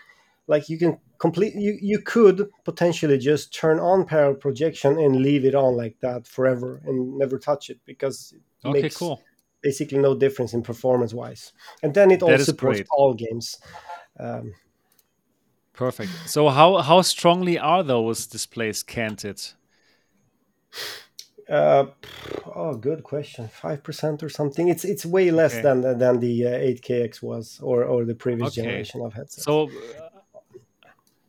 like 0.47 0.69
you 0.69 0.77
can 0.77 0.97
complete. 1.17 1.53
You 1.55 1.77
you 1.81 1.99
could 1.99 2.49
potentially 2.63 3.17
just 3.17 3.53
turn 3.53 3.77
on 3.79 4.05
parallel 4.05 4.35
projection 4.35 4.97
and 4.99 5.17
leave 5.17 5.43
it 5.43 5.53
on 5.53 5.75
like 5.75 5.97
that 5.99 6.27
forever 6.27 6.81
and 6.85 7.17
never 7.17 7.37
touch 7.37 7.69
it 7.69 7.79
because 7.85 8.33
it 8.33 8.67
okay, 8.67 8.81
makes 8.81 8.95
cool. 8.95 9.21
basically 9.61 9.97
no 9.97 10.15
difference 10.15 10.53
in 10.53 10.63
performance 10.63 11.13
wise. 11.13 11.51
And 11.83 11.93
then 11.93 12.09
it 12.11 12.23
also 12.23 12.43
supports 12.43 12.81
all 12.91 13.13
games. 13.13 13.59
Um, 14.17 14.53
Perfect. 15.73 16.11
So 16.25 16.47
how 16.47 16.77
how 16.77 17.01
strongly 17.01 17.59
are 17.59 17.83
those 17.83 18.27
displays 18.27 18.81
canted? 18.81 19.41
Uh, 21.51 21.87
oh, 22.55 22.73
good 22.75 23.03
question. 23.03 23.49
Five 23.49 23.83
percent 23.83 24.23
or 24.23 24.29
something. 24.29 24.69
It's 24.69 24.85
it's 24.85 25.05
way 25.05 25.31
less 25.31 25.53
okay. 25.53 25.63
than 25.63 25.97
than 25.97 26.19
the 26.19 26.47
uh, 26.47 26.49
8KX 26.51 27.21
was, 27.21 27.59
or 27.61 27.83
or 27.83 28.05
the 28.05 28.15
previous 28.15 28.49
okay. 28.49 28.61
generation 28.61 29.01
of 29.01 29.13
headsets. 29.13 29.43
So 29.43 29.67
uh, 29.67 30.51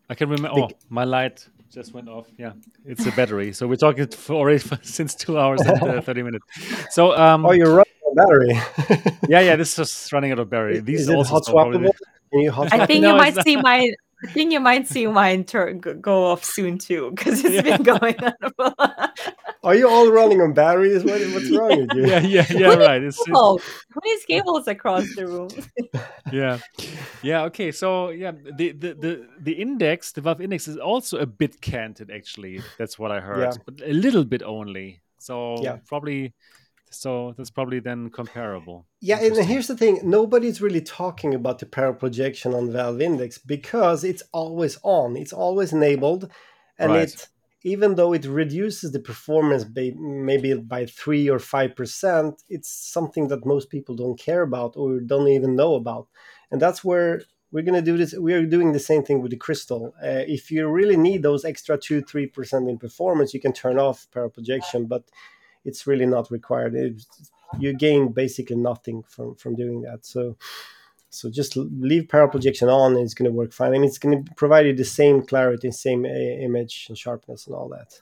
I 0.08 0.14
can 0.14 0.28
remember. 0.28 0.60
Oh, 0.60 0.70
my 0.88 1.02
light 1.02 1.48
just 1.72 1.92
went 1.92 2.08
off. 2.08 2.28
Yeah, 2.38 2.52
it's 2.84 3.04
a 3.04 3.10
battery. 3.12 3.52
So 3.52 3.66
we're 3.66 3.76
talking 3.76 4.06
for 4.24 4.34
already 4.34 4.58
for, 4.58 4.78
since 4.82 5.16
two 5.16 5.40
hours 5.40 5.60
and 5.62 5.82
uh, 5.82 6.00
thirty 6.00 6.22
minutes. 6.22 6.46
So 6.90 7.16
um, 7.18 7.44
oh, 7.44 7.50
you're 7.50 7.74
running 7.74 7.94
out 8.06 8.10
of 8.10 8.16
battery. 8.16 9.18
yeah, 9.28 9.40
yeah, 9.40 9.56
this 9.56 9.76
is 9.76 10.08
running 10.12 10.30
out 10.30 10.38
of 10.38 10.48
battery. 10.48 10.78
These 10.78 11.02
is 11.02 11.10
also 11.10 11.30
hot 11.30 11.44
swappable? 11.46 11.90
I 12.72 12.86
think 12.86 13.02
no, 13.02 13.12
you 13.12 13.18
might 13.18 13.34
see 13.42 13.56
my 13.56 13.92
I 14.24 14.26
think 14.28 14.52
you 14.52 14.60
might 14.60 14.86
see 14.86 15.06
mine 15.06 15.44
turn 15.44 15.80
go 15.80 16.26
off 16.26 16.44
soon 16.44 16.78
too 16.78 17.10
because 17.10 17.44
it's 17.44 17.54
yeah. 17.54 17.76
been 17.76 17.82
going 17.82 18.16
on. 18.22 19.10
Are 19.64 19.76
you 19.76 19.88
all 19.88 20.10
running 20.10 20.40
on 20.40 20.54
batteries? 20.54 21.04
What, 21.04 21.20
what's 21.32 21.50
wrong 21.50 21.86
with 21.86 21.94
you? 21.94 22.06
Yeah, 22.06 22.20
yeah, 22.20 22.46
yeah. 22.50 22.68
What 22.68 22.78
right. 22.80 23.02
It's, 23.02 23.20
it's... 23.20 23.30
What 23.30 24.06
is 24.06 24.24
cables 24.24 24.66
across 24.66 25.14
the 25.14 25.26
room? 25.26 25.50
yeah, 26.32 26.58
yeah. 27.22 27.44
Okay, 27.44 27.70
so 27.70 28.10
yeah, 28.10 28.32
the, 28.32 28.72
the 28.72 28.94
the 28.94 29.28
the 29.40 29.52
index, 29.52 30.12
the 30.12 30.20
Valve 30.20 30.40
index, 30.40 30.66
is 30.66 30.78
also 30.78 31.18
a 31.18 31.26
bit 31.26 31.60
canted. 31.60 32.10
Actually, 32.10 32.60
that's 32.76 32.98
what 32.98 33.12
I 33.12 33.20
heard, 33.20 33.54
yeah. 33.54 33.62
but 33.64 33.80
a 33.88 33.92
little 33.92 34.24
bit 34.24 34.42
only. 34.42 35.00
So 35.18 35.62
yeah. 35.62 35.78
probably 35.86 36.34
so 36.90 37.34
that's 37.36 37.50
probably 37.50 37.80
then 37.80 38.10
comparable. 38.10 38.86
Yeah, 39.00 39.20
and 39.20 39.36
here's 39.36 39.68
the 39.68 39.76
thing: 39.76 40.00
nobody's 40.02 40.60
really 40.60 40.80
talking 40.80 41.34
about 41.34 41.58
the 41.58 41.66
parallel 41.66 41.98
projection 41.98 42.54
on 42.54 42.72
Valve 42.72 43.00
Index 43.00 43.38
because 43.38 44.04
it's 44.04 44.22
always 44.32 44.78
on, 44.82 45.16
it's 45.16 45.32
always 45.32 45.72
enabled, 45.72 46.30
and 46.78 46.92
right. 46.92 47.08
it 47.08 47.28
even 47.64 47.94
though 47.94 48.12
it 48.12 48.24
reduces 48.26 48.92
the 48.92 49.00
performance 49.00 49.64
by, 49.64 49.92
maybe 49.96 50.54
by 50.54 50.86
three 50.86 51.28
or 51.28 51.38
five 51.38 51.76
percent, 51.76 52.42
it's 52.48 52.70
something 52.70 53.28
that 53.28 53.46
most 53.46 53.70
people 53.70 53.94
don't 53.94 54.18
care 54.18 54.42
about 54.42 54.76
or 54.76 55.00
don't 55.00 55.28
even 55.28 55.56
know 55.56 55.74
about, 55.74 56.08
and 56.50 56.60
that's 56.60 56.82
where 56.84 57.22
we're 57.52 57.62
going 57.62 57.84
to 57.84 57.90
do 57.90 57.98
this. 57.98 58.14
We 58.14 58.32
are 58.32 58.46
doing 58.46 58.72
the 58.72 58.78
same 58.78 59.02
thing 59.02 59.20
with 59.20 59.30
the 59.30 59.36
crystal. 59.36 59.94
Uh, 60.02 60.24
if 60.26 60.50
you 60.50 60.66
really 60.68 60.96
need 60.96 61.22
those 61.22 61.44
extra 61.44 61.76
two, 61.76 62.00
three 62.00 62.26
percent 62.26 62.68
in 62.68 62.78
performance, 62.78 63.34
you 63.34 63.40
can 63.40 63.52
turn 63.52 63.78
off 63.78 64.06
parallel 64.10 64.30
projection, 64.30 64.86
but 64.86 65.04
it's 65.64 65.86
really 65.86 66.06
not 66.06 66.30
required. 66.30 66.74
It, 66.74 67.04
you 67.58 67.74
gain 67.74 68.12
basically 68.12 68.56
nothing 68.56 69.02
from 69.02 69.34
from 69.34 69.54
doing 69.54 69.82
that. 69.82 70.06
So 70.06 70.36
so 71.12 71.28
just 71.28 71.56
leave 71.56 72.08
parallel 72.08 72.30
projection 72.30 72.68
on, 72.68 72.96
and 72.96 73.04
it's 73.04 73.12
going 73.12 73.30
to 73.30 73.36
work 73.36 73.52
fine. 73.52 73.68
I 73.68 73.72
mean, 73.72 73.84
it's 73.84 73.98
going 73.98 74.24
to 74.24 74.34
provide 74.34 74.66
you 74.66 74.74
the 74.74 74.84
same 74.84 75.22
clarity, 75.22 75.70
same 75.70 76.06
image 76.06 76.86
and 76.88 76.96
sharpness, 76.96 77.46
and 77.46 77.54
all 77.54 77.68
that. 77.68 78.00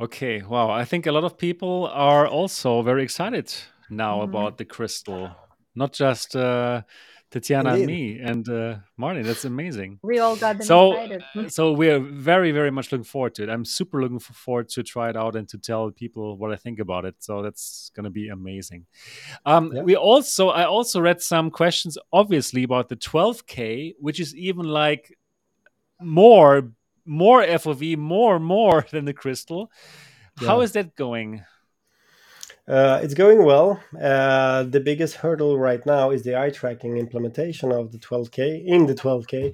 Okay, 0.00 0.42
wow. 0.42 0.70
I 0.70 0.84
think 0.84 1.06
a 1.06 1.12
lot 1.12 1.24
of 1.24 1.38
people 1.38 1.88
are 1.92 2.26
also 2.26 2.82
very 2.82 3.04
excited 3.04 3.52
now 3.88 4.16
mm 4.16 4.20
-hmm. 4.20 4.28
about 4.28 4.58
the 4.58 4.64
crystal. 4.64 5.30
Not 5.74 5.96
just 5.96 6.34
uh, 6.34 6.82
Tatiana 7.30 7.74
Indeed. 7.74 7.82
and 7.82 7.86
me 7.86 8.18
and 8.18 8.48
uh, 8.48 8.76
Martin. 8.96 9.22
That's 9.22 9.44
amazing. 9.44 10.00
We 10.02 10.18
all 10.18 10.36
got 10.36 10.58
them 10.58 10.66
so, 10.66 10.94
excited. 10.94 11.52
so 11.52 11.72
we 11.72 11.88
are 11.88 12.00
very, 12.00 12.50
very 12.50 12.72
much 12.72 12.90
looking 12.90 13.04
forward 13.04 13.36
to 13.36 13.44
it. 13.44 13.48
I'm 13.48 13.64
super 13.64 14.02
looking 14.02 14.18
forward 14.18 14.68
to 14.70 14.82
try 14.82 15.10
it 15.10 15.16
out 15.16 15.36
and 15.36 15.48
to 15.50 15.58
tell 15.58 15.90
people 15.92 16.36
what 16.36 16.52
I 16.52 16.56
think 16.56 16.80
about 16.80 17.04
it. 17.04 17.14
So 17.20 17.42
that's 17.42 17.92
going 17.94 18.04
to 18.04 18.10
be 18.10 18.28
amazing. 18.28 18.86
Um, 19.46 19.72
yeah. 19.72 19.82
We 19.82 19.94
also, 19.94 20.48
I 20.48 20.64
also 20.64 21.00
read 21.00 21.22
some 21.22 21.50
questions, 21.50 21.96
obviously, 22.12 22.64
about 22.64 22.88
the 22.88 22.96
12K, 22.96 23.94
which 24.00 24.18
is 24.18 24.34
even 24.34 24.66
like 24.66 25.16
more, 26.00 26.72
more 27.06 27.42
FOV, 27.42 27.96
more, 27.96 28.40
more 28.40 28.86
than 28.90 29.04
the 29.04 29.14
Crystal. 29.14 29.70
Yeah. 30.40 30.48
How 30.48 30.62
is 30.62 30.72
that 30.72 30.96
going? 30.96 31.44
Uh, 32.70 33.00
it's 33.02 33.14
going 33.14 33.44
well. 33.44 33.80
Uh, 34.00 34.62
the 34.62 34.78
biggest 34.78 35.16
hurdle 35.16 35.58
right 35.58 35.84
now 35.86 36.10
is 36.10 36.22
the 36.22 36.40
eye 36.40 36.50
tracking 36.50 36.98
implementation 36.98 37.72
of 37.72 37.90
the 37.90 37.98
12K 37.98 38.64
in 38.64 38.86
the 38.86 38.94
12K. 38.94 39.52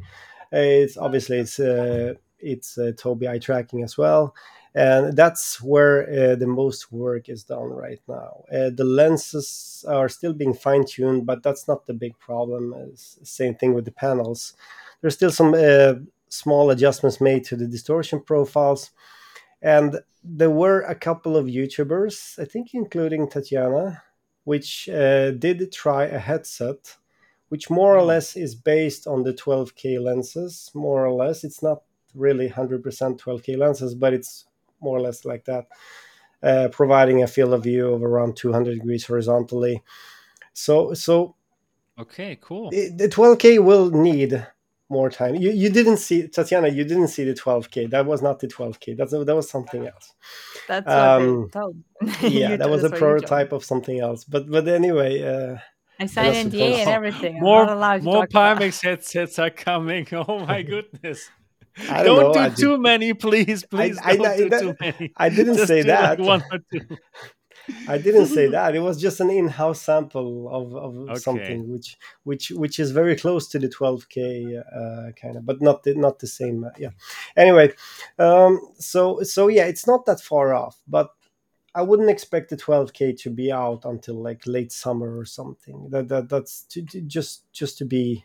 It's 0.53 0.99
obviously 0.99 1.39
it's 1.39 1.59
uh, 1.59 2.15
it's 2.39 2.77
uh, 2.77 2.93
Tobii 2.95 3.27
eye 3.27 3.39
tracking 3.39 3.83
as 3.83 3.97
well, 3.97 4.35
and 4.75 5.17
that's 5.17 5.63
where 5.63 6.03
uh, 6.03 6.37
the 6.37 6.47
most 6.47 6.93
work 6.93 7.31
is 7.31 7.43
done 7.45 7.71
right 7.71 8.01
now. 8.07 8.45
Uh, 8.53 8.69
the 8.75 8.85
lenses 8.85 9.83
are 9.89 10.11
still 10.11 10.35
being 10.35 10.53
fine 10.53 10.85
tuned, 10.85 11.25
but 11.25 11.43
that's 11.43 11.67
not 11.67 11.87
the 11.87 11.95
big 11.95 12.19
problem. 12.19 12.75
It's 12.91 13.19
same 13.25 13.55
thing 13.55 13.73
with 13.73 13.87
the 13.87 13.93
panels. 13.93 14.53
There's 15.01 15.15
still 15.15 15.33
some 15.33 15.55
small 16.29 16.71
adjustments 16.71 17.19
made 17.19 17.45
to 17.45 17.57
the 17.57 17.67
distortion 17.67 18.21
profiles 18.21 18.91
and 19.63 20.01
there 20.23 20.51
were 20.51 20.81
a 20.83 20.95
couple 20.95 21.37
of 21.37 21.47
YouTubers, 21.47 22.39
I 22.39 22.45
think, 22.45 22.75
including 22.75 23.29
Tatiana, 23.29 24.03
which 24.45 24.89
uh, 24.89 25.33
did 25.33 25.73
try 25.73 26.05
a 26.05 26.19
headset, 26.19 26.97
which 27.49 27.71
more 27.71 27.97
or 27.97 28.03
hmm. 28.03 28.09
less 28.09 28.37
is 28.37 28.55
based 28.55 29.07
on 29.07 29.23
the 29.23 29.33
12K 29.33 30.01
lenses. 30.03 30.71
More 30.75 31.07
or 31.07 31.13
less, 31.13 31.45
it's 31.45 31.63
not 31.63 31.83
really 32.15 32.49
100% 32.49 32.83
12K 32.83 33.57
lenses, 33.57 33.95
but 33.95 34.13
it's 34.13 34.47
more 34.81 34.97
or 34.97 35.01
less 35.01 35.25
like 35.25 35.45
that, 35.45 35.67
uh, 36.43 36.69
providing 36.73 37.23
a 37.23 37.27
field 37.27 37.55
of 37.55 37.63
view 37.63 37.93
of 37.93 38.03
around 38.03 38.37
200 38.37 38.75
degrees 38.75 39.07
horizontally. 39.07 39.83
So, 40.53 40.95
so 40.95 41.35
okay, 41.99 42.39
cool. 42.41 42.71
It, 42.73 42.99
the 42.99 43.09
12K 43.09 43.63
will 43.63 43.91
need 43.91 44.47
more 44.89 45.11
time. 45.11 45.35
You 45.35 45.51
you 45.51 45.71
didn't 45.71 45.99
see 45.99 46.29
Tatiana. 46.29 46.69
You 46.69 46.85
didn't 46.85 47.09
see 47.09 47.25
the 47.25 47.35
12k. 47.35 47.91
That 47.91 48.07
was 48.07 48.23
not 48.23 48.41
the 48.41 48.49
12k. 48.49 48.97
That's 48.97 49.13
that 49.13 49.37
was 49.37 49.51
something 49.51 49.87
else. 49.87 50.15
That's 50.69 50.89
um, 50.89 51.51
yeah, 52.23 52.57
that 52.57 52.71
was 52.71 52.85
a 52.85 52.91
prototype 52.91 53.53
of 53.53 53.65
something 53.65 54.01
else. 54.01 54.25
But 54.25 54.51
but 54.51 54.69
anyway. 54.69 55.23
Uh, 55.23 55.59
I 55.99 56.07
signed 56.07 56.53
NDA 56.53 56.73
and 56.81 56.91
everything. 56.91 57.41
more 57.41 57.67
more 58.03 58.27
Pimax 58.27 58.83
headsets 58.83 59.39
are 59.39 59.51
coming. 59.51 60.07
Oh 60.13 60.45
my 60.45 60.63
goodness. 60.75 61.31
I 61.91 62.03
don't, 62.03 62.33
don't 62.33 62.33
do 62.33 62.41
I 62.41 62.49
too 62.49 62.71
did... 62.73 62.81
many, 62.81 63.15
please. 63.15 63.65
Please 63.67 63.99
I, 64.03 64.17
don't 64.17 64.27
I, 64.27 64.37
do 64.37 64.49
that, 64.49 64.61
too 64.61 64.77
many. 64.81 65.13
I 65.17 65.29
didn't 65.29 65.57
Just 65.57 65.69
say 65.69 65.83
that. 65.83 66.19
Like 66.19 66.27
one 66.27 66.45
or 66.51 66.59
two. 66.73 66.97
I 67.89 67.99
didn't 67.99 68.27
say 68.27 68.47
that. 68.57 68.75
It 68.75 68.81
was 68.81 69.01
just 69.01 69.21
an 69.21 69.31
in-house 69.31 69.81
sample 69.81 70.49
of, 70.49 70.75
of 70.75 70.97
okay. 71.11 71.19
something 71.19 71.71
which 71.71 71.97
which 72.25 72.51
which 72.51 72.79
is 72.79 72.91
very 72.91 73.17
close 73.17 73.49
to 73.49 73.59
the 73.59 73.69
12k 73.69 74.59
uh, 74.59 75.13
kind 75.21 75.37
of, 75.37 75.47
but 75.47 75.61
not 75.61 75.83
the, 75.83 75.95
not 75.95 76.19
the 76.19 76.27
same. 76.27 76.65
Uh, 76.65 76.71
yeah. 76.79 76.91
Anyway, 77.37 77.73
um, 78.19 78.61
so 78.79 79.23
so 79.23 79.49
yeah, 79.49 79.65
it's 79.65 79.87
not 79.87 80.07
that 80.07 80.21
far 80.21 80.55
off, 80.55 80.79
but 80.87 81.11
I 81.75 81.83
wouldn't 81.83 82.11
expect 82.11 82.51
the 82.51 82.57
12k 82.57 83.19
to 83.21 83.31
be 83.31 83.53
out 83.53 83.85
until 83.85 84.23
like 84.23 84.47
late 84.47 84.73
summer 84.73 85.19
or 85.19 85.25
something. 85.25 85.89
That, 85.91 86.09
that 86.09 86.29
that's 86.29 86.63
to, 86.71 86.83
to 86.87 87.01
just 87.03 87.53
just 87.53 87.79
to 87.79 87.85
be 87.85 88.25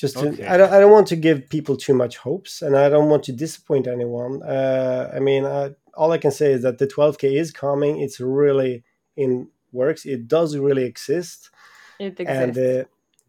just 0.00 0.18
to, 0.18 0.28
okay. 0.28 0.46
I, 0.46 0.56
don't, 0.56 0.72
I 0.72 0.78
don't 0.80 0.92
want 0.92 1.08
to 1.08 1.16
give 1.16 1.48
people 1.48 1.76
too 1.76 1.94
much 1.94 2.16
hopes 2.16 2.62
and 2.62 2.76
i 2.76 2.88
don't 2.88 3.08
want 3.08 3.24
to 3.24 3.32
disappoint 3.32 3.86
anyone 3.86 4.42
uh, 4.42 5.10
i 5.14 5.18
mean 5.18 5.44
I, 5.44 5.72
all 5.94 6.12
I 6.12 6.18
can 6.18 6.30
say 6.30 6.52
is 6.52 6.62
that 6.62 6.78
the 6.78 6.86
12K 6.86 7.38
is 7.38 7.50
coming. 7.50 8.00
It's 8.00 8.20
really 8.20 8.84
in 9.16 9.48
works. 9.72 10.04
It 10.04 10.28
does 10.28 10.56
really 10.56 10.84
exist. 10.84 11.50
It 11.98 12.18
exists. 12.18 12.58
And, 12.58 12.80
uh, 12.80 12.84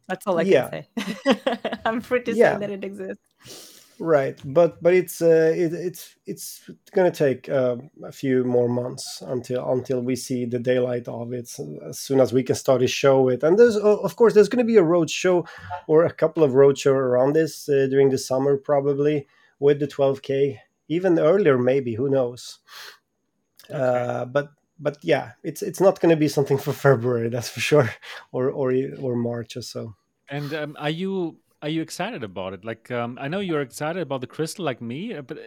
That's 0.07 0.27
all 0.27 0.39
I 0.39 0.43
yeah. 0.43 0.69
can 0.69 0.85
say. 1.25 1.41
I'm 1.85 2.01
pretty 2.01 2.33
yeah. 2.33 2.57
that 2.57 2.69
it 2.69 2.83
exists. 2.83 3.23
Right, 3.99 4.41
but 4.43 4.81
but 4.81 4.95
it's 4.95 5.21
uh, 5.21 5.53
it, 5.55 5.73
it's 5.73 6.15
it's 6.25 6.67
going 6.91 7.11
to 7.11 7.15
take 7.15 7.47
uh, 7.49 7.75
a 8.03 8.11
few 8.11 8.43
more 8.43 8.67
months 8.67 9.21
until 9.21 9.71
until 9.71 10.01
we 10.01 10.15
see 10.15 10.45
the 10.45 10.57
daylight 10.57 11.07
of 11.07 11.33
it. 11.33 11.55
As 11.87 11.99
soon 11.99 12.19
as 12.19 12.33
we 12.33 12.41
can 12.41 12.55
start 12.55 12.81
to 12.81 12.87
show 12.87 13.29
it, 13.29 13.43
and 13.43 13.59
there's 13.59 13.77
of 13.77 14.15
course 14.15 14.33
there's 14.33 14.49
going 14.49 14.65
to 14.65 14.73
be 14.73 14.77
a 14.77 14.83
road 14.83 15.11
show 15.11 15.45
or 15.85 16.03
a 16.03 16.11
couple 16.11 16.43
of 16.43 16.55
road 16.55 16.79
show 16.79 16.93
around 16.93 17.33
this 17.33 17.69
uh, 17.69 17.85
during 17.91 18.09
the 18.09 18.17
summer 18.17 18.57
probably 18.57 19.27
with 19.59 19.79
the 19.79 19.87
12K 19.87 20.57
even 20.91 21.19
earlier 21.19 21.57
maybe 21.57 21.95
who 21.95 22.09
knows? 22.09 22.59
Okay. 23.69 23.79
uh, 23.79 24.25
but 24.25 24.49
but 24.79 24.97
yeah 25.03 25.31
it's 25.43 25.61
it's 25.61 25.79
not 25.79 25.99
going 26.01 26.09
to 26.09 26.19
be 26.19 26.27
something 26.27 26.57
for 26.57 26.73
february 26.73 27.29
that's 27.29 27.49
for 27.49 27.59
sure 27.59 27.89
or 28.31 28.49
or 28.49 28.73
or 28.99 29.15
march 29.15 29.55
or 29.55 29.61
so. 29.61 29.95
And 30.29 30.53
um, 30.53 30.75
are 30.79 30.89
you 30.89 31.37
are 31.61 31.69
you 31.69 31.81
excited 31.81 32.23
about 32.23 32.53
it? 32.53 32.65
Like 32.65 32.91
um, 32.91 33.17
i 33.21 33.27
know 33.27 33.39
you're 33.39 33.61
excited 33.61 34.01
about 34.01 34.21
the 34.21 34.27
crystal 34.35 34.65
like 34.65 34.81
me 34.81 35.13
uh, 35.13 35.21
but 35.21 35.37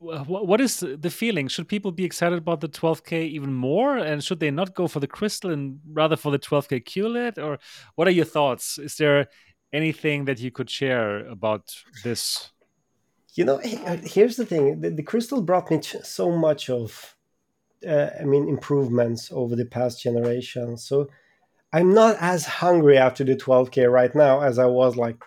uh, 0.00 0.24
what 0.24 0.60
is 0.60 0.80
the 0.80 1.10
feeling? 1.10 1.48
Should 1.48 1.68
people 1.68 1.92
be 1.92 2.04
excited 2.04 2.38
about 2.38 2.60
the 2.60 2.68
12k 2.68 3.12
even 3.38 3.52
more? 3.52 3.98
And 3.98 4.22
should 4.22 4.40
they 4.40 4.50
not 4.50 4.74
go 4.74 4.86
for 4.86 5.00
the 5.00 5.08
crystal 5.08 5.50
and 5.52 5.80
rather 5.92 6.16
for 6.16 6.30
the 6.30 6.38
12k 6.38 6.84
qled 6.84 7.38
or 7.38 7.58
what 7.96 8.06
are 8.06 8.12
your 8.12 8.24
thoughts? 8.24 8.78
Is 8.78 8.96
there 8.96 9.26
anything 9.72 10.26
that 10.26 10.38
you 10.38 10.50
could 10.50 10.70
share 10.70 11.26
about 11.26 11.62
this 12.04 12.50
you 13.38 13.44
know, 13.44 13.60
uh, 13.86 13.96
here's 14.02 14.34
the 14.34 14.44
thing: 14.44 14.80
the, 14.80 14.90
the 14.90 15.02
crystal 15.04 15.40
brought 15.40 15.70
me 15.70 15.80
so 15.80 16.32
much 16.32 16.68
of, 16.68 17.14
uh, 17.86 18.08
I 18.20 18.24
mean, 18.24 18.48
improvements 18.48 19.30
over 19.32 19.54
the 19.54 19.64
past 19.64 20.02
generation. 20.02 20.76
So 20.76 21.08
I'm 21.72 21.94
not 21.94 22.16
as 22.18 22.46
hungry 22.46 22.98
after 22.98 23.22
the 23.22 23.36
12k 23.36 23.88
right 23.88 24.12
now 24.12 24.40
as 24.40 24.58
I 24.58 24.66
was 24.66 24.96
like, 24.96 25.22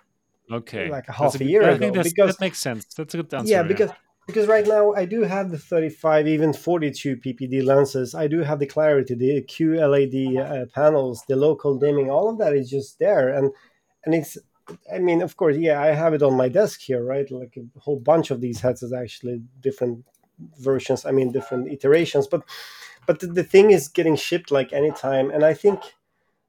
okay, 0.52 0.90
like 0.90 1.08
a 1.08 1.14
half 1.14 1.40
a, 1.40 1.44
a, 1.44 1.48
year 1.48 1.64
I 1.64 1.72
ago. 1.72 2.04
because 2.04 2.36
that 2.36 2.42
makes 2.42 2.60
sense. 2.60 2.84
That's 2.98 3.14
a 3.14 3.18
good 3.18 3.34
answer. 3.34 3.50
Yeah, 3.50 3.64
because. 3.64 3.90
Yeah. 3.90 3.96
Because 4.28 4.48
right 4.48 4.68
now 4.68 4.94
I 4.94 5.06
do 5.06 5.24
have 5.24 5.50
the 5.50 5.58
35, 5.58 6.28
even 6.28 6.54
42 6.54 7.18
PPD 7.18 7.66
lenses. 7.66 8.14
I 8.14 8.28
do 8.28 8.42
have 8.44 8.60
the 8.60 8.68
clarity, 8.68 9.16
the 9.16 9.42
QLED 9.42 10.38
uh, 10.38 10.68
panels, 10.74 11.24
the 11.28 11.36
local 11.36 11.78
dimming. 11.78 12.10
All 12.10 12.30
of 12.30 12.38
that 12.38 12.54
is 12.54 12.70
just 12.70 13.00
there, 13.00 13.30
and 13.30 13.52
and 14.06 14.14
it's 14.14 14.38
I 14.94 15.00
mean, 15.00 15.22
of 15.22 15.38
course, 15.38 15.58
yeah, 15.58 15.82
I 15.82 15.88
have 15.88 16.14
it 16.14 16.24
on 16.24 16.36
my 16.36 16.50
desk 16.50 16.82
here, 16.82 17.04
right? 17.04 17.30
Like 17.30 17.58
a 17.58 17.80
whole 17.80 18.00
bunch 18.00 18.32
of 18.32 18.42
these 18.42 18.62
heads 18.62 18.84
is 18.84 18.94
actually, 18.94 19.42
different 19.60 20.06
versions. 20.60 21.06
I 21.06 21.12
mean, 21.12 21.32
different 21.32 21.72
iterations. 21.72 22.28
But, 22.28 22.44
but 23.06 23.20
the, 23.20 23.28
the 23.28 23.44
thing 23.44 23.72
is 23.72 23.88
getting 23.88 24.16
shipped 24.16 24.52
like 24.52 24.74
anytime, 24.74 25.30
and 25.32 25.44
I 25.44 25.54
think 25.54 25.80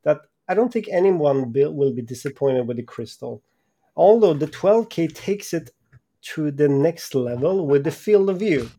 that 0.05 0.21
I 0.49 0.55
don't 0.55 0.73
think 0.73 0.89
anyone 0.91 1.53
will 1.53 1.93
be 1.93 2.03
disappointed 2.03 2.67
with 2.67 2.77
the 2.77 2.83
Crystal. 2.83 3.43
Although 3.97 4.35
the 4.35 4.47
12K 4.47 5.15
takes 5.15 5.53
it 5.53 5.71
to 6.23 6.51
the 6.51 6.69
next 6.69 7.15
level 7.15 7.67
with 7.67 7.85
the 7.85 7.91
field 7.91 8.31
of 8.31 8.39
view. 8.39 8.71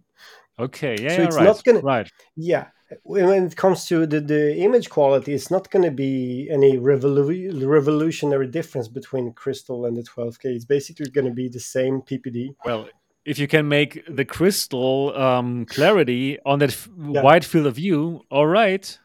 Okay, 0.59 0.95
yeah, 0.99 1.15
so 1.15 1.23
it's 1.23 1.35
right. 1.35 1.45
not 1.45 1.63
gonna 1.63 1.79
right. 1.79 2.09
Yeah, 2.35 2.67
when 3.03 3.45
it 3.45 3.55
comes 3.55 3.85
to 3.85 4.05
the, 4.05 4.19
the 4.19 4.55
image 4.57 4.89
quality, 4.89 5.33
it's 5.33 5.51
not 5.51 5.69
going 5.69 5.83
to 5.83 5.91
be 5.91 6.49
any 6.51 6.77
revolu- 6.77 7.67
revolutionary 7.67 8.47
difference 8.47 8.87
between 8.87 9.33
Crystal 9.33 9.85
and 9.85 9.97
the 9.97 10.03
12K. 10.03 10.45
It's 10.45 10.65
basically 10.65 11.09
going 11.09 11.25
to 11.25 11.33
be 11.33 11.49
the 11.49 11.59
same 11.59 12.01
PPD. 12.01 12.55
Well, 12.65 12.87
if 13.25 13.39
you 13.39 13.47
can 13.47 13.67
make 13.67 14.03
the 14.07 14.25
crystal 14.25 15.15
um, 15.15 15.65
clarity 15.65 16.39
on 16.45 16.59
that 16.59 16.71
f- 16.71 16.89
yeah. 16.97 17.21
wide 17.21 17.45
field 17.45 17.67
of 17.67 17.75
view, 17.75 18.21
all 18.29 18.47
right. 18.47 18.99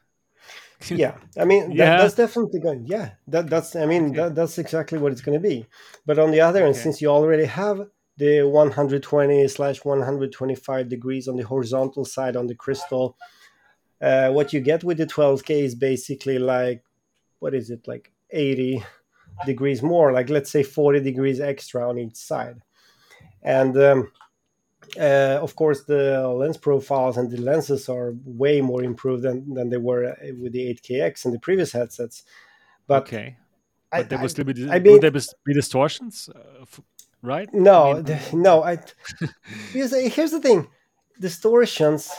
yeah, 0.90 1.16
I 1.36 1.44
mean 1.44 1.70
that, 1.70 1.76
yeah. 1.76 1.96
that's 1.98 2.14
definitely 2.14 2.60
going. 2.60 2.86
Yeah, 2.86 3.10
that, 3.28 3.50
that's 3.50 3.74
I 3.74 3.86
mean 3.86 4.06
okay. 4.06 4.16
that, 4.16 4.34
that's 4.34 4.58
exactly 4.58 4.98
what 4.98 5.12
it's 5.12 5.20
going 5.20 5.40
to 5.40 5.48
be. 5.48 5.66
But 6.06 6.18
on 6.18 6.30
the 6.30 6.40
other 6.40 6.60
okay. 6.60 6.68
end, 6.68 6.76
since 6.76 7.02
you 7.02 7.08
already 7.08 7.46
have 7.46 7.80
the 8.16 8.42
120 8.42 9.48
slash 9.48 9.84
125 9.84 10.88
degrees 10.88 11.28
on 11.28 11.36
the 11.36 11.44
horizontal 11.44 12.04
side 12.04 12.36
on 12.36 12.46
the 12.46 12.54
crystal, 12.54 13.16
uh, 14.00 14.30
what 14.30 14.52
you 14.52 14.60
get 14.60 14.84
with 14.84 14.98
the 14.98 15.06
12K 15.06 15.50
is 15.50 15.74
basically 15.74 16.38
like 16.38 16.82
what 17.40 17.54
is 17.54 17.70
it 17.70 17.86
like 17.86 18.12
80 18.30 18.84
degrees 19.46 19.82
more, 19.82 20.12
like 20.12 20.28
let's 20.28 20.50
say 20.50 20.62
40 20.62 21.00
degrees 21.00 21.40
extra 21.40 21.88
on 21.88 21.98
each 21.98 22.16
side, 22.16 22.60
and 23.42 23.76
um, 23.76 24.10
uh, 24.96 25.38
of 25.42 25.54
course, 25.54 25.84
the 25.84 26.26
lens 26.28 26.56
profiles 26.56 27.16
and 27.16 27.30
the 27.30 27.40
lenses 27.40 27.88
are 27.88 28.14
way 28.24 28.60
more 28.60 28.82
improved 28.82 29.22
than, 29.22 29.52
than 29.52 29.68
they 29.68 29.76
were 29.76 30.10
uh, 30.10 30.14
with 30.40 30.52
the 30.52 30.74
8KX 30.74 31.24
and 31.24 31.34
the 31.34 31.38
previous 31.38 31.72
headsets. 31.72 32.22
But 32.86 33.02
okay, 33.02 33.36
but 33.90 34.00
I, 34.00 34.02
there 34.04 34.18
will 34.18 34.28
still 34.28 34.44
be, 34.44 34.70
I 34.70 34.78
mean, 34.78 35.00
there 35.00 35.10
be 35.10 35.54
distortions, 35.54 36.28
uh, 36.34 36.64
right? 37.22 37.52
No, 37.52 37.98
I 37.98 38.02
mean, 38.02 38.18
no. 38.32 38.62
I 38.62 38.78
here's, 39.72 39.94
here's 40.14 40.30
the 40.30 40.40
thing: 40.40 40.68
distortions. 41.20 42.10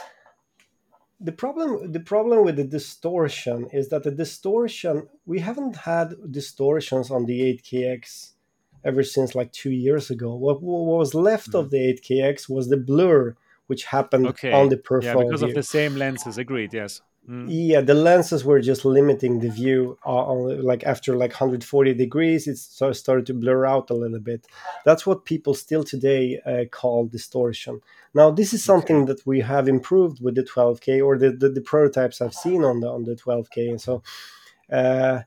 The 1.22 1.32
problem, 1.34 1.92
the 1.92 2.00
problem 2.00 2.46
with 2.46 2.56
the 2.56 2.64
distortion 2.64 3.68
is 3.74 3.90
that 3.90 4.04
the 4.04 4.12
distortion 4.12 5.08
we 5.26 5.40
haven't 5.40 5.76
had 5.76 6.16
distortions 6.32 7.12
on 7.12 7.26
the 7.26 7.60
8KX 7.62 8.32
ever 8.86 9.04
since 9.04 9.36
like 9.36 9.52
two 9.52 9.72
years 9.72 10.10
ago. 10.10 10.34
What, 10.34 10.62
what 10.62 10.98
was 10.98 11.14
left 11.14 11.54
of 11.54 11.66
mm-hmm. 11.66 12.10
the 12.10 12.22
8KX 12.22 12.50
was 12.50 12.70
the 12.70 12.78
blur, 12.78 13.36
which 13.68 13.84
happened 13.86 14.28
okay. 14.28 14.54
on 14.54 14.70
the 14.70 14.78
profile. 14.78 15.20
Yeah, 15.20 15.26
because 15.26 15.42
view. 15.42 15.50
of 15.50 15.56
the 15.56 15.64
same 15.64 15.96
lenses. 15.96 16.38
Agreed. 16.38 16.74
Yes. 16.74 17.02
Mm. 17.30 17.46
Yeah, 17.48 17.82
the 17.82 17.94
lenses 17.94 18.44
were 18.44 18.60
just 18.60 18.86
limiting 18.86 19.40
the 19.40 19.50
view. 19.50 20.00
Uh, 20.04 20.34
like 20.34 20.84
after 20.84 21.16
like 21.16 21.32
140 21.32 21.94
degrees, 21.94 22.48
it 22.48 22.58
started 22.58 23.28
to 23.28 23.34
blur 23.36 23.68
out 23.68 23.92
a 23.92 23.94
little 23.94 24.20
bit. 24.20 24.48
That's 24.84 25.06
what 25.06 25.26
people 25.26 25.54
still 25.54 25.84
today 25.84 26.40
uh, 26.44 26.66
call 26.72 27.06
distortion. 27.06 27.82
Now, 28.16 28.32
this 28.32 28.52
is 28.52 28.64
something 28.64 29.04
okay. 29.04 29.14
that 29.14 29.28
we 29.28 29.42
have 29.42 29.68
improved 29.68 30.24
with 30.24 30.34
the 30.34 30.44
12K 30.44 31.06
or 31.06 31.20
the, 31.20 31.32
the, 31.32 31.50
the 31.50 31.62
prototypes 31.62 32.20
I've 32.20 32.34
seen 32.34 32.64
on 32.64 32.80
the 32.80 32.90
on 32.90 33.04
the 33.04 33.16
12K, 33.16 33.70
and 33.70 33.82
so. 33.82 34.02
Uh, 34.72 35.22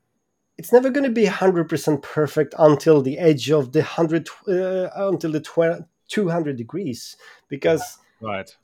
it's 0.58 0.72
never 0.72 0.90
going 0.90 1.04
to 1.04 1.10
be 1.10 1.24
100% 1.24 2.02
perfect 2.02 2.54
until 2.58 3.02
the 3.02 3.18
edge 3.18 3.50
of 3.50 3.72
the 3.72 3.80
100 3.80 4.28
uh, 4.46 4.88
until 4.94 5.32
the 5.32 5.40
20, 5.40 5.84
200 6.08 6.56
degrees 6.56 7.16
because 7.48 7.98
right 8.20 8.54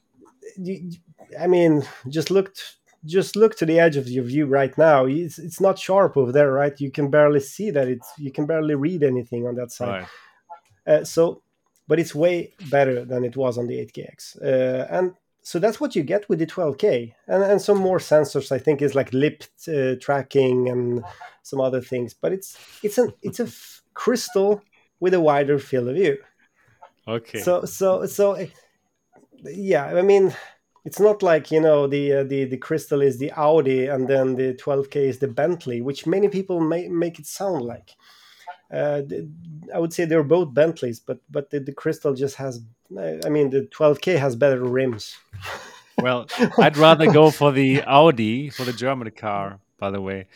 you, 0.57 0.93
i 1.41 1.47
mean 1.47 1.83
just 2.09 2.31
look 2.31 2.55
just 3.05 3.37
look 3.37 3.57
to 3.57 3.67
the 3.67 3.79
edge 3.79 3.97
of 3.97 4.09
your 4.09 4.25
view 4.25 4.47
right 4.47 4.77
now. 4.77 5.07
It's, 5.07 5.39
it's 5.39 5.61
not 5.61 5.79
sharp 5.79 6.17
over 6.17 6.33
there 6.33 6.53
right? 6.53 6.79
You 6.81 6.91
can 6.91 7.11
barely 7.11 7.41
see 7.41 7.71
that 7.71 7.89
it's 7.89 8.11
you 8.19 8.33
can 8.33 8.47
barely 8.47 8.75
read 8.75 9.03
anything 9.03 9.47
on 9.47 9.55
that 9.57 9.73
side. 9.73 10.07
Right. 10.87 10.95
uh, 11.01 11.05
so 11.05 11.43
but 11.87 11.99
it's 11.99 12.15
way 12.15 12.53
better 12.71 13.05
than 13.05 13.25
it 13.25 13.37
was 13.37 13.57
on 13.57 13.67
the 13.67 13.77
8kx 13.87 14.43
uh, 14.43 14.87
and 14.91 15.15
so 15.43 15.59
that's 15.59 15.81
what 15.81 15.97
you 15.97 16.03
get 16.03 16.29
with 16.29 16.39
the 16.41 16.47
12k 16.47 17.15
and, 17.27 17.43
and 17.43 17.63
some 17.63 17.79
more 17.79 17.99
sensors 17.99 18.53
i 18.53 18.59
think 18.59 18.83
is 18.83 18.95
like 18.95 19.11
lip 19.15 19.45
uh, 19.69 19.95
tracking 19.99 20.69
and 20.69 21.03
some 21.49 21.61
other 21.61 21.81
things. 21.81 22.15
But 22.15 22.33
it's 22.33 22.57
it's 22.83 22.99
an 22.99 23.13
it's 23.23 23.41
a 23.41 23.45
f- 23.45 23.83
crystal 23.95 24.63
with 25.01 25.15
a 25.15 25.21
wider 25.21 25.59
field 25.59 25.89
of 25.89 25.95
view. 25.95 26.19
Okay. 27.07 27.41
So 27.41 27.65
so 27.65 28.07
so 28.07 28.33
eh, 28.35 28.49
yeah 29.45 29.87
i 29.87 30.03
mean 30.03 30.35
it's 30.89 31.01
not 31.09 31.23
like 31.23 31.51
you 31.51 31.61
know 31.61 31.87
the 31.87 32.05
uh, 32.13 32.25
the 32.25 32.45
the 32.47 32.57
crystal 32.57 33.03
is 33.03 33.19
the 33.19 33.31
audi 33.33 33.87
and 33.87 34.09
then 34.09 34.37
the 34.37 34.55
12k 34.55 34.97
is 34.97 35.19
the 35.19 35.29
bentley 35.29 35.83
which 35.83 36.07
many 36.07 36.29
people 36.29 36.61
may 36.61 36.89
make 36.89 37.19
it 37.19 37.27
sound 37.27 37.61
like 37.63 37.91
uh, 38.71 39.03
I 39.75 39.79
would 39.79 39.93
say 39.93 40.05
they're 40.05 40.23
both 40.23 40.53
Bentleys, 40.53 41.01
but 41.01 41.21
but 41.31 41.49
the, 41.51 41.61
the 41.61 41.73
Crystal 41.73 42.13
just 42.15 42.37
has. 42.37 42.61
I 43.25 43.29
mean, 43.29 43.51
the 43.51 43.69
12K 43.77 44.19
has 44.19 44.37
better 44.37 44.63
rims. 44.63 45.17
well, 45.99 46.27
I'd 46.59 46.77
rather 46.77 47.11
go 47.11 47.31
for 47.31 47.51
the 47.51 47.83
Audi 47.83 48.51
for 48.51 48.65
the 48.65 48.73
German 48.73 49.11
car. 49.13 49.59
By 49.79 49.91
the 49.91 50.03
way. 50.03 50.27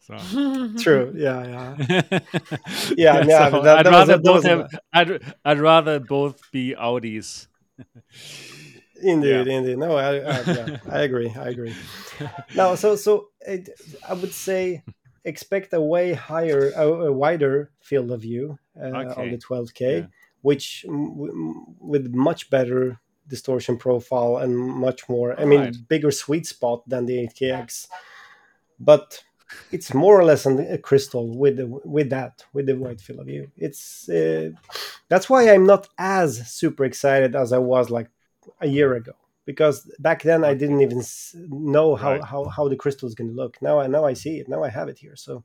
So. 0.00 0.16
True. 0.78 1.12
Yeah. 1.14 1.46
Yeah. 1.46 1.76
yeah. 2.96 3.24
yeah 3.24 3.50
so 3.50 3.62
that, 3.62 3.86
I'd 3.86 3.86
rather 3.86 4.18
both 4.18 4.44
have. 4.44 4.68
I'd, 4.92 5.34
I'd 5.44 5.60
rather 5.60 6.00
both 6.00 6.40
be 6.50 6.74
Audis. 6.74 7.46
Indeed, 9.02 9.46
yeah. 9.46 9.52
indeed. 9.52 9.78
No, 9.78 9.96
I, 9.96 10.16
I, 10.16 10.42
yeah, 10.46 10.78
I 10.90 11.00
agree. 11.00 11.30
I 11.30 11.48
agree. 11.48 11.74
Now, 12.54 12.74
so 12.74 12.96
so 12.96 13.28
it, 13.40 13.68
I 14.08 14.14
would 14.14 14.32
say 14.32 14.82
expect 15.24 15.72
a 15.72 15.80
way 15.80 16.12
higher, 16.12 16.72
a, 16.76 16.86
a 16.86 17.12
wider 17.12 17.70
field 17.80 18.10
of 18.10 18.22
view 18.22 18.58
uh, 18.80 18.86
okay. 18.86 19.20
on 19.20 19.30
the 19.30 19.38
12K, 19.38 19.80
yeah. 19.80 20.06
which 20.42 20.84
m- 20.88 21.76
with 21.78 22.12
much 22.14 22.50
better 22.50 23.00
distortion 23.28 23.76
profile 23.76 24.38
and 24.38 24.56
much 24.56 25.08
more, 25.08 25.38
I 25.40 25.44
mean, 25.44 25.60
right. 25.60 25.76
bigger 25.88 26.10
sweet 26.10 26.46
spot 26.46 26.88
than 26.88 27.06
the 27.06 27.28
8KX. 27.28 27.86
But 28.78 29.22
it's 29.70 29.92
more 29.92 30.18
or 30.18 30.24
less 30.24 30.46
a 30.46 30.78
crystal 30.78 31.36
with 31.36 31.56
the, 31.56 31.66
with 31.66 32.10
that 32.10 32.44
with 32.52 32.66
the 32.66 32.76
wide 32.76 33.00
field 33.00 33.20
of 33.20 33.26
view. 33.26 33.50
It's 33.56 34.08
uh, 34.08 34.50
that's 35.08 35.28
why 35.28 35.50
I'm 35.50 35.66
not 35.66 35.88
as 35.98 36.48
super 36.48 36.84
excited 36.84 37.34
as 37.34 37.52
I 37.52 37.58
was 37.58 37.90
like 37.90 38.10
a 38.60 38.66
year 38.66 38.94
ago 38.94 39.12
because 39.44 39.90
back 39.98 40.22
then 40.22 40.44
I 40.44 40.54
didn't 40.54 40.80
even 40.80 41.02
know 41.48 41.96
how 41.96 42.12
right. 42.12 42.24
how, 42.24 42.44
how 42.44 42.68
the 42.68 42.76
crystal 42.76 43.08
is 43.08 43.14
going 43.14 43.30
to 43.30 43.36
look. 43.36 43.60
Now 43.60 43.80
I 43.80 43.86
now 43.86 44.04
I 44.04 44.14
see 44.14 44.38
it. 44.38 44.48
Now 44.48 44.62
I 44.62 44.68
have 44.68 44.88
it 44.88 44.98
here. 44.98 45.16
So 45.16 45.44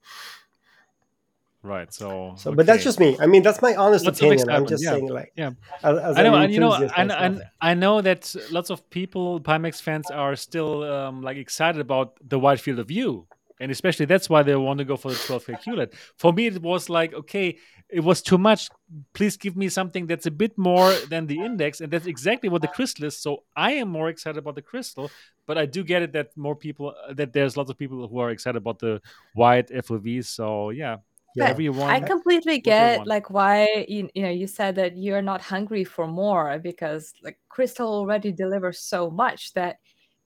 right. 1.63 1.91
So 1.93 2.35
so, 2.37 2.49
okay. 2.49 2.55
but 2.55 2.65
that's 2.65 2.83
just 2.83 2.99
me. 2.99 3.17
I 3.19 3.25
mean, 3.25 3.43
that's 3.43 3.61
my 3.61 3.73
honest 3.75 4.05
What's 4.05 4.19
opinion. 4.19 4.49
I'm 4.49 4.67
just 4.67 4.83
yeah. 4.83 4.91
saying, 4.91 5.07
like, 5.07 5.31
yeah. 5.35 5.51
As, 5.83 5.97
as 5.97 6.17
I 6.17 6.23
know, 6.23 6.35
and 6.35 6.53
you 6.53 6.59
know, 6.59 6.73
and, 6.73 7.11
and 7.11 7.43
I 7.61 7.73
know 7.73 8.01
that 8.01 8.35
lots 8.51 8.69
of 8.69 8.89
people, 8.89 9.39
Pimax 9.39 9.81
fans, 9.81 10.11
are 10.11 10.35
still 10.35 10.83
um, 10.83 11.21
like 11.21 11.37
excited 11.37 11.81
about 11.81 12.17
the 12.21 12.39
wide 12.39 12.59
field 12.59 12.79
of 12.79 12.87
view 12.87 13.27
and 13.59 13.71
especially 13.71 14.05
that's 14.05 14.29
why 14.29 14.43
they 14.43 14.55
want 14.55 14.79
to 14.79 14.85
go 14.85 14.97
for 14.97 15.09
the 15.09 15.15
12k 15.15 15.63
QLED. 15.63 15.93
For 16.17 16.33
me, 16.33 16.47
it 16.47 16.61
was 16.61 16.89
like, 16.89 17.13
okay, 17.13 17.57
it 17.89 17.99
was 17.99 18.21
too 18.21 18.37
much. 18.37 18.69
Please 19.13 19.37
give 19.37 19.55
me 19.55 19.69
something 19.69 20.07
that's 20.07 20.25
a 20.25 20.31
bit 20.31 20.57
more 20.57 20.91
than 21.09 21.27
the 21.27 21.39
index, 21.39 21.81
and 21.81 21.91
that's 21.91 22.07
exactly 22.07 22.49
what 22.49 22.61
the 22.61 22.67
crystal 22.67 23.05
is. 23.05 23.17
So 23.17 23.43
I 23.55 23.73
am 23.73 23.89
more 23.89 24.09
excited 24.09 24.37
about 24.37 24.55
the 24.55 24.61
crystal, 24.61 25.11
but 25.45 25.57
I 25.57 25.65
do 25.65 25.83
get 25.83 26.01
it 26.01 26.13
that 26.13 26.35
more 26.35 26.55
people 26.55 26.95
uh, 27.07 27.13
that 27.13 27.33
there's 27.33 27.55
lots 27.57 27.69
of 27.69 27.77
people 27.77 28.07
who 28.07 28.19
are 28.19 28.31
excited 28.31 28.57
about 28.57 28.79
the 28.79 29.01
wide 29.35 29.67
FOV. 29.69 30.25
So 30.25 30.69
yeah. 30.71 30.97
Yeah, 31.37 31.49
everyone, 31.49 31.89
I 31.89 31.99
completely 31.99 32.59
get 32.59 33.05
like 33.05 33.29
why 33.29 33.85
you, 33.89 34.07
you 34.15 34.23
know 34.23 34.29
you 34.29 34.47
said 34.47 34.75
that 34.75 34.95
you're 34.95 35.21
not 35.21 35.41
hungry 35.41 35.83
for 35.83 36.07
more 36.07 36.57
because 36.59 37.13
like 37.25 37.37
Crystal 37.49 37.89
already 37.89 38.31
delivers 38.31 38.79
so 38.79 39.11
much 39.11 39.51
that 39.51 39.79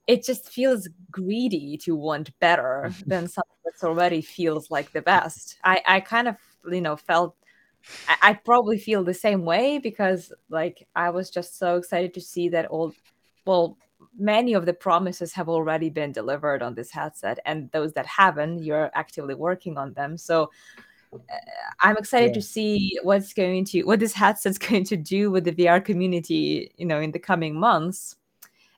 it 0.06 0.24
just 0.24 0.48
feels 0.50 0.88
greedy 1.10 1.76
to 1.78 1.96
want 1.96 2.30
better 2.38 2.92
than 3.08 3.26
something 3.26 3.56
that's 3.64 3.82
already 3.82 4.20
feels 4.20 4.70
like 4.70 4.92
the 4.92 5.02
best. 5.02 5.56
I, 5.64 5.82
I 5.84 5.98
kind 5.98 6.28
of 6.28 6.36
you 6.70 6.80
know 6.80 6.94
felt 6.94 7.34
I, 8.22 8.34
probably 8.34 8.78
feel 8.78 9.04
the 9.04 9.14
same 9.14 9.44
way 9.44 9.78
because 9.78 10.32
like 10.48 10.86
I 10.94 11.10
was 11.10 11.30
just 11.30 11.58
so 11.58 11.76
excited 11.76 12.14
to 12.14 12.20
see 12.20 12.48
that 12.50 12.66
all 12.66 12.92
well 13.46 13.78
many 14.18 14.54
of 14.54 14.66
the 14.66 14.72
promises 14.72 15.32
have 15.32 15.48
already 15.48 15.90
been 15.90 16.12
delivered 16.12 16.62
on 16.62 16.74
this 16.74 16.90
headset 16.90 17.38
and 17.44 17.70
those 17.72 17.92
that 17.92 18.06
haven't 18.06 18.62
you're 18.62 18.90
actively 18.94 19.34
working 19.34 19.76
on 19.76 19.92
them 19.92 20.16
so 20.16 20.50
uh, 21.12 21.16
i'm 21.80 21.96
excited 21.96 22.28
yeah. 22.28 22.34
to 22.34 22.42
see 22.42 22.98
what's 23.02 23.32
going 23.32 23.64
to 23.64 23.82
what 23.82 24.00
this 24.00 24.12
headset's 24.12 24.58
going 24.68 24.84
to 24.84 24.96
do 24.96 25.30
with 25.30 25.44
the 25.44 25.52
vr 25.52 25.84
community 25.84 26.72
you 26.76 26.86
know 26.86 27.00
in 27.00 27.12
the 27.12 27.18
coming 27.18 27.58
months 27.58 28.16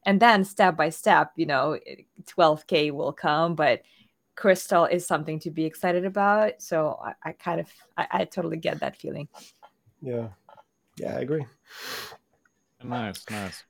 and 0.05 0.21
then 0.21 0.45
step 0.45 0.77
by 0.77 0.89
step 0.89 1.33
you 1.37 1.47
know 1.47 1.79
12k 2.27 2.91
will 2.93 3.13
come 3.13 3.55
but 3.55 3.83
Crystal 4.35 4.87
is 4.87 5.07
something 5.07 5.39
to 5.41 5.51
be 5.51 5.65
excited 5.65 6.05
about. 6.05 6.63
So 6.63 6.99
I, 7.03 7.31
I 7.31 7.33
kind 7.33 7.61
of 7.61 7.69
I, 7.97 8.07
I 8.11 8.25
totally 8.25 8.57
get 8.57 8.81
that 8.81 8.97
feeling. 8.97 9.29
Yeah, 10.01 10.29
yeah, 10.97 11.17
I 11.17 11.21
agree. 11.21 11.47
Nice, 12.83 13.25
nice. 13.31 13.65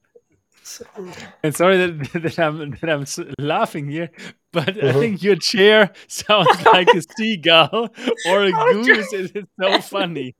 And 1.42 1.55
sorry 1.55 1.76
that, 1.76 2.12
that 2.23 2.39
I'm 2.39 2.70
that 2.81 2.89
I'm 2.89 3.05
laughing 3.39 3.89
here, 3.89 4.10
but 4.52 4.76
uh-huh. 4.76 4.89
I 4.89 4.92
think 4.92 5.23
your 5.23 5.36
chair 5.36 5.92
sounds 6.08 6.65
like 6.66 6.89
a 6.89 7.02
seagull 7.16 7.89
or 8.28 8.44
a 8.44 8.52
oh, 8.55 8.84
goose. 8.84 9.12
It's 9.12 9.32
so 9.60 9.81
funny. 9.81 10.36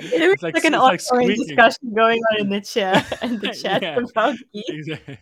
It's 0.00 0.42
like, 0.42 0.54
like 0.54 0.64
an 0.64 0.74
ongoing 0.74 1.28
like 1.28 1.36
discussion 1.38 1.94
going 1.94 2.20
on 2.32 2.40
in 2.40 2.50
the 2.50 2.60
chat 2.60 3.18
and 3.22 3.40
the 3.40 3.50
chat 3.50 3.82
yeah, 3.82 3.98
about 3.98 4.36
geese. 4.52 4.64
Exactly. 4.68 5.18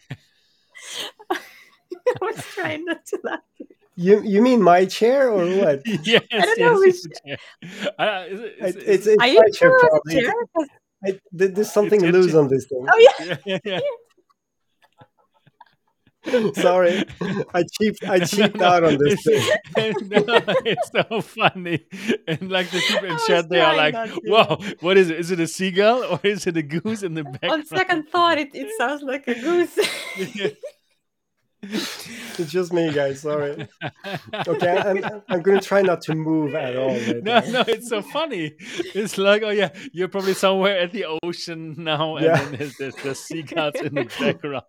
I 2.23 2.25
was 2.25 2.45
trying 2.55 2.85
not 2.85 3.05
to 3.07 3.21
laugh. 3.23 3.41
You 3.95 4.23
you 4.23 4.41
mean 4.41 4.63
my 4.63 4.87
chair 4.87 5.31
or 5.31 5.45
what? 5.59 5.83
yes, 5.87 6.23
I 6.33 6.41
don't 6.41 6.59
yes, 6.59 6.59
know 6.59 6.79
which 6.79 6.97
chair. 7.25 7.37
Uh, 7.99 8.25
is 8.29 8.41
it, 8.41 8.55
is, 8.59 8.77
it's, 8.77 9.07
it's, 9.07 9.19
my 9.19 9.51
chair, 9.53 9.79
probably. 9.79 10.15
Chair? 10.15 10.33
I, 11.05 11.21
there's 11.33 11.73
something 11.73 12.01
loose 12.01 12.35
on 12.35 12.49
this 12.49 12.67
thing. 12.67 12.87
Oh 12.89 12.99
yeah. 13.19 13.37
yeah, 13.45 13.59
yeah, 13.65 13.81
Sorry, 16.55 17.05
I 17.53 17.65
cheaped. 17.65 18.05
I 18.05 18.21
cheaped 18.21 18.55
no, 18.55 18.65
out 18.65 18.85
on 18.85 18.97
this 18.97 19.21
thing. 19.25 19.43
no, 20.09 20.41
it's 20.65 20.91
so 20.93 21.21
funny, 21.21 21.85
and 22.29 22.49
like 22.49 22.71
the 22.71 22.81
people 22.87 23.11
in 23.11 23.19
chat, 23.27 23.49
they 23.49 23.61
are 23.61 23.77
like, 23.77 23.95
"Wow, 24.25 24.59
what 24.81 24.97
is 24.97 25.11
it? 25.11 25.19
Is 25.19 25.33
it 25.33 25.41
a 25.41 25.49
seagull 25.49 26.05
or 26.05 26.21
is 26.23 26.47
it 26.47 26.57
a 26.57 26.63
goose 26.63 27.03
in 27.03 27.15
the 27.15 27.25
background?" 27.25 27.63
On 27.63 27.67
second 27.67 28.09
thought, 28.09 28.39
it, 28.39 28.55
it 28.55 28.71
sounds 28.79 29.03
like 29.03 29.27
a 29.27 29.35
goose 29.35 29.77
it's 32.39 32.51
just 32.51 32.73
me, 32.73 32.93
guys. 32.93 33.21
Sorry. 33.21 33.69
Okay, 34.49 34.77
I'm, 34.79 35.23
I'm 35.29 35.43
going 35.43 35.61
to 35.61 35.65
try 35.65 35.81
not 35.81 36.01
to 36.03 36.15
move 36.17 36.57
at 36.57 36.77
all. 36.77 36.89
Right 36.89 37.23
no, 37.23 37.39
now. 37.39 37.51
no, 37.51 37.65
it's 37.69 37.89
so 37.89 38.03
funny. 38.03 38.55
It's 38.95 39.17
like, 39.17 39.43
oh 39.45 39.51
yeah, 39.51 39.71
you're 39.93 40.09
probably 40.09 40.35
somewhere 40.35 40.81
at 40.81 40.91
the 40.91 41.07
ocean 41.23 41.77
now, 41.79 42.17
and 42.17 42.27
yeah. 42.27 42.43
then 42.43 42.57
there's, 42.57 42.77
there's 42.79 42.97
the 42.97 43.15
seagulls 43.15 43.75
in 43.77 43.95
the 43.95 44.05
background. 44.19 44.65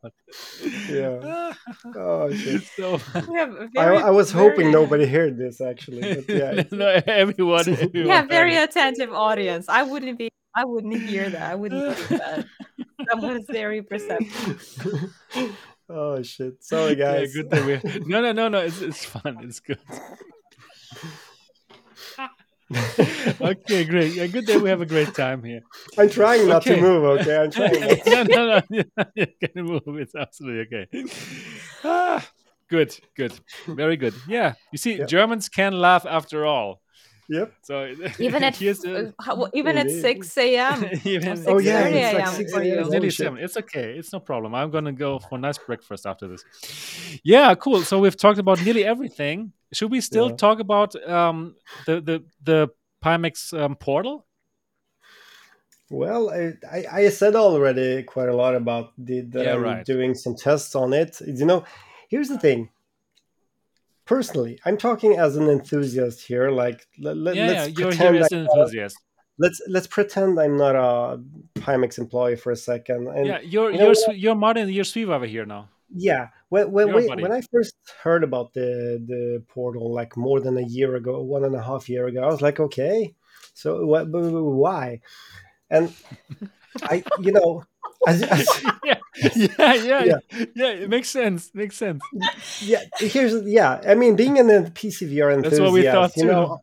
Yeah. 0.89 1.53
Oh 1.95 2.31
shit. 2.31 2.63
So, 2.75 2.99
I, 3.13 3.69
I, 3.77 4.09
was 4.09 4.31
very... 4.31 4.49
hoping 4.49 4.72
nobody 4.72 5.05
heard 5.05 5.38
this 5.38 5.61
actually, 5.61 6.01
but 6.01 6.30
yeah. 6.30 6.63
no, 6.72 7.01
everyone, 7.07 7.67
everyone. 7.69 8.07
Yeah, 8.07 8.23
very 8.23 8.55
attentive 8.55 9.11
audience. 9.11 9.67
I 9.69 9.83
wouldn't 9.83 10.17
be. 10.17 10.30
I 10.55 10.65
wouldn't 10.65 11.01
hear 11.01 11.30
that. 11.30 11.51
I 11.51 11.55
wouldn't 11.55 11.97
hear 11.97 12.17
that. 12.17 12.45
Someone's 13.09 13.45
very 13.49 13.81
perceptive. 13.81 15.09
Oh 15.95 16.23
shit! 16.23 16.63
Sorry, 16.63 16.95
guys. 16.95 17.35
Yeah, 17.35 17.43
good 17.43 17.51
that 17.51 17.65
we. 17.65 18.01
No, 18.07 18.22
no, 18.22 18.31
no, 18.31 18.49
no. 18.49 18.59
It's 18.59 18.81
it's 18.81 19.05
fun. 19.05 19.38
It's 19.41 19.59
good. 19.59 19.77
okay, 23.41 23.83
great. 23.85 24.15
Yeah, 24.15 24.25
good 24.25 24.47
that 24.47 24.59
we 24.59 24.69
have 24.69 24.81
a 24.81 24.88
great 24.88 25.13
time 25.13 25.43
here. 25.43 25.61
I'm 25.97 26.09
trying 26.09 26.47
not 26.47 26.65
okay. 26.65 26.77
to 26.77 26.81
move. 26.81 27.03
Okay, 27.19 27.38
I'm 27.38 27.51
trying. 27.51 27.73
no, 28.07 28.23
no, 28.23 28.61
no. 28.69 28.83
You 29.13 29.27
can 29.39 29.65
move. 29.65 29.83
It's 29.99 30.15
absolutely 30.15 30.80
okay. 30.80 31.05
Ah, 31.83 32.27
good, 32.69 32.97
good, 33.15 33.39
very 33.67 33.95
good. 33.95 34.15
Yeah, 34.27 34.53
you 34.72 34.80
see, 34.80 34.95
yeah. 34.95 35.05
Germans 35.05 35.47
can 35.47 35.73
laugh 35.73 36.07
after 36.07 36.43
all. 36.43 36.81
Yep. 37.30 37.53
So 37.64 37.93
even 38.19 38.43
at 38.50 38.61
uh, 38.61 39.48
even 39.53 39.77
at 39.77 39.90
six 39.90 40.38
a.m. 40.38 40.85
even, 41.06 41.43
oh 41.48 41.60
yeah, 41.60 41.85
it's 41.85 42.18
like 42.18 42.27
six 42.27 42.53
a.m. 42.53 42.90
Nearly 42.90 43.10
seven. 43.10 43.40
It's 43.40 43.58
okay. 43.58 43.98
It's 43.98 44.11
no 44.11 44.19
problem. 44.19 44.53
I'm 44.53 44.69
gonna 44.69 44.92
go 44.92 45.19
for 45.19 45.35
a 45.35 45.40
nice 45.40 45.58
breakfast 45.58 46.06
after 46.06 46.27
this. 46.27 46.43
Yeah, 47.24 47.56
cool. 47.56 47.82
So 47.84 48.00
we've 48.00 48.18
talked 48.18 48.40
about 48.40 48.64
nearly 48.64 48.85
everything. 48.85 49.53
Should 49.72 49.92
we 49.92 50.02
still 50.02 50.30
yeah. 50.30 50.35
talk 50.35 50.60
about 50.60 50.95
um, 51.10 51.56
the 51.85 52.02
the 52.02 52.24
the 52.43 52.69
Pimax 53.03 53.58
um, 53.58 53.76
portal? 53.76 54.26
Well, 55.90 56.32
I, 56.32 56.53
I, 56.72 56.85
I, 56.92 57.10
said 57.10 57.35
already 57.35 58.02
quite 58.02 58.30
a 58.30 58.35
lot 58.35 58.56
about 58.56 58.93
the, 58.98 59.22
that 59.22 59.45
yeah, 59.45 59.53
I'm 59.53 59.61
right. 59.61 59.85
doing 59.85 60.16
some 60.16 60.35
tests 60.35 60.74
on 60.76 60.92
it. 60.92 61.22
You 61.22 61.45
know, 61.45 61.66
here's 62.10 62.30
the 62.30 62.40
thing 62.40 62.69
personally, 64.06 64.59
I'm 64.65 64.77
talking 64.77 65.17
as 65.17 65.35
an 65.38 65.49
enthusiast 65.49 66.25
here. 66.25 66.49
Like, 66.49 66.88
let, 66.99 67.17
let, 67.17 67.35
yeah, 67.35 67.67
pretend 67.73 68.15
you're 68.15 68.25
an 68.25 68.48
enthusiast. 68.48 68.98
let's 69.40 69.61
let's 69.67 69.88
pretend 69.88 70.40
I'm 70.40 70.57
not 70.57 70.75
a 70.75 71.22
Pimax 71.56 71.98
employee 71.98 72.35
for 72.35 72.51
a 72.51 72.56
second. 72.56 73.07
And, 73.07 73.27
yeah, 73.27 73.40
you're 73.41 73.72
you 73.72 73.77
know, 73.77 73.93
you're 74.07 74.15
you're 74.15 74.35
Martin, 74.35 74.69
you're 74.69 74.83
Sweviver 74.83 75.27
here 75.27 75.45
now. 75.45 75.69
Yeah, 75.95 76.30
when 76.49 76.72
when 76.72 76.93
when, 76.93 77.22
when, 77.22 77.32
I 77.32 77.41
first 77.51 77.75
heard 78.01 78.23
about 78.23 78.53
the 78.53 79.03
the 79.06 79.43
portal, 79.48 79.93
like 79.93 80.17
more 80.17 80.40
than 80.40 80.57
a 80.57 80.64
year 80.64 80.95
ago, 80.95 81.22
one 81.22 81.43
and 81.43 81.56
a 81.56 81.61
half 81.61 81.88
year 81.88 82.07
ago, 82.07 82.23
I 82.23 82.27
was 82.27 82.41
like, 82.41 82.59
okay, 82.59 83.14
so 83.53 83.85
what? 83.85 84.07
Why? 84.09 85.01
And 85.69 85.93
I, 86.84 87.03
you 87.19 87.32
know, 87.32 87.64
as, 88.08 88.22
as, 88.24 88.64
yeah, 88.84 88.98
yeah, 89.35 89.74
yeah, 89.74 90.03
yeah, 90.03 90.45
yeah. 90.56 90.68
It 90.68 90.90
makes 90.90 91.10
sense. 91.10 91.52
Makes 91.53 91.77
sense. 91.77 92.03
Yeah, 92.61 92.82
here's 92.98 93.45
yeah. 93.45 93.82
I 93.88 93.95
mean, 93.95 94.16
being 94.16 94.38
in 94.38 94.48
the 94.48 94.72
PCVR 94.74 95.34
enthusiast, 95.34 95.43
That's 95.43 95.60
what 95.60 95.74
we 95.74 95.84
thought 95.84 96.18
you 96.18 96.26
know. 96.26 96.61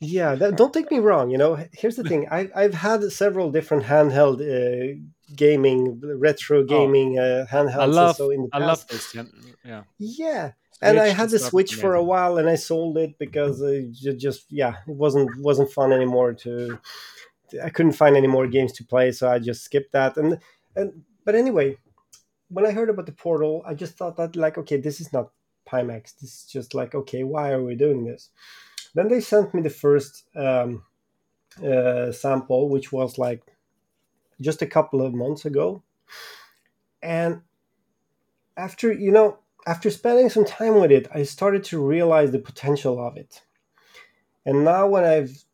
Yeah, 0.00 0.34
that, 0.36 0.56
don't 0.56 0.72
take 0.72 0.90
me 0.90 0.98
wrong. 0.98 1.30
You 1.30 1.38
know, 1.38 1.58
here's 1.72 1.96
the 1.96 2.04
thing. 2.04 2.28
I, 2.30 2.48
I've 2.54 2.74
had 2.74 3.02
several 3.10 3.50
different 3.50 3.84
handheld 3.84 4.40
uh, 4.40 5.00
gaming, 5.34 6.00
retro 6.02 6.60
oh, 6.60 6.64
gaming 6.64 7.18
oh, 7.18 7.42
uh, 7.42 7.46
handhelds. 7.46 7.76
I 7.76 7.84
love, 7.86 8.16
so 8.16 8.30
in 8.30 8.42
the 8.42 8.48
past. 8.48 8.62
I 8.62 8.66
love 8.66 8.86
this. 8.88 9.16
Yeah. 9.64 9.82
Yeah. 9.98 10.52
and 10.82 11.00
I 11.00 11.08
had 11.08 11.30
the 11.30 11.38
Switch 11.38 11.74
for 11.74 11.94
a 11.94 12.04
while, 12.04 12.36
and 12.38 12.48
I 12.48 12.54
sold 12.54 12.98
it 12.98 13.18
because 13.18 13.60
it 13.62 14.18
just 14.18 14.46
yeah, 14.50 14.76
it 14.86 14.94
wasn't 14.94 15.30
wasn't 15.40 15.72
fun 15.72 15.92
anymore 15.92 16.34
to 16.44 16.78
I 17.62 17.70
couldn't 17.70 17.92
find 17.92 18.16
any 18.16 18.26
more 18.26 18.46
games 18.46 18.72
to 18.74 18.84
play, 18.84 19.12
so 19.12 19.30
I 19.30 19.38
just 19.38 19.64
skipped 19.64 19.92
that. 19.92 20.16
And 20.16 20.38
and 20.74 21.04
but 21.24 21.34
anyway, 21.34 21.78
when 22.48 22.66
I 22.66 22.72
heard 22.72 22.90
about 22.90 23.06
the 23.06 23.12
portal, 23.12 23.62
I 23.66 23.74
just 23.74 23.96
thought 23.96 24.16
that 24.16 24.36
like, 24.36 24.58
okay, 24.58 24.76
this 24.76 25.00
is 25.00 25.12
not 25.12 25.30
Pimax. 25.66 26.16
This 26.18 26.42
is 26.42 26.44
just 26.44 26.74
like, 26.74 26.94
okay, 26.94 27.24
why 27.24 27.52
are 27.52 27.62
we 27.62 27.74
doing 27.74 28.04
this? 28.04 28.30
Then 28.94 29.08
they 29.08 29.20
sent 29.20 29.52
me 29.54 29.62
the 29.62 29.70
first 29.70 30.24
um, 30.34 30.84
uh, 31.64 32.12
sample, 32.12 32.68
which 32.68 32.92
was 32.92 33.18
like 33.18 33.42
just 34.40 34.62
a 34.62 34.66
couple 34.66 35.02
of 35.02 35.14
months 35.14 35.44
ago, 35.44 35.82
and 37.02 37.42
after 38.56 38.92
you 38.92 39.10
know, 39.10 39.38
after 39.66 39.90
spending 39.90 40.30
some 40.30 40.44
time 40.44 40.80
with 40.80 40.92
it, 40.92 41.08
I 41.12 41.24
started 41.24 41.64
to 41.64 41.84
realize 41.84 42.30
the 42.30 42.38
potential 42.38 43.04
of 43.04 43.16
it. 43.16 43.42
And 44.44 44.64
now, 44.64 44.86
when 44.86 45.04
I've 45.04 45.44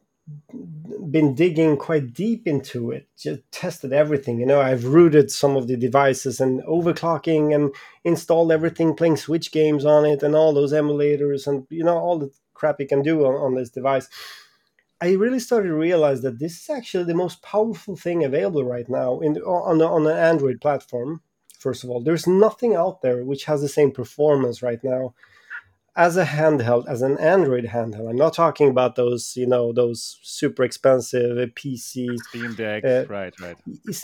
been 1.11 1.35
digging 1.35 1.77
quite 1.77 2.13
deep 2.13 2.47
into 2.47 2.91
it 2.91 3.09
just 3.19 3.41
tested 3.51 3.93
everything 3.93 4.39
you 4.39 4.47
know. 4.47 4.61
I've 4.61 4.85
rooted 4.85 5.31
some 5.31 5.57
of 5.57 5.67
the 5.67 5.77
devices 5.77 6.41
and 6.41 6.63
overclocking 6.63 7.55
and 7.55 7.75
installed 8.05 8.53
everything 8.53 8.95
playing 8.95 9.17
switch 9.17 9.53
games 9.53 9.85
on 9.85 10.05
it 10.05 10.23
and 10.23 10.35
all 10.35 10.53
those 10.53 10.73
emulators 10.73 11.47
and 11.47 11.67
you 11.71 11.85
know 11.85 11.97
all 11.97 12.19
the 12.19 12.31
crap 12.55 12.81
you 12.81 12.87
can 12.87 13.03
do 13.03 13.25
on, 13.27 13.35
on 13.35 13.55
this 13.55 13.71
device. 13.71 14.09
I 15.01 15.13
really 15.15 15.41
started 15.41 15.69
to 15.69 15.75
realize 15.75 16.23
that 16.23 16.39
this 16.39 16.61
is 16.61 16.71
actually 16.71 17.05
the 17.05 17.15
most 17.15 17.43
powerful 17.43 17.97
thing 17.97 18.23
available 18.23 18.65
right 18.65 18.89
now 18.89 19.19
in 19.19 19.37
on 19.39 19.79
the, 19.79 19.87
on 19.89 20.07
an 20.07 20.17
android 20.17 20.61
platform 20.61 21.23
first 21.59 21.85
of 21.85 21.91
all. 21.91 22.01
There's 22.01 22.27
nothing 22.27 22.75
out 22.75 23.03
there 23.03 23.25
which 23.25 23.45
has 23.45 23.61
the 23.61 23.69
same 23.69 23.93
performance 23.93 24.63
right 24.63 24.83
now 24.83 25.15
as 25.95 26.17
a 26.17 26.25
handheld, 26.25 26.89
as 26.89 27.03
an 27.03 27.19
Android 27.19 27.65
handheld. 27.65 28.09
I'm 28.09 28.17
not 28.17 28.33
talking 28.33 28.71
about 28.71 28.97
those, 28.97 29.37
you 29.37 29.47
know, 29.47 29.73
those 29.73 30.19
super 30.23 30.63
expensive 30.63 31.37
PC. 31.55 32.17
Steam 32.29 32.55
Deck, 32.55 32.85
uh, 32.85 33.05
right, 33.09 33.35
right. 33.41 33.57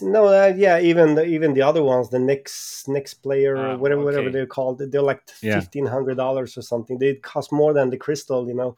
No, 0.02 0.26
uh, 0.26 0.52
yeah, 0.54 0.78
even 0.80 1.14
the, 1.14 1.24
even 1.24 1.54
the 1.54 1.62
other 1.62 1.82
ones, 1.82 2.10
the 2.10 2.18
next 2.18 2.86
next 2.88 3.14
player, 3.14 3.56
ah, 3.56 3.76
whatever 3.76 4.02
okay. 4.02 4.04
whatever 4.04 4.30
they're 4.30 4.46
called, 4.46 4.82
they're 4.90 5.00
like 5.00 5.22
yeah. 5.40 5.58
fifteen 5.58 5.86
hundred 5.86 6.16
dollars 6.16 6.58
or 6.58 6.62
something. 6.62 6.98
They 6.98 7.14
cost 7.14 7.52
more 7.52 7.72
than 7.72 7.88
the 7.88 7.96
Crystal, 7.96 8.46
you 8.46 8.54
know. 8.54 8.76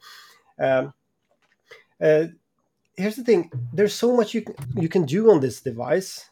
Um, 0.57 0.93
uh, 1.99 2.27
here's 2.95 3.17
the 3.17 3.23
thing: 3.23 3.51
there's 3.73 3.93
so 3.93 4.15
much 4.15 4.33
you 4.33 4.43
can, 4.43 4.55
you 4.77 4.87
can 4.87 5.05
do 5.05 5.31
on 5.31 5.41
this 5.41 5.59
device, 5.59 6.29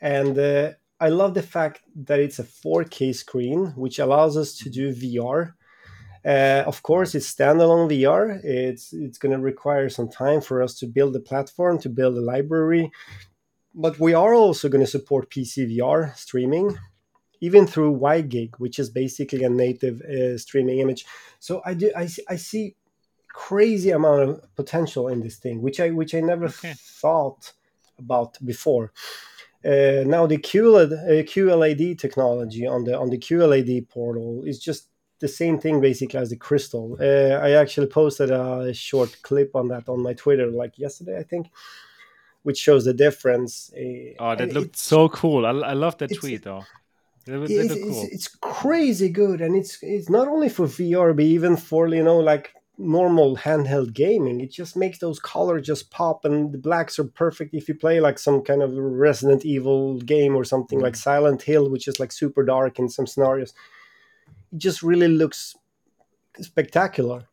and 0.00 0.38
uh, 0.38 0.70
I 1.00 1.08
love 1.08 1.34
the 1.34 1.42
fact 1.42 1.80
that 1.96 2.20
it's 2.20 2.38
a 2.38 2.44
4K 2.44 3.12
screen, 3.12 3.72
which 3.74 3.98
allows 3.98 4.36
us 4.36 4.54
to 4.58 4.70
do 4.70 4.94
VR 4.94 5.54
uh, 6.24 6.62
of 6.66 6.82
course, 6.82 7.14
it's 7.14 7.32
standalone 7.32 7.90
VR. 7.90 8.42
It's 8.44 8.92
it's 8.92 9.18
going 9.18 9.32
to 9.32 9.42
require 9.42 9.88
some 9.88 10.08
time 10.08 10.40
for 10.40 10.62
us 10.62 10.74
to 10.78 10.86
build 10.86 11.16
a 11.16 11.20
platform, 11.20 11.78
to 11.80 11.88
build 11.88 12.16
a 12.16 12.20
library, 12.20 12.92
but 13.74 13.98
we 13.98 14.14
are 14.14 14.34
also 14.34 14.68
going 14.68 14.84
to 14.84 14.90
support 14.90 15.30
PC 15.30 15.76
VR 15.76 16.16
streaming, 16.16 16.78
even 17.40 17.66
through 17.66 17.98
WiGig, 17.98 18.54
which 18.58 18.78
is 18.78 18.88
basically 18.88 19.42
a 19.42 19.50
native 19.50 20.00
uh, 20.02 20.38
streaming 20.38 20.78
image. 20.78 21.04
So 21.40 21.60
I 21.64 21.74
do 21.74 21.90
I, 21.96 22.08
I 22.28 22.36
see 22.36 22.76
crazy 23.28 23.90
amount 23.90 24.22
of 24.22 24.54
potential 24.54 25.08
in 25.08 25.22
this 25.22 25.38
thing, 25.38 25.60
which 25.60 25.80
I 25.80 25.90
which 25.90 26.14
I 26.14 26.20
never 26.20 26.46
okay. 26.46 26.74
thought 26.76 27.52
about 27.98 28.38
before. 28.44 28.92
Uh, 29.64 30.02
now 30.06 30.26
the 30.26 30.38
QLED, 30.38 30.92
uh, 30.92 31.22
QLED 31.22 31.98
technology 31.98 32.66
on 32.66 32.84
the 32.84 32.98
on 32.98 33.10
the 33.10 33.18
QLED 33.18 33.88
portal 33.88 34.44
is 34.44 34.58
just 34.58 34.88
the 35.22 35.28
same 35.28 35.58
thing 35.58 35.80
basically 35.80 36.20
as 36.20 36.28
the 36.28 36.36
crystal. 36.36 36.98
Uh, 37.00 37.38
I 37.46 37.52
actually 37.52 37.86
posted 37.86 38.30
a 38.30 38.74
short 38.74 39.16
clip 39.22 39.56
on 39.56 39.68
that 39.68 39.88
on 39.88 40.02
my 40.02 40.12
Twitter 40.12 40.48
like 40.48 40.78
yesterday, 40.78 41.18
I 41.18 41.22
think, 41.22 41.50
which 42.42 42.58
shows 42.58 42.84
the 42.84 42.92
difference. 42.92 43.72
Uh, 43.74 44.12
oh, 44.18 44.34
that 44.36 44.52
looked 44.52 44.76
so 44.76 45.08
cool! 45.08 45.46
I, 45.46 45.50
I 45.50 45.72
love 45.72 45.96
that 45.98 46.14
tweet 46.14 46.42
though. 46.42 46.64
It, 47.24 47.50
it's, 47.50 47.74
cool. 47.74 48.02
it's, 48.02 48.14
it's, 48.14 48.28
crazy 48.28 49.08
good, 49.08 49.40
and 49.40 49.56
it's 49.56 49.78
it's 49.80 50.10
not 50.10 50.28
only 50.28 50.48
for 50.48 50.66
VR, 50.66 51.16
but 51.16 51.24
even 51.24 51.56
for 51.56 51.88
you 51.88 52.02
know 52.02 52.18
like 52.18 52.52
normal 52.78 53.36
handheld 53.36 53.92
gaming. 53.92 54.40
It 54.40 54.50
just 54.50 54.76
makes 54.76 54.98
those 54.98 55.20
colors 55.20 55.66
just 55.66 55.90
pop, 55.90 56.24
and 56.24 56.52
the 56.52 56.58
blacks 56.58 56.98
are 56.98 57.04
perfect 57.04 57.54
if 57.54 57.68
you 57.68 57.74
play 57.74 58.00
like 58.00 58.18
some 58.18 58.42
kind 58.42 58.60
of 58.60 58.76
Resident 58.76 59.44
Evil 59.44 59.98
game 60.00 60.34
or 60.34 60.44
something 60.44 60.80
mm. 60.80 60.82
like 60.82 60.96
Silent 60.96 61.42
Hill, 61.42 61.70
which 61.70 61.86
is 61.88 62.00
like 62.00 62.12
super 62.12 62.44
dark 62.44 62.78
in 62.78 62.88
some 62.88 63.06
scenarios. 63.06 63.54
It 64.52 64.58
just 64.58 64.82
really 64.82 65.08
looks 65.08 65.54
spectacular. 66.40 67.24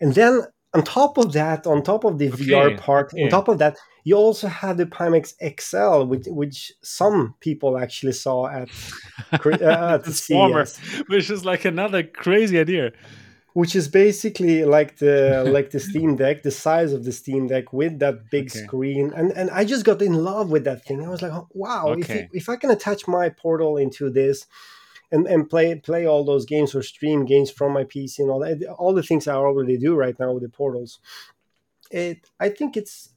And 0.00 0.14
then 0.14 0.42
on 0.74 0.82
top 0.82 1.18
of 1.18 1.32
that, 1.32 1.66
on 1.66 1.82
top 1.82 2.04
of 2.04 2.18
the 2.18 2.30
okay. 2.32 2.44
VR 2.44 2.78
part, 2.78 3.12
on 3.14 3.28
top 3.28 3.48
of 3.48 3.58
that, 3.58 3.76
you 4.04 4.16
also 4.16 4.48
have 4.48 4.76
the 4.76 4.86
Pimax 4.86 5.34
XL, 5.60 6.06
which 6.06 6.26
which 6.28 6.72
some 6.82 7.34
people 7.40 7.78
actually 7.78 8.12
saw 8.12 8.46
at, 8.46 8.68
uh, 9.32 9.94
at 9.94 10.04
the 10.04 10.12
CES. 10.12 10.78
which 11.08 11.30
is 11.30 11.44
like 11.44 11.64
another 11.64 12.02
crazy 12.02 12.58
idea 12.58 12.92
which 13.58 13.74
is 13.74 13.88
basically 13.88 14.64
like 14.64 14.98
the 14.98 15.42
like 15.52 15.70
the 15.70 15.80
Steam 15.80 16.14
Deck, 16.14 16.44
the 16.44 16.50
size 16.52 16.92
of 16.92 17.04
the 17.04 17.10
Steam 17.10 17.48
Deck 17.48 17.72
with 17.72 17.98
that 17.98 18.30
big 18.30 18.50
okay. 18.50 18.60
screen, 18.60 19.12
and 19.16 19.32
and 19.32 19.50
I 19.50 19.64
just 19.64 19.84
got 19.84 20.00
in 20.00 20.14
love 20.14 20.48
with 20.50 20.62
that 20.62 20.84
thing. 20.84 21.04
I 21.04 21.08
was 21.08 21.22
like, 21.22 21.32
oh, 21.32 21.48
wow, 21.52 21.88
okay. 21.88 22.00
if 22.00 22.10
it, 22.10 22.28
if 22.32 22.48
I 22.48 22.54
can 22.54 22.70
attach 22.70 23.08
my 23.08 23.30
Portal 23.30 23.76
into 23.76 24.10
this, 24.10 24.46
and 25.10 25.26
and 25.26 25.48
play 25.48 25.74
play 25.76 26.06
all 26.06 26.24
those 26.24 26.44
games 26.44 26.74
or 26.74 26.82
stream 26.82 27.24
games 27.24 27.50
from 27.50 27.72
my 27.72 27.84
PC 27.84 28.20
and 28.20 28.30
all 28.30 28.40
that, 28.40 28.62
all 28.78 28.94
the 28.94 29.02
things 29.02 29.26
I 29.26 29.34
already 29.34 29.78
do 29.78 29.94
right 29.94 30.18
now 30.18 30.32
with 30.32 30.42
the 30.42 30.48
Portals, 30.48 31.00
it 31.90 32.28
I 32.40 32.48
think 32.50 32.76
it's 32.76 33.10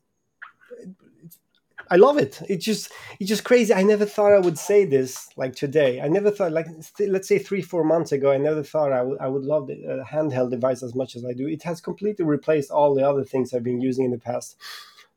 I 1.91 1.97
love 1.97 2.17
it. 2.17 2.41
It's 2.47 2.63
just 2.63 2.89
it's 3.19 3.27
just 3.27 3.43
crazy. 3.43 3.73
I 3.73 3.83
never 3.83 4.05
thought 4.05 4.31
I 4.31 4.39
would 4.39 4.57
say 4.57 4.85
this 4.85 5.27
like 5.35 5.55
today. 5.55 5.99
I 5.99 6.07
never 6.07 6.31
thought 6.31 6.53
like 6.53 6.67
let's 6.99 7.27
say 7.27 7.37
three 7.37 7.61
four 7.61 7.83
months 7.83 8.13
ago. 8.13 8.31
I 8.31 8.37
never 8.37 8.63
thought 8.63 8.93
I 8.93 9.01
would 9.01 9.19
I 9.19 9.27
would 9.27 9.43
love 9.43 9.67
the 9.67 9.85
uh, 9.85 10.05
handheld 10.05 10.51
device 10.51 10.83
as 10.83 10.95
much 10.95 11.17
as 11.17 11.25
I 11.25 11.33
do. 11.33 11.47
It 11.47 11.63
has 11.63 11.81
completely 11.81 12.23
replaced 12.23 12.71
all 12.71 12.95
the 12.95 13.07
other 13.07 13.25
things 13.25 13.53
I've 13.53 13.63
been 13.63 13.81
using 13.81 14.05
in 14.05 14.11
the 14.11 14.17
past 14.17 14.55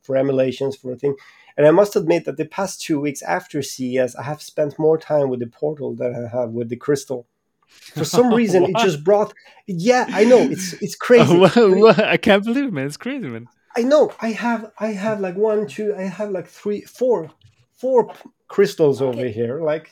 for 0.02 0.16
emulations 0.16 0.74
for 0.74 0.92
a 0.92 0.96
thing. 0.96 1.14
And 1.56 1.66
I 1.66 1.70
must 1.70 1.94
admit 1.94 2.24
that 2.24 2.36
the 2.36 2.44
past 2.44 2.80
two 2.80 3.00
weeks 3.00 3.22
after 3.22 3.62
CES, 3.62 4.16
I 4.16 4.22
have 4.24 4.42
spent 4.42 4.78
more 4.78 4.98
time 4.98 5.28
with 5.28 5.40
the 5.40 5.46
Portal 5.46 5.94
than 5.94 6.14
I 6.14 6.36
have 6.36 6.50
with 6.50 6.68
the 6.68 6.76
Crystal. 6.76 7.26
For 7.68 8.04
some 8.04 8.34
reason, 8.40 8.64
it 8.64 8.76
just 8.78 9.04
brought. 9.04 9.32
Yeah, 9.66 10.06
I 10.08 10.24
know 10.24 10.38
it's 10.38 10.72
it's 10.74 10.96
crazy. 10.96 11.40
I 11.44 12.16
can't 12.16 12.44
believe 12.44 12.66
it, 12.66 12.72
man. 12.72 12.86
It's 12.86 12.96
crazy, 12.96 13.28
man. 13.28 13.48
I 13.76 13.82
know. 13.82 14.12
I 14.20 14.30
have 14.30 14.72
I 14.78 14.88
have 14.88 15.20
like 15.20 15.36
one, 15.36 15.66
two. 15.66 15.94
I 15.96 16.02
have 16.02 16.30
like 16.30 16.48
three, 16.48 16.82
four, 16.82 17.30
four 17.72 18.12
crystals 18.48 19.00
okay. 19.00 19.18
over 19.18 19.28
here. 19.28 19.60
Like 19.62 19.90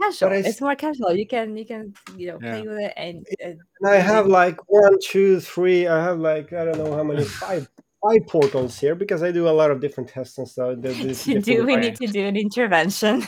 casual. 0.00 0.30
I, 0.30 0.36
it's 0.36 0.60
more 0.60 0.74
casual. 0.74 1.14
You 1.14 1.26
can 1.26 1.56
you 1.56 1.66
can 1.66 1.94
you 2.16 2.28
know 2.28 2.38
yeah. 2.40 2.50
play 2.50 2.62
with 2.68 2.78
it 2.78 2.92
and. 2.96 3.26
and 3.40 3.60
I 3.86 3.96
have 3.96 4.26
like 4.26 4.58
one, 4.68 4.96
two, 5.02 5.40
three. 5.40 5.86
I 5.86 6.02
have 6.02 6.18
like 6.18 6.52
I 6.52 6.64
don't 6.64 6.78
know 6.78 6.94
how 6.94 7.04
many 7.04 7.24
five 7.24 7.68
five 8.04 8.26
portals 8.26 8.78
here 8.78 8.94
because 8.94 9.22
I 9.22 9.32
do 9.32 9.48
a 9.48 9.50
lot 9.50 9.70
of 9.70 9.80
different 9.80 10.10
tests 10.10 10.38
and 10.38 10.48
stuff. 10.48 10.80
do 10.80 11.64
we 11.64 11.76
need 11.76 11.96
to 11.96 12.06
do 12.06 12.26
an 12.26 12.36
intervention? 12.36 13.22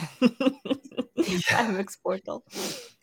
Pimax 1.18 1.96
portal. 2.02 2.44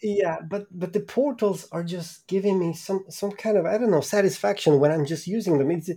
Yeah, 0.02 0.38
but 0.48 0.68
but 0.72 0.94
the 0.94 1.00
portals 1.00 1.68
are 1.72 1.84
just 1.84 2.28
giving 2.28 2.60
me 2.60 2.74
some 2.74 3.06
some 3.10 3.32
kind 3.32 3.58
of 3.58 3.66
I 3.66 3.78
don't 3.78 3.92
know 3.92 4.02
satisfaction 4.02 4.80
when 4.80 4.92
I'm 4.92 5.06
just 5.06 5.28
using 5.28 5.58
them. 5.58 5.72
It's 5.72 5.90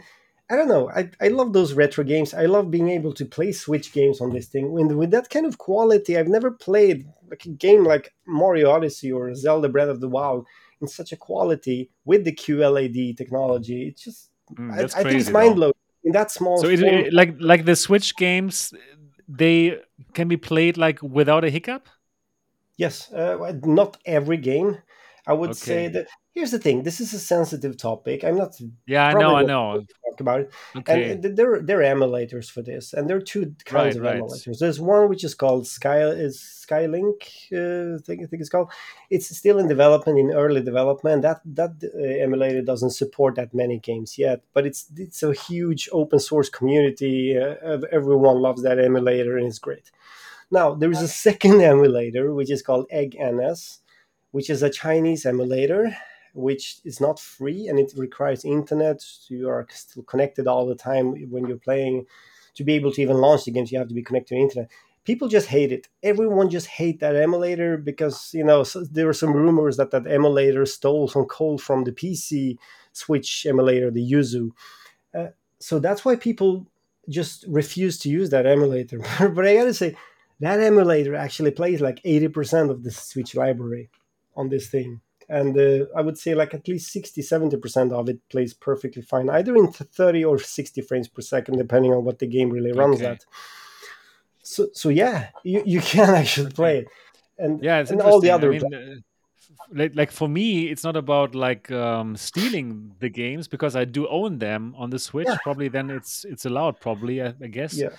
I 0.48 0.54
don't 0.54 0.68
know. 0.68 0.88
I, 0.90 1.10
I 1.20 1.26
love 1.28 1.52
those 1.52 1.72
retro 1.72 2.04
games. 2.04 2.32
I 2.32 2.46
love 2.46 2.70
being 2.70 2.88
able 2.88 3.12
to 3.14 3.24
play 3.24 3.50
Switch 3.50 3.92
games 3.92 4.20
on 4.20 4.30
this 4.30 4.46
thing. 4.46 4.70
With, 4.70 4.92
with 4.92 5.10
that 5.10 5.28
kind 5.28 5.44
of 5.44 5.58
quality, 5.58 6.16
I've 6.16 6.28
never 6.28 6.52
played 6.52 7.08
like 7.28 7.44
a 7.46 7.48
game 7.48 7.82
like 7.82 8.14
Mario 8.28 8.70
Odyssey 8.70 9.10
or 9.10 9.34
Zelda 9.34 9.68
Breath 9.68 9.88
of 9.88 10.00
the 10.00 10.08
Wild 10.08 10.46
in 10.80 10.86
such 10.86 11.10
a 11.10 11.16
quality 11.16 11.90
with 12.04 12.24
the 12.24 12.32
QLED 12.32 13.16
technology. 13.16 13.88
It's 13.88 14.04
just, 14.04 14.30
mm, 14.54 14.72
I, 14.72 14.84
I, 14.84 15.02
think 15.02 15.20
it's 15.20 15.30
mind 15.30 15.56
blowing 15.56 15.74
in 16.04 16.12
that 16.12 16.30
small. 16.30 16.58
So, 16.58 16.68
it, 16.68 17.12
like 17.12 17.34
like 17.40 17.64
the 17.64 17.76
Switch 17.76 18.16
games, 18.16 18.72
they 19.28 19.78
can 20.14 20.28
be 20.28 20.36
played 20.36 20.76
like 20.76 21.02
without 21.02 21.44
a 21.44 21.50
hiccup. 21.50 21.88
Yes, 22.76 23.12
uh, 23.12 23.52
not 23.64 23.96
every 24.04 24.36
game. 24.36 24.78
I 25.26 25.32
would 25.32 25.50
okay. 25.50 25.58
say 25.58 25.88
that 25.88 26.06
here's 26.36 26.50
the 26.50 26.58
thing 26.58 26.82
this 26.82 27.00
is 27.00 27.12
a 27.14 27.18
sensitive 27.18 27.76
topic. 27.78 28.22
I'm 28.22 28.36
not 28.36 28.52
yeah 28.86 29.06
i 29.06 29.12
know 29.14 29.34
i 29.34 29.42
know. 29.42 29.84
talk 30.10 30.20
about 30.20 30.40
it. 30.42 30.52
Okay. 30.76 31.12
and 31.12 31.22
there, 31.36 31.60
there 31.62 31.80
are 31.80 31.94
emulators 31.94 32.48
for 32.50 32.62
this 32.62 32.92
and 32.92 33.08
there 33.08 33.16
are 33.16 33.28
two 33.34 33.54
kinds 33.64 33.98
right, 33.98 34.18
of 34.18 34.22
emulators. 34.22 34.58
There's 34.58 34.78
one 34.78 35.08
which 35.08 35.24
is 35.24 35.34
called 35.34 35.66
sky 35.66 36.00
is 36.02 36.38
Skyline 36.40 37.14
uh, 37.52 37.96
I, 37.96 37.98
think, 38.06 38.22
I 38.22 38.26
think 38.26 38.40
it's 38.42 38.50
called. 38.50 38.70
It's 39.08 39.34
still 39.36 39.58
in 39.58 39.66
development 39.66 40.18
in 40.18 40.32
early 40.32 40.62
development. 40.62 41.22
That 41.22 41.40
that 41.60 41.72
uh, 41.82 42.24
emulator 42.26 42.62
doesn't 42.62 42.90
support 42.90 43.36
that 43.36 43.54
many 43.54 43.78
games 43.78 44.18
yet 44.18 44.42
but 44.52 44.66
it's 44.66 44.80
it's 44.96 45.22
a 45.22 45.32
huge 45.32 45.88
open 45.90 46.20
source 46.20 46.50
community. 46.50 47.18
Uh, 47.38 47.80
everyone 47.90 48.38
loves 48.46 48.62
that 48.62 48.78
emulator 48.78 49.38
and 49.38 49.46
it's 49.46 49.58
great. 49.58 49.90
Now 50.50 50.74
there 50.74 50.90
is 50.90 51.00
a 51.00 51.08
second 51.08 51.62
emulator 51.74 52.34
which 52.34 52.50
is 52.50 52.62
called 52.62 52.86
EggNS 52.92 53.78
which 54.32 54.50
is 54.50 54.62
a 54.62 54.68
chinese 54.68 55.24
emulator 55.24 55.96
which 56.36 56.80
is 56.84 57.00
not 57.00 57.18
free 57.18 57.66
and 57.66 57.78
it 57.78 57.92
requires 57.96 58.44
internet. 58.44 59.00
So 59.00 59.34
you 59.34 59.48
are 59.48 59.66
still 59.70 60.02
connected 60.02 60.46
all 60.46 60.66
the 60.66 60.74
time 60.74 61.12
when 61.30 61.46
you're 61.46 61.56
playing. 61.56 62.06
To 62.56 62.64
be 62.64 62.72
able 62.72 62.90
to 62.92 63.02
even 63.02 63.18
launch 63.18 63.44
the 63.44 63.50
games, 63.50 63.70
you 63.70 63.78
have 63.78 63.88
to 63.88 63.94
be 63.94 64.02
connected 64.02 64.34
to 64.34 64.40
internet. 64.40 64.70
People 65.04 65.28
just 65.28 65.48
hate 65.48 65.72
it. 65.72 65.88
Everyone 66.02 66.48
just 66.48 66.66
hate 66.66 67.00
that 67.00 67.14
emulator 67.14 67.76
because 67.76 68.32
you 68.32 68.42
know 68.42 68.64
so 68.64 68.82
there 68.82 69.04
were 69.04 69.12
some 69.12 69.34
rumors 69.34 69.76
that 69.76 69.90
that 69.90 70.06
emulator 70.06 70.64
stole 70.64 71.06
some 71.06 71.26
code 71.26 71.60
from 71.60 71.84
the 71.84 71.92
PC 71.92 72.56
Switch 72.92 73.44
emulator, 73.44 73.90
the 73.90 74.10
Yuzu. 74.10 74.52
Uh, 75.14 75.28
so 75.58 75.78
that's 75.78 76.02
why 76.02 76.16
people 76.16 76.66
just 77.10 77.44
refuse 77.46 77.98
to 77.98 78.08
use 78.08 78.30
that 78.30 78.46
emulator. 78.46 78.98
but 79.20 79.46
I 79.46 79.54
gotta 79.54 79.74
say, 79.74 79.96
that 80.40 80.60
emulator 80.60 81.14
actually 81.14 81.50
plays 81.50 81.82
like 81.82 82.02
80% 82.02 82.70
of 82.70 82.82
the 82.82 82.90
Switch 82.90 83.34
library 83.34 83.90
on 84.34 84.48
this 84.48 84.68
thing 84.68 85.02
and 85.28 85.58
uh, 85.58 85.86
i 85.96 86.00
would 86.00 86.16
say 86.16 86.34
like 86.34 86.54
at 86.54 86.68
least 86.68 86.92
60 86.92 87.20
70% 87.22 87.92
of 87.92 88.08
it 88.08 88.20
plays 88.28 88.54
perfectly 88.54 89.02
fine 89.02 89.28
either 89.30 89.56
in 89.56 89.72
30 89.72 90.24
or 90.24 90.38
60 90.38 90.80
frames 90.82 91.08
per 91.08 91.22
second 91.22 91.56
depending 91.58 91.92
on 91.92 92.04
what 92.04 92.18
the 92.18 92.26
game 92.26 92.50
really 92.50 92.72
runs 92.72 92.96
okay. 92.96 93.06
at. 93.06 93.24
So 94.42 94.68
so 94.72 94.88
yeah 94.88 95.28
you, 95.42 95.62
you 95.66 95.80
can 95.92 96.14
actually 96.14 96.52
play 96.52 96.78
it. 96.78 96.88
And 97.38 97.62
yeah 97.62 97.84
and 97.88 98.00
all 98.00 98.20
the 98.20 98.30
other 98.30 98.52
I 98.52 98.58
mean, 98.58 98.74
uh, 98.74 98.94
like, 99.72 99.92
like 99.96 100.10
for 100.12 100.28
me 100.28 100.68
it's 100.68 100.84
not 100.84 100.96
about 100.96 101.34
like 101.34 101.70
um, 101.72 102.16
stealing 102.16 102.92
the 103.00 103.08
games 103.08 103.48
because 103.48 103.74
i 103.74 103.84
do 103.84 104.06
own 104.08 104.38
them 104.38 104.74
on 104.76 104.90
the 104.90 104.98
switch. 104.98 105.26
Yeah. 105.26 105.38
probably 105.42 105.68
then 105.68 105.90
it's 105.90 106.24
it's 106.24 106.44
allowed 106.44 106.80
probably 106.80 107.22
I, 107.22 107.34
I 107.42 107.48
guess. 107.48 107.76
Yeah 107.76 107.90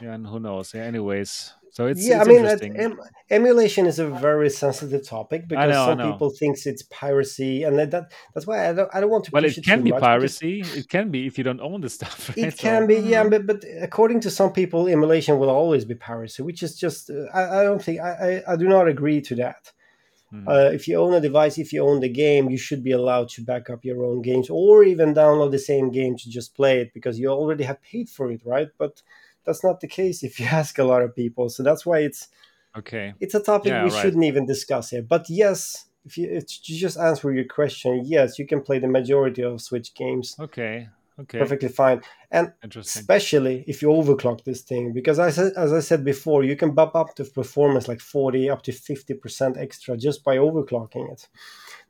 yeah 0.00 0.14
and 0.14 0.26
who 0.26 0.40
knows 0.40 0.74
yeah, 0.74 0.82
anyways 0.82 1.54
so 1.76 1.84
it's 1.84 2.08
yeah. 2.08 2.22
It's 2.22 2.28
I 2.28 2.68
mean, 2.68 2.76
em- 2.76 3.00
emulation 3.28 3.84
is 3.84 3.98
a 3.98 4.06
very 4.08 4.48
sensitive 4.48 5.06
topic 5.06 5.46
because 5.46 5.68
know, 5.70 5.84
some 5.84 6.10
people 6.10 6.30
thinks 6.30 6.64
it's 6.64 6.80
piracy, 6.84 7.64
and 7.64 7.78
that, 7.78 7.90
that 7.90 8.12
that's 8.32 8.46
why 8.46 8.70
I 8.70 8.72
don't 8.72 8.88
I 8.94 9.00
don't 9.00 9.10
want 9.10 9.24
to. 9.26 9.30
Well, 9.30 9.44
it 9.44 9.62
can 9.62 9.82
be 9.82 9.92
piracy. 9.92 10.64
It 10.74 10.88
can 10.88 11.10
be 11.10 11.26
if 11.26 11.36
you 11.36 11.44
don't 11.44 11.60
own 11.60 11.82
the 11.82 11.90
stuff. 11.90 12.30
Right? 12.36 12.46
It 12.46 12.56
can 12.56 12.84
so, 12.84 12.86
be, 12.86 12.96
yeah, 12.96 13.28
but 13.28 13.46
but 13.46 13.62
according 13.82 14.20
to 14.20 14.30
some 14.30 14.54
people, 14.54 14.88
emulation 14.88 15.38
will 15.38 15.50
always 15.50 15.84
be 15.84 15.94
piracy, 15.94 16.42
which 16.42 16.62
is 16.62 16.78
just 16.78 17.10
uh, 17.10 17.26
I, 17.34 17.60
I 17.60 17.62
don't 17.62 17.82
think 17.82 18.00
I, 18.00 18.12
I, 18.28 18.52
I 18.52 18.56
do 18.56 18.68
not 18.68 18.88
agree 18.88 19.20
to 19.28 19.34
that. 19.34 19.70
Mm. 20.32 20.48
Uh, 20.48 20.70
if 20.72 20.88
you 20.88 20.98
own 20.98 21.12
a 21.12 21.20
device, 21.20 21.58
if 21.58 21.74
you 21.74 21.86
own 21.86 22.00
the 22.00 22.08
game, 22.08 22.48
you 22.48 22.56
should 22.56 22.82
be 22.82 22.92
allowed 22.92 23.28
to 23.34 23.42
back 23.42 23.68
up 23.68 23.84
your 23.84 24.02
own 24.02 24.22
games 24.22 24.48
or 24.48 24.82
even 24.82 25.12
download 25.12 25.50
the 25.50 25.58
same 25.58 25.90
game 25.90 26.16
to 26.16 26.30
just 26.30 26.54
play 26.54 26.80
it 26.80 26.94
because 26.94 27.18
you 27.18 27.28
already 27.28 27.64
have 27.64 27.82
paid 27.82 28.08
for 28.08 28.32
it, 28.32 28.40
right? 28.46 28.68
But 28.78 29.02
that's 29.46 29.64
not 29.64 29.80
the 29.80 29.88
case 29.88 30.22
if 30.22 30.38
you 30.40 30.46
ask 30.50 30.78
a 30.78 30.84
lot 30.84 31.02
of 31.02 31.14
people. 31.14 31.48
So 31.48 31.62
that's 31.62 31.86
why 31.86 32.00
it's 32.00 32.28
okay. 32.76 33.14
It's 33.20 33.34
a 33.34 33.42
topic 33.42 33.70
yeah, 33.70 33.84
we 33.84 33.90
right. 33.90 34.02
shouldn't 34.02 34.24
even 34.24 34.46
discuss 34.46 34.90
here. 34.90 35.02
But 35.02 35.30
yes, 35.30 35.86
if 36.04 36.18
you, 36.18 36.28
if 36.30 36.44
you 36.68 36.78
just 36.78 36.98
answer 36.98 37.32
your 37.32 37.44
question, 37.44 38.02
yes, 38.04 38.38
you 38.38 38.46
can 38.46 38.60
play 38.60 38.78
the 38.78 38.88
majority 38.88 39.42
of 39.42 39.60
Switch 39.60 39.94
games. 39.94 40.36
Okay. 40.38 40.88
Okay. 41.18 41.38
Perfectly 41.38 41.70
fine, 41.70 42.02
and 42.30 42.52
especially 42.76 43.64
if 43.66 43.80
you 43.80 43.88
overclock 43.88 44.44
this 44.44 44.60
thing, 44.60 44.92
because 44.92 45.18
as 45.18 45.38
I, 45.38 45.44
as 45.56 45.72
I 45.72 45.80
said 45.80 46.04
before, 46.04 46.44
you 46.44 46.56
can 46.56 46.72
bump 46.72 46.94
up 46.94 47.16
the 47.16 47.24
performance 47.24 47.88
like 47.88 48.00
forty 48.00 48.50
up 48.50 48.60
to 48.64 48.72
fifty 48.72 49.14
percent 49.14 49.56
extra 49.56 49.96
just 49.96 50.22
by 50.22 50.36
overclocking 50.36 51.10
it. 51.10 51.26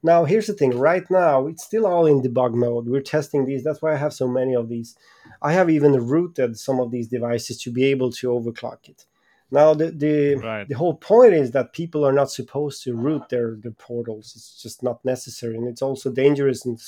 Now, 0.03 0.25
here's 0.25 0.47
the 0.47 0.53
thing 0.53 0.79
right 0.79 1.09
now, 1.11 1.47
it's 1.47 1.65
still 1.65 1.87
all 1.87 2.07
in 2.07 2.23
debug 2.23 2.55
mode. 2.55 2.87
We're 2.87 3.01
testing 3.01 3.45
these. 3.45 3.65
That's 3.65 3.83
why 3.83 3.93
I 3.93 3.97
have 3.97 4.13
so 4.13 4.29
many 4.29 4.55
of 4.55 4.69
these. 4.69 4.97
I 5.43 5.53
have 5.53 5.69
even 5.69 5.93
rooted 5.95 6.59
some 6.59 6.81
of 6.81 6.91
these 6.91 7.09
devices 7.09 7.61
to 7.63 7.73
be 7.73 7.85
able 7.87 8.13
to 8.13 8.29
overclock 8.29 8.89
it. 8.89 9.07
Now 9.51 9.75
the 9.75 9.91
the, 9.91 10.35
right. 10.37 10.69
the 10.69 10.75
whole 10.75 10.95
point 10.95 11.35
is 11.35 11.53
that 11.53 11.73
people 11.73 12.05
are 12.05 12.13
not 12.13 12.31
supposed 12.31 12.83
to 12.83 12.97
root 12.97 13.29
their 13.29 13.57
their 13.57 13.73
portals. 13.73 14.33
It's 14.35 14.61
just 14.61 14.83
not 14.83 15.05
necessary, 15.05 15.57
and 15.57 15.69
it's 15.69 15.83
also 15.83 16.11
dangerous 16.11 16.67
and 16.67 16.81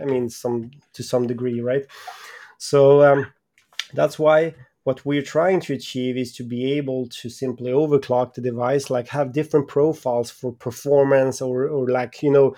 I 0.00 0.04
mean 0.04 0.28
some 0.28 0.70
to 0.92 1.02
some 1.02 1.26
degree, 1.26 1.60
right? 1.60 1.86
So 2.58 3.02
um, 3.02 3.32
that's 3.94 4.18
why 4.18 4.54
what 4.84 5.04
we're 5.06 5.22
trying 5.22 5.60
to 5.60 5.74
achieve 5.74 6.16
is 6.16 6.32
to 6.34 6.42
be 6.42 6.72
able 6.72 7.08
to 7.08 7.28
simply 7.28 7.70
overclock 7.70 8.34
the 8.34 8.40
device, 8.40 8.90
like 8.90 9.08
have 9.08 9.32
different 9.32 9.68
profiles 9.68 10.30
for 10.30 10.52
performance 10.52 11.40
or 11.40 11.68
or 11.68 11.88
like 11.88 12.22
you 12.22 12.30
know 12.30 12.54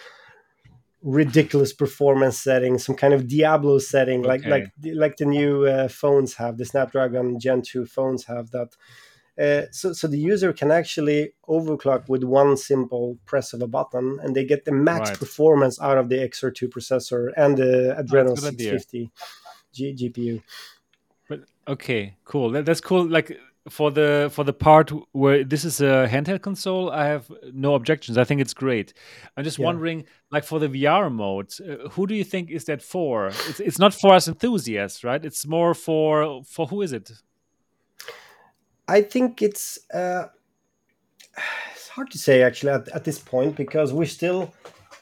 ridiculous 1.03 1.73
performance 1.75 2.39
setting, 2.39 2.79
some 2.79 2.97
kind 2.97 3.13
of 3.13 3.29
Diablo 3.29 3.79
setting, 3.79 4.21
okay. 4.21 4.29
like 4.29 4.47
like 4.47 4.73
like 4.95 5.17
the 5.19 5.27
new 5.27 5.67
uh, 5.67 5.89
phones 5.89 6.35
have, 6.35 6.57
the 6.57 6.65
Snapdragon 6.65 7.39
Gen 7.39 7.63
two 7.63 7.85
phones 7.85 8.25
have 8.25 8.51
that. 8.51 8.75
Uh, 9.37 9.67
so, 9.73 9.93
so 9.93 10.07
the 10.07 10.19
user 10.19 10.53
can 10.53 10.71
actually 10.71 11.33
overclock 11.49 12.09
with 12.09 12.23
one 12.23 12.57
simple 12.57 13.19
press 13.27 13.53
of 13.53 13.61
a 13.61 13.67
button, 13.67 14.19
and 14.23 14.35
they 14.35 14.45
get 14.45 14.65
the 14.65 14.73
max 14.73 15.11
right. 15.11 15.19
performance 15.19 15.81
out 15.81 15.99
of 15.99 16.09
the 16.09 16.17
XR2 16.17 16.69
processor 16.69 17.33
and 17.37 17.59
the 17.59 17.97
Adreno 17.99 18.39
650 18.39 19.11
G- 19.73 19.95
GPU. 19.95 20.43
Okay, 21.67 22.17
cool. 22.25 22.51
That, 22.51 22.67
that's 22.67 22.81
cool. 22.81 23.07
Like 23.07 23.39
for 23.71 23.91
the 23.91 24.31
for 24.33 24.45
the 24.45 24.53
part 24.53 24.93
where 25.13 25.43
this 25.43 25.65
is 25.65 25.81
a 25.81 26.07
handheld 26.11 26.43
console, 26.43 26.91
I 26.91 27.07
have 27.07 27.31
no 27.53 27.75
objections. 27.75 28.19
I 28.19 28.25
think 28.25 28.41
it's 28.41 28.53
great. 28.53 28.93
I'm 29.37 29.45
just 29.45 29.59
yeah. 29.59 29.65
wondering, 29.65 30.05
like 30.31 30.45
for 30.45 30.59
the 30.59 30.69
VR 30.69 31.11
mode, 31.11 31.53
uh, 31.61 31.89
who 31.91 32.07
do 32.07 32.15
you 32.15 32.25
think 32.25 32.51
is 32.51 32.67
that 32.67 32.83
for? 32.83 33.29
It's, 33.29 33.61
it's 33.61 33.79
not 33.79 33.95
for 33.95 34.13
us 34.13 34.29
enthusiasts, 34.29 35.03
right? 35.03 35.25
It's 35.25 35.47
more 35.47 35.75
for 35.75 36.43
for 36.45 36.67
who 36.67 36.83
is 36.83 36.93
it? 36.93 37.11
I 38.87 39.01
think 39.01 39.41
it's 39.41 39.79
uh, 39.93 40.27
it's 41.75 41.89
hard 41.89 42.11
to 42.11 42.19
say 42.19 42.43
actually 42.43 42.73
at, 42.73 42.89
at 42.89 43.05
this 43.05 43.19
point 43.19 43.57
because 43.57 43.93
we 43.95 44.05
still 44.05 44.53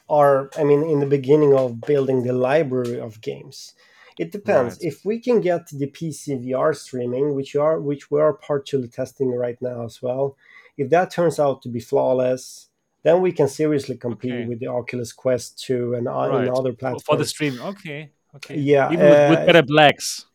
are. 0.09 0.49
I 0.57 0.63
mean, 0.63 0.83
in 0.83 0.99
the 1.01 1.05
beginning 1.05 1.53
of 1.53 1.81
building 1.81 2.23
the 2.23 2.33
library 2.33 2.99
of 2.99 3.19
games 3.19 3.73
it 4.17 4.31
depends. 4.31 4.75
Right. 4.75 4.87
If 4.91 5.05
we 5.05 5.19
can 5.19 5.41
get 5.41 5.67
the 5.67 5.87
PC 5.87 6.45
VR 6.45 6.75
streaming, 6.75 7.35
which 7.35 7.55
are 7.55 7.79
which 7.79 8.11
we 8.11 8.19
are 8.19 8.33
partially 8.33 8.87
testing 8.87 9.31
right 9.31 9.59
now 9.61 9.85
as 9.85 10.01
well, 10.01 10.37
if 10.77 10.89
that 10.89 11.11
turns 11.11 11.39
out 11.39 11.61
to 11.63 11.69
be 11.69 11.79
flawless, 11.79 12.69
then 13.03 13.21
we 13.21 13.31
can 13.31 13.47
seriously 13.47 13.97
compete 13.97 14.33
okay. 14.33 14.45
with 14.45 14.59
the 14.59 14.67
Oculus 14.67 15.11
Quest 15.11 15.59
2 15.59 15.95
and, 15.95 16.05
right. 16.05 16.41
and 16.41 16.49
other 16.49 16.73
platforms. 16.73 17.03
For 17.03 17.17
the 17.17 17.25
stream, 17.25 17.59
okay. 17.61 18.11
Okay. 18.35 18.57
Yeah. 18.57 18.91
Even 18.91 19.05
uh, 19.05 19.09
with, 19.09 19.39
with, 19.39 19.45
better 19.45 19.61
blacks. 19.61 20.25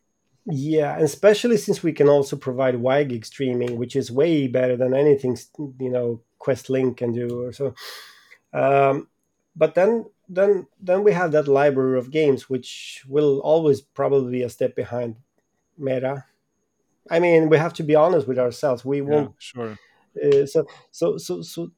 Yeah, 0.45 0.97
especially 0.97 1.57
since 1.57 1.83
we 1.83 1.91
can 1.91 2.07
also 2.07 2.35
provide 2.35 2.75
WiGig 2.75 3.25
streaming, 3.25 3.77
which 3.77 3.95
is 3.95 4.11
way 4.11 4.47
better 4.47 4.77
than 4.77 4.95
anything 4.95 5.37
you 5.79 5.91
know 5.91 6.21
Quest 6.39 6.69
Link 6.69 6.97
can 6.97 7.11
do 7.11 7.43
or 7.43 7.51
so. 7.51 7.75
Um, 8.53 9.07
but 9.55 9.75
then 9.75 10.05
then 10.29 10.67
then 10.79 11.03
we 11.03 11.11
have 11.11 11.31
that 11.31 11.47
library 11.47 11.97
of 11.97 12.11
games 12.11 12.49
which 12.49 13.03
will 13.07 13.39
always 13.39 13.81
probably 13.81 14.31
be 14.31 14.43
a 14.43 14.49
step 14.49 14.75
behind 14.75 15.15
meta. 15.77 16.25
I 17.09 17.19
mean 17.19 17.49
we 17.49 17.57
have 17.57 17.73
to 17.73 17.83
be 17.83 17.95
honest 17.95 18.27
with 18.27 18.37
ourselves. 18.37 18.85
We 18.85 19.01
won't 19.01 19.33
yeah, 19.33 19.39
sure. 19.39 19.77
uh, 20.23 20.45
so 20.45 20.67
so 20.91 21.17
so 21.17 21.41
so 21.41 21.71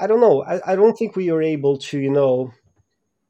i 0.00 0.06
don't 0.06 0.20
know. 0.20 0.42
I, 0.42 0.72
I 0.72 0.76
don't 0.76 0.98
think 0.98 1.14
we 1.14 1.30
are 1.30 1.42
able 1.42 1.78
to 1.78 1.98
you 1.98 2.10
know 2.10 2.52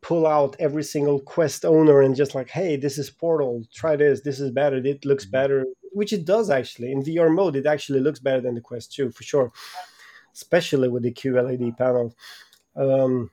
pull 0.00 0.26
out 0.26 0.56
every 0.58 0.82
single 0.82 1.20
quest 1.20 1.66
owner 1.66 2.00
and 2.00 2.16
just 2.16 2.34
like 2.34 2.48
hey 2.48 2.76
this 2.76 2.96
is 2.96 3.10
portal. 3.10 3.62
Try 3.74 3.96
this. 3.96 4.22
This 4.22 4.40
is 4.40 4.50
better. 4.50 4.76
It 4.76 5.04
looks 5.04 5.26
mm-hmm. 5.26 5.32
better 5.32 5.66
which 5.92 6.14
it 6.14 6.24
does 6.24 6.48
actually. 6.48 6.92
In 6.92 7.02
vr 7.02 7.30
mode 7.34 7.56
it 7.56 7.66
actually 7.66 8.00
looks 8.00 8.20
better 8.20 8.40
than 8.40 8.54
the 8.54 8.60
quest 8.62 8.94
2 8.94 9.10
for 9.10 9.22
sure. 9.22 9.52
Especially 10.32 10.88
with 10.88 11.02
the 11.02 11.12
qled 11.12 11.76
panel. 11.76 12.14
Um, 12.76 13.30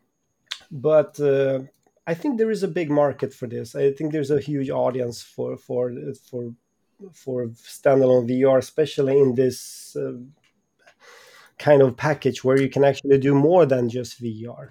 but 0.72 1.20
uh, 1.20 1.60
I 2.06 2.14
think 2.14 2.38
there 2.38 2.52
is 2.52 2.64
a 2.64 2.68
big 2.68 2.90
market 2.90 3.34
for 3.34 3.48
this. 3.48 3.76
I 3.76 3.92
think 3.92 4.12
there's 4.12 4.32
a 4.32 4.40
huge 4.40 4.70
audience 4.70 5.22
for 5.22 5.58
for 5.58 5.94
for 6.30 6.54
for 7.14 7.48
standalone 7.48 8.28
VR, 8.30 8.58
especially 8.58 9.20
in 9.20 9.36
this 9.36 9.96
uh, 9.96 10.14
kind 11.60 11.82
of 11.82 11.98
package 11.98 12.44
where 12.44 12.62
you 12.62 12.70
can 12.70 12.84
actually 12.84 13.18
do 13.18 13.34
more 13.34 13.66
than 13.66 13.90
just 13.90 14.22
VR. 14.22 14.70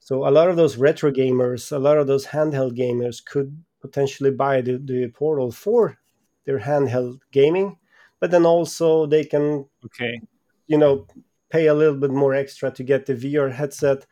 So 0.00 0.28
a 0.28 0.30
lot 0.30 0.48
of 0.48 0.56
those 0.56 0.76
retro 0.76 1.10
gamers, 1.10 1.72
a 1.72 1.78
lot 1.78 1.98
of 1.98 2.06
those 2.06 2.26
handheld 2.26 2.76
gamers 2.78 3.24
could 3.24 3.64
potentially 3.80 4.30
buy 4.30 4.60
the, 4.60 4.78
the 4.78 5.08
portal 5.08 5.50
for 5.50 5.98
their 6.44 6.60
handheld 6.60 7.18
gaming, 7.32 7.78
but 8.20 8.30
then 8.30 8.46
also 8.46 9.06
they 9.06 9.24
can, 9.24 9.66
okay, 9.84 10.20
you 10.68 10.78
know, 10.78 11.06
pay 11.50 11.66
a 11.66 11.74
little 11.74 11.96
bit 11.96 12.10
more 12.10 12.34
extra 12.34 12.70
to 12.70 12.84
get 12.84 13.06
the 13.06 13.14
VR 13.14 13.50
headset 13.50 14.06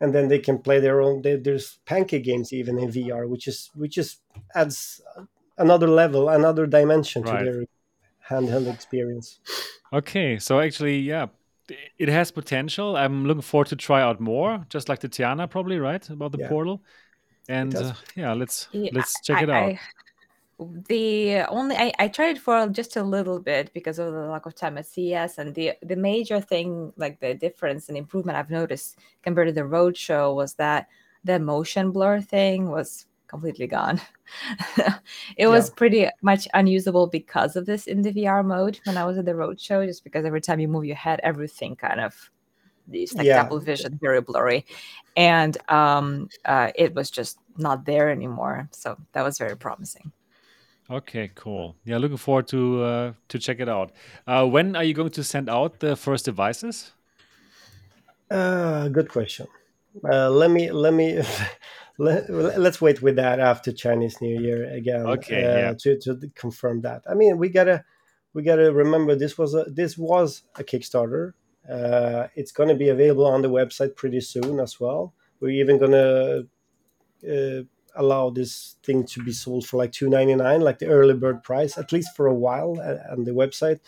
and 0.00 0.14
then 0.14 0.28
they 0.28 0.38
can 0.38 0.58
play 0.58 0.80
their 0.80 1.00
own. 1.00 1.22
They, 1.22 1.36
there's 1.36 1.78
pancake 1.86 2.24
games 2.24 2.52
even 2.52 2.78
in 2.78 2.90
VR, 2.90 3.28
which 3.28 3.48
is 3.48 3.70
which 3.74 3.98
is 3.98 4.18
adds 4.54 5.00
another 5.56 5.88
level, 5.88 6.28
another 6.28 6.66
dimension 6.66 7.22
right. 7.22 7.38
to 7.38 7.44
their 7.44 7.64
handheld 8.28 8.72
experience. 8.72 9.40
Okay, 9.92 10.38
so 10.38 10.60
actually, 10.60 10.98
yeah, 10.98 11.26
it 11.98 12.08
has 12.08 12.30
potential. 12.30 12.96
I'm 12.96 13.26
looking 13.26 13.42
forward 13.42 13.68
to 13.68 13.76
try 13.76 14.02
out 14.02 14.20
more, 14.20 14.64
just 14.68 14.88
like 14.88 15.00
Tatiana, 15.00 15.48
probably 15.48 15.78
right 15.78 16.08
about 16.10 16.32
the 16.32 16.38
yeah. 16.38 16.48
portal. 16.48 16.82
And 17.48 17.74
uh, 17.74 17.94
yeah, 18.14 18.34
let's 18.34 18.68
yeah, 18.72 18.90
let's 18.92 19.20
check 19.22 19.38
I, 19.38 19.42
it 19.42 19.50
out. 19.50 19.70
I, 19.70 19.80
the 20.58 21.42
only 21.48 21.76
I, 21.76 21.92
I 21.98 22.08
tried 22.08 22.38
for 22.38 22.66
just 22.68 22.96
a 22.96 23.02
little 23.02 23.38
bit 23.38 23.72
because 23.72 23.98
of 23.98 24.12
the 24.12 24.26
lack 24.26 24.46
of 24.46 24.54
time 24.54 24.76
at 24.76 24.86
CES 24.86 25.38
and 25.38 25.54
the 25.54 25.72
the 25.82 25.96
major 25.96 26.40
thing 26.40 26.92
like 26.96 27.20
the 27.20 27.34
difference 27.34 27.88
and 27.88 27.96
improvement 27.96 28.38
I've 28.38 28.50
noticed 28.50 28.98
compared 29.22 29.48
to 29.48 29.52
the 29.52 29.60
roadshow 29.60 30.34
was 30.34 30.54
that 30.54 30.88
the 31.24 31.38
motion 31.38 31.92
blur 31.92 32.20
thing 32.20 32.70
was 32.70 33.06
completely 33.28 33.66
gone. 33.66 34.00
it 35.36 35.46
was 35.46 35.70
pretty 35.70 36.08
much 36.22 36.48
unusable 36.54 37.06
because 37.06 37.54
of 37.54 37.66
this 37.66 37.86
in 37.86 38.02
the 38.02 38.12
VR 38.12 38.44
mode 38.44 38.80
when 38.84 38.96
I 38.96 39.04
was 39.04 39.18
at 39.18 39.26
the 39.26 39.32
roadshow, 39.32 39.86
just 39.86 40.02
because 40.02 40.24
every 40.24 40.40
time 40.40 40.58
you 40.58 40.68
move 40.68 40.86
your 40.86 40.96
head, 40.96 41.20
everything 41.22 41.76
kind 41.76 42.00
of 42.00 42.30
these 42.88 43.14
like 43.14 43.26
yeah. 43.26 43.42
double 43.42 43.60
vision, 43.60 43.98
very 44.00 44.22
blurry, 44.22 44.64
and 45.16 45.58
um, 45.70 46.28
uh, 46.46 46.72
it 46.74 46.94
was 46.94 47.10
just 47.10 47.38
not 47.58 47.84
there 47.84 48.10
anymore. 48.10 48.68
So 48.72 48.96
that 49.12 49.22
was 49.22 49.38
very 49.38 49.56
promising. 49.56 50.10
Okay, 50.90 51.30
cool. 51.34 51.76
Yeah, 51.84 51.98
looking 51.98 52.16
forward 52.16 52.48
to 52.48 52.82
uh, 52.82 53.12
to 53.28 53.38
check 53.38 53.60
it 53.60 53.68
out. 53.68 53.92
Uh, 54.26 54.46
when 54.46 54.74
are 54.74 54.84
you 54.84 54.94
going 54.94 55.10
to 55.10 55.24
send 55.24 55.48
out 55.48 55.80
the 55.80 55.96
first 55.96 56.24
devices? 56.24 56.92
Uh, 58.30 58.88
good 58.88 59.08
question. 59.08 59.46
Uh, 60.02 60.30
let 60.30 60.50
me 60.50 60.70
let 60.70 60.94
me 60.94 61.22
let, 61.98 62.30
us 62.30 62.80
wait 62.80 63.02
with 63.02 63.16
that 63.16 63.38
after 63.38 63.70
Chinese 63.72 64.20
New 64.22 64.40
Year 64.40 64.72
again. 64.72 65.06
Okay, 65.06 65.44
uh, 65.44 65.58
yeah. 65.58 65.74
to 65.78 65.98
to 65.98 66.30
confirm 66.34 66.80
that. 66.82 67.02
I 67.08 67.14
mean, 67.14 67.36
we 67.36 67.50
gotta 67.50 67.84
we 68.32 68.42
gotta 68.42 68.72
remember 68.72 69.14
this 69.14 69.36
was 69.36 69.54
a 69.54 69.64
this 69.64 69.98
was 69.98 70.42
a 70.56 70.64
Kickstarter. 70.64 71.32
Uh, 71.70 72.28
it's 72.34 72.52
going 72.52 72.70
to 72.70 72.74
be 72.74 72.88
available 72.88 73.26
on 73.26 73.42
the 73.42 73.50
website 73.50 73.94
pretty 73.94 74.22
soon 74.22 74.58
as 74.58 74.80
well. 74.80 75.12
We're 75.38 75.50
even 75.50 75.78
going 75.78 75.92
to 75.92 76.46
uh, 77.28 77.64
allow 77.98 78.30
this 78.30 78.76
thing 78.82 79.04
to 79.04 79.22
be 79.22 79.32
sold 79.32 79.66
for 79.66 79.76
like 79.76 79.92
299 79.92 80.60
like 80.60 80.78
the 80.78 80.86
early 80.86 81.14
bird 81.14 81.42
price 81.42 81.76
at 81.76 81.92
least 81.92 82.14
for 82.16 82.26
a 82.26 82.34
while 82.34 82.80
on 83.10 83.24
the 83.24 83.32
website 83.32 83.80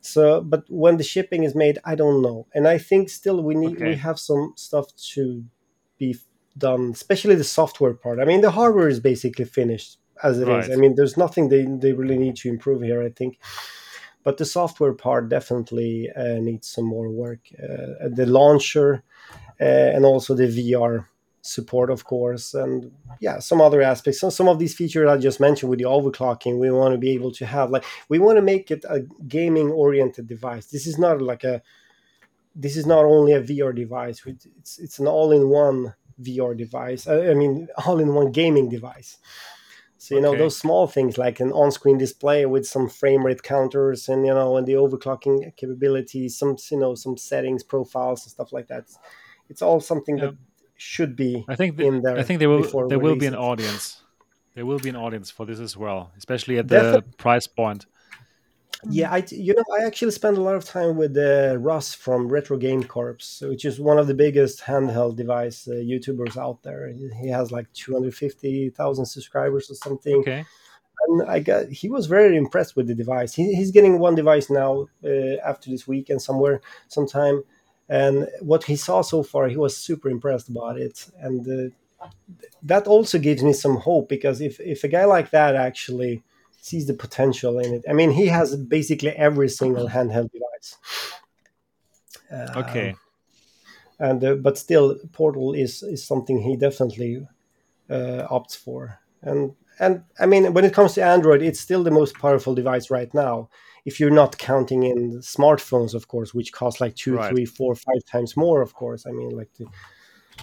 so 0.00 0.40
but 0.40 0.62
when 0.68 0.96
the 0.96 1.04
shipping 1.04 1.42
is 1.42 1.54
made 1.54 1.78
i 1.84 1.94
don't 1.94 2.22
know 2.22 2.46
and 2.54 2.68
i 2.68 2.78
think 2.78 3.08
still 3.08 3.42
we 3.42 3.54
need 3.54 3.76
okay. 3.76 3.88
we 3.88 3.96
have 3.96 4.18
some 4.18 4.52
stuff 4.56 4.94
to 4.94 5.44
be 5.98 6.16
done 6.56 6.90
especially 6.92 7.34
the 7.34 7.44
software 7.44 7.94
part 7.94 8.20
i 8.20 8.24
mean 8.24 8.40
the 8.40 8.50
hardware 8.50 8.88
is 8.88 9.00
basically 9.00 9.44
finished 9.44 9.98
as 10.22 10.38
it 10.38 10.46
right. 10.46 10.64
is. 10.64 10.70
i 10.70 10.76
mean 10.76 10.94
there's 10.94 11.16
nothing 11.16 11.48
they, 11.48 11.64
they 11.64 11.92
really 11.92 12.18
need 12.18 12.36
to 12.36 12.48
improve 12.48 12.82
here 12.82 13.02
i 13.02 13.08
think 13.08 13.38
but 14.24 14.36
the 14.36 14.44
software 14.44 14.92
part 14.92 15.28
definitely 15.28 16.08
uh, 16.14 16.38
needs 16.40 16.68
some 16.68 16.84
more 16.84 17.08
work 17.08 17.40
uh, 17.62 18.08
the 18.08 18.26
launcher 18.26 19.02
uh, 19.60 19.64
and 19.64 20.04
also 20.04 20.34
the 20.34 20.44
vr 20.44 21.06
support, 21.48 21.90
of 21.90 22.04
course, 22.04 22.54
and 22.54 22.92
yeah, 23.20 23.38
some 23.38 23.60
other 23.60 23.82
aspects. 23.82 24.20
So 24.20 24.30
some 24.30 24.48
of 24.48 24.58
these 24.58 24.74
features 24.74 25.08
I 25.08 25.16
just 25.16 25.40
mentioned 25.40 25.70
with 25.70 25.78
the 25.78 25.86
overclocking, 25.86 26.58
we 26.58 26.70
want 26.70 26.92
to 26.92 26.98
be 26.98 27.10
able 27.10 27.32
to 27.32 27.46
have 27.46 27.70
like 27.70 27.84
we 28.08 28.18
want 28.18 28.36
to 28.36 28.42
make 28.42 28.70
it 28.70 28.84
a 28.88 29.00
gaming 29.26 29.70
oriented 29.70 30.26
device. 30.26 30.66
This 30.66 30.86
is 30.86 30.98
not 30.98 31.20
like 31.22 31.44
a 31.44 31.62
this 32.54 32.76
is 32.76 32.86
not 32.86 33.04
only 33.04 33.32
a 33.32 33.42
VR 33.42 33.74
device. 33.74 34.22
It's 34.26 34.78
it's 34.78 34.98
an 34.98 35.06
all 35.06 35.32
in 35.32 35.48
one 35.48 35.94
VR 36.20 36.56
device. 36.56 37.06
Uh, 37.06 37.28
I, 37.30 37.34
mean, 37.34 37.68
all 37.86 38.00
in 38.00 38.14
one 38.14 38.32
gaming 38.32 38.68
device. 38.68 39.18
So 40.00 40.14
you 40.14 40.20
okay. 40.20 40.30
know 40.30 40.38
those 40.38 40.56
small 40.56 40.86
things 40.86 41.18
like 41.18 41.40
an 41.40 41.50
on-screen 41.50 41.98
display 41.98 42.46
with 42.46 42.66
some 42.66 42.88
frame 42.88 43.26
rate 43.26 43.42
counters 43.42 44.08
and 44.08 44.24
you 44.24 44.32
know 44.32 44.56
and 44.56 44.66
the 44.66 44.74
overclocking 44.74 45.54
capabilities, 45.56 46.38
some 46.38 46.56
you 46.70 46.78
know 46.78 46.94
some 46.94 47.16
settings, 47.16 47.64
profiles 47.64 48.24
and 48.24 48.30
stuff 48.30 48.52
like 48.52 48.68
that. 48.68 48.84
It's 49.48 49.62
all 49.62 49.80
something 49.80 50.18
yeah. 50.18 50.26
that 50.26 50.36
should 50.78 51.14
be 51.16 51.44
I 51.48 51.56
think 51.56 51.76
the, 51.76 51.86
in 51.86 52.00
there. 52.02 52.16
I 52.16 52.22
think 52.22 52.38
there 52.38 52.48
will 52.48 52.88
there 52.88 52.98
will 52.98 53.16
be 53.16 53.26
an 53.26 53.34
it. 53.34 53.38
audience. 53.38 54.00
There 54.54 54.64
will 54.64 54.78
be 54.78 54.88
an 54.88 54.96
audience 54.96 55.30
for 55.30 55.44
this 55.44 55.60
as 55.60 55.76
well, 55.76 56.10
especially 56.16 56.58
at 56.58 56.68
the 56.68 57.00
Defi- 57.00 57.16
price 57.18 57.46
point. 57.46 57.86
Yeah, 58.88 59.12
I 59.12 59.24
you 59.30 59.54
know 59.54 59.64
I 59.76 59.84
actually 59.84 60.12
spend 60.12 60.36
a 60.36 60.40
lot 60.40 60.54
of 60.54 60.64
time 60.64 60.96
with 60.96 61.16
uh, 61.16 61.58
Russ 61.58 61.94
from 61.94 62.28
Retro 62.28 62.56
Game 62.56 62.84
Corps, 62.84 63.18
which 63.42 63.64
is 63.64 63.80
one 63.80 63.98
of 63.98 64.06
the 64.06 64.14
biggest 64.14 64.60
handheld 64.60 65.16
device 65.16 65.66
uh, 65.66 65.72
YouTubers 65.72 66.36
out 66.36 66.62
there. 66.62 66.92
He 67.20 67.28
has 67.28 67.50
like 67.50 67.66
two 67.72 67.92
hundred 67.92 68.14
fifty 68.14 68.70
thousand 68.70 69.06
subscribers 69.06 69.68
or 69.68 69.74
something. 69.74 70.16
Okay. 70.20 70.44
And 71.08 71.28
I 71.28 71.40
got 71.40 71.68
he 71.70 71.88
was 71.88 72.06
very 72.06 72.36
impressed 72.36 72.76
with 72.76 72.86
the 72.86 72.94
device. 72.94 73.34
He, 73.34 73.52
he's 73.54 73.72
getting 73.72 73.98
one 73.98 74.14
device 74.14 74.48
now 74.48 74.86
uh, 75.04 75.36
after 75.44 75.70
this 75.70 75.88
weekend 75.88 76.22
somewhere 76.22 76.60
sometime, 76.86 77.42
and 77.88 78.28
what 78.40 78.64
he 78.64 78.76
saw 78.76 79.02
so 79.02 79.22
far, 79.22 79.48
he 79.48 79.56
was 79.56 79.76
super 79.76 80.08
impressed 80.08 80.48
about 80.48 80.78
it, 80.78 81.06
and 81.20 81.72
uh, 82.00 82.08
that 82.62 82.86
also 82.86 83.18
gives 83.18 83.42
me 83.42 83.52
some 83.52 83.76
hope 83.76 84.08
because 84.08 84.40
if 84.40 84.60
if 84.60 84.84
a 84.84 84.88
guy 84.88 85.04
like 85.04 85.30
that 85.30 85.56
actually 85.56 86.22
sees 86.60 86.86
the 86.86 86.94
potential 86.94 87.58
in 87.58 87.74
it. 87.74 87.84
I 87.88 87.92
mean, 87.92 88.10
he 88.10 88.26
has 88.26 88.56
basically 88.56 89.10
every 89.10 89.48
single 89.48 89.88
handheld 89.88 90.30
device. 90.32 90.76
Uh, 92.30 92.60
okay. 92.60 92.94
And 93.98 94.22
uh, 94.22 94.34
but 94.34 94.58
still, 94.58 94.96
Portal 95.12 95.54
is 95.54 95.82
is 95.82 96.06
something 96.06 96.40
he 96.40 96.56
definitely 96.56 97.26
uh, 97.90 98.26
opts 98.30 98.56
for. 98.56 99.00
And 99.22 99.54
and 99.80 100.02
I 100.20 100.26
mean, 100.26 100.52
when 100.52 100.64
it 100.64 100.74
comes 100.74 100.94
to 100.94 101.04
Android, 101.04 101.42
it's 101.42 101.60
still 101.60 101.82
the 101.82 101.90
most 101.90 102.14
powerful 102.18 102.54
device 102.54 102.90
right 102.90 103.12
now. 103.12 103.48
If 103.88 103.98
you're 103.98 104.18
not 104.22 104.38
counting 104.38 104.82
in 104.82 105.00
smartphones, 105.36 105.92
of 105.94 106.04
course, 106.12 106.30
which 106.36 106.50
cost 106.52 106.80
like 106.80 106.94
two, 106.94 107.16
right. 107.16 107.30
three, 107.30 107.46
four, 107.46 107.74
five 107.74 108.02
times 108.12 108.36
more. 108.36 108.60
Of 108.62 108.72
course, 108.74 109.06
I 109.06 109.12
mean, 109.12 109.30
like 109.40 109.50
the, 109.58 109.66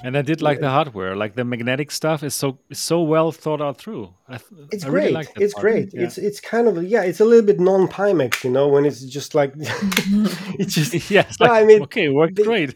and 0.04 0.18
I 0.18 0.22
did 0.22 0.42
like 0.42 0.60
the 0.60 0.70
hardware, 0.70 1.16
like 1.16 1.36
the 1.36 1.46
magnetic 1.46 1.92
stuff 1.92 2.24
is 2.24 2.34
so 2.34 2.60
so 2.72 3.02
well 3.02 3.32
thought 3.32 3.62
out 3.62 3.78
through. 3.78 4.14
I, 4.28 4.40
it's 4.72 4.86
I 4.86 4.90
great. 4.90 5.02
Really 5.02 5.14
like 5.14 5.32
it's 5.38 5.54
part. 5.54 5.62
great. 5.64 5.94
Yeah. 5.94 6.04
It's 6.04 6.18
it's 6.18 6.40
kind 6.40 6.68
of 6.68 6.84
yeah. 6.84 7.04
It's 7.04 7.20
a 7.20 7.26
little 7.26 7.46
bit 7.46 7.60
non 7.60 7.88
Pimax, 7.88 8.44
you 8.44 8.52
know, 8.52 8.68
when 8.68 8.86
it's 8.86 9.04
just 9.06 9.36
like 9.36 9.54
it's 9.58 10.74
just 10.74 10.94
yeah. 11.12 11.26
It's 11.30 11.40
like, 11.40 11.52
I 11.52 11.64
mean, 11.66 11.82
okay, 11.84 12.10
worked 12.10 12.36
great. 12.36 12.76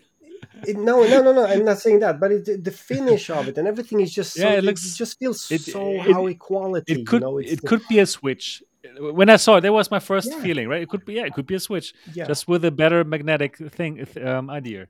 It, 0.68 0.78
no, 0.78 1.04
no, 1.04 1.22
no, 1.22 1.32
no. 1.34 1.46
I'm 1.46 1.66
not 1.66 1.80
saying 1.80 2.00
that, 2.00 2.20
but 2.20 2.32
it, 2.32 2.64
the 2.64 2.72
finish 2.72 3.30
of 3.30 3.48
it 3.48 3.58
and 3.58 3.68
everything 3.68 4.02
is 4.02 4.14
just 4.14 4.34
so, 4.34 4.44
yeah. 4.44 4.56
It, 4.56 4.64
looks, 4.64 4.86
it 4.86 4.96
just 4.96 5.18
feels 5.20 5.50
it, 5.52 5.62
so 5.62 6.00
high 6.00 6.34
quality. 6.34 7.02
It 7.02 7.08
could 7.08 7.22
you 7.22 7.28
know? 7.28 7.38
it 7.38 7.62
the, 7.62 7.68
could 7.68 7.82
be 7.88 8.00
a 8.00 8.06
switch. 8.06 8.64
When 9.00 9.30
I 9.30 9.36
saw 9.36 9.58
it, 9.58 9.62
that 9.62 9.74
was 9.74 9.92
my 9.92 10.00
first 10.00 10.30
yeah. 10.32 10.42
feeling. 10.42 10.68
Right? 10.68 10.82
It 10.82 10.90
could 10.90 11.06
be 11.06 11.14
yeah. 11.16 11.26
It 11.26 11.34
could 11.34 11.48
be 11.48 11.56
a 11.56 11.60
switch. 11.60 11.94
Yeah. 12.14 12.28
Just 12.28 12.48
with 12.48 12.64
a 12.66 12.72
better 12.72 13.04
magnetic 13.04 13.58
thing 13.58 14.06
um, 14.24 14.50
idea. 14.50 14.88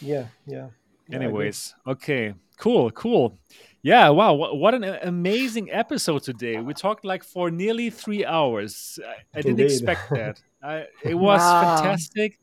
Yeah. 0.00 0.26
Yeah. 0.46 0.68
Anyways, 1.12 1.74
okay, 1.86 2.34
cool, 2.58 2.90
cool. 2.92 3.38
Yeah, 3.82 4.08
wow, 4.08 4.32
what, 4.32 4.56
what, 4.56 4.72
an 4.72 4.84
amazing 4.84 5.70
episode 5.70 6.22
today. 6.22 6.58
We 6.58 6.72
talked 6.72 7.04
like 7.04 7.22
for 7.22 7.50
nearly 7.50 7.90
three 7.90 8.24
hours. 8.24 8.98
I, 9.06 9.38
I 9.38 9.42
didn't 9.42 9.60
expect 9.60 10.08
that. 10.10 10.40
I, 10.62 10.86
it 11.02 11.14
was 11.14 11.40
wow. 11.40 11.76
fantastic. 11.76 12.38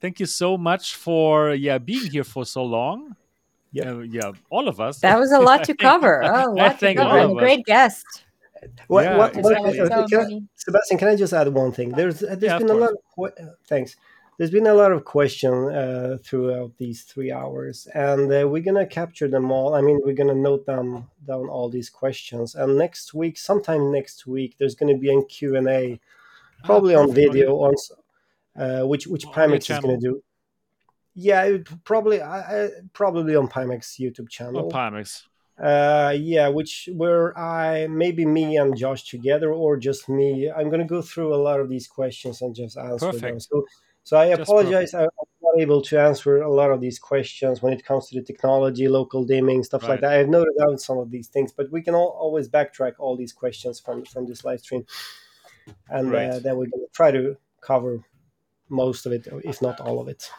Thank 0.00 0.20
you 0.20 0.26
so 0.26 0.56
much 0.56 0.94
for 0.94 1.54
yeah 1.54 1.78
being 1.78 2.10
here 2.10 2.22
for 2.22 2.44
so 2.44 2.64
long. 2.64 3.16
Yeah, 3.72 3.90
uh, 3.90 3.98
yeah, 3.98 4.30
all 4.48 4.68
of 4.68 4.78
us. 4.78 5.00
That 5.00 5.18
was 5.18 5.32
a 5.32 5.40
lot 5.40 5.64
to 5.64 5.74
cover. 5.88 6.22
Oh, 6.22 6.52
a 6.52 6.54
lot 6.54 6.78
to 6.78 6.94
cover. 6.94 7.34
Great 7.34 7.64
guest. 7.64 8.04
What, 8.88 9.04
yeah, 9.04 9.16
what, 9.16 9.36
exactly. 9.36 9.80
what, 9.80 10.08
can 10.08 10.20
I, 10.20 10.40
Sebastian, 10.56 10.98
can 10.98 11.08
I 11.08 11.16
just 11.16 11.32
add 11.32 11.48
one 11.48 11.72
thing? 11.72 11.90
There's 11.90 12.20
there's 12.20 12.42
yeah, 12.42 12.58
been 12.58 12.70
a 12.70 12.74
lot. 12.74 12.92
Of, 13.18 13.32
thanks 13.66 13.96
there's 14.38 14.50
been 14.50 14.66
a 14.66 14.74
lot 14.74 14.92
of 14.92 15.04
questions 15.04 15.72
uh, 15.72 16.18
throughout 16.22 16.76
these 16.76 17.02
three 17.02 17.32
hours, 17.32 17.86
and 17.94 18.30
uh, 18.30 18.46
we're 18.46 18.62
gonna 18.62 18.86
capture 18.86 19.28
them 19.28 19.50
all. 19.50 19.74
I 19.74 19.80
mean, 19.80 20.00
we're 20.04 20.14
gonna 20.14 20.34
note 20.34 20.66
down 20.66 21.06
down 21.26 21.48
all 21.48 21.70
these 21.70 21.88
questions. 21.88 22.54
And 22.54 22.76
next 22.76 23.14
week, 23.14 23.38
sometime 23.38 23.90
next 23.90 24.26
week, 24.26 24.56
there's 24.58 24.74
gonna 24.74 24.96
be 24.96 25.10
a 25.10 25.22
Q 25.24 25.56
and 25.56 25.68
A, 25.68 26.00
probably 26.64 26.94
oh, 26.94 27.02
on 27.02 27.14
video, 27.14 27.56
on 27.56 27.74
uh, 28.56 28.86
which 28.86 29.06
which 29.06 29.26
Pimax 29.26 29.70
is 29.70 29.80
gonna 29.80 29.98
do. 29.98 30.22
Yeah, 31.14 31.56
probably 31.84 32.20
I, 32.20 32.68
probably 32.92 33.36
on 33.36 33.48
Pimax 33.48 33.98
YouTube 33.98 34.28
channel. 34.28 34.66
Oh, 34.66 34.68
Pimax. 34.68 35.22
Uh, 35.58 36.14
yeah, 36.18 36.48
which 36.48 36.88
where 36.92 37.36
I 37.38 37.86
maybe 37.86 38.26
me 38.26 38.56
and 38.56 38.76
Josh 38.76 39.08
together 39.08 39.52
or 39.52 39.78
just 39.78 40.08
me. 40.08 40.50
I'm 40.50 40.68
gonna 40.68 40.86
go 40.86 41.00
through 41.00 41.34
a 41.34 41.36
lot 41.36 41.60
of 41.60 41.70
these 41.70 41.86
questions 41.86 42.42
and 42.42 42.54
just 42.54 42.76
answer 42.76 43.06
Perfect. 43.06 43.22
them. 43.22 43.40
So 43.40 43.64
so 44.02 44.16
I 44.18 44.26
apologize. 44.26 44.92
I'm 44.94 45.08
not 45.42 45.58
able 45.58 45.80
to 45.82 45.98
answer 45.98 46.42
a 46.42 46.52
lot 46.52 46.70
of 46.70 46.80
these 46.80 46.98
questions 46.98 47.62
when 47.62 47.72
it 47.72 47.84
comes 47.84 48.08
to 48.08 48.20
the 48.20 48.24
technology, 48.24 48.86
local 48.86 49.24
dimming, 49.24 49.64
stuff 49.64 49.82
right. 49.82 49.90
like 49.90 50.00
that. 50.02 50.12
I've 50.12 50.28
noted 50.28 50.52
down 50.58 50.78
some 50.78 50.98
of 50.98 51.10
these 51.10 51.28
things, 51.28 51.52
but 51.52 51.72
we 51.72 51.82
can 51.82 51.94
all, 51.94 52.16
always 52.20 52.48
backtrack 52.48 52.92
all 52.98 53.16
these 53.16 53.32
questions 53.32 53.80
from 53.80 54.04
from 54.04 54.26
this 54.26 54.44
live 54.44 54.60
stream, 54.60 54.84
and 55.88 56.08
uh, 56.08 56.10
right. 56.10 56.30
uh, 56.30 56.38
then 56.38 56.56
we're 56.56 56.70
going 56.70 56.86
to 56.86 56.92
try 56.92 57.10
to 57.10 57.36
cover 57.62 58.04
most 58.68 59.06
of 59.06 59.12
it, 59.12 59.26
if 59.42 59.62
not 59.62 59.80
all 59.80 60.00
of 60.00 60.08
it. 60.08 60.30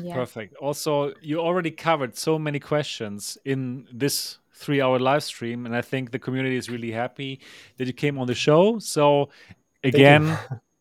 Yeah. 0.00 0.14
Perfect. 0.14 0.54
Also, 0.56 1.14
you 1.20 1.40
already 1.40 1.70
covered 1.70 2.16
so 2.16 2.38
many 2.38 2.60
questions 2.60 3.38
in 3.44 3.86
this 3.92 4.38
three 4.62 4.80
hour 4.80 4.98
live 4.98 5.22
stream 5.22 5.66
and 5.66 5.74
i 5.76 5.82
think 5.82 6.10
the 6.10 6.18
community 6.18 6.56
is 6.56 6.70
really 6.70 6.92
happy 6.92 7.40
that 7.76 7.86
you 7.86 7.92
came 7.92 8.18
on 8.18 8.26
the 8.26 8.34
show 8.34 8.78
so 8.78 9.28
again 9.84 10.38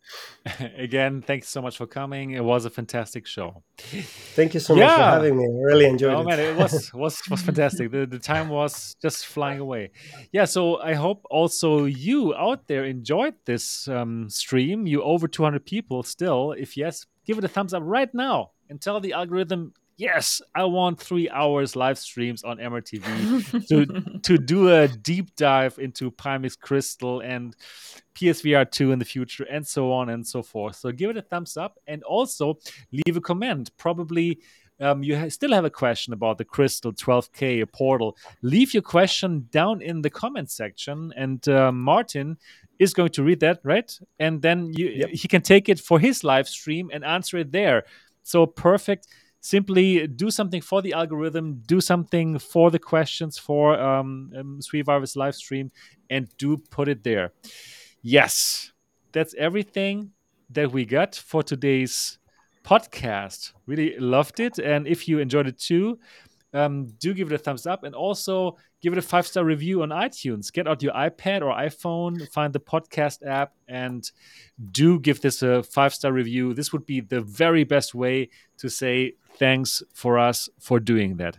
Again, 0.77 1.21
thanks 1.21 1.47
so 1.49 1.61
much 1.61 1.77
for 1.77 1.85
coming. 1.85 2.31
It 2.31 2.43
was 2.43 2.65
a 2.65 2.69
fantastic 2.69 3.27
show. 3.27 3.63
Thank 3.77 4.53
you 4.53 4.59
so 4.59 4.75
yeah. 4.75 4.85
much 4.85 4.95
for 4.95 5.03
having 5.03 5.37
me. 5.37 5.45
I 5.45 5.63
really 5.63 5.85
enjoyed 5.85 6.13
oh, 6.13 6.21
it. 6.21 6.25
Man, 6.25 6.39
it 6.39 6.55
was 6.55 6.91
was 6.93 7.21
was 7.29 7.41
fantastic. 7.41 7.91
The 7.91 8.05
the 8.05 8.19
time 8.19 8.49
was 8.49 8.95
just 9.01 9.27
flying 9.27 9.59
away. 9.59 9.91
Yeah, 10.31 10.45
so 10.45 10.81
I 10.81 10.93
hope 10.93 11.25
also 11.29 11.85
you 11.85 12.33
out 12.35 12.67
there 12.67 12.85
enjoyed 12.85 13.35
this 13.45 13.87
um, 13.87 14.29
stream. 14.29 14.87
You 14.87 15.03
over 15.03 15.27
200 15.27 15.65
people 15.65 16.03
still. 16.03 16.53
If 16.53 16.75
yes, 16.75 17.05
give 17.25 17.37
it 17.37 17.43
a 17.43 17.47
thumbs 17.47 17.73
up 17.73 17.83
right 17.85 18.13
now 18.13 18.51
and 18.69 18.81
tell 18.81 18.99
the 18.99 19.13
algorithm 19.13 19.73
yes, 19.97 20.41
I 20.55 20.65
want 20.65 20.99
three 20.99 21.29
hours 21.29 21.75
live 21.75 21.97
streams 21.97 22.43
on 22.43 22.57
MRTV 22.57 23.67
to 23.69 24.19
to 24.19 24.37
do 24.37 24.69
a 24.69 24.87
deep 24.87 25.35
dive 25.35 25.77
into 25.79 26.11
Pimax 26.11 26.59
Crystal 26.59 27.19
and 27.21 27.55
PSVR 28.15 28.69
2 28.69 28.91
in 28.91 28.99
the 28.99 29.05
future, 29.05 29.45
and 29.49 29.65
so 29.65 29.91
on 29.91 30.09
and 30.09 30.25
so 30.25 30.43
forth. 30.43 30.75
So 30.75 30.91
give 30.91 31.09
it 31.09 31.17
a 31.17 31.21
thumbs 31.21 31.57
up 31.57 31.79
and 31.87 32.03
also 32.03 32.59
leave 32.91 33.17
a 33.17 33.21
comment. 33.21 33.71
Probably 33.77 34.39
um, 34.81 35.03
you 35.03 35.15
ha- 35.15 35.29
still 35.29 35.53
have 35.53 35.65
a 35.65 35.69
question 35.69 36.11
about 36.11 36.39
the 36.39 36.45
Crystal 36.45 36.91
12K 36.91 37.71
portal. 37.71 38.17
Leave 38.41 38.73
your 38.73 38.83
question 38.83 39.47
down 39.51 39.81
in 39.81 40.01
the 40.01 40.09
comment 40.09 40.49
section, 40.49 41.13
and 41.15 41.47
uh, 41.47 41.71
Martin 41.71 42.37
is 42.79 42.93
going 42.93 43.09
to 43.09 43.23
read 43.23 43.39
that, 43.41 43.59
right? 43.63 43.97
And 44.19 44.41
then 44.41 44.73
you, 44.73 44.87
yep. 44.87 45.09
he 45.09 45.27
can 45.27 45.43
take 45.43 45.69
it 45.69 45.79
for 45.79 45.99
his 45.99 46.23
live 46.23 46.49
stream 46.49 46.89
and 46.91 47.05
answer 47.05 47.37
it 47.37 47.51
there. 47.51 47.83
So 48.23 48.45
perfect 48.47 49.07
simply 49.41 50.07
do 50.07 50.31
something 50.31 50.61
for 50.61 50.81
the 50.81 50.93
algorithm, 50.93 51.61
do 51.65 51.81
something 51.81 52.39
for 52.39 52.71
the 52.71 52.79
questions 52.79 53.37
for 53.37 53.79
um, 53.79 54.31
um 54.37 54.59
live 55.15 55.35
stream, 55.35 55.71
and 56.09 56.29
do 56.37 56.57
put 56.69 56.87
it 56.87 57.03
there. 57.03 57.33
Yes, 58.01 58.71
that's 59.11 59.35
everything 59.35 60.11
that 60.49 60.71
we 60.71 60.85
got 60.85 61.15
for 61.15 61.43
today's 61.43 62.19
podcast. 62.63 63.53
Really 63.65 63.97
loved 63.97 64.39
it. 64.39 64.59
And 64.59 64.87
if 64.87 65.07
you 65.07 65.19
enjoyed 65.19 65.47
it 65.47 65.57
too, 65.57 65.99
um, 66.53 66.87
do 66.99 67.13
give 67.13 67.31
it 67.31 67.35
a 67.35 67.37
thumbs 67.37 67.65
up 67.65 67.83
and 67.83 67.95
also 67.95 68.57
give 68.81 68.93
it 68.93 68.99
a 68.99 69.01
five 69.01 69.25
star 69.25 69.43
review 69.43 69.83
on 69.83 69.89
iTunes. 69.89 70.51
Get 70.51 70.67
out 70.67 70.81
your 70.83 70.93
iPad 70.93 71.41
or 71.41 71.53
iPhone, 71.53 72.27
find 72.31 72.51
the 72.53 72.59
podcast 72.59 73.25
app, 73.25 73.53
and 73.67 74.09
do 74.71 74.99
give 74.99 75.21
this 75.21 75.41
a 75.41 75.63
five 75.63 75.93
star 75.93 76.11
review. 76.11 76.53
This 76.53 76.73
would 76.73 76.85
be 76.85 76.99
the 77.01 77.21
very 77.21 77.63
best 77.63 77.95
way 77.95 78.29
to 78.57 78.69
say 78.69 79.13
thanks 79.37 79.81
for 79.93 80.19
us 80.19 80.49
for 80.59 80.79
doing 80.79 81.17
that. 81.17 81.37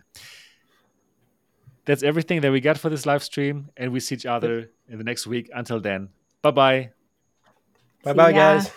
That's 1.85 2.01
everything 2.01 2.41
that 2.41 2.51
we 2.51 2.61
got 2.61 2.77
for 2.77 2.89
this 2.89 3.05
live 3.05 3.23
stream, 3.23 3.69
and 3.75 3.91
we 3.91 3.99
see 3.99 4.15
each 4.15 4.25
other 4.25 4.71
in 4.87 4.97
the 4.97 5.03
next 5.03 5.27
week. 5.27 5.49
Until 5.53 5.81
then, 5.81 6.09
Bye 6.43 6.51
bye. 6.51 6.89
Bye 8.03 8.13
bye, 8.13 8.33
guys. 8.33 8.69